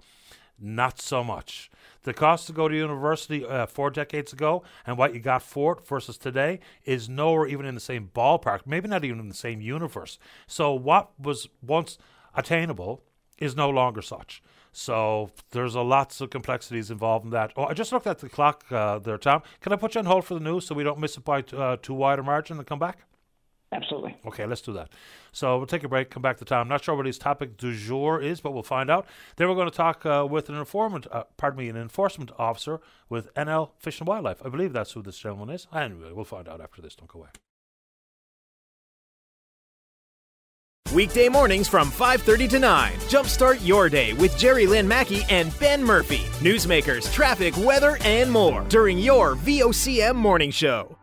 not 0.60 1.02
so 1.02 1.24
much. 1.24 1.71
The 2.04 2.14
cost 2.14 2.48
to 2.48 2.54
go 2.54 2.68
to 2.68 2.76
university 2.76 3.46
uh, 3.46 3.66
four 3.68 3.90
decades 3.90 4.34
ago 4.34 4.64
and 4.86 4.98
what 4.98 5.14
you 5.14 5.20
got 5.20 5.44
for 5.44 5.78
it 5.78 5.86
versus 5.86 6.18
today 6.18 6.60
is 6.84 7.08
nowhere 7.08 7.48
even 7.48 7.66
in 7.66 7.76
the 7.76 7.82
same 7.82 8.10
ballpark, 8.14 8.62
maybe 8.66 8.88
not 8.88 9.04
even 9.06 9.20
in 9.20 9.30
the 9.30 9.36
same 9.36 9.62
universe. 9.62 10.18
So, 10.48 10.74
what 10.74 11.12
was 11.20 11.48
once 11.62 11.98
attainable 12.36 13.04
is 13.38 13.56
no 13.56 13.70
longer 13.70 14.02
such. 14.02 14.42
So 14.72 15.32
there's 15.52 15.76
a 15.76 15.82
lots 15.82 16.22
of 16.22 16.30
complexities 16.30 16.92
involved 16.92 17.26
in 17.26 17.32
that. 17.32 17.52
Oh, 17.58 17.66
I 17.66 17.74
just 17.74 17.92
looked 17.92 18.08
at 18.08 18.20
the 18.20 18.30
clock 18.30 18.64
uh, 18.72 19.00
there, 19.00 19.18
Tom. 19.18 19.42
Can 19.60 19.74
I 19.74 19.76
put 19.76 19.96
you 19.96 20.00
on 20.00 20.06
hold 20.06 20.24
for 20.24 20.34
the 20.34 20.40
news 20.40 20.66
so 20.66 20.76
we 20.76 20.84
don't 20.84 21.00
miss 21.00 21.18
it 21.18 21.26
by 21.26 21.44
uh, 21.56 21.76
too 21.82 21.94
wide 21.94 22.20
a 22.20 22.24
margin 22.24 22.58
and 22.58 22.66
come 22.66 22.80
back? 22.80 23.00
Absolutely. 23.74 24.18
Okay, 24.26 24.46
let's 24.46 24.62
do 24.62 24.74
that. 24.74 24.90
So 25.32 25.58
we'll 25.58 25.68
take 25.68 25.84
a 25.84 25.88
break, 25.88 26.10
come 26.10 26.22
back 26.22 26.38
to 26.38 26.46
Tom. 26.46 26.68
Not 26.68 26.84
sure 26.84 26.96
what 26.96 27.06
his 27.06 27.18
topic 27.18 27.56
du 27.56 27.74
jour 27.74 28.20
is, 28.20 28.42
but 28.42 28.52
we'll 28.52 28.64
find 28.64 28.90
out. 28.90 29.06
Then 29.38 29.48
we're 29.48 29.56
going 29.56 29.70
to 29.70 29.76
talk 29.76 30.06
uh, 30.06 30.28
with 30.30 30.50
an 30.50 30.56
informant, 30.56 31.08
uh, 31.10 31.24
pardon 31.38 31.60
me, 31.60 31.70
an 31.70 31.78
enforcement 31.78 32.32
officer 32.38 32.82
with 33.08 33.34
NL 33.36 33.70
Fish 33.80 34.00
and 34.00 34.08
Wildlife. 34.08 34.46
I 34.46 34.50
believe 34.50 34.74
that's 34.74 34.92
who 34.92 35.02
this 35.02 35.18
gentleman 35.18 35.56
is. 35.56 35.68
Anyway, 35.74 36.12
we'll 36.12 36.26
find 36.26 36.50
out 36.50 36.60
after 36.60 36.82
this. 36.82 36.96
Don't 36.96 37.08
go 37.08 37.20
away. 37.20 37.30
Weekday 40.94 41.30
mornings 41.30 41.70
from 41.70 41.90
5:30 41.90 42.50
to 42.50 42.60
9. 42.60 42.92
Jumpstart 43.08 43.66
your 43.66 43.88
day 43.88 44.12
with 44.12 44.34
Gerri 44.34 44.68
Lynn 44.68 44.86
Mackey 44.86 45.24
and 45.30 45.58
Ben 45.58 45.82
Murphy. 45.82 46.26
Newsmakers, 46.42 47.12
traffic, 47.14 47.56
weather, 47.56 47.98
and 48.02 48.30
more 48.30 48.66
during 48.68 48.98
your 48.98 49.36
VOCM 49.38 50.18
morning 50.18 50.52
show. 50.52 50.98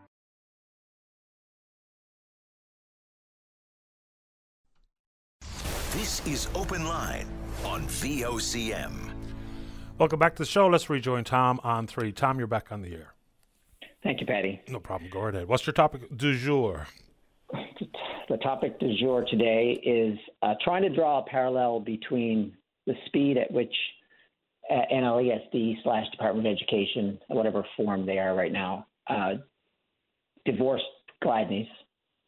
This 5.92 6.20
is 6.26 6.48
Open 6.54 6.84
Line 6.86 7.26
on 7.64 7.86
VOCM. 7.86 8.92
Welcome 9.96 10.18
back 10.18 10.36
to 10.36 10.42
the 10.42 10.46
show. 10.46 10.66
Let's 10.66 10.90
rejoin 10.90 11.24
Tom 11.24 11.58
on 11.64 11.86
three. 11.86 12.12
Tom, 12.12 12.36
you're 12.36 12.46
back 12.46 12.70
on 12.70 12.82
the 12.82 12.92
air. 12.92 13.14
Thank 14.02 14.20
you, 14.20 14.26
Paddy. 14.26 14.60
No 14.68 14.80
problem. 14.80 15.08
Go 15.10 15.20
ahead. 15.20 15.48
What's 15.48 15.66
your 15.66 15.72
topic 15.72 16.02
du 16.14 16.36
jour? 16.36 16.86
The 18.28 18.36
topic 18.42 18.78
du 18.78 18.98
jour 18.98 19.24
today 19.30 19.80
is 19.82 20.18
uh, 20.42 20.56
trying 20.62 20.82
to 20.82 20.90
draw 20.90 21.20
a 21.20 21.22
parallel 21.22 21.80
between 21.80 22.54
the 22.86 22.92
speed 23.06 23.38
at 23.38 23.50
which 23.50 23.74
uh, 24.70 24.82
NLESD 24.92 25.82
slash 25.82 26.04
Department 26.10 26.46
of 26.46 26.52
Education, 26.52 27.18
whatever 27.28 27.64
form 27.78 28.04
they 28.04 28.18
are 28.18 28.34
right 28.34 28.52
now, 28.52 28.86
uh, 29.08 29.36
divorced 30.44 30.84
Gladney's 31.24 31.66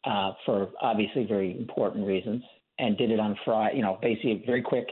uh, 0.03 0.31
for 0.47 0.69
obviously 0.81 1.25
very 1.25 1.55
important 1.55 2.07
reasons, 2.07 2.41
and 2.81 2.97
did 2.97 3.11
it 3.11 3.19
on 3.19 3.37
Friday, 3.45 3.77
you 3.77 3.83
know, 3.83 3.97
basically 4.01 4.43
very 4.45 4.61
quick, 4.61 4.87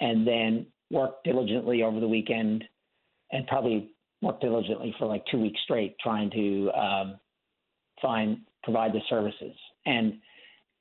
and 0.00 0.26
then 0.26 0.66
worked 0.90 1.24
diligently 1.24 1.82
over 1.82 2.00
the 2.00 2.08
weekend, 2.08 2.64
and 3.32 3.46
probably 3.48 3.90
worked 4.22 4.40
diligently 4.40 4.94
for 4.98 5.06
like 5.06 5.24
two 5.30 5.40
weeks 5.40 5.60
straight 5.64 5.96
trying 6.02 6.30
to 6.30 6.70
um, 6.72 7.20
find 8.00 8.38
provide 8.62 8.92
the 8.92 9.00
services 9.08 9.54
and 9.86 10.14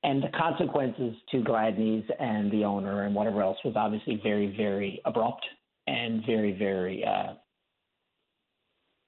and 0.03 0.23
the 0.23 0.29
consequences 0.29 1.13
to 1.29 1.41
Gladney's 1.41 2.05
and 2.19 2.49
the 2.51 2.63
owner 2.63 3.03
and 3.03 3.13
whatever 3.13 3.41
else 3.41 3.57
was 3.65 3.73
obviously 3.75 4.19
very 4.23 4.55
very 4.55 5.01
abrupt 5.05 5.45
and 5.87 6.25
very 6.25 6.51
very 6.57 7.03
uh, 7.03 7.33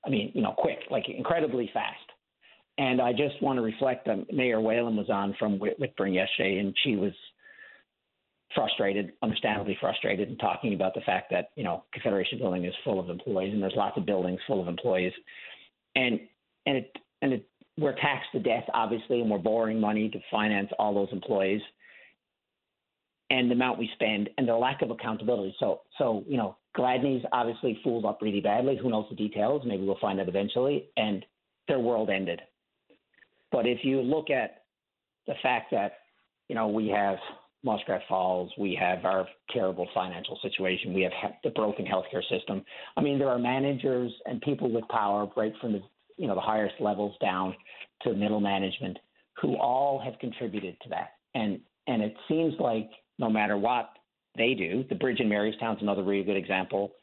I 0.06 0.10
mean 0.10 0.31
you 0.34 0.41
know 0.41 0.53
quick 0.57 0.80
like 0.89 1.06
incredibly 1.07 1.69
fast. 1.73 2.10
And 2.82 2.99
I 2.99 3.12
just 3.12 3.40
want 3.44 3.58
to 3.58 3.62
reflect. 3.62 4.08
Um, 4.08 4.26
Mayor 4.34 4.60
Whalen 4.60 4.95
was 4.95 5.08
on 5.12 5.36
from 5.38 5.60
Whit- 5.60 5.80
Whitbourne 5.80 6.16
yesterday, 6.16 6.58
and 6.58 6.76
she 6.84 6.95
was 6.95 7.12
frustrated, 8.56 9.14
understandably 9.22 9.78
frustrated, 9.80 10.30
and 10.30 10.40
talking 10.40 10.74
about 10.74 10.95
the 10.95 11.02
fact 11.02 11.30
that 11.30 11.49
you 11.56 11.64
know 11.64 11.84
Confederation 11.94 12.40
Building 12.40 12.66
is 12.66 12.74
full 12.84 12.99
of 12.99 13.12
employees, 13.12 13.53
and 13.53 13.62
there's 13.62 13.76
lots 13.76 13.98
of 13.98 14.08
buildings 14.08 14.40
full 14.48 14.60
of 14.60 14.68
employees, 14.68 15.14
and 15.95 16.20
and 16.66 16.78
it 16.78 16.95
and 17.22 17.34
it 17.34 17.48
we're 17.78 17.95
taxed 17.95 18.32
to 18.34 18.40
death, 18.40 18.66
obviously, 18.74 19.22
and 19.22 19.30
we're 19.30 19.38
borrowing 19.38 19.80
money 19.80 20.10
to 20.10 20.20
finance 20.32 20.70
all 20.80 20.95
those 20.95 21.10
employees 21.12 21.62
and 23.30 23.49
the 23.49 23.56
amount 23.56 23.80
we 23.80 23.90
spend 23.94 24.30
and 24.38 24.48
the 24.48 24.56
lack 24.56 24.82
of 24.82 24.91
accountability. 24.91 25.56
So, 25.60 25.82
so 25.98 26.24
you 26.28 26.36
know, 26.36 26.58
Gladney's 26.76 27.24
obviously 27.32 27.80
fooled 27.84 28.06
up 28.06 28.20
really 28.22 28.41
badly. 28.41 28.78
Who 28.82 28.90
knows 28.90 29.06
the 29.10 29.16
details? 29.16 29.62
Maybe 29.66 29.86
we'll 29.86 29.99
find 30.02 30.20
out 30.20 30.28
eventually. 30.28 30.90
And 30.98 31.24
their 31.68 31.80
world 31.80 32.10
ended. 32.10 32.41
But 33.52 33.68
if 33.68 33.80
you 33.84 34.02
look 34.02 34.30
at 34.30 34.64
the 35.28 35.34
fact 35.41 35.72
that, 35.72 35.94
you 36.48 36.56
know, 36.56 36.68
we 36.68 36.88
have 36.88 37.18
Muskrat 37.64 38.02
Falls, 38.07 38.52
we 38.57 38.76
have 38.80 39.06
our 39.06 39.28
terrible 39.52 39.88
financial 39.94 40.38
situation, 40.41 40.94
we 40.94 41.03
have 41.03 41.11
the 41.44 41.52
broken 41.52 41.86
healthcare 41.86 42.23
system. 42.30 42.64
I 42.98 43.02
mean, 43.02 43.19
there 43.19 43.30
are 43.30 43.40
managers 43.40 44.11
and 44.26 44.41
people 44.41 44.72
with 44.72 44.88
power 44.90 45.28
right 45.36 45.53
from 45.61 45.73
the 45.73 45.82
you 46.18 46.28
know 46.28 46.36
the 46.36 46.41
highest 46.41 46.76
levels 46.80 47.15
down 47.22 47.56
to 48.03 48.14
middle 48.14 48.40
management 48.40 48.98
who 49.41 49.56
all 49.56 49.99
have 49.99 50.19
contributed 50.19 50.76
to 50.84 50.90
that. 50.90 51.11
And 51.34 51.60
and 51.88 52.02
it 52.02 52.15
seems 52.28 52.53
like 52.60 52.90
no 53.18 53.30
matter 53.30 53.57
what 53.57 53.90
they 54.38 54.53
do, 54.53 54.84
the 54.90 54.95
bridge 54.95 55.19
in 55.19 55.28
Marystown 55.28 55.76
is 55.76 55.82
another 55.82 56.03
really 56.03 56.23
good 56.23 56.38
example, 56.38 56.94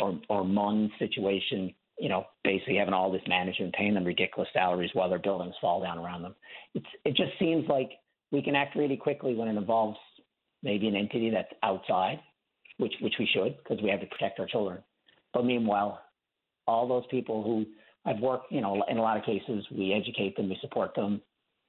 or 0.00 0.18
or 0.28 0.44
MUN 0.44 0.90
situation. 0.98 1.74
You 2.02 2.08
know, 2.08 2.26
basically 2.42 2.78
having 2.78 2.94
all 2.94 3.12
this 3.12 3.22
management 3.28 3.74
paying 3.74 3.94
them 3.94 4.04
ridiculous 4.04 4.48
salaries 4.52 4.90
while 4.92 5.08
their 5.08 5.20
buildings 5.20 5.54
fall 5.60 5.80
down 5.80 5.98
around 5.98 6.22
them. 6.22 6.34
It's 6.74 6.86
it 7.04 7.14
just 7.14 7.38
seems 7.38 7.68
like 7.68 7.90
we 8.32 8.42
can 8.42 8.56
act 8.56 8.74
really 8.74 8.96
quickly 8.96 9.34
when 9.34 9.46
it 9.46 9.56
involves 9.56 9.98
maybe 10.64 10.88
an 10.88 10.96
entity 10.96 11.30
that's 11.30 11.52
outside, 11.62 12.18
which 12.78 12.94
which 13.00 13.14
we 13.20 13.28
should 13.32 13.56
because 13.58 13.80
we 13.82 13.90
have 13.90 14.00
to 14.00 14.06
protect 14.06 14.40
our 14.40 14.46
children. 14.46 14.82
But 15.32 15.44
meanwhile, 15.44 16.00
all 16.66 16.88
those 16.88 17.04
people 17.08 17.44
who 17.44 17.66
I've 18.04 18.20
worked, 18.20 18.50
you 18.50 18.60
know, 18.60 18.84
in 18.88 18.98
a 18.98 19.02
lot 19.02 19.16
of 19.16 19.24
cases, 19.24 19.64
we 19.70 19.92
educate 19.92 20.36
them, 20.36 20.48
we 20.48 20.58
support 20.60 20.94
them, 20.96 21.22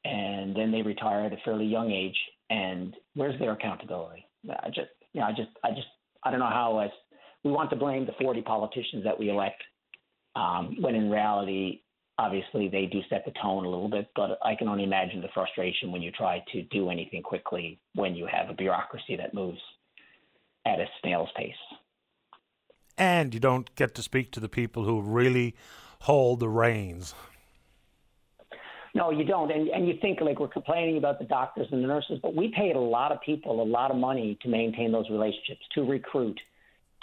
and 0.03 0.55
then 0.55 0.72
they 0.72 0.81
retire 0.81 1.26
at 1.26 1.34
a 1.34 1.38
fairly 1.45 1.65
young 1.65 1.91
age. 1.91 2.18
And 2.49 2.95
where's 3.14 3.39
their 3.39 3.51
accountability? 3.51 4.26
I 4.49 4.69
just, 4.69 4.89
you 5.14 5.22
know, 5.22 5.27
I 5.27 5.31
just, 5.31 5.49
I 5.64 5.69
just, 5.69 5.88
I 6.23 6.31
don't 6.31 6.39
know 6.39 6.47
how 6.47 6.80
us, 6.80 6.91
we 7.43 7.51
want 7.51 7.69
to 7.69 7.76
blame 7.76 8.05
the 8.05 8.14
40 8.19 8.41
politicians 8.41 9.03
that 9.03 9.18
we 9.18 9.30
elect, 9.30 9.61
um, 10.35 10.77
when 10.81 10.95
in 10.95 11.10
reality, 11.10 11.81
obviously 12.18 12.68
they 12.68 12.85
do 12.85 13.01
set 13.10 13.26
the 13.26 13.31
tone 13.41 13.65
a 13.65 13.69
little 13.69 13.89
bit. 13.89 14.10
But 14.15 14.38
I 14.43 14.55
can 14.55 14.68
only 14.68 14.84
imagine 14.84 15.22
the 15.22 15.30
frustration 15.34 15.91
when 15.91 16.01
you 16.01 16.11
try 16.11 16.43
to 16.51 16.64
do 16.64 16.89
anything 16.89 17.23
quickly 17.23 17.80
when 17.95 18.15
you 18.15 18.27
have 18.27 18.49
a 18.49 18.53
bureaucracy 18.53 19.15
that 19.18 19.34
moves 19.34 19.60
at 20.65 20.80
a 20.80 20.85
snail's 21.01 21.30
pace. 21.35 21.53
And 22.97 23.34
you 23.34 23.39
don't 23.39 23.73
get 23.76 23.95
to 23.95 24.03
speak 24.03 24.31
to 24.34 24.39
the 24.39 24.49
people 24.49 24.85
who 24.85 25.01
really 25.01 25.55
hold 26.01 26.39
the 26.39 26.49
reins. 26.49 27.15
No, 28.95 29.10
you 29.10 29.26
don't. 29.26 29.51
And 29.51 29.69
and 29.69 29.88
you 29.88 29.95
think 30.01 30.22
like 30.22 30.39
we're 30.39 30.47
complaining 30.47 30.97
about 30.97 31.18
the 31.18 31.26
doctors 31.26 31.68
and 31.72 31.84
the 31.84 31.88
nurses, 31.88 32.19
but 32.22 32.35
we 32.35 32.53
paid 32.55 32.76
a 32.76 32.80
lot 32.80 33.11
of 33.11 33.19
people 33.22 33.61
a 33.61 33.64
lot 33.64 33.89
of 33.89 33.97
money 33.97 34.38
to 34.41 34.49
maintain 34.49 34.91
those 34.91 35.10
relationships, 35.10 35.61
to 35.73 35.84
recruit, 35.84 36.39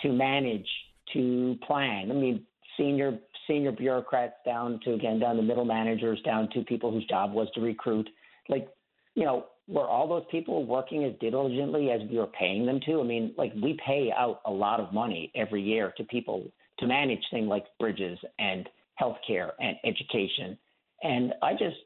to 0.02 0.12
manage, 0.12 0.69
to 1.12 1.59
plan. 1.66 2.11
I 2.12 2.15
mean, 2.15 2.47
senior 2.76 3.18
senior 3.47 3.72
bureaucrats 3.72 4.34
down 4.44 4.80
to 4.84 4.94
again 4.94 5.18
down 5.18 5.36
to 5.36 5.42
middle 5.42 5.64
managers, 5.64 6.20
down 6.22 6.48
to 6.51 6.62
people 6.64 6.90
whose 6.90 7.06
job 7.06 7.32
was 7.32 7.48
to 7.55 7.60
recruit. 7.60 8.09
Like, 8.48 8.68
you 9.14 9.24
know, 9.24 9.47
were 9.68 9.86
all 9.86 10.09
those 10.09 10.24
people 10.30 10.64
working 10.66 11.05
as 11.05 11.12
diligently 11.20 11.90
as 11.90 12.01
we 12.10 12.18
were 12.18 12.26
paying 12.26 12.66
them 12.66 12.80
to? 12.86 13.01
I 13.01 13.05
mean, 13.05 13.34
like 13.36 13.52
we 13.62 13.78
pay 13.84 14.12
out 14.16 14.40
a 14.47 14.51
lot 14.51 14.80
of 14.80 14.92
money 14.92 15.30
every 15.34 15.62
year 15.62 15.92
to 15.97 16.05
people 16.05 16.44
to 16.78 16.86
manage 16.86 17.22
things 17.30 17.48
like 17.48 17.66
bridges 17.78 18.18
and 18.38 18.68
healthcare 19.01 19.51
and 19.60 19.76
education 19.84 20.59
And 21.02 21.34
I 21.42 21.52
just 21.52 21.76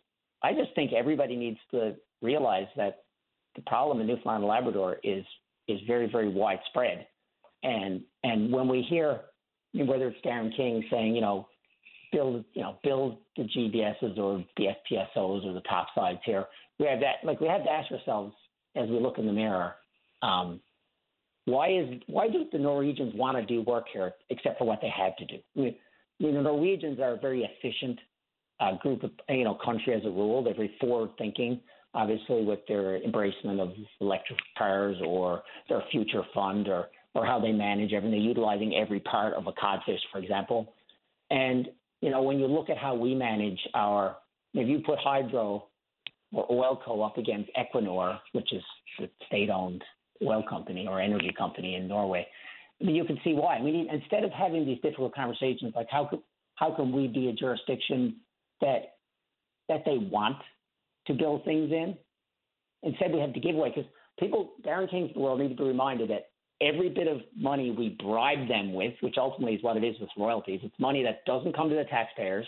I 0.43 0.53
just 0.53 0.75
think 0.75 0.93
everybody 0.93 1.37
needs 1.37 1.59
to 1.71 1.95
realize 2.23 2.67
that 2.77 3.05
the 3.57 3.63
problem 3.63 4.01
in 4.01 4.07
Newfoundland 4.07 4.45
and 4.45 4.49
Labrador 4.49 4.99
is 5.05 5.25
is 5.69 5.81
very 5.87 6.11
very 6.11 6.29
widespread, 6.29 7.07
and 7.63 8.03
and 8.23 8.53
when 8.53 8.69
we 8.69 8.83
hear 8.83 9.21
whether 9.75 10.09
it's 10.09 10.21
Darin 10.23 10.53
King 10.57 10.85
saying 10.91 11.15
you 11.15 11.21
know 11.21 11.49
build 12.13 12.45
you 12.55 12.63
know 12.63 12.79
build 12.83 13.19
the 13.37 13.45
GBSs 13.45 14.19
or 14.19 14.45
the 14.57 14.67
FPSOs 14.67 15.45
or 15.45 15.53
the 15.53 15.63
top 15.69 15.89
sides 15.95 16.21
here, 16.25 16.47
we 16.79 16.87
have 16.87 17.01
that 17.01 17.17
like 17.25 17.41
we 17.41 17.49
have 17.49 17.65
to 17.65 17.71
ask 17.71 17.91
ourselves 17.91 18.35
as 18.77 18.89
we 18.89 18.99
look 18.99 19.19
in 19.19 19.27
the 19.27 19.33
mirror. 19.33 19.75
Um, 20.23 20.61
why 21.47 21.71
is 21.71 22.01
why 22.07 22.29
do 22.29 22.45
the 22.53 22.59
Norwegians 22.59 23.13
want 23.15 23.37
to 23.37 23.45
do 23.45 23.63
work 23.63 23.87
here 23.93 24.13
except 24.31 24.59
for 24.59 24.65
what 24.65 24.81
they 24.81 24.91
have 24.97 25.17
to 25.17 25.27
do? 25.27 25.37
I 25.57 25.61
mean, 25.61 25.75
the 26.21 26.43
Norwegians 26.43 27.01
are 27.01 27.15
a 27.15 27.19
very 27.19 27.43
efficient 27.43 27.99
uh, 28.61 28.77
group 28.79 29.03
of 29.03 29.11
you 29.29 29.45
know 29.45 29.59
country 29.65 29.95
as 29.95 30.05
a 30.05 30.11
rule. 30.11 30.43
They're 30.43 30.55
very 30.55 30.75
forward 30.81 31.11
thinking 31.19 31.61
obviously 31.95 32.45
with 32.45 32.61
their 32.67 33.01
embracement 33.01 33.61
of 33.61 33.73
electric 34.01 34.39
cars 34.59 34.97
or 35.05 35.43
their 35.69 35.83
future 35.91 36.23
fund 36.35 36.69
or, 36.69 36.89
or 37.15 37.25
how 37.25 37.41
they 37.41 37.53
manage 37.53 37.93
everything, 37.93 38.21
utilizing 38.21 38.75
every 38.75 39.01
part 39.01 39.35
of 39.35 39.47
a 39.47 39.53
codfish, 39.53 40.01
for 40.11 40.19
example. 40.19 40.75
And, 41.31 41.69
you 42.01 42.11
know, 42.11 42.23
when 42.23 42.39
you 42.39 42.47
look 42.47 42.71
at 42.71 42.79
how 42.79 42.95
we 42.95 43.15
manage 43.15 43.61
our, 43.75 44.17
if 44.53 44.69
you 44.69 44.81
put 44.85 44.99
hydro 44.99 45.67
or 46.33 46.49
Oilco 46.49 47.07
up 47.07 47.19
against 47.19 47.51
Equinor, 47.57 48.19
which 48.33 48.53
is 48.53 48.63
the 48.99 49.09
state-owned 49.27 49.83
oil 50.23 50.45
company 50.49 50.87
or 50.89 51.01
energy 51.01 51.33
company 51.37 51.77
in 51.77 51.87
Norway, 51.87 52.27
I 52.81 52.85
mean, 52.85 52.97
you 52.97 53.05
can 53.05 53.19
see 53.23 53.35
why. 53.35 53.57
I 53.57 53.63
mean, 53.63 53.89
instead 53.91 54.25
of 54.25 54.33
having 54.33 54.67
these 54.67 54.81
difficult 54.83 55.15
conversations 55.15 55.73
like 55.77 55.87
how 55.91 56.07
could, 56.07 56.21
how 56.57 56.75
can 56.75 56.93
we 56.93 57.07
be 57.07 57.29
a 57.29 57.33
jurisdiction 57.33 58.17
that 58.61 58.95
that 59.69 59.83
they 59.85 59.99
want 59.99 60.37
to 61.07 61.15
build 61.15 61.45
things 61.45 61.71
in. 61.71 61.97
Instead, 62.83 63.13
we 63.13 63.21
have 63.21 63.33
to 63.33 63.41
give 63.41 63.55
away 63.55 63.73
because 63.75 63.91
people, 64.19 64.53
Darin 64.63 64.89
King's 64.89 65.13
the 65.15 65.21
world, 65.21 65.41
need 65.41 65.49
to 65.49 65.55
be 65.55 65.65
reminded 65.65 66.11
that 66.11 66.31
every 66.61 66.89
bit 66.89 67.09
of 67.09 67.21
money 67.37 67.71
we 67.71 67.91
bribe 67.91 68.49
them 68.49 68.73
with, 68.73 68.95
which 69.01 69.17
ultimately 69.19 69.55
is 69.55 69.63
what 69.63 69.77
it 69.77 69.85
is 69.85 69.99
with 70.01 70.11
royalties, 70.17 70.61
it's 70.63 70.79
money 70.79 71.03
that 71.03 71.25
doesn't 71.25 71.55
come 71.55 71.69
to 71.69 71.75
the 71.75 71.85
taxpayers, 71.85 72.47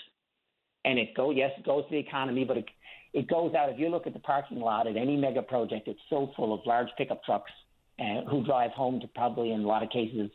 and 0.84 0.98
it 0.98 1.14
go 1.14 1.30
yes, 1.30 1.52
it 1.58 1.64
goes 1.64 1.84
to 1.84 1.90
the 1.90 1.98
economy, 1.98 2.44
but 2.44 2.58
it 2.58 2.66
it 3.12 3.28
goes 3.28 3.54
out. 3.54 3.70
If 3.70 3.78
you 3.78 3.88
look 3.88 4.06
at 4.06 4.12
the 4.12 4.20
parking 4.20 4.60
lot 4.60 4.86
at 4.86 4.96
any 4.96 5.16
mega 5.16 5.42
project, 5.42 5.88
it's 5.88 6.00
so 6.10 6.30
full 6.36 6.52
of 6.52 6.60
large 6.66 6.88
pickup 6.98 7.24
trucks 7.24 7.50
and 7.98 8.28
who 8.28 8.44
drive 8.44 8.72
home 8.72 9.00
to 9.00 9.08
probably 9.08 9.52
in 9.52 9.62
a 9.62 9.66
lot 9.66 9.82
of 9.82 9.90
cases 9.90 10.30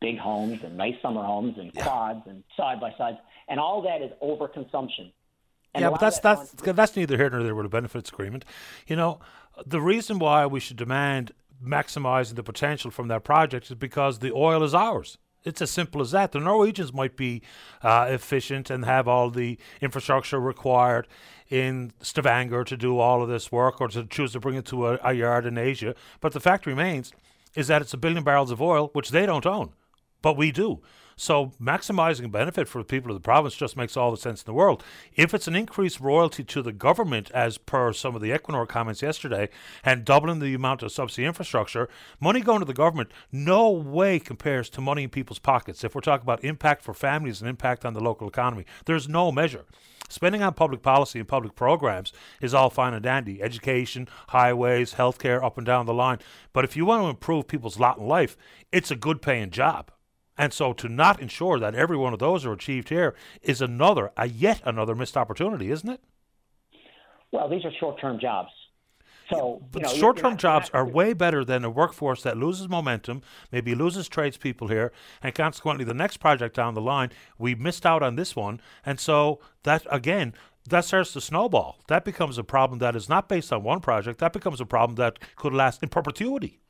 big 0.00 0.18
homes 0.18 0.60
and 0.64 0.76
nice 0.76 0.94
summer 1.02 1.22
homes 1.22 1.56
and 1.58 1.74
quads 1.74 2.22
and 2.26 2.42
side 2.56 2.80
by 2.80 2.92
sides, 2.96 3.18
and 3.48 3.60
all 3.60 3.82
that 3.82 4.02
is 4.02 4.10
overconsumption. 4.22 5.12
And 5.74 5.82
yeah, 5.82 5.90
but 5.90 6.00
that's 6.00 6.18
that's 6.18 6.50
that's 6.52 6.96
neither 6.96 7.16
here 7.16 7.30
nor 7.30 7.42
there 7.42 7.54
with 7.54 7.66
a 7.66 7.68
benefits 7.68 8.10
agreement. 8.10 8.44
You 8.86 8.96
know, 8.96 9.20
the 9.64 9.80
reason 9.80 10.18
why 10.18 10.46
we 10.46 10.58
should 10.58 10.76
demand 10.76 11.32
maximizing 11.64 12.34
the 12.34 12.42
potential 12.42 12.90
from 12.90 13.08
that 13.08 13.24
project 13.24 13.70
is 13.70 13.76
because 13.76 14.18
the 14.18 14.32
oil 14.32 14.62
is 14.62 14.74
ours. 14.74 15.18
It's 15.44 15.62
as 15.62 15.70
simple 15.70 16.02
as 16.02 16.10
that. 16.10 16.32
The 16.32 16.40
Norwegians 16.40 16.92
might 16.92 17.16
be 17.16 17.42
uh, 17.82 18.06
efficient 18.10 18.68
and 18.68 18.84
have 18.84 19.08
all 19.08 19.30
the 19.30 19.58
infrastructure 19.80 20.38
required 20.38 21.08
in 21.48 21.92
Stavanger 22.00 22.62
to 22.64 22.76
do 22.76 22.98
all 22.98 23.22
of 23.22 23.28
this 23.28 23.50
work 23.50 23.80
or 23.80 23.88
to 23.88 24.04
choose 24.04 24.32
to 24.32 24.40
bring 24.40 24.56
it 24.56 24.66
to 24.66 24.86
a, 24.86 24.98
a 25.02 25.12
yard 25.14 25.46
in 25.46 25.56
Asia. 25.56 25.94
But 26.20 26.32
the 26.32 26.40
fact 26.40 26.66
remains 26.66 27.12
is 27.54 27.68
that 27.68 27.82
it's 27.82 27.94
a 27.94 27.98
billion 27.98 28.22
barrels 28.22 28.50
of 28.50 28.60
oil, 28.60 28.90
which 28.92 29.10
they 29.10 29.26
don't 29.26 29.46
own, 29.46 29.72
but 30.22 30.36
we 30.36 30.52
do. 30.52 30.80
So 31.20 31.52
maximizing 31.60 32.32
benefit 32.32 32.66
for 32.66 32.78
the 32.78 32.86
people 32.86 33.10
of 33.10 33.14
the 33.14 33.20
province 33.20 33.54
just 33.54 33.76
makes 33.76 33.94
all 33.94 34.10
the 34.10 34.16
sense 34.16 34.40
in 34.40 34.46
the 34.46 34.54
world. 34.54 34.82
If 35.14 35.34
it's 35.34 35.46
an 35.46 35.54
increased 35.54 36.00
royalty 36.00 36.42
to 36.44 36.62
the 36.62 36.72
government, 36.72 37.30
as 37.32 37.58
per 37.58 37.92
some 37.92 38.16
of 38.16 38.22
the 38.22 38.30
Equinor 38.30 38.66
comments 38.66 39.02
yesterday, 39.02 39.50
and 39.84 40.06
doubling 40.06 40.38
the 40.38 40.54
amount 40.54 40.82
of 40.82 40.92
subsidy 40.92 41.26
infrastructure, 41.26 41.90
money 42.20 42.40
going 42.40 42.60
to 42.60 42.64
the 42.64 42.72
government 42.72 43.12
no 43.30 43.68
way 43.68 44.18
compares 44.18 44.70
to 44.70 44.80
money 44.80 45.02
in 45.02 45.10
people's 45.10 45.38
pockets. 45.38 45.84
If 45.84 45.94
we're 45.94 46.00
talking 46.00 46.24
about 46.24 46.42
impact 46.42 46.82
for 46.82 46.94
families 46.94 47.42
and 47.42 47.50
impact 47.50 47.84
on 47.84 47.92
the 47.92 48.00
local 48.00 48.26
economy, 48.26 48.64
there's 48.86 49.06
no 49.06 49.30
measure. 49.30 49.66
Spending 50.08 50.42
on 50.42 50.54
public 50.54 50.80
policy 50.80 51.18
and 51.18 51.28
public 51.28 51.54
programs 51.54 52.14
is 52.40 52.54
all 52.54 52.70
fine 52.70 52.94
and 52.94 53.02
dandy 53.02 53.42
education, 53.42 54.08
highways, 54.28 54.94
healthcare, 54.94 55.44
up 55.44 55.58
and 55.58 55.66
down 55.66 55.84
the 55.84 55.92
line. 55.92 56.20
But 56.54 56.64
if 56.64 56.78
you 56.78 56.86
want 56.86 57.02
to 57.02 57.10
improve 57.10 57.46
people's 57.46 57.78
lot 57.78 57.98
in 57.98 58.06
life, 58.06 58.38
it's 58.72 58.90
a 58.90 58.96
good 58.96 59.20
paying 59.20 59.50
job. 59.50 59.90
And 60.40 60.54
so 60.54 60.72
to 60.72 60.88
not 60.88 61.20
ensure 61.20 61.58
that 61.58 61.74
every 61.74 61.98
one 61.98 62.14
of 62.14 62.18
those 62.18 62.46
are 62.46 62.52
achieved 62.54 62.88
here 62.88 63.14
is 63.42 63.60
another, 63.60 64.10
a 64.16 64.26
yet 64.26 64.62
another 64.64 64.94
missed 64.94 65.14
opportunity, 65.14 65.70
isn't 65.70 65.90
it? 65.90 66.00
Well, 67.30 67.46
these 67.50 67.62
are 67.66 67.70
short-term 67.78 68.18
jobs. 68.18 68.48
So, 69.30 69.62
but 69.70 69.82
you 69.82 69.88
know, 69.88 69.94
short-term 69.94 70.38
jobs 70.38 70.70
are 70.72 70.86
way 70.86 71.12
better 71.12 71.44
than 71.44 71.62
a 71.62 71.68
workforce 71.68 72.22
that 72.22 72.38
loses 72.38 72.70
momentum, 72.70 73.20
maybe 73.52 73.74
loses 73.74 74.08
tradespeople 74.08 74.68
here, 74.68 74.92
and 75.22 75.34
consequently, 75.34 75.84
the 75.84 75.92
next 75.92 76.16
project 76.16 76.56
down 76.56 76.72
the 76.72 76.80
line, 76.80 77.10
we 77.36 77.54
missed 77.54 77.84
out 77.84 78.02
on 78.02 78.16
this 78.16 78.34
one, 78.34 78.62
and 78.84 78.98
so 78.98 79.40
that 79.64 79.86
again, 79.90 80.32
that 80.70 80.86
starts 80.86 81.12
to 81.12 81.20
snowball. 81.20 81.80
That 81.88 82.02
becomes 82.02 82.38
a 82.38 82.44
problem 82.44 82.78
that 82.78 82.96
is 82.96 83.10
not 83.10 83.28
based 83.28 83.52
on 83.52 83.62
one 83.62 83.80
project. 83.80 84.20
That 84.20 84.32
becomes 84.32 84.58
a 84.58 84.66
problem 84.66 84.96
that 84.96 85.18
could 85.36 85.52
last 85.52 85.82
in 85.82 85.90
perpetuity 85.90 86.60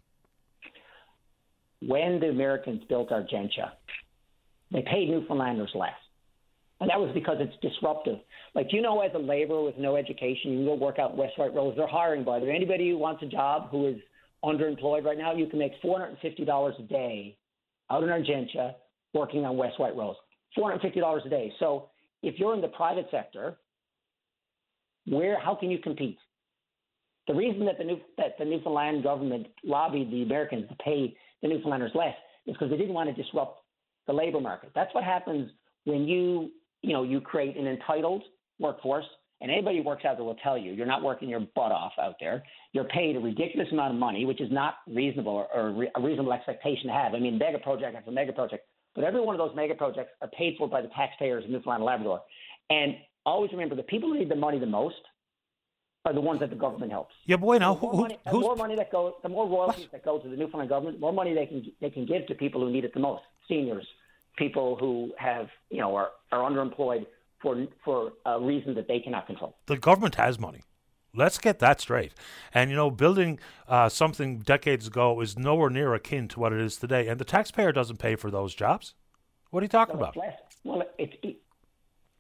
when 1.83 2.21
the 2.21 2.29
Americans 2.29 2.83
built 2.89 3.11
Argentia, 3.11 3.73
they 4.71 4.83
paid 4.83 5.09
Newfoundlanders 5.09 5.75
less. 5.75 5.91
And 6.81 6.89
that 6.89 6.99
was 6.99 7.11
because 7.13 7.37
it's 7.41 7.55
disruptive. 7.61 8.19
Like, 8.55 8.69
you 8.73 8.81
know, 8.81 9.01
as 9.01 9.11
a 9.15 9.19
laborer 9.19 9.63
with 9.63 9.77
no 9.77 9.97
education, 9.97 10.53
you 10.53 10.57
can 10.59 10.67
go 10.67 10.75
work 10.75 10.99
out 10.99 11.17
West 11.17 11.39
White 11.39 11.55
Rose. 11.55 11.75
They're 11.77 11.87
hiring, 11.87 12.25
by 12.25 12.41
the 12.41 12.47
way. 12.47 12.57
Anybody 12.57 12.89
who 12.91 12.97
wants 12.97 13.23
a 13.23 13.27
job 13.27 13.71
who 13.71 13.87
is 13.87 13.97
underemployed 14.43 15.05
right 15.05 15.19
now, 15.19 15.35
you 15.35 15.47
can 15.47 15.59
make 15.59 15.73
$450 15.83 16.79
a 16.79 16.83
day 16.85 17.37
out 17.91 18.03
in 18.03 18.09
Argentia 18.09 18.75
working 19.13 19.45
on 19.45 19.57
West 19.59 19.79
White 19.79 19.95
Rose. 19.95 20.17
$450 20.57 21.27
a 21.27 21.29
day. 21.29 21.53
So 21.59 21.91
if 22.23 22.39
you're 22.39 22.55
in 22.55 22.63
the 22.63 22.69
private 22.69 23.07
sector, 23.11 23.57
where 25.07 25.39
how 25.39 25.55
can 25.55 25.71
you 25.71 25.79
compete? 25.79 26.19
The 27.27 27.35
reason 27.35 27.67
that 27.67 27.79
the 27.79 27.85
new 27.85 28.01
that 28.17 28.39
the 28.39 28.45
Newfoundland 28.45 29.03
government 29.03 29.47
lobbied 29.65 30.11
the 30.11 30.23
Americans 30.23 30.69
to 30.69 30.75
pay 30.77 31.15
the 31.43 31.49
Newfoundlanders 31.49 31.95
less 31.95 32.15
is 32.47 32.55
because 32.55 32.71
they 32.71 32.77
didn't 32.77 32.95
want 32.95 33.15
to 33.15 33.23
disrupt 33.23 33.61
the 34.07 34.13
labor 34.13 34.41
market. 34.41 34.71
That's 34.75 34.95
what 34.95 35.05
happens 35.05 35.51
when 35.85 36.07
you, 36.07 36.51
you 36.83 36.93
know, 36.93 37.03
you 37.03 37.21
create 37.21 37.57
an 37.57 37.67
entitled 37.67 38.23
workforce. 38.59 39.05
And 39.43 39.51
anybody 39.51 39.79
who 39.79 39.85
works 39.85 40.05
out 40.05 40.19
there 40.19 40.25
will 40.25 40.37
tell 40.37 40.59
you 40.59 40.73
you're 40.73 40.87
not 40.87 41.03
working 41.03 41.31
your 41.31 41.41
butt 41.41 41.73
off 41.73 41.93
out 41.99 42.17
there. 42.21 42.43
You're 42.73 42.85
paid 42.85 43.17
a 43.17 43.21
ridiculous 43.21 43.69
amount 43.73 43.95
of 43.95 43.99
money, 43.99 44.27
which 44.27 44.41
is 44.41 44.53
not 44.53 44.75
reasonable 44.87 45.33
or, 45.33 45.47
or 45.55 45.87
a 45.95 46.01
reasonable 46.01 46.35
expectation 46.35 46.89
to 46.89 46.93
have. 46.93 47.15
I 47.15 47.21
mean, 47.21 47.39
mega 47.39 47.59
project 47.59 47.97
after 47.97 48.11
mega 48.11 48.35
project, 48.35 48.67
but 48.95 49.05
every 49.05 49.23
one 49.23 49.35
of 49.35 49.39
those 49.39 49.57
mega 49.57 49.75
projects 49.75 50.11
are 50.21 50.29
paid 50.29 50.57
for 50.59 50.69
by 50.69 50.83
the 50.83 50.89
taxpayers 50.89 51.45
of 51.45 51.51
Newfoundland 51.51 51.81
and 51.81 51.87
Labrador. 51.87 52.21
And 52.69 52.97
always 53.25 53.51
remember, 53.53 53.75
the 53.75 53.83
people 53.83 54.11
who 54.11 54.19
need 54.19 54.31
the 54.31 54.37
money 54.37 54.59
the 54.59 54.67
most 54.67 54.97
are 56.05 56.13
the 56.13 56.21
ones 56.21 56.41
that 56.41 56.51
the 56.51 56.57
government 56.57 56.91
helps. 56.93 57.15
Yeah, 57.27 57.37
boy, 57.37 57.59
now 57.59 57.75
the 57.75 57.81
more, 57.81 57.91
who, 57.93 58.01
money, 58.03 58.19
the 58.25 58.33
more 58.33 58.57
money 58.57 58.77
that 58.77 58.91
goes, 58.91 59.13
the 59.23 59.29
more 59.29 59.49
royalties 59.49 59.85
what? 59.85 59.93
that 59.93 60.05
go 60.05 60.19
to 60.19 60.29
the 60.29 60.37
Newfoundland 60.37 60.71
government, 60.71 60.97
the 60.97 61.01
more 61.01 61.13
money 61.13 61.35
they 61.35 61.47
can 61.47 61.65
they 61.81 61.91
can 61.91 62.07
give 62.07 62.27
to 62.27 62.35
people 62.35 62.61
who 62.61 62.71
need 62.71 62.85
it 62.85 62.95
the 62.95 63.01
most, 63.01 63.23
seniors, 63.49 63.87
people 64.37 64.77
who 64.77 65.13
have 65.19 65.49
you 65.71 65.79
know 65.79 65.95
are, 65.95 66.11
are 66.33 66.51
underemployed 66.51 67.07
for 67.43 67.67
for 67.85 68.13
a 68.25 68.41
reason 68.41 68.75
that 68.75 68.89
they 68.89 69.01
cannot 69.01 69.27
control. 69.27 69.57
The 69.67 69.77
government 69.77 70.15
has 70.15 70.39
money. 70.39 70.63
Let's 71.15 71.39
get 71.39 71.59
that 71.59 71.81
straight. 71.81 72.15
And 72.55 72.71
you 72.71 72.77
know, 72.77 72.91
building 72.91 73.41
uh, 73.69 73.89
something 73.89 74.39
decades 74.39 74.87
ago 74.87 75.21
is 75.21 75.37
nowhere 75.37 75.69
near 75.69 75.93
akin 75.93 76.29
to 76.29 76.41
what 76.41 76.53
it 76.53 76.61
is 76.61 76.77
today, 76.77 77.09
and 77.09 77.21
the 77.21 77.25
taxpayer 77.25 77.73
doesn't 77.73 77.99
pay 77.99 78.17
for 78.17 78.31
those 78.31 78.55
jobs. 78.55 78.95
What 79.51 79.61
are 79.61 79.65
you 79.65 79.69
talking 79.69 79.99
well, 79.99 80.11
about? 80.11 80.17
Less, 80.17 80.39
well, 80.65 80.83
it's 80.99 81.13
it, 81.23 81.37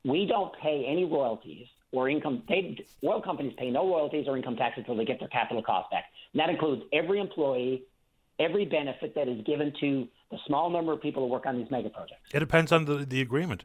we 0.05 0.27
don't 0.27 0.53
pay 0.61 0.85
any 0.87 1.05
royalties 1.05 1.69
or 1.93 2.09
income. 2.09 2.43
They, 2.49 2.79
oil 3.05 3.21
companies 3.23 3.55
pay 3.59 3.71
no 3.71 3.89
royalties 3.89 4.27
or 4.29 4.37
income 4.37 4.57
tax 4.57 4.75
until 4.77 4.97
they 4.97 5.05
get 5.05 5.19
their 5.19 5.29
capital 5.29 5.63
cost 5.63 5.91
back. 5.91 6.05
And 6.33 6.41
that 6.41 6.51
includes 6.51 6.83
every 6.93 7.21
employee, 7.21 7.85
every 8.39 8.65
benefit 8.65 9.15
that 9.15 9.29
is 9.29 9.45
given 9.45 9.73
to 9.81 10.09
the 10.31 10.39
small 10.47 10.71
number 10.71 10.93
of 10.93 11.03
people 11.03 11.25
who 11.25 11.33
work 11.33 11.47
on 11.47 11.59
these 11.59 11.71
mega 11.71 11.91
projects. 11.91 12.31
It 12.33 12.41
depends 12.41 12.73
on 12.73 12.85
the, 12.85 13.05
the 13.05 13.21
agreement. 13.21 13.65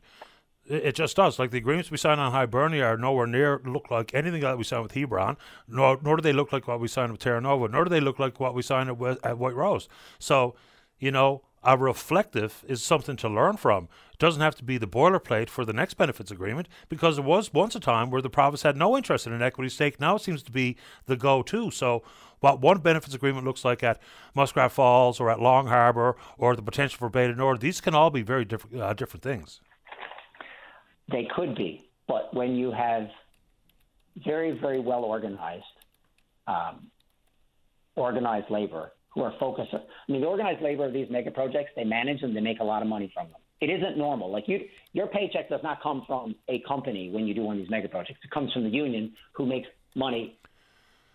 It, 0.67 0.95
just 0.95 1.15
does. 1.15 1.37
Like 1.37 1.51
the 1.51 1.59
agreements 1.59 1.91
we 1.91 1.97
sign 1.97 2.17
on 2.17 2.31
Hibernia 2.31 2.83
are 2.83 2.97
nowhere 2.97 3.27
near 3.27 3.61
look 3.65 3.91
like 3.91 4.15
anything 4.15 4.41
that 4.41 4.57
we 4.57 4.63
signed 4.63 4.81
with 4.81 4.93
Hebron, 4.93 5.37
nor, 5.67 5.99
nor 6.01 6.15
do 6.15 6.23
they 6.23 6.33
look 6.33 6.51
like 6.51 6.67
what 6.67 6.79
we 6.79 6.87
signed 6.87 7.11
with 7.11 7.21
Terra 7.21 7.39
Nova, 7.39 7.67
nor 7.67 7.83
do 7.83 7.89
they 7.91 7.99
look 7.99 8.17
like 8.17 8.39
what 8.39 8.55
we 8.55 8.63
signed 8.63 8.89
at 8.89 9.37
White 9.37 9.55
Rose. 9.55 9.87
So, 10.17 10.55
you 10.97 11.11
know, 11.11 11.43
a 11.65 11.77
reflective 11.77 12.63
is 12.67 12.83
something 12.83 13.15
to 13.17 13.27
learn 13.27 13.57
from. 13.57 13.89
It 14.13 14.19
doesn't 14.19 14.41
have 14.41 14.55
to 14.55 14.63
be 14.63 14.77
the 14.77 14.87
boilerplate 14.87 15.49
for 15.49 15.65
the 15.65 15.73
next 15.73 15.95
benefits 15.95 16.31
agreement 16.31 16.69
because 16.87 17.15
there 17.15 17.25
was 17.25 17.53
once 17.53 17.75
a 17.75 17.79
time 17.79 18.11
where 18.11 18.21
the 18.21 18.29
province 18.29 18.61
had 18.61 18.77
no 18.77 18.95
interest 18.95 19.25
in 19.25 19.33
an 19.33 19.41
equity 19.41 19.69
stake. 19.69 19.99
Now 19.99 20.15
it 20.15 20.21
seems 20.21 20.43
to 20.43 20.51
be 20.51 20.77
the 21.07 21.17
go 21.17 21.41
to. 21.43 21.71
So, 21.71 22.03
what 22.39 22.61
one 22.61 22.77
benefits 22.77 23.15
agreement 23.15 23.45
looks 23.45 23.65
like 23.65 23.81
at 23.81 23.99
Muskrat 24.35 24.71
Falls 24.71 25.19
or 25.19 25.31
at 25.31 25.39
Long 25.39 25.67
Harbour 25.67 26.15
or 26.37 26.55
the 26.55 26.61
potential 26.61 26.97
for 26.99 27.09
du 27.09 27.33
Nord, 27.33 27.59
these 27.59 27.81
can 27.81 27.95
all 27.95 28.11
be 28.11 28.21
very 28.21 28.45
different, 28.45 28.79
uh, 28.79 28.93
different 28.93 29.23
things. 29.23 29.61
They 31.11 31.27
could 31.35 31.55
be. 31.55 31.89
But 32.07 32.33
when 32.33 32.55
you 32.55 32.71
have 32.71 33.09
very, 34.23 34.51
very 34.51 34.79
well 34.79 35.03
organized, 35.03 35.63
um, 36.45 36.91
organized 37.95 38.51
labor 38.51 38.91
who 39.15 39.23
are 39.23 39.33
focused. 39.39 39.73
I 39.73 40.11
mean, 40.11 40.21
the 40.21 40.27
organized 40.27 40.61
labor 40.61 40.85
of 40.85 40.93
these 40.93 41.07
mega 41.09 41.31
projects, 41.31 41.71
they 41.75 41.85
manage 41.85 42.21
them, 42.21 42.33
they 42.33 42.41
make 42.41 42.59
a 42.59 42.63
lot 42.63 42.81
of 42.81 42.87
money 42.87 43.09
from 43.13 43.29
them. 43.29 43.39
It 43.61 43.69
isn't 43.69 43.97
normal. 43.97 44.29
Like 44.29 44.43
you, 44.47 44.59
your 44.91 45.07
paycheck 45.07 45.49
does 45.49 45.61
not 45.63 45.81
come 45.81 46.03
from 46.05 46.35
a 46.49 46.61
company 46.67 47.09
when 47.09 47.25
you 47.25 47.33
do 47.33 47.41
one 47.41 47.55
of 47.55 47.63
these 47.63 47.71
mega 47.71 47.87
projects. 47.87 48.19
It 48.23 48.29
comes 48.29 48.51
from 48.51 48.63
the 48.63 48.69
union 48.69 49.13
who 49.33 49.45
makes 49.45 49.67
money 49.95 50.37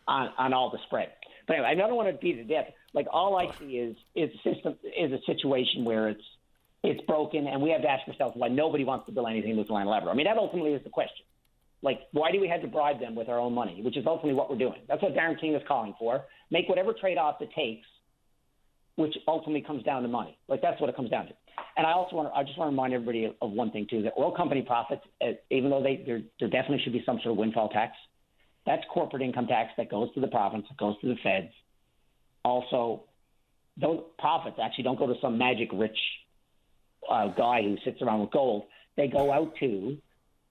on, 0.09 0.31
on 0.39 0.55
all 0.55 0.71
the 0.71 0.79
spread. 0.87 1.11
But 1.47 1.55
anyway, 1.55 1.69
I 1.71 1.75
don't 1.75 1.95
want 1.95 2.09
to 2.09 2.19
beat 2.19 2.39
it 2.39 2.49
death. 2.49 2.67
Like 2.95 3.07
all 3.13 3.37
I 3.37 3.55
see 3.59 3.77
is 3.77 3.97
is 4.15 4.31
a 4.35 4.55
system 4.55 4.77
is 4.85 5.13
a 5.13 5.19
situation 5.27 5.85
where 5.85 6.09
it's 6.09 6.25
it's 6.83 7.01
broken, 7.07 7.47
and 7.47 7.61
we 7.61 7.71
have 7.71 7.83
to 7.83 7.89
ask 7.89 8.09
ourselves 8.09 8.35
why 8.37 8.49
nobody 8.49 8.85
wants 8.85 9.07
to 9.07 9.13
build 9.13 9.29
anything 9.29 9.57
with 9.57 9.69
land 9.69 9.89
Labrador. 9.89 10.13
I 10.13 10.17
mean, 10.17 10.27
that 10.27 10.39
ultimately 10.39 10.73
is 10.73 10.83
the 10.83 10.91
question. 10.91 11.27
Like, 11.83 12.01
why 12.13 12.31
do 12.31 12.41
we 12.41 12.49
have 12.49 12.63
to 12.63 12.69
bribe 12.69 13.01
them 13.01 13.15
with 13.15 13.29
our 13.29 13.39
own 13.39 13.55
money, 13.55 13.81
which 13.83 13.97
is 13.97 14.05
ultimately 14.07 14.35
what 14.35 14.51
we're 14.51 14.59
doing? 14.59 14.81
That's 14.89 15.03
what 15.03 15.15
Darin 15.15 15.37
King 15.37 15.55
is 15.55 15.63
calling 15.67 15.95
for. 15.99 16.25
Make 16.51 16.69
whatever 16.69 16.93
trade-off 16.93 17.41
it 17.41 17.51
takes, 17.55 17.87
which 18.97 19.15
ultimately 19.29 19.63
comes 19.63 19.83
down 19.85 20.03
to 20.03 20.09
money. 20.09 20.37
Like 20.49 20.63
that's 20.63 20.81
what 20.81 20.91
it 20.91 20.97
comes 20.97 21.11
down 21.11 21.27
to. 21.27 21.33
And 21.77 21.87
I 21.87 21.93
also 21.93 22.17
want 22.17 22.33
to, 22.33 22.37
I 22.37 22.43
just 22.43 22.59
want 22.59 22.69
to 22.69 22.73
remind 22.73 22.93
everybody 22.93 23.35
of 23.41 23.51
one 23.51 23.71
thing 23.71 23.87
too: 23.89 24.03
that 24.03 24.15
oil 24.19 24.33
company 24.33 24.63
profits, 24.63 25.03
uh, 25.23 25.33
even 25.51 25.71
though 25.71 25.83
they 25.83 26.03
there 26.05 26.23
there 26.39 26.49
definitely 26.49 26.81
should 26.83 26.93
be 26.93 27.03
some 27.05 27.19
sort 27.23 27.33
of 27.33 27.37
windfall 27.37 27.69
tax, 27.69 27.97
that's 28.67 28.83
corporate 28.93 29.23
income 29.23 29.47
tax 29.47 29.73
that 29.77 29.91
goes 29.91 30.13
to 30.15 30.21
the 30.21 30.29
province, 30.29 30.67
it 30.71 30.77
goes 30.77 30.99
to 31.01 31.09
the 31.09 31.17
feds. 31.23 31.53
Also, 32.45 33.05
those 33.77 34.03
profits 34.19 34.59
actually 34.63 34.85
don't 34.85 34.99
go 34.99 35.07
to 35.07 35.15
some 35.21 35.39
magic 35.39 35.69
rich 35.73 35.99
uh, 37.09 37.29
guy 37.29 37.63
who 37.63 37.77
sits 37.85 38.03
around 38.03 38.21
with 38.21 38.31
gold. 38.31 38.65
They 38.97 39.09
go 39.09 39.33
out 39.33 39.55
to 39.61 39.97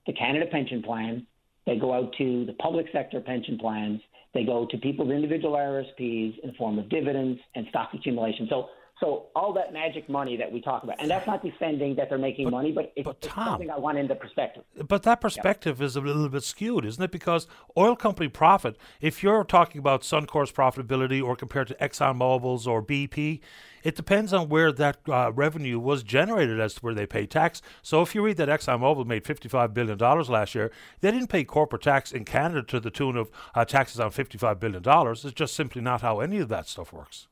the 0.06 0.12
Canada 0.12 0.46
Pension 0.50 0.82
Plan. 0.82 1.26
They 1.66 1.76
go 1.76 1.92
out 1.92 2.14
to 2.18 2.46
the 2.46 2.54
public 2.54 2.86
sector 2.92 3.20
pension 3.20 3.58
plans. 3.58 4.00
They 4.32 4.44
go 4.44 4.66
to 4.70 4.78
people's 4.78 5.10
individual 5.10 5.54
RSPs 5.54 6.38
in 6.40 6.50
the 6.50 6.52
form 6.56 6.78
of 6.78 6.88
dividends 6.88 7.40
and 7.54 7.66
stock 7.68 7.90
accumulation. 7.94 8.46
So, 8.48 8.68
so 9.00 9.26
all 9.34 9.52
that 9.54 9.72
magic 9.72 10.08
money 10.08 10.36
that 10.36 10.52
we 10.52 10.60
talk 10.60 10.84
about, 10.84 11.00
and 11.00 11.10
that's 11.10 11.26
not 11.26 11.42
defending 11.42 11.96
that 11.96 12.10
they're 12.10 12.18
making 12.18 12.44
but, 12.44 12.50
money, 12.50 12.70
but 12.70 12.92
it's, 12.94 13.04
but 13.04 13.20
Tom, 13.20 13.42
it's 13.42 13.50
something 13.50 13.70
I 13.70 13.78
want 13.78 13.98
into 13.98 14.14
perspective. 14.14 14.62
But 14.86 15.02
that 15.04 15.20
perspective 15.20 15.80
yeah. 15.80 15.86
is 15.86 15.96
a 15.96 16.00
little 16.00 16.28
bit 16.28 16.44
skewed, 16.44 16.84
isn't 16.84 17.02
it? 17.02 17.10
Because 17.10 17.46
oil 17.76 17.96
company 17.96 18.28
profit, 18.28 18.76
if 19.00 19.22
you're 19.22 19.42
talking 19.42 19.78
about 19.78 20.02
Suncor's 20.02 20.52
profitability 20.52 21.22
or 21.22 21.34
compared 21.34 21.68
to 21.68 21.74
ExxonMobil's 21.74 22.66
or 22.66 22.82
BP, 22.82 23.40
it 23.82 23.96
depends 23.96 24.32
on 24.32 24.48
where 24.48 24.72
that 24.72 24.98
uh, 25.08 25.32
revenue 25.32 25.78
was 25.78 26.02
generated 26.02 26.60
as 26.60 26.74
to 26.74 26.80
where 26.80 26.94
they 26.94 27.06
pay 27.06 27.26
tax. 27.26 27.62
So 27.82 28.02
if 28.02 28.14
you 28.14 28.22
read 28.22 28.36
that 28.38 28.48
ExxonMobil 28.48 29.06
made 29.06 29.24
$55 29.24 29.74
billion 29.74 29.98
last 29.98 30.54
year, 30.54 30.70
they 31.00 31.10
didn't 31.10 31.28
pay 31.28 31.44
corporate 31.44 31.82
tax 31.82 32.12
in 32.12 32.24
Canada 32.24 32.62
to 32.64 32.80
the 32.80 32.90
tune 32.90 33.16
of 33.16 33.30
uh, 33.54 33.64
taxes 33.64 34.00
on 34.00 34.10
$55 34.10 34.58
billion. 34.60 34.82
It's 34.86 35.32
just 35.32 35.54
simply 35.54 35.82
not 35.82 36.02
how 36.02 36.20
any 36.20 36.38
of 36.38 36.48
that 36.48 36.68
stuff 36.68 36.92
works. 36.92 37.28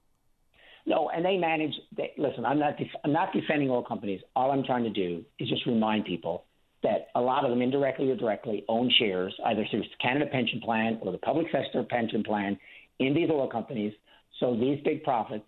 No, 0.86 1.10
and 1.10 1.22
they 1.22 1.36
manage. 1.36 1.74
They, 1.94 2.12
listen, 2.16 2.46
I'm 2.46 2.58
not. 2.58 2.78
Def- 2.78 2.96
I'm 3.04 3.12
not 3.12 3.30
defending 3.34 3.68
oil 3.68 3.84
companies. 3.84 4.22
All 4.34 4.50
I'm 4.50 4.64
trying 4.64 4.84
to 4.84 4.90
do 4.90 5.22
is 5.38 5.46
just 5.46 5.66
remind 5.66 6.06
people 6.06 6.44
that 6.82 7.08
a 7.14 7.20
lot 7.20 7.44
of 7.44 7.50
them, 7.50 7.60
indirectly 7.60 8.10
or 8.10 8.16
directly, 8.16 8.64
own 8.68 8.90
shares 8.98 9.34
either 9.46 9.66
through 9.70 9.80
the 9.80 9.86
Canada 10.00 10.26
Pension 10.32 10.60
Plan 10.60 10.98
or 11.02 11.12
the 11.12 11.18
public 11.18 11.46
sector 11.52 11.82
pension 11.82 12.22
plan 12.22 12.58
in 13.00 13.12
these 13.14 13.28
oil 13.30 13.48
companies. 13.48 13.92
So 14.40 14.56
these 14.56 14.80
big 14.82 15.02
profits 15.02 15.44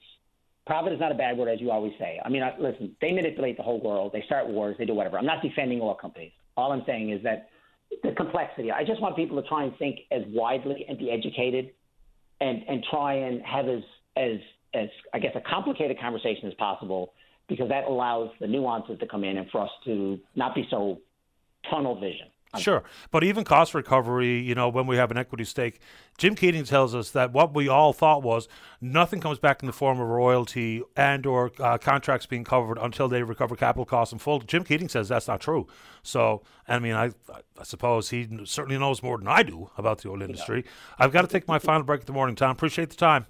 Profit 0.70 0.92
is 0.92 1.00
not 1.00 1.10
a 1.10 1.16
bad 1.16 1.36
word, 1.36 1.48
as 1.48 1.60
you 1.60 1.72
always 1.72 1.92
say. 1.98 2.20
I 2.24 2.28
mean, 2.28 2.44
I, 2.44 2.54
listen, 2.56 2.94
they 3.00 3.10
manipulate 3.10 3.56
the 3.56 3.62
whole 3.64 3.80
world. 3.80 4.12
They 4.12 4.22
start 4.26 4.46
wars. 4.46 4.76
They 4.78 4.84
do 4.84 4.94
whatever. 4.94 5.18
I'm 5.18 5.26
not 5.26 5.42
defending 5.42 5.80
oil 5.80 5.96
companies. 5.96 6.30
All 6.56 6.70
I'm 6.70 6.84
saying 6.86 7.10
is 7.10 7.20
that 7.24 7.48
the 8.04 8.12
complexity. 8.12 8.70
I 8.70 8.84
just 8.84 9.00
want 9.02 9.16
people 9.16 9.42
to 9.42 9.48
try 9.48 9.64
and 9.64 9.76
think 9.78 9.98
as 10.12 10.22
widely 10.28 10.86
and 10.88 10.96
be 10.96 11.10
educated, 11.10 11.72
and 12.40 12.62
and 12.68 12.84
try 12.88 13.14
and 13.14 13.42
have 13.42 13.66
as 13.66 13.82
as 14.16 14.36
as 14.72 14.88
I 15.12 15.18
guess 15.18 15.32
a 15.34 15.40
complicated 15.40 15.98
conversation 15.98 16.46
as 16.46 16.54
possible, 16.54 17.14
because 17.48 17.68
that 17.68 17.86
allows 17.88 18.30
the 18.38 18.46
nuances 18.46 18.96
to 19.00 19.08
come 19.08 19.24
in 19.24 19.38
and 19.38 19.50
for 19.50 19.62
us 19.62 19.70
to 19.86 20.20
not 20.36 20.54
be 20.54 20.68
so 20.70 21.00
tunnel 21.68 21.98
vision. 21.98 22.28
Sure, 22.58 22.82
but 23.12 23.22
even 23.22 23.44
cost 23.44 23.74
recovery, 23.74 24.40
you 24.40 24.56
know, 24.56 24.68
when 24.68 24.86
we 24.88 24.96
have 24.96 25.12
an 25.12 25.16
equity 25.16 25.44
stake, 25.44 25.78
Jim 26.18 26.34
Keating 26.34 26.64
tells 26.64 26.96
us 26.96 27.12
that 27.12 27.32
what 27.32 27.54
we 27.54 27.68
all 27.68 27.92
thought 27.92 28.24
was 28.24 28.48
nothing 28.80 29.20
comes 29.20 29.38
back 29.38 29.62
in 29.62 29.66
the 29.66 29.72
form 29.72 30.00
of 30.00 30.08
royalty 30.08 30.82
and 30.96 31.26
or 31.26 31.52
uh, 31.60 31.78
contracts 31.78 32.26
being 32.26 32.42
covered 32.42 32.76
until 32.78 33.08
they 33.08 33.22
recover 33.22 33.54
capital 33.54 33.84
costs 33.84 34.12
in 34.12 34.18
full. 34.18 34.40
Jim 34.40 34.64
Keating 34.64 34.88
says 34.88 35.08
that's 35.08 35.28
not 35.28 35.40
true. 35.40 35.68
So, 36.02 36.42
I 36.66 36.80
mean, 36.80 36.94
I, 36.94 37.12
I 37.56 37.62
suppose 37.62 38.10
he 38.10 38.26
certainly 38.44 38.78
knows 38.78 39.00
more 39.00 39.16
than 39.18 39.28
I 39.28 39.44
do 39.44 39.70
about 39.78 39.98
the 40.02 40.10
oil 40.10 40.20
industry. 40.20 40.64
Yeah. 40.64 40.70
I've 41.04 41.12
got 41.12 41.22
to 41.22 41.28
take 41.28 41.46
my 41.46 41.60
final 41.60 41.84
break 41.84 42.00
at 42.00 42.06
the 42.08 42.12
morning, 42.12 42.34
Tom. 42.34 42.50
Appreciate 42.50 42.90
the 42.90 42.96
time. 42.96 43.26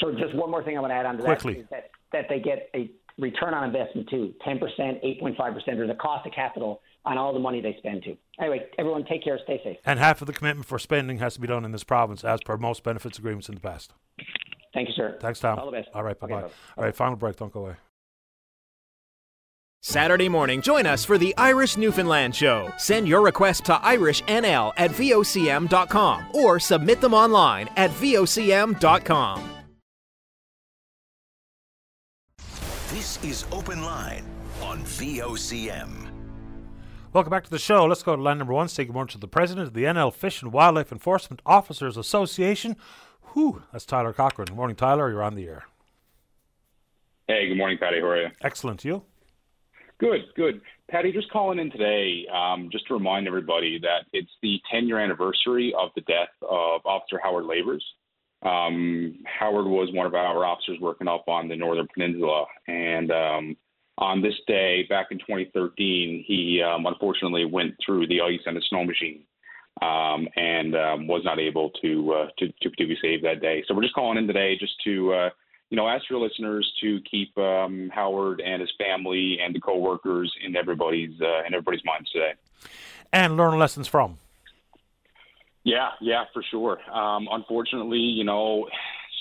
So, 0.00 0.10
just 0.12 0.34
one 0.34 0.50
more 0.50 0.64
thing 0.64 0.78
I 0.78 0.80
want 0.80 0.90
to 0.90 0.96
add 0.96 1.06
on 1.06 1.18
to 1.18 1.22
Quickly. 1.22 1.66
that, 1.70 1.70
that 1.70 1.90
that 2.12 2.26
they 2.30 2.40
get 2.40 2.70
a 2.74 2.90
return 3.18 3.52
on 3.52 3.64
investment 3.64 4.08
too, 4.08 4.32
ten 4.42 4.58
percent, 4.58 4.98
eight 5.02 5.20
point 5.20 5.36
five 5.36 5.52
percent, 5.52 5.78
or 5.78 5.86
the 5.86 5.94
cost 5.94 6.26
of 6.26 6.32
capital 6.32 6.80
on 7.04 7.18
all 7.18 7.32
the 7.32 7.38
money 7.38 7.60
they 7.60 7.76
spend 7.78 8.02
too. 8.04 8.16
Anyway, 8.40 8.66
everyone 8.78 9.04
take 9.04 9.22
care, 9.22 9.38
stay 9.44 9.60
safe. 9.62 9.76
And 9.84 9.98
half 9.98 10.20
of 10.20 10.26
the 10.26 10.32
commitment 10.32 10.66
for 10.66 10.78
spending 10.78 11.18
has 11.18 11.34
to 11.34 11.40
be 11.40 11.46
done 11.46 11.64
in 11.64 11.72
this 11.72 11.84
province, 11.84 12.24
as 12.24 12.40
per 12.44 12.56
most 12.56 12.82
benefits 12.82 13.18
agreements 13.18 13.48
in 13.48 13.54
the 13.54 13.60
past. 13.60 13.92
Thank 14.72 14.88
you, 14.88 14.94
sir. 14.94 15.16
Thanks, 15.20 15.40
Tom. 15.40 15.58
All 15.58 15.66
the 15.66 15.72
best. 15.72 15.88
All 15.94 16.02
right, 16.02 16.18
bye 16.18 16.26
bye. 16.26 16.42
Okay, 16.42 16.52
all 16.76 16.84
right, 16.84 16.96
final 16.96 17.16
break. 17.16 17.36
Don't 17.36 17.52
go 17.52 17.60
away. 17.60 17.74
Saturday 19.86 20.30
morning, 20.30 20.62
join 20.62 20.86
us 20.86 21.04
for 21.04 21.18
the 21.18 21.36
Irish 21.36 21.76
Newfoundland 21.76 22.34
Show. 22.34 22.72
Send 22.78 23.06
your 23.06 23.20
request 23.20 23.66
to 23.66 23.74
irishnl 23.74 24.72
at 24.78 24.90
vocm.com 24.90 26.24
or 26.32 26.58
submit 26.58 27.02
them 27.02 27.12
online 27.12 27.68
at 27.76 27.90
vocm.com. 27.90 29.50
This 32.88 33.22
is 33.22 33.44
Open 33.52 33.82
Line 33.82 34.24
on 34.62 34.80
VOCM. 34.84 36.13
Welcome 37.14 37.30
back 37.30 37.44
to 37.44 37.50
the 37.50 37.60
show. 37.60 37.84
Let's 37.84 38.02
go 38.02 38.16
to 38.16 38.20
line 38.20 38.38
number 38.38 38.52
one. 38.52 38.66
Say 38.66 38.86
good 38.86 38.92
morning 38.92 39.12
to 39.12 39.18
the 39.18 39.28
president 39.28 39.68
of 39.68 39.72
the 39.72 39.84
NL 39.84 40.12
Fish 40.12 40.42
and 40.42 40.52
Wildlife 40.52 40.90
Enforcement 40.90 41.40
Officers 41.46 41.96
Association. 41.96 42.74
Whew, 43.34 43.62
that's 43.70 43.86
Tyler 43.86 44.12
Cochran. 44.12 44.46
Good 44.46 44.56
morning, 44.56 44.74
Tyler. 44.74 45.08
You're 45.08 45.22
on 45.22 45.36
the 45.36 45.46
air. 45.46 45.62
Hey, 47.28 47.46
good 47.46 47.56
morning, 47.56 47.78
Paddy. 47.78 48.00
How 48.00 48.06
are 48.06 48.20
you? 48.20 48.28
Excellent. 48.42 48.84
You? 48.84 49.04
Good, 49.98 50.22
good. 50.34 50.60
Paddy, 50.90 51.12
just 51.12 51.30
calling 51.30 51.60
in 51.60 51.70
today 51.70 52.26
um, 52.34 52.68
just 52.72 52.88
to 52.88 52.94
remind 52.94 53.28
everybody 53.28 53.78
that 53.78 54.06
it's 54.12 54.32
the 54.42 54.58
10 54.72 54.88
year 54.88 54.98
anniversary 54.98 55.72
of 55.78 55.90
the 55.94 56.00
death 56.00 56.34
of 56.42 56.80
Officer 56.84 57.20
Howard 57.22 57.44
Lavers. 57.44 57.84
Um, 58.42 59.20
Howard 59.24 59.66
was 59.66 59.88
one 59.92 60.06
of 60.06 60.16
our 60.16 60.44
officers 60.44 60.78
working 60.80 61.06
up 61.06 61.28
on 61.28 61.46
the 61.46 61.54
Northern 61.54 61.86
Peninsula, 61.94 62.46
and 62.66 63.12
um, 63.12 63.56
on 63.98 64.22
this 64.22 64.34
day 64.46 64.84
back 64.88 65.08
in 65.10 65.18
2013, 65.18 66.24
he 66.26 66.62
um, 66.62 66.86
unfortunately 66.86 67.44
went 67.44 67.74
through 67.84 68.06
the 68.08 68.20
ice 68.20 68.40
and 68.46 68.56
a 68.56 68.62
snow 68.62 68.84
machine 68.84 69.22
um, 69.82 70.28
and 70.36 70.74
um, 70.74 71.06
was 71.06 71.22
not 71.24 71.38
able 71.38 71.70
to, 71.82 72.12
uh, 72.12 72.26
to, 72.38 72.48
to, 72.62 72.70
to 72.70 72.86
be 72.86 72.96
saved 73.00 73.24
that 73.24 73.40
day. 73.40 73.64
So 73.66 73.74
we're 73.74 73.82
just 73.82 73.94
calling 73.94 74.18
in 74.18 74.26
today 74.26 74.56
just 74.58 74.74
to 74.84 75.12
uh, 75.12 75.30
you 75.70 75.76
know 75.76 75.88
ask 75.88 76.08
your 76.08 76.20
listeners 76.20 76.70
to 76.80 77.00
keep 77.10 77.36
um, 77.38 77.90
Howard 77.92 78.40
and 78.40 78.60
his 78.60 78.70
family 78.78 79.38
and 79.44 79.54
the 79.54 79.60
coworkers 79.60 80.32
in 80.44 80.56
everybody's 80.56 81.20
uh, 81.20 81.44
in 81.46 81.54
everybody's 81.54 81.84
minds 81.84 82.10
today, 82.10 82.34
and 83.12 83.36
learn 83.36 83.58
lessons 83.58 83.88
from. 83.88 84.18
Yeah, 85.64 85.90
yeah, 86.00 86.24
for 86.32 86.42
sure. 86.50 86.78
Um, 86.92 87.26
unfortunately, 87.30 87.98
you 87.98 88.24
know, 88.24 88.68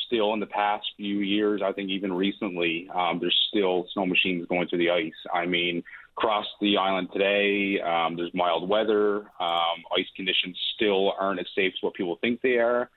still 0.06 0.34
in 0.34 0.40
the 0.40 0.46
past 0.46 0.86
few 0.98 1.20
years, 1.20 1.62
I 1.64 1.72
think 1.72 1.90
even 1.90 2.14
recently, 2.14 2.90
um, 2.94 3.20
there's 3.20 3.40
still 3.50 3.88
snow 3.94 4.06
machines 4.06 4.46
going 4.48 4.68
through 4.68 4.80
the 4.80 4.90
ice. 4.90 5.12
I 5.34 5.46
mean, 5.46 5.84
across 6.18 6.46
the 6.62 6.78
island 6.78 7.10
today, 7.12 7.82
um, 7.82 8.16
there's 8.16 8.34
mild 8.34 8.70
weather. 8.70 9.22
Um, 9.40 9.84
ice 9.98 10.08
conditions 10.16 10.58
still 10.76 11.14
aren't 11.20 11.40
as 11.40 11.48
safe 11.56 11.74
as 11.76 11.82
what 11.82 11.94
people 11.94 12.18
think 12.22 12.42
they 12.42 12.58
are. 12.58 12.90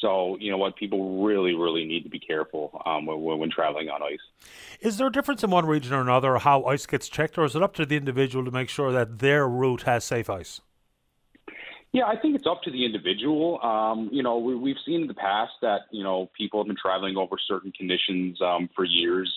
So, 0.00 0.36
you 0.38 0.50
know 0.50 0.58
what, 0.58 0.76
people 0.76 1.24
really, 1.24 1.54
really 1.54 1.86
need 1.86 2.02
to 2.02 2.10
be 2.10 2.18
careful 2.18 2.82
um, 2.84 3.06
when, 3.06 3.38
when, 3.38 3.50
traveling 3.50 3.88
on 3.88 4.02
ice. 4.02 4.18
Is 4.80 4.98
there 4.98 5.06
a 5.06 5.12
difference 5.12 5.42
in 5.42 5.50
one 5.50 5.64
region 5.64 5.94
or 5.94 6.02
another 6.02 6.36
how 6.36 6.64
ice 6.64 6.84
gets 6.84 7.08
checked, 7.08 7.38
or 7.38 7.44
is 7.44 7.56
it 7.56 7.62
up 7.62 7.74
to 7.76 7.86
the 7.86 7.96
individual 7.96 8.44
to 8.44 8.50
make 8.50 8.68
sure 8.68 8.92
that 8.92 9.20
their 9.20 9.48
route 9.48 9.82
has 9.82 10.04
safe 10.04 10.28
ice? 10.28 10.60
Yeah, 11.94 12.06
I 12.06 12.16
think 12.16 12.34
it's 12.34 12.46
up 12.46 12.60
to 12.64 12.72
the 12.72 12.84
individual. 12.84 13.62
Um, 13.62 14.10
you 14.10 14.24
know, 14.24 14.38
we, 14.38 14.56
we've 14.56 14.82
seen 14.84 15.02
in 15.02 15.06
the 15.06 15.14
past 15.14 15.52
that 15.62 15.82
you 15.92 16.02
know 16.02 16.28
people 16.36 16.58
have 16.58 16.66
been 16.66 16.76
traveling 16.76 17.16
over 17.16 17.36
certain 17.46 17.70
conditions 17.70 18.36
um, 18.42 18.68
for 18.74 18.84
years, 18.84 19.32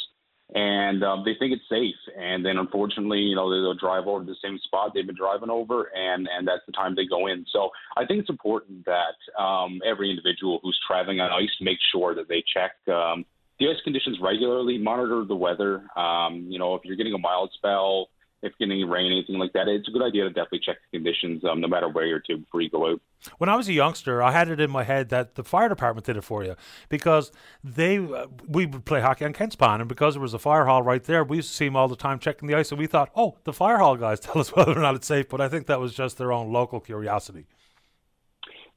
and 0.56 1.04
um, 1.04 1.24
they 1.24 1.36
think 1.38 1.54
it's 1.54 1.70
safe. 1.70 1.94
And 2.20 2.44
then, 2.44 2.58
unfortunately, 2.58 3.20
you 3.20 3.36
know, 3.36 3.48
they'll 3.48 3.76
drive 3.76 4.08
over 4.08 4.26
to 4.26 4.26
the 4.26 4.36
same 4.44 4.58
spot 4.64 4.94
they've 4.96 5.06
been 5.06 5.16
driving 5.16 5.52
over, 5.52 5.92
and 5.96 6.28
and 6.36 6.48
that's 6.48 6.66
the 6.66 6.72
time 6.72 6.96
they 6.96 7.06
go 7.06 7.28
in. 7.28 7.46
So 7.54 7.70
I 7.96 8.08
think 8.08 8.22
it's 8.22 8.30
important 8.32 8.88
that 8.88 9.40
um, 9.40 9.80
every 9.86 10.10
individual 10.10 10.60
who's 10.64 10.80
traveling 10.88 11.20
on 11.20 11.30
ice 11.30 11.56
make 11.62 11.78
sure 11.92 12.16
that 12.16 12.28
they 12.28 12.44
check 12.52 12.72
um, 12.92 13.24
the 13.60 13.70
ice 13.70 13.82
conditions 13.84 14.18
regularly, 14.20 14.80
monitor 14.80 15.24
the 15.28 15.36
weather. 15.36 15.86
Um, 15.96 16.48
you 16.50 16.58
know, 16.58 16.74
if 16.74 16.82
you're 16.86 16.96
getting 16.96 17.14
a 17.14 17.20
mild 17.20 17.52
spell 17.54 18.08
if 18.44 18.50
it's 18.50 18.58
getting 18.60 18.88
rain, 18.88 19.12
anything 19.12 19.40
like 19.40 19.54
that, 19.54 19.68
it's 19.68 19.88
a 19.88 19.92
good 19.92 20.04
idea 20.04 20.24
to 20.24 20.30
definitely 20.30 20.60
check 20.60 20.78
the 20.92 20.98
conditions, 20.98 21.44
um, 21.44 21.60
no 21.60 21.68
matter 21.68 21.90
where 21.90 22.06
you're 22.06 22.20
to 22.20 22.38
before 22.38 22.62
you 22.62 22.70
go 22.70 22.92
out. 22.92 23.02
When 23.40 23.50
I 23.50 23.56
was 23.56 23.68
a 23.68 23.74
youngster, 23.74 24.22
I 24.22 24.32
had 24.32 24.48
it 24.50 24.60
in 24.60 24.70
my 24.70 24.84
head 24.84 25.10
that 25.10 25.36
the 25.36 25.44
fire 25.44 25.68
department 25.68 26.06
did 26.06 26.18
it 26.18 26.22
for 26.22 26.44
you 26.44 26.56
because 26.88 27.32
they 27.64 27.98
uh, 27.98 28.28
we 28.48 28.68
would 28.68 28.86
play 28.86 29.02
hockey 29.02 29.26
on 29.26 29.34
Kent's 29.34 29.56
Pond, 29.56 29.82
and 29.82 29.90
because 29.90 30.14
there 30.14 30.22
was 30.22 30.36
a 30.36 30.40
fire 30.40 30.66
hall 30.66 30.84
right 30.84 31.04
there, 31.04 31.24
we 31.24 31.38
used 31.38 31.50
to 31.50 31.56
see 31.56 31.66
them 31.66 31.76
all 31.76 31.88
the 31.88 31.96
time 31.96 32.20
checking 32.20 32.48
the 32.48 32.56
ice, 32.56 32.72
and 32.72 32.80
we 32.80 32.86
thought, 32.86 33.10
oh, 33.16 33.38
the 33.44 33.54
fire 33.54 33.80
hall 33.80 33.96
guys 33.96 34.20
tell 34.22 34.40
us 34.40 34.56
whether 34.56 34.78
or 34.78 34.82
not 34.82 34.96
it's 34.96 35.08
safe. 35.08 35.28
But 35.30 35.42
I 35.42 35.50
think 35.50 35.66
that 35.68 35.80
was 35.80 35.94
just 35.94 36.18
their 36.18 36.32
own 36.32 36.54
local 36.54 36.80
curiosity. 36.80 37.48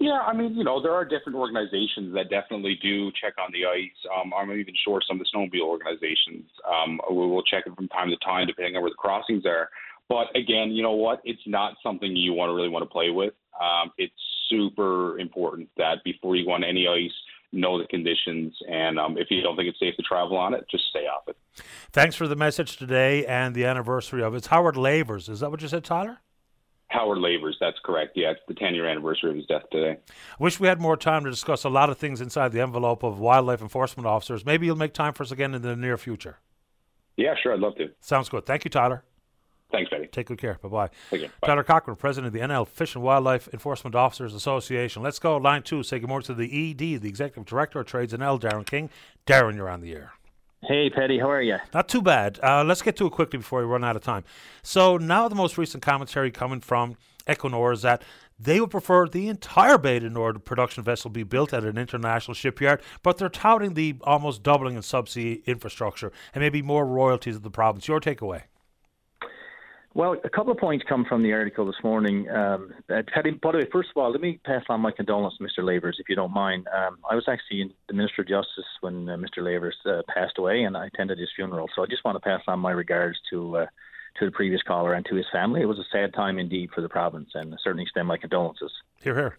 Yeah, 0.01 0.21
I 0.27 0.33
mean, 0.33 0.55
you 0.55 0.65
know, 0.65 0.81
there 0.83 0.95
are 0.95 1.05
different 1.05 1.37
organizations 1.37 2.15
that 2.15 2.31
definitely 2.31 2.79
do 2.81 3.13
check 3.13 3.35
on 3.39 3.53
the 3.53 3.67
ice. 3.67 3.91
Um, 4.19 4.33
I'm 4.35 4.51
even 4.51 4.73
sure 4.83 5.03
some 5.07 5.21
of 5.21 5.27
the 5.27 5.39
snowmobile 5.39 5.61
organizations 5.61 6.49
um, 6.67 6.99
will 7.11 7.43
check 7.43 7.65
it 7.67 7.77
from 7.77 7.87
time 7.89 8.09
to 8.09 8.17
time, 8.25 8.47
depending 8.47 8.77
on 8.77 8.83
where 8.83 8.91
the 8.91 8.97
crossings 8.97 9.45
are. 9.45 9.69
But 10.09 10.35
again, 10.35 10.71
you 10.71 10.83
know 10.83 10.93
what? 10.93 11.21
It's 11.25 11.43
not 11.47 11.75
something 11.83 12.17
you 12.17 12.33
want 12.33 12.49
to 12.49 12.55
really 12.55 12.71
want 12.71 12.83
to 12.83 12.89
play 12.89 13.11
with. 13.11 13.35
Um, 13.61 13.93
it's 13.99 14.15
super 14.49 15.19
important 15.19 15.69
that 15.77 16.03
before 16.03 16.35
you 16.35 16.47
go 16.47 16.53
on 16.53 16.65
any 16.65 16.89
ice, 16.89 17.13
know 17.53 17.79
the 17.79 17.87
conditions, 17.87 18.55
and 18.71 18.99
um, 18.99 19.19
if 19.19 19.27
you 19.31 19.43
don't 19.43 19.55
think 19.55 19.69
it's 19.69 19.79
safe 19.79 19.95
to 19.97 20.03
travel 20.03 20.39
on 20.39 20.55
it, 20.55 20.65
just 20.71 20.85
stay 20.89 21.01
off 21.01 21.29
it. 21.29 21.37
Thanks 21.93 22.17
for 22.17 22.27
the 22.27 22.37
message 22.37 22.79
today 22.79 23.27
and 23.27 23.55
the 23.55 23.67
anniversary 23.67 24.23
of 24.23 24.33
it. 24.33 24.39
It's 24.39 24.47
Howard 24.47 24.77
Lavers. 24.77 25.29
Is 25.29 25.41
that 25.41 25.51
what 25.51 25.61
you 25.61 25.69
said, 25.69 25.85
Tyler? 25.85 26.21
Howard 26.91 27.19
Lavers, 27.19 27.57
that's 27.61 27.79
correct. 27.85 28.13
Yeah, 28.17 28.33
it's 28.33 28.41
the 28.49 28.55
10 28.55 28.75
year 28.75 28.87
anniversary 28.87 29.31
of 29.31 29.37
his 29.37 29.47
death 29.47 29.63
today. 29.71 29.99
I 30.09 30.43
Wish 30.43 30.59
we 30.61 30.67
had 30.69 30.81
more 30.81 30.97
time 30.97 31.25
to 31.25 31.31
discuss 31.31 31.65
a 31.65 31.69
lot 31.69 31.89
of 31.89 31.99
things 31.99 32.21
inside 32.21 32.53
the 32.53 32.61
envelope 32.61 33.03
of 33.05 33.19
wildlife 33.19 33.63
enforcement 33.63 34.07
officers. 34.07 34.45
Maybe 34.45 34.67
you'll 34.67 34.77
make 34.77 34.93
time 34.93 35.13
for 35.13 35.23
us 35.23 35.31
again 35.31 35.55
in 35.55 35.63
the 35.63 35.77
near 35.77 35.97
future. 35.97 36.39
Yeah, 37.17 37.35
sure. 37.41 37.53
I'd 37.53 37.61
love 37.61 37.77
to. 37.77 37.91
Sounds 38.01 38.29
good. 38.29 38.45
Thank 38.45 38.65
you, 38.65 38.71
Tyler. 38.71 39.05
Thanks, 39.71 39.89
Paddy. 39.89 40.09
Take 40.09 40.27
good 40.27 40.39
care. 40.39 40.59
Bye-bye. 40.63 40.89
Bye. 41.13 41.31
Tyler 41.45 41.63
Cochran, 41.63 41.97
President 41.97 42.27
of 42.27 42.33
the 42.33 42.41
NL 42.41 42.67
Fish 42.67 42.97
and 42.97 43.05
Wildlife 43.05 43.49
Enforcement 43.53 43.95
Officers 43.95 44.35
Association. 44.35 45.03
Let's 45.03 45.21
go 45.21 45.37
line 45.37 45.63
two. 45.63 45.85
Say 45.85 46.01
good 46.01 46.09
morning 46.09 46.27
to 46.27 46.35
the 46.35 46.71
ED, 46.71 47.01
the 47.01 47.09
Executive 47.09 47.45
Director 47.45 47.79
of 47.79 47.87
Trades 47.87 48.13
NL, 48.13 48.41
Darin 48.41 48.65
King. 48.65 48.91
Darin, 49.27 49.55
you're 49.55 49.69
on 49.69 49.81
the 49.81 49.93
air. 49.93 50.13
Hey, 50.63 50.91
Paddy, 50.91 51.19
how 51.19 51.31
are 51.31 51.41
you? 51.41 51.57
Not 51.73 51.89
too 51.89 52.03
bad. 52.03 52.39
Uh, 52.43 52.63
let's 52.63 52.83
get 52.83 52.95
to 52.97 53.07
it 53.07 53.13
quickly 53.13 53.39
before 53.39 53.61
we 53.61 53.65
run 53.65 53.83
out 53.83 53.97
of 53.97 54.03
time. 54.03 54.25
So 54.63 54.99
now 54.99 55.27
the 55.27 55.35
most 55.35 55.57
recent 55.57 55.83
commentary 55.83 56.31
coming 56.31 56.61
from 56.61 56.97
Equinor 57.27 57.73
is 57.73 57.81
that 57.83 58.03
they 58.39 58.61
would 58.61 58.71
prefer 58.71 59.09
the 59.09 59.29
entire 59.29 59.79
Bay 59.79 60.01
Nord 60.01 60.45
production 60.45 60.85
vessel 60.85 61.09
be 61.11 61.23
built 61.23 61.55
at 61.55 61.65
an 61.65 61.79
international 61.79 62.35
shipyard, 62.35 62.83
but 63.03 63.17
they're 63.17 63.31
touting 63.31 63.73
the 63.73 63.97
almost 64.03 64.43
doubling 64.43 64.75
in 64.77 64.83
subsea 64.83 65.43
infrastructure 65.47 66.13
and 66.35 66.43
maybe 66.43 66.61
more 66.61 66.87
royalties 66.87 67.37
of 67.37 67.43
the 67.43 67.51
province. 67.51 67.89
Your 67.89 68.01
takeaway? 68.01 68.43
Well, 69.93 70.15
a 70.23 70.31
couple 70.31 70.53
of 70.53 70.59
points 70.59 70.85
come 70.89 71.05
from 71.05 71.25
the 71.25 71.33
article 71.33 71.67
this 71.67 71.83
morning. 71.83 72.31
Um, 72.31 72.73
uh, 72.89 73.03
Paddy, 73.13 73.33
by 73.33 73.53
the 73.53 73.59
way, 73.59 73.67
first 73.73 73.91
of 73.91 74.01
all, 74.01 74.13
let 74.13 74.21
me 74.21 74.39
pass 74.45 74.63
on 74.69 74.81
my 74.81 74.93
condolences 74.93 75.39
to 75.39 75.45
Mr. 75.45 75.65
Lavers, 75.65 75.97
if 75.99 76.09
you 76.09 76.15
don't 76.15 76.33
mind. 76.33 76.69
Um, 76.69 76.99
I 77.11 77.17
was 77.17 77.25
actually 77.27 77.63
in 77.63 77.73
the 77.89 77.95
Minister 77.95 78.23
of 78.23 78.29
Justice 78.29 78.67
when 78.83 79.09
uh, 79.09 79.17
Mr. 79.17 79.39
Lavers 79.43 79.75
uh, 79.85 80.03
passed 80.09 80.39
away, 80.39 80.63
and 80.63 80.77
I 80.77 80.87
attended 80.87 81.19
his 81.19 81.31
funeral. 81.35 81.69
So 81.75 81.83
I 81.83 81.87
just 81.87 82.05
want 82.05 82.15
to 82.15 82.21
pass 82.21 82.41
on 82.47 82.61
my 82.61 82.71
regards 82.71 83.19
to 83.31 83.57
uh, 83.57 83.67
to 84.19 84.27
the 84.27 84.33
previous 84.33 84.63
caller 84.63 84.95
and 84.95 85.05
to 85.07 85.17
his 85.17 85.27
family. 85.33 85.61
It 85.61 85.67
was 85.67 85.79
a 85.79 85.85
sad 85.91 86.15
time 86.15 86.39
indeed 86.39 86.71
for 86.73 86.83
the 86.83 86.89
province, 86.89 87.31
and 87.35 87.57
certainly 87.63 87.83
extend 87.83 88.07
my 88.07 88.17
condolences. 88.17 88.73
Here, 89.03 89.15
here. 89.15 89.37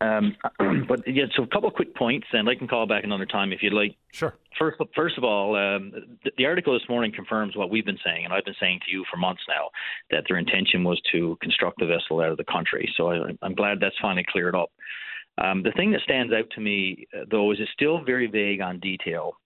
Um, 0.00 0.36
but 0.88 1.06
yeah, 1.06 1.24
so 1.34 1.42
a 1.42 1.46
couple 1.46 1.68
of 1.68 1.74
quick 1.74 1.94
points, 1.94 2.26
and 2.32 2.48
I 2.48 2.54
can 2.54 2.68
call 2.68 2.86
back 2.86 3.04
another 3.04 3.26
time 3.26 3.52
if 3.52 3.62
you'd 3.62 3.72
like. 3.72 3.96
Sure. 4.12 4.34
First, 4.58 4.78
first 4.94 5.18
of 5.18 5.24
all, 5.24 5.56
um, 5.56 5.92
the, 6.24 6.30
the, 6.36 6.46
article 6.46 6.72
this 6.72 6.88
morning 6.88 7.12
confirms 7.12 7.56
what 7.56 7.70
we've 7.70 7.84
been 7.84 7.98
saying, 8.04 8.24
and 8.24 8.32
I've 8.32 8.44
been 8.44 8.54
saying 8.60 8.80
to 8.86 8.92
you 8.92 9.04
for 9.10 9.16
months 9.16 9.42
now 9.48 9.68
that 10.10 10.24
their 10.28 10.38
intention 10.38 10.84
was 10.84 11.00
to 11.12 11.36
construct 11.40 11.78
the 11.78 11.86
vessel 11.86 12.20
out 12.20 12.30
of 12.30 12.36
the 12.36 12.44
country. 12.44 12.92
So 12.96 13.10
I, 13.10 13.30
am 13.42 13.54
glad 13.54 13.78
that's 13.80 13.96
finally 14.00 14.24
cleared 14.28 14.54
up. 14.54 14.70
Um, 15.38 15.62
the 15.62 15.72
thing 15.72 15.92
that 15.92 16.00
stands 16.02 16.32
out 16.32 16.48
to 16.54 16.60
me, 16.60 17.06
uh, 17.14 17.24
though, 17.30 17.52
is 17.52 17.58
it's 17.60 17.70
still 17.72 18.02
very 18.02 18.26
vague 18.26 18.60
on 18.60 18.80
detail 18.80 19.36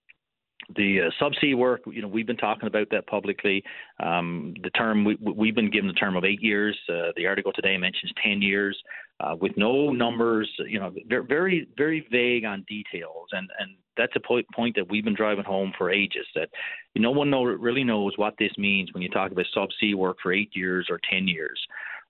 the 0.76 1.01
uh, 1.02 1.10
subsea 1.22 1.56
work, 1.56 1.82
you 1.86 2.02
know, 2.02 2.09
we've 2.09 2.26
been 2.26 2.36
talking 2.36 2.66
about 2.66 2.88
that 2.90 3.06
publicly. 3.06 3.62
Um, 4.02 4.55
the 4.62 4.70
term 4.70 5.05
we, 5.05 5.16
we've 5.20 5.55
been 5.55 5.70
given 5.70 5.88
the 5.88 5.94
term 5.94 6.16
of 6.16 6.24
eight 6.24 6.42
years. 6.42 6.78
Uh, 6.88 7.12
the 7.16 7.26
article 7.26 7.52
today 7.52 7.76
mentions 7.76 8.12
ten 8.22 8.42
years, 8.42 8.80
uh, 9.20 9.36
with 9.40 9.52
no 9.56 9.90
numbers. 9.90 10.48
You 10.59 10.80
know, 10.80 10.92
very 11.09 11.68
very 11.76 12.06
vague 12.10 12.44
on 12.44 12.64
details, 12.68 13.28
and 13.32 13.48
and 13.59 13.70
that's 13.97 14.14
a 14.16 14.20
point 14.20 14.47
point 14.55 14.76
that 14.76 14.88
we've 14.88 15.05
been 15.05 15.14
driving 15.14 15.44
home 15.44 15.72
for 15.76 15.90
ages. 15.90 16.26
That 16.34 16.48
no 16.97 17.10
one 17.10 17.30
know, 17.30 17.44
really 17.44 17.84
knows 17.84 18.12
what 18.16 18.34
this 18.38 18.52
means 18.56 18.92
when 18.92 19.02
you 19.02 19.09
talk 19.09 19.32
about 19.32 19.47
subsea 19.56 19.94
work 19.94 20.18
for 20.22 20.32
eight 20.32 20.51
years 20.55 20.88
or 20.90 21.01
ten 21.10 21.28
years. 21.28 21.60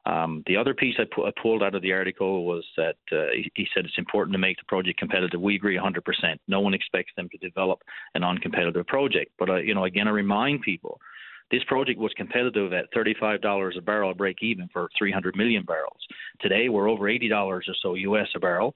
Um, 0.06 0.42
the 0.46 0.56
other 0.56 0.72
piece 0.72 0.94
I, 0.98 1.04
pu- 1.14 1.26
I, 1.26 1.30
pulled 1.42 1.62
out 1.62 1.74
of 1.74 1.82
the 1.82 1.92
article 1.92 2.46
was 2.46 2.64
that 2.76 2.96
uh, 3.12 3.32
he, 3.34 3.50
he, 3.54 3.66
said 3.74 3.84
it's 3.84 3.98
important 3.98 4.32
to 4.32 4.38
make 4.38 4.56
the 4.56 4.64
project 4.66 4.98
competitive. 4.98 5.40
We 5.40 5.56
agree 5.56 5.76
100%. 5.76 6.00
No 6.48 6.60
one 6.60 6.72
expects 6.72 7.12
them 7.16 7.28
to 7.30 7.38
develop 7.38 7.82
an 8.14 8.22
uncompetitive 8.22 8.86
project. 8.86 9.32
But, 9.38 9.50
uh, 9.50 9.56
you 9.56 9.74
know, 9.74 9.84
again, 9.84 10.08
I 10.08 10.12
remind 10.12 10.62
people 10.62 10.98
this 11.50 11.64
project 11.64 11.98
was 11.98 12.12
competitive 12.16 12.72
at 12.72 12.92
$35 12.96 13.76
a 13.76 13.80
barrel 13.82 14.14
break 14.14 14.38
even 14.40 14.68
for 14.72 14.88
300 14.96 15.36
million 15.36 15.64
barrels. 15.64 16.00
Today, 16.40 16.68
we're 16.70 16.88
over 16.88 17.04
$80 17.04 17.30
or 17.32 17.62
so 17.82 17.94
US 17.94 18.28
a 18.34 18.38
barrel 18.38 18.74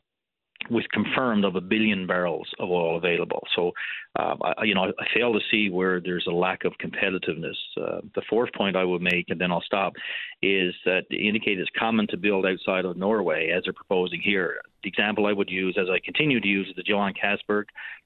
with 0.70 0.84
confirmed 0.92 1.44
of 1.44 1.56
a 1.56 1.60
billion 1.60 2.06
barrels 2.06 2.48
of 2.58 2.70
oil 2.70 2.96
available. 2.96 3.42
So, 3.54 3.72
uh, 4.18 4.36
I, 4.42 4.64
you 4.64 4.74
know, 4.74 4.84
I 4.84 5.04
fail 5.14 5.32
to 5.32 5.40
see 5.50 5.70
where 5.70 6.00
there's 6.00 6.26
a 6.28 6.32
lack 6.32 6.64
of 6.64 6.72
competitiveness. 6.82 7.56
Uh, 7.76 8.00
the 8.14 8.22
fourth 8.28 8.52
point 8.52 8.76
I 8.76 8.84
would 8.84 9.02
make, 9.02 9.26
and 9.28 9.40
then 9.40 9.50
I'll 9.50 9.62
stop, 9.62 9.94
is 10.42 10.74
that 10.84 11.04
the 11.10 11.28
indicate 11.28 11.58
it's 11.58 11.70
common 11.78 12.06
to 12.08 12.16
build 12.16 12.46
outside 12.46 12.84
of 12.84 12.96
Norway, 12.96 13.50
as 13.50 13.64
they're 13.64 13.72
proposing 13.72 14.20
here. 14.22 14.60
The 14.82 14.88
example 14.88 15.26
I 15.26 15.32
would 15.32 15.50
use, 15.50 15.76
as 15.80 15.88
I 15.90 15.98
continue 16.04 16.40
to 16.40 16.48
use, 16.48 16.68
is 16.68 16.76
the 16.76 16.82
Johan 16.84 17.14
Castberg, 17.14 17.64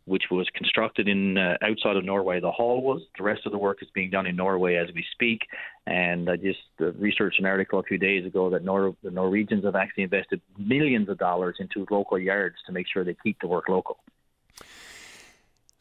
which 0.08 0.24
was 0.30 0.48
constructed 0.54 1.08
in 1.08 1.38
uh, 1.38 1.56
outside 1.62 1.96
of 1.96 2.04
Norway. 2.04 2.40
The 2.40 2.50
hall 2.50 2.82
was. 2.82 3.02
The 3.16 3.24
rest 3.24 3.42
of 3.46 3.52
the 3.52 3.58
work 3.58 3.78
is 3.82 3.88
being 3.94 4.10
done 4.10 4.26
in 4.26 4.36
Norway 4.36 4.76
as 4.76 4.88
we 4.94 5.04
speak. 5.12 5.40
And 5.86 6.28
I 6.28 6.36
just 6.36 6.58
uh, 6.80 6.92
researched 6.92 7.38
an 7.38 7.46
article 7.46 7.78
a 7.78 7.82
few 7.82 7.98
days 7.98 8.26
ago 8.26 8.50
that 8.50 8.64
Nor- 8.64 8.96
the 9.02 9.10
Norwegians 9.10 9.64
have 9.64 9.76
actually 9.76 10.04
invested 10.04 10.40
millions 10.58 11.08
of 11.08 11.18
dollars 11.18 11.56
into 11.60 11.86
local 11.90 12.18
yards 12.18 12.56
to 12.66 12.72
make 12.72 12.86
sure 12.92 13.04
they 13.04 13.16
keep 13.22 13.40
the 13.40 13.46
work 13.46 13.68
local. 13.68 13.98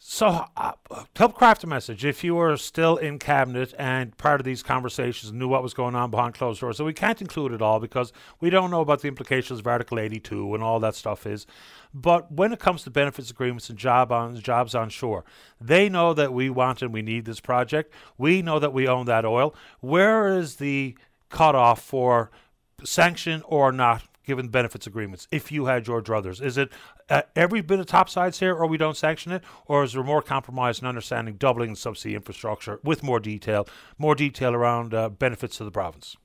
So, 0.09 0.45
uh, 0.55 0.71
help 1.17 1.35
craft 1.35 1.65
a 1.65 1.67
message. 1.67 2.05
If 2.05 2.23
you 2.23 2.35
were 2.35 2.55
still 2.55 2.95
in 2.95 3.19
cabinet 3.19 3.73
and 3.77 4.17
part 4.17 4.39
of 4.39 4.45
these 4.45 4.63
conversations 4.63 5.33
knew 5.33 5.49
what 5.49 5.61
was 5.61 5.73
going 5.73 5.95
on 5.95 6.11
behind 6.11 6.33
closed 6.33 6.61
doors, 6.61 6.77
so 6.77 6.85
we 6.85 6.93
can't 6.93 7.19
include 7.19 7.51
it 7.51 7.61
all 7.61 7.81
because 7.81 8.13
we 8.39 8.49
don't 8.49 8.71
know 8.71 8.79
about 8.79 9.01
the 9.01 9.09
implications 9.09 9.59
of 9.59 9.67
Article 9.67 9.99
82 9.99 10.55
and 10.55 10.63
all 10.63 10.79
that 10.79 10.95
stuff 10.95 11.27
is. 11.27 11.45
But 11.93 12.31
when 12.31 12.53
it 12.53 12.59
comes 12.59 12.83
to 12.83 12.89
benefits 12.89 13.29
agreements 13.29 13.69
and 13.69 13.77
job 13.77 14.13
on 14.13 14.39
jobs 14.39 14.73
on 14.73 14.87
shore, 14.87 15.25
they 15.59 15.89
know 15.89 16.13
that 16.13 16.31
we 16.31 16.49
want 16.49 16.81
and 16.81 16.93
we 16.93 17.01
need 17.01 17.25
this 17.25 17.41
project. 17.41 17.93
We 18.17 18.41
know 18.41 18.59
that 18.59 18.71
we 18.71 18.87
own 18.87 19.07
that 19.07 19.25
oil. 19.25 19.53
Where 19.81 20.29
is 20.29 20.55
the 20.55 20.97
cutoff 21.27 21.81
for 21.81 22.31
sanction 22.81 23.43
or 23.45 23.73
not 23.73 24.03
given 24.27 24.49
benefits 24.49 24.85
agreements 24.85 25.27
if 25.31 25.51
you 25.51 25.65
had 25.65 25.87
your 25.87 26.01
druthers? 26.01 26.41
Is 26.41 26.57
it 26.57 26.69
uh, 27.09 27.23
every 27.35 27.61
bit 27.61 27.79
of 27.79 27.87
topsides 27.87 28.39
here 28.39 28.53
or 28.53 28.67
we 28.67 28.77
don't 28.77 28.97
sanction 28.97 29.31
it? 29.31 29.43
Or 29.65 29.83
is 29.83 29.93
there 29.93 30.03
more 30.03 30.21
compromise 30.21 30.79
and 30.79 30.87
understanding 30.87 31.35
doubling 31.35 31.71
the 31.71 31.79
subsea 31.79 32.13
infrastructure 32.13 32.79
with 32.83 33.01
more 33.01 33.19
detail, 33.19 33.67
more 33.97 34.13
detail 34.13 34.53
around 34.53 34.93
uh, 34.93 35.09
benefits 35.09 35.57
to 35.57 35.63
the 35.63 35.71
province? 35.71 36.17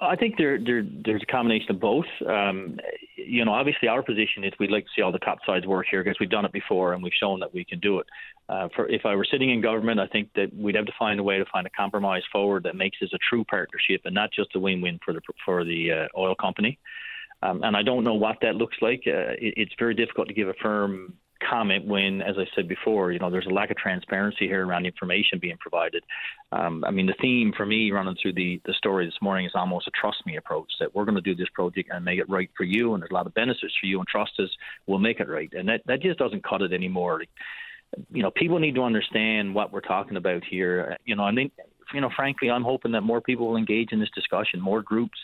I 0.00 0.16
think 0.16 0.36
there, 0.36 0.58
there 0.58 0.82
there's 1.04 1.22
a 1.22 1.26
combination 1.26 1.70
of 1.70 1.80
both. 1.80 2.06
Um, 2.26 2.78
you 3.16 3.44
know, 3.44 3.52
obviously 3.52 3.88
our 3.88 4.02
position 4.02 4.44
is 4.44 4.52
we'd 4.58 4.70
like 4.70 4.84
to 4.84 4.90
see 4.96 5.02
all 5.02 5.12
the 5.12 5.18
top 5.18 5.38
sides 5.46 5.66
work 5.66 5.86
here 5.90 6.02
because 6.02 6.18
we've 6.18 6.30
done 6.30 6.44
it 6.44 6.52
before 6.52 6.92
and 6.92 7.02
we've 7.02 7.12
shown 7.18 7.40
that 7.40 7.52
we 7.54 7.64
can 7.64 7.80
do 7.80 7.98
it. 7.98 8.06
Uh, 8.48 8.68
for 8.74 8.88
if 8.88 9.06
I 9.06 9.14
were 9.14 9.26
sitting 9.30 9.50
in 9.50 9.60
government, 9.60 10.00
I 10.00 10.06
think 10.06 10.30
that 10.34 10.54
we'd 10.54 10.74
have 10.74 10.86
to 10.86 10.92
find 10.98 11.18
a 11.18 11.22
way 11.22 11.38
to 11.38 11.44
find 11.52 11.66
a 11.66 11.70
compromise 11.70 12.22
forward 12.30 12.64
that 12.64 12.76
makes 12.76 12.98
this 13.00 13.12
a 13.14 13.18
true 13.18 13.44
partnership 13.44 14.02
and 14.04 14.14
not 14.14 14.30
just 14.32 14.54
a 14.54 14.60
win-win 14.60 15.00
for 15.04 15.14
the 15.14 15.20
for 15.44 15.64
the 15.64 15.92
uh, 15.92 16.18
oil 16.18 16.34
company. 16.34 16.78
Um, 17.42 17.62
and 17.62 17.76
I 17.76 17.82
don't 17.82 18.04
know 18.04 18.14
what 18.14 18.38
that 18.42 18.56
looks 18.56 18.76
like. 18.80 19.02
Uh, 19.06 19.36
it, 19.38 19.54
it's 19.56 19.74
very 19.78 19.94
difficult 19.94 20.28
to 20.28 20.34
give 20.34 20.48
a 20.48 20.54
firm 20.54 21.14
comment 21.48 21.86
when, 21.86 22.22
as 22.22 22.36
I 22.38 22.44
said 22.54 22.68
before, 22.68 23.12
you 23.12 23.18
know, 23.18 23.30
there's 23.30 23.46
a 23.46 23.54
lack 23.54 23.70
of 23.70 23.76
transparency 23.76 24.46
here 24.46 24.66
around 24.66 24.86
information 24.86 25.38
being 25.40 25.56
provided. 25.58 26.04
Um, 26.52 26.84
I 26.86 26.90
mean, 26.90 27.06
the 27.06 27.14
theme 27.20 27.52
for 27.56 27.66
me 27.66 27.90
running 27.90 28.16
through 28.20 28.34
the, 28.34 28.60
the 28.64 28.74
story 28.74 29.06
this 29.06 29.20
morning 29.20 29.46
is 29.46 29.52
almost 29.54 29.88
a 29.88 29.90
trust 29.90 30.24
me 30.26 30.36
approach 30.36 30.70
that 30.80 30.94
we're 30.94 31.04
going 31.04 31.16
to 31.16 31.20
do 31.20 31.34
this 31.34 31.48
project 31.54 31.90
and 31.92 32.04
make 32.04 32.18
it 32.18 32.28
right 32.28 32.50
for 32.56 32.64
you, 32.64 32.94
and 32.94 33.02
there's 33.02 33.10
a 33.10 33.14
lot 33.14 33.26
of 33.26 33.34
benefits 33.34 33.74
for 33.80 33.86
you, 33.86 33.98
and 33.98 34.08
trust 34.08 34.32
us, 34.38 34.50
we'll 34.86 34.98
make 34.98 35.20
it 35.20 35.28
right. 35.28 35.52
And 35.52 35.68
that, 35.68 35.82
that 35.86 36.02
just 36.02 36.18
doesn't 36.18 36.44
cut 36.44 36.62
it 36.62 36.72
anymore. 36.72 37.24
You 38.10 38.22
know, 38.22 38.30
people 38.30 38.58
need 38.58 38.74
to 38.76 38.82
understand 38.82 39.54
what 39.54 39.72
we're 39.72 39.80
talking 39.80 40.16
about 40.16 40.42
here. 40.48 40.96
You 41.04 41.16
know, 41.16 41.24
I 41.24 41.30
mean, 41.30 41.50
you 41.92 42.00
know, 42.00 42.10
frankly, 42.14 42.50
I'm 42.50 42.64
hoping 42.64 42.92
that 42.92 43.02
more 43.02 43.20
people 43.20 43.48
will 43.48 43.56
engage 43.56 43.92
in 43.92 44.00
this 44.00 44.10
discussion, 44.14 44.60
more 44.60 44.82
groups 44.82 45.18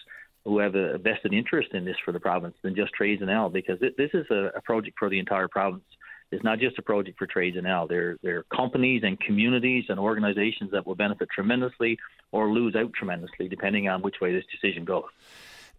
who 0.44 0.58
have 0.58 0.74
a 0.74 0.98
vested 0.98 1.34
interest 1.34 1.68
in 1.74 1.84
this 1.84 1.96
for 2.04 2.12
the 2.12 2.20
province 2.20 2.54
than 2.62 2.74
just 2.74 2.92
Trades 2.94 3.22
NL, 3.22 3.52
because 3.52 3.78
this 3.80 4.10
is 4.14 4.26
a 4.30 4.60
project 4.64 4.96
for 4.98 5.10
the 5.10 5.18
entire 5.18 5.48
province. 5.48 5.84
It's 6.32 6.44
not 6.44 6.58
just 6.60 6.78
a 6.78 6.82
project 6.82 7.18
for 7.18 7.26
Trades 7.26 7.56
NL. 7.56 7.88
There, 7.88 8.16
there 8.22 8.38
are 8.38 8.56
companies 8.56 9.02
and 9.04 9.18
communities 9.18 9.86
and 9.88 9.98
organizations 9.98 10.70
that 10.70 10.86
will 10.86 10.94
benefit 10.94 11.28
tremendously 11.34 11.98
or 12.30 12.50
lose 12.50 12.76
out 12.76 12.92
tremendously, 12.92 13.48
depending 13.48 13.88
on 13.88 14.02
which 14.02 14.16
way 14.20 14.32
this 14.32 14.44
decision 14.50 14.84
goes. 14.84 15.04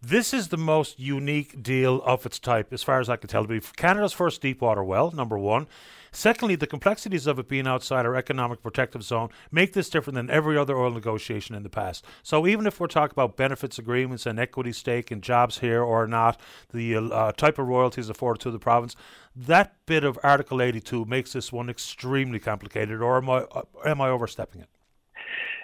This 0.04 0.34
is 0.34 0.48
the 0.48 0.58
most 0.58 0.98
unique 0.98 1.62
deal 1.62 2.02
of 2.02 2.26
its 2.26 2.40
type, 2.40 2.72
as 2.72 2.82
far 2.82 2.98
as 2.98 3.08
I 3.08 3.14
can 3.14 3.28
tell. 3.28 3.46
Canada's 3.76 4.12
first 4.12 4.42
deep 4.42 4.60
water 4.60 4.82
well, 4.82 5.12
number 5.12 5.38
one. 5.38 5.68
Secondly, 6.10 6.56
the 6.56 6.66
complexities 6.66 7.28
of 7.28 7.38
it 7.38 7.48
being 7.48 7.68
outside 7.68 8.04
our 8.04 8.16
economic 8.16 8.62
protective 8.62 9.02
zone 9.02 9.30
make 9.50 9.72
this 9.72 9.88
different 9.88 10.16
than 10.16 10.28
every 10.28 10.58
other 10.58 10.76
oil 10.76 10.90
negotiation 10.90 11.54
in 11.54 11.62
the 11.62 11.70
past. 11.70 12.04
So 12.22 12.46
even 12.48 12.66
if 12.66 12.80
we're 12.80 12.88
talking 12.88 13.14
about 13.14 13.36
benefits 13.36 13.78
agreements 13.78 14.26
and 14.26 14.40
equity 14.40 14.72
stake 14.72 15.10
and 15.10 15.22
jobs 15.22 15.60
here 15.60 15.82
or 15.82 16.08
not, 16.08 16.38
the 16.72 16.96
uh, 16.96 17.32
type 17.32 17.58
of 17.58 17.68
royalties 17.68 18.10
afforded 18.10 18.42
to 18.42 18.50
the 18.50 18.58
province, 18.58 18.94
that 19.34 19.74
bit 19.86 20.04
of 20.04 20.18
Article 20.22 20.60
82 20.60 21.04
makes 21.04 21.32
this 21.32 21.52
one 21.52 21.70
extremely 21.70 22.38
complicated. 22.38 23.00
Or 23.00 23.16
am 23.16 23.30
I 23.30 23.46
am 23.84 24.00
I 24.00 24.08
overstepping 24.08 24.62
it? 24.62 24.68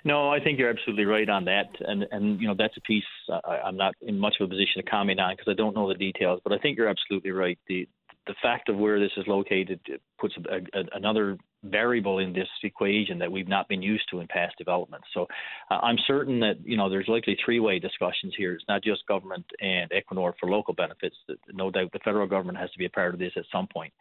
No, 0.04 0.30
I 0.30 0.40
think 0.40 0.58
you're 0.58 0.70
absolutely 0.70 1.04
right 1.04 1.28
on 1.28 1.44
that, 1.46 1.68
and 1.80 2.06
and 2.10 2.40
you 2.40 2.46
know 2.46 2.54
that's 2.56 2.76
a 2.76 2.80
piece 2.82 3.04
I, 3.44 3.58
I'm 3.66 3.76
not 3.76 3.94
in 4.00 4.18
much 4.18 4.36
of 4.40 4.46
a 4.46 4.48
position 4.48 4.82
to 4.82 4.90
comment 4.90 5.20
on 5.20 5.34
because 5.36 5.50
I 5.50 5.54
don't 5.54 5.74
know 5.74 5.88
the 5.88 5.94
details. 5.94 6.40
But 6.44 6.52
I 6.52 6.58
think 6.58 6.78
you're 6.78 6.88
absolutely 6.88 7.32
right. 7.32 7.58
The 7.68 7.88
the 8.26 8.34
fact 8.42 8.68
of 8.68 8.76
where 8.76 9.00
this 9.00 9.10
is 9.16 9.26
located 9.26 9.80
puts 10.18 10.34
a, 10.36 10.56
a, 10.78 10.84
another 10.92 11.36
variable 11.64 12.18
in 12.18 12.32
this 12.32 12.48
equation 12.62 13.18
that 13.18 13.30
we've 13.30 13.48
not 13.48 13.68
been 13.68 13.82
used 13.82 14.04
to 14.10 14.20
in 14.20 14.26
past 14.28 14.54
developments. 14.58 15.06
So 15.12 15.26
uh, 15.70 15.78
I'm 15.82 15.96
certain 16.06 16.40
that 16.40 16.56
you 16.64 16.76
know 16.76 16.88
there's 16.88 17.08
likely 17.08 17.36
three-way 17.44 17.78
discussions 17.78 18.34
here. 18.36 18.54
It's 18.54 18.64
not 18.68 18.82
just 18.82 19.06
government 19.06 19.44
and 19.60 19.90
Equinor 19.90 20.32
for 20.38 20.48
local 20.48 20.74
benefits. 20.74 21.16
No 21.52 21.70
doubt 21.70 21.92
the 21.92 21.98
federal 22.04 22.26
government 22.26 22.58
has 22.58 22.70
to 22.70 22.78
be 22.78 22.86
a 22.86 22.90
part 22.90 23.14
of 23.14 23.20
this 23.20 23.32
at 23.36 23.44
some 23.50 23.66
point. 23.66 23.92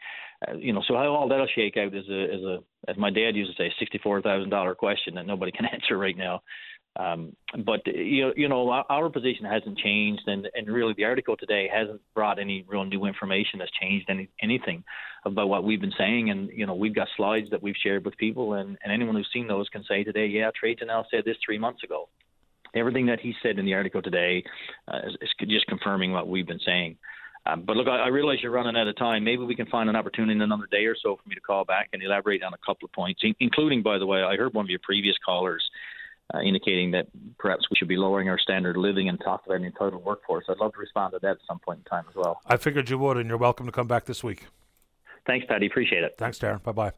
Uh, 0.47 0.53
you 0.55 0.71
know, 0.73 0.83
so 0.87 0.93
how 0.95 1.07
all 1.07 1.27
that'll 1.27 1.47
shake 1.55 1.77
out 1.77 1.93
is 1.95 2.07
a, 2.09 2.23
is 2.35 2.43
a 2.43 2.57
as 2.87 2.97
my 2.97 3.09
dad 3.09 3.35
used 3.35 3.55
to 3.55 3.63
say, 3.63 3.73
sixty-four 3.79 4.21
thousand 4.21 4.49
dollar 4.49 4.75
question 4.75 5.15
that 5.15 5.25
nobody 5.25 5.51
can 5.51 5.65
answer 5.73 5.97
right 5.97 6.17
now. 6.17 6.41
Um, 6.97 7.35
but 7.63 7.85
you 7.85 8.25
know, 8.25 8.33
you 8.35 8.49
know, 8.49 8.69
our 8.89 9.09
position 9.09 9.45
hasn't 9.45 9.77
changed, 9.77 10.23
and, 10.25 10.49
and 10.55 10.67
really 10.67 10.93
the 10.97 11.05
article 11.05 11.37
today 11.37 11.69
hasn't 11.71 12.01
brought 12.15 12.39
any 12.39 12.65
real 12.67 12.85
new 12.85 13.05
information 13.05 13.59
that's 13.59 13.71
changed 13.79 14.09
any, 14.09 14.29
anything 14.41 14.83
about 15.23 15.47
what 15.47 15.63
we've 15.63 15.79
been 15.79 15.93
saying. 15.97 16.31
And 16.31 16.49
you 16.49 16.65
know, 16.65 16.73
we've 16.73 16.95
got 16.95 17.07
slides 17.15 17.51
that 17.51 17.61
we've 17.61 17.75
shared 17.81 18.03
with 18.03 18.17
people, 18.17 18.53
and, 18.53 18.77
and 18.83 18.91
anyone 18.91 19.15
who's 19.15 19.29
seen 19.31 19.47
those 19.47 19.69
can 19.69 19.83
say 19.83 20.03
today, 20.03 20.25
yeah, 20.25 20.49
Trades 20.59 20.81
NL 20.81 21.05
said 21.11 21.23
this 21.23 21.37
three 21.45 21.59
months 21.59 21.83
ago. 21.83 22.09
Everything 22.73 23.05
that 23.07 23.19
he 23.19 23.33
said 23.43 23.59
in 23.59 23.65
the 23.65 23.75
article 23.75 24.01
today 24.01 24.43
uh, 24.87 24.99
is, 25.05 25.15
is 25.21 25.29
just 25.47 25.67
confirming 25.67 26.11
what 26.11 26.27
we've 26.27 26.47
been 26.47 26.59
saying. 26.65 26.97
Um, 27.45 27.63
but 27.65 27.77
look, 27.77 27.87
I, 27.87 27.99
I 27.99 28.07
realize 28.07 28.39
you're 28.41 28.51
running 28.51 28.75
out 28.75 28.87
of 28.87 28.97
time. 28.97 29.23
Maybe 29.23 29.43
we 29.43 29.55
can 29.55 29.67
find 29.67 29.87
an 29.87 29.95
opportunity 29.95 30.33
in 30.33 30.41
another 30.41 30.67
day 30.69 30.85
or 30.85 30.95
so 31.01 31.15
for 31.15 31.29
me 31.29 31.35
to 31.35 31.41
call 31.41 31.63
back 31.63 31.89
and 31.93 32.01
elaborate 32.01 32.43
on 32.43 32.53
a 32.53 32.57
couple 32.65 32.87
of 32.87 32.91
points, 32.91 33.21
in, 33.23 33.35
including, 33.39 33.83
by 33.83 33.99
the 33.99 34.05
way, 34.05 34.23
I 34.23 34.35
heard 34.35 34.53
one 34.53 34.65
of 34.65 34.69
your 34.69 34.81
previous 34.83 35.15
callers 35.23 35.63
uh, 36.33 36.39
indicating 36.39 36.91
that 36.91 37.07
perhaps 37.37 37.67
we 37.69 37.75
should 37.77 37.87
be 37.87 37.95
lowering 37.95 38.29
our 38.29 38.39
standard 38.39 38.75
of 38.75 38.81
living 38.81 39.09
and 39.09 39.19
talk 39.19 39.45
about 39.45 39.61
an 39.61 39.73
total 39.77 40.01
workforce. 40.01 40.45
I'd 40.49 40.57
love 40.57 40.73
to 40.73 40.79
respond 40.79 41.13
to 41.13 41.19
that 41.19 41.31
at 41.31 41.37
some 41.47 41.59
point 41.59 41.79
in 41.79 41.85
time 41.85 42.05
as 42.09 42.15
well. 42.15 42.41
I 42.45 42.57
figured 42.57 42.89
you 42.89 42.97
would, 42.97 43.17
and 43.17 43.29
you're 43.29 43.37
welcome 43.37 43.65
to 43.65 43.71
come 43.71 43.87
back 43.87 44.05
this 44.05 44.23
week. 44.23 44.45
Thanks, 45.25 45.45
Paddy. 45.47 45.67
Appreciate 45.67 46.03
it. 46.03 46.15
Thanks, 46.17 46.39
Darin. 46.39 46.59
Bye 46.63 46.71
bye. 46.71 46.91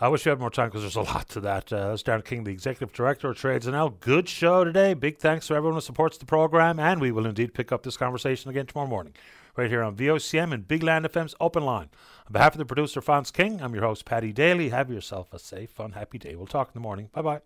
I 0.00 0.06
wish 0.08 0.24
we 0.24 0.30
had 0.30 0.38
more 0.38 0.50
time 0.50 0.68
because 0.68 0.82
there's 0.82 0.96
a 0.96 1.12
lot 1.12 1.28
to 1.30 1.40
that. 1.40 1.72
Uh, 1.72 1.88
that's 1.88 2.04
Darin 2.04 2.22
King, 2.22 2.44
the 2.44 2.52
Executive 2.52 2.92
Director 2.92 3.30
of 3.30 3.36
Trades 3.36 3.66
NL. 3.66 3.98
Good 3.98 4.28
show 4.28 4.62
today. 4.62 4.94
Big 4.94 5.18
thanks 5.18 5.48
to 5.48 5.54
everyone 5.54 5.74
who 5.74 5.80
supports 5.80 6.18
the 6.18 6.24
program, 6.24 6.78
and 6.78 7.00
we 7.00 7.10
will 7.10 7.26
indeed 7.26 7.52
pick 7.52 7.72
up 7.72 7.82
this 7.82 7.96
conversation 7.96 8.48
again 8.48 8.66
tomorrow 8.66 8.88
morning, 8.88 9.14
right 9.56 9.68
here 9.68 9.82
on 9.82 9.96
VOCM 9.96 10.52
and 10.52 10.68
Big 10.68 10.84
Land 10.84 11.04
FM's 11.04 11.34
Open 11.40 11.64
Line. 11.64 11.88
On 12.28 12.32
behalf 12.32 12.54
of 12.54 12.58
the 12.58 12.64
producer, 12.64 13.00
Fonz 13.00 13.32
King, 13.32 13.60
I'm 13.60 13.74
your 13.74 13.84
host, 13.84 14.04
Paddy 14.04 14.32
Daly. 14.32 14.68
Have 14.68 14.88
yourself 14.88 15.32
a 15.32 15.38
safe, 15.38 15.70
fun, 15.70 15.92
happy 15.92 16.18
day. 16.18 16.36
We'll 16.36 16.46
talk 16.46 16.68
in 16.68 16.74
the 16.74 16.80
morning. 16.80 17.08
Bye 17.12 17.22
bye. 17.22 17.40